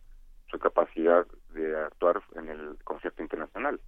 su 0.52 0.58
capacidad 0.58 1.26
de 1.54 1.76
actuar 1.76 2.22
en 2.36 2.48
el 2.48 2.76
concierto 2.84 3.22
internacional. 3.22 3.80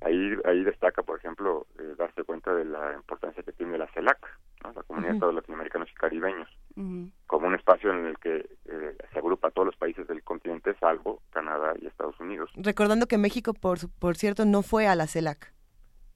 Ahí, 0.00 0.34
ahí 0.44 0.62
destaca, 0.64 1.02
por 1.02 1.18
ejemplo, 1.18 1.66
eh, 1.78 1.94
darse 1.98 2.24
cuenta 2.24 2.54
de 2.54 2.64
la 2.64 2.94
importancia 2.94 3.42
que 3.42 3.52
tiene 3.52 3.78
la 3.78 3.86
CELAC, 3.88 4.18
¿no? 4.62 4.72
la 4.72 4.82
Comunidad 4.82 4.92
uh 4.92 4.98
-huh. 4.98 5.02
de 5.12 5.16
Estados 5.16 5.34
Latinoamericanos 5.34 5.90
y 5.90 5.94
Caribeños, 5.94 6.48
uh 6.76 6.80
-huh. 6.80 7.10
como 7.26 7.46
un 7.46 7.54
espacio 7.54 7.90
en 7.90 8.06
el 8.06 8.18
que 8.18 8.46
eh, 8.66 8.96
se 9.12 9.18
agrupa 9.18 9.48
a 9.48 9.50
todos 9.50 9.66
los 9.66 9.76
países 9.76 10.06
del 10.06 10.22
continente, 10.22 10.74
salvo 10.78 11.22
Canadá 11.30 11.74
y 11.80 11.86
Estados 11.86 12.18
Unidos. 12.20 12.50
Recordando 12.56 13.06
que 13.06 13.18
México, 13.18 13.54
por, 13.54 13.78
por 13.98 14.16
cierto, 14.16 14.44
no 14.44 14.62
fue 14.62 14.86
a 14.86 14.94
la 14.94 15.06
CELAC. 15.06 15.52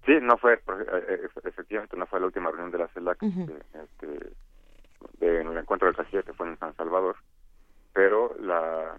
Sí, 0.05 0.13
no 0.21 0.37
fue, 0.39 0.55
eh, 0.55 1.29
efectivamente, 1.45 1.97
no 1.97 2.07
fue 2.07 2.21
la 2.21 2.27
última 2.27 2.51
reunión 2.51 2.71
de 2.71 2.79
la 2.79 2.89
CELAC, 2.89 3.23
uh 3.23 3.27
-huh. 3.27 3.63
este, 3.85 4.07
de, 5.21 5.41
en 5.41 5.49
el 5.49 5.59
encuentro 5.59 5.87
del 5.87 5.97
canciller 5.97 6.25
que 6.25 6.35
fue 6.35 6.47
en 6.47 6.59
San 6.59 6.75
Salvador, 6.77 7.17
pero 7.95 8.35
la 8.41 8.99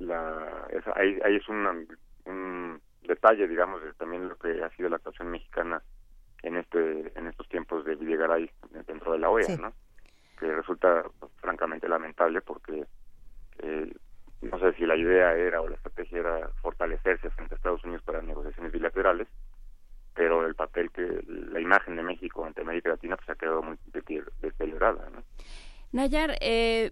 la 0.00 0.66
es, 0.70 0.84
ahí, 0.96 1.18
ahí 1.24 1.36
es 1.36 1.48
un, 1.48 1.86
un 2.24 2.80
detalle 3.02 3.46
digamos 3.46 3.82
de 3.82 3.92
también 3.94 4.28
lo 4.28 4.36
que 4.36 4.62
ha 4.62 4.70
sido 4.70 4.88
la 4.88 4.96
actuación 4.96 5.30
mexicana 5.30 5.82
en 6.42 6.56
este 6.56 7.12
en 7.18 7.26
estos 7.26 7.48
tiempos 7.48 7.84
de 7.84 7.94
Videgaray 7.96 8.50
dentro 8.86 9.12
de 9.12 9.18
la 9.18 9.30
OEA 9.30 9.46
sí. 9.46 9.56
no 9.60 9.72
que 10.38 10.50
resulta 10.52 11.04
pues, 11.18 11.30
francamente 11.40 11.88
lamentable 11.88 12.40
porque 12.40 12.86
eh, 13.58 13.92
no 14.40 14.58
sé 14.58 14.72
si 14.72 14.86
la 14.86 14.96
idea 14.96 15.34
era 15.34 15.60
o 15.60 15.68
la 15.68 15.76
estrategia 15.76 16.18
era 16.18 16.48
fortalecerse 16.62 17.28
frente 17.30 17.54
a 17.54 17.56
Estados 17.56 17.84
Unidos 17.84 18.02
para 18.02 18.22
negociaciones 18.22 18.72
bilaterales 18.72 19.28
pero 20.14 20.46
el 20.46 20.54
papel 20.54 20.90
que 20.90 21.22
la 21.26 21.60
imagen 21.60 21.96
de 21.96 22.02
México 22.02 22.44
ante 22.44 22.62
América 22.62 22.90
Latina 22.90 23.16
pues 23.16 23.28
ha 23.28 23.34
quedado 23.34 23.62
muy 23.62 23.78
deteriorada 24.40 25.10
¿no? 25.10 25.22
Nayar 25.92 26.36
eh 26.40 26.89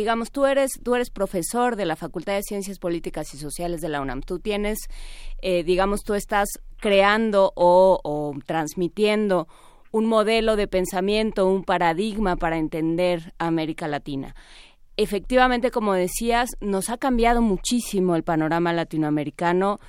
digamos, 0.00 0.30
tú 0.30 0.46
eres, 0.46 0.70
tú 0.82 0.94
eres 0.94 1.10
profesor 1.10 1.76
de 1.76 1.84
la 1.84 1.94
Facultad 1.94 2.32
de 2.32 2.42
Ciencias 2.42 2.78
Políticas 2.78 3.34
y 3.34 3.36
Sociales 3.36 3.82
de 3.82 3.90
la 3.90 4.00
UNAM. 4.00 4.22
Tú 4.22 4.38
tienes, 4.38 4.78
eh, 5.42 5.62
digamos, 5.62 6.04
tú 6.04 6.14
estás 6.14 6.48
creando 6.78 7.52
o, 7.54 8.00
o, 8.02 8.32
transmitiendo 8.46 9.46
un 9.92 10.06
modelo 10.06 10.56
de 10.56 10.68
pensamiento, 10.68 11.46
un 11.46 11.64
paradigma 11.64 12.36
para 12.36 12.56
entender 12.56 13.34
América 13.38 13.88
Latina. 13.88 14.34
Efectivamente, 14.96 15.70
como 15.70 15.92
decías, 15.92 16.48
nos 16.60 16.88
ha 16.88 16.96
cambiado 16.96 17.42
muchísimo 17.42 18.16
el 18.16 18.22
panorama 18.22 18.72
latinoamericano 18.72 19.80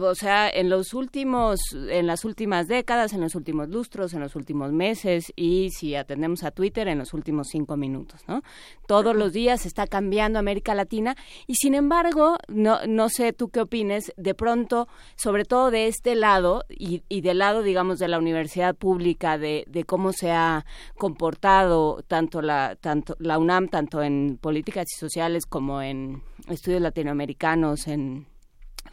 o 0.00 0.14
sea, 0.14 0.48
en 0.48 0.68
los 0.68 0.94
últimos, 0.94 1.60
en 1.72 2.06
las 2.06 2.24
últimas 2.24 2.66
décadas, 2.66 3.12
en 3.12 3.20
los 3.20 3.34
últimos 3.34 3.68
lustros, 3.68 4.14
en 4.14 4.20
los 4.20 4.36
últimos 4.36 4.72
meses 4.72 5.32
y 5.36 5.70
si 5.70 5.94
atendemos 5.94 6.42
a 6.44 6.50
Twitter, 6.50 6.88
en 6.88 6.98
los 6.98 7.14
últimos 7.14 7.48
cinco 7.48 7.76
minutos, 7.76 8.22
¿no? 8.26 8.42
Todos 8.86 9.14
los 9.14 9.32
días 9.32 9.66
está 9.66 9.86
cambiando 9.86 10.38
América 10.38 10.74
Latina 10.74 11.16
y 11.46 11.54
sin 11.54 11.74
embargo, 11.74 12.36
no, 12.48 12.78
no 12.86 13.08
sé 13.08 13.32
tú 13.32 13.48
qué 13.48 13.60
opines, 13.60 14.12
de 14.16 14.34
pronto, 14.34 14.88
sobre 15.16 15.44
todo 15.44 15.70
de 15.70 15.86
este 15.86 16.14
lado 16.14 16.64
y, 16.68 17.02
y 17.08 17.20
del 17.20 17.38
lado, 17.38 17.62
digamos, 17.62 17.98
de 17.98 18.08
la 18.08 18.18
universidad 18.18 18.74
pública, 18.74 19.38
de, 19.38 19.64
de 19.68 19.84
cómo 19.84 20.12
se 20.12 20.30
ha 20.30 20.64
comportado 20.96 22.02
tanto 22.06 22.42
la, 22.42 22.76
tanto 22.76 23.16
la 23.18 23.38
UNAM, 23.38 23.68
tanto 23.68 24.02
en 24.02 24.38
políticas 24.40 24.86
y 24.94 24.98
sociales 24.98 25.46
como 25.46 25.82
en 25.82 26.22
estudios 26.48 26.82
latinoamericanos, 26.82 27.86
en 27.88 28.26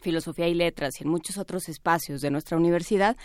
filosofía 0.00 0.48
y 0.48 0.54
letras 0.54 1.00
y 1.00 1.04
en 1.04 1.10
muchos 1.10 1.38
otros 1.38 1.68
espacios 1.68 2.20
de 2.20 2.30
nuestra 2.30 2.56
universidad, 2.56 3.16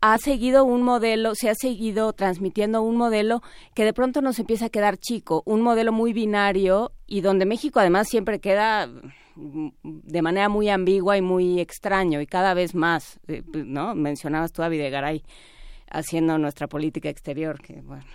ha 0.00 0.18
seguido 0.18 0.64
un 0.64 0.82
modelo, 0.82 1.34
se 1.34 1.48
ha 1.48 1.54
seguido 1.54 2.12
transmitiendo 2.12 2.82
un 2.82 2.96
modelo 2.96 3.42
que 3.74 3.84
de 3.84 3.92
pronto 3.92 4.20
nos 4.20 4.38
empieza 4.38 4.66
a 4.66 4.70
quedar 4.70 4.98
chico, 4.98 5.42
un 5.46 5.62
modelo 5.62 5.92
muy 5.92 6.12
binario 6.12 6.92
y 7.06 7.22
donde 7.22 7.46
México 7.46 7.80
además 7.80 8.08
siempre 8.08 8.38
queda 8.38 8.86
mm, 8.86 9.68
de 9.82 10.22
manera 10.22 10.48
muy 10.48 10.68
ambigua 10.68 11.16
y 11.16 11.22
muy 11.22 11.60
extraño 11.60 12.20
y 12.20 12.26
cada 12.26 12.54
vez 12.54 12.74
más, 12.74 13.18
eh, 13.26 13.42
¿no? 13.52 13.94
Mencionabas 13.94 14.52
tú 14.52 14.62
a 14.62 14.68
Videgaray 14.68 15.24
haciendo 15.90 16.36
nuestra 16.38 16.66
política 16.66 17.08
exterior, 17.08 17.60
que 17.60 17.80
bueno, 17.80 18.06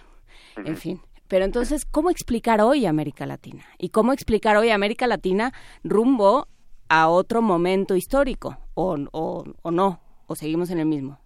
en 0.57 0.77
fin. 0.77 1.01
Pero 1.27 1.45
entonces, 1.45 1.85
¿cómo 1.85 2.09
explicar 2.09 2.59
hoy 2.59 2.85
América 2.85 3.25
Latina? 3.25 3.65
¿Y 3.77 3.89
cómo 3.89 4.11
explicar 4.11 4.57
hoy 4.57 4.69
América 4.69 5.07
Latina 5.07 5.53
rumbo 5.81 6.47
a 6.93 7.07
otro 7.07 7.41
momento 7.41 7.95
histórico? 7.95 8.57
¿O, 8.73 8.97
o, 9.13 9.45
o 9.61 9.71
no? 9.71 10.01
¿O 10.27 10.35
seguimos 10.35 10.69
en 10.71 10.79
el 10.79 10.85
mismo? 10.87 11.19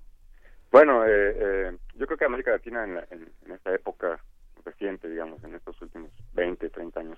Bueno, 0.71 1.03
eh, 1.05 1.09
eh, 1.35 1.77
yo 1.95 2.05
creo 2.05 2.17
que 2.19 2.25
América 2.25 2.51
Latina 2.51 2.83
en, 2.83 2.95
la- 2.95 3.07
en- 3.09 3.31
esta 3.51 3.73
época 3.73 4.19
reciente, 4.63 5.09
digamos, 5.09 5.43
en 5.43 5.55
estos 5.55 5.81
últimos 5.81 6.11
20, 6.33 6.69
30 6.69 6.99
años, 6.99 7.17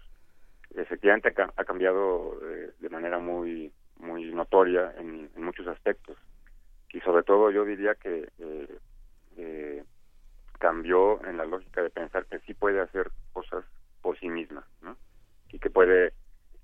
efectivamente 0.75 1.33
ha, 1.37 1.53
ha 1.57 1.65
cambiado 1.65 2.39
eh, 2.49 2.71
de 2.79 2.89
manera 2.89 3.19
muy 3.19 3.71
muy 3.97 4.31
notoria 4.33 4.93
en, 4.97 5.29
en 5.35 5.43
muchos 5.43 5.67
aspectos. 5.67 6.15
Y 6.93 7.01
sobre 7.01 7.23
todo 7.23 7.51
yo 7.51 7.65
diría 7.65 7.95
que 7.95 8.29
eh, 8.39 8.77
eh, 9.37 9.83
cambió 10.59 11.21
en 11.25 11.35
la 11.37 11.45
lógica 11.45 11.81
de 11.83 11.89
pensar 11.89 12.25
que 12.27 12.39
sí 12.41 12.53
puede 12.53 12.79
hacer 12.79 13.11
cosas 13.33 13.65
por 14.01 14.17
sí 14.19 14.29
misma, 14.29 14.65
¿no? 14.81 14.95
Y 15.51 15.59
que 15.59 15.69
puede, 15.69 16.13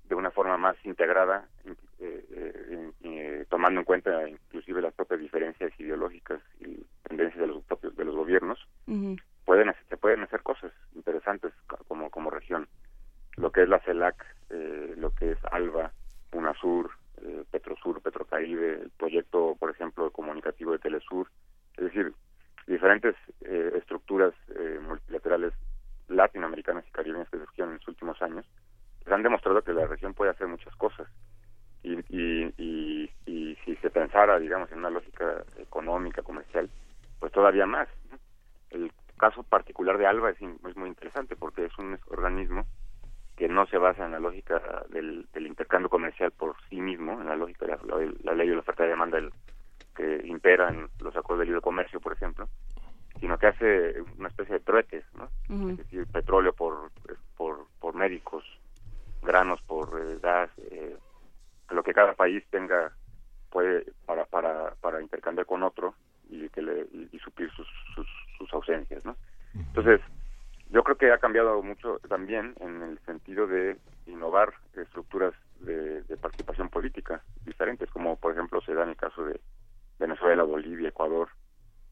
de 0.04 0.14
una 0.14 0.30
forma 0.30 0.56
más 0.58 0.76
integrada, 0.84 1.48
eh, 1.64 1.74
eh, 2.00 2.90
eh, 3.02 3.46
tomando 3.48 3.80
en 3.80 3.84
cuenta 3.84 4.28
inclusive 4.28 4.82
las 4.82 4.94
propias 4.94 5.20
diferencias 5.20 5.72
ideológicas 5.78 6.40
y 6.60 6.84
tendencias 7.08 7.40
de 7.40 7.46
los 7.46 7.64
propios 7.64 7.96
de 7.96 8.04
los 8.04 8.14
gobiernos, 8.14 8.58
pueden 9.44 9.68
hacer- 9.70 9.84
se 9.88 9.96
pueden 9.96 10.22
hacer 10.22 10.42
cosas 10.42 10.72
interesantes 10.94 11.52
co- 11.66 11.78
como 11.88 12.10
como 12.10 12.30
región. 12.30 12.68
Lo 13.36 13.50
que 13.50 13.62
es 13.62 13.68
la 13.68 13.80
CELAC 13.80 14.16
eh, 14.50 14.94
lo 14.96 15.10
que 15.10 15.32
es 15.32 15.38
ALBA 15.50 15.92
UNASUR 16.32 16.90
Petrosur 17.50 18.02
Petrocaribe 18.02 18.82
el 18.82 18.90
proyecto 18.90 19.56
por 19.58 19.70
ejemplo 19.70 20.10
comunicativo 20.10 20.72
de 20.72 20.78
Telesur. 20.80 21.28
Es 21.76 21.84
decir 21.84 22.12
diferentes 22.66 23.14
eh, 23.42 23.72
estructuras 23.76 24.34
eh, 24.54 24.78
multilaterales 24.82 25.52
latinoamericanas 26.08 26.84
y 26.86 26.90
caribeñas 26.90 27.28
que 27.30 27.38
surgieron 27.38 27.72
en 27.72 27.78
los 27.78 27.88
últimos 27.88 28.20
años 28.22 28.44
pues 29.04 29.14
han 29.14 29.22
demostrado 29.22 29.62
que 29.62 29.72
la 29.72 29.86
región 29.86 30.14
puede 30.14 30.30
hacer 30.32 30.46
muchas 30.48 30.74
cosas. 30.76 31.06
Y, 31.82 31.98
y, 32.08 32.54
y, 32.56 33.10
y 33.26 33.56
si 33.64 33.76
se 33.76 33.90
pensara 33.90 34.38
digamos 34.38 34.72
en 34.72 34.78
una 34.78 34.88
lógica 34.90 35.44
económica 35.58 36.22
comercial 36.22 36.70
pues 37.20 37.30
todavía 37.30 37.66
más 37.66 37.88
el 38.70 38.90
caso 39.18 39.42
particular 39.42 39.98
de 39.98 40.06
ALBA 40.06 40.30
es, 40.30 40.40
muy 40.40 40.88
interesante 40.88 41.36
porque 41.36 41.66
es 41.66 41.78
un 41.78 41.98
organismo 42.08 42.66
que 43.36 43.48
no 43.48 43.66
se 43.66 43.76
basa 43.78 44.06
en 44.06 44.12
la 44.12 44.18
lógica 44.20 44.84
del, 44.88 45.26
del 45.32 45.46
intercambio 45.46 45.88
comercial 45.90 46.30
por 46.32 46.56
sí 46.70 46.80
mismo, 46.80 47.20
en 47.20 47.26
la 47.26 47.36
lógica 47.36 47.66
de 47.66 47.72
la, 47.72 47.96
la- 47.98 48.12
la 48.22 48.34
ley 48.34 48.48
de 48.48 48.54
la 48.54 48.60
oferta 48.60 48.84
y 48.84 48.88
demanda 48.88 49.16
del- 49.18 49.32
que 49.94 50.22
impera 50.24 50.70
en 50.70 50.88
los 51.00 51.14
acuerdos 51.16 51.40
de 51.40 51.46
libre 51.46 51.60
comercio, 51.60 52.00
por 52.00 52.12
ejemplo, 52.14 52.48
sino 53.20 53.38
que 53.38 53.46
hace 53.48 54.00
una 54.18 54.28
especie 54.28 54.54
de 54.54 54.60
trueques, 54.60 55.04
¿no? 55.14 55.30
Es 55.72 55.76
decir, 55.78 56.06
petróleo 56.06 56.52
por, 56.52 56.90
por, 57.36 57.66
por 57.80 57.94
médicos, 57.94 58.44
granos 59.24 59.60
por 59.62 60.00
eh, 60.00 60.18
gas, 60.22 60.50
eh, 60.58 60.96
lo 61.70 61.82
que 61.82 61.94
cada 61.94 62.14
país 62.14 62.44
tenga 62.50 62.92
puede 63.50 63.86
para, 64.06 64.24
para, 64.26 64.74
para 64.80 65.00
intercambiar 65.00 65.46
con 65.46 65.62
otro 65.62 65.94
y 66.28 66.48
que 66.48 66.62
le 66.62 66.82
y, 66.92 67.08
y 67.12 67.18
suplir 67.18 67.50
sus, 67.52 67.66
sus, 67.94 68.06
sus 68.38 68.52
ausencias, 68.52 69.04
¿no? 69.04 69.16
Entonces, 69.54 70.00
yo 70.70 70.82
creo 70.82 70.96
que 70.96 71.12
ha 71.12 71.18
cambiado 71.18 71.62
mucho 71.62 72.00
también 72.08 72.54
en 72.60 72.82
el 72.82 72.98
sentido 73.00 73.46
de 73.46 73.76
innovar 74.06 74.52
estructuras 74.74 75.32
de, 75.60 76.02
de 76.02 76.16
participación 76.16 76.68
política 76.68 77.22
diferentes, 77.44 77.88
como 77.90 78.16
por 78.16 78.32
ejemplo 78.32 78.60
se 78.62 78.74
da 78.74 78.82
en 78.82 78.90
el 78.90 78.96
caso 78.96 79.24
de 79.24 79.40
Venezuela, 79.98 80.42
Bolivia, 80.42 80.88
Ecuador, 80.88 81.28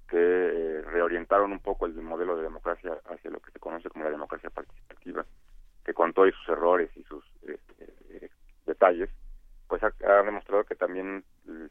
que 0.09 0.19
eh, 0.19 0.83
reorientaron 0.83 1.53
un 1.53 1.61
poco 1.61 1.87
el 1.87 1.95
modelo 1.95 2.37
de 2.37 2.43
democracia 2.43 2.99
hacia 3.09 3.31
lo 3.31 3.41
que 3.41 3.51
se 3.51 3.59
conoce 3.59 3.89
como 3.89 4.05
la 4.05 4.11
democracia 4.11 4.51
participativa, 4.51 5.25
que 5.85 5.95
con 5.95 6.13
todos 6.13 6.35
sus 6.35 6.49
errores 6.49 6.91
y 6.97 7.03
sus 7.05 7.25
eh, 7.49 7.59
eh, 7.79 8.31
detalles, 8.67 9.11
pues 9.69 9.83
ha, 9.83 9.93
ha 10.07 10.23
demostrado 10.23 10.65
que 10.65 10.75
también 10.75 11.25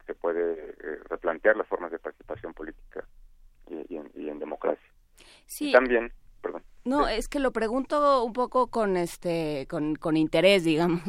se 0.06 0.14
puede 0.14 0.52
eh, 0.52 0.98
replantear 1.08 1.56
las 1.56 1.68
formas 1.68 1.90
de 1.90 1.98
participación 1.98 2.52
política 2.52 3.06
y, 3.68 3.94
y 3.94 3.96
en, 3.96 4.10
y 4.14 4.28
en 4.28 4.38
democracia. 4.38 4.90
Sí. 5.46 5.70
Y 5.70 5.72
también, 5.72 6.12
perdón. 6.40 6.62
No, 6.84 7.06
es 7.06 7.28
que 7.28 7.38
lo 7.38 7.52
pregunto 7.52 8.24
un 8.24 8.32
poco 8.32 8.66
con 8.66 8.96
este 8.96 9.68
con, 9.68 9.94
con 9.94 10.16
interés, 10.16 10.64
digamos, 10.64 11.02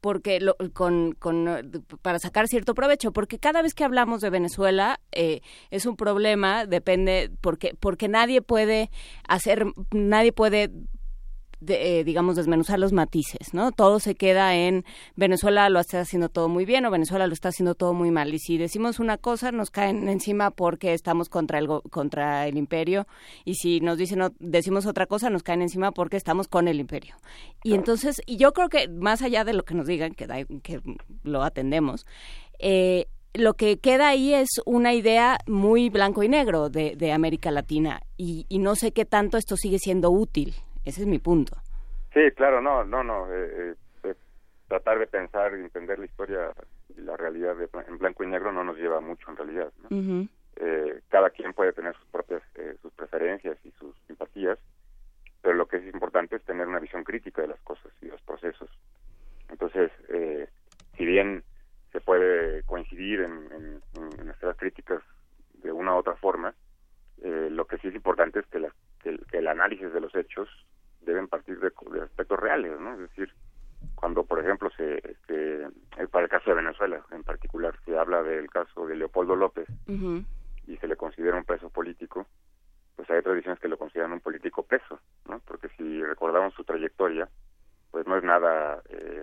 porque 0.00 0.40
lo, 0.40 0.56
con, 0.72 1.12
con 1.12 1.84
para 2.00 2.18
sacar 2.18 2.48
cierto 2.48 2.74
provecho, 2.74 3.12
porque 3.12 3.38
cada 3.38 3.60
vez 3.60 3.74
que 3.74 3.84
hablamos 3.84 4.22
de 4.22 4.30
Venezuela 4.30 5.00
eh, 5.12 5.42
es 5.70 5.84
un 5.84 5.96
problema, 5.96 6.64
depende 6.64 7.30
porque 7.42 7.74
porque 7.78 8.08
nadie 8.08 8.40
puede 8.40 8.90
hacer 9.28 9.66
nadie 9.92 10.32
puede 10.32 10.70
de, 11.60 12.00
eh, 12.00 12.04
digamos, 12.04 12.36
desmenuzar 12.36 12.78
los 12.78 12.92
matices, 12.92 13.52
¿no? 13.52 13.72
Todo 13.72 14.00
se 14.00 14.14
queda 14.14 14.54
en 14.56 14.84
Venezuela 15.16 15.68
lo 15.68 15.80
está 15.80 16.00
haciendo 16.00 16.28
todo 16.28 16.48
muy 16.48 16.64
bien 16.64 16.84
o 16.86 16.90
Venezuela 16.90 17.26
lo 17.26 17.32
está 17.32 17.48
haciendo 17.48 17.74
todo 17.74 17.94
muy 17.94 18.10
mal. 18.10 18.32
Y 18.32 18.38
si 18.38 18.58
decimos 18.58 19.00
una 19.00 19.18
cosa, 19.18 19.50
nos 19.52 19.70
caen 19.70 20.08
encima 20.08 20.50
porque 20.50 20.94
estamos 20.94 21.28
contra 21.28 21.58
el, 21.58 21.68
contra 21.90 22.46
el 22.46 22.56
imperio. 22.56 23.06
Y 23.44 23.54
si 23.54 23.80
nos 23.80 23.98
dicen, 23.98 24.22
o- 24.22 24.32
decimos 24.38 24.86
otra 24.86 25.06
cosa, 25.06 25.30
nos 25.30 25.42
caen 25.42 25.62
encima 25.62 25.92
porque 25.92 26.16
estamos 26.16 26.48
con 26.48 26.68
el 26.68 26.80
imperio. 26.80 27.16
Y 27.64 27.74
entonces, 27.74 28.20
y 28.26 28.36
yo 28.36 28.52
creo 28.52 28.68
que 28.68 28.88
más 28.88 29.22
allá 29.22 29.44
de 29.44 29.52
lo 29.52 29.64
que 29.64 29.74
nos 29.74 29.86
digan, 29.86 30.12
que, 30.12 30.28
lo 31.24 31.42
atendemos, 31.42 32.06
eh, 32.58 33.06
lo 33.34 33.54
que 33.54 33.78
queda 33.78 34.08
ahí 34.08 34.34
es 34.34 34.48
una 34.64 34.94
idea 34.94 35.38
muy 35.46 35.90
blanco 35.90 36.22
y 36.22 36.28
negro 36.28 36.70
de, 36.70 36.96
de 36.96 37.12
América 37.12 37.50
Latina. 37.50 38.00
Y 38.16 38.46
no 38.58 38.74
sé 38.74 38.92
qué 38.92 39.04
tanto 39.04 39.36
esto 39.38 39.56
sigue 39.56 39.78
siendo 39.78 40.10
útil. 40.10 40.54
Ese 40.84 41.02
es 41.02 41.06
mi 41.06 41.18
punto. 41.18 41.56
Sí, 42.14 42.20
claro, 42.36 42.60
no, 42.60 42.84
no, 42.84 43.04
no. 43.04 43.26
eh, 43.32 43.74
eh, 44.02 44.14
tratar 44.68 44.98
de 44.98 45.06
pensar 45.06 45.52
y 45.56 45.60
entender 45.62 45.98
la 45.98 46.04
historia 46.06 46.52
y 46.96 47.00
la 47.00 47.16
realidad 47.16 47.56
de 47.56 47.68
en 47.88 47.98
blanco 47.98 48.22
y 48.22 48.26
negro 48.26 48.52
no 48.52 48.62
nos 48.64 48.76
lleva 48.76 49.00
mucho 49.00 49.30
en 49.30 49.36
realidad. 49.36 49.72
¿no? 49.88 50.28
Eh, 50.56 51.00
cada 51.08 51.30
quien 51.30 51.52
puede 51.54 51.72
tener 51.72 51.94
sus 51.96 52.06
propias 52.08 52.42
eh, 52.56 52.76
sus 52.82 52.92
preferencias 52.92 53.56
y 53.64 53.70
sus 53.72 53.96
simpatías, 54.06 54.58
pero 55.40 55.54
lo 55.54 55.66
que 55.66 55.76
es 55.78 55.86
importante 55.94 56.36
es 56.36 56.42
tener 56.44 56.66
una 56.66 56.80
visión 56.80 57.04
crítica 57.04 57.42
de 57.42 57.48
las 57.48 57.60
cosas 57.60 57.92
y 58.02 58.06
los 58.06 58.20
procesos. 58.22 58.68
Entonces, 59.50 59.90
eh, 60.08 60.48
si 60.96 61.06
bien 61.06 61.44
se 61.92 62.00
puede 62.00 62.62
coincidir 62.64 63.20
en, 63.20 63.32
en, 63.52 63.80
en 64.18 64.26
nuestras 64.26 64.56
críticas 64.56 65.00
de 65.62 65.72
una 65.72 65.94
u 65.94 65.98
otra 65.98 66.16
forma, 66.16 66.52
eh, 67.22 67.48
lo 67.50 67.66
que 67.66 67.78
sí 67.78 67.88
es 67.88 67.94
importante 67.94 68.40
es 68.40 68.46
que, 68.46 68.60
la- 68.60 68.72
que 69.02 69.10
el, 69.10 69.26
que 69.26 69.38
el 69.38 69.48
análisis 69.48 69.92
de 69.92 70.00
los 70.00 70.14
hechos 70.14 70.48
deben 71.00 71.28
partir 71.28 71.58
de, 71.60 71.72
de 71.92 72.02
aspectos 72.02 72.38
reales, 72.38 72.78
¿no? 72.80 72.92
Es 72.94 72.98
decir, 73.00 73.32
cuando, 73.94 74.24
por 74.24 74.38
ejemplo, 74.40 74.70
se, 74.76 74.96
este, 74.98 75.62
eh, 75.64 76.06
para 76.10 76.24
el 76.24 76.30
caso 76.30 76.50
de 76.50 76.56
Venezuela 76.56 77.04
en 77.10 77.24
particular, 77.24 77.74
se 77.84 77.96
habla 77.98 78.22
del 78.22 78.48
caso 78.50 78.86
de 78.86 78.96
Leopoldo 78.96 79.34
López 79.36 79.68
y 80.66 80.76
se 80.76 80.86
le 80.86 80.96
considera 80.96 81.36
un 81.36 81.44
preso 81.44 81.70
político, 81.70 82.26
pues 82.96 83.08
hay 83.10 83.22
tradiciones 83.22 83.58
que 83.60 83.68
lo 83.68 83.78
consideran 83.78 84.12
un 84.12 84.20
político 84.20 84.62
preso, 84.64 85.00
¿no? 85.28 85.40
Porque 85.40 85.68
si 85.76 86.02
recordamos 86.04 86.54
su 86.54 86.64
trayectoria, 86.64 87.28
pues 87.90 88.06
no 88.06 88.16
es 88.16 88.22
nada 88.24 88.82
eh, 88.90 89.22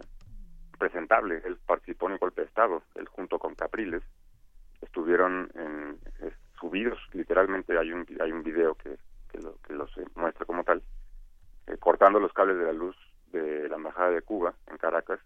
presentable. 0.79 1.41
Él 1.45 1.57
participó 1.65 2.07
en 2.07 2.13
el 2.13 2.19
golpe 2.19 2.41
de 2.41 2.47
Estado, 2.47 2.81
él 2.95 3.07
junto 3.07 3.37
con 3.39 3.53
Capriles 3.55 4.01
estuvieron 4.81 5.49
subidos, 6.75 6.99
literalmente 7.13 7.77
hay 7.77 7.91
un 7.93 8.05
hay 8.19 8.31
un 8.33 8.43
video 8.43 8.75
que, 8.75 8.97
que, 9.31 9.39
lo, 9.39 9.55
que 9.61 9.73
los 9.73 9.89
muestra 10.15 10.45
como 10.45 10.63
tal, 10.65 10.83
eh, 11.67 11.77
cortando 11.77 12.19
los 12.19 12.33
cables 12.33 12.57
de 12.57 12.65
la 12.65 12.73
luz 12.73 12.97
de 13.31 13.69
la 13.69 13.77
embajada 13.77 14.11
de 14.11 14.21
Cuba 14.21 14.53
en 14.67 14.77
Caracas, 14.77 15.19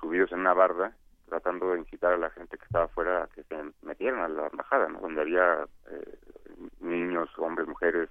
subidos 0.00 0.32
en 0.32 0.40
una 0.40 0.54
barda, 0.54 0.96
tratando 1.28 1.72
de 1.72 1.80
incitar 1.80 2.14
a 2.14 2.16
la 2.16 2.30
gente 2.30 2.56
que 2.56 2.64
estaba 2.64 2.86
afuera 2.86 3.24
a 3.24 3.26
que 3.26 3.42
se 3.44 3.56
metieran 3.82 4.20
a 4.20 4.28
la 4.28 4.46
embajada, 4.46 4.88
donde 4.88 5.20
había 5.20 5.66
eh, 5.90 6.18
niños, 6.80 7.28
hombres, 7.36 7.68
mujeres, 7.68 8.08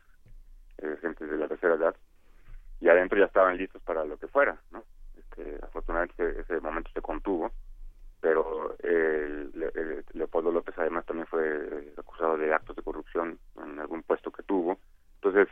eh, 0.77 0.97
gente 1.01 1.25
de 1.25 1.37
la 1.37 1.47
tercera 1.47 1.75
edad, 1.75 1.95
y 2.79 2.89
adentro 2.89 3.17
ya 3.17 3.25
estaban 3.25 3.57
listos 3.57 3.81
para 3.81 4.05
lo 4.05 4.17
que 4.17 4.27
fuera. 4.27 4.55
¿no? 4.69 4.83
Este, 5.17 5.57
afortunadamente 5.63 6.41
ese 6.41 6.59
momento 6.59 6.91
se 6.93 7.01
contuvo, 7.01 7.51
pero 8.21 8.75
eh, 8.83 9.49
eh, 9.75 10.03
Leopoldo 10.13 10.51
López 10.51 10.75
además 10.77 11.05
también 11.05 11.27
fue 11.27 11.43
eh, 11.43 11.93
acusado 11.97 12.37
de 12.37 12.53
actos 12.53 12.75
de 12.75 12.83
corrupción 12.83 13.39
en 13.57 13.79
algún 13.79 14.03
puesto 14.03 14.31
que 14.31 14.43
tuvo. 14.43 14.79
Entonces, 15.15 15.47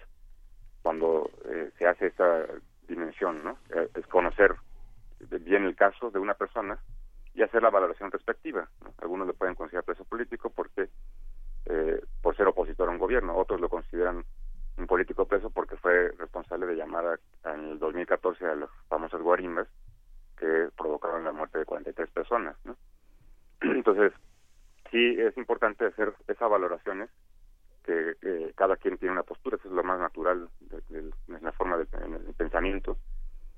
cuando 0.81 1.29
eh, 1.45 1.71
se 1.77 1.87
hace 1.87 2.07
esta 2.07 2.45
dimensión, 2.87 3.43
¿no? 3.43 3.57
Eh, 3.73 3.89
es 3.95 4.07
conocer 4.07 4.55
bien 5.41 5.65
el 5.65 5.75
caso 5.75 6.11
de 6.11 6.19
una 6.19 6.35
persona 6.35 6.79
y 7.33 7.41
hacer 7.41 7.61
la 7.61 7.69
valoración 7.69 8.11
respectiva. 8.11 8.69
¿no? 8.83 8.93
Algunos 8.99 9.27
lo 9.27 9.33
pueden 9.33 9.55
considerar 9.55 9.83
preso 9.83 10.05
político 10.05 10.49
porque 10.49 10.89
por 12.21 12.35
ser 12.35 12.47
opositor 12.47 12.87
a 12.89 12.91
un 12.91 12.97
gobierno, 12.97 13.37
otros 13.37 13.61
lo 13.61 13.69
consideran 13.69 14.25
un 14.77 14.87
político 14.87 15.25
preso 15.25 15.51
porque 15.51 15.77
fue 15.77 16.09
responsable 16.17 16.65
de 16.65 16.75
llamar 16.75 17.19
a- 17.43 17.53
en 17.53 17.71
el 17.71 17.79
2014 17.79 18.43
a 18.45 18.55
las 18.55 18.69
famosas 18.87 19.21
guarimbas 19.21 19.67
que 20.39 20.69
provocaron 20.77 21.23
la 21.23 21.31
muerte 21.31 21.59
de 21.59 21.65
43 21.65 22.09
personas. 22.11 22.55
¿no? 22.63 22.75
Entonces, 23.61 24.13
sí 24.91 25.15
es 25.19 25.35
importante 25.37 25.85
hacer 25.85 26.13
esas 26.27 26.49
valoraciones 26.49 27.09
que 27.83 28.15
eh, 28.21 28.53
cada 28.55 28.77
quien 28.77 28.97
tiene 28.97 29.13
una 29.13 29.23
postura, 29.23 29.57
eso 29.57 29.67
es 29.67 29.73
lo 29.73 29.83
más 29.83 29.99
natural 29.99 30.49
de, 30.59 30.81
de- 30.89 31.11
la 31.41 31.51
forma 31.53 31.77
del 31.77 31.87
el 32.27 32.33
pensamiento, 32.33 32.97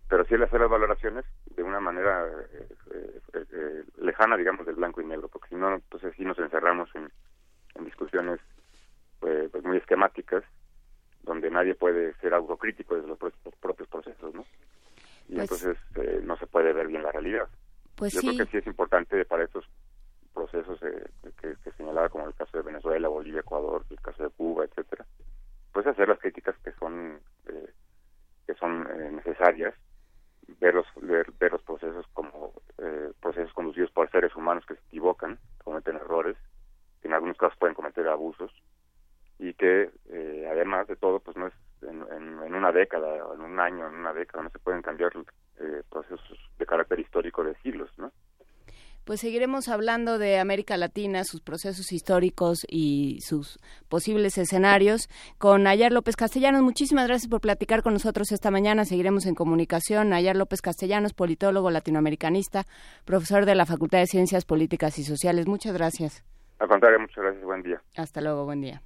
pero 0.08 0.26
sí 0.26 0.36
el 0.36 0.44
hacer 0.44 0.60
las 0.62 0.70
valoraciones 0.70 1.26
de 1.56 1.64
una 1.64 1.80
manera 1.80 2.28
eh, 2.54 2.68
eh, 2.94 3.46
eh, 3.52 3.84
lejana, 3.98 4.38
digamos, 4.38 4.66
del 4.66 4.76
blanco 4.76 5.02
y 5.02 5.06
negro, 5.06 5.28
porque 5.30 5.50
si 5.50 5.56
no, 5.56 5.74
entonces 5.76 6.14
sí 6.16 6.24
nos 6.24 6.38
encerramos 6.40 6.90
en, 6.96 7.12
en 7.76 7.86
discusiones 7.86 8.40
pues, 9.20 9.50
pues 9.52 9.64
muy 9.64 9.78
esquemáticas, 9.78 10.44
donde 11.24 11.50
nadie 11.52 11.76
puede 11.76 12.14
ser 12.16 12.34
autocrítico 12.34 12.96
de 12.96 13.08
los 13.08 13.18
propios 13.60 13.88
procesos, 13.90 14.34
¿no? 14.34 14.46
Y 15.28 15.36
Pues- 15.36 15.52
entonces 15.52 15.78
eh, 15.96 16.22
no 16.24 16.38
se 16.38 16.48
puede 16.48 16.74
ver 16.74 16.88
bien 16.88 17.04
la 17.04 17.12
realidad. 17.12 17.48
Pues 17.96 18.14
Yo 18.14 18.22
sí. 18.22 18.28
creo 18.36 18.46
que 18.46 18.52
sí 18.52 18.58
es 18.58 18.68
importante 18.68 19.24
para 19.26 19.44
estos 19.44 19.66
procesos 20.34 20.82
eh, 20.84 21.10
que, 21.42 21.56
que 21.64 21.72
señalaba 21.74 22.10
como 22.10 22.26
el 22.28 22.34
caso 22.36 22.58
de 22.58 22.64
Venezuela, 22.64 23.08
Bolivia, 23.10 23.42
Ecuador, 23.42 23.86
el 23.90 24.00
caso 24.02 24.24
de 24.24 24.30
Cuba, 24.30 24.64
etcétera, 24.66 25.06
pues 25.74 25.86
hacer 25.88 26.08
las 26.08 26.20
críticas 26.20 26.56
que 26.64 26.72
son 26.74 27.20
eh, 27.48 27.70
que 28.48 28.54
son 28.56 28.88
eh, 28.90 29.12
necesarias, 29.12 29.74
ver 30.60 30.74
los 30.76 30.86
ver, 31.02 31.32
ver 31.40 31.52
los 31.52 31.62
procesos 31.64 32.06
como 32.14 32.54
eh, 32.78 33.12
procesos 33.22 33.54
conducidos 33.54 33.92
por 33.92 34.10
seres 34.10 34.36
humanos 34.36 34.66
que 34.66 34.76
se 34.76 34.82
equivocan, 34.88 35.38
cometen 35.64 35.98
errores, 35.98 36.38
que 37.02 37.08
en 37.08 37.14
algunos 37.14 37.38
casos 37.38 37.58
pueden 37.60 37.76
cometer 37.76 38.08
abusos 38.08 38.52
y 39.44 39.54
que 39.56 39.90
eh, 40.10 40.48
además 40.52 40.88
de 40.88 40.96
todo 40.96 41.20
pues 41.20 41.36
no 41.36 41.48
es 41.48 41.54
en, 41.82 42.02
en- 42.16 42.44
en 42.46 42.54
una 42.56 42.72
década 42.72 43.08
en 43.34 43.42
un 43.42 43.60
año, 43.60 43.88
en 43.88 43.96
una 43.96 44.14
década 44.14 44.44
no 44.44 44.50
se 44.52 44.60
pueden 44.60 44.82
cambiar 44.84 45.12
eh, 45.60 45.82
procesos 45.90 46.38
de 46.60 46.66
carácter 46.66 47.00
histórico 47.00 47.44
de 47.44 47.56
siglos, 47.64 47.90
¿no? 47.98 48.12
Pues 49.04 49.20
seguiremos 49.22 49.68
hablando 49.68 50.20
de 50.20 50.38
América 50.38 50.78
Latina, 50.78 51.24
sus 51.24 51.42
procesos 51.42 51.92
históricos 51.92 52.60
y 52.70 53.18
sus 53.22 53.58
posibles 53.90 54.38
escenarios 54.38 55.10
con 55.40 55.64
Nayar 55.64 55.92
López 55.92 56.16
Castellanos. 56.16 56.62
Muchísimas 56.62 57.08
gracias 57.08 57.28
por 57.28 57.42
platicar 57.42 57.82
con 57.82 57.94
nosotros 57.94 58.32
esta 58.32 58.52
mañana. 58.52 58.86
Seguiremos 58.86 59.26
en 59.26 59.34
comunicación. 59.34 60.10
Nayar 60.10 60.36
López 60.36 60.62
Castellanos, 60.62 61.14
politólogo 61.16 61.72
latinoamericanista, 61.72 62.66
profesor 63.04 63.48
de 63.48 63.56
la 63.56 63.66
Facultad 63.66 63.98
de 63.98 64.06
Ciencias 64.06 64.46
Políticas 64.46 65.00
y 65.00 65.04
Sociales. 65.04 65.48
Muchas 65.48 65.74
gracias. 65.74 66.24
Al 66.60 66.68
contrario, 66.68 67.00
muchas 67.00 67.24
gracias, 67.24 67.44
buen 67.44 67.64
día. 67.64 67.82
Hasta 67.98 68.22
luego, 68.22 68.46
buen 68.46 68.62
día. 68.62 68.84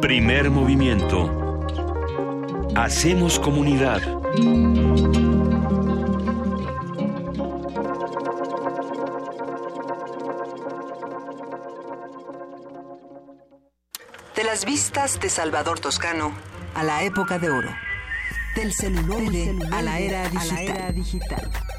Primer 0.00 0.50
movimiento. 0.50 1.62
Hacemos 2.74 3.38
comunidad. 3.38 4.00
De 14.34 14.44
las 14.44 14.64
vistas 14.64 15.20
de 15.20 15.28
Salvador 15.28 15.80
Toscano 15.80 16.32
a 16.74 16.82
la 16.82 17.02
época 17.02 17.38
de 17.38 17.50
oro. 17.50 17.70
Del 18.54 18.72
celuloide, 18.72 19.54
a 19.72 19.82
la 19.82 19.98
era 19.98 20.28
digital. 20.92 21.50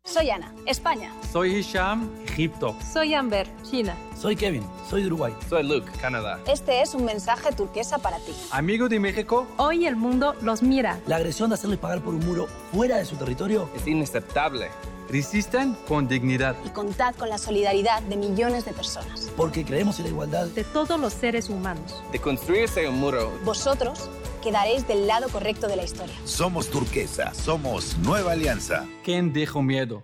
Soy 0.07 0.30
Ana, 0.30 0.53
España. 0.68 1.12
Soy 1.34 1.56
Hisham, 1.56 2.07
Egipto. 2.28 2.76
Soy 2.94 3.16
Amber, 3.16 3.48
China. 3.64 3.95
Soy 4.16 4.36
Kevin, 4.36 4.64
soy 4.88 5.02
de 5.02 5.07
Uruguay. 5.07 5.34
Soy 5.49 5.64
Luke, 5.64 5.91
Canadá. 5.99 6.40
Este 6.48 6.84
es 6.84 6.94
un 6.94 7.06
mensaje 7.06 7.52
turquesa 7.53 7.98
para 7.98 8.18
ti. 8.18 8.32
Amigo 8.52 8.88
de 8.88 8.99
México, 8.99 9.48
Hoy 9.57 9.88
el 9.88 9.95
mundo 9.95 10.36
los 10.41 10.62
mira. 10.62 10.99
la 11.07 11.16
agresión 11.16 11.49
de 11.49 11.56
hacerle 11.56 11.78
pagar 11.78 12.02
por 12.02 12.14
un 12.14 12.24
muro 12.24 12.45
fuera 12.72 12.98
de 12.98 13.06
su 13.06 13.16
territorio 13.16 13.68
es 13.76 13.88
inaceptable. 13.88 14.70
Resisten 15.10 15.76
con 15.88 16.07
dignidad, 16.07 16.56
Y 16.65 16.69
contad 16.69 17.14
con 17.15 17.30
la 17.30 17.38
solidaridad 17.38 18.02
de 18.03 18.18
millones 18.18 18.65
de 18.65 18.73
personas. 18.73 19.30
porque 19.38 19.64
creemos 19.65 19.98
en 19.99 20.06
la 20.06 20.10
igualdad. 20.11 20.48
De 20.48 20.64
todos 20.64 20.99
los 20.99 21.14
seres 21.14 21.49
humanos. 21.49 22.02
De 22.11 22.19
construirse 22.19 22.88
un 22.88 22.99
muro. 22.99 23.32
Vosotros 23.44 24.10
quedaréis 24.41 24.88
del 24.88 25.07
lado 25.07 25.27
correcto 25.30 25.68
de 25.68 25.76
la 25.76 25.84
historia. 25.84 26.15
Somos 26.26 26.69
turquesa, 26.69 27.34
somos 27.34 27.98
Nueva 27.99 28.32
Alianza. 28.34 28.86
¿Quién 29.03 29.34
dijo 29.34 29.61
miedo? 29.61 30.03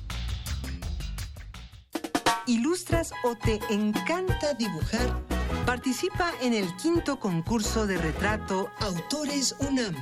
Ilustras 2.47 3.13
o 3.23 3.35
te 3.35 3.59
encanta 3.69 4.53
dibujar, 4.53 5.21
participa 5.65 6.31
en 6.41 6.53
el 6.53 6.73
quinto 6.77 7.19
concurso 7.19 7.85
de 7.87 7.97
retrato 7.97 8.69
Autores 8.79 9.57
UNAM. 9.59 9.95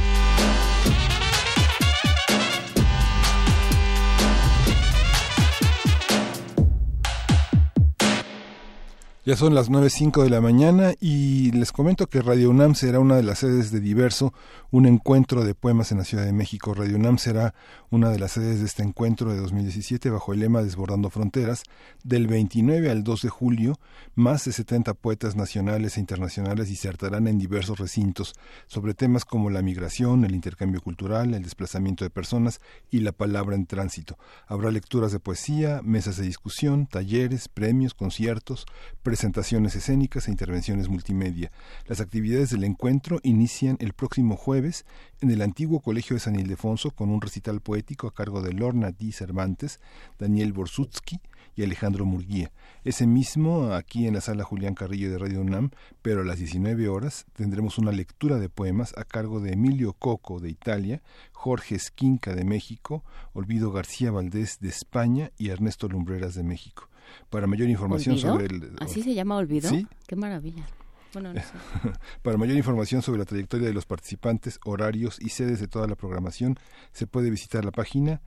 Ya 9.31 9.37
son 9.37 9.55
las 9.55 9.71
9.05 9.71 10.25
de 10.25 10.29
la 10.29 10.41
mañana 10.41 10.95
y 10.99 11.53
les 11.53 11.71
comento 11.71 12.09
que 12.09 12.21
Radio 12.21 12.51
UNAM 12.51 12.75
será 12.75 12.99
una 12.99 13.15
de 13.15 13.23
las 13.23 13.39
sedes 13.39 13.71
de 13.71 13.79
Diverso, 13.79 14.35
un 14.73 14.87
encuentro 14.87 15.45
de 15.45 15.55
poemas 15.55 15.93
en 15.93 15.99
la 15.99 16.05
Ciudad 16.05 16.25
de 16.25 16.33
México. 16.33 16.75
Radio 16.75 16.97
UNAM 16.97 17.17
será 17.19 17.55
una 17.91 18.11
de 18.11 18.19
las 18.19 18.33
sedes 18.33 18.59
de 18.59 18.67
este 18.67 18.83
encuentro 18.83 19.33
de 19.33 19.39
2017 19.39 20.11
bajo 20.11 20.33
el 20.33 20.41
lema 20.41 20.65
Desbordando 20.65 21.11
Fronteras 21.11 21.63
del 22.03 22.27
29 22.27 22.91
al 22.91 23.05
2 23.05 23.23
de 23.23 23.29
julio. 23.29 23.79
Más 24.17 24.47
de 24.47 24.53
70 24.53 24.95
poetas 24.95 25.37
nacionales 25.37 25.97
e 25.97 26.01
internacionales 26.01 26.69
disertarán 26.69 27.29
en 27.29 27.39
diversos 27.39 27.79
recintos 27.79 28.35
sobre 28.67 28.95
temas 28.95 29.25
como 29.25 29.49
la 29.49 29.63
migración, 29.63 30.25
el 30.25 30.35
intercambio 30.35 30.81
cultural, 30.81 31.35
el 31.35 31.45
desplazamiento 31.45 32.03
de 32.03 32.11
personas 32.11 32.61
y 32.91 32.99
la 32.99 33.13
palabra 33.13 33.55
en 33.55 33.67
tránsito. 33.67 34.19
Habrá 34.49 34.73
lecturas 34.73 35.13
de 35.13 35.21
poesía, 35.21 35.83
mesas 35.85 36.17
de 36.17 36.25
discusión, 36.25 36.89
talleres, 36.89 37.47
premios, 37.47 37.95
conciertos, 37.95 38.67
presentaciones 39.05 39.20
escénicas 39.25 40.29
e 40.29 40.31
intervenciones 40.31 40.89
multimedia. 40.89 41.51
Las 41.87 42.01
actividades 42.01 42.51
del 42.51 42.65
encuentro 42.65 43.21
inician 43.23 43.77
el 43.79 43.93
próximo 43.93 44.37
jueves 44.37 44.87
en 45.21 45.31
el 45.31 45.43
antiguo 45.43 45.81
Colegio 45.81 46.15
de 46.15 46.21
San 46.21 46.39
Ildefonso 46.39 46.91
con 46.91 47.11
un 47.11 47.21
recital 47.21 47.61
poético 47.61 48.07
a 48.07 48.15
cargo 48.15 48.41
de 48.41 48.53
Lorna 48.53 48.93
D. 48.93 49.13
Cervantes, 49.13 49.79
Daniel 50.19 50.55
Borsutsky 50.55 51.21
y 51.55 51.63
Alejandro 51.63 52.07
Murguía. 52.07 52.51
Ese 52.83 53.07
mismo 53.07 53.75
aquí 53.75 54.07
en 54.07 54.15
la 54.15 54.23
sala 54.23 54.45
Julián 54.45 54.75
Carrillo 54.75 55.11
de 55.11 55.19
Radio 55.19 55.43
UNAM, 55.43 55.71
pero 56.01 56.23
a 56.23 56.25
las 56.25 56.39
19 56.39 56.89
horas 56.89 57.27
tendremos 57.35 57.77
una 57.77 57.93
lectura 57.93 58.39
de 58.39 58.49
poemas 58.49 58.95
a 58.97 59.05
cargo 59.05 59.41
de 59.41 59.53
Emilio 59.53 59.93
Coco 59.93 60.41
de 60.41 60.49
Italia, 60.49 61.03
Jorge 61.33 61.75
Esquinca 61.75 62.35
de 62.35 62.45
México, 62.45 63.05
Olvido 63.35 63.71
García 63.71 64.11
Valdés 64.11 64.61
de 64.61 64.71
España 64.71 65.31
y 65.37 65.51
Ernesto 65.51 65.89
Lumbreras 65.89 66.35
de 66.35 66.43
México. 66.43 66.90
Para 67.29 67.47
mayor 67.47 67.69
información 67.69 68.15
¿Olvido? 68.15 68.33
sobre 68.33 68.47
el 68.47 68.77
¿Así 68.81 69.03
se 69.03 69.15
llama 69.15 69.37
Olvido? 69.37 69.69
Sí. 69.69 69.87
Qué 70.07 70.17
maravilla. 70.17 70.67
Bueno, 71.13 71.35
no 71.35 71.41
sé. 71.41 71.49
Para 72.23 72.37
mayor 72.37 72.57
información 72.57 73.03
sobre 73.03 73.19
la 73.19 73.25
trayectoria 73.25 73.69
de 73.69 73.75
los 73.75 73.87
participantes, 73.87 74.61
horarios 74.65 75.19
y 75.21 75.31
sedes 75.31 75.61
de 75.61 75.67
toda 75.67 75.87
la 75.87 75.97
programación, 75.97 76.59
se 76.93 77.07
puede 77.07 77.31
visitar 77.31 77.65
la 77.65 77.73
página 77.73 78.21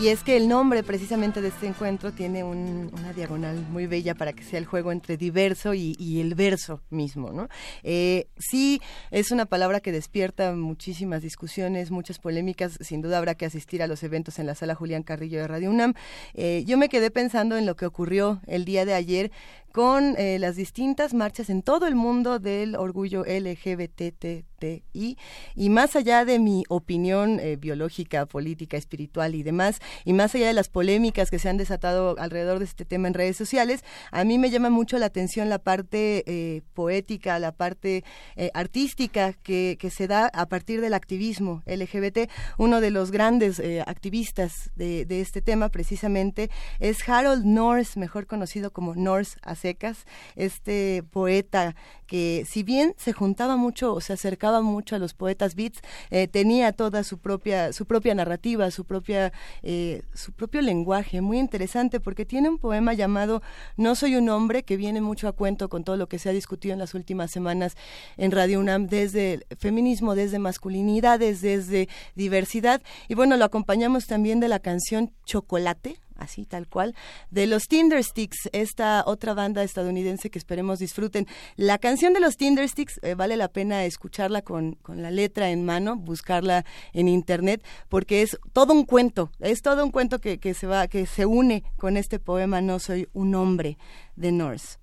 Y 0.00 0.08
es 0.08 0.22
que 0.22 0.36
el 0.36 0.46
nombre 0.46 0.84
precisamente 0.84 1.40
de 1.42 1.48
este 1.48 1.66
encuentro 1.66 2.12
tiene 2.12 2.44
un- 2.44 2.88
una 2.96 3.12
diagonal 3.12 3.56
muy 3.68 3.88
bella 3.88 4.14
para 4.14 4.32
que 4.32 4.44
sea 4.44 4.60
el 4.60 4.64
juego 4.64 4.92
entre 4.92 5.16
diverso 5.16 5.74
y, 5.74 5.96
y 5.98 6.20
el 6.20 6.36
verso 6.36 6.80
mismo, 6.88 7.32
¿no? 7.32 7.48
Eh, 7.82 8.28
sí, 8.38 8.80
es 9.10 9.32
una 9.32 9.44
palabra 9.46 9.80
que 9.80 9.90
despierta 9.90 10.54
muchísimas 10.54 11.20
discusiones, 11.20 11.90
muchas 11.90 12.20
polémicas. 12.20 12.78
Sin 12.80 13.02
duda 13.02 13.18
habrá 13.18 13.34
que 13.34 13.46
asistir 13.46 13.82
a 13.82 13.88
los 13.88 14.04
eventos 14.04 14.38
en 14.38 14.46
la 14.46 14.54
sala 14.54 14.76
Julián 14.76 15.02
Carrillo 15.02 15.40
de 15.40 15.48
Radio 15.48 15.68
UNAM. 15.68 15.94
Eh, 16.34 16.62
yo 16.64 16.78
me 16.78 16.88
quedé 16.88 17.10
pensando 17.10 17.56
en 17.56 17.66
lo 17.66 17.74
que 17.74 17.84
ocurrió 17.86 18.40
el 18.46 18.64
día 18.64 18.84
de 18.84 18.94
ayer 18.94 19.32
con 19.72 20.14
eh, 20.16 20.38
las 20.38 20.56
distintas 20.56 21.12
marchas 21.12 21.50
en 21.50 21.62
todo 21.62 21.86
el 21.86 21.94
mundo 21.94 22.38
del 22.38 22.74
orgullo 22.74 23.24
LGBTTI 23.26 25.18
y 25.54 25.68
más 25.70 25.94
allá 25.94 26.24
de 26.24 26.38
mi 26.38 26.64
opinión 26.68 27.38
eh, 27.38 27.56
biológica, 27.56 28.24
política, 28.26 28.76
espiritual 28.78 29.34
y 29.34 29.42
demás, 29.42 29.80
y 30.04 30.12
más 30.12 30.34
allá 30.34 30.48
de 30.48 30.52
las 30.52 30.68
polémicas 30.68 31.30
que 31.30 31.38
se 31.38 31.48
han 31.48 31.56
desatado 31.56 32.16
alrededor 32.18 32.58
de 32.58 32.64
este 32.64 32.84
tema 32.84 33.08
en 33.08 33.14
redes 33.14 33.36
sociales, 33.36 33.84
a 34.10 34.24
mí 34.24 34.38
me 34.38 34.50
llama 34.50 34.70
mucho 34.70 34.98
la 34.98 35.06
atención 35.06 35.48
la 35.48 35.58
parte 35.58 36.24
eh, 36.26 36.62
poética, 36.74 37.38
la 37.38 37.52
parte 37.52 38.04
eh, 38.36 38.50
artística 38.54 39.32
que, 39.32 39.76
que 39.78 39.90
se 39.90 40.06
da 40.06 40.30
a 40.32 40.46
partir 40.46 40.80
del 40.80 40.94
activismo 40.94 41.62
LGBT. 41.66 42.30
Uno 42.58 42.80
de 42.80 42.90
los 42.90 43.10
grandes 43.10 43.58
eh, 43.58 43.82
activistas 43.86 44.70
de, 44.76 45.04
de 45.04 45.20
este 45.20 45.42
tema 45.42 45.68
precisamente 45.68 46.50
es 46.80 47.08
Harold 47.08 47.44
Norse, 47.44 47.98
mejor 47.98 48.26
conocido 48.26 48.72
como 48.72 48.94
Norse 48.94 49.38
a 49.42 49.54
secas, 49.54 50.06
este 50.36 51.02
poeta 51.10 51.74
que 52.08 52.44
si 52.48 52.62
bien 52.62 52.94
se 52.96 53.12
juntaba 53.12 53.56
mucho 53.56 53.94
o 53.94 54.00
se 54.00 54.14
acercaba 54.14 54.62
mucho 54.62 54.96
a 54.96 54.98
los 54.98 55.14
poetas 55.14 55.54
beats, 55.54 55.80
eh, 56.10 56.26
tenía 56.26 56.72
toda 56.72 57.04
su 57.04 57.18
propia, 57.18 57.72
su 57.72 57.86
propia 57.86 58.14
narrativa, 58.14 58.70
su 58.70 58.84
propia, 58.84 59.32
eh, 59.78 60.02
su 60.12 60.32
propio 60.32 60.60
lenguaje, 60.60 61.20
muy 61.20 61.38
interesante 61.38 62.00
porque 62.00 62.24
tiene 62.24 62.48
un 62.48 62.58
poema 62.58 62.94
llamado 62.94 63.42
No 63.76 63.94
soy 63.94 64.16
un 64.16 64.28
hombre 64.28 64.64
que 64.64 64.76
viene 64.76 65.00
mucho 65.00 65.28
a 65.28 65.32
cuento 65.32 65.68
con 65.68 65.84
todo 65.84 65.96
lo 65.96 66.08
que 66.08 66.18
se 66.18 66.28
ha 66.28 66.32
discutido 66.32 66.72
en 66.72 66.80
las 66.80 66.94
últimas 66.94 67.30
semanas 67.30 67.76
en 68.16 68.32
Radio 68.32 68.58
UNAM 68.58 68.88
desde 68.88 69.46
feminismo, 69.56 70.16
desde 70.16 70.40
masculinidades, 70.40 71.42
desde 71.42 71.88
diversidad. 72.16 72.82
Y 73.06 73.14
bueno, 73.14 73.36
lo 73.36 73.44
acompañamos 73.44 74.08
también 74.08 74.40
de 74.40 74.48
la 74.48 74.58
canción 74.58 75.12
Chocolate, 75.24 76.00
así 76.18 76.44
tal 76.44 76.68
cual, 76.68 76.94
de 77.30 77.46
los 77.46 77.68
Tindersticks, 77.68 78.50
esta 78.52 79.04
otra 79.06 79.34
banda 79.34 79.62
estadounidense 79.62 80.30
que 80.30 80.38
esperemos 80.38 80.78
disfruten. 80.78 81.26
La 81.56 81.78
canción 81.78 82.12
de 82.12 82.20
los 82.20 82.36
Tindersticks 82.36 83.00
eh, 83.02 83.14
vale 83.14 83.36
la 83.36 83.48
pena 83.48 83.84
escucharla 83.84 84.42
con, 84.42 84.72
con 84.82 85.02
la 85.02 85.10
letra 85.10 85.50
en 85.50 85.64
mano, 85.64 85.96
buscarla 85.96 86.64
en 86.92 87.08
internet, 87.08 87.64
porque 87.88 88.22
es 88.22 88.38
todo 88.52 88.74
un 88.74 88.84
cuento, 88.84 89.30
es 89.38 89.62
todo 89.62 89.84
un 89.84 89.90
cuento 89.90 90.18
que, 90.20 90.38
que 90.38 90.54
se 90.54 90.66
va, 90.66 90.88
que 90.88 91.06
se 91.06 91.24
une 91.24 91.64
con 91.76 91.96
este 91.96 92.18
poema 92.18 92.60
No 92.60 92.78
soy 92.78 93.08
un 93.12 93.34
hombre 93.34 93.78
de 94.16 94.32
Norse. 94.32 94.78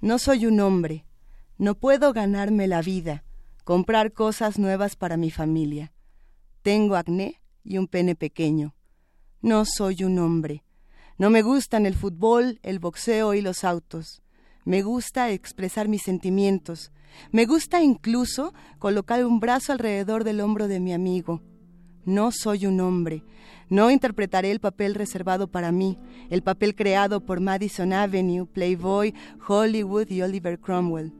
No 0.00 0.18
soy 0.18 0.46
un 0.46 0.60
hombre, 0.60 1.06
no 1.56 1.76
puedo 1.76 2.12
ganarme 2.12 2.66
la 2.66 2.82
vida, 2.82 3.24
comprar 3.64 4.12
cosas 4.12 4.58
nuevas 4.58 4.96
para 4.96 5.16
mi 5.16 5.30
familia. 5.30 5.92
Tengo 6.62 6.96
acné 6.96 7.40
y 7.62 7.78
un 7.78 7.86
pene 7.86 8.14
pequeño. 8.14 8.74
No 9.44 9.66
soy 9.66 10.04
un 10.04 10.18
hombre. 10.20 10.64
No 11.18 11.28
me 11.28 11.42
gustan 11.42 11.84
el 11.84 11.94
fútbol, 11.94 12.60
el 12.62 12.78
boxeo 12.78 13.34
y 13.34 13.42
los 13.42 13.62
autos. 13.62 14.22
Me 14.64 14.80
gusta 14.80 15.32
expresar 15.32 15.86
mis 15.86 16.00
sentimientos. 16.00 16.92
Me 17.30 17.44
gusta 17.44 17.82
incluso 17.82 18.54
colocar 18.78 19.22
un 19.26 19.40
brazo 19.40 19.72
alrededor 19.72 20.24
del 20.24 20.40
hombro 20.40 20.66
de 20.66 20.80
mi 20.80 20.94
amigo. 20.94 21.42
No 22.06 22.32
soy 22.32 22.64
un 22.64 22.80
hombre. 22.80 23.22
No 23.68 23.90
interpretaré 23.90 24.50
el 24.50 24.60
papel 24.60 24.94
reservado 24.94 25.46
para 25.46 25.72
mí, 25.72 25.98
el 26.30 26.42
papel 26.42 26.74
creado 26.74 27.20
por 27.20 27.40
Madison 27.40 27.92
Avenue, 27.92 28.46
Playboy, 28.46 29.12
Hollywood 29.46 30.08
y 30.08 30.22
Oliver 30.22 30.58
Cromwell. 30.58 31.12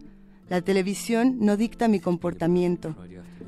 La 0.48 0.62
televisión 0.62 1.36
no 1.40 1.59
dicta 1.59 1.88
mi 1.88 2.01
comportamiento. 2.01 2.96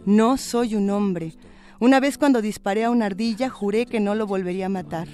No 0.04 0.36
soy 0.36 0.74
un 0.74 0.90
hombre. 0.90 1.32
Una 1.78 2.00
vez 2.00 2.16
cuando 2.16 2.40
disparé 2.40 2.84
a 2.84 2.90
una 2.90 3.04
ardilla 3.04 3.50
juré 3.50 3.84
que 3.84 4.00
no 4.00 4.14
lo 4.14 4.26
volvería 4.26 4.66
a 4.66 4.70
matar. 4.70 5.08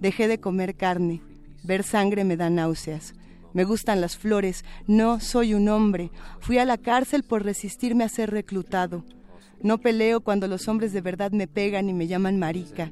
Dejé 0.00 0.28
de 0.28 0.38
comer 0.38 0.74
carne. 0.74 1.22
Ver 1.62 1.82
sangre 1.82 2.24
me 2.24 2.36
da 2.36 2.50
náuseas. 2.50 3.14
Me 3.54 3.64
gustan 3.64 4.02
las 4.02 4.18
flores. 4.18 4.66
No 4.86 5.18
soy 5.18 5.54
un 5.54 5.66
hombre. 5.70 6.10
Fui 6.40 6.58
a 6.58 6.66
la 6.66 6.76
cárcel 6.76 7.22
por 7.22 7.42
resistirme 7.42 8.04
a 8.04 8.10
ser 8.10 8.30
reclutado. 8.30 9.02
No 9.62 9.78
peleo 9.78 10.20
cuando 10.20 10.46
los 10.46 10.68
hombres 10.68 10.92
de 10.92 11.00
verdad 11.00 11.32
me 11.32 11.46
pegan 11.46 11.88
y 11.88 11.94
me 11.94 12.06
llaman 12.06 12.38
marica. 12.38 12.90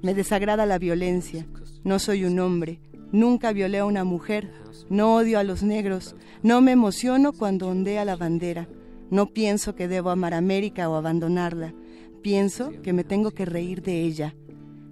Me 0.00 0.14
desagrada 0.14 0.64
la 0.64 0.78
violencia. 0.78 1.46
No 1.82 1.98
soy 1.98 2.24
un 2.24 2.38
hombre. 2.38 2.78
Nunca 3.10 3.52
violé 3.52 3.78
a 3.78 3.86
una 3.86 4.04
mujer. 4.04 4.52
No 4.88 5.16
odio 5.16 5.40
a 5.40 5.44
los 5.44 5.64
negros. 5.64 6.14
No 6.44 6.60
me 6.60 6.70
emociono 6.70 7.32
cuando 7.32 7.66
ondea 7.66 8.04
la 8.04 8.14
bandera. 8.14 8.68
No 9.10 9.26
pienso 9.26 9.74
que 9.74 9.88
debo 9.88 10.10
amar 10.10 10.32
América 10.32 10.88
o 10.88 10.94
abandonarla. 10.94 11.74
Pienso 12.22 12.70
que 12.82 12.92
me 12.92 13.02
tengo 13.02 13.32
que 13.32 13.44
reír 13.44 13.82
de 13.82 14.02
ella. 14.02 14.34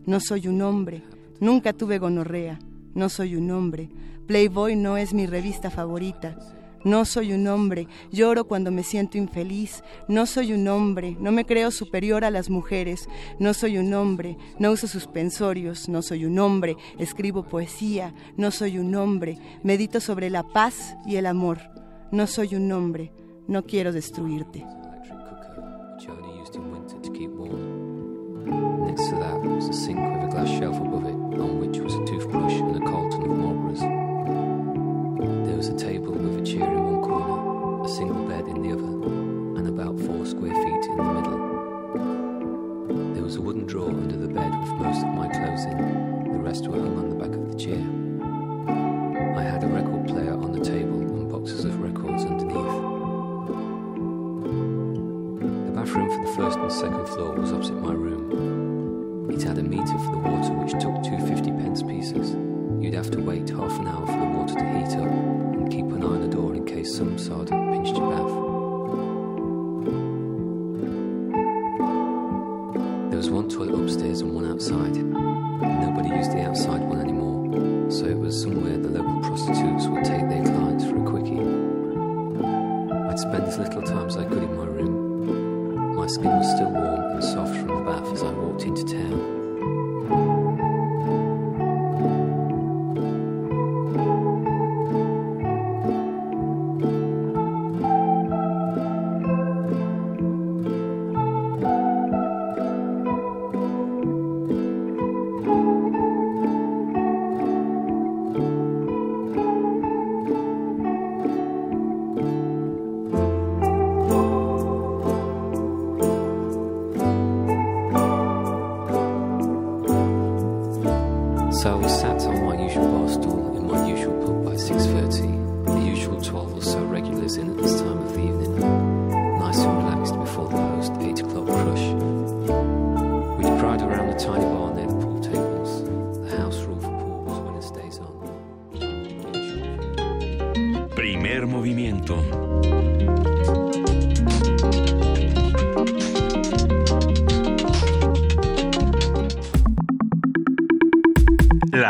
No 0.05 0.19
soy 0.19 0.49
un 0.49 0.63
hombre. 0.63 1.03
Nunca 1.39 1.73
tuve 1.73 1.99
gonorrea. 1.99 2.59
No 2.95 3.09
soy 3.09 3.37
un 3.37 3.51
hombre. 3.53 3.89
Playboy 4.27 4.75
no 4.75 4.97
es 4.97 5.15
mi 5.15 5.27
revista 5.27 5.71
favorita. 5.71 6.37
No 6.83 7.05
soy 7.05 7.35
un 7.35 7.47
hombre, 7.47 7.89
lloro 8.11 8.45
cuando 8.45 8.71
me 8.71 8.83
siento 8.83 9.19
infeliz. 9.19 9.85
No 10.09 10.27
soy 10.27 10.53
un 10.53 10.67
hombre, 10.67 11.17
no 11.21 11.31
me 11.31 11.45
creo 11.45 11.71
superior 11.71 12.25
a 12.25 12.31
las 12.31 12.49
mujeres. 12.49 13.07
No 13.39 13.55
soy 13.55 13.79
un 13.79 13.93
hombre, 13.93 14.37
no 14.59 14.73
uso 14.73 14.89
suspensorios. 14.89 15.89
No 15.89 16.03
soy 16.03 16.25
un 16.25 16.39
hombre, 16.39 16.77
escribo 16.99 17.45
poesía. 17.45 18.15
No 18.37 18.51
soy 18.51 18.79
un 18.79 18.95
hombre, 18.95 19.39
medito 19.63 20.01
sobre 20.01 20.31
la 20.31 20.43
paz 20.43 20.97
y 21.07 21.17
el 21.17 21.27
amor. 21.27 21.59
No 22.11 22.27
soy 22.27 22.57
un 22.57 22.73
hombre, 22.73 23.13
no 23.47 23.65
quiero 23.65 23.93
destruirte. 23.93 24.65
Sink 29.81 29.99
with 29.99 30.25
a 30.25 30.27
glass 30.31 30.49
shelf 30.59 30.77
above 30.77 31.07
it, 31.07 31.15
on 31.41 31.59
which 31.59 31.79
was 31.79 31.95
a 31.95 32.05
toothbrush 32.05 32.53
and 32.53 32.77
a 32.77 32.81
carton 32.81 33.23
of 33.23 33.31
Marlboros. 33.31 33.81
There 35.47 35.57
was 35.57 35.69
a 35.69 35.77
table 35.77 36.13
with 36.13 36.41
a 36.43 36.45
chair 36.45 36.71
in 36.71 36.85
one 36.85 37.01
corner, 37.03 37.85
a 37.85 37.89
single 37.89 38.29
bed 38.29 38.47
in 38.47 38.61
the 38.61 38.73
other, 38.73 38.93
and 39.59 39.67
about 39.67 39.99
four 40.01 40.27
square 40.27 40.53
feet 40.53 40.85
in 40.85 40.97
the 40.99 41.03
middle. 41.03 41.39
There 43.15 43.23
was 43.23 43.37
a 43.37 43.41
wooden 43.41 43.65
drawer 43.65 43.89
under 43.89 44.19
the 44.19 44.29
bed 44.29 44.53
with 44.61 44.73
most 44.73 45.03
of 45.03 45.15
my 45.15 45.29
clothes 45.29 45.65
in. 45.65 45.79
The 46.31 46.39
rest 46.39 46.69
were 46.69 46.79
hung 46.79 46.99
on 46.99 47.09
the 47.09 47.17
back 47.17 47.35
of 47.35 47.51
the 47.51 47.59
chair. 47.59 48.00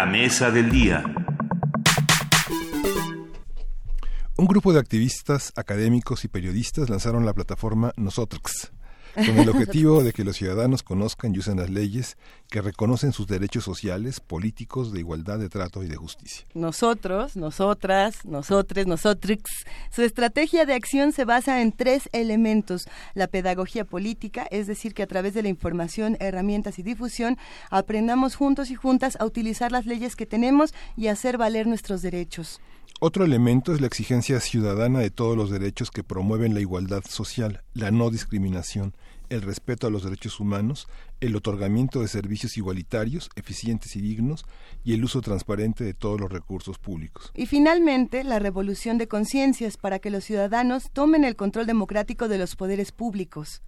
La 0.00 0.06
mesa 0.06 0.50
del 0.50 0.70
día. 0.70 1.04
Un 4.34 4.46
grupo 4.46 4.72
de 4.72 4.80
activistas, 4.80 5.52
académicos 5.56 6.24
y 6.24 6.28
periodistas 6.28 6.88
lanzaron 6.88 7.26
la 7.26 7.34
plataforma 7.34 7.92
Nosotros, 7.98 8.69
con 9.26 9.38
el 9.38 9.48
objetivo 9.50 10.02
de 10.02 10.12
que 10.12 10.24
los 10.24 10.36
ciudadanos 10.36 10.82
conozcan 10.82 11.34
y 11.34 11.38
usen 11.38 11.58
las 11.58 11.70
leyes 11.70 12.16
que 12.48 12.62
reconocen 12.62 13.12
sus 13.12 13.26
derechos 13.26 13.64
sociales, 13.64 14.20
políticos, 14.20 14.92
de 14.92 15.00
igualdad 15.00 15.38
de 15.38 15.48
trato 15.48 15.82
y 15.82 15.88
de 15.88 15.96
justicia. 15.96 16.46
Nosotros, 16.54 17.36
nosotras, 17.36 18.24
nosotres, 18.24 18.86
nosotrix. 18.86 19.64
Su 19.90 20.02
estrategia 20.02 20.66
de 20.66 20.74
acción 20.74 21.12
se 21.12 21.24
basa 21.24 21.62
en 21.62 21.72
tres 21.72 22.08
elementos. 22.12 22.88
La 23.14 23.26
pedagogía 23.26 23.84
política, 23.84 24.46
es 24.50 24.66
decir, 24.66 24.94
que 24.94 25.02
a 25.02 25.06
través 25.06 25.34
de 25.34 25.42
la 25.42 25.48
información, 25.48 26.16
herramientas 26.20 26.78
y 26.78 26.82
difusión 26.82 27.38
aprendamos 27.70 28.34
juntos 28.34 28.70
y 28.70 28.74
juntas 28.74 29.16
a 29.20 29.24
utilizar 29.24 29.72
las 29.72 29.86
leyes 29.86 30.16
que 30.16 30.26
tenemos 30.26 30.74
y 30.96 31.08
hacer 31.08 31.38
valer 31.38 31.66
nuestros 31.66 32.02
derechos. 32.02 32.60
Otro 33.02 33.24
elemento 33.24 33.72
es 33.72 33.80
la 33.80 33.86
exigencia 33.86 34.40
ciudadana 34.40 34.98
de 34.98 35.10
todos 35.10 35.34
los 35.34 35.50
derechos 35.50 35.90
que 35.90 36.04
promueven 36.04 36.52
la 36.52 36.60
igualdad 36.60 37.02
social, 37.08 37.62
la 37.72 37.90
no 37.90 38.10
discriminación, 38.10 38.94
el 39.30 39.42
respeto 39.42 39.86
a 39.86 39.90
los 39.90 40.04
derechos 40.04 40.40
humanos, 40.40 40.88
el 41.20 41.34
otorgamiento 41.34 42.02
de 42.02 42.08
servicios 42.08 42.56
igualitarios, 42.56 43.30
eficientes 43.36 43.96
y 43.96 44.00
dignos, 44.00 44.44
y 44.84 44.92
el 44.92 45.04
uso 45.04 45.22
transparente 45.22 45.84
de 45.84 45.94
todos 45.94 46.20
los 46.20 46.30
recursos 46.30 46.78
públicos. 46.78 47.32
Y 47.34 47.46
finalmente, 47.46 48.24
la 48.24 48.38
revolución 48.38 48.98
de 48.98 49.08
conciencias 49.08 49.76
para 49.76 50.00
que 50.00 50.10
los 50.10 50.24
ciudadanos 50.24 50.90
tomen 50.92 51.24
el 51.24 51.36
control 51.36 51.66
democrático 51.66 52.28
de 52.28 52.38
los 52.38 52.56
poderes 52.56 52.92
públicos. 52.92 53.62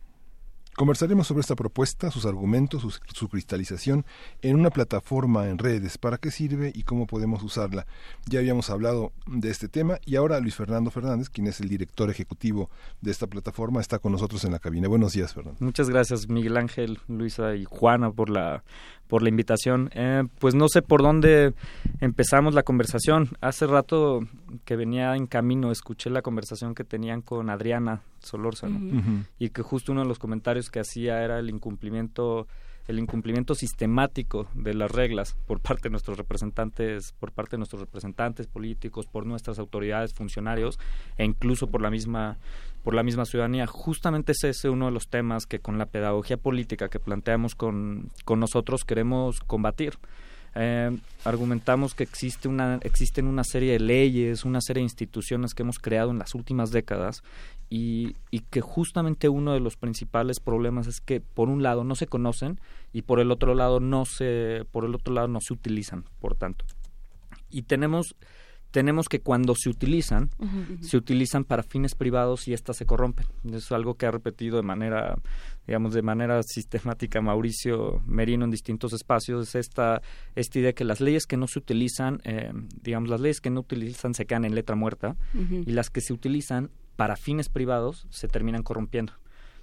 Conversaremos 0.74 1.26
sobre 1.26 1.42
esta 1.42 1.54
propuesta, 1.54 2.10
sus 2.10 2.24
argumentos, 2.24 2.80
su, 2.80 2.90
su, 2.90 3.28
cristalización 3.28 4.06
en 4.40 4.56
una 4.56 4.70
plataforma 4.70 5.48
en 5.48 5.58
redes, 5.58 5.98
para 5.98 6.16
qué 6.16 6.30
sirve 6.30 6.72
y 6.74 6.84
cómo 6.84 7.06
podemos 7.06 7.42
usarla. 7.42 7.86
Ya 8.24 8.38
habíamos 8.38 8.70
hablado 8.70 9.12
de 9.26 9.50
este 9.50 9.68
tema 9.68 9.98
y 10.06 10.16
ahora 10.16 10.40
Luis 10.40 10.54
Fernando 10.54 10.90
Fernández, 10.90 11.28
quien 11.28 11.46
es 11.46 11.60
el 11.60 11.68
director 11.68 12.08
ejecutivo 12.08 12.70
de 13.02 13.10
esta 13.10 13.26
plataforma, 13.26 13.82
está 13.82 13.98
con 13.98 14.12
nosotros 14.12 14.44
en 14.44 14.52
la 14.52 14.60
cabina. 14.60 14.88
Buenos 14.88 15.12
días, 15.12 15.34
Fernando. 15.34 15.58
Muchas 15.60 15.90
gracias, 15.90 16.28
Miguel 16.28 16.56
Ángel, 16.56 16.98
Luisa 17.06 17.54
y 17.54 17.64
Juana, 17.64 18.10
por 18.10 18.30
la 18.30 18.64
por 19.12 19.22
la 19.22 19.28
invitación. 19.28 19.90
Eh, 19.92 20.22
pues 20.38 20.54
no 20.54 20.68
sé 20.70 20.80
por 20.80 21.02
dónde 21.02 21.52
empezamos 22.00 22.54
la 22.54 22.62
conversación. 22.62 23.28
Hace 23.42 23.66
rato 23.66 24.20
que 24.64 24.74
venía 24.74 25.14
en 25.16 25.26
camino 25.26 25.70
escuché 25.70 26.08
la 26.08 26.22
conversación 26.22 26.74
que 26.74 26.82
tenían 26.82 27.20
con 27.20 27.50
Adriana 27.50 28.00
Solórzano 28.20 28.80
y 29.38 29.50
que 29.50 29.60
justo 29.60 29.92
uno 29.92 30.00
de 30.00 30.08
los 30.08 30.18
comentarios 30.18 30.70
que 30.70 30.80
hacía 30.80 31.22
era 31.22 31.38
el 31.38 31.50
incumplimiento 31.50 32.46
el 32.88 32.98
incumplimiento 32.98 33.54
sistemático 33.54 34.48
de 34.54 34.74
las 34.74 34.90
reglas 34.90 35.36
por 35.46 35.60
parte 35.60 35.84
de 35.84 35.90
nuestros 35.90 36.18
representantes, 36.18 37.12
por 37.18 37.32
parte 37.32 37.52
de 37.52 37.58
nuestros 37.58 37.80
representantes 37.80 38.46
políticos, 38.46 39.06
por 39.06 39.26
nuestras 39.26 39.58
autoridades, 39.58 40.14
funcionarios 40.14 40.78
e 41.16 41.24
incluso 41.24 41.68
por 41.68 41.80
la 41.80 41.90
misma 41.90 42.38
por 42.82 42.94
la 42.94 43.04
misma 43.04 43.24
ciudadanía. 43.24 43.66
Justamente 43.68 44.32
es 44.32 44.42
ese 44.42 44.68
uno 44.68 44.86
de 44.86 44.92
los 44.92 45.06
temas 45.06 45.46
que 45.46 45.60
con 45.60 45.78
la 45.78 45.86
pedagogía 45.86 46.36
política 46.36 46.88
que 46.88 46.98
planteamos 46.98 47.54
con, 47.54 48.10
con 48.24 48.40
nosotros 48.40 48.84
queremos 48.84 49.38
combatir. 49.40 49.98
Eh, 50.54 50.96
argumentamos 51.24 51.94
que 51.94 52.02
existe 52.02 52.48
una, 52.48 52.78
existen 52.82 53.26
una 53.26 53.44
serie 53.44 53.72
de 53.72 53.80
leyes, 53.80 54.44
una 54.44 54.60
serie 54.60 54.80
de 54.80 54.84
instituciones 54.84 55.54
que 55.54 55.62
hemos 55.62 55.78
creado 55.78 56.10
en 56.10 56.18
las 56.18 56.34
últimas 56.34 56.70
décadas 56.70 57.22
y, 57.70 58.16
y 58.30 58.40
que 58.40 58.60
justamente 58.60 59.28
uno 59.28 59.54
de 59.54 59.60
los 59.60 59.76
principales 59.76 60.40
problemas 60.40 60.86
es 60.86 61.00
que 61.00 61.20
por 61.20 61.48
un 61.48 61.62
lado 61.62 61.84
no 61.84 61.94
se 61.94 62.06
conocen 62.06 62.60
y 62.92 63.02
por 63.02 63.18
el 63.18 63.30
otro 63.30 63.54
lado 63.54 63.80
no 63.80 64.04
se, 64.04 64.66
por 64.70 64.84
el 64.84 64.94
otro 64.94 65.14
lado 65.14 65.28
no 65.28 65.40
se 65.40 65.54
utilizan, 65.54 66.04
por 66.20 66.34
tanto. 66.34 66.64
Y 67.50 67.62
tenemos 67.62 68.14
tenemos 68.72 69.08
que 69.08 69.20
cuando 69.20 69.54
se 69.54 69.68
utilizan, 69.68 70.30
se 70.80 70.96
utilizan 70.96 71.44
para 71.44 71.62
fines 71.62 71.94
privados 71.94 72.48
y 72.48 72.54
éstas 72.54 72.78
se 72.78 72.86
corrompen. 72.86 73.26
Eso 73.44 73.56
es 73.56 73.72
algo 73.72 73.94
que 73.94 74.06
ha 74.06 74.10
repetido 74.10 74.56
de 74.56 74.62
manera, 74.62 75.16
digamos, 75.66 75.92
de 75.92 76.02
manera 76.02 76.42
sistemática 76.42 77.20
Mauricio 77.20 78.00
Merino 78.06 78.46
en 78.46 78.50
distintos 78.50 78.94
espacios. 78.94 79.48
Es 79.48 79.54
esta, 79.54 80.00
esta 80.34 80.58
idea 80.58 80.72
que 80.72 80.84
las 80.84 81.00
leyes 81.00 81.26
que 81.26 81.36
no 81.36 81.46
se 81.46 81.58
utilizan, 81.58 82.20
eh, 82.24 82.50
digamos, 82.80 83.10
las 83.10 83.20
leyes 83.20 83.40
que 83.40 83.50
no 83.50 83.60
utilizan 83.60 84.14
se 84.14 84.24
quedan 84.24 84.46
en 84.46 84.54
letra 84.54 84.74
muerta 84.74 85.16
y 85.34 85.70
las 85.72 85.90
que 85.90 86.00
se 86.00 86.14
utilizan 86.14 86.70
para 86.96 87.16
fines 87.16 87.50
privados 87.50 88.06
se 88.10 88.26
terminan 88.26 88.62
corrompiendo. 88.62 89.12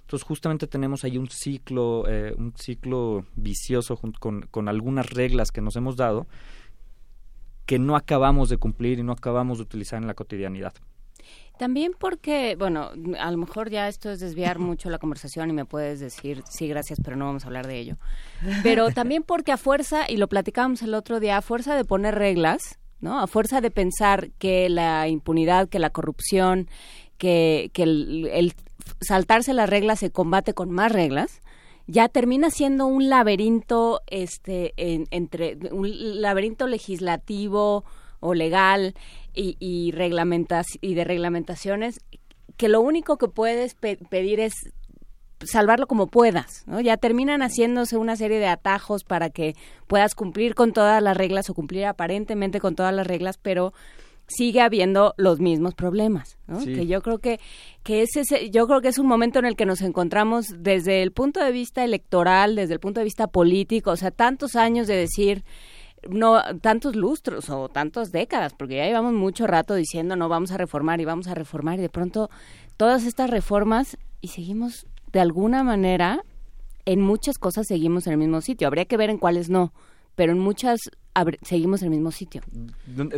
Entonces 0.02 0.26
justamente 0.26 0.66
tenemos 0.66 1.04
ahí 1.04 1.18
un 1.18 1.28
ciclo, 1.28 2.04
eh, 2.08 2.34
un 2.36 2.52
ciclo 2.56 3.26
vicioso 3.34 3.96
junto 3.96 4.20
con, 4.20 4.42
con 4.42 4.68
algunas 4.68 5.10
reglas 5.10 5.50
que 5.50 5.60
nos 5.60 5.76
hemos 5.76 5.96
dado 5.96 6.26
que 7.70 7.78
no 7.78 7.94
acabamos 7.94 8.48
de 8.48 8.56
cumplir 8.56 8.98
y 8.98 9.04
no 9.04 9.12
acabamos 9.12 9.58
de 9.58 9.62
utilizar 9.62 10.02
en 10.02 10.08
la 10.08 10.14
cotidianidad. 10.14 10.72
También 11.56 11.92
porque, 11.96 12.56
bueno, 12.58 12.90
a 13.16 13.30
lo 13.30 13.36
mejor 13.36 13.70
ya 13.70 13.86
esto 13.86 14.10
es 14.10 14.18
desviar 14.18 14.58
mucho 14.58 14.90
la 14.90 14.98
conversación 14.98 15.50
y 15.50 15.52
me 15.52 15.64
puedes 15.64 16.00
decir, 16.00 16.42
sí, 16.50 16.66
gracias, 16.66 16.98
pero 17.00 17.16
no 17.16 17.26
vamos 17.26 17.44
a 17.44 17.46
hablar 17.46 17.68
de 17.68 17.78
ello. 17.78 17.96
Pero 18.64 18.90
también 18.90 19.22
porque 19.22 19.52
a 19.52 19.56
fuerza, 19.56 20.10
y 20.10 20.16
lo 20.16 20.26
platicábamos 20.26 20.82
el 20.82 20.94
otro 20.94 21.20
día, 21.20 21.36
a 21.36 21.42
fuerza 21.42 21.76
de 21.76 21.84
poner 21.84 22.16
reglas, 22.16 22.80
¿no? 22.98 23.20
A 23.20 23.28
fuerza 23.28 23.60
de 23.60 23.70
pensar 23.70 24.32
que 24.40 24.68
la 24.68 25.06
impunidad, 25.06 25.68
que 25.68 25.78
la 25.78 25.90
corrupción, 25.90 26.68
que, 27.18 27.70
el 27.76 28.52
saltarse 29.00 29.54
las 29.54 29.70
reglas 29.70 30.00
se 30.00 30.10
combate 30.10 30.54
con 30.54 30.72
más 30.72 30.90
reglas, 30.90 31.40
ya 31.90 32.08
termina 32.08 32.50
siendo 32.50 32.86
un 32.86 33.08
laberinto 33.08 34.00
este 34.06 34.72
en- 34.76 35.06
entre 35.10 35.56
un 35.72 36.20
laberinto 36.20 36.66
legislativo 36.66 37.84
o 38.20 38.34
legal 38.34 38.94
y, 39.34 39.56
y 39.58 40.94
de 40.94 41.04
reglamentaciones 41.04 42.00
que 42.56 42.68
lo 42.68 42.80
único 42.80 43.16
que 43.16 43.28
puedes 43.28 43.74
pe- 43.74 43.96
pedir 44.10 44.40
es 44.40 44.52
salvarlo 45.42 45.86
como 45.86 46.06
puedas, 46.08 46.64
¿no? 46.66 46.80
Ya 46.80 46.98
terminan 46.98 47.40
haciéndose 47.40 47.96
una 47.96 48.14
serie 48.16 48.38
de 48.38 48.46
atajos 48.48 49.04
para 49.04 49.30
que 49.30 49.54
puedas 49.86 50.14
cumplir 50.14 50.54
con 50.54 50.72
todas 50.74 51.02
las 51.02 51.16
reglas 51.16 51.48
o 51.48 51.54
cumplir 51.54 51.86
aparentemente 51.86 52.60
con 52.60 52.74
todas 52.76 52.94
las 52.94 53.06
reglas, 53.06 53.38
pero 53.38 53.72
sigue 54.30 54.60
habiendo 54.60 55.14
los 55.16 55.40
mismos 55.40 55.74
problemas, 55.74 56.38
¿no? 56.46 56.60
Sí. 56.60 56.72
Que 56.72 56.86
yo 56.86 57.02
creo 57.02 57.18
que 57.18 57.40
que 57.82 58.02
es 58.02 58.16
ese, 58.16 58.50
yo 58.50 58.66
creo 58.66 58.80
que 58.80 58.88
es 58.88 58.98
un 58.98 59.06
momento 59.06 59.38
en 59.38 59.44
el 59.44 59.56
que 59.56 59.66
nos 59.66 59.80
encontramos 59.80 60.46
desde 60.58 61.02
el 61.02 61.12
punto 61.12 61.42
de 61.42 61.50
vista 61.50 61.84
electoral, 61.84 62.56
desde 62.56 62.74
el 62.74 62.80
punto 62.80 63.00
de 63.00 63.04
vista 63.04 63.26
político, 63.26 63.90
o 63.90 63.96
sea, 63.96 64.10
tantos 64.10 64.56
años 64.56 64.86
de 64.86 64.96
decir 64.96 65.44
no 66.08 66.40
tantos 66.62 66.96
lustros 66.96 67.50
o 67.50 67.68
tantas 67.68 68.10
décadas, 68.10 68.54
porque 68.54 68.76
ya 68.76 68.86
llevamos 68.86 69.12
mucho 69.12 69.46
rato 69.46 69.74
diciendo 69.74 70.16
no 70.16 70.28
vamos 70.28 70.50
a 70.52 70.56
reformar 70.56 71.00
y 71.00 71.04
vamos 71.04 71.28
a 71.28 71.34
reformar 71.34 71.78
y 71.78 71.82
de 71.82 71.90
pronto 71.90 72.30
todas 72.76 73.04
estas 73.04 73.28
reformas 73.28 73.98
y 74.20 74.28
seguimos 74.28 74.86
de 75.12 75.20
alguna 75.20 75.62
manera 75.62 76.22
en 76.86 77.00
muchas 77.00 77.38
cosas 77.38 77.66
seguimos 77.66 78.06
en 78.06 78.14
el 78.14 78.18
mismo 78.18 78.40
sitio. 78.40 78.66
Habría 78.66 78.86
que 78.86 78.96
ver 78.96 79.10
en 79.10 79.18
cuáles 79.18 79.50
no, 79.50 79.72
pero 80.14 80.32
en 80.32 80.38
muchas 80.38 80.80
seguimos 81.42 81.82
en 81.82 81.86
el 81.86 81.90
mismo 81.90 82.10
sitio. 82.12 82.40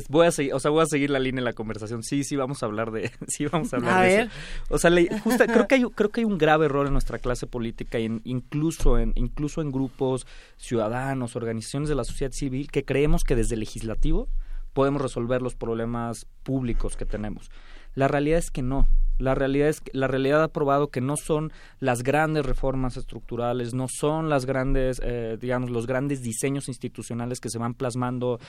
Voy 0.08 0.26
a 0.26 0.30
seguir, 0.32 0.54
o 0.54 0.60
sea, 0.60 0.70
voy 0.70 0.82
a 0.82 0.86
seguir 0.86 1.10
la 1.10 1.18
línea 1.18 1.40
de 1.40 1.44
la 1.44 1.52
conversación. 1.52 2.02
Sí, 2.02 2.24
sí 2.24 2.36
vamos 2.36 2.62
a 2.62 2.66
hablar 2.66 2.90
de, 2.90 3.10
sí 3.28 3.46
vamos 3.46 3.72
a 3.72 3.76
hablar 3.76 3.98
A 3.98 4.02
de 4.02 4.08
ver. 4.08 4.20
eso. 4.26 4.32
O 4.70 4.78
sea, 4.78 4.90
le- 4.90 5.08
justa- 5.20 5.46
creo 5.46 5.68
que 5.68 5.74
hay, 5.76 5.84
creo 5.94 6.10
que 6.10 6.20
hay 6.20 6.24
un 6.24 6.38
grave 6.38 6.66
error 6.66 6.86
en 6.86 6.92
nuestra 6.92 7.18
clase 7.18 7.46
política, 7.46 7.98
y 7.98 8.06
en- 8.06 8.20
incluso 8.24 8.98
en, 8.98 9.12
incluso 9.14 9.60
en 9.62 9.70
grupos 9.70 10.26
ciudadanos, 10.56 11.36
organizaciones 11.36 11.88
de 11.88 11.94
la 11.94 12.04
sociedad 12.04 12.32
civil, 12.32 12.70
que 12.70 12.84
creemos 12.84 13.24
que 13.24 13.36
desde 13.36 13.54
el 13.54 13.60
legislativo 13.60 14.28
podemos 14.72 15.02
resolver 15.02 15.42
los 15.42 15.54
problemas 15.54 16.26
públicos 16.42 16.96
que 16.96 17.04
tenemos. 17.04 17.50
La 17.94 18.08
realidad 18.08 18.38
es 18.38 18.50
que 18.50 18.62
no. 18.62 18.88
La 19.18 19.34
realidad 19.34 19.68
es 19.68 19.82
la 19.92 20.08
realidad 20.08 20.42
ha 20.42 20.48
probado 20.48 20.88
que 20.88 21.00
no 21.00 21.16
son 21.16 21.52
las 21.78 22.02
grandes 22.02 22.44
reformas 22.44 22.96
estructurales, 22.96 23.74
no 23.74 23.86
son 23.88 24.28
las 24.28 24.46
grandes, 24.46 25.00
eh, 25.04 25.36
digamos, 25.40 25.70
los 25.70 25.86
grandes 25.86 26.22
diseños 26.22 26.68
institucionales 26.68 27.40
que 27.40 27.50
se 27.50 27.58
van 27.58 27.74
plasmando, 27.74 28.40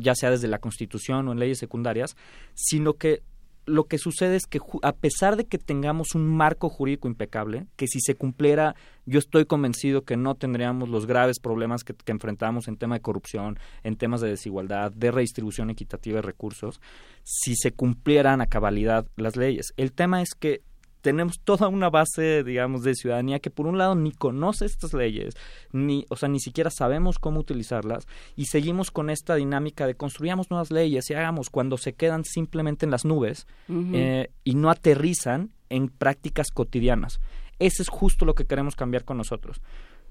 ya 0.00 0.14
sea 0.14 0.30
desde 0.30 0.48
la 0.48 0.58
Constitución 0.58 1.28
o 1.28 1.32
en 1.32 1.38
leyes 1.38 1.58
secundarias, 1.58 2.16
sino 2.54 2.94
que 2.94 3.22
lo 3.68 3.84
que 3.84 3.98
sucede 3.98 4.36
es 4.36 4.46
que 4.46 4.60
a 4.82 4.92
pesar 4.92 5.36
de 5.36 5.44
que 5.44 5.58
tengamos 5.58 6.14
un 6.14 6.26
marco 6.26 6.68
jurídico 6.68 7.08
impecable, 7.08 7.66
que 7.76 7.86
si 7.86 8.00
se 8.00 8.14
cumpliera, 8.14 8.74
yo 9.06 9.18
estoy 9.18 9.44
convencido 9.44 10.02
que 10.02 10.16
no 10.16 10.34
tendríamos 10.34 10.88
los 10.88 11.06
graves 11.06 11.38
problemas 11.38 11.84
que, 11.84 11.94
que 11.94 12.12
enfrentamos 12.12 12.68
en 12.68 12.76
tema 12.76 12.96
de 12.96 13.02
corrupción, 13.02 13.58
en 13.84 13.96
temas 13.96 14.20
de 14.20 14.30
desigualdad, 14.30 14.92
de 14.92 15.10
redistribución 15.10 15.70
equitativa 15.70 16.16
de 16.16 16.22
recursos, 16.22 16.80
si 17.22 17.54
se 17.54 17.72
cumplieran 17.72 18.40
a 18.40 18.46
cabalidad 18.46 19.06
las 19.16 19.36
leyes. 19.36 19.72
El 19.76 19.92
tema 19.92 20.22
es 20.22 20.30
que 20.38 20.62
tenemos 21.00 21.40
toda 21.40 21.68
una 21.68 21.90
base, 21.90 22.42
digamos, 22.44 22.82
de 22.82 22.94
ciudadanía 22.94 23.38
que 23.38 23.50
por 23.50 23.66
un 23.66 23.78
lado 23.78 23.94
ni 23.94 24.12
conoce 24.12 24.64
estas 24.64 24.92
leyes, 24.92 25.34
ni, 25.72 26.04
o 26.08 26.16
sea, 26.16 26.28
ni 26.28 26.40
siquiera 26.40 26.70
sabemos 26.70 27.18
cómo 27.18 27.40
utilizarlas 27.40 28.06
y 28.36 28.46
seguimos 28.46 28.90
con 28.90 29.10
esta 29.10 29.34
dinámica 29.34 29.86
de 29.86 29.94
construyamos 29.94 30.50
nuevas 30.50 30.70
leyes 30.70 31.08
y 31.10 31.14
hagamos 31.14 31.50
cuando 31.50 31.78
se 31.78 31.94
quedan 31.94 32.24
simplemente 32.24 32.84
en 32.84 32.90
las 32.90 33.04
nubes 33.04 33.46
eh, 33.68 34.30
y 34.44 34.54
no 34.54 34.70
aterrizan 34.70 35.50
en 35.68 35.88
prácticas 35.88 36.50
cotidianas. 36.50 37.20
Ese 37.58 37.82
es 37.82 37.88
justo 37.88 38.24
lo 38.24 38.34
que 38.34 38.46
queremos 38.46 38.76
cambiar 38.76 39.04
con 39.04 39.16
nosotros. 39.16 39.60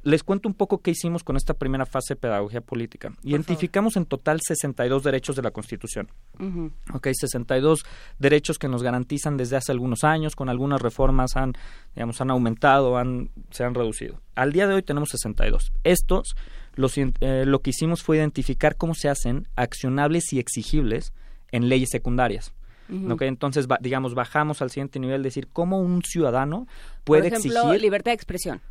Les 0.04 0.24
cuento 0.24 0.48
un 0.48 0.54
poco 0.56 0.82
qué 0.82 0.92
hicimos 0.92 1.24
con 1.24 1.36
esta 1.36 1.54
primera 1.54 1.86
fase 1.86 2.14
de 2.14 2.20
pedagogía 2.22 2.62
política. 2.62 3.12
Identificamos 3.24 3.98
en 3.98 4.06
total 4.06 4.40
62 4.42 5.04
derechos 5.04 5.36
de 5.36 5.42
la 5.42 5.52
Constitución. 5.52 6.08
Ujú. 6.40 6.72
Ok, 6.94 7.08
62 7.12 7.84
derechos 8.18 8.58
que 8.58 8.68
nos 8.70 8.84
garantizan 8.84 9.36
desde 9.36 9.58
hace 9.58 9.72
algunos 9.74 10.04
años, 10.06 10.36
con 10.36 10.48
algunas 10.50 10.82
reformas 10.82 11.36
han, 11.36 11.54
digamos, 11.96 12.22
han 12.22 12.32
aumentado, 12.32 12.98
han, 12.98 13.32
se 13.52 13.64
han 13.66 13.74
reducido. 13.74 14.22
Al 14.36 14.54
día 14.54 14.68
de 14.68 14.76
hoy 14.76 14.84
tenemos 14.84 15.10
62. 15.10 15.74
Estos, 15.84 16.36
los, 16.76 16.98
eh, 16.98 17.44
lo 17.46 17.60
que 17.60 17.72
hicimos 17.72 18.02
fue 18.04 18.18
identificar 18.18 18.78
cómo 18.78 18.94
se 18.94 19.10
hacen 19.10 19.48
accionables 19.56 20.32
y 20.32 20.40
exigibles 20.40 21.12
en 21.52 21.68
leyes 21.70 21.90
secundarias. 21.90 22.54
Ujú. 22.90 23.14
Ok, 23.14 23.24
entonces, 23.24 23.68
ba- 23.68 23.80
digamos, 23.82 24.14
bajamos 24.14 24.62
al 24.62 24.70
siguiente 24.70 25.00
nivel, 25.00 25.22
decir, 25.22 25.50
cómo 25.52 25.80
un 25.82 26.02
ciudadano 26.04 26.68
puede 27.04 27.24
Por 27.24 27.34
ejemplo, 27.40 27.60
exigir 27.62 27.82
libertad 27.82 28.12
de 28.12 28.16
expresión. 28.16 28.62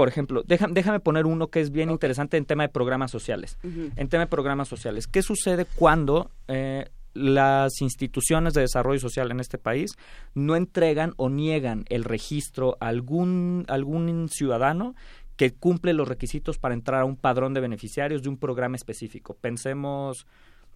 Por 0.00 0.08
ejemplo, 0.08 0.42
déjame 0.46 1.00
poner 1.00 1.26
uno 1.26 1.48
que 1.48 1.60
es 1.60 1.70
bien 1.70 1.90
interesante 1.90 2.38
en 2.38 2.46
tema 2.46 2.62
de 2.62 2.70
programas 2.70 3.10
sociales. 3.10 3.58
En 3.62 4.08
tema 4.08 4.24
de 4.24 4.28
programas 4.28 4.66
sociales, 4.66 5.06
¿qué 5.06 5.20
sucede 5.20 5.66
cuando 5.66 6.30
eh, 6.48 6.88
las 7.12 7.82
instituciones 7.82 8.54
de 8.54 8.62
desarrollo 8.62 8.98
social 8.98 9.30
en 9.30 9.40
este 9.40 9.58
país 9.58 9.98
no 10.32 10.56
entregan 10.56 11.12
o 11.18 11.28
niegan 11.28 11.84
el 11.90 12.04
registro 12.04 12.78
a 12.80 12.88
algún, 12.88 13.66
algún 13.68 14.30
ciudadano 14.30 14.94
que 15.36 15.52
cumple 15.52 15.92
los 15.92 16.08
requisitos 16.08 16.56
para 16.56 16.72
entrar 16.72 17.02
a 17.02 17.04
un 17.04 17.16
padrón 17.16 17.52
de 17.52 17.60
beneficiarios 17.60 18.22
de 18.22 18.30
un 18.30 18.38
programa 18.38 18.76
específico? 18.76 19.36
Pensemos 19.38 20.26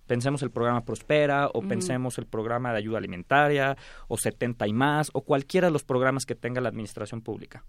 pensemos 0.07 0.43
el 0.43 0.51
programa 0.51 0.85
Prospera 0.85 1.49
o 1.55 1.63
pensemos 1.63 2.19
el 2.19 2.27
programa 2.27 2.73
de 2.73 2.77
ayuda 2.77 2.99
alimentaria 2.99 3.75
o 4.07 4.19
70 4.19 4.67
y 4.69 4.75
más 4.75 5.09
o 5.15 5.23
cualquiera 5.23 5.69
de 5.69 5.73
los 5.73 5.83
programas 5.83 6.27
que 6.27 6.35
tenga 6.35 6.61
la 6.61 6.69
administración 6.69 7.23
pública 7.23 7.65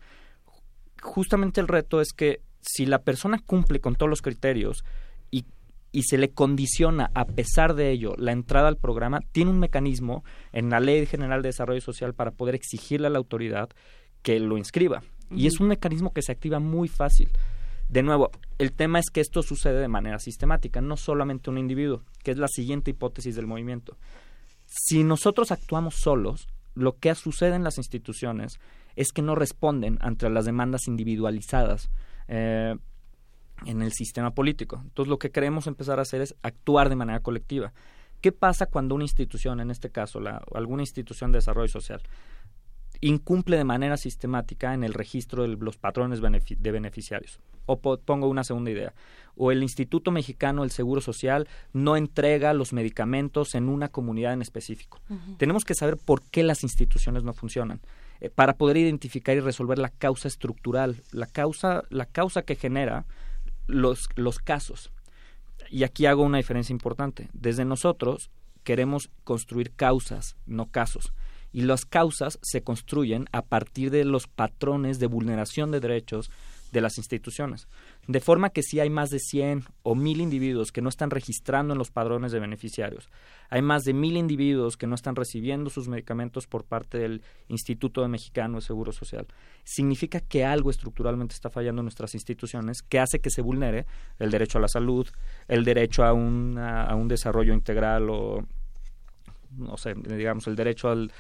justamente 1.06 1.62
el 1.62 1.68
reto 1.68 2.02
es 2.02 2.12
que 2.12 2.42
si 2.62 2.86
la 2.86 3.04
persona 3.04 3.40
cumple 3.46 3.80
con 3.80 3.96
todos 3.96 4.10
los 4.10 4.22
criterios 4.22 4.84
y, 5.32 5.46
y 5.92 6.04
se 6.04 6.18
le 6.18 6.32
condiciona 6.32 7.12
a 7.14 7.26
pesar 7.26 7.76
de 7.76 7.92
ello 7.92 8.16
la 8.18 8.32
entrada 8.32 8.68
al 8.68 8.78
programa, 8.78 9.20
tiene 9.32 9.52
un 9.52 9.60
mecanismo 9.60 10.24
en 10.52 10.70
la 10.70 10.80
Ley 10.80 11.06
General 11.06 11.42
de 11.42 11.50
Desarrollo 11.50 11.82
Social 11.82 12.14
para 12.14 12.32
poder 12.32 12.56
exigirle 12.56 13.08
a 13.08 13.12
la 13.12 13.20
autoridad 13.20 13.70
que 14.24 14.40
lo 14.40 14.58
inscriba. 14.58 15.04
Y 15.32 15.48
es 15.48 15.60
un 15.60 15.68
mecanismo 15.68 16.12
que 16.12 16.22
se 16.22 16.32
activa 16.32 16.60
muy 16.60 16.88
fácil. 16.88 17.30
De 17.88 18.02
nuevo, 18.02 18.32
el 18.58 18.74
tema 18.74 19.00
es 19.00 19.12
que 19.12 19.22
esto 19.22 19.44
sucede 19.44 19.80
de 19.80 19.88
manera 19.88 20.18
sistemática, 20.18 20.82
no 20.82 20.98
solamente 20.98 21.52
un 21.52 21.60
individuo, 21.60 22.02
que 22.24 22.32
es 22.32 22.38
la 22.38 22.48
siguiente 22.48 22.92
hipótesis 22.92 23.36
del 23.36 23.46
movimiento. 23.46 23.98
Si 24.66 25.04
nosotros 25.04 25.52
actuamos 25.52 25.96
solos, 25.96 26.48
lo 26.74 26.98
que 26.98 27.14
sucede 27.14 27.56
en 27.56 27.64
las 27.64 27.78
instituciones 27.78 28.60
es 28.96 29.12
que 29.12 29.22
no 29.22 29.36
responden 29.36 29.98
ante 30.02 30.30
las 30.30 30.46
demandas 30.46 30.88
individualizadas 30.88 31.90
eh, 32.28 32.76
en 33.66 33.82
el 33.82 33.92
sistema 33.92 34.32
político. 34.32 34.82
Entonces, 34.84 35.10
lo 35.10 35.20
que 35.20 35.32
queremos 35.32 35.68
empezar 35.68 36.00
a 36.00 36.04
hacer 36.04 36.22
es 36.22 36.36
actuar 36.42 36.90
de 36.90 36.96
manera 36.96 37.20
colectiva. 37.22 37.74
¿Qué 38.22 38.32
pasa 38.32 38.66
cuando 38.66 38.96
una 38.96 39.04
institución, 39.04 39.60
en 39.60 39.72
este 39.72 39.90
caso, 39.90 40.20
la, 40.20 40.42
alguna 40.54 40.84
institución 40.84 41.32
de 41.32 41.38
desarrollo 41.38 41.68
social, 41.68 42.02
incumple 43.02 43.58
de 43.58 43.66
manera 43.66 43.98
sistemática 43.98 44.74
en 44.74 44.84
el 44.84 44.94
registro 44.94 45.44
de 45.44 45.50
los 45.50 45.78
patrones 45.78 46.22
de 46.22 46.72
beneficiarios. 46.72 47.40
O 47.66 47.78
po- 47.80 47.98
pongo 47.98 48.28
una 48.30 48.44
segunda 48.44 48.72
idea. 48.72 48.94
O 49.36 49.52
el 49.52 49.62
Instituto 49.64 50.12
Mexicano 50.12 50.62
del 50.62 50.72
Seguro 50.72 51.02
Social 51.02 51.48
no 51.74 51.98
entrega 51.98 52.54
los 52.54 52.74
medicamentos 52.74 53.54
en 53.54 53.68
una 53.70 53.90
comunidad 53.90 54.34
en 54.34 54.42
específico. 54.42 55.02
Tenemos 55.38 55.66
que 55.66 55.76
saber 55.76 55.98
por 55.98 56.22
qué 56.24 56.44
las 56.44 56.64
instituciones 56.64 57.24
no 57.24 57.34
funcionan 57.34 57.82
eh, 58.22 58.30
para 58.30 58.54
poder 58.54 58.78
identificar 58.78 59.36
y 59.36 59.40
resolver 59.40 59.78
la 59.78 59.90
causa 59.90 60.28
estructural, 60.28 61.04
la 61.12 61.26
causa, 61.26 61.84
la 61.90 62.06
causa 62.06 62.44
que 62.44 62.56
genera 62.56 63.06
los, 63.68 64.10
los 64.16 64.40
casos. 64.40 64.92
Y 65.70 65.84
aquí 65.84 66.06
hago 66.06 66.24
una 66.24 66.38
diferencia 66.38 66.74
importante. 66.74 67.30
Desde 67.34 67.66
nosotros 67.66 68.30
queremos 68.64 69.10
construir 69.24 69.72
causas, 69.72 70.36
no 70.46 70.68
casos. 70.68 71.14
Y 71.52 71.62
las 71.62 71.86
causas 71.86 72.40
se 72.42 72.64
construyen 72.64 73.28
a 73.32 73.42
partir 73.42 73.90
de 73.90 74.04
los 74.04 74.28
patrones 74.28 75.00
de 75.00 75.08
vulneración 75.08 75.72
de 75.72 75.80
derechos 75.80 76.30
de 76.72 76.82
las 76.82 76.98
instituciones. 76.98 77.68
De 78.08 78.20
forma 78.20 78.52
que 78.52 78.62
si 78.62 78.80
hay 78.80 78.90
más 78.92 79.10
de 79.10 79.18
100 79.20 79.64
o 79.82 79.96
1000 79.96 80.22
individuos 80.22 80.72
que 80.72 80.82
no 80.82 80.90
están 80.90 81.10
registrando 81.10 81.74
en 81.74 81.80
los 81.80 81.90
padrones 81.90 82.32
de 82.32 82.40
beneficiarios, 82.40 83.10
hay 83.50 83.64
más 83.64 83.84
de 83.84 83.94
1000 83.94 84.16
individuos 84.18 84.78
que 84.78 84.86
no 84.86 84.94
están 84.94 85.16
recibiendo 85.16 85.72
sus 85.72 85.88
medicamentos 85.88 86.46
por 86.46 86.66
parte 86.66 87.00
del 87.00 87.24
Instituto 87.48 88.08
Mexicano 88.08 88.58
de 88.58 88.62
Seguro 88.62 88.92
Social, 88.92 89.26
significa 89.64 90.20
que 90.20 90.46
algo 90.46 90.70
estructuralmente 90.70 91.34
está 91.34 91.50
fallando 91.50 91.82
en 91.82 91.86
nuestras 91.86 92.14
instituciones 92.14 92.84
que 92.84 93.00
hace 93.00 93.20
que 93.20 93.32
se 93.32 93.42
vulnere 93.42 93.88
el 94.20 94.30
derecho 94.30 94.60
a 94.60 94.62
la 94.62 94.68
salud, 94.68 95.08
el 95.48 95.66
derecho 95.66 96.04
a, 96.04 96.14
una- 96.14 96.84
a 96.84 96.96
un 96.96 97.08
desarrollo 97.08 97.54
integral 97.56 98.10
o, 98.12 98.46
no 99.58 99.78
sé, 99.78 99.94
digamos, 99.96 100.48
el 100.48 100.56
derecho 100.56 100.90
al, 100.90 101.12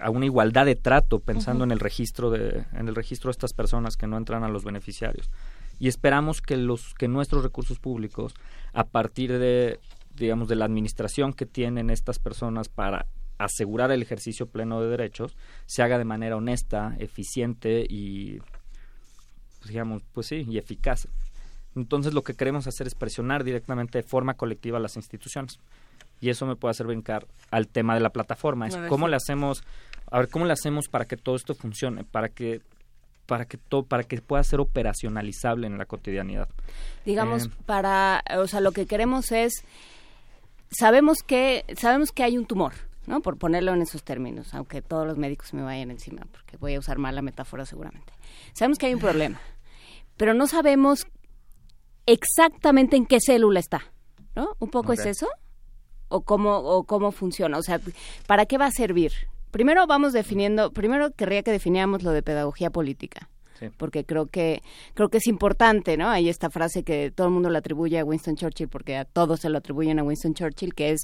a 0.00 0.10
una 0.10 0.26
igualdad 0.26 0.66
de 0.66 0.74
trato 0.76 1.20
pensando 1.20 1.64
en 1.64 1.70
el 1.70 1.80
registro 1.80 2.28
de 2.30 2.66
en 2.74 2.88
el 2.88 2.94
registro 2.94 3.28
de 3.28 3.32
estas 3.32 3.54
personas 3.54 3.96
que 3.96 4.06
no 4.06 4.18
entran 4.18 4.44
a 4.44 4.48
los 4.48 4.64
beneficiarios 4.64 5.30
y 5.78 5.88
esperamos 5.88 6.40
que 6.40 6.56
los 6.56 6.94
que 6.94 7.08
nuestros 7.08 7.42
recursos 7.42 7.78
públicos 7.78 8.34
a 8.72 8.84
partir 8.84 9.38
de 9.38 9.80
digamos 10.14 10.48
de 10.48 10.56
la 10.56 10.64
administración 10.64 11.32
que 11.32 11.46
tienen 11.46 11.90
estas 11.90 12.18
personas 12.18 12.68
para 12.68 13.06
asegurar 13.38 13.90
el 13.92 14.02
ejercicio 14.02 14.46
pleno 14.46 14.80
de 14.80 14.88
derechos 14.88 15.36
se 15.66 15.82
haga 15.82 15.98
de 15.98 16.04
manera 16.04 16.36
honesta 16.36 16.96
eficiente 16.98 17.86
y 17.88 18.38
pues, 19.58 19.68
digamos 19.68 20.02
pues 20.12 20.26
sí 20.26 20.44
y 20.48 20.58
eficaz. 20.58 21.08
Entonces 21.76 22.12
lo 22.14 22.22
que 22.22 22.34
queremos 22.34 22.66
hacer 22.66 22.86
es 22.86 22.94
presionar 22.94 23.44
directamente 23.44 23.98
de 23.98 24.02
forma 24.02 24.34
colectiva 24.34 24.78
a 24.78 24.80
las 24.80 24.96
instituciones. 24.96 25.60
Y 26.20 26.30
eso 26.30 26.46
me 26.46 26.56
puede 26.56 26.72
hacer 26.72 26.86
brincar 26.86 27.28
al 27.50 27.68
tema 27.68 27.94
de 27.94 28.00
la 28.00 28.10
plataforma. 28.10 28.66
Es 28.66 28.76
cómo 28.88 29.06
le 29.06 29.14
hacemos, 29.14 29.62
a 30.10 30.18
ver 30.18 30.28
cómo 30.28 30.46
le 30.46 30.52
hacemos 30.52 30.88
para 30.88 31.04
que 31.04 31.16
todo 31.16 31.36
esto 31.36 31.54
funcione, 31.54 32.02
para 32.02 32.28
que 32.28 32.62
para 33.28 33.44
que 33.44 33.58
todo, 33.58 33.84
para 33.84 34.04
que 34.04 34.22
pueda 34.22 34.42
ser 34.42 34.58
operacionalizable 34.58 35.66
en 35.66 35.76
la 35.76 35.84
cotidianidad. 35.84 36.48
digamos 37.04 37.46
Eh, 37.46 37.50
para 37.66 38.24
o 38.38 38.46
sea 38.46 38.60
lo 38.60 38.72
que 38.72 38.86
queremos 38.86 39.30
es 39.32 39.52
sabemos 40.70 41.18
que 41.22 41.66
sabemos 41.76 42.10
que 42.10 42.24
hay 42.24 42.38
un 42.38 42.46
tumor 42.46 42.72
no 43.06 43.20
por 43.20 43.36
ponerlo 43.36 43.74
en 43.74 43.82
esos 43.82 44.02
términos 44.02 44.54
aunque 44.54 44.80
todos 44.80 45.06
los 45.06 45.18
médicos 45.18 45.52
me 45.52 45.62
vayan 45.62 45.90
encima 45.90 46.22
porque 46.32 46.56
voy 46.56 46.74
a 46.74 46.78
usar 46.78 46.96
mal 46.96 47.14
la 47.14 47.22
metáfora 47.22 47.66
seguramente. 47.66 48.14
Sabemos 48.54 48.78
que 48.78 48.86
hay 48.86 48.94
un 48.94 49.00
problema 49.00 49.38
pero 50.16 50.32
no 50.32 50.46
sabemos 50.46 51.06
exactamente 52.06 52.96
en 52.96 53.04
qué 53.04 53.18
célula 53.20 53.60
está 53.60 53.82
no 54.34 54.56
un 54.58 54.70
poco 54.70 54.94
es 54.94 55.04
eso 55.04 55.28
o 56.08 56.22
cómo 56.22 56.56
o 56.56 56.84
cómo 56.84 57.12
funciona 57.12 57.58
o 57.58 57.62
sea 57.62 57.78
para 58.26 58.46
qué 58.46 58.56
va 58.56 58.66
a 58.66 58.72
servir 58.72 59.12
primero 59.50 59.86
vamos 59.86 60.12
definiendo 60.12 60.72
primero 60.72 61.10
querría 61.12 61.42
que 61.42 61.50
definiéramos 61.52 62.02
lo 62.02 62.10
de 62.12 62.22
pedagogía 62.22 62.70
política 62.70 63.28
Sí. 63.58 63.66
porque 63.76 64.04
creo 64.04 64.26
que 64.26 64.62
creo 64.94 65.08
que 65.08 65.18
es 65.18 65.26
importante, 65.26 65.96
¿no? 65.96 66.08
Hay 66.08 66.28
esta 66.28 66.48
frase 66.48 66.84
que 66.84 67.10
todo 67.10 67.26
el 67.26 67.32
mundo 67.32 67.50
le 67.50 67.58
atribuye 67.58 67.98
a 67.98 68.04
Winston 68.04 68.36
Churchill 68.36 68.68
porque 68.68 68.96
a 68.96 69.04
todos 69.04 69.40
se 69.40 69.48
lo 69.48 69.58
atribuyen 69.58 69.98
a 69.98 70.04
Winston 70.04 70.34
Churchill, 70.34 70.74
que 70.74 70.90
es 70.92 71.00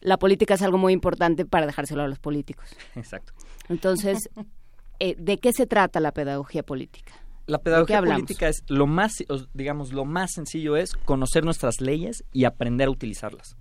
la 0.00 0.18
política 0.18 0.52
es 0.52 0.60
algo 0.60 0.76
muy 0.76 0.92
importante 0.92 1.46
para 1.46 1.64
dejárselo 1.64 2.02
a 2.02 2.08
los 2.08 2.18
políticos. 2.18 2.66
Exacto. 2.94 3.32
Entonces, 3.70 4.18
eh, 4.98 5.14
¿de 5.18 5.38
qué 5.38 5.52
se 5.54 5.66
trata 5.66 5.98
la 5.98 6.12
pedagogía 6.12 6.62
política? 6.62 7.14
La 7.46 7.56
¿De 7.56 7.62
qué 7.62 7.64
pedagogía 7.64 8.02
política 8.02 8.48
es 8.48 8.62
lo 8.68 8.86
más, 8.86 9.12
os- 9.30 9.48
digamos, 9.54 9.94
lo 9.94 10.04
más 10.04 10.32
sencillo 10.34 10.76
es 10.76 10.92
conocer 11.06 11.42
nuestras 11.42 11.80
leyes 11.80 12.22
y 12.34 12.44
aprender 12.44 12.88
a 12.88 12.90
utilizarlas. 12.90 13.56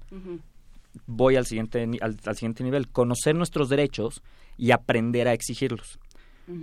Voy 1.06 1.36
al 1.36 1.46
siguiente, 1.46 1.84
al, 2.02 2.18
al 2.26 2.36
siguiente 2.36 2.64
nivel, 2.64 2.90
conocer 2.90 3.36
nuestros 3.36 3.70
derechos 3.70 4.22
y 4.58 4.72
aprender 4.72 5.28
a 5.28 5.34
exigirlos. 5.34 6.00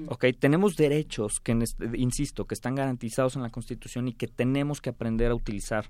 Ok, 0.09 0.26
tenemos 0.39 0.76
derechos 0.76 1.41
que, 1.41 1.57
insisto, 1.94 2.44
que 2.44 2.55
están 2.55 2.75
garantizados 2.75 3.36
en 3.36 3.42
la 3.42 3.50
Constitución 3.50 4.09
y 4.09 4.12
que 4.12 4.26
tenemos 4.26 4.81
que 4.83 4.91
aprender 4.91 5.31
a 5.31 5.34
utilizar. 5.34 5.86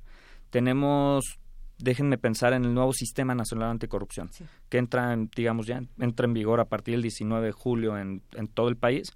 Tenemos, 0.51 1.41
déjenme 1.79 2.17
pensar 2.17 2.53
en 2.53 2.65
el 2.65 2.73
nuevo 2.73 2.93
Sistema 2.93 3.35
Nacional 3.35 3.71
Anticorrupción, 3.71 4.31
que 4.69 4.79
entra, 4.79 5.13
en, 5.13 5.29
digamos, 5.35 5.67
ya 5.67 5.83
entra 5.99 6.27
en 6.27 6.35
vigor 6.35 6.61
a 6.61 6.67
partir 6.67 6.95
del 6.95 7.03
19 7.03 7.47
de 7.47 7.53
julio 7.53 7.99
en, 7.99 8.23
en 8.35 8.47
todo 8.47 8.69
el 8.69 8.77
país. 8.77 9.13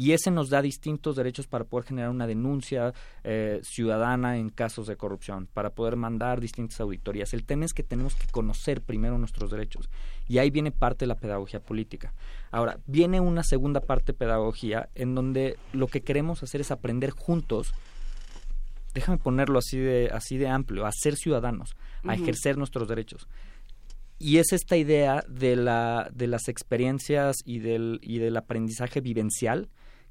Y 0.00 0.12
ese 0.12 0.30
nos 0.30 0.48
da 0.48 0.62
distintos 0.62 1.16
derechos 1.16 1.48
para 1.48 1.64
poder 1.64 1.88
generar 1.88 2.10
una 2.10 2.28
denuncia 2.28 2.94
eh, 3.24 3.58
ciudadana 3.64 4.38
en 4.38 4.48
casos 4.48 4.86
de 4.86 4.94
corrupción, 4.94 5.48
para 5.52 5.70
poder 5.70 5.96
mandar 5.96 6.40
distintas 6.40 6.80
auditorías. 6.80 7.34
El 7.34 7.44
tema 7.44 7.64
es 7.64 7.72
que 7.72 7.82
tenemos 7.82 8.14
que 8.14 8.28
conocer 8.28 8.80
primero 8.80 9.18
nuestros 9.18 9.50
derechos. 9.50 9.90
Y 10.28 10.38
ahí 10.38 10.50
viene 10.50 10.70
parte 10.70 11.00
de 11.00 11.08
la 11.08 11.16
pedagogía 11.16 11.58
política. 11.58 12.14
Ahora, 12.52 12.78
viene 12.86 13.18
una 13.18 13.42
segunda 13.42 13.80
parte 13.80 14.12
de 14.12 14.18
pedagogía 14.18 14.88
en 14.94 15.16
donde 15.16 15.58
lo 15.72 15.88
que 15.88 16.02
queremos 16.02 16.44
hacer 16.44 16.60
es 16.60 16.70
aprender 16.70 17.10
juntos 17.10 17.74
déjame 18.94 19.18
ponerlo 19.18 19.58
así 19.58 19.78
de 19.78 20.10
así 20.12 20.38
de 20.38 20.46
amplio, 20.46 20.86
a 20.86 20.92
ser 20.92 21.16
ciudadanos, 21.16 21.76
a 22.04 22.14
ejercer 22.14 22.56
nuestros 22.56 22.86
derechos. 22.86 23.28
Y 24.20 24.38
es 24.38 24.52
esta 24.52 24.76
idea 24.76 25.24
de 25.28 25.56
la 25.56 26.08
de 26.12 26.28
las 26.28 26.46
experiencias 26.46 27.36
y 27.44 27.58
del 27.58 27.98
y 28.00 28.18
del 28.18 28.36
aprendizaje 28.36 29.00
vivencial 29.00 29.68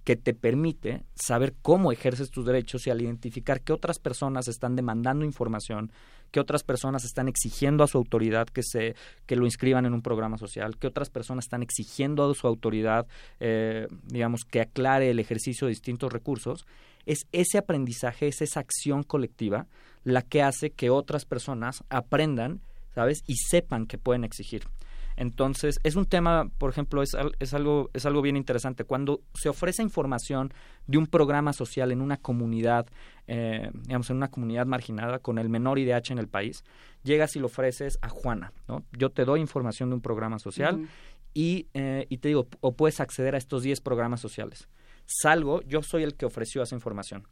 que 0.08 0.16
te 0.16 0.34
permite 0.34 1.04
saber 1.16 1.54
cómo 1.62 1.92
ejerces 1.92 2.32
tus 2.32 2.46
derechos 2.46 2.88
y 2.88 2.90
al 2.90 3.02
identificar 3.02 3.60
que 3.60 3.74
otras 3.74 4.00
personas 4.00 4.48
están 4.48 4.78
demandando 4.78 5.26
información, 5.26 5.92
que 6.32 6.40
otras 6.40 6.64
personas 6.64 7.04
están 7.04 7.28
exigiendo 7.28 7.84
a 7.84 7.88
su 7.88 7.98
autoridad 7.98 8.48
que 8.48 8.64
se 8.64 8.96
que 9.26 9.36
lo 9.36 9.44
inscriban 9.44 9.86
en 9.86 9.94
un 9.94 10.02
programa 10.02 10.38
social, 10.38 10.78
que 10.78 10.88
otras 10.88 11.10
personas 11.10 11.44
están 11.44 11.62
exigiendo 11.62 12.24
a 12.24 12.34
su 12.36 12.48
autoridad, 12.48 13.06
eh, 13.42 13.90
digamos, 14.06 14.46
que 14.46 14.62
aclare 14.62 15.10
el 15.10 15.20
ejercicio 15.20 15.68
de 15.68 15.72
distintos 15.72 16.14
recursos, 16.14 16.66
es 17.06 17.28
ese 17.34 17.58
aprendizaje, 17.58 18.30
es 18.30 18.42
esa 18.42 18.62
acción 18.62 19.04
colectiva 19.04 19.68
la 20.06 20.22
que 20.22 20.42
hace 20.42 20.70
que 20.70 20.90
otras 20.90 21.26
personas 21.26 21.84
aprendan, 21.90 22.62
¿sabes? 22.96 23.26
Y 23.28 23.36
sepan 23.36 23.86
que 23.86 23.98
pueden 23.98 24.24
exigir. 24.24 24.70
Entonces, 25.18 25.80
es 25.84 25.96
un 25.96 26.06
tema, 26.06 26.50
por 26.60 26.70
ejemplo, 26.70 27.02
es, 27.02 27.18
es, 27.40 27.54
algo, 27.56 27.90
es 27.94 28.06
algo 28.06 28.22
bien 28.22 28.38
interesante. 28.38 28.84
Cuando 28.84 29.22
se 29.34 29.50
ofrece 29.50 29.82
información 29.82 30.54
de 30.86 31.00
un 31.00 31.08
programa 31.08 31.54
social 31.54 31.92
en 31.92 32.02
una 32.02 32.18
comunidad, 32.18 32.86
eh, 33.26 33.72
digamos, 33.74 34.10
en 34.12 34.18
una 34.18 34.30
comunidad 34.30 34.68
marginada 34.68 35.18
con 35.18 35.40
el 35.40 35.50
menor 35.50 35.80
IDH 35.80 36.12
en 36.12 36.20
el 36.20 36.28
país, 36.28 36.64
llegas 37.04 37.36
y 37.36 37.40
lo 37.40 37.48
ofreces 37.48 37.98
a 38.04 38.10
Juana, 38.10 38.54
¿no? 38.68 38.84
Yo 38.92 39.10
te 39.10 39.26
doy 39.26 39.42
información 39.42 39.90
de 39.90 39.96
un 39.96 40.02
programa 40.02 40.38
social 40.38 40.88
y, 41.34 41.68
eh, 41.74 42.06
y 42.10 42.20
te 42.20 42.28
digo, 42.28 42.48
o 42.62 42.76
puedes 42.76 43.00
acceder 43.00 43.34
a 43.34 43.40
estos 43.40 43.64
10 43.64 43.82
programas 43.82 44.22
sociales. 44.22 44.70
Salgo, 45.06 45.62
yo 45.64 45.82
soy 45.82 46.04
el 46.04 46.16
que 46.16 46.28
ofreció 46.28 46.62
esa 46.62 46.76
información. 46.76 47.28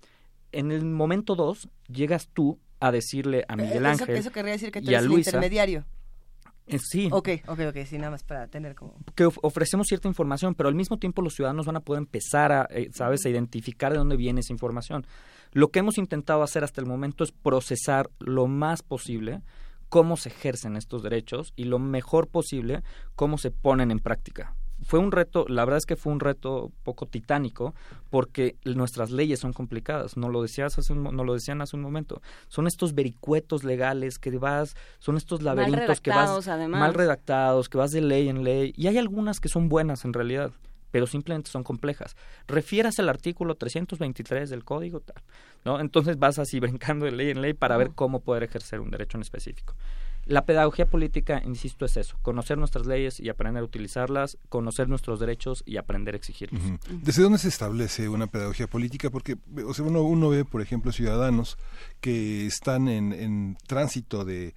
En 0.52 0.72
el 0.72 0.86
momento 0.86 1.36
2, 1.36 1.70
llegas 1.88 2.30
tú 2.34 2.60
a 2.80 2.92
decirle 2.92 3.46
a 3.48 3.56
Miguel 3.56 3.86
Eh, 3.86 3.92
eso, 3.92 4.04
Ángel 4.04 4.16
eso 4.16 4.32
querría 4.32 4.54
decir 4.54 4.72
que 4.72 4.82
tú 4.82 4.90
y 4.90 4.96
a 4.96 4.98
eres 4.98 5.04
el 5.04 5.12
Luisa, 5.12 5.30
intermediario. 5.30 5.86
Eh, 6.68 6.80
sí, 6.80 7.10
Ok, 7.12 7.30
ok, 7.48 7.60
ok, 7.70 7.78
sí, 7.86 7.98
nada 7.98 8.12
más 8.12 8.24
para 8.24 8.48
tener 8.48 8.76
como... 8.76 8.96
que 9.16 9.26
of- 9.26 9.38
ofrecemos 9.44 9.88
cierta 9.88 10.08
información, 10.08 10.56
pero 10.56 10.68
al 10.70 10.76
mismo 10.76 10.98
tiempo 10.98 11.22
los 11.22 11.34
ciudadanos 11.36 11.66
van 11.66 11.76
a 11.78 11.82
poder 11.82 12.00
empezar 12.00 12.52
a, 12.52 12.68
eh, 12.70 12.90
¿sabes?, 12.94 13.26
a 13.26 13.30
identificar 13.30 13.92
de 13.92 13.98
dónde 14.00 14.18
viene 14.18 14.40
esa 14.42 14.54
información. 14.54 15.06
Lo 15.52 15.70
que 15.70 15.80
hemos 15.80 15.98
intentado 15.98 16.44
hacer 16.44 16.64
hasta 16.64 16.82
el 16.82 16.88
momento 16.88 17.24
es 17.24 17.32
procesar 17.32 18.10
lo 18.20 18.48
más 18.48 18.82
posible 18.82 19.42
cómo 19.90 20.18
se 20.18 20.30
ejercen 20.30 20.76
estos 20.76 21.04
derechos 21.04 21.54
y 21.56 21.66
lo 21.66 21.80
mejor 21.80 22.28
posible 22.28 22.82
cómo 23.16 23.38
se 23.38 23.52
ponen 23.52 23.92
en 23.92 24.00
práctica. 24.00 24.56
Fue 24.84 25.00
un 25.00 25.12
reto, 25.12 25.46
la 25.48 25.64
verdad 25.64 25.78
es 25.78 25.86
que 25.86 25.96
fue 25.96 26.12
un 26.12 26.20
reto 26.20 26.72
poco 26.84 27.06
titánico 27.06 27.74
porque 28.10 28.56
nuestras 28.66 29.10
leyes 29.10 29.40
son 29.40 29.54
complicadas, 29.54 30.18
no 30.18 30.30
lo 30.30 30.42
decías 30.42 30.78
hace 30.78 30.94
un, 30.94 31.04
no 31.04 31.24
lo 31.24 31.34
decían 31.34 31.62
hace 31.62 31.76
un 31.76 31.82
momento. 31.82 32.22
Son 32.50 32.68
estos 32.68 32.94
vericuetos 32.94 33.64
legales 33.64 34.20
que 34.20 34.38
vas, 34.38 34.76
son 35.00 35.18
estos 35.18 35.42
laberintos 35.42 36.02
que 36.02 36.10
vas 36.10 36.20
redactados, 36.20 36.48
además. 36.48 36.80
mal 36.80 36.94
redactados, 36.94 37.70
que 37.70 37.78
vas 37.78 37.92
de 37.92 38.02
ley 38.02 38.28
en 38.28 38.44
ley, 38.44 38.74
y 38.76 38.88
hay 38.88 38.98
algunas 38.98 39.40
que 39.40 39.50
son 39.50 39.70
buenas 39.70 40.06
en 40.06 40.14
realidad, 40.14 40.52
pero 40.92 41.08
simplemente 41.08 41.50
son 41.50 41.64
complejas. 41.64 42.16
Refieras 42.48 43.00
al 43.00 43.10
artículo 43.10 43.56
323 43.56 44.50
del 44.50 44.64
código, 44.64 45.00
tal, 45.00 45.24
¿no? 45.64 45.80
Entonces 45.80 46.20
vas 46.20 46.38
así 46.38 46.60
brincando 46.60 47.06
de 47.06 47.12
ley 47.12 47.32
en 47.32 47.42
ley 47.42 47.54
para 47.54 47.78
ver 47.78 47.92
cómo 47.92 48.20
poder 48.20 48.44
ejercer 48.44 48.80
un 48.82 48.92
derecho 48.92 49.18
en 49.18 49.22
específico. 49.24 49.76
La 50.26 50.46
pedagogía 50.46 50.88
política, 50.88 51.42
insisto, 51.46 51.86
es 51.86 51.98
eso, 51.98 52.18
conocer 52.24 52.58
nuestras 52.58 52.88
leyes 52.88 53.20
y 53.20 53.30
aprender 53.30 53.62
a 53.62 53.66
utilizarlas, 53.66 54.38
conocer 54.50 54.90
nuestros 54.90 55.20
derechos 55.20 55.64
y 55.68 55.78
aprender 55.78 56.16
a 56.16 56.18
exigirlos. 56.18 56.62
¿Desde 56.90 57.22
dónde 57.22 57.38
se 57.38 57.48
establece 57.48 58.10
una 58.10 58.28
pedagogía 58.28 58.68
política? 58.68 59.12
Porque 59.12 59.38
o 59.66 59.74
sea, 59.74 59.86
uno, 59.86 60.02
uno 60.02 60.30
ve, 60.30 60.44
por 60.44 60.62
ejemplo, 60.62 60.92
ciudadanos 60.92 61.58
que 62.02 62.48
están 62.48 62.88
en, 62.88 63.14
en 63.14 63.58
tránsito 63.68 64.26
de, 64.26 64.56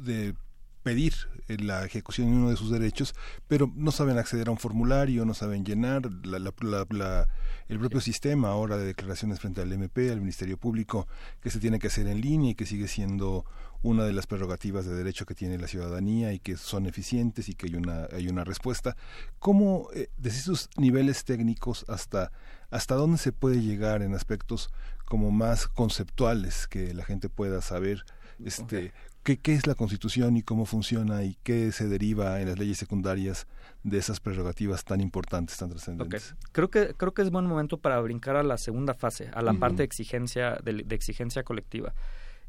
de 0.00 0.34
pedir 0.82 1.14
eh, 1.48 1.56
la 1.58 1.84
ejecución 1.84 2.30
de 2.30 2.36
uno 2.36 2.50
de 2.50 2.56
sus 2.56 2.70
derechos, 2.70 3.14
pero 3.48 3.70
no 3.74 3.90
saben 3.90 4.18
acceder 4.18 4.48
a 4.48 4.50
un 4.50 4.58
formulario, 4.58 5.24
no 5.24 5.34
saben 5.34 5.64
llenar 5.64 6.10
la, 6.24 7.26
el 7.68 7.78
propio 7.78 8.00
sistema 8.00 8.48
ahora 8.48 8.76
de 8.76 8.86
declaraciones 8.86 9.40
frente 9.40 9.60
al 9.60 9.72
MP, 9.72 10.10
al 10.10 10.20
Ministerio 10.20 10.56
Público, 10.56 11.06
que 11.40 11.50
se 11.50 11.58
tiene 11.58 11.78
que 11.78 11.88
hacer 11.88 12.06
en 12.06 12.20
línea 12.20 12.50
y 12.52 12.54
que 12.54 12.66
sigue 12.66 12.88
siendo 12.88 13.44
una 13.82 14.04
de 14.04 14.12
las 14.12 14.26
prerrogativas 14.26 14.84
de 14.84 14.94
derecho 14.94 15.24
que 15.24 15.34
tiene 15.34 15.58
la 15.58 15.66
ciudadanía 15.66 16.32
y 16.32 16.38
que 16.38 16.56
son 16.56 16.86
eficientes 16.86 17.48
y 17.48 17.54
que 17.54 17.66
hay 17.66 17.76
una, 17.76 18.06
hay 18.12 18.28
una 18.28 18.44
respuesta. 18.44 18.96
¿Cómo, 19.38 19.88
eh, 19.94 20.08
desde 20.18 20.38
esos 20.38 20.68
niveles 20.76 21.24
técnicos 21.24 21.84
hasta, 21.88 22.30
hasta 22.70 22.94
dónde 22.94 23.18
se 23.18 23.32
puede 23.32 23.62
llegar 23.62 24.02
en 24.02 24.14
aspectos 24.14 24.70
como 25.06 25.30
más 25.30 25.66
conceptuales 25.66 26.68
que 26.68 26.94
la 26.94 27.04
gente 27.04 27.28
pueda 27.28 27.62
saber 27.62 28.04
este, 28.44 28.92
qué, 29.22 29.38
qué 29.38 29.54
es 29.54 29.66
la 29.66 29.74
Constitución 29.74 30.36
y 30.36 30.42
cómo 30.42 30.66
funciona 30.66 31.22
y 31.24 31.36
qué 31.42 31.72
se 31.72 31.88
deriva 31.88 32.40
en 32.40 32.48
las 32.48 32.58
leyes 32.58 32.78
secundarias 32.78 33.46
de 33.82 33.98
esas 33.98 34.20
prerrogativas 34.20 34.84
tan 34.84 35.00
importantes, 35.00 35.56
tan 35.56 35.70
trascendentes? 35.70 36.32
Okay. 36.32 36.50
Creo 36.52 36.70
que 36.70 36.94
creo 36.94 37.12
que 37.14 37.22
es 37.22 37.30
buen 37.30 37.46
momento 37.46 37.78
para 37.78 38.00
brincar 38.00 38.36
a 38.36 38.42
la 38.42 38.58
segunda 38.58 38.94
fase, 38.94 39.30
a 39.32 39.42
la 39.42 39.54
parte 39.54 39.78
de 39.78 39.84
exigencia 39.84 40.58
de, 40.62 40.84
de 40.84 40.94
exigencia 40.94 41.42
colectiva. 41.42 41.94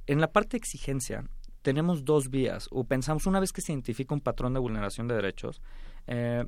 En 0.08 0.20
la 0.20 0.32
parte 0.32 0.52
de 0.52 0.58
exigencia 0.58 1.26
tenemos 1.62 2.06
dos 2.06 2.30
vías, 2.30 2.68
o 2.72 2.84
pensamos 2.84 3.28
una 3.28 3.40
vez 3.40 3.54
que 3.54 3.62
se 3.62 3.72
identifica 3.72 4.14
un 4.14 4.22
patrón 4.22 4.54
de 4.54 4.60
vulneración 4.60 5.08
de 5.08 5.16
derechos, 5.16 5.62
eh, 6.08 6.46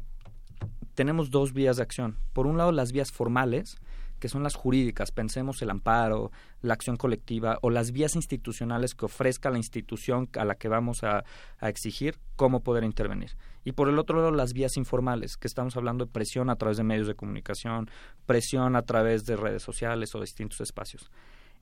tenemos 0.95 1.29
dos 1.29 1.53
vías 1.53 1.77
de 1.77 1.83
acción. 1.83 2.17
Por 2.33 2.47
un 2.47 2.57
lado, 2.57 2.71
las 2.71 2.91
vías 2.91 3.11
formales, 3.11 3.77
que 4.23 4.29
son 4.29 4.41
las 4.41 4.55
jurídicas, 4.55 5.11
pensemos 5.11 5.61
el 5.61 5.69
amparo, 5.69 6.31
la 6.61 6.75
acción 6.75 6.95
colectiva 6.95 7.59
o 7.61 7.69
las 7.69 7.91
vías 7.91 8.15
institucionales 8.15 8.95
que 8.95 9.03
ofrezca 9.03 9.49
la 9.49 9.57
institución 9.57 10.29
a 10.37 10.45
la 10.45 10.55
que 10.55 10.69
vamos 10.69 11.03
a, 11.03 11.25
exigir 11.59 12.17
cómo 12.37 12.61
poder 12.61 12.85
intervenir. 12.85 13.35
Y 13.65 13.73
por 13.73 13.89
el 13.89 13.99
otro 13.99 14.19
lado, 14.19 14.31
las 14.31 14.53
vías 14.53 14.77
informales, 14.77 15.35
que 15.35 15.49
estamos 15.49 15.75
hablando 15.75 16.05
de 16.05 16.11
presión 16.13 16.49
a 16.49 16.55
través 16.55 16.77
de 16.77 16.85
medios 16.85 17.05
de 17.05 17.15
comunicación, 17.15 17.89
presión 18.25 18.77
a 18.77 18.83
través 18.83 19.25
de 19.25 19.35
redes 19.35 19.61
sociales 19.61 20.15
o 20.15 20.21
distintos 20.21 20.61
espacios. 20.61 21.11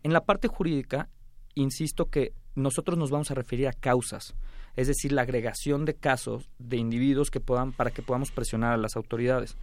En 0.04 0.14
la 0.14 0.22
parte 0.22 0.48
jurídica, 0.48 1.10
insisto 1.56 2.12
que 2.12 2.36
nosotros 2.54 2.96
nos 2.96 3.10
vamos 3.10 3.32
a 3.32 3.34
referir 3.34 3.70
a 3.70 3.74
causas, 3.74 4.36
es 4.76 4.88
decir, 4.88 5.14
la 5.14 5.24
agregación 5.24 5.84
de 5.86 5.96
casos 5.96 6.48
de 6.60 6.78
individuos 6.78 7.32
que 7.32 7.40
puedan 7.40 7.72
para 7.72 7.90
que 7.90 8.04
podamos 8.04 8.30
presionar 8.30 8.74
a 8.74 8.78
las 8.78 8.96
autoridades. 8.96 9.58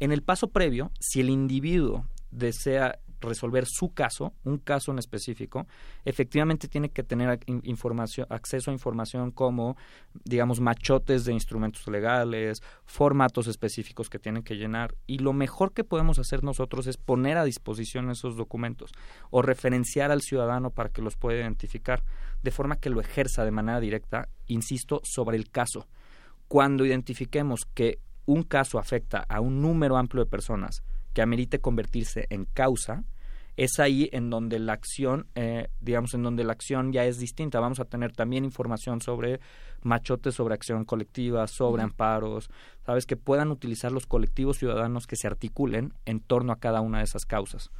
En 0.00 0.10
el 0.10 0.22
paso 0.22 0.48
previo, 0.48 0.90
si 0.98 1.20
el 1.20 1.30
individuo 1.30 2.06
desea 2.30 2.98
resolver 3.20 3.66
su 3.66 3.92
caso, 3.92 4.32
un 4.44 4.58
caso 4.58 4.90
en 4.92 4.98
específico, 4.98 5.66
efectivamente 6.04 6.68
tiene 6.68 6.88
que 6.88 7.02
tener 7.02 7.40
información, 7.46 8.26
acceso 8.30 8.70
a 8.70 8.74
información 8.74 9.30
como, 9.30 9.76
digamos, 10.24 10.60
machotes 10.60 11.24
de 11.24 11.32
instrumentos 11.32 11.86
legales, 11.88 12.62
formatos 12.84 13.46
específicos 13.46 14.08
que 14.08 14.18
tienen 14.18 14.42
que 14.42 14.56
llenar. 14.56 14.94
Y 15.06 15.18
lo 15.18 15.32
mejor 15.32 15.72
que 15.72 15.84
podemos 15.84 16.18
hacer 16.18 16.42
nosotros 16.42 16.86
es 16.86 16.96
poner 16.96 17.36
a 17.36 17.44
disposición 17.44 18.10
esos 18.10 18.36
documentos 18.36 18.92
o 19.30 19.42
referenciar 19.42 20.10
al 20.10 20.22
ciudadano 20.22 20.70
para 20.70 20.88
que 20.88 21.02
los 21.02 21.16
pueda 21.16 21.40
identificar, 21.40 22.02
de 22.42 22.50
forma 22.50 22.76
que 22.76 22.90
lo 22.90 23.00
ejerza 23.00 23.44
de 23.44 23.50
manera 23.50 23.80
directa, 23.80 24.28
insisto, 24.46 25.00
sobre 25.04 25.36
el 25.36 25.50
caso. 25.50 25.86
Cuando 26.48 26.84
identifiquemos 26.84 27.66
que 27.74 27.98
un 28.26 28.42
caso 28.42 28.78
afecta 28.78 29.24
a 29.28 29.40
un 29.40 29.60
número 29.60 29.96
amplio 29.96 30.24
de 30.24 30.30
personas, 30.30 30.82
que 31.12 31.22
amerite 31.22 31.60
convertirse 31.60 32.26
en 32.30 32.44
causa, 32.44 33.04
es 33.56 33.78
ahí 33.78 34.08
en 34.12 34.30
donde 34.30 34.58
la 34.58 34.72
acción, 34.72 35.26
eh, 35.34 35.68
digamos, 35.80 36.14
en 36.14 36.22
donde 36.22 36.44
la 36.44 36.52
acción 36.52 36.92
ya 36.92 37.04
es 37.04 37.18
distinta. 37.18 37.60
Vamos 37.60 37.80
a 37.80 37.84
tener 37.84 38.12
también 38.12 38.44
información 38.44 39.00
sobre 39.02 39.40
machotes, 39.82 40.34
sobre 40.34 40.54
acción 40.54 40.84
colectiva, 40.84 41.46
sobre 41.46 41.82
uh 41.82 41.86
-huh. 41.86 41.90
amparos, 41.90 42.50
sabes, 42.86 43.06
que 43.06 43.16
puedan 43.16 43.50
utilizar 43.50 43.92
los 43.92 44.06
colectivos 44.06 44.58
ciudadanos 44.58 45.06
que 45.06 45.16
se 45.16 45.26
articulen 45.26 45.92
en 46.06 46.20
torno 46.20 46.52
a 46.52 46.58
cada 46.58 46.80
una 46.80 46.98
de 46.98 47.04
esas 47.04 47.26
causas. 47.26 47.70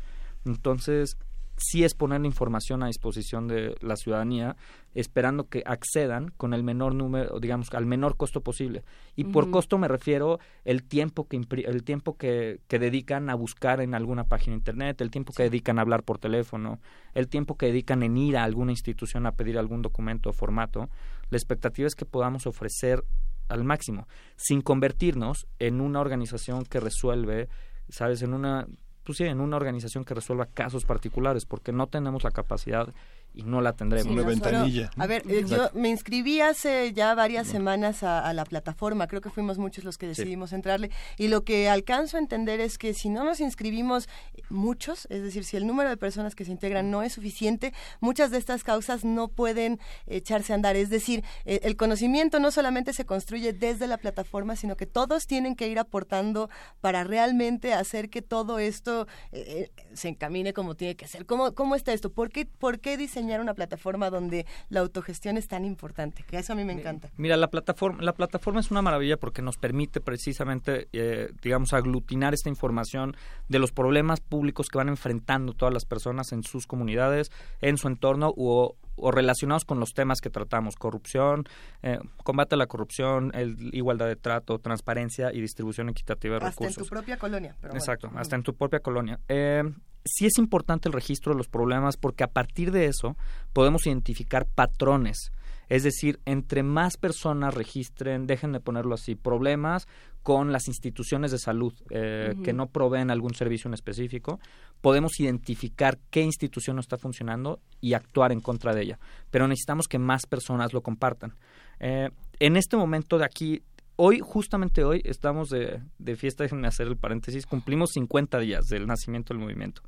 Entonces, 0.44 1.16
sí 1.60 1.84
es 1.84 1.94
poner 1.94 2.20
la 2.20 2.26
información 2.26 2.82
a 2.82 2.86
disposición 2.86 3.46
de 3.46 3.76
la 3.80 3.96
ciudadanía, 3.96 4.56
esperando 4.94 5.48
que 5.48 5.62
accedan 5.66 6.30
con 6.36 6.54
el 6.54 6.62
menor 6.62 6.94
número, 6.94 7.38
digamos, 7.38 7.72
al 7.72 7.86
menor 7.86 8.16
costo 8.16 8.40
posible. 8.40 8.82
Y 9.14 9.24
uh 9.24 9.28
-huh. 9.28 9.32
por 9.32 9.50
costo 9.50 9.78
me 9.78 9.86
refiero 9.86 10.40
el 10.64 10.82
tiempo 10.82 11.28
que 11.28 11.36
el 11.36 11.84
tiempo 11.84 12.16
que, 12.16 12.60
que, 12.66 12.78
dedican 12.78 13.30
a 13.30 13.34
buscar 13.34 13.80
en 13.80 13.94
alguna 13.94 14.24
página 14.24 14.56
internet, 14.56 15.00
el 15.00 15.10
tiempo 15.10 15.32
que 15.32 15.44
sí. 15.44 15.50
dedican 15.50 15.78
a 15.78 15.82
hablar 15.82 16.02
por 16.02 16.18
teléfono, 16.18 16.80
el 17.14 17.28
tiempo 17.28 17.56
que 17.56 17.66
dedican 17.66 18.02
en 18.02 18.16
ir 18.16 18.36
a 18.36 18.44
alguna 18.44 18.72
institución 18.72 19.26
a 19.26 19.32
pedir 19.32 19.58
algún 19.58 19.82
documento 19.82 20.30
o 20.30 20.32
formato. 20.32 20.88
La 21.28 21.36
expectativa 21.36 21.86
es 21.86 21.94
que 21.94 22.06
podamos 22.06 22.46
ofrecer 22.46 23.04
al 23.48 23.64
máximo, 23.64 24.06
sin 24.36 24.62
convertirnos 24.62 25.46
en 25.58 25.80
una 25.80 26.00
organización 26.00 26.64
que 26.64 26.80
resuelve, 26.80 27.48
sabes, 27.88 28.22
en 28.22 28.32
una 28.32 28.66
sí, 29.14 29.24
en 29.24 29.40
una 29.40 29.56
organización 29.56 30.04
que 30.04 30.14
resuelva 30.14 30.46
casos 30.46 30.84
particulares, 30.84 31.46
porque 31.46 31.72
no 31.72 31.86
tenemos 31.86 32.24
la 32.24 32.30
capacidad 32.30 32.92
y 33.34 33.42
no 33.42 33.60
la 33.60 33.74
tendremos. 33.74 34.12
Sí, 34.12 34.18
una 34.18 34.28
ventanilla. 34.28 34.90
a 34.96 35.06
ver, 35.06 35.22
eh, 35.28 35.44
yo 35.46 35.70
me 35.74 35.88
inscribí 35.88 36.40
hace 36.40 36.92
ya 36.92 37.14
varias 37.14 37.46
no. 37.46 37.52
semanas 37.52 38.02
a, 38.02 38.26
a, 38.26 38.32
la 38.32 38.44
plataforma, 38.44 39.06
creo 39.06 39.20
que 39.20 39.30
fuimos 39.30 39.58
muchos 39.58 39.84
los 39.84 39.98
que 39.98 40.06
decidimos 40.06 40.50
sí. 40.50 40.56
entrarle, 40.56 40.90
y 41.16 41.28
lo 41.28 41.44
que 41.44 41.68
alcanzo 41.68 42.16
a 42.16 42.20
entender 42.20 42.60
es 42.60 42.78
que 42.78 42.94
si 42.94 43.08
no 43.08 43.24
nos 43.24 43.40
inscribimos 43.40 44.08
muchos, 44.48 45.06
es 45.10 45.22
decir, 45.22 45.44
si 45.44 45.56
el 45.56 45.66
número 45.66 45.88
de 45.88 45.96
personas 45.96 46.34
que 46.34 46.44
se 46.44 46.50
integran 46.50 46.90
no 46.90 47.02
es 47.02 47.12
suficiente, 47.12 47.72
muchas 48.00 48.30
de 48.30 48.38
estas 48.38 48.64
causas 48.64 49.04
no 49.04 49.28
pueden 49.28 49.78
echarse 50.06 50.52
a 50.52 50.56
andar. 50.56 50.76
Es 50.76 50.90
decir, 50.90 51.24
eh, 51.44 51.60
el 51.62 51.76
conocimiento 51.76 52.40
no 52.40 52.50
solamente 52.50 52.92
se 52.92 53.04
construye 53.04 53.52
desde 53.52 53.86
la 53.86 53.98
plataforma, 53.98 54.56
sino 54.56 54.76
que 54.76 54.86
todos 54.86 55.26
tienen 55.26 55.56
que 55.56 55.68
ir 55.68 55.78
aportando 55.78 56.50
para 56.80 57.04
realmente 57.04 57.72
hacer 57.74 58.10
que 58.10 58.22
todo 58.22 58.58
esto 58.58 59.06
eh, 59.32 59.70
se 59.94 60.08
encamine 60.08 60.52
como 60.52 60.74
tiene 60.74 60.96
que 60.96 61.06
ser. 61.06 61.26
¿Cómo, 61.26 61.54
cómo 61.54 61.74
está 61.74 61.92
esto? 61.92 62.12
¿Por 62.12 62.30
qué, 62.30 62.46
por 62.46 62.80
qué 62.80 62.96
diseñar 63.20 63.40
una 63.40 63.54
plataforma 63.54 64.10
donde 64.10 64.46
la 64.68 64.80
autogestión 64.80 65.36
es 65.36 65.48
tan 65.48 65.64
importante? 65.64 66.24
Que 66.26 66.38
eso 66.38 66.52
a 66.52 66.56
mí 66.56 66.64
me 66.64 66.72
encanta. 66.72 67.10
Mira, 67.16 67.36
la 67.36 67.48
plataforma, 67.48 68.02
la 68.02 68.14
plataforma 68.14 68.60
es 68.60 68.70
una 68.70 68.82
maravilla 68.82 69.16
porque 69.16 69.42
nos 69.42 69.56
permite 69.56 70.00
precisamente, 70.00 70.88
eh, 70.92 71.30
digamos, 71.42 71.72
aglutinar 71.72 72.34
esta 72.34 72.48
información 72.48 73.16
de 73.48 73.58
los 73.58 73.72
problemas 73.72 74.20
públicos 74.20 74.68
que 74.68 74.78
van 74.78 74.88
enfrentando 74.88 75.52
todas 75.52 75.72
las 75.72 75.84
personas 75.84 76.32
en 76.32 76.42
sus 76.42 76.66
comunidades, 76.66 77.30
en 77.60 77.76
su 77.76 77.88
entorno 77.88 78.32
o, 78.36 78.76
o 79.00 79.10
relacionados 79.10 79.64
con 79.64 79.80
los 79.80 79.90
temas 79.90 80.20
que 80.20 80.30
tratamos, 80.30 80.76
corrupción, 80.76 81.44
eh, 81.82 81.98
combate 82.22 82.54
a 82.54 82.58
la 82.58 82.66
corrupción, 82.66 83.30
el, 83.34 83.74
igualdad 83.74 84.06
de 84.06 84.16
trato, 84.16 84.58
transparencia 84.58 85.32
y 85.32 85.40
distribución 85.40 85.88
equitativa 85.88 86.38
de 86.38 86.46
hasta 86.46 86.50
recursos. 86.50 86.70
Hasta 86.70 86.80
en 86.80 86.86
tu 86.86 86.90
propia 86.90 87.16
colonia. 87.18 87.56
Exacto, 87.72 88.08
bueno. 88.08 88.20
hasta 88.20 88.36
en 88.36 88.42
tu 88.42 88.54
propia 88.54 88.80
colonia. 88.80 89.20
Eh, 89.28 89.64
sí 90.04 90.26
es 90.26 90.38
importante 90.38 90.88
el 90.88 90.92
registro 90.92 91.32
de 91.32 91.38
los 91.38 91.48
problemas 91.48 91.96
porque 91.96 92.24
a 92.24 92.28
partir 92.28 92.72
de 92.72 92.86
eso 92.86 93.16
podemos 93.52 93.86
identificar 93.86 94.46
patrones. 94.46 95.32
Es 95.70 95.84
decir, 95.84 96.20
entre 96.24 96.64
más 96.64 96.96
personas 96.96 97.54
registren, 97.54 98.26
dejen 98.26 98.50
de 98.52 98.58
ponerlo 98.58 98.96
así, 98.96 99.14
problemas 99.14 99.86
con 100.24 100.52
las 100.52 100.66
instituciones 100.66 101.30
de 101.30 101.38
salud 101.38 101.72
eh, 101.90 102.32
uh 102.34 102.36
-huh. 102.36 102.42
que 102.42 102.52
no 102.52 102.66
proveen 102.66 103.10
algún 103.10 103.34
servicio 103.34 103.68
en 103.68 103.74
específico, 103.74 104.40
podemos 104.80 105.18
identificar 105.20 105.98
qué 106.10 106.22
institución 106.22 106.74
no 106.74 106.80
está 106.80 106.98
funcionando 106.98 107.60
y 107.80 107.94
actuar 107.94 108.32
en 108.32 108.40
contra 108.40 108.74
de 108.74 108.82
ella. 108.82 108.98
Pero 109.30 109.46
necesitamos 109.46 109.86
que 109.86 110.00
más 110.00 110.26
personas 110.26 110.72
lo 110.72 110.82
compartan. 110.82 111.36
Eh, 111.78 112.10
en 112.40 112.56
este 112.56 112.76
momento 112.76 113.16
de 113.16 113.24
aquí, 113.24 113.62
hoy, 113.94 114.18
justamente 114.18 114.82
hoy, 114.82 115.00
estamos 115.04 115.50
de, 115.50 115.80
de 115.98 116.16
fiesta, 116.16 116.42
déjenme 116.42 116.66
hacer 116.66 116.88
el 116.88 116.96
paréntesis, 116.96 117.46
cumplimos 117.46 117.90
50 117.94 118.40
días 118.40 118.66
del 118.66 118.88
nacimiento 118.88 119.32
del 119.32 119.40
movimiento. 119.40 119.82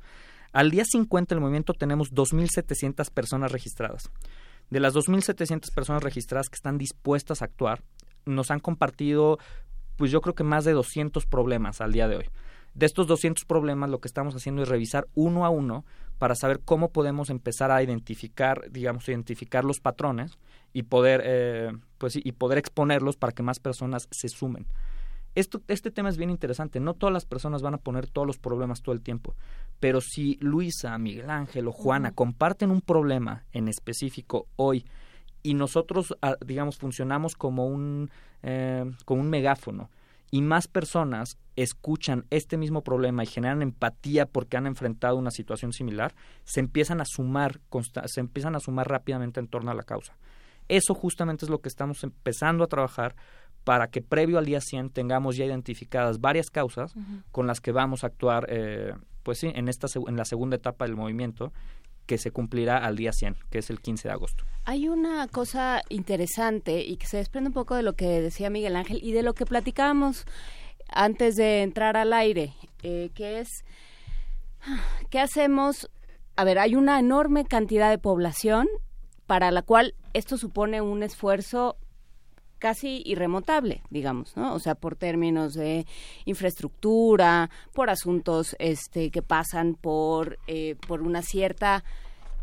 Al 0.53 0.71
día 0.71 0.85
50 0.85 1.35
del 1.35 1.41
movimiento 1.41 1.73
tenemos 1.73 2.13
2.700 2.13 3.11
personas 3.11 3.51
registradas. 3.51 4.09
De 4.69 4.79
las 4.79 4.93
2.700 4.93 5.73
personas 5.73 6.03
registradas 6.03 6.49
que 6.49 6.55
están 6.55 6.77
dispuestas 6.77 7.41
a 7.41 7.45
actuar, 7.45 7.83
nos 8.25 8.51
han 8.51 8.59
compartido, 8.59 9.37
pues 9.97 10.11
yo 10.11 10.21
creo 10.21 10.35
que 10.35 10.43
más 10.43 10.65
de 10.65 10.71
200 10.71 11.25
problemas 11.25 11.81
al 11.81 11.91
día 11.91 12.07
de 12.07 12.17
hoy. 12.17 12.29
De 12.73 12.87
estos 12.87 13.05
200 13.05 13.45
problemas, 13.45 13.89
lo 13.89 13.99
que 13.99 14.07
estamos 14.07 14.35
haciendo 14.35 14.63
es 14.63 14.69
revisar 14.69 15.07
uno 15.13 15.45
a 15.45 15.49
uno 15.49 15.85
para 16.17 16.35
saber 16.35 16.61
cómo 16.63 16.89
podemos 16.89 17.29
empezar 17.29 17.69
a 17.69 17.83
identificar, 17.83 18.71
digamos, 18.71 19.07
identificar 19.09 19.63
los 19.63 19.79
patrones 19.79 20.39
y 20.71 20.83
poder, 20.83 21.21
eh, 21.23 21.71
pues, 21.99 22.15
y 22.15 22.31
poder 22.31 22.57
exponerlos 22.57 23.15
para 23.15 23.33
que 23.33 23.43
más 23.43 23.59
personas 23.59 24.07
se 24.09 24.27
sumen. 24.27 24.65
Esto, 25.35 25.61
este 25.67 25.91
tema 25.91 26.09
es 26.09 26.17
bien 26.17 26.29
interesante. 26.29 26.79
No 26.79 26.93
todas 26.93 27.13
las 27.13 27.25
personas 27.25 27.61
van 27.61 27.73
a 27.73 27.79
poner 27.79 28.07
todos 28.07 28.27
los 28.27 28.37
problemas 28.37 28.81
todo 28.81 28.93
el 28.93 29.01
tiempo. 29.01 29.35
Pero 29.79 29.99
si 30.01 30.37
Luisa, 30.41 30.97
Miguel 30.97 31.29
Ángel 31.29 31.67
o 31.67 31.71
Juana 31.71 32.09
uh 32.09 32.11
-huh. 32.11 32.15
comparten 32.15 32.71
un 32.71 32.81
problema 32.81 33.43
en 33.51 33.67
específico 33.67 34.47
hoy 34.55 34.85
y 35.41 35.55
nosotros, 35.55 36.15
ah, 36.21 36.37
digamos, 36.45 36.77
funcionamos 36.77 37.35
como 37.35 37.67
un, 37.67 38.09
eh, 38.43 38.85
como 39.05 39.21
un 39.21 39.29
megáfono 39.29 39.89
y 40.31 40.41
más 40.41 40.67
personas 40.67 41.37
escuchan 41.55 42.25
este 42.31 42.57
mismo 42.57 42.81
problema 42.81 43.23
y 43.23 43.27
generan 43.27 43.61
empatía 43.61 44.25
porque 44.25 44.57
han 44.57 44.65
enfrentado 44.65 45.15
una 45.15 45.29
situación 45.29 45.73
similar, 45.73 46.15
se 46.43 46.59
empiezan 46.59 47.01
a 47.01 47.05
sumar, 47.05 47.59
se 48.05 48.19
empiezan 48.19 48.55
a 48.55 48.59
sumar 48.59 48.87
rápidamente 48.87 49.39
en 49.39 49.47
torno 49.47 49.69
a 49.69 49.75
la 49.75 49.83
causa. 49.83 50.15
Eso 50.69 50.95
justamente 50.95 51.45
es 51.45 51.51
lo 51.51 51.59
que 51.59 51.69
estamos 51.69 52.03
empezando 52.03 52.63
a 52.63 52.67
trabajar 52.67 53.15
para 53.63 53.87
que 53.87 54.01
previo 54.01 54.37
al 54.37 54.45
día 54.45 54.61
100 54.61 54.89
tengamos 54.89 55.37
ya 55.37 55.45
identificadas 55.45 56.19
varias 56.19 56.49
causas 56.49 56.93
con 57.31 57.47
las 57.47 57.61
que 57.61 57.71
vamos 57.71 58.03
a 58.03 58.07
actuar, 58.07 58.45
eh, 58.49 58.93
pues 59.23 59.39
sí, 59.39 59.51
en, 59.53 59.69
esta, 59.69 59.87
en 60.07 60.17
la 60.17 60.25
segunda 60.25 60.57
etapa 60.57 60.85
del 60.85 60.95
movimiento 60.95 61.53
que 62.05 62.17
se 62.17 62.31
cumplirá 62.31 62.77
al 62.77 62.97
día 62.97 63.13
100, 63.13 63.37
que 63.49 63.59
es 63.59 63.69
el 63.69 63.79
15 63.79 64.09
de 64.09 64.13
agosto. 64.13 64.43
Hay 64.65 64.89
una 64.89 65.27
cosa 65.27 65.81
interesante 65.89 66.81
y 66.81 66.97
que 66.97 67.07
se 67.07 67.17
desprende 67.17 67.49
un 67.49 67.53
poco 67.53 67.75
de 67.75 67.83
lo 67.83 67.93
que 67.93 68.21
decía 68.21 68.49
Miguel 68.49 68.75
Ángel 68.75 68.99
y 69.01 69.13
de 69.13 69.23
lo 69.23 69.33
que 69.33 69.45
platicábamos 69.45 70.25
antes 70.89 71.35
de 71.35 71.63
entrar 71.63 71.95
al 71.95 72.13
aire, 72.13 72.53
eh, 72.83 73.09
que 73.13 73.39
es, 73.39 73.63
¿qué 75.09 75.19
hacemos? 75.19 75.89
A 76.35 76.43
ver, 76.43 76.59
hay 76.59 76.75
una 76.75 76.99
enorme 76.99 77.45
cantidad 77.45 77.89
de 77.89 77.97
población 77.97 78.67
para 79.25 79.51
la 79.51 79.61
cual 79.61 79.95
esto 80.13 80.37
supone 80.37 80.81
un 80.81 81.03
esfuerzo 81.03 81.77
casi 82.63 83.01
irremontable, 83.05 83.81
digamos, 83.89 84.37
¿no? 84.37 84.53
O 84.53 84.59
sea, 84.59 84.73
por 84.73 84.95
términos 84.95 85.53
de 85.53 85.85
infraestructura, 86.23 87.49
por 87.73 87.89
asuntos 87.89 88.55
este, 88.57 89.11
que 89.11 89.21
pasan 89.21 89.75
por, 89.75 90.39
eh, 90.47 90.77
por 90.87 91.01
una 91.01 91.23
cierta 91.23 91.83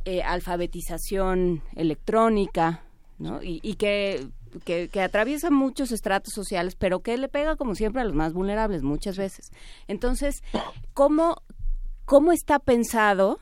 eh, 0.04 0.20
alfabetización 0.22 1.62
electrónica, 1.74 2.82
¿no? 3.18 3.40
Y, 3.42 3.76
que, 3.76 4.28
que, 4.66 4.88
que, 4.88 5.00
atraviesa 5.00 5.50
muchos 5.50 5.90
estratos 5.90 6.34
sociales, 6.34 6.76
pero 6.78 7.00
que 7.00 7.16
le 7.16 7.28
pega, 7.28 7.56
como 7.56 7.74
siempre, 7.74 8.02
a 8.02 8.04
los 8.04 8.12
más 8.14 8.34
vulnerables 8.34 8.82
muchas 8.82 9.16
veces. 9.16 9.50
Entonces, 9.88 10.42
¿cómo, 10.92 11.40
cómo 12.04 12.32
está 12.32 12.58
pensado, 12.58 13.38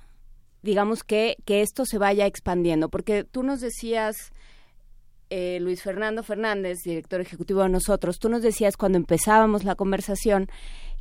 digamos, 0.63 1.03
que, 1.03 1.39
que 1.45 1.61
esto 1.61 1.85
se 1.87 1.99
vaya 1.99 2.27
expandiendo? 2.27 2.89
Porque 2.89 3.25
tú 3.25 3.43
nos 3.43 3.61
decías 3.61 4.33
eh, 5.31 5.59
Luis 5.61 5.83
Fernando 5.83 6.23
Fernández, 6.23 6.79
director 6.85 7.21
ejecutivo 7.21 7.63
de 7.63 7.69
nosotros, 7.69 8.19
tú 8.19 8.29
nos 8.29 8.43
decías 8.43 8.77
cuando 8.77 8.99
empezábamos 8.99 9.65
la 9.65 9.75
conversación 9.75 10.49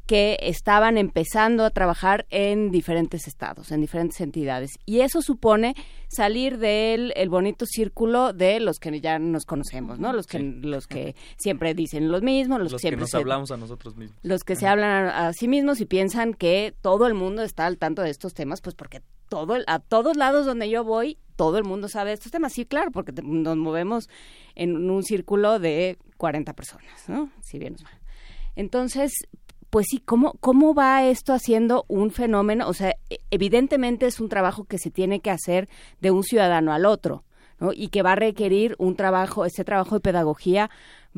que 0.07 0.37
estaban 0.41 0.97
empezando 0.97 1.65
a 1.65 1.69
trabajar 1.69 2.25
en 2.29 2.71
diferentes 2.71 3.27
estados, 3.27 3.71
en 3.71 3.81
diferentes 3.81 4.19
entidades. 4.21 4.79
Y 4.85 5.01
eso 5.01 5.21
supone 5.21 5.75
salir 6.07 6.57
del 6.57 7.11
el 7.17 7.29
bonito 7.29 7.65
círculo 7.65 8.31
de 8.31 8.61
los 8.61 8.79
que 8.79 8.99
ya 9.01 9.19
nos 9.19 9.45
conocemos, 9.45 9.99
¿no? 9.99 10.13
Los 10.13 10.25
que, 10.25 10.39
los 10.39 10.87
que 10.87 11.15
siempre 11.35 11.73
dicen 11.73 12.09
lo 12.09 12.21
mismo, 12.21 12.57
los, 12.57 12.71
que 12.71 12.79
siempre 12.79 13.01
nos 13.01 13.13
hablamos 13.13 13.51
a 13.51 13.57
nosotros 13.57 13.97
mismos. 13.97 14.17
Los 14.23 14.45
que 14.45 14.55
se 14.55 14.65
hablan 14.65 15.07
a, 15.07 15.33
sí 15.33 15.49
mismos 15.49 15.81
y 15.81 15.85
piensan 15.85 16.33
que 16.33 16.73
todo 16.81 17.05
el 17.05 17.13
mundo 17.13 17.43
está 17.43 17.65
al 17.65 17.77
tanto 17.77 18.01
de 18.01 18.09
estos 18.09 18.33
temas, 18.33 18.61
pues 18.61 18.75
porque 18.75 19.01
todo 19.27 19.57
a 19.67 19.79
todos 19.79 20.15
lados 20.15 20.45
donde 20.45 20.69
yo 20.69 20.85
voy, 20.85 21.17
todo 21.35 21.57
el 21.57 21.65
mundo 21.65 21.89
sabe 21.89 22.13
estos 22.13 22.31
temas. 22.31 22.53
Sí, 22.53 22.65
claro, 22.65 22.91
porque 22.91 23.11
nos 23.21 23.57
movemos 23.57 24.09
en 24.55 24.89
un 24.89 25.03
círculo 25.03 25.59
de 25.59 25.97
40 26.15 26.53
personas, 26.53 27.09
¿no? 27.09 27.29
Si 27.41 27.59
bien 27.59 27.73
nos 27.73 27.83
va. 27.83 27.91
Entonces, 28.55 29.11
pues 29.69 29.87
sí, 29.89 29.99
¿cómo, 30.03 30.33
¿cómo 30.39 30.73
va 30.73 31.05
esto 31.05 31.33
haciendo 31.33 31.85
un 31.87 32.11
fenómeno? 32.11 32.67
O 32.67 32.73
sea, 32.73 32.95
e, 33.09 33.19
evidentemente 33.31 34.05
es 34.05 34.19
un 34.19 34.29
trabajo 34.29 34.65
que 34.65 34.77
se 34.77 34.91
tiene 34.91 35.19
que 35.19 35.31
hacer 35.31 35.67
de 35.99 36.11
un 36.11 36.23
ciudadano 36.23 36.73
al 36.73 36.85
otro, 36.85 37.23
¿no? 37.59 37.71
Y 37.73 37.89
que 37.89 38.01
va 38.01 38.13
a 38.13 38.15
requerir 38.15 38.75
un 38.77 38.95
trabajo, 38.95 39.45
ese 39.45 39.63
trabajo 39.63 39.95
de 39.95 40.01
pedagogía 40.01 40.69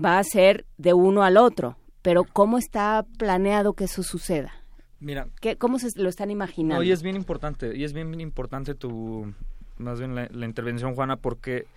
va 0.04 0.18
a 0.20 0.24
ser 0.24 0.66
de 0.78 0.94
uno 0.94 1.24
al 1.24 1.38
otro. 1.38 1.78
Pero 2.02 2.24
¿cómo 2.24 2.58
está 2.58 3.06
planeado 3.18 3.74
que 3.74 3.84
eso 3.86 4.04
suceda? 4.04 4.54
Mira, 5.00 5.28
¿Qué, 5.42 5.58
¿cómo 5.58 5.80
se 5.80 5.88
lo 5.96 6.10
están 6.10 6.32
imaginando? 6.32 6.84
y 6.84 6.92
es 6.92 7.04
bien 7.04 7.16
importante, 7.16 7.76
y 7.76 7.84
es 7.84 7.94
bien, 7.94 8.10
bien 8.10 8.22
importante 8.22 8.76
tu, 8.76 9.34
más 9.78 10.00
bien 10.00 10.16
la 10.16 10.46
intervención, 10.46 10.94
Juana, 10.94 11.18
porque 11.18 11.68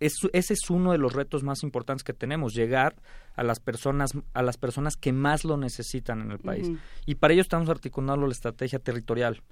ese 0.00 0.52
es 0.52 0.70
uno 0.70 0.92
de 0.92 0.98
los 0.98 1.12
retos 1.12 1.42
más 1.42 1.62
importantes 1.62 2.04
que 2.04 2.12
tenemos, 2.12 2.54
llegar 2.54 2.96
a 3.36 3.42
las 3.42 3.60
personas, 3.60 4.12
a 4.32 4.42
las 4.42 4.56
personas 4.56 4.96
que 4.96 5.12
más 5.12 5.44
lo 5.44 5.56
necesitan 5.56 6.20
en 6.20 6.32
el 6.32 6.38
país. 6.38 6.70
Y 7.06 7.16
para 7.16 7.32
ello 7.32 7.42
estamos 7.42 7.68
articulando 7.68 8.26
la 8.26 8.32
estrategia 8.32 8.78
territorial. 8.78 9.42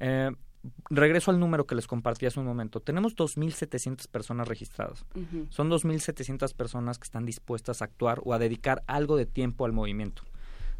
Eh, 0.00 0.30
regreso 0.90 1.30
al 1.30 1.40
número 1.40 1.66
que 1.66 1.74
les 1.74 1.86
compartí 1.86 2.26
hace 2.26 2.40
un 2.40 2.46
momento. 2.46 2.80
Tenemos 2.80 3.16
2.700 3.16 4.08
personas 4.08 4.48
registradas. 4.48 5.04
Son 5.50 5.70
2.700 5.70 6.54
personas 6.54 6.98
que 6.98 7.04
están 7.04 7.24
dispuestas 7.24 7.82
a 7.82 7.86
actuar 7.86 8.20
o 8.24 8.34
a 8.34 8.38
dedicar 8.38 8.82
algo 8.86 9.16
de 9.16 9.26
tiempo 9.26 9.64
al 9.64 9.72
movimiento. 9.72 10.22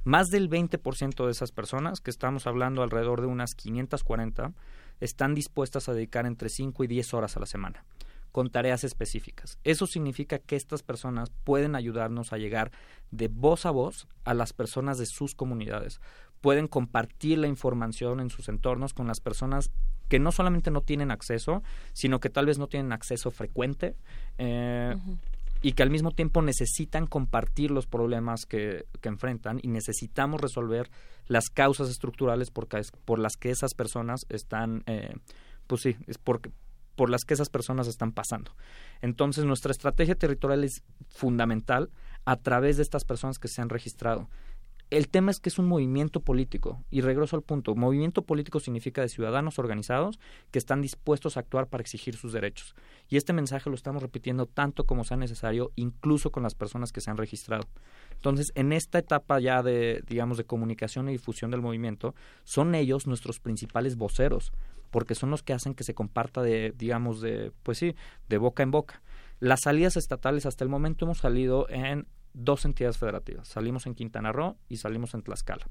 Más 0.05 0.29
del 0.29 0.49
20% 0.49 1.25
de 1.27 1.31
esas 1.31 1.53
personas, 1.53 2.01
que 2.01 2.11
estamos 2.11 2.47
hablando 2.47 2.83
alrededor 2.83 3.21
de 3.21 3.27
unas 3.27 3.55
540, 3.55 4.53
están 5.01 5.35
dispuestas 5.35 5.89
a 5.89 5.93
dedicar 5.93 6.25
entre 6.25 6.49
5 6.49 6.85
y 6.85 6.87
10 6.87 7.15
horas 7.15 7.37
a 7.37 7.41
la 7.41 7.47
semana 7.47 7.85
con 8.33 8.51
tareas 8.51 8.85
específicas. 8.85 9.59
Eso 9.65 9.87
significa 9.87 10.39
que 10.39 10.57
estas 10.57 10.83
personas 10.83 11.31
pueden 11.45 11.75
ayudarnos 11.75 12.33
a 12.33 12.39
llegar 12.39 12.71
de 13.11 13.29
voz 13.29 13.67
a 13.67 13.71
voz 13.71 14.07
a 14.25 14.35
las 14.35 14.53
personas 14.53 14.99
de 14.99 15.07
sus 15.07 15.35
comunidades. 15.35 16.01
Pueden 16.41 16.69
compartir 16.69 17.39
la 17.39 17.49
información 17.49 18.21
en 18.21 18.31
sus 18.31 18.49
entornos 18.49 18.95
con 18.95 19.07
las 19.07 19.21
personas 19.21 19.71
que 20.09 20.19
no 20.19 20.33
solamente 20.33 20.71
no 20.71 20.83
tienen 20.83 21.11
acceso, 21.11 21.63
sino 21.93 22.21
que 22.21 22.31
tal 22.31 22.47
vez 22.47 22.59
no 22.59 22.67
tienen 22.67 22.93
acceso 22.93 23.31
frecuente 23.31 23.95
eh, 24.39 24.97
y 25.61 25.73
que 25.73 25.83
al 25.83 25.91
mismo 25.91 26.13
tiempo 26.13 26.41
necesitan 26.43 27.07
compartir 27.07 27.71
los 27.71 27.87
problemas 27.87 28.47
que, 28.47 28.87
que 29.01 29.09
enfrentan 29.09 29.59
y 29.63 29.69
necesitamos 29.69 30.41
resolver 30.41 30.91
las 31.27 31.51
causas 31.51 31.91
estructurales 31.91 32.51
por, 32.51 32.69
por 33.05 33.19
las 33.19 33.37
que 33.37 33.51
esas 33.51 33.75
personas 33.75 34.25
están, 34.29 34.83
eh, 34.87 35.15
pues 35.67 35.83
sí, 35.83 35.97
es 36.07 36.17
porque 36.19 36.51
por 36.99 37.11
las 37.11 37.25
que 37.25 37.35
esas 37.35 37.49
personas 37.49 37.87
están 37.87 38.11
pasando. 38.11 38.57
Entonces, 39.01 39.45
nuestra 39.45 39.71
estrategia 39.71 40.17
territorial 40.17 40.65
es 40.65 40.83
fundamental 41.09 41.91
a 42.25 42.35
través 42.35 42.77
de 42.77 42.83
estas 42.83 43.05
personas 43.05 43.39
que 43.39 43.47
se 43.47 43.63
han 43.63 43.69
registrado. 43.69 44.29
El 44.91 45.09
tema 45.09 45.31
es 45.31 45.39
que 45.39 45.51
es 45.51 45.59
un 45.59 45.69
movimiento 45.69 46.21
político, 46.21 46.83
y 46.91 47.03
regreso 47.03 47.37
al 47.37 47.43
punto, 47.43 47.75
movimiento 47.75 48.23
político 48.23 48.59
significa 48.59 49.03
de 49.03 49.11
ciudadanos 49.11 49.59
organizados 49.59 50.19
que 50.51 50.59
están 50.59 50.81
dispuestos 50.81 51.37
a 51.37 51.41
actuar 51.41 51.67
para 51.67 51.83
exigir 51.83 52.17
sus 52.17 52.33
derechos. 52.33 52.75
Y 53.11 53.19
este 53.19 53.35
mensaje 53.35 53.69
lo 53.69 53.77
estamos 53.77 54.03
repitiendo 54.03 54.47
tanto 54.47 54.85
como 54.85 55.05
sea 55.05 55.19
necesario, 55.19 55.73
incluso 55.77 56.31
con 56.31 56.43
las 56.43 56.55
personas 56.55 56.91
que 56.91 57.03
se 57.03 57.11
han 57.11 57.19
registrado. 57.19 57.69
Entonces, 58.13 58.51
en 58.55 58.73
esta 58.73 58.99
etapa 58.99 59.39
ya 59.41 59.63
de, 59.63 60.03
digamos, 60.07 60.39
de 60.39 60.45
comunicación 60.45 61.09
y 61.09 61.13
difusión 61.13 61.51
del 61.51 61.61
movimiento, 61.61 62.15
son 62.45 62.75
ellos 62.75 63.07
nuestros 63.07 63.41
principales 63.41 63.97
voceros 63.97 64.53
porque 64.91 65.15
son 65.15 65.31
los 65.31 65.43
que 65.43 65.53
hacen 65.53 65.75
que 65.75 65.85
se 65.85 65.93
comparta 65.93 66.41
de, 66.41 66.73
digamos, 66.75 67.21
de, 67.21 67.53
pues 67.63 67.77
sí, 67.77 67.95
de 68.31 68.39
boca 68.39 68.63
en 68.63 68.71
boca. 68.71 69.03
Las 69.39 69.61
salidas 69.65 69.99
estatales 69.99 70.47
hasta 70.47 70.65
el 70.65 70.71
momento 70.71 71.05
hemos 71.05 71.19
salido 71.19 71.69
en 71.69 72.07
dos 72.39 72.65
entidades 72.65 72.99
federativas. 72.99 73.49
Salimos 73.49 73.87
en 73.87 73.95
Quintana 73.95 74.33
Roo 74.33 74.57
y 74.69 74.77
salimos 74.77 75.15
en 75.15 75.23
Tlaxcala. 75.23 75.67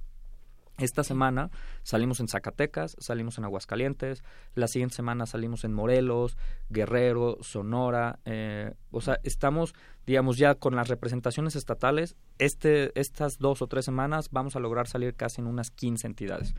Esta 0.77 1.03
semana 1.03 1.49
salimos 1.81 2.19
en 2.19 2.27
Zacatecas, 2.27 2.95
salimos 2.99 3.39
en 3.39 3.45
Aguascalientes, 3.45 4.23
la 4.53 4.67
siguiente 4.67 4.95
semana 4.95 5.25
salimos 5.25 5.63
en 5.63 5.73
Morelos, 5.73 6.37
Guerrero, 6.69 7.39
Sonora, 7.41 8.19
eh, 8.25 8.75
o 8.91 9.01
sea, 9.01 9.19
estamos, 9.23 9.73
digamos, 10.05 10.37
ya 10.37 10.53
con 10.53 10.75
las 10.75 10.87
representaciones 10.87 11.55
estatales, 11.55 12.15
este, 12.37 12.91
estas 12.99 13.39
dos 13.39 13.63
o 13.63 13.67
tres 13.67 13.85
semanas 13.85 14.29
vamos 14.29 14.55
a 14.55 14.59
lograr 14.59 14.87
salir 14.87 15.15
casi 15.15 15.41
en 15.41 15.47
unas 15.47 15.71
15 15.71 16.05
entidades 16.05 16.53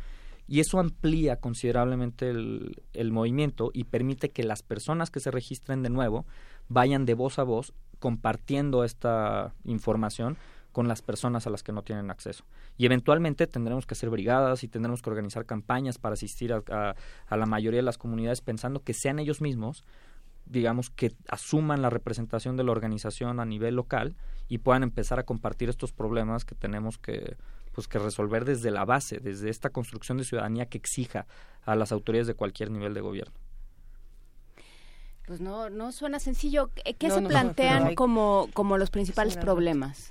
y 0.48 0.60
eso 0.60 0.80
amplía 0.80 1.36
considerablemente 1.36 2.30
el, 2.30 2.82
el, 2.94 3.12
movimiento 3.12 3.70
y 3.72 3.84
permite 3.84 4.30
que 4.30 4.42
las 4.42 4.62
personas 4.62 5.10
que 5.10 5.20
se 5.20 5.30
registren 5.30 5.82
de 5.82 5.90
nuevo 5.90 6.26
vayan 6.68 7.04
de 7.04 7.14
voz 7.14 7.38
a 7.38 7.42
voz 7.42 7.72
compartiendo 7.98 8.84
esta 8.84 9.54
información 9.64 10.36
con 10.72 10.86
las 10.86 11.02
personas 11.02 11.46
a 11.46 11.50
las 11.50 11.62
que 11.62 11.72
no 11.72 11.82
tienen 11.82 12.10
acceso. 12.10 12.44
Y 12.76 12.86
eventualmente 12.86 13.46
tendremos 13.46 13.86
que 13.86 13.94
hacer 13.94 14.10
brigadas 14.10 14.62
y 14.62 14.68
tendremos 14.68 15.02
que 15.02 15.10
organizar 15.10 15.44
campañas 15.44 15.98
para 15.98 16.12
asistir 16.12 16.52
a, 16.52 16.94
la 17.30 17.46
mayoría 17.46 17.78
de 17.78 17.84
las 17.84 17.98
comunidades 17.98 18.40
pensando 18.42 18.84
que 18.84 18.94
sean 18.94 19.18
ellos 19.18 19.40
mismos 19.40 19.84
digamos, 20.46 20.88
que 20.88 21.12
asuman 21.28 21.82
la 21.82 21.90
representación 21.90 22.56
de 22.56 22.64
la 22.64 22.72
organización 22.72 23.38
a 23.38 23.44
nivel 23.44 23.74
local 23.74 24.16
y 24.48 24.56
puedan 24.56 24.82
empezar 24.82 25.18
a 25.18 25.24
compartir 25.24 25.68
estos 25.68 25.92
problemas 25.92 26.46
que 26.46 26.54
tenemos 26.54 26.96
que, 26.96 27.36
pues 27.74 27.86
que 27.86 27.98
resolver 27.98 28.46
desde 28.46 28.70
la 28.70 28.86
base, 28.86 29.18
desde 29.18 29.50
esta 29.50 29.68
construcción 29.68 30.16
de 30.16 30.24
ciudadanía 30.24 30.64
que 30.64 30.78
exija 30.78 31.26
a 31.64 31.76
las 31.76 31.92
autoridades 31.92 32.28
de 32.28 32.34
cualquier 32.34 32.70
nivel 32.70 32.94
de 32.94 33.02
gobierno. 33.02 33.34
Pues 35.28 35.42
no, 35.42 35.68
no 35.68 35.92
suena 35.92 36.18
sencillo. 36.20 36.70
¿Qué 36.98 37.10
se 37.10 37.20
plantean 37.20 37.94
como, 37.94 38.48
como 38.54 38.78
los 38.78 38.88
principales 38.90 39.36
problemas? 39.36 40.10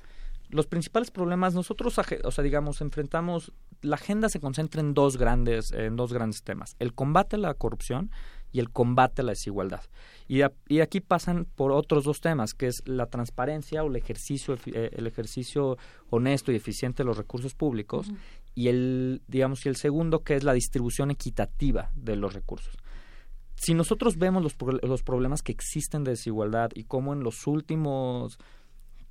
Los 0.50 0.68
principales 0.68 1.10
problemas, 1.10 1.56
nosotros, 1.56 1.98
o 1.98 2.32
sea, 2.32 2.44
digamos, 2.44 2.82
enfrentamos, 2.82 3.52
la 3.82 3.96
agenda 3.96 4.30
se 4.30 4.40
concentra 4.40 4.80
en 4.80 4.94
dos 4.94 5.18
grandes, 5.18 5.72
en 5.72 5.96
dos 5.96 6.14
grandes 6.14 6.44
temas. 6.44 6.76
El 6.78 6.94
combate 6.94 7.36
a 7.36 7.40
la 7.40 7.54
corrupción 7.56 8.12
y 8.54 8.60
el 8.60 8.70
combate 8.70 9.24
a 9.24 9.26
la 9.26 9.32
desigualdad. 9.32 9.82
Y, 10.28 10.44
a- 10.44 10.54
y 10.70 10.80
aquí 10.82 11.02
pasan 11.02 11.46
por 11.56 11.72
otros 11.72 12.04
dos 12.06 12.22
temas, 12.22 12.54
que 12.54 12.68
es 12.68 12.84
la 12.86 13.08
transparencia 13.08 13.84
o 13.84 13.88
el 13.88 13.96
ejercicio, 13.96 14.56
eh, 14.68 14.92
el 14.94 15.08
ejercicio 15.08 15.78
honesto 16.12 16.52
y 16.52 16.56
eficiente 16.56 17.02
de 17.04 17.08
los 17.08 17.18
recursos 17.18 17.56
públicos, 17.56 18.12
y 18.54 18.70
el, 18.70 19.22
digamos, 19.28 19.66
y 19.66 19.70
el 19.70 19.76
segundo, 19.76 20.20
que 20.24 20.36
es 20.36 20.44
la 20.44 20.54
distribución 20.54 21.10
equitativa 21.12 21.92
de 21.96 22.16
los 22.16 22.34
recursos. 22.34 22.74
Si 23.58 23.74
nosotros 23.74 24.18
vemos 24.18 24.44
los, 24.44 24.56
los 24.84 25.04
problemas 25.04 25.42
que 25.42 25.52
existen 25.52 26.04
de 26.04 26.12
desigualdad 26.12 26.70
y 26.76 26.84
cómo 26.84 27.14
en 27.14 27.24
los 27.24 27.48
últimos 27.48 28.40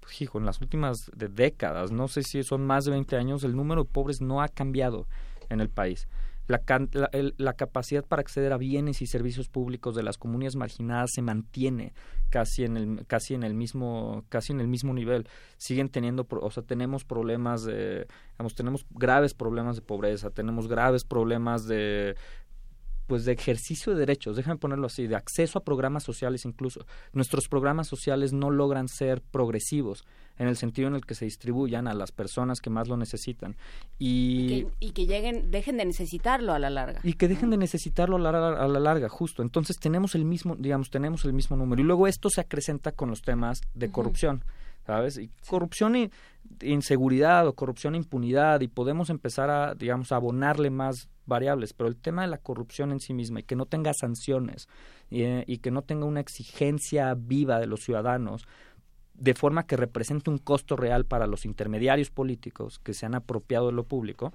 pues, 0.07 0.23
hijo, 0.23 0.39
en 0.39 0.47
las 0.47 0.61
últimas 0.61 1.11
décadas, 1.17 1.91
no 1.91 2.07
sé 2.07 2.23
si 2.23 2.43
son 2.45 2.65
más 2.65 2.85
de 2.85 2.93
20 2.93 3.17
años, 3.17 3.43
el 3.43 3.57
número 3.57 3.83
de 3.83 3.91
pobres 3.91 4.21
no 4.21 4.41
ha 4.41 4.49
cambiado 4.49 5.09
en 5.51 5.61
el 5.61 5.69
país. 5.69 6.07
La, 6.47 6.63
la, 7.39 7.53
capacidad 7.55 8.05
para 8.05 8.21
acceder 8.21 8.53
a 8.53 8.57
bienes 8.57 9.03
y 9.03 9.09
servicios 9.09 9.49
públicos 9.49 9.97
de 9.97 10.05
las 10.05 10.17
comunidades 10.17 10.55
marginadas 10.55 11.11
se 11.13 11.21
mantiene 11.21 11.93
casi 12.31 12.63
en 12.63 12.77
el 12.77 13.07
casi 13.09 13.35
en 13.35 13.43
el 13.43 13.55
mismo 13.55 14.25
casi 14.29 14.53
en 14.53 14.61
el 14.61 14.69
mismo 14.69 14.95
nivel 14.95 15.29
siguen 15.57 15.89
teniendo 15.89 16.25
o 16.31 16.51
sea 16.53 16.63
tenemos 16.63 17.05
problemas 17.05 17.65
de 17.65 18.07
digamos 18.35 18.55
tenemos 18.55 18.87
graves 18.91 19.35
problemas 19.35 19.75
de 19.75 19.83
pobreza 19.83 20.31
tenemos 20.31 20.69
graves 20.69 21.05
problemas 21.05 21.67
de 21.67 22.15
pues 23.07 23.25
de 23.25 23.33
ejercicio 23.33 23.93
de 23.93 24.01
derechos, 24.01 24.37
déjame 24.37 24.59
ponerlo 24.59 24.87
así, 24.87 25.07
de 25.07 25.17
acceso 25.17 25.59
a 25.59 25.65
programas 25.65 26.03
sociales 26.03 26.45
incluso. 26.45 26.85
Nuestros 27.13 27.49
programas 27.49 27.87
sociales 27.87 28.33
no 28.33 28.51
logran 28.51 28.89
ser 28.89 29.21
progresivos 29.23 30.05
en 30.39 30.49
el 30.49 30.57
sentido 30.57 30.89
en 30.89 30.95
el 30.95 31.07
que 31.07 31.15
se 31.15 31.25
distribuyan 31.25 31.89
a 31.89 31.95
las 31.95 32.13
personas 32.13 32.61
que 32.61 32.69
más 32.69 32.89
lo 32.89 32.97
necesitan. 32.97 33.57
Y, 33.99 34.49
Que- 34.49 34.69
y 34.81 34.91
que 34.91 35.07
lleguen, 35.07 35.51
dejen 35.51 35.77
de 35.79 35.85
necesitarlo 35.87 36.53
a 36.53 36.59
la 36.59 36.69
larga. 36.69 37.01
y 37.03 37.15
que 37.15 37.29
dejen 37.29 37.51
de 37.51 37.57
necesitarlo 37.57 38.17
a 38.17 38.19
la, 38.19 38.49
a 38.51 38.69
la 38.69 38.81
larga, 38.81 39.09
justo. 39.09 39.43
Entonces 39.43 39.79
tenemos 39.79 40.15
el 40.15 40.25
mismo, 40.25 40.57
digamos, 40.57 40.91
tenemos 40.91 41.25
el 41.25 41.33
mismo 41.33 41.57
número. 41.57 41.81
Y 41.81 41.85
luego 41.85 42.07
esto 42.07 42.29
se 42.29 42.41
acrecenta 42.41 42.93
con 42.93 43.09
los 43.09 43.23
temas 43.23 43.63
de 43.75 43.91
corrupción, 43.91 44.45
¿sabes? 44.87 45.19
Y 45.19 45.31
corrupción 45.49 45.97
y 45.97 46.11
inseguridad 46.63 47.47
o 47.49 47.55
corrupción 47.55 47.95
e 47.95 47.99
impunidad 47.99 48.61
y 48.61 48.69
podemos 48.69 49.11
empezar 49.11 49.51
a, 49.51 49.75
digamos, 49.75 50.13
a 50.13 50.17
abonarle 50.17 50.71
más 50.71 51.09
variables, 51.27 51.73
pero 51.73 51.89
el 51.89 51.97
tema 51.97 52.23
de 52.23 52.29
la 52.29 52.39
corrupción 52.39 52.93
en 52.93 53.01
sí 53.01 53.13
misma 53.13 53.41
y 53.41 53.43
que 53.43 53.57
no 53.57 53.67
tenga 53.67 53.93
sanciones 53.93 54.69
y, 55.11 55.23
eh, 55.23 55.45
y 55.47 55.59
que 55.59 55.73
no 55.73 55.83
tenga 55.83 56.07
una 56.07 56.21
exigencia 56.21 57.15
viva 57.15 57.59
de 57.59 57.67
los 57.67 57.81
ciudadanos 57.81 58.47
de 59.15 59.35
forma 59.35 59.67
que 59.67 59.77
represente 59.77 60.31
un 60.31 60.39
costo 60.39 60.77
real 60.77 61.05
para 61.05 61.27
los 61.27 61.45
intermediarios 61.45 62.11
políticos 62.11 62.79
que 62.79 62.95
se 62.95 63.07
han 63.07 63.15
apropiado 63.15 63.67
de 63.67 63.73
lo 63.73 63.85
público, 63.85 64.33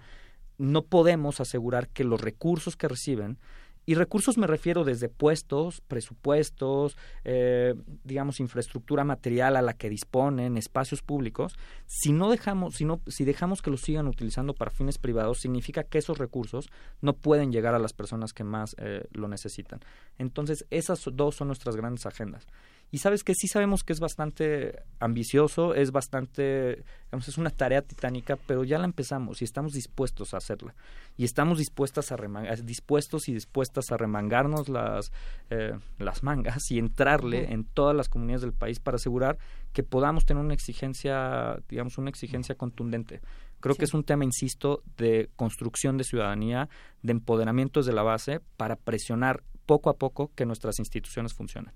no 0.58 0.84
podemos 0.84 1.40
asegurar 1.40 1.88
que 1.90 2.04
los 2.04 2.22
recursos 2.22 2.76
que 2.76 2.88
reciben, 2.88 3.38
y 3.85 3.95
recursos 3.95 4.38
me 4.38 4.48
refiero 4.48 4.84
desde 4.84 5.10
puestos, 5.10 5.82
presupuestos, 5.82 6.98
eh, 7.24 7.74
digamos, 8.03 8.40
infraestructura 8.40 9.03
material 9.03 9.56
a 9.56 9.61
la 9.61 9.74
que 9.74 9.90
disponen, 9.90 10.58
espacios 10.58 11.01
públicos, 11.01 11.56
si 11.88 12.14
no 12.14 12.30
dejamos, 12.30 12.76
si, 12.76 12.85
no, 12.85 13.01
si 13.08 13.26
dejamos 13.26 13.61
que 13.61 13.72
los 13.72 13.82
sigan 13.82 14.08
utilizando 14.08 14.53
para 14.53 14.72
fines 14.72 14.98
privados, 14.98 15.40
significa 15.40 15.84
que 15.84 15.98
esos 15.98 16.19
recursos 16.19 16.69
no 17.01 17.14
pueden 17.14 17.51
llegar 17.51 17.74
a 17.74 17.80
las 17.80 17.93
personas 17.93 18.34
que 18.34 18.43
más 18.43 18.76
eh, 18.77 19.08
lo 19.11 19.27
necesitan. 19.27 19.80
Entonces, 20.18 20.66
esas 20.69 21.03
dos 21.14 21.35
son 21.35 21.48
nuestras 21.48 21.76
grandes 21.76 22.06
agendas. 22.06 22.48
Y 22.92 22.98
sabes 22.98 23.24
que 23.24 23.34
sí 23.34 23.48
sabemos 23.48 23.84
que 23.84 23.94
es 23.94 24.02
bastante 24.02 24.84
ambicioso, 25.00 25.74
es 25.74 25.92
bastante, 25.92 26.84
digamos, 27.06 27.28
es 27.30 27.38
una 27.38 27.50
tarea 27.50 27.82
titánica, 27.82 28.36
pero 28.36 28.66
ya 28.66 28.78
la 28.78 28.86
empezamos 28.86 29.42
y 29.42 29.45
estamos 29.45 29.72
dispuestos 29.72 30.34
a 30.34 30.38
hacerla. 30.38 30.76
Y 31.16 31.24
estamos 31.24 31.58
dispuestas 31.58 32.11
a 32.11 32.16
eh, 32.16 32.58
dispuestos 32.64 33.30
y 33.30 33.34
dispuestas 33.34 33.92
a 33.92 33.98
remangarnos 33.98 34.68
las, 34.68 35.14
eh, 35.50 35.72
las 36.00 36.22
mangas 36.24 36.70
y 36.70 36.80
entrarle 36.80 37.53
en 37.53 37.64
todas 37.64 37.95
las 37.95 38.10
comunidades 38.10 38.42
del 38.42 38.53
país 38.53 38.82
para 38.82 38.95
asegurar 38.95 39.38
que 39.72 39.84
podamos 39.84 40.26
tener 40.26 40.44
una 40.44 40.53
exigencia, 40.53 41.58
digamos, 41.70 41.98
una 41.98 42.10
exigencia 42.10 42.56
contundente. 42.56 43.22
Creo 43.61 43.76
que 43.76 43.86
es 43.86 43.94
un 43.94 44.03
tema, 44.03 44.26
insisto, 44.26 44.82
de 44.98 45.30
construcción 45.36 45.95
de 45.95 46.03
ciudadanía, 46.03 46.68
de 47.03 47.11
empoderamiento 47.11 47.80
desde 47.80 47.94
la 47.94 48.03
base 48.03 48.42
para 48.58 48.76
presionar 48.76 49.44
poco 49.72 49.90
a 49.90 49.93
poco 49.93 50.32
que 50.35 50.45
nuestras 50.45 50.80
instituciones 50.80 51.33
funcionen. 51.33 51.72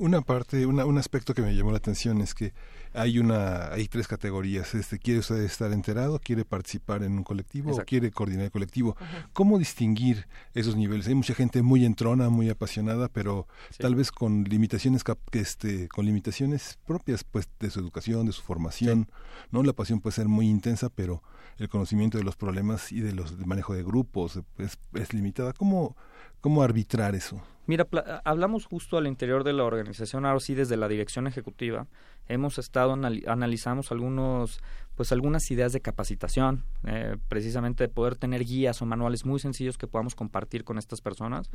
Una 0.00 0.20
parte, 0.20 0.66
una- 0.66 0.84
un 0.84 0.98
aspecto 0.98 1.32
que 1.32 1.42
me 1.42 1.54
llamó 1.54 1.70
la 1.70 1.76
atención 1.78 2.20
es 2.20 2.34
que 2.34 2.52
hay 2.96 3.18
una, 3.18 3.68
hay 3.72 3.86
tres 3.88 4.08
categorías. 4.08 4.74
Este, 4.74 4.98
quiere 4.98 5.20
usted 5.20 5.36
estar 5.42 5.72
enterado, 5.72 6.18
quiere 6.18 6.44
participar 6.44 7.02
en 7.02 7.12
un 7.12 7.24
colectivo 7.24 7.72
o 7.72 7.84
quiere 7.84 8.10
coordinar 8.10 8.46
el 8.46 8.50
colectivo. 8.50 8.96
¿Cómo 9.32 9.58
distinguir 9.58 10.26
esos 10.54 10.76
niveles? 10.76 11.06
Hay 11.06 11.14
mucha 11.14 11.34
gente 11.34 11.62
muy 11.62 11.84
entrona, 11.84 12.28
muy 12.28 12.48
apasionada, 12.50 13.08
pero 13.08 13.46
Sí. 13.70 13.78
tal 13.78 13.94
vez 13.94 14.10
con 14.10 14.44
limitaciones, 14.44 15.04
que 15.04 15.14
este, 15.38 15.88
con 15.88 16.06
limitaciones 16.06 16.78
propias, 16.86 17.24
pues, 17.24 17.48
de 17.60 17.70
su 17.70 17.80
educación, 17.80 18.26
de 18.26 18.32
su 18.32 18.42
formación. 18.42 19.08
No, 19.50 19.62
la 19.62 19.72
pasión 19.72 20.00
puede 20.00 20.14
ser 20.16 20.28
muy 20.28 20.48
intensa, 20.48 20.88
pero 20.88 21.22
el 21.58 21.68
conocimiento 21.68 22.18
de 22.18 22.24
los 22.24 22.36
problemas 22.36 22.92
y 22.92 23.00
de 23.00 23.12
los 23.12 23.36
del 23.36 23.46
manejo 23.46 23.74
de 23.74 23.82
grupos 23.82 24.40
es, 24.58 24.78
es 24.94 25.12
limitada. 25.14 25.52
¿Cómo, 25.52 25.96
cómo 26.40 26.62
arbitrar 26.62 27.14
eso? 27.14 27.42
Mira, 27.66 27.86
hablamos 28.24 28.64
justo 28.64 28.96
al 28.96 29.06
interior 29.06 29.42
de 29.42 29.52
la 29.52 29.64
organización, 29.64 30.24
ahora 30.24 30.40
sí 30.40 30.54
desde 30.54 30.76
la 30.76 30.86
dirección 30.86 31.26
ejecutiva. 31.26 31.86
Hemos 32.28 32.58
estado, 32.58 32.94
anali- 32.94 33.26
analizamos 33.26 33.90
algunos, 33.92 34.60
pues 34.94 35.10
algunas 35.12 35.50
ideas 35.50 35.72
de 35.72 35.80
capacitación, 35.80 36.64
eh, 36.84 37.16
precisamente 37.28 37.84
de 37.84 37.88
poder 37.88 38.16
tener 38.16 38.44
guías 38.44 38.82
o 38.82 38.86
manuales 38.86 39.24
muy 39.24 39.40
sencillos 39.40 39.78
que 39.78 39.86
podamos 39.88 40.14
compartir 40.14 40.62
con 40.64 40.78
estas 40.78 41.00
personas. 41.00 41.50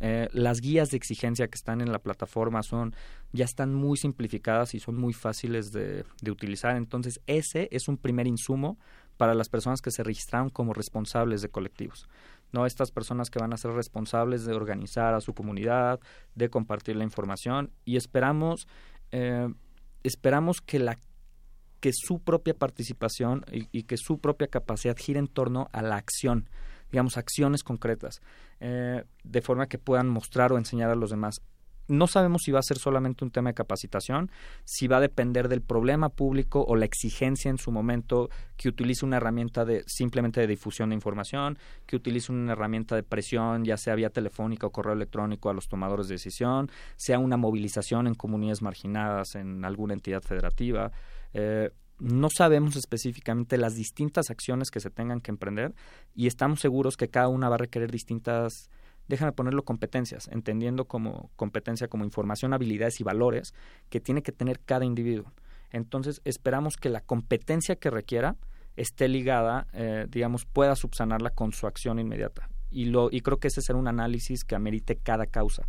Eh, 0.00 0.28
las 0.32 0.60
guías 0.60 0.90
de 0.90 0.96
exigencia 0.96 1.48
que 1.48 1.56
están 1.56 1.80
en 1.80 1.90
la 1.90 1.98
plataforma 1.98 2.62
son, 2.62 2.94
ya 3.32 3.44
están 3.44 3.74
muy 3.74 3.96
simplificadas 3.96 4.74
y 4.74 4.80
son 4.80 4.96
muy 4.96 5.14
fáciles 5.14 5.72
de, 5.72 6.04
de 6.22 6.30
utilizar. 6.30 6.76
Entonces, 6.76 7.20
ese 7.26 7.68
es 7.72 7.88
un 7.88 7.96
primer 7.96 8.26
insumo 8.26 8.78
para 9.16 9.34
las 9.34 9.48
personas 9.48 9.80
que 9.80 9.90
se 9.90 10.02
registraron 10.02 10.50
como 10.50 10.74
responsables 10.74 11.40
de 11.40 11.48
colectivos. 11.48 12.06
No 12.56 12.64
estas 12.64 12.90
personas 12.90 13.28
que 13.28 13.38
van 13.38 13.52
a 13.52 13.58
ser 13.58 13.72
responsables 13.72 14.46
de 14.46 14.54
organizar 14.54 15.12
a 15.12 15.20
su 15.20 15.34
comunidad, 15.34 16.00
de 16.34 16.48
compartir 16.48 16.96
la 16.96 17.04
información 17.04 17.70
y 17.84 17.96
esperamos 17.96 18.66
eh, 19.12 19.48
esperamos 20.02 20.62
que 20.62 20.78
la 20.78 20.96
que 21.80 21.92
su 21.92 22.18
propia 22.20 22.54
participación 22.54 23.44
y, 23.50 23.82
que 23.82 23.98
su 23.98 24.18
propia 24.18 24.48
capacidad 24.48 24.96
gire 24.96 25.18
en 25.18 25.28
torno 25.28 25.68
a 25.72 25.82
la 25.82 25.96
acción, 25.96 26.48
digamos 26.90 27.18
acciones 27.18 27.62
concretas, 27.62 28.22
eh, 28.60 29.04
de 29.22 29.42
forma 29.42 29.66
que 29.66 29.78
puedan 29.78 30.08
mostrar 30.08 30.52
o 30.52 30.58
enseñar 30.58 30.90
a 30.90 30.94
los 30.94 31.10
demás. 31.10 31.42
No 31.88 32.06
sabemos 32.06 32.42
si 32.42 32.52
va 32.52 32.58
a 32.58 32.62
ser 32.62 32.78
solamente 32.78 33.24
un 33.24 33.30
tema 33.30 33.50
de 33.50 33.54
capacitación, 33.54 34.30
si 34.64 34.88
va 34.88 34.96
a 34.98 35.00
depender 35.00 35.48
del 35.48 35.62
problema 35.62 36.08
público 36.08 36.64
o 36.66 36.76
la 36.76 36.84
exigencia 36.84 37.50
en 37.50 37.58
su 37.58 37.70
momento 37.70 38.28
que 38.56 38.68
utilice 38.68 39.04
una 39.04 39.18
herramienta 39.18 39.64
de 39.64 39.84
simplemente 39.86 40.40
de 40.40 40.46
difusión 40.46 40.90
de 40.90 40.94
información, 40.94 41.58
que 41.86 41.96
utilice 41.96 42.32
una 42.32 42.52
herramienta 42.52 42.96
de 42.96 43.02
presión, 43.02 43.64
ya 43.64 43.76
sea 43.76 43.94
vía 43.94 44.10
telefónica 44.10 44.66
o 44.66 44.70
correo 44.70 44.94
electrónico 44.94 45.50
a 45.50 45.54
los 45.54 45.68
tomadores 45.68 46.08
de 46.08 46.14
decisión, 46.14 46.70
sea 46.96 47.18
una 47.18 47.36
movilización 47.36 48.06
en 48.06 48.14
comunidades 48.14 48.62
marginadas 48.62 49.34
en 49.34 49.64
alguna 49.64 49.94
entidad 49.94 50.22
federativa. 50.22 50.90
Eh, 51.34 51.70
no 51.98 52.28
sabemos 52.30 52.76
específicamente 52.76 53.56
las 53.56 53.74
distintas 53.74 54.30
acciones 54.30 54.70
que 54.70 54.80
se 54.80 54.90
tengan 54.90 55.20
que 55.20 55.30
emprender 55.30 55.74
y 56.14 56.26
estamos 56.26 56.60
seguros 56.60 56.96
que 56.96 57.08
cada 57.08 57.28
una 57.28 57.48
va 57.48 57.54
a 57.54 57.58
requerir 57.58 57.90
distintas 57.90 58.70
déjame 59.08 59.32
ponerlo 59.32 59.64
competencias, 59.64 60.28
entendiendo 60.28 60.86
como 60.86 61.30
competencia 61.36 61.88
como 61.88 62.04
información, 62.04 62.52
habilidades 62.52 63.00
y 63.00 63.04
valores 63.04 63.54
que 63.88 64.00
tiene 64.00 64.22
que 64.22 64.32
tener 64.32 64.60
cada 64.60 64.84
individuo. 64.84 65.32
Entonces, 65.70 66.20
esperamos 66.24 66.76
que 66.76 66.88
la 66.88 67.00
competencia 67.00 67.76
que 67.76 67.90
requiera 67.90 68.36
esté 68.76 69.08
ligada, 69.08 69.66
eh, 69.72 70.06
digamos, 70.08 70.44
pueda 70.44 70.76
subsanarla 70.76 71.30
con 71.30 71.52
su 71.52 71.66
acción 71.66 71.98
inmediata. 71.98 72.48
Y, 72.70 72.86
lo, 72.86 73.08
y 73.10 73.20
creo 73.20 73.38
que 73.38 73.48
ese 73.48 73.62
será 73.62 73.78
un 73.78 73.88
análisis 73.88 74.44
que 74.44 74.54
amerite 74.54 74.96
cada 74.96 75.26
causa. 75.26 75.66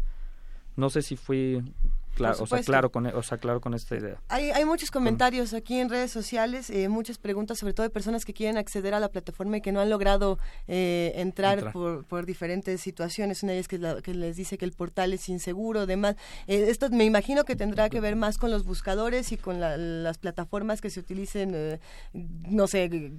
No 0.75 0.89
sé 0.89 1.01
si 1.01 1.15
fui 1.15 1.63
claro, 2.17 2.43
o 2.43 2.47
sea, 2.47 2.61
claro, 2.63 2.91
con, 2.91 3.05
o 3.07 3.23
sea, 3.23 3.37
claro 3.37 3.61
con 3.61 3.73
esta 3.73 3.95
idea. 3.95 4.21
Hay, 4.27 4.49
hay 4.51 4.65
muchos 4.65 4.91
comentarios 4.91 5.53
aquí 5.53 5.79
en 5.79 5.89
redes 5.89 6.11
sociales, 6.11 6.69
eh, 6.69 6.89
muchas 6.89 7.17
preguntas, 7.17 7.57
sobre 7.59 7.73
todo 7.73 7.83
de 7.85 7.89
personas 7.89 8.25
que 8.25 8.33
quieren 8.33 8.57
acceder 8.57 8.93
a 8.93 8.99
la 8.99 9.09
plataforma 9.09 9.57
y 9.57 9.61
que 9.61 9.71
no 9.71 9.79
han 9.79 9.89
logrado 9.89 10.39
eh, 10.67 11.13
entrar, 11.15 11.59
Entrar. 11.59 11.73
Por, 11.73 12.05
por 12.05 12.25
diferentes 12.25 12.81
situaciones. 12.81 13.43
Una 13.43 13.53
de 13.53 13.59
ellas 13.59 13.67
que, 13.67 13.77
la- 13.77 14.01
que 14.01 14.13
les 14.13 14.35
dice 14.35 14.57
que 14.57 14.65
el 14.65 14.73
portal 14.73 15.13
es 15.13 15.29
inseguro, 15.29 15.85
demás. 15.85 16.15
Eh, 16.47 16.65
esto 16.69 16.89
me 16.89 17.05
imagino 17.05 17.45
que 17.45 17.55
tendrá 17.55 17.89
que 17.89 17.99
ver 18.01 18.15
más 18.15 18.37
con 18.37 18.51
los 18.51 18.63
buscadores 18.65 19.31
y 19.31 19.37
con 19.37 19.59
la- 19.59 19.77
las 19.77 20.17
plataformas 20.17 20.81
que 20.81 20.89
se 20.89 20.99
utilicen, 20.99 21.79
no 22.13 22.67
sé 22.67 23.11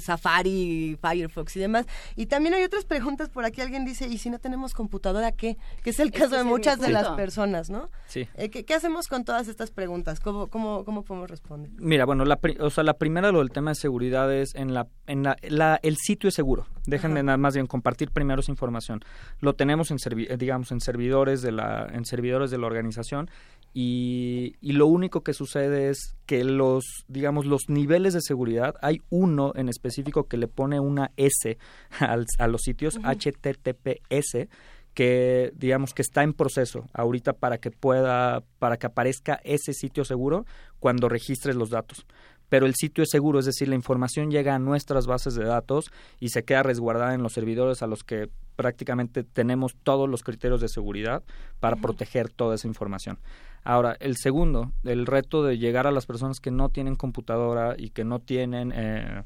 Safari, 0.00 0.98
Firefox 1.00 1.56
y 1.56 1.60
demás. 1.60 1.86
Y 2.16 2.26
también 2.26 2.54
hay 2.54 2.62
otras 2.64 2.84
preguntas 2.84 3.28
por 3.28 3.44
aquí. 3.44 3.60
Alguien 3.60 3.84
dice, 3.84 4.06
¿y 4.06 4.18
si 4.18 4.30
no 4.30 4.38
tenemos 4.38 4.74
computadora 4.74 5.32
qué? 5.32 5.56
Que 5.82 5.90
es 5.90 6.00
el 6.00 6.10
caso 6.12 6.36
de 6.36 6.44
muchas 6.44 6.80
de 6.80 6.90
las 6.90 7.08
personas, 7.10 7.70
¿no? 7.70 7.90
Sí. 8.06 8.28
Eh, 8.34 8.50
¿qué, 8.50 8.64
qué 8.64 8.74
hacemos 8.74 9.08
con 9.08 9.24
todas 9.24 9.48
estas 9.48 9.70
preguntas? 9.70 10.20
¿Cómo, 10.20 10.48
cómo, 10.48 10.84
cómo 10.84 11.02
podemos 11.04 11.30
responder? 11.30 11.70
Mira, 11.78 12.04
bueno, 12.04 12.24
la, 12.24 12.38
o 12.60 12.70
sea, 12.70 12.84
la 12.84 12.94
primera, 12.94 13.32
lo 13.32 13.38
del 13.40 13.50
tema 13.50 13.70
de 13.70 13.74
seguridad 13.76 14.32
es 14.34 14.54
en 14.54 14.74
la, 14.74 14.86
en 15.06 15.22
la, 15.22 15.36
la- 15.42 15.80
el 15.82 15.96
sitio 15.96 16.28
es 16.28 16.34
seguro. 16.34 16.66
Déjenme 16.86 17.20
Ajá. 17.20 17.24
nada 17.24 17.38
más 17.38 17.54
bien 17.54 17.66
compartir 17.66 18.10
primero 18.10 18.40
esa 18.40 18.50
información. 18.50 19.00
Lo 19.40 19.54
tenemos 19.54 19.90
en, 19.90 19.98
servi- 19.98 20.34
digamos, 20.36 20.72
en 20.72 20.80
servidores 20.80 21.42
de 21.42 21.52
la, 21.52 21.86
en 21.92 22.04
servidores 22.04 22.50
de 22.50 22.58
la 22.58 22.66
organización 22.66 23.30
y, 23.74 24.54
y 24.60 24.72
lo 24.72 24.86
único 24.86 25.22
que 25.22 25.34
sucede 25.34 25.88
es 25.90 26.16
que 26.26 26.42
los, 26.44 26.84
digamos, 27.06 27.46
los 27.46 27.68
niveles 27.68 28.14
de 28.14 28.20
seguridad, 28.22 28.74
hay 28.82 29.02
uno 29.10 29.52
en 29.54 29.68
específico 29.68 30.24
que 30.26 30.36
le 30.36 30.48
pone 30.48 30.80
una 30.80 31.12
S 31.16 31.58
al- 32.00 32.26
a 32.38 32.46
los 32.48 32.62
sitios, 32.62 32.98
HTTPS, 33.04 34.48
que 34.94 35.52
digamos 35.54 35.94
que 35.94 36.02
está 36.02 36.22
en 36.24 36.32
proceso 36.32 36.86
ahorita 36.92 37.34
para 37.34 37.58
que 37.58 37.70
pueda, 37.70 38.42
para 38.58 38.78
que 38.78 38.86
aparezca 38.86 39.40
ese 39.44 39.72
sitio 39.72 40.04
seguro 40.04 40.44
cuando 40.80 41.08
registres 41.08 41.54
los 41.54 41.70
datos. 41.70 42.04
Pero 42.48 42.66
el 42.66 42.74
sitio 42.74 43.02
es 43.02 43.10
seguro, 43.10 43.38
es 43.38 43.46
decir, 43.46 43.68
la 43.68 43.74
información 43.74 44.30
llega 44.30 44.54
a 44.54 44.58
nuestras 44.58 45.06
bases 45.06 45.34
de 45.34 45.44
datos 45.44 45.90
y 46.20 46.30
se 46.30 46.44
queda 46.44 46.62
resguardada 46.62 47.14
en 47.14 47.22
los 47.22 47.32
servidores 47.32 47.82
a 47.82 47.86
los 47.86 48.04
que 48.04 48.28
prácticamente 48.56 49.22
tenemos 49.22 49.76
todos 49.82 50.08
los 50.08 50.22
criterios 50.22 50.60
de 50.60 50.68
seguridad 50.68 51.22
para 51.60 51.76
proteger 51.76 52.28
toda 52.28 52.56
esa 52.56 52.66
información. 52.66 53.18
Ahora, 53.64 53.96
el 54.00 54.16
segundo, 54.16 54.72
el 54.84 55.06
reto 55.06 55.42
de 55.42 55.58
llegar 55.58 55.86
a 55.86 55.92
las 55.92 56.06
personas 56.06 56.40
que 56.40 56.50
no 56.50 56.68
tienen 56.68 56.96
computadora 56.96 57.74
y 57.76 57.90
que 57.90 58.04
no 58.04 58.18
tienen 58.18 58.72
eh, 58.74 59.22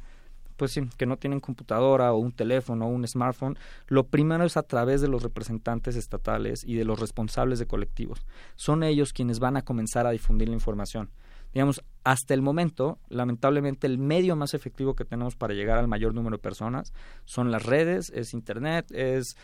pues 0.56 0.72
sí, 0.72 0.82
que 0.96 1.06
no 1.06 1.16
tienen 1.16 1.40
computadora 1.40 2.12
o 2.12 2.18
un 2.18 2.30
teléfono 2.30 2.86
o 2.86 2.88
un 2.88 3.04
smartphone, 3.06 3.58
lo 3.88 4.04
primero 4.04 4.44
es 4.44 4.56
a 4.56 4.62
través 4.62 5.00
de 5.00 5.08
los 5.08 5.22
representantes 5.22 5.96
estatales 5.96 6.62
y 6.64 6.74
de 6.74 6.84
los 6.84 7.00
responsables 7.00 7.58
de 7.58 7.66
colectivos. 7.66 8.24
Son 8.54 8.82
ellos 8.82 9.12
quienes 9.12 9.40
van 9.40 9.56
a 9.56 9.62
comenzar 9.62 10.06
a 10.06 10.10
difundir 10.10 10.48
la 10.48 10.54
información. 10.54 11.10
Digamos, 11.52 11.82
hasta 12.04 12.34
el 12.34 12.42
momento, 12.42 12.98
lamentablemente, 13.08 13.86
el 13.86 13.98
medio 13.98 14.36
más 14.36 14.54
efectivo 14.54 14.94
que 14.94 15.04
tenemos 15.04 15.36
para 15.36 15.54
llegar 15.54 15.78
al 15.78 15.88
mayor 15.88 16.14
número 16.14 16.36
de 16.36 16.42
personas 16.42 16.92
son 17.24 17.50
las 17.50 17.64
redes, 17.64 18.10
es 18.14 18.32
internet, 18.32 18.90
es 18.90 19.36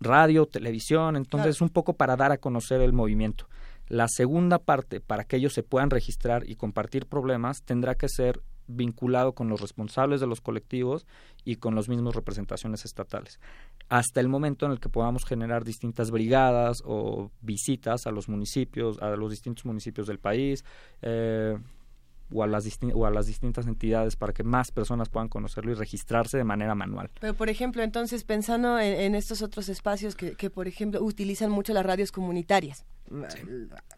radio, 0.00 0.46
televisión, 0.46 1.16
entonces 1.16 1.56
es 1.56 1.60
un 1.60 1.70
poco 1.70 1.94
para 1.94 2.16
dar 2.16 2.32
a 2.32 2.38
conocer 2.38 2.80
el 2.80 2.92
movimiento. 2.92 3.48
La 3.88 4.06
segunda 4.08 4.58
parte, 4.58 5.00
para 5.00 5.24
que 5.24 5.36
ellos 5.36 5.54
se 5.54 5.62
puedan 5.62 5.90
registrar 5.90 6.48
y 6.48 6.56
compartir 6.56 7.06
problemas, 7.06 7.62
tendrá 7.62 7.94
que 7.94 8.08
ser 8.08 8.40
vinculado 8.68 9.32
con 9.32 9.48
los 9.48 9.60
responsables 9.60 10.20
de 10.20 10.26
los 10.26 10.40
colectivos 10.40 11.06
y 11.44 11.56
con 11.56 11.74
los 11.74 11.88
mismos 11.88 12.14
representaciones 12.14 12.84
estatales. 12.84 13.40
Hasta 13.88 14.20
el 14.20 14.28
momento 14.28 14.66
en 14.66 14.72
el 14.72 14.80
que 14.80 14.88
podamos 14.88 15.24
generar 15.24 15.64
distintas 15.64 16.10
brigadas 16.10 16.82
o 16.84 17.30
visitas 17.40 18.06
a 18.06 18.10
los 18.10 18.28
municipios, 18.28 19.00
a 19.00 19.16
los 19.16 19.30
distintos 19.30 19.64
municipios 19.64 20.06
del 20.06 20.18
país, 20.18 20.64
eh, 21.02 21.58
o, 22.32 22.42
a 22.42 22.46
las 22.46 22.66
o 22.94 23.06
a 23.06 23.10
las 23.10 23.26
distintas 23.26 23.66
entidades 23.66 24.16
para 24.16 24.32
que 24.32 24.42
más 24.44 24.70
personas 24.70 25.08
puedan 25.08 25.28
conocerlo 25.28 25.70
y 25.72 25.74
registrarse 25.74 26.36
de 26.36 26.44
manera 26.44 26.74
manual. 26.74 27.10
Pero, 27.20 27.34
por 27.34 27.48
ejemplo, 27.48 27.82
entonces, 27.82 28.24
pensando 28.24 28.78
en, 28.78 29.00
en 29.00 29.14
estos 29.14 29.42
otros 29.42 29.68
espacios 29.68 30.14
que, 30.14 30.32
que, 30.32 30.50
por 30.50 30.68
ejemplo, 30.68 31.02
utilizan 31.02 31.50
mucho 31.50 31.72
las 31.72 31.84
radios 31.84 32.12
comunitarias, 32.12 32.84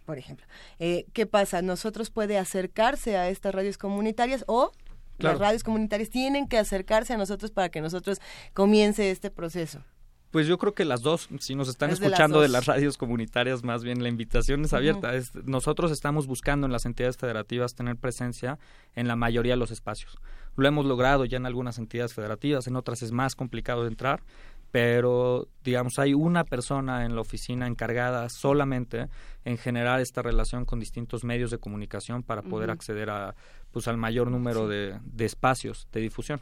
por 0.07 0.19
ejemplo, 0.19 0.47
eh, 0.79 1.07
¿qué 1.13 1.27
pasa? 1.27 1.63
¿Nosotros 1.63 2.11
puede 2.11 2.39
acercarse 2.39 3.17
a 3.17 3.29
estas 3.29 3.55
radios 3.55 3.79
comunitarias 3.79 4.45
o 4.47 4.71
Claro. 5.19 5.35
las 5.35 5.41
radios 5.41 5.65
comunitarias 5.65 6.09
tienen 6.09 6.49
que 6.49 6.57
acercarse 6.57 7.13
a 7.13 7.19
nosotros 7.19 7.51
para 7.51 7.69
que 7.69 7.83
nosotros 7.83 8.21
comience 8.55 9.11
este 9.11 9.31
proceso? 9.31 9.85
Pues 10.31 10.47
yo 10.47 10.59
creo 10.59 10.75
que 10.75 10.85
las 10.85 11.03
dos, 11.03 11.29
si 11.41 11.57
nos 11.57 11.69
están 11.69 11.91
Es 11.91 11.99
de 11.99 12.05
las 12.07 12.13
escuchando 12.13 12.41
de 12.41 12.49
las 12.49 12.67
radios 12.67 12.97
comunitarias, 12.97 13.65
más 13.65 13.83
bien 13.83 14.01
la 14.03 14.09
invitación 14.09 14.65
es 14.65 14.73
abierta. 14.73 15.15
Es- 15.15 15.35
nosotros 15.45 15.91
estamos 15.91 16.27
buscando 16.29 16.67
en 16.67 16.73
las 16.73 16.87
entidades 16.87 17.17
federativas 17.17 17.75
tener 17.75 17.97
presencia 17.97 18.59
en 18.95 19.09
la 19.09 19.17
mayoría 19.17 19.55
de 19.55 19.57
los 19.59 19.73
espacios. 19.73 20.19
Lo 20.57 20.69
hemos 20.69 20.87
logrado 20.87 21.25
ya 21.25 21.37
en 21.39 21.47
algunas 21.47 21.79
entidades 21.79 22.15
federativas, 22.15 22.67
en 22.69 22.77
otras 22.77 23.03
es 23.03 23.11
más 23.11 23.35
complicado 23.35 23.83
de 23.83 23.89
entrar, 23.89 24.23
pero 24.71 25.49
digamos 25.65 25.99
hay 25.99 26.15
una 26.15 26.45
persona 26.45 27.05
en 27.05 27.17
la 27.17 27.21
oficina 27.23 27.67
encargada 27.67 28.29
solamente 28.29 29.09
en 29.45 29.59
generar 29.59 30.01
esta 30.01 30.23
relación 30.23 30.65
con 30.65 30.79
distintos 30.79 31.25
medios 31.25 31.51
de 31.51 31.59
comunicación 31.59 32.23
para 32.23 32.43
poder 32.43 32.71
acceder 32.71 33.11
a 33.11 33.35
pues 33.73 33.89
al 33.89 33.97
mayor 33.97 34.31
número 34.31 34.69
de, 34.69 34.97
de 35.03 35.25
espacios 35.25 35.89
de 35.93 36.01
difusión. 36.01 36.41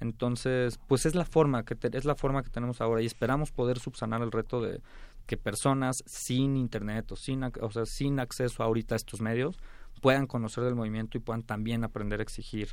Entonces, 0.00 0.78
pues 0.88 1.06
es 1.06 1.14
la 1.14 1.24
forma 1.24 1.64
que 1.64 1.74
te- 1.74 1.96
es 1.96 2.04
la 2.04 2.14
forma 2.14 2.42
que 2.42 2.50
tenemos 2.50 2.80
ahora 2.80 3.02
y 3.02 3.06
esperamos 3.06 3.50
poder 3.50 3.78
subsanar 3.78 4.22
el 4.22 4.30
reto 4.32 4.60
de 4.60 4.80
que 5.26 5.36
personas 5.36 6.02
sin 6.06 6.56
internet 6.56 7.10
o 7.12 7.16
sin 7.16 7.42
o 7.44 7.70
sea, 7.72 7.86
sin 7.86 8.20
acceso 8.20 8.62
ahorita 8.62 8.94
a 8.94 8.96
estos 8.96 9.20
medios 9.20 9.56
puedan 10.00 10.26
conocer 10.26 10.62
del 10.64 10.74
movimiento 10.74 11.16
y 11.18 11.20
puedan 11.20 11.42
también 11.42 11.82
aprender 11.82 12.20
a 12.20 12.22
exigir 12.22 12.68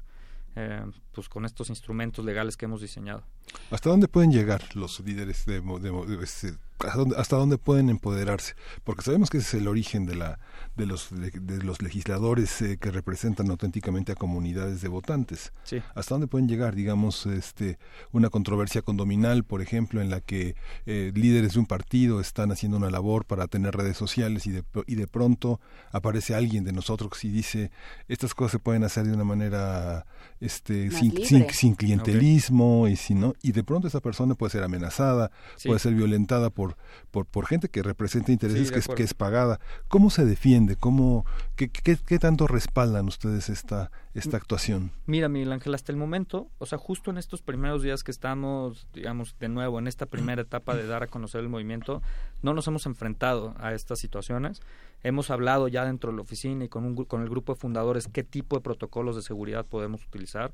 eh, 0.55 0.85
pues 1.13 1.29
con 1.29 1.45
estos 1.45 1.69
instrumentos 1.69 2.23
legales 2.23 2.57
que 2.57 2.65
hemos 2.65 2.79
diseñado. 2.81 3.23
¿Hasta 3.71 3.89
dónde 3.89 4.07
pueden 4.07 4.31
llegar 4.31 4.61
los 4.75 4.99
líderes 4.99 5.45
de, 5.45 5.61
de 5.61 6.15
de 6.17 6.23
este, 6.23 6.53
hasta 6.83 6.97
dónde, 6.97 7.15
hasta 7.17 7.35
dónde 7.37 7.57
pueden 7.57 7.89
empoderarse? 7.89 8.55
Porque 8.83 9.01
sabemos 9.03 9.29
que 9.29 9.37
ese 9.37 9.57
es 9.57 9.61
el 9.61 9.67
origen 9.67 10.05
de 10.05 10.15
la 10.15 10.39
de 10.75 10.85
los 10.85 11.09
de, 11.11 11.29
de 11.31 11.63
los 11.63 11.81
legisladores 11.81 12.61
eh, 12.61 12.77
que 12.77 12.89
representan 12.91 13.49
auténticamente 13.51 14.11
a 14.11 14.15
comunidades 14.15 14.81
de 14.81 14.87
votantes. 14.87 15.53
Sí. 15.63 15.81
¿Hasta 15.95 16.15
dónde 16.15 16.27
pueden 16.27 16.47
llegar, 16.47 16.75
digamos, 16.75 17.25
este 17.25 17.77
una 18.11 18.29
controversia 18.29 18.81
condominal, 18.81 19.43
por 19.43 19.61
ejemplo, 19.61 20.01
en 20.01 20.09
la 20.09 20.19
que 20.21 20.55
eh, 20.85 21.11
líderes 21.15 21.53
de 21.53 21.59
un 21.59 21.65
partido 21.65 22.19
están 22.19 22.51
haciendo 22.51 22.77
una 22.77 22.89
labor 22.89 23.25
para 23.25 23.47
tener 23.47 23.75
redes 23.75 23.97
sociales 23.97 24.47
y 24.47 24.51
de, 24.51 24.63
y 24.87 24.95
de 24.95 25.07
pronto 25.07 25.59
aparece 25.91 26.35
alguien 26.35 26.63
de 26.63 26.73
nosotros 26.73 27.23
y 27.23 27.29
dice 27.29 27.71
estas 28.07 28.33
cosas 28.33 28.53
se 28.53 28.59
pueden 28.59 28.83
hacer 28.83 29.05
de 29.05 29.13
una 29.13 29.23
manera 29.23 30.05
este 30.39 30.91
sin, 30.91 31.25
sin, 31.25 31.49
sin 31.49 31.75
clientelismo 31.75 32.87
y 32.87 32.95
si 32.95 33.13
no 33.13 33.33
y 33.41 33.51
de 33.51 33.63
pronto 33.63 33.87
esa 33.87 33.99
persona 33.99 34.35
puede 34.35 34.51
ser 34.51 34.63
amenazada 34.63 35.31
Sí. 35.57 35.67
puede 35.67 35.79
ser 35.79 35.93
violentada 35.93 36.49
por 36.49 36.72
por, 37.11 37.25
por 37.25 37.45
gente 37.45 37.69
que 37.69 37.83
representa 37.83 38.31
intereses 38.31 38.67
Sí, 38.67 38.73
que, 38.73 38.79
es, 38.79 38.85
acuerdo. 38.85 38.97
que 38.97 39.03
es 39.03 39.13
pagada 39.13 39.59
cómo 39.87 40.09
se 40.09 40.25
defiende 40.25 40.75
cómo 40.75 41.25
qué, 41.55 41.69
qué, 41.69 41.97
qué 41.97 42.19
tanto 42.19 42.47
respaldan 42.47 43.07
ustedes 43.07 43.49
esta 43.49 43.91
esta 44.13 44.37
actuación 44.37 44.91
Mira, 45.05 45.27
Miguel 45.27 45.51
Ángel, 45.51 45.73
hasta 45.73 45.91
el 45.91 45.97
momento, 45.97 46.47
o 46.59 46.65
sea, 46.65 46.77
justo 46.77 47.11
en 47.11 47.17
estos 47.17 47.41
primeros 47.41 47.81
días 47.81 48.03
que 48.03 48.11
estamos, 48.11 48.87
digamos, 48.93 49.35
de 49.39 49.49
nuevo 49.49 49.79
en 49.79 49.87
esta 49.87 50.05
primera 50.05 50.41
etapa 50.41 50.75
de 50.75 50.87
dar 50.87 51.03
a 51.03 51.07
conocer 51.07 51.41
el 51.41 51.49
movimiento, 51.49 52.01
no 52.41 52.53
nos 52.53 52.67
hemos 52.67 52.85
enfrentado 52.85 53.55
a 53.59 53.73
estas 53.73 53.99
situaciones. 53.99 54.61
Hemos 55.03 55.29
hablado 55.31 55.67
ya 55.67 55.83
dentro 55.85 56.11
de 56.11 56.15
la 56.17 56.21
oficina 56.21 56.63
y 56.63 56.69
con, 56.69 56.85
un, 56.85 56.95
con 57.05 57.21
el 57.21 57.29
grupo 57.29 57.53
de 57.53 57.59
fundadores 57.59 58.07
qué 58.07 58.23
tipo 58.23 58.55
de 58.55 58.61
protocolos 58.61 59.15
de 59.15 59.21
seguridad 59.21 59.65
podemos 59.65 60.05
utilizar 60.05 60.53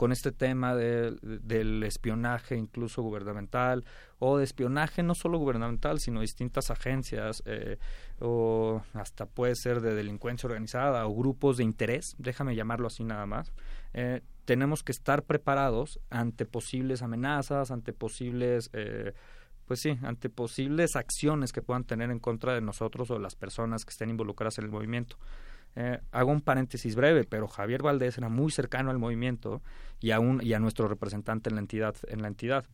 con 0.00 0.12
este 0.12 0.32
tema 0.32 0.74
de- 0.74 1.14
del 1.20 1.82
espionaje 1.82 2.56
incluso 2.56 3.02
gubernamental 3.02 3.84
o 4.18 4.38
de 4.38 4.44
espionaje 4.44 5.02
no 5.02 5.14
solo 5.14 5.36
gubernamental 5.36 6.00
sino 6.00 6.22
distintas 6.22 6.70
agencias 6.70 7.42
eh, 7.44 7.76
o 8.18 8.80
hasta 8.94 9.26
puede 9.26 9.54
ser 9.56 9.82
de 9.82 9.94
delincuencia 9.94 10.46
organizada 10.46 11.06
o 11.06 11.14
grupos 11.14 11.58
de 11.58 11.64
interés 11.64 12.14
déjame 12.16 12.56
llamarlo 12.56 12.86
así 12.86 13.04
nada 13.04 13.26
más 13.26 13.52
eh, 13.92 14.22
tenemos 14.46 14.82
que 14.82 14.92
estar 14.92 15.22
preparados 15.24 16.00
ante 16.08 16.46
posibles 16.46 17.02
amenazas 17.02 17.70
ante 17.70 17.92
posibles 17.92 18.70
eh, 18.72 19.12
pues 19.66 19.80
sí, 19.80 19.98
ante 20.02 20.30
posibles 20.30 20.96
acciones 20.96 21.52
que 21.52 21.60
puedan 21.60 21.84
tener 21.84 22.10
en 22.10 22.20
contra 22.20 22.54
de 22.54 22.62
nosotros 22.62 23.10
o 23.10 23.14
de 23.14 23.20
las 23.20 23.36
personas 23.36 23.84
que 23.84 23.90
estén 23.90 24.10
involucradas 24.10 24.58
en 24.58 24.64
el 24.64 24.70
movimiento. 24.72 25.16
Eh, 25.76 26.00
hago 26.10 26.32
un 26.32 26.40
paréntesis 26.40 26.94
breve, 26.96 27.24
pero 27.24 27.46
Javier 27.48 27.82
Valdés 27.82 28.18
era 28.18 28.28
muy 28.28 28.50
cercano 28.50 28.90
al 28.90 28.98
movimiento 28.98 29.62
y 30.00 30.10
a, 30.10 30.20
un, 30.20 30.42
y 30.42 30.52
a 30.54 30.58
nuestro 30.58 30.88
representante 30.88 31.48
en 31.50 31.56
la 31.56 31.60
entidad. 31.60 31.94
En 32.08 32.22
la 32.22 32.28
entidad. 32.28 32.64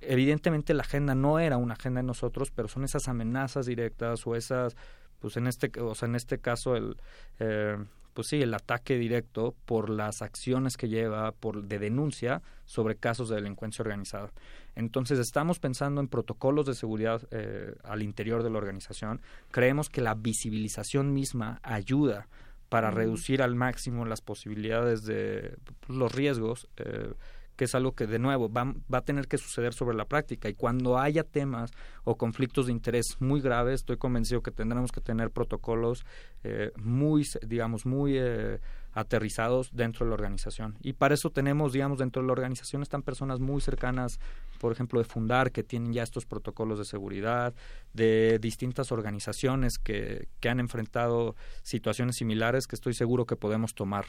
Evidentemente 0.00 0.74
la 0.74 0.82
agenda 0.82 1.14
no 1.14 1.38
era 1.38 1.56
una 1.56 1.74
agenda 1.74 2.00
de 2.00 2.06
nosotros, 2.06 2.50
pero 2.50 2.68
son 2.68 2.84
esas 2.84 3.08
amenazas 3.08 3.66
directas 3.66 4.26
o 4.26 4.34
esas, 4.34 4.76
pues 5.20 5.36
en 5.36 5.46
este, 5.46 5.70
o 5.80 5.94
sea, 5.94 6.08
en 6.08 6.16
este 6.16 6.38
caso 6.38 6.76
el, 6.76 6.96
eh, 7.38 7.78
pues 8.14 8.28
sí, 8.28 8.42
el 8.42 8.54
ataque 8.54 8.96
directo 8.98 9.54
por 9.64 9.90
las 9.90 10.22
acciones 10.22 10.76
que 10.76 10.88
lleva 10.88 11.32
por 11.32 11.64
de 11.64 11.78
denuncia 11.78 12.42
sobre 12.64 12.96
casos 12.96 13.28
de 13.28 13.36
delincuencia 13.36 13.82
organizada. 13.82 14.32
Entonces 14.74 15.18
estamos 15.18 15.58
pensando 15.58 16.00
en 16.00 16.08
protocolos 16.08 16.66
de 16.66 16.74
seguridad 16.74 17.22
eh, 17.30 17.74
al 17.84 18.02
interior 18.02 18.42
de 18.42 18.50
la 18.50 18.58
organización. 18.58 19.20
Creemos 19.50 19.88
que 19.88 20.00
la 20.00 20.14
visibilización 20.14 21.12
misma 21.12 21.60
ayuda 21.62 22.28
para 22.68 22.90
reducir 22.90 23.42
al 23.42 23.54
máximo 23.54 24.06
las 24.06 24.22
posibilidades 24.22 25.04
de 25.04 25.58
pues, 25.80 25.98
los 25.98 26.10
riesgos, 26.10 26.68
eh, 26.78 27.12
que 27.56 27.64
es 27.64 27.74
algo 27.74 27.92
que 27.92 28.06
de 28.06 28.18
nuevo 28.18 28.50
va, 28.50 28.74
va 28.92 28.98
a 28.98 29.04
tener 29.04 29.28
que 29.28 29.38
suceder 29.38 29.74
sobre 29.74 29.96
la 29.96 30.04
práctica. 30.04 30.48
Y 30.48 30.54
cuando 30.54 30.98
haya 30.98 31.22
temas 31.24 31.70
o 32.04 32.16
conflictos 32.16 32.66
de 32.66 32.72
interés 32.72 33.16
muy 33.20 33.40
graves, 33.40 33.80
estoy 33.80 33.96
convencido 33.96 34.42
que 34.42 34.50
tendremos 34.50 34.92
que 34.92 35.00
tener 35.00 35.30
protocolos 35.30 36.04
eh, 36.44 36.72
muy, 36.76 37.26
digamos, 37.46 37.86
muy, 37.86 38.16
eh, 38.16 38.58
aterrizados 38.92 39.70
dentro 39.72 40.04
de 40.04 40.10
la 40.10 40.14
organización. 40.14 40.76
Y 40.82 40.92
para 40.92 41.14
eso 41.14 41.30
tenemos, 41.30 41.72
digamos, 41.72 41.98
dentro 41.98 42.22
de 42.22 42.26
la 42.26 42.32
organización 42.32 42.82
están 42.82 43.02
personas 43.02 43.40
muy 43.40 43.60
cercanas, 43.60 44.18
por 44.60 44.72
ejemplo, 44.72 45.00
de 45.00 45.04
Fundar, 45.04 45.50
que 45.50 45.62
tienen 45.62 45.92
ya 45.92 46.02
estos 46.02 46.26
protocolos 46.26 46.78
de 46.78 46.84
seguridad, 46.84 47.54
de 47.94 48.38
distintas 48.40 48.92
organizaciones 48.92 49.78
que, 49.78 50.28
que 50.40 50.48
han 50.48 50.60
enfrentado 50.60 51.36
situaciones 51.62 52.16
similares 52.16 52.66
que 52.66 52.76
estoy 52.76 52.94
seguro 52.94 53.24
que 53.24 53.36
podemos 53.36 53.74
tomar 53.74 54.04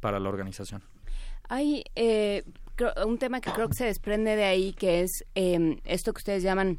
para 0.00 0.20
la 0.20 0.28
organización. 0.28 0.82
Hay 1.48 1.84
eh, 1.96 2.44
un 3.04 3.18
tema 3.18 3.40
que 3.40 3.50
creo 3.50 3.68
que 3.68 3.74
se 3.74 3.84
desprende 3.84 4.36
de 4.36 4.44
ahí, 4.44 4.72
que 4.72 5.02
es 5.02 5.24
eh, 5.34 5.78
esto 5.84 6.12
que 6.12 6.18
ustedes 6.18 6.42
llaman 6.42 6.78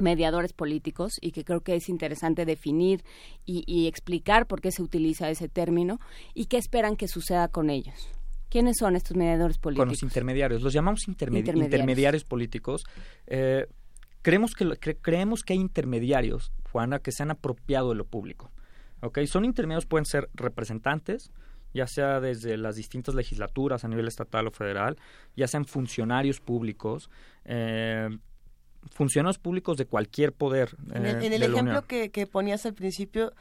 mediadores 0.00 0.52
políticos 0.52 1.12
y 1.20 1.32
que 1.32 1.44
creo 1.44 1.60
que 1.60 1.74
es 1.74 1.88
interesante 1.88 2.44
definir 2.44 3.04
y, 3.44 3.86
explicar 3.88 4.46
por 4.46 4.60
qué 4.60 4.70
se 4.70 4.82
utiliza 4.82 5.30
ese 5.30 5.48
término 5.48 5.98
y 6.34 6.46
qué 6.46 6.58
esperan 6.58 6.96
que 6.96 7.08
suceda 7.08 7.48
con 7.48 7.70
ellos. 7.70 8.10
¿Quiénes 8.48 8.76
son 8.78 8.96
estos 8.96 9.16
mediadores 9.16 9.58
políticos? 9.58 9.86
Con 9.86 9.92
los 9.92 10.02
intermediarios. 10.02 10.62
Los 10.62 10.72
llamamos 10.72 11.06
intermediarios. 11.08 12.24
políticos. 12.24 12.84
Eh, 13.26 13.66
creemos, 14.22 14.54
que, 14.54 14.96
creemos 15.00 15.42
que 15.42 15.52
hay 15.52 15.58
intermediarios, 15.58 16.52
Juana, 16.72 16.98
que 17.00 17.12
se 17.12 17.22
han 17.22 17.30
apropiado 17.30 17.90
de 17.90 17.96
lo 17.96 18.06
público. 18.06 18.50
¿okay? 19.02 19.26
Son 19.26 19.44
intermediarios, 19.44 19.86
pueden 19.86 20.06
ser 20.06 20.30
representantes, 20.32 21.30
ya 21.74 21.86
sea 21.86 22.20
desde 22.20 22.56
las 22.56 22.76
distintas 22.76 23.14
legislaturas 23.14 23.84
a 23.84 23.88
nivel 23.88 24.08
estatal 24.08 24.46
o 24.46 24.50
federal, 24.50 24.96
ya 25.36 25.46
sean 25.46 25.64
funcionarios 25.64 26.40
públicos, 26.40 27.10
eh, 27.44 28.08
funcionarios 28.90 29.38
públicos 29.38 29.76
de 29.76 29.86
cualquier 29.86 30.32
poder. 30.32 30.76
en 30.94 31.06
el, 31.06 31.42
eh, 31.42 31.46
ejemplo 31.46 31.86
que, 31.86 32.26
ponías 32.30 32.64
al 32.66 32.74
principio, 32.74 33.32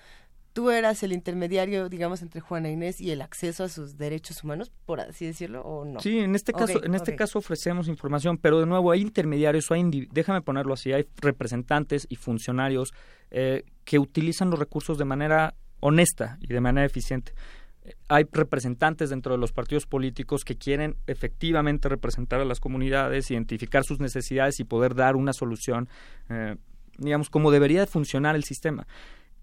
tú 0.53 0.71
eras 0.71 1.03
el 1.03 1.13
intermediario, 1.13 1.87
digamos, 1.87 2.21
entre 2.21 2.41
Juana 2.41 2.69
Inés 2.69 2.99
y 2.99 3.11
el 3.11 3.21
acceso 3.21 3.63
a 3.63 3.69
sus 3.69 3.97
derechos 3.97 4.43
humanos, 4.43 4.71
por 4.85 4.99
así 4.99 5.25
decirlo, 5.25 5.61
o 5.61 5.85
no. 5.85 5.99
Sí, 5.99 6.17
en 6.17 6.35
este 6.35 6.51
caso, 6.51 6.83
en 6.83 6.95
este 6.95 7.15
caso 7.15 7.39
ofrecemos 7.39 7.87
información, 7.87 8.37
pero 8.37 8.59
de 8.59 8.65
nuevo 8.65 8.91
hay 8.91 9.01
intermediarios, 9.01 9.71
hay 9.71 10.07
déjame 10.11 10.41
ponerlo 10.41 10.73
así, 10.73 10.91
hay 10.91 11.05
representantes 11.17 12.07
y 12.09 12.15
funcionarios 12.15 12.93
eh, 13.29 13.65
que 13.85 13.99
utilizan 13.99 14.49
los 14.49 14.59
recursos 14.59 14.97
de 14.97 15.05
manera 15.05 15.53
honesta 15.79 16.39
y 16.41 16.47
de 16.47 16.59
manera 16.59 16.85
eficiente 16.85 17.33
hay 18.07 18.25
representantes 18.31 19.09
dentro 19.09 19.33
de 19.33 19.37
los 19.37 19.51
partidos 19.51 19.85
políticos 19.85 20.43
que 20.43 20.55
quieren 20.55 20.95
efectivamente 21.07 21.89
representar 21.89 22.39
a 22.39 22.45
las 22.45 22.59
comunidades, 22.59 23.31
identificar 23.31 23.83
sus 23.83 23.99
necesidades 23.99 24.59
y 24.59 24.63
poder 24.63 24.95
dar 24.95 25.15
una 25.15 25.33
solución, 25.33 25.89
eh, 26.29 26.55
digamos, 26.97 27.29
como 27.29 27.51
debería 27.51 27.81
de 27.81 27.87
funcionar 27.87 28.35
el 28.35 28.43
sistema. 28.43 28.87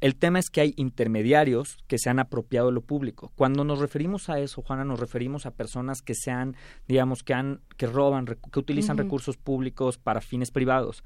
El 0.01 0.17
tema 0.17 0.39
es 0.39 0.51
que 0.51 0.61
hay 0.61 0.75
intermediarios 0.77 1.79
que 1.87 1.99
se 1.99 2.11
han 2.11 2.19
apropiado 2.19 2.67
de 2.67 2.73
lo 2.73 2.83
público. 2.83 3.33
Cuando 3.37 3.65
nos 3.65 3.79
referimos 3.79 4.29
a 4.29 4.39
eso, 4.39 4.61
Juana, 4.61 4.85
nos 4.85 5.01
referimos 5.01 5.47
a 5.47 5.53
personas 5.53 6.03
que 6.03 6.15
sean, 6.15 6.57
digamos, 6.87 7.23
que 7.23 7.33
han, 7.33 7.61
que 7.77 7.87
roban, 7.87 8.27
que 8.27 8.59
utilizan 8.59 8.99
recursos 8.99 9.37
públicos 9.37 9.97
para 9.97 10.21
fines 10.21 10.51
privados 10.51 11.05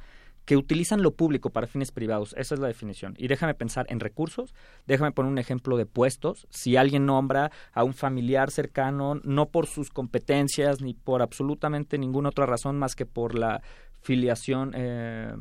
que 0.49 0.57
utilizan 0.57 1.02
lo 1.02 1.10
público 1.10 1.51
para 1.51 1.67
fines 1.67 1.93
privados. 1.93 2.35
Esa 2.39 2.55
es 2.55 2.60
la 2.62 2.68
definición. 2.68 3.12
Y 3.18 3.28
déjame 3.28 3.52
pensar 3.52 3.85
en 3.91 4.01
recursos. 4.01 4.55
Déjame 4.86 5.12
poner 5.12 5.31
un 5.31 5.36
ejemplo 5.36 5.77
de 5.77 5.85
puestos. 5.85 6.47
Si 6.49 6.78
alguien 6.78 7.05
nombra 7.05 7.52
a 7.75 7.85
un 7.85 7.93
familiar 7.93 8.51
cercano, 8.51 9.20
no 9.25 9.51
por 9.51 9.67
sus 9.67 9.91
competencias 9.91 10.81
ni 10.81 10.94
por 10.94 11.20
absolutamente 11.20 11.99
ninguna 11.99 12.31
otra 12.31 12.47
razón 12.47 12.78
más 12.78 12.94
que 12.94 13.05
por 13.05 13.39
la 13.39 13.60
filiación, 14.01 14.73
eh, 14.75 15.35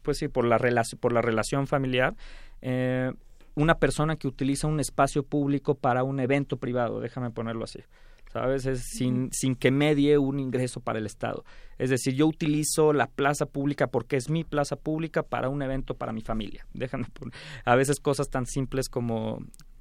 pues 0.00 0.16
sí, 0.16 0.28
por 0.28 0.46
la, 0.46 0.58
por 0.98 1.12
la 1.12 1.20
relación 1.20 1.66
familiar, 1.66 2.16
eh, 2.62 3.12
una 3.54 3.74
persona 3.74 4.16
que 4.16 4.28
utiliza 4.28 4.66
un 4.66 4.80
espacio 4.80 5.24
público 5.24 5.74
para 5.74 6.04
un 6.04 6.20
evento 6.20 6.56
privado, 6.56 7.00
déjame 7.00 7.32
ponerlo 7.32 7.64
así. 7.64 7.80
¿Sabes? 8.32 8.66
Es 8.66 8.82
sin, 8.84 9.30
sin 9.32 9.56
que 9.56 9.70
medie 9.70 10.18
un 10.18 10.38
ingreso 10.38 10.80
para 10.80 10.98
el 10.98 11.06
Estado. 11.06 11.44
Es 11.78 11.90
decir, 11.90 12.14
yo 12.14 12.26
utilizo 12.26 12.92
la 12.92 13.06
plaza 13.06 13.46
pública 13.46 13.88
porque 13.88 14.16
es 14.16 14.30
mi 14.30 14.44
plaza 14.44 14.76
pública 14.76 15.22
para 15.22 15.48
un 15.48 15.62
evento 15.62 15.94
para 15.94 16.12
mi 16.12 16.20
familia. 16.20 16.66
Déjame 16.74 17.06
poner 17.12 17.34
a 17.64 17.74
veces 17.74 18.00
cosas 18.00 18.28
tan 18.28 18.46
simples 18.46 18.88
como, 18.88 19.40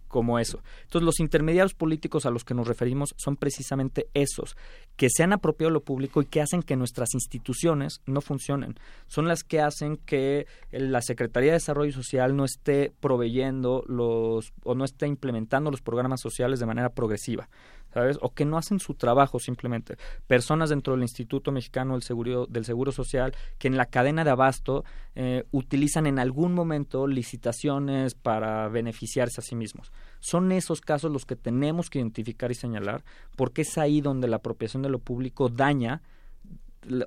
como 0.09 0.39
eso. 0.39 0.61
Entonces, 0.83 1.05
los 1.05 1.19
intermediarios 1.21 1.73
políticos 1.73 2.25
a 2.25 2.31
los 2.31 2.43
que 2.43 2.53
nos 2.53 2.67
referimos 2.67 3.13
son 3.17 3.37
precisamente 3.37 4.07
esos, 4.13 4.57
que 4.97 5.09
se 5.09 5.23
han 5.23 5.31
apropiado 5.31 5.71
lo 5.71 5.83
público 5.83 6.21
y 6.21 6.25
que 6.25 6.41
hacen 6.41 6.63
que 6.63 6.75
nuestras 6.75 7.13
instituciones 7.13 8.01
no 8.05 8.19
funcionen. 8.19 8.75
Son 9.07 9.27
las 9.27 9.43
que 9.43 9.61
hacen 9.61 9.97
que 9.97 10.47
la 10.71 11.01
Secretaría 11.01 11.51
de 11.51 11.59
Desarrollo 11.59 11.93
Social 11.93 12.35
no 12.35 12.43
esté 12.43 12.91
proveyendo 12.99 13.83
los 13.87 14.51
o 14.63 14.75
no 14.75 14.83
esté 14.83 15.07
implementando 15.07 15.71
los 15.71 15.81
programas 15.81 16.19
sociales 16.19 16.59
de 16.59 16.65
manera 16.65 16.89
progresiva. 16.89 17.49
¿Sabes? 17.93 18.17
O 18.21 18.33
que 18.33 18.45
no 18.45 18.57
hacen 18.57 18.79
su 18.79 18.93
trabajo 18.93 19.39
simplemente. 19.39 19.97
Personas 20.27 20.69
dentro 20.69 20.93
del 20.93 21.01
Instituto 21.01 21.51
Mexicano 21.51 21.93
del 21.93 22.03
Seguro, 22.03 22.45
del 22.47 22.65
Seguro 22.65 22.91
Social 22.91 23.35
que 23.57 23.67
en 23.67 23.77
la 23.77 23.85
cadena 23.85 24.23
de 24.23 24.31
abasto 24.31 24.83
eh, 25.15 25.45
utilizan 25.51 26.07
en 26.07 26.19
algún 26.19 26.53
momento 26.53 27.07
licitaciones 27.07 28.15
para 28.15 28.67
beneficiarse 28.69 29.41
a 29.41 29.43
sí 29.43 29.55
mismos. 29.55 29.91
Son 30.19 30.51
esos 30.51 30.81
casos 30.81 31.11
los 31.11 31.25
que 31.25 31.35
tenemos 31.35 31.89
que 31.89 31.99
identificar 31.99 32.51
y 32.51 32.55
señalar 32.55 33.03
porque 33.35 33.61
es 33.61 33.77
ahí 33.77 34.01
donde 34.01 34.27
la 34.27 34.37
apropiación 34.37 34.83
de 34.83 34.89
lo 34.89 34.99
público 34.99 35.49
daña 35.49 36.01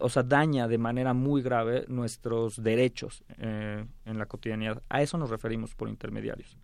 o 0.01 0.09
sea, 0.09 0.23
daña 0.23 0.69
de 0.69 0.79
manera 0.79 1.15
muy 1.15 1.43
grave 1.43 1.85
nuestros 1.89 2.63
derechos 2.63 3.25
eh, 3.39 3.85
en 4.05 4.19
la 4.19 4.27
cotidianidad. 4.27 4.83
A 4.89 5.03
eso 5.03 5.17
nos 5.17 5.31
referimos 5.31 5.75
por 5.75 5.89
intermediarios. 5.89 6.57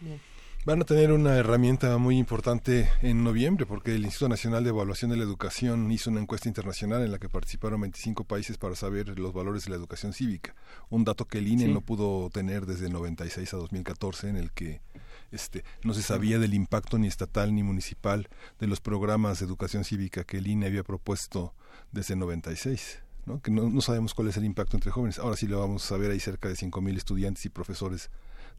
Bien. 0.00 0.20
Van 0.66 0.80
a 0.80 0.86
tener 0.86 1.12
una 1.12 1.36
herramienta 1.36 1.98
muy 1.98 2.16
importante 2.16 2.90
en 3.02 3.22
noviembre 3.22 3.66
porque 3.66 3.94
el 3.94 4.04
Instituto 4.06 4.30
Nacional 4.30 4.64
de 4.64 4.70
Evaluación 4.70 5.10
de 5.10 5.18
la 5.18 5.22
Educación 5.22 5.92
hizo 5.92 6.08
una 6.08 6.22
encuesta 6.22 6.48
internacional 6.48 7.02
en 7.02 7.12
la 7.12 7.18
que 7.18 7.28
participaron 7.28 7.82
25 7.82 8.24
países 8.24 8.56
para 8.56 8.74
saber 8.74 9.18
los 9.18 9.34
valores 9.34 9.66
de 9.66 9.72
la 9.72 9.76
educación 9.76 10.14
cívica. 10.14 10.54
Un 10.88 11.04
dato 11.04 11.26
que 11.26 11.36
el 11.36 11.48
INE 11.48 11.68
no 11.68 11.82
pudo 11.82 12.30
tener 12.30 12.64
desde 12.64 12.88
96 12.88 13.52
a 13.52 13.58
2014 13.58 14.30
en 14.30 14.36
el 14.36 14.52
que 14.52 14.80
este, 15.32 15.64
no 15.82 15.92
se 15.92 16.00
sabía 16.00 16.38
del 16.38 16.54
impacto 16.54 16.96
ni 16.96 17.08
estatal 17.08 17.54
ni 17.54 17.62
municipal 17.62 18.30
de 18.58 18.66
los 18.66 18.80
programas 18.80 19.40
de 19.40 19.44
educación 19.44 19.84
cívica 19.84 20.24
que 20.24 20.38
el 20.38 20.46
INE 20.46 20.64
había 20.64 20.82
propuesto 20.82 21.52
desde 21.92 22.16
96. 22.16 23.00
¿no? 23.26 23.42
que 23.42 23.50
no, 23.50 23.68
no 23.68 23.82
sabemos 23.82 24.14
cuál 24.14 24.28
es 24.28 24.38
el 24.38 24.46
impacto 24.46 24.78
entre 24.78 24.90
jóvenes. 24.90 25.18
Ahora 25.18 25.36
sí 25.36 25.46
lo 25.46 25.60
vamos 25.60 25.92
a 25.92 25.98
ver, 25.98 26.10
hay 26.10 26.20
cerca 26.20 26.48
de 26.48 26.54
5.000 26.54 26.96
estudiantes 26.96 27.44
y 27.44 27.50
profesores 27.50 28.10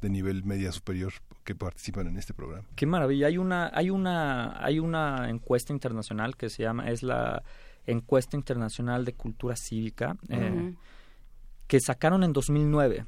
de 0.01 0.09
nivel 0.09 0.43
media 0.43 0.71
superior 0.71 1.13
que 1.43 1.55
participan 1.55 2.07
en 2.07 2.17
este 2.17 2.33
programa. 2.33 2.67
Qué 2.75 2.85
maravilla. 2.85 3.27
Hay 3.27 3.37
una, 3.37 3.71
hay 3.73 3.89
una, 3.89 4.63
hay 4.63 4.79
una 4.79 5.29
encuesta 5.29 5.73
internacional 5.73 6.35
que 6.35 6.49
se 6.49 6.63
llama, 6.63 6.89
es 6.89 7.03
la 7.03 7.43
encuesta 7.85 8.35
internacional 8.35 9.05
de 9.05 9.13
cultura 9.13 9.55
cívica. 9.55 10.17
Eh, 10.29 10.73
que 11.67 11.79
sacaron 11.79 12.23
en 12.23 12.31
2009 12.31 13.05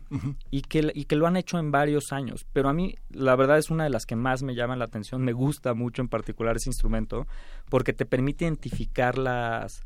y, 0.49 0.61
que, 0.61 0.91
y 0.93 1.06
que 1.06 1.16
lo 1.16 1.27
han 1.27 1.38
hecho 1.38 1.59
en 1.59 1.72
varios 1.72 2.11
años. 2.11 2.45
Pero 2.53 2.69
a 2.69 2.74
mí, 2.74 2.95
la 3.09 3.35
verdad, 3.35 3.59
es 3.59 3.69
una 3.69 3.83
de 3.83 3.90
las 3.91 4.06
que 4.06 4.16
más 4.16 4.41
me 4.41 4.56
llama 4.56 4.75
la 4.75 4.85
atención. 4.85 5.24
Me 5.24 5.33
gusta 5.33 5.74
mucho 5.74 6.01
en 6.01 6.07
particular 6.07 6.56
ese 6.56 6.69
instrumento 6.69 7.27
porque 7.69 7.93
te 7.93 8.06
permite 8.06 8.45
identificar 8.45 9.17
las. 9.17 9.82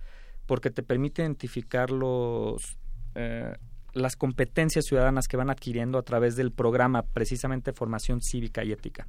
porque 0.46 0.70
te 0.70 0.84
permite 0.84 1.22
identificar 1.22 1.92
los. 1.92 2.78
Eh, 3.16 3.54
las 3.94 4.16
competencias 4.16 4.86
ciudadanas 4.86 5.28
que 5.28 5.38
van 5.38 5.50
adquiriendo 5.50 5.98
a 5.98 6.04
través 6.04 6.36
del 6.36 6.52
programa 6.52 7.04
precisamente 7.04 7.74
formación 7.74 8.22
cívica 8.22 8.64
y 8.64 8.72
ética. 8.72 9.08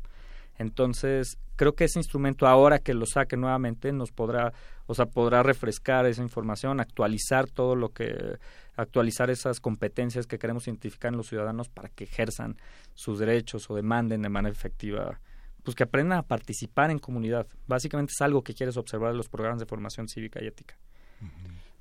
Entonces, 0.59 1.39
creo 1.57 1.75
que 1.75 1.85
ese 1.85 1.99
instrumento 1.99 2.47
ahora 2.47 2.79
que 2.79 2.95
lo 2.95 3.07
saque 3.07 3.37
nuevamente 3.37 3.93
nos 3.93 4.13
podrá, 4.13 4.53
o 4.87 4.95
sea, 4.95 5.07
podrá 5.07 5.43
refrescar 5.43 6.07
esa 6.07 6.23
información, 6.23 6.81
actualizar 6.81 7.49
todo 7.49 7.75
lo 7.75 7.89
que 7.91 8.39
actualizar 8.77 9.31
esas 9.31 9.61
competencias 9.61 10.27
que 10.27 10.39
queremos 10.39 10.67
identificar 10.67 11.13
en 11.13 11.19
los 11.19 11.29
ciudadanos 11.29 11.69
para 11.69 11.89
que 11.89 12.05
ejerzan 12.05 12.57
sus 12.95 13.19
derechos 13.19 13.69
o 13.71 13.75
demanden 13.75 14.23
de 14.23 14.29
manera 14.29 14.53
efectiva, 14.53 15.21
pues 15.63 15.75
que 15.75 15.85
aprendan 15.85 16.19
a 16.19 16.23
participar 16.23 16.91
en 16.91 16.99
comunidad. 16.99 17.47
Básicamente 17.67 18.13
es 18.15 18.21
algo 18.23 18.43
que 18.43 18.55
quieres 18.55 18.77
observar 18.77 19.13
en 19.13 19.19
los 19.19 19.29
programas 19.29 19.61
de 19.61 19.67
formación 19.67 20.09
cívica 20.09 20.43
y 20.43 20.47
ética. 20.47 20.77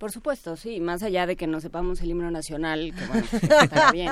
Por 0.01 0.11
supuesto, 0.11 0.55
sí, 0.55 0.80
más 0.80 1.03
allá 1.03 1.27
de 1.27 1.35
que 1.35 1.45
no 1.45 1.61
sepamos 1.61 2.01
el 2.01 2.09
himno 2.09 2.31
nacional, 2.31 2.91
que 2.97 3.05
bueno, 3.05 3.23
pues, 3.30 3.43
está 3.43 3.91
bien, 3.91 4.09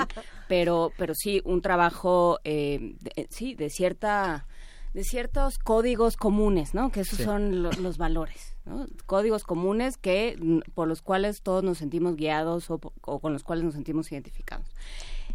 pero, 0.47 0.93
pero 0.99 1.15
sí, 1.15 1.41
un 1.45 1.63
trabajo, 1.63 2.37
eh, 2.43 2.93
eh, 3.15 3.25
sí, 3.31 3.55
de 3.55 3.71
cierta 3.71 4.45
de 4.93 5.03
ciertos 5.03 5.57
códigos 5.57 6.15
comunes, 6.15 6.75
¿no? 6.75 6.91
Que 6.91 6.99
esos 6.99 7.17
son 7.17 7.63
los 7.63 7.97
valores, 7.97 8.55
¿no? 8.65 8.85
Códigos 9.07 9.43
comunes 9.43 9.97
que 9.97 10.37
mm, 10.39 10.59
por 10.75 10.87
los 10.87 11.01
cuales 11.01 11.41
todos 11.41 11.63
nos 11.63 11.79
sentimos 11.79 12.15
guiados 12.15 12.69
o, 12.69 12.77
con 12.77 13.33
los 13.33 13.41
cuales 13.41 13.65
nos 13.65 13.73
sentimos 13.73 14.11
identificados. 14.11 14.67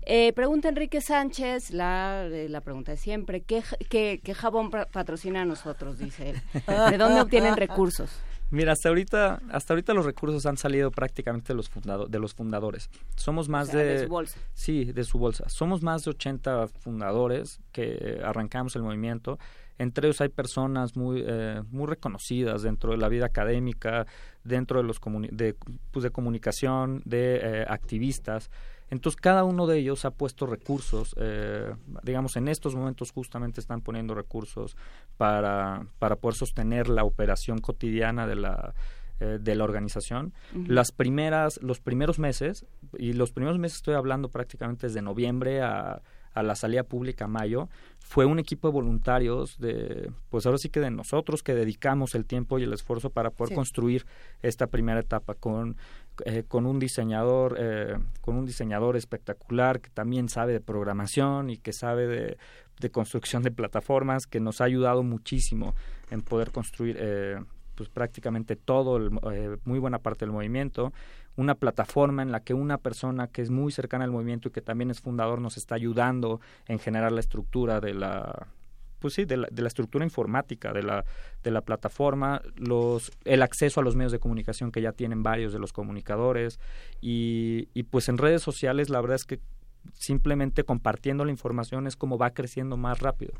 Eh, 0.06 0.32
pregunta 0.34 0.68
Enrique 0.68 1.00
Sánchez, 1.00 1.72
la, 1.72 2.28
la 2.28 2.60
pregunta 2.60 2.92
de 2.92 2.98
siempre, 2.98 3.40
¿qué, 3.42 3.64
qué, 3.90 4.20
qué 4.22 4.34
jabón 4.34 4.70
patrocina 4.70 5.42
a 5.42 5.44
nosotros? 5.44 5.98
Dice 5.98 6.30
él. 6.30 6.42
¿De 6.90 6.96
dónde 6.96 7.22
obtienen 7.22 7.56
recursos? 7.56 8.10
Mira, 8.54 8.72
hasta 8.72 8.88
ahorita, 8.88 9.40
hasta 9.50 9.72
ahorita 9.74 9.94
los 9.94 10.04
recursos 10.06 10.46
han 10.46 10.56
salido 10.56 10.90
prácticamente 10.90 11.48
de 11.52 11.56
los, 11.56 11.68
fundado- 11.70 12.06
de 12.06 12.18
los 12.18 12.34
fundadores. 12.34 12.88
Somos 13.16 13.48
más 13.48 13.68
O 13.68 13.72
sea, 13.72 13.80
de... 13.80 13.86
de 13.86 14.02
su 14.04 14.08
bolsa. 14.08 14.38
Sí, 14.54 14.84
de 14.92 15.04
su 15.04 15.18
bolsa. 15.18 15.48
Somos 15.48 15.82
más 15.82 16.04
de 16.04 16.10
80 16.10 16.68
fundadores 16.68 17.60
que 17.72 18.20
arrancamos 18.24 18.76
el 18.76 18.82
movimiento. 18.82 19.38
Entre 19.76 20.06
ellos 20.06 20.20
hay 20.20 20.28
personas 20.28 20.96
muy, 20.96 21.24
eh, 21.26 21.62
muy 21.72 21.86
reconocidas 21.88 22.62
dentro 22.62 22.92
de 22.92 22.96
la 22.96 23.08
vida 23.08 23.26
académica, 23.26 24.06
dentro 24.44 24.78
de 24.80 24.84
los 24.86 25.00
comuni- 25.00 25.30
de, 25.30 25.56
pues, 25.90 26.04
de 26.04 26.10
comunicación, 26.10 27.02
de 27.04 27.40
eh, 27.42 27.66
activistas. 27.68 28.50
Entonces, 28.90 29.20
cada 29.20 29.44
uno 29.44 29.66
de 29.66 29.78
ellos 29.78 30.04
ha 30.04 30.10
puesto 30.10 30.46
recursos, 30.46 31.14
eh, 31.18 31.74
digamos, 32.02 32.36
en 32.36 32.48
estos 32.48 32.74
momentos 32.76 33.10
justamente 33.12 33.60
están 33.60 33.80
poniendo 33.80 34.14
recursos 34.14 34.76
para, 35.16 35.86
para 35.98 36.16
poder 36.16 36.34
sostener 36.36 36.88
la 36.88 37.04
operación 37.04 37.58
cotidiana 37.58 38.26
de 38.26 38.36
la, 38.36 38.74
eh, 39.20 39.38
de 39.40 39.54
la 39.54 39.64
organización. 39.64 40.32
Las 40.66 40.92
primeras, 40.92 41.60
los 41.62 41.80
primeros 41.80 42.18
meses, 42.18 42.66
y 42.98 43.12
los 43.14 43.32
primeros 43.32 43.58
meses 43.58 43.76
estoy 43.76 43.94
hablando 43.94 44.28
prácticamente 44.28 44.86
desde 44.86 45.02
noviembre 45.02 45.62
a, 45.62 46.02
a 46.34 46.42
la 46.42 46.56
salida 46.56 46.82
pública 46.82 47.28
mayo, 47.28 47.68
fue 48.00 48.26
un 48.26 48.40
equipo 48.40 48.66
de 48.68 48.72
voluntarios 48.74 49.56
de, 49.58 50.10
pues 50.30 50.44
ahora 50.46 50.58
sí 50.58 50.68
que 50.68 50.80
de 50.80 50.90
nosotros 50.90 51.42
que 51.44 51.54
dedicamos 51.54 52.14
el 52.16 52.26
tiempo 52.26 52.58
y 52.58 52.64
el 52.64 52.72
esfuerzo 52.72 53.10
para 53.10 53.30
poder 53.30 53.50
Sí. 53.50 53.54
construir 53.54 54.04
esta 54.42 54.66
primera 54.66 54.98
etapa 55.00 55.34
con, 55.34 55.76
eh, 56.24 56.44
con 56.46 56.66
un 56.66 56.78
diseñador, 56.78 57.56
eh, 57.58 57.98
con 58.20 58.36
un 58.36 58.46
diseñador 58.46 58.96
espectacular 58.96 59.80
que 59.80 59.90
también 59.90 60.28
sabe 60.28 60.52
de 60.52 60.60
programación 60.60 61.50
y 61.50 61.58
que 61.58 61.72
sabe 61.72 62.06
de, 62.06 62.90
construcción 62.90 63.42
de 63.42 63.50
plataformas, 63.50 64.26
que 64.26 64.40
nos 64.40 64.60
ha 64.60 64.64
ayudado 64.64 65.02
muchísimo 65.02 65.74
en 66.10 66.22
poder 66.22 66.50
construir 66.50 66.96
eh, 67.00 67.38
pues 67.74 67.88
prácticamente 67.88 68.56
todo, 68.56 68.96
el, 68.96 69.10
eh, 69.32 69.56
muy 69.64 69.78
buena 69.78 69.98
parte 69.98 70.24
del 70.24 70.32
movimiento, 70.32 70.92
una 71.36 71.54
plataforma 71.54 72.22
en 72.22 72.30
la 72.30 72.40
que 72.40 72.54
una 72.54 72.78
persona 72.78 73.26
que 73.26 73.42
es 73.42 73.50
muy 73.50 73.72
cercana 73.72 74.04
al 74.04 74.10
movimiento 74.10 74.48
y 74.48 74.52
que 74.52 74.60
también 74.60 74.90
es 74.90 75.00
fundador 75.00 75.40
nos 75.40 75.56
está 75.56 75.74
ayudando 75.74 76.40
en 76.68 76.78
generar 76.78 77.12
la 77.12 77.20
estructura 77.20 77.80
de 77.80 77.94
la 77.94 78.46
pues 79.04 79.12
sí, 79.12 79.26
de 79.26 79.36
la, 79.36 79.48
de 79.50 79.60
la 79.60 79.68
estructura 79.68 80.02
informática 80.02 80.72
de 80.72 80.82
la, 80.82 81.04
de 81.42 81.50
la 81.50 81.60
plataforma, 81.60 82.40
los, 82.56 83.12
el 83.26 83.42
acceso 83.42 83.80
a 83.80 83.82
los 83.82 83.96
medios 83.96 84.12
de 84.12 84.18
comunicación 84.18 84.72
que 84.72 84.80
ya 84.80 84.92
tienen 84.92 85.22
varios 85.22 85.52
de 85.52 85.58
los 85.58 85.74
comunicadores 85.74 86.58
y, 87.02 87.68
y 87.74 87.82
pues 87.82 88.08
en 88.08 88.16
redes 88.16 88.40
sociales 88.40 88.88
la 88.88 89.02
verdad 89.02 89.16
es 89.16 89.26
que 89.26 89.40
simplemente 89.92 90.64
compartiendo 90.64 91.26
la 91.26 91.32
información 91.32 91.86
es 91.86 91.96
como 91.96 92.16
va 92.16 92.30
creciendo 92.30 92.78
más 92.78 93.00
rápido. 93.00 93.34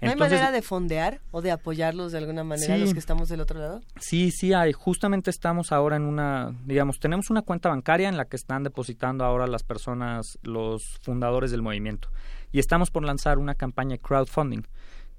¿No 0.00 0.08
hay 0.08 0.16
manera 0.16 0.50
de 0.50 0.62
fondear 0.62 1.20
o 1.30 1.42
de 1.42 1.50
apoyarlos 1.50 2.12
de 2.12 2.16
alguna 2.16 2.42
manera 2.42 2.76
Sí. 2.76 2.80
los 2.80 2.94
que 2.94 2.98
estamos 2.98 3.28
del 3.28 3.42
otro 3.42 3.58
lado? 3.58 3.82
Sí, 4.00 4.30
sí 4.30 4.54
hay. 4.54 4.72
Justamente 4.72 5.28
estamos 5.28 5.72
ahora 5.72 5.96
en 5.96 6.04
una, 6.04 6.56
digamos, 6.64 6.98
tenemos 6.98 7.28
una 7.28 7.42
cuenta 7.42 7.68
bancaria 7.68 8.08
en 8.08 8.16
la 8.16 8.24
que 8.24 8.36
están 8.36 8.62
depositando 8.62 9.26
ahora 9.26 9.46
las 9.46 9.62
personas, 9.62 10.38
los 10.42 10.98
fundadores 11.02 11.50
del 11.50 11.60
movimiento. 11.60 12.08
Y 12.50 12.58
estamos 12.58 12.90
por 12.90 13.04
lanzar 13.04 13.38
una 13.38 13.54
campaña 13.54 13.90
de 13.90 13.98
crowdfunding, 13.98 14.62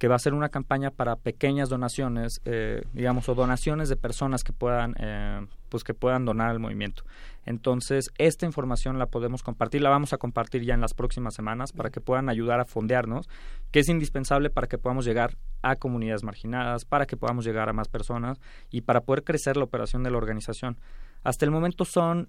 que 0.01 0.07
va 0.07 0.15
a 0.15 0.19
ser 0.19 0.33
una 0.33 0.49
campaña 0.49 0.89
para 0.89 1.15
pequeñas 1.15 1.69
donaciones, 1.69 2.41
eh, 2.45 2.81
digamos, 2.91 3.29
o 3.29 3.35
donaciones 3.35 3.87
de 3.87 3.95
personas 3.97 4.43
que 4.43 4.51
puedan, 4.51 4.95
eh, 4.97 5.45
pues 5.69 5.83
que 5.83 5.93
puedan 5.93 6.25
donar 6.25 6.49
al 6.49 6.57
movimiento. 6.57 7.03
Entonces, 7.45 8.09
esta 8.17 8.47
información 8.47 8.97
la 8.97 9.05
podemos 9.05 9.43
compartir, 9.43 9.83
la 9.83 9.91
vamos 9.91 10.11
a 10.11 10.17
compartir 10.17 10.63
ya 10.63 10.73
en 10.73 10.81
las 10.81 10.95
próximas 10.95 11.35
semanas 11.35 11.71
para 11.71 11.91
que 11.91 12.01
puedan 12.01 12.29
ayudar 12.29 12.59
a 12.59 12.65
fondearnos, 12.65 13.29
que 13.69 13.81
es 13.81 13.89
indispensable 13.89 14.49
para 14.49 14.65
que 14.65 14.79
podamos 14.79 15.05
llegar 15.05 15.37
a 15.61 15.75
comunidades 15.75 16.23
marginadas, 16.23 16.83
para 16.83 17.05
que 17.05 17.15
podamos 17.15 17.45
llegar 17.45 17.69
a 17.69 17.73
más 17.73 17.87
personas 17.87 18.41
y 18.71 18.81
para 18.81 19.01
poder 19.01 19.23
crecer 19.23 19.55
la 19.55 19.65
operación 19.65 20.01
de 20.01 20.09
la 20.09 20.17
organización. 20.17 20.79
Hasta 21.23 21.45
el 21.45 21.51
momento 21.51 21.85
son, 21.85 22.27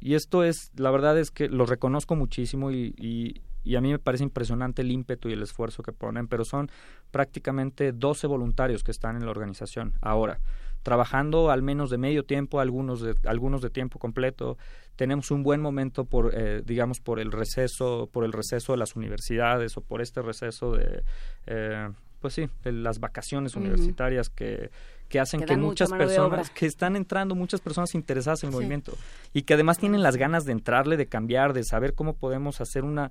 y 0.00 0.14
esto 0.14 0.44
es, 0.44 0.72
la 0.76 0.90
verdad 0.90 1.18
es 1.18 1.30
que 1.30 1.50
lo 1.50 1.66
reconozco 1.66 2.16
muchísimo 2.16 2.70
y, 2.70 2.94
y, 2.96 3.42
y 3.64 3.76
a 3.76 3.80
mí 3.80 3.90
me 3.90 3.98
parece 3.98 4.24
impresionante 4.24 4.82
el 4.82 4.90
ímpetu 4.90 5.28
y 5.28 5.32
el 5.32 5.42
esfuerzo 5.42 5.82
que 5.82 5.92
ponen, 5.92 6.28
pero 6.28 6.44
son 6.44 6.70
prácticamente 7.10 7.92
12 7.92 8.26
voluntarios 8.26 8.82
que 8.82 8.90
están 8.90 9.16
en 9.16 9.24
la 9.24 9.30
organización 9.30 9.94
ahora 10.00 10.40
trabajando 10.82 11.50
al 11.50 11.62
menos 11.62 11.90
de 11.90 11.98
medio 11.98 12.24
tiempo, 12.24 12.58
algunos 12.60 13.00
de, 13.00 13.14
algunos 13.26 13.62
de 13.62 13.70
tiempo 13.70 13.98
completo. 14.00 14.58
Tenemos 14.96 15.30
un 15.30 15.42
buen 15.44 15.60
momento 15.60 16.04
por, 16.04 16.32
eh, 16.34 16.62
digamos, 16.64 17.00
por 17.00 17.20
el 17.20 17.30
receso, 17.30 18.08
por 18.12 18.24
el 18.24 18.32
receso 18.32 18.72
de 18.72 18.78
las 18.78 18.96
universidades 18.96 19.76
o 19.76 19.80
por 19.80 20.02
este 20.02 20.22
receso 20.22 20.72
de, 20.72 21.04
eh, 21.46 21.88
pues 22.18 22.34
sí, 22.34 22.48
de 22.64 22.72
las 22.72 22.98
vacaciones 22.98 23.54
universitarias 23.54 24.28
que, 24.28 24.70
que 25.08 25.20
hacen 25.20 25.44
Que 25.44 25.56
muchas 25.56 25.90
personas, 25.92 26.50
que 26.50 26.66
están 26.66 26.96
entrando 26.96 27.34
muchas 27.34 27.60
personas 27.60 27.94
interesadas 27.94 28.42
en 28.42 28.48
el 28.48 28.52
Sí. 28.52 28.56
movimiento 28.56 28.92
y 29.32 29.42
que 29.42 29.54
además 29.54 29.78
tienen 29.78 30.02
las 30.02 30.16
ganas 30.16 30.44
de 30.44 30.52
entrarle, 30.52 30.96
de 30.96 31.06
cambiar, 31.06 31.52
de 31.52 31.64
saber 31.64 31.94
cómo 31.94 32.14
podemos 32.14 32.60
hacer 32.60 32.84
una, 32.84 33.10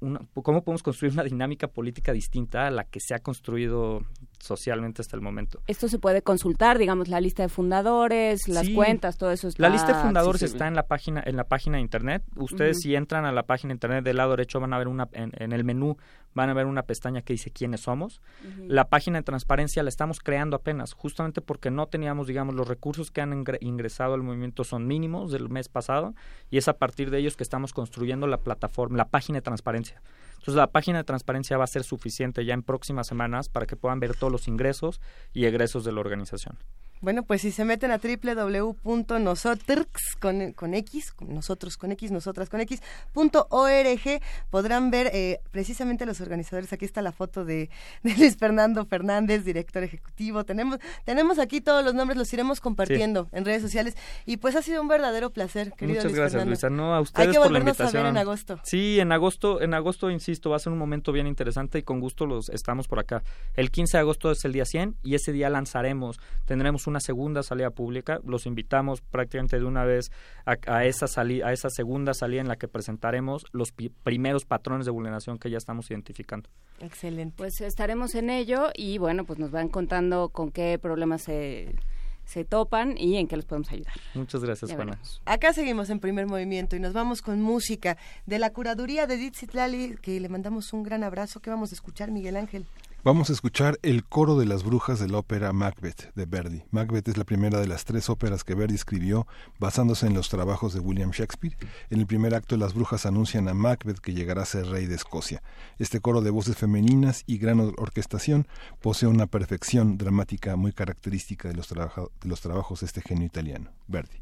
una 0.00 0.20
cómo 0.34 0.62
podemos 0.62 0.82
construir 0.82 1.12
una 1.12 1.24
dinámica 1.24 1.68
política 1.68 2.12
distinta 2.12 2.66
a 2.66 2.70
la 2.70 2.84
que 2.84 3.00
se 3.00 3.14
ha 3.14 3.18
construido 3.18 4.02
socialmente 4.38 5.02
hasta 5.02 5.16
el 5.16 5.22
momento. 5.22 5.60
Esto 5.66 5.88
se 5.88 5.98
puede 5.98 6.22
consultar, 6.22 6.78
digamos, 6.78 7.08
la 7.08 7.20
lista 7.20 7.42
de 7.42 7.48
fundadores, 7.48 8.48
las 8.48 8.66
Sí. 8.66 8.74
cuentas, 8.74 9.18
todo 9.18 9.30
eso 9.32 9.48
está 9.48 9.62
La 9.62 9.68
lista 9.68 9.88
de 9.88 10.02
fundadores 10.02 10.42
accesible. 10.42 10.56
está 10.56 10.68
en 10.68 10.74
la 10.74 10.86
página 10.86 11.22
en 11.26 11.36
la 11.36 11.44
página 11.44 11.76
de 11.76 11.82
internet. 11.82 12.22
Ustedes 12.36 12.78
si 12.80 12.94
entran 12.94 13.24
a 13.24 13.32
la 13.32 13.42
página 13.44 13.68
de 13.70 13.74
internet 13.74 14.04
del 14.04 14.16
lado 14.16 14.30
derecho 14.30 14.60
van 14.60 14.72
a 14.72 14.78
ver 14.78 14.88
una 14.88 15.08
en, 15.12 15.32
en 15.38 15.52
el 15.52 15.64
menú 15.64 15.96
van 16.32 16.48
a 16.48 16.54
ver 16.54 16.66
una 16.66 16.84
pestaña 16.84 17.22
que 17.22 17.32
dice 17.32 17.50
quiénes 17.50 17.80
somos. 17.80 18.20
La 18.68 18.88
página 18.88 19.18
de 19.18 19.24
transparencia 19.24 19.82
la 19.82 19.88
estamos 19.88 20.20
creando 20.20 20.54
apenas, 20.56 20.92
justamente 20.92 21.40
porque 21.40 21.72
no 21.72 21.88
teníamos, 21.88 22.28
digamos, 22.28 22.54
los 22.54 22.68
recursos 22.68 23.10
que 23.10 23.20
han 23.20 23.32
ingre- 23.32 23.58
ingresado 23.60 24.14
al 24.14 24.22
movimiento 24.22 24.62
son 24.62 24.86
mínimos 24.86 25.32
del 25.32 25.48
mes 25.48 25.68
pasado 25.68 26.14
y 26.48 26.56
es 26.58 26.68
a 26.68 26.74
partir 26.78 27.10
de 27.10 27.18
ellos 27.18 27.36
que 27.36 27.42
estamos 27.42 27.72
construyendo 27.72 28.28
la 28.28 28.38
plataforma, 28.38 28.96
la 28.96 29.08
página 29.08 29.38
de 29.38 29.42
transparencia. 29.42 29.79
문 29.80 29.82
제. 29.82 29.94
Entonces 30.40 30.54
la 30.54 30.68
página 30.68 30.96
de 30.96 31.04
transparencia 31.04 31.58
va 31.58 31.64
a 31.64 31.66
ser 31.66 31.84
suficiente 31.84 32.46
ya 32.46 32.54
en 32.54 32.62
próximas 32.62 33.06
semanas 33.06 33.50
para 33.50 33.66
que 33.66 33.76
puedan 33.76 34.00
ver 34.00 34.16
todos 34.16 34.32
los 34.32 34.48
ingresos 34.48 35.02
y 35.34 35.44
egresos 35.44 35.84
de 35.84 35.92
la 35.92 36.00
organización. 36.00 36.56
Bueno, 37.02 37.22
pues 37.22 37.40
si 37.40 37.50
se 37.50 37.64
meten 37.64 37.92
a 37.92 37.98
www.nosotros 37.98 39.86
con, 40.20 40.52
con 40.52 40.74
X, 40.74 41.14
nosotros 41.26 41.78
con 41.78 41.92
X, 41.92 42.10
nosotras 42.10 42.50
con 42.50 42.60
X, 42.60 42.82
punto 43.14 43.46
org, 43.48 44.20
podrán 44.50 44.90
ver 44.90 45.10
eh, 45.14 45.40
precisamente 45.50 46.04
los 46.04 46.20
organizadores. 46.20 46.74
Aquí 46.74 46.84
está 46.84 47.00
la 47.00 47.12
foto 47.12 47.46
de, 47.46 47.70
de 48.02 48.16
Luis 48.16 48.36
Fernando 48.36 48.84
Fernández, 48.84 49.46
director 49.46 49.82
ejecutivo. 49.82 50.44
Tenemos, 50.44 50.78
tenemos 51.06 51.38
aquí 51.38 51.62
todos 51.62 51.82
los 51.82 51.94
nombres, 51.94 52.18
los 52.18 52.30
iremos 52.34 52.60
compartiendo 52.60 53.30
en 53.32 53.46
redes 53.46 53.62
sociales. 53.62 53.96
Y 54.26 54.36
pues 54.36 54.54
ha 54.54 54.60
sido 54.60 54.82
un 54.82 54.88
verdadero 54.88 55.30
placer, 55.30 55.72
querido 55.72 56.00
Muchas 56.00 56.04
Luis 56.04 56.16
gracias, 56.16 56.32
Fernando. 56.32 56.50
Luisa. 56.50 56.68
No, 56.68 56.92
a 56.92 56.96
Hay 56.98 57.02
ustedes 57.02 57.28
que 57.28 57.32
por 57.38 57.50
la 57.50 57.60
volvernos 57.60 57.80
a 57.80 57.90
ver 57.90 58.06
en 58.06 58.18
agosto. 58.18 58.60
Sí, 58.62 59.00
en 59.00 59.10
agosto, 59.12 59.62
en 59.62 59.72
agosto, 59.72 60.10
insisto, 60.10 60.29
va 60.50 60.56
a 60.56 60.58
ser 60.60 60.72
un 60.72 60.78
momento 60.78 61.10
bien 61.12 61.26
interesante 61.26 61.78
y 61.78 61.82
con 61.82 61.98
gusto 62.00 62.26
los 62.26 62.48
estamos 62.50 62.86
por 62.86 62.98
acá. 63.00 63.22
El 63.54 63.70
15 63.70 63.96
de 63.96 64.00
agosto 64.00 64.30
es 64.30 64.44
el 64.44 64.52
día 64.52 64.64
100 64.64 64.96
y 65.02 65.14
ese 65.14 65.32
día 65.32 65.50
lanzaremos, 65.50 66.20
tendremos 66.44 66.86
una 66.86 67.00
segunda 67.00 67.42
salida 67.42 67.70
pública. 67.70 68.20
Los 68.24 68.46
invitamos 68.46 69.00
prácticamente 69.00 69.58
de 69.58 69.64
una 69.64 69.84
vez 69.84 70.12
a, 70.46 70.56
a 70.66 70.84
esa 70.84 71.06
sali- 71.08 71.42
a 71.42 71.52
esa 71.52 71.70
segunda 71.70 72.14
salida 72.14 72.40
en 72.40 72.48
la 72.48 72.56
que 72.56 72.68
presentaremos 72.68 73.44
los 73.52 73.72
pi- 73.72 73.88
primeros 73.88 74.44
patrones 74.44 74.86
de 74.86 74.92
vulneración 74.92 75.38
que 75.38 75.50
ya 75.50 75.58
estamos 75.58 75.90
identificando. 75.90 76.48
Excelente. 76.80 77.34
Pues 77.36 77.60
estaremos 77.60 78.14
en 78.14 78.30
ello 78.30 78.68
y 78.74 78.98
bueno, 78.98 79.24
pues 79.24 79.38
nos 79.38 79.50
van 79.50 79.68
contando 79.68 80.28
con 80.28 80.50
qué 80.50 80.78
problemas 80.78 81.22
se, 81.22 81.74
se 82.24 82.44
topan 82.44 82.96
y 82.96 83.16
en 83.16 83.26
qué 83.26 83.36
los 83.36 83.44
podemos 83.44 83.70
ayudar. 83.72 83.94
Muchas 84.14 84.44
gracias, 84.44 84.72
Juana. 84.72 84.98
Acá 85.24 85.52
seguimos 85.52 85.90
en 85.90 86.00
primer 86.00 86.26
movimiento 86.26 86.76
y 86.76 86.80
nos 86.80 86.92
vamos 86.92 87.22
con 87.22 87.42
música 87.42 87.96
de 88.26 88.38
la 88.38 88.50
curaduría 88.50 89.06
de 89.06 89.14
Edith 89.14 89.36
Zitlali, 89.36 89.96
que 90.00 90.20
le 90.20 90.28
mandamos 90.28 90.72
un 90.72 90.82
gran 90.82 91.02
abrazo. 91.02 91.40
¿Qué 91.40 91.50
vamos 91.50 91.72
a 91.72 91.74
escuchar, 91.74 92.10
Miguel 92.10 92.36
Ángel? 92.36 92.66
Vamos 93.02 93.30
a 93.30 93.32
escuchar 93.32 93.78
el 93.82 94.04
coro 94.04 94.36
de 94.38 94.44
las 94.44 94.62
brujas 94.62 95.00
de 95.00 95.08
la 95.08 95.18
ópera 95.18 95.54
Macbeth 95.54 96.12
de 96.14 96.26
Verdi. 96.26 96.64
Macbeth 96.70 97.08
es 97.08 97.16
la 97.16 97.24
primera 97.24 97.58
de 97.58 97.66
las 97.66 97.86
tres 97.86 98.10
óperas 98.10 98.44
que 98.44 98.54
Verdi 98.54 98.74
escribió 98.74 99.26
basándose 99.58 100.06
en 100.06 100.12
los 100.12 100.28
trabajos 100.28 100.74
de 100.74 100.80
William 100.80 101.10
Shakespeare. 101.10 101.56
En 101.88 102.00
el 102.00 102.06
primer 102.06 102.34
acto 102.34 102.58
las 102.58 102.74
brujas 102.74 103.06
anuncian 103.06 103.48
a 103.48 103.54
Macbeth 103.54 104.00
que 104.00 104.12
llegará 104.12 104.42
a 104.42 104.46
ser 104.46 104.66
rey 104.66 104.84
de 104.84 104.96
Escocia. 104.96 105.42
Este 105.78 106.00
coro 106.00 106.20
de 106.20 106.28
voces 106.28 106.58
femeninas 106.58 107.24
y 107.26 107.38
gran 107.38 107.60
or- 107.60 107.74
orquestación 107.78 108.46
posee 108.82 109.08
una 109.08 109.26
perfección 109.26 109.96
dramática 109.96 110.56
muy 110.56 110.72
característica 110.72 111.48
de 111.48 111.54
los, 111.54 111.70
de 111.70 111.78
los 112.24 112.40
trabajos 112.42 112.80
de 112.80 112.86
este 112.86 113.00
genio 113.00 113.24
italiano, 113.24 113.70
Verdi. 113.88 114.18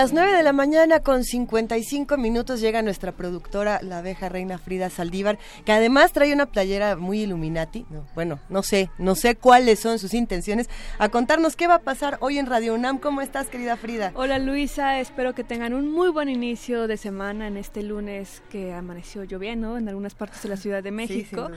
Las 0.00 0.14
9 0.14 0.32
de 0.32 0.42
la 0.42 0.54
mañana 0.54 1.00
con 1.00 1.24
55 1.24 2.16
minutos 2.16 2.62
llega 2.62 2.80
nuestra 2.80 3.12
productora, 3.12 3.80
la 3.82 3.98
abeja 3.98 4.30
reina 4.30 4.56
Frida 4.56 4.88
Saldívar, 4.88 5.38
que 5.66 5.72
además 5.72 6.12
trae 6.12 6.32
una 6.32 6.46
playera 6.46 6.96
muy 6.96 7.24
Illuminati. 7.24 7.84
No, 7.90 8.06
bueno, 8.14 8.40
no 8.48 8.62
sé, 8.62 8.88
no 8.96 9.14
sé 9.14 9.36
cuáles 9.36 9.78
son 9.78 9.98
sus 9.98 10.14
intenciones, 10.14 10.70
a 10.98 11.10
contarnos 11.10 11.54
qué 11.54 11.66
va 11.66 11.74
a 11.74 11.78
pasar 11.80 12.16
hoy 12.20 12.38
en 12.38 12.46
Radio 12.46 12.72
UNAM. 12.72 12.96
¿Cómo 12.96 13.20
estás, 13.20 13.48
querida 13.48 13.76
Frida? 13.76 14.12
Hola 14.14 14.38
Luisa, 14.38 15.00
espero 15.00 15.34
que 15.34 15.44
tengan 15.44 15.74
un 15.74 15.92
muy 15.92 16.08
buen 16.08 16.30
inicio 16.30 16.86
de 16.86 16.96
semana 16.96 17.46
en 17.46 17.58
este 17.58 17.82
lunes 17.82 18.42
que 18.48 18.72
amaneció 18.72 19.24
lloviendo 19.24 19.76
en 19.76 19.86
algunas 19.86 20.14
partes 20.14 20.42
de 20.42 20.48
la 20.48 20.56
Ciudad 20.56 20.82
de 20.82 20.92
México. 20.92 21.50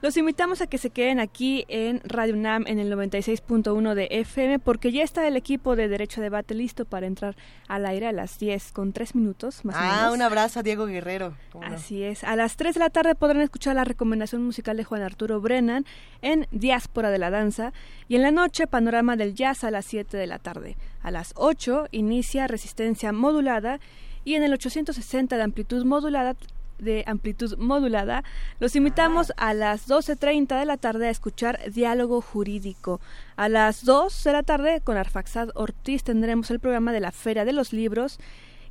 Los 0.00 0.16
invitamos 0.16 0.62
a 0.62 0.68
que 0.68 0.78
se 0.78 0.88
queden 0.88 1.20
aquí 1.20 1.66
en 1.68 2.00
Radio 2.04 2.32
UNAM 2.32 2.64
en 2.66 2.78
el 2.78 2.90
96.1 2.90 3.92
de 3.92 4.08
FM 4.10 4.58
porque 4.58 4.90
ya 4.90 5.02
está 5.02 5.28
el 5.28 5.36
equipo 5.36 5.76
de 5.76 5.88
Derecho 5.88 6.22
a 6.22 6.24
Debate 6.24 6.54
listo 6.54 6.86
para 6.86 7.06
entrar 7.06 7.36
al 7.68 7.89
aire 7.90 8.06
a 8.08 8.12
las 8.12 8.38
10 8.38 8.72
con 8.72 8.92
3 8.92 9.14
minutos 9.14 9.64
más 9.64 9.76
o 9.76 9.78
Ah, 9.80 9.96
menos. 10.02 10.14
un 10.14 10.22
abrazo 10.22 10.60
a 10.60 10.62
Diego 10.62 10.86
Guerrero. 10.86 11.34
Así 11.62 12.02
es. 12.02 12.24
A 12.24 12.34
las 12.36 12.56
3 12.56 12.74
de 12.74 12.80
la 12.80 12.90
tarde 12.90 13.14
podrán 13.14 13.42
escuchar 13.42 13.76
la 13.76 13.84
recomendación 13.84 14.42
musical 14.42 14.76
de 14.76 14.84
Juan 14.84 15.02
Arturo 15.02 15.40
Brennan 15.40 15.84
en 16.22 16.46
Diáspora 16.50 17.10
de 17.10 17.18
la 17.18 17.30
Danza 17.30 17.72
y 18.08 18.16
en 18.16 18.22
la 18.22 18.30
noche 18.30 18.66
Panorama 18.66 19.16
del 19.16 19.34
Jazz 19.34 19.62
a 19.64 19.70
las 19.70 19.84
7 19.86 20.16
de 20.16 20.26
la 20.26 20.38
tarde. 20.38 20.76
A 21.02 21.10
las 21.10 21.32
8 21.36 21.86
inicia 21.92 22.46
Resistencia 22.46 23.12
Modulada 23.12 23.80
y 24.24 24.34
en 24.34 24.42
el 24.42 24.52
860 24.52 25.36
de 25.36 25.42
amplitud 25.42 25.84
modulada 25.84 26.34
de 26.80 27.04
amplitud 27.06 27.56
modulada, 27.58 28.24
los 28.58 28.76
invitamos 28.76 29.32
a 29.36 29.54
las 29.54 29.88
12.30 29.88 30.58
de 30.58 30.64
la 30.64 30.76
tarde 30.76 31.08
a 31.08 31.10
escuchar 31.10 31.58
Diálogo 31.70 32.20
Jurídico. 32.20 33.00
A 33.36 33.48
las 33.48 33.84
2 33.84 34.24
de 34.24 34.32
la 34.32 34.42
tarde, 34.42 34.80
con 34.82 34.96
Arfaxad 34.96 35.50
Ortiz, 35.54 36.02
tendremos 36.04 36.50
el 36.50 36.60
programa 36.60 36.92
de 36.92 37.00
la 37.00 37.12
Feria 37.12 37.44
de 37.44 37.52
los 37.52 37.72
Libros. 37.72 38.18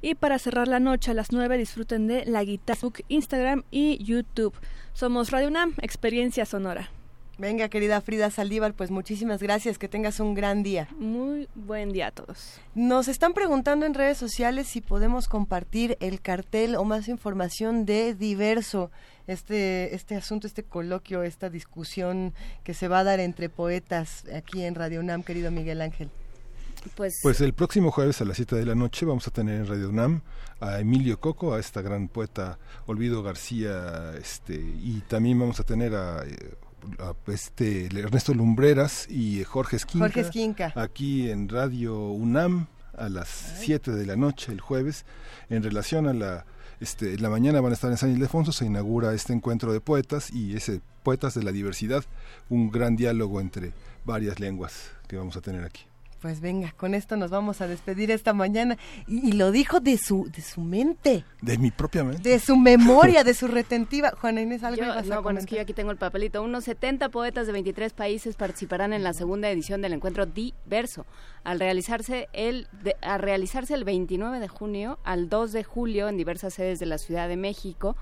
Y 0.01 0.15
para 0.15 0.39
cerrar 0.39 0.67
la 0.67 0.79
noche 0.79 1.11
a 1.11 1.13
las 1.13 1.31
9 1.31 1.57
disfruten 1.57 2.07
de 2.07 2.25
la 2.25 2.43
guitarra, 2.43 2.75
Facebook, 2.75 3.03
Instagram 3.09 3.63
y 3.71 4.01
YouTube. 4.03 4.53
Somos 4.93 5.31
Radio 5.31 5.49
UNAM, 5.49 5.73
Experiencia 5.81 6.45
Sonora. 6.45 6.89
Venga, 7.40 7.69
querida 7.69 8.01
Frida 8.01 8.30
Saldívar, 8.30 8.74
pues 8.74 8.92
muchísimas 8.92 9.42
gracias, 9.42 9.77
que 9.77 9.88
tengas 9.88 10.19
un 10.19 10.34
gran 10.34 10.61
día. 10.61 10.90
Muy 10.98 11.48
buen 11.56 11.93
día 11.93 12.08
a 12.08 12.11
todos. 12.11 12.59
Nos 12.76 13.08
están 13.08 13.34
preguntando 13.34 13.85
en 13.85 13.93
redes 13.93 14.18
sociales 14.18 14.68
si 14.68 14.82
podemos 14.82 15.30
compartir 15.30 15.95
el 16.01 16.19
cartel 16.19 16.76
o 16.76 16.84
más 16.84 17.08
información 17.08 17.85
de 17.85 18.14
Diverso, 18.14 18.92
este, 19.26 19.95
este 19.95 20.18
asunto, 20.18 20.48
este 20.48 20.64
coloquio, 20.64 21.24
esta 21.24 21.50
discusión 21.50 22.34
que 22.66 22.74
se 22.74 22.90
va 22.90 23.00
a 23.00 23.03
dar 23.06 23.22
entre 23.22 23.48
poetas 23.48 24.26
aquí 24.35 24.66
en 24.66 24.76
Radio 24.76 25.00
UNAM, 25.00 25.24
querido 25.24 25.50
Miguel 25.50 25.80
Ángel. 25.80 26.09
Pues, 26.98 27.19
Pues 27.24 27.40
el 27.40 27.53
próximo 27.53 27.90
jueves 27.90 28.19
a 28.19 28.26
las 28.26 28.35
7 28.35 28.58
de 28.58 28.66
la 28.66 28.76
noche 28.76 29.06
vamos 29.06 29.26
a 29.30 29.32
tener 29.32 29.61
en 29.61 29.68
Radio 29.68 29.88
UNAM 29.88 30.24
a 30.59 30.82
Emilio 30.82 31.22
Coco, 31.22 31.53
a 31.53 31.59
esta 31.61 31.82
gran 31.82 32.09
poeta 32.09 32.59
Olvido 32.85 33.24
García, 33.24 34.11
este, 34.19 34.56
y 34.56 35.01
también 35.08 35.40
vamos 35.40 35.61
a 35.61 35.64
tener 35.64 35.95
a, 35.95 36.24
eh, 36.26 36.56
a, 36.99 37.14
este 37.32 37.85
Ernesto 37.85 38.33
Lumbreras 38.33 39.08
y 39.09 39.43
Jorge 39.43 39.77
Esquinca, 39.77 40.06
Jorge 40.06 40.22
Esquinca. 40.22 40.74
aquí 40.75 41.30
en 41.30 41.49
Radio 41.49 42.09
UNAM 42.09 42.67
a 42.98 43.09
las 43.09 43.30
7 43.59 43.91
de 43.91 44.06
la 44.06 44.16
noche 44.16 44.51
el 44.51 44.61
jueves 44.61 45.06
en 45.49 45.64
relación 45.64 46.08
a 46.08 46.14
la 46.14 46.45
este, 46.80 47.14
en 47.14 47.22
la 47.22 47.30
mañana 47.30 47.59
van 47.59 47.72
a 47.72 47.75
estar 47.75 47.91
en 47.91 47.98
San 47.98 48.11
Ildefonso, 48.11 48.53
se 48.53 48.66
inaugura 48.66 49.14
este 49.14 49.33
encuentro 49.33 49.74
de 49.74 49.82
poetas 49.82 50.32
y 50.32 50.56
ese 50.56 50.82
Poetas 51.03 51.33
de 51.33 51.43
la 51.43 51.51
Diversidad, 51.51 52.03
un 52.49 52.72
gran 52.72 52.95
diálogo 52.95 53.41
entre 53.41 53.74
varias 54.06 54.40
lenguas 54.40 54.91
que 55.08 55.17
vamos 55.17 55.35
a 55.38 55.41
tener 55.41 55.64
aquí. 55.64 55.89
Pues 56.22 56.41
venga, 56.41 56.73
con 56.75 56.95
esto 56.95 57.15
nos 57.15 57.31
vamos 57.31 57.61
a 57.61 57.67
despedir 57.67 58.11
esta 58.11 58.33
mañana. 58.33 58.77
Y, 59.07 59.30
y 59.30 59.31
lo 59.31 59.51
dijo 59.51 59.80
de 59.80 59.98
su, 59.98 60.30
de 60.30 60.41
su 60.41 60.59
mente, 60.59 61.23
De 61.41 61.57
mi 61.57 61.72
propia 61.72 62.03
mente. 62.03 62.27
de 62.30 62.39
su 62.39 62.57
memoria, 62.57 63.23
de 63.23 63.33
su 63.33 63.48
retentiva. 63.48 64.11
Juana 64.19 64.41
Inés, 64.41 64.64
algo 64.64 64.80
Yo- 64.81 64.83
ibas 64.91 65.09
a 65.09 65.15
no, 65.15 65.23
bueno, 65.23 65.39
es 65.39 65.45
que 65.45 65.56
yo 65.56 65.61
aquí 65.61 65.73
tengo 65.73 65.91
el 65.91 65.98
papelito. 65.98 66.43
Unos 66.43 66.65
70 66.65 67.07
poetas 67.07 67.48
de 67.48 67.53
23 67.53 67.93
países 67.93 68.35
participarán 68.35 68.91
en 68.91 69.03
la 69.03 69.14
segunda 69.14 69.49
edición 69.49 69.81
del 69.81 69.93
encuentro 69.93 70.25
Diverso, 70.25 71.06
al 71.45 71.59
realizarse 71.59 72.27
el 72.33 72.67
de- 72.83 72.98
a 73.01 73.17
realizarse 73.17 73.73
el 73.73 73.85
29 73.85 74.39
de 74.41 74.48
junio 74.49 74.99
al 75.06 75.30
2 75.30 75.53
de 75.53 75.64
julio 75.64 76.09
en 76.09 76.17
diversas 76.17 76.53
sedes 76.53 76.80
de 76.80 76.85
la 76.85 76.98
Ciudad 76.98 77.30
de 77.30 77.38
México. 77.38 77.95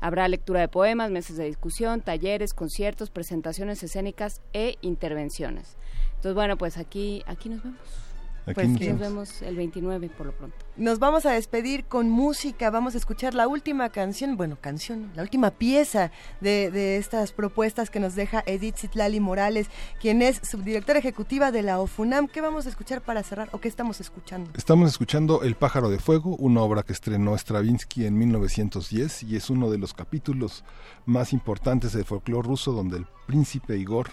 Habrá 0.00 0.28
lectura 0.28 0.60
de 0.60 0.68
poemas, 0.68 1.10
mesas 1.10 1.36
de 1.38 1.46
discusión, 1.46 2.02
talleres, 2.02 2.52
conciertos, 2.54 3.10
presentaciones 3.10 3.82
escénicas 3.82 4.42
e 4.52 4.76
intervenciones. 4.82 5.76
Entonces, 6.24 6.36
bueno, 6.36 6.56
pues 6.56 6.78
aquí 6.78 7.22
aquí 7.26 7.50
nos 7.50 7.62
vemos. 7.62 7.78
Aquí 8.46 8.54
Pues 8.54 8.68
nos 8.68 8.80
vemos. 8.80 9.00
vemos 9.00 9.42
el 9.42 9.56
29 9.56 10.08
por 10.08 10.26
lo 10.26 10.32
pronto. 10.32 10.56
Nos 10.78 10.98
vamos 10.98 11.26
a 11.26 11.32
despedir 11.32 11.84
con 11.84 12.08
música, 12.08 12.70
vamos 12.70 12.94
a 12.94 12.98
escuchar 12.98 13.34
la 13.34 13.46
última 13.46 13.90
canción, 13.90 14.38
bueno, 14.38 14.56
canción, 14.58 15.10
la 15.14 15.22
última 15.22 15.50
pieza 15.50 16.12
de, 16.40 16.70
de 16.70 16.96
estas 16.96 17.32
propuestas 17.32 17.90
que 17.90 18.00
nos 18.00 18.14
deja 18.14 18.42
Edith 18.46 18.76
Zitlali 18.76 19.20
Morales, 19.20 19.68
quien 20.00 20.22
es 20.22 20.40
subdirectora 20.42 20.98
ejecutiva 20.98 21.52
de 21.52 21.62
la 21.62 21.78
OFUNAM. 21.78 22.28
¿Qué 22.28 22.40
vamos 22.40 22.64
a 22.64 22.70
escuchar 22.70 23.02
para 23.02 23.22
cerrar 23.22 23.50
o 23.52 23.60
qué 23.60 23.68
estamos 23.68 24.00
escuchando? 24.00 24.50
Estamos 24.56 24.88
escuchando 24.88 25.42
El 25.42 25.56
pájaro 25.56 25.90
de 25.90 25.98
fuego, 25.98 26.36
una 26.36 26.62
obra 26.62 26.84
que 26.84 26.94
estrenó 26.94 27.36
Stravinsky 27.36 28.06
en 28.06 28.16
1910 28.16 29.24
y 29.24 29.36
es 29.36 29.50
uno 29.50 29.70
de 29.70 29.76
los 29.76 29.92
capítulos 29.92 30.64
más 31.04 31.34
importantes 31.34 31.92
del 31.92 32.06
folclore 32.06 32.48
ruso 32.48 32.72
donde 32.72 32.96
el 32.96 33.06
príncipe 33.26 33.76
Igor 33.76 34.08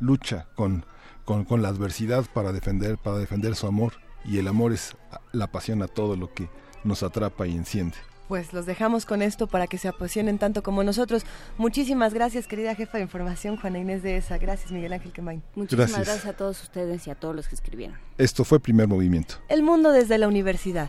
lucha 0.00 0.48
con, 0.56 0.84
con, 1.24 1.44
con 1.44 1.62
la 1.62 1.68
adversidad 1.68 2.24
para 2.32 2.52
defender, 2.52 2.98
para 2.98 3.18
defender 3.18 3.54
su 3.54 3.66
amor 3.66 3.94
y 4.24 4.38
el 4.38 4.48
amor 4.48 4.72
es 4.72 4.96
la 5.32 5.50
pasión 5.50 5.82
a 5.82 5.88
todo 5.88 6.16
lo 6.16 6.32
que 6.32 6.48
nos 6.84 7.02
atrapa 7.02 7.46
y 7.46 7.56
enciende. 7.56 7.96
Pues 8.28 8.52
los 8.52 8.64
dejamos 8.64 9.04
con 9.04 9.20
esto 9.20 9.46
para 9.46 9.66
que 9.66 9.76
se 9.76 9.88
apasionen 9.88 10.38
tanto 10.38 10.62
como 10.62 10.82
nosotros. 10.84 11.24
Muchísimas 11.58 12.14
gracias, 12.14 12.46
querida 12.46 12.74
jefa 12.74 12.96
de 12.96 13.04
información, 13.04 13.58
Juana 13.58 13.78
Inés 13.78 14.02
de 14.02 14.16
ESA. 14.16 14.38
Gracias, 14.38 14.72
Miguel 14.72 14.92
Ángel 14.94 15.12
Quemain. 15.12 15.42
Muchísimas 15.54 15.90
Gracias. 15.90 16.06
gracias 16.06 16.34
a 16.34 16.36
todos 16.36 16.62
ustedes 16.62 17.06
y 17.06 17.10
a 17.10 17.14
todos 17.14 17.36
los 17.36 17.48
que 17.48 17.56
escribieron. 17.56 17.98
Esto 18.16 18.44
fue 18.44 18.58
Primer 18.58 18.88
Movimiento. 18.88 19.34
El 19.48 19.62
mundo 19.62 19.90
desde 19.90 20.16
la 20.16 20.28
universidad. 20.28 20.88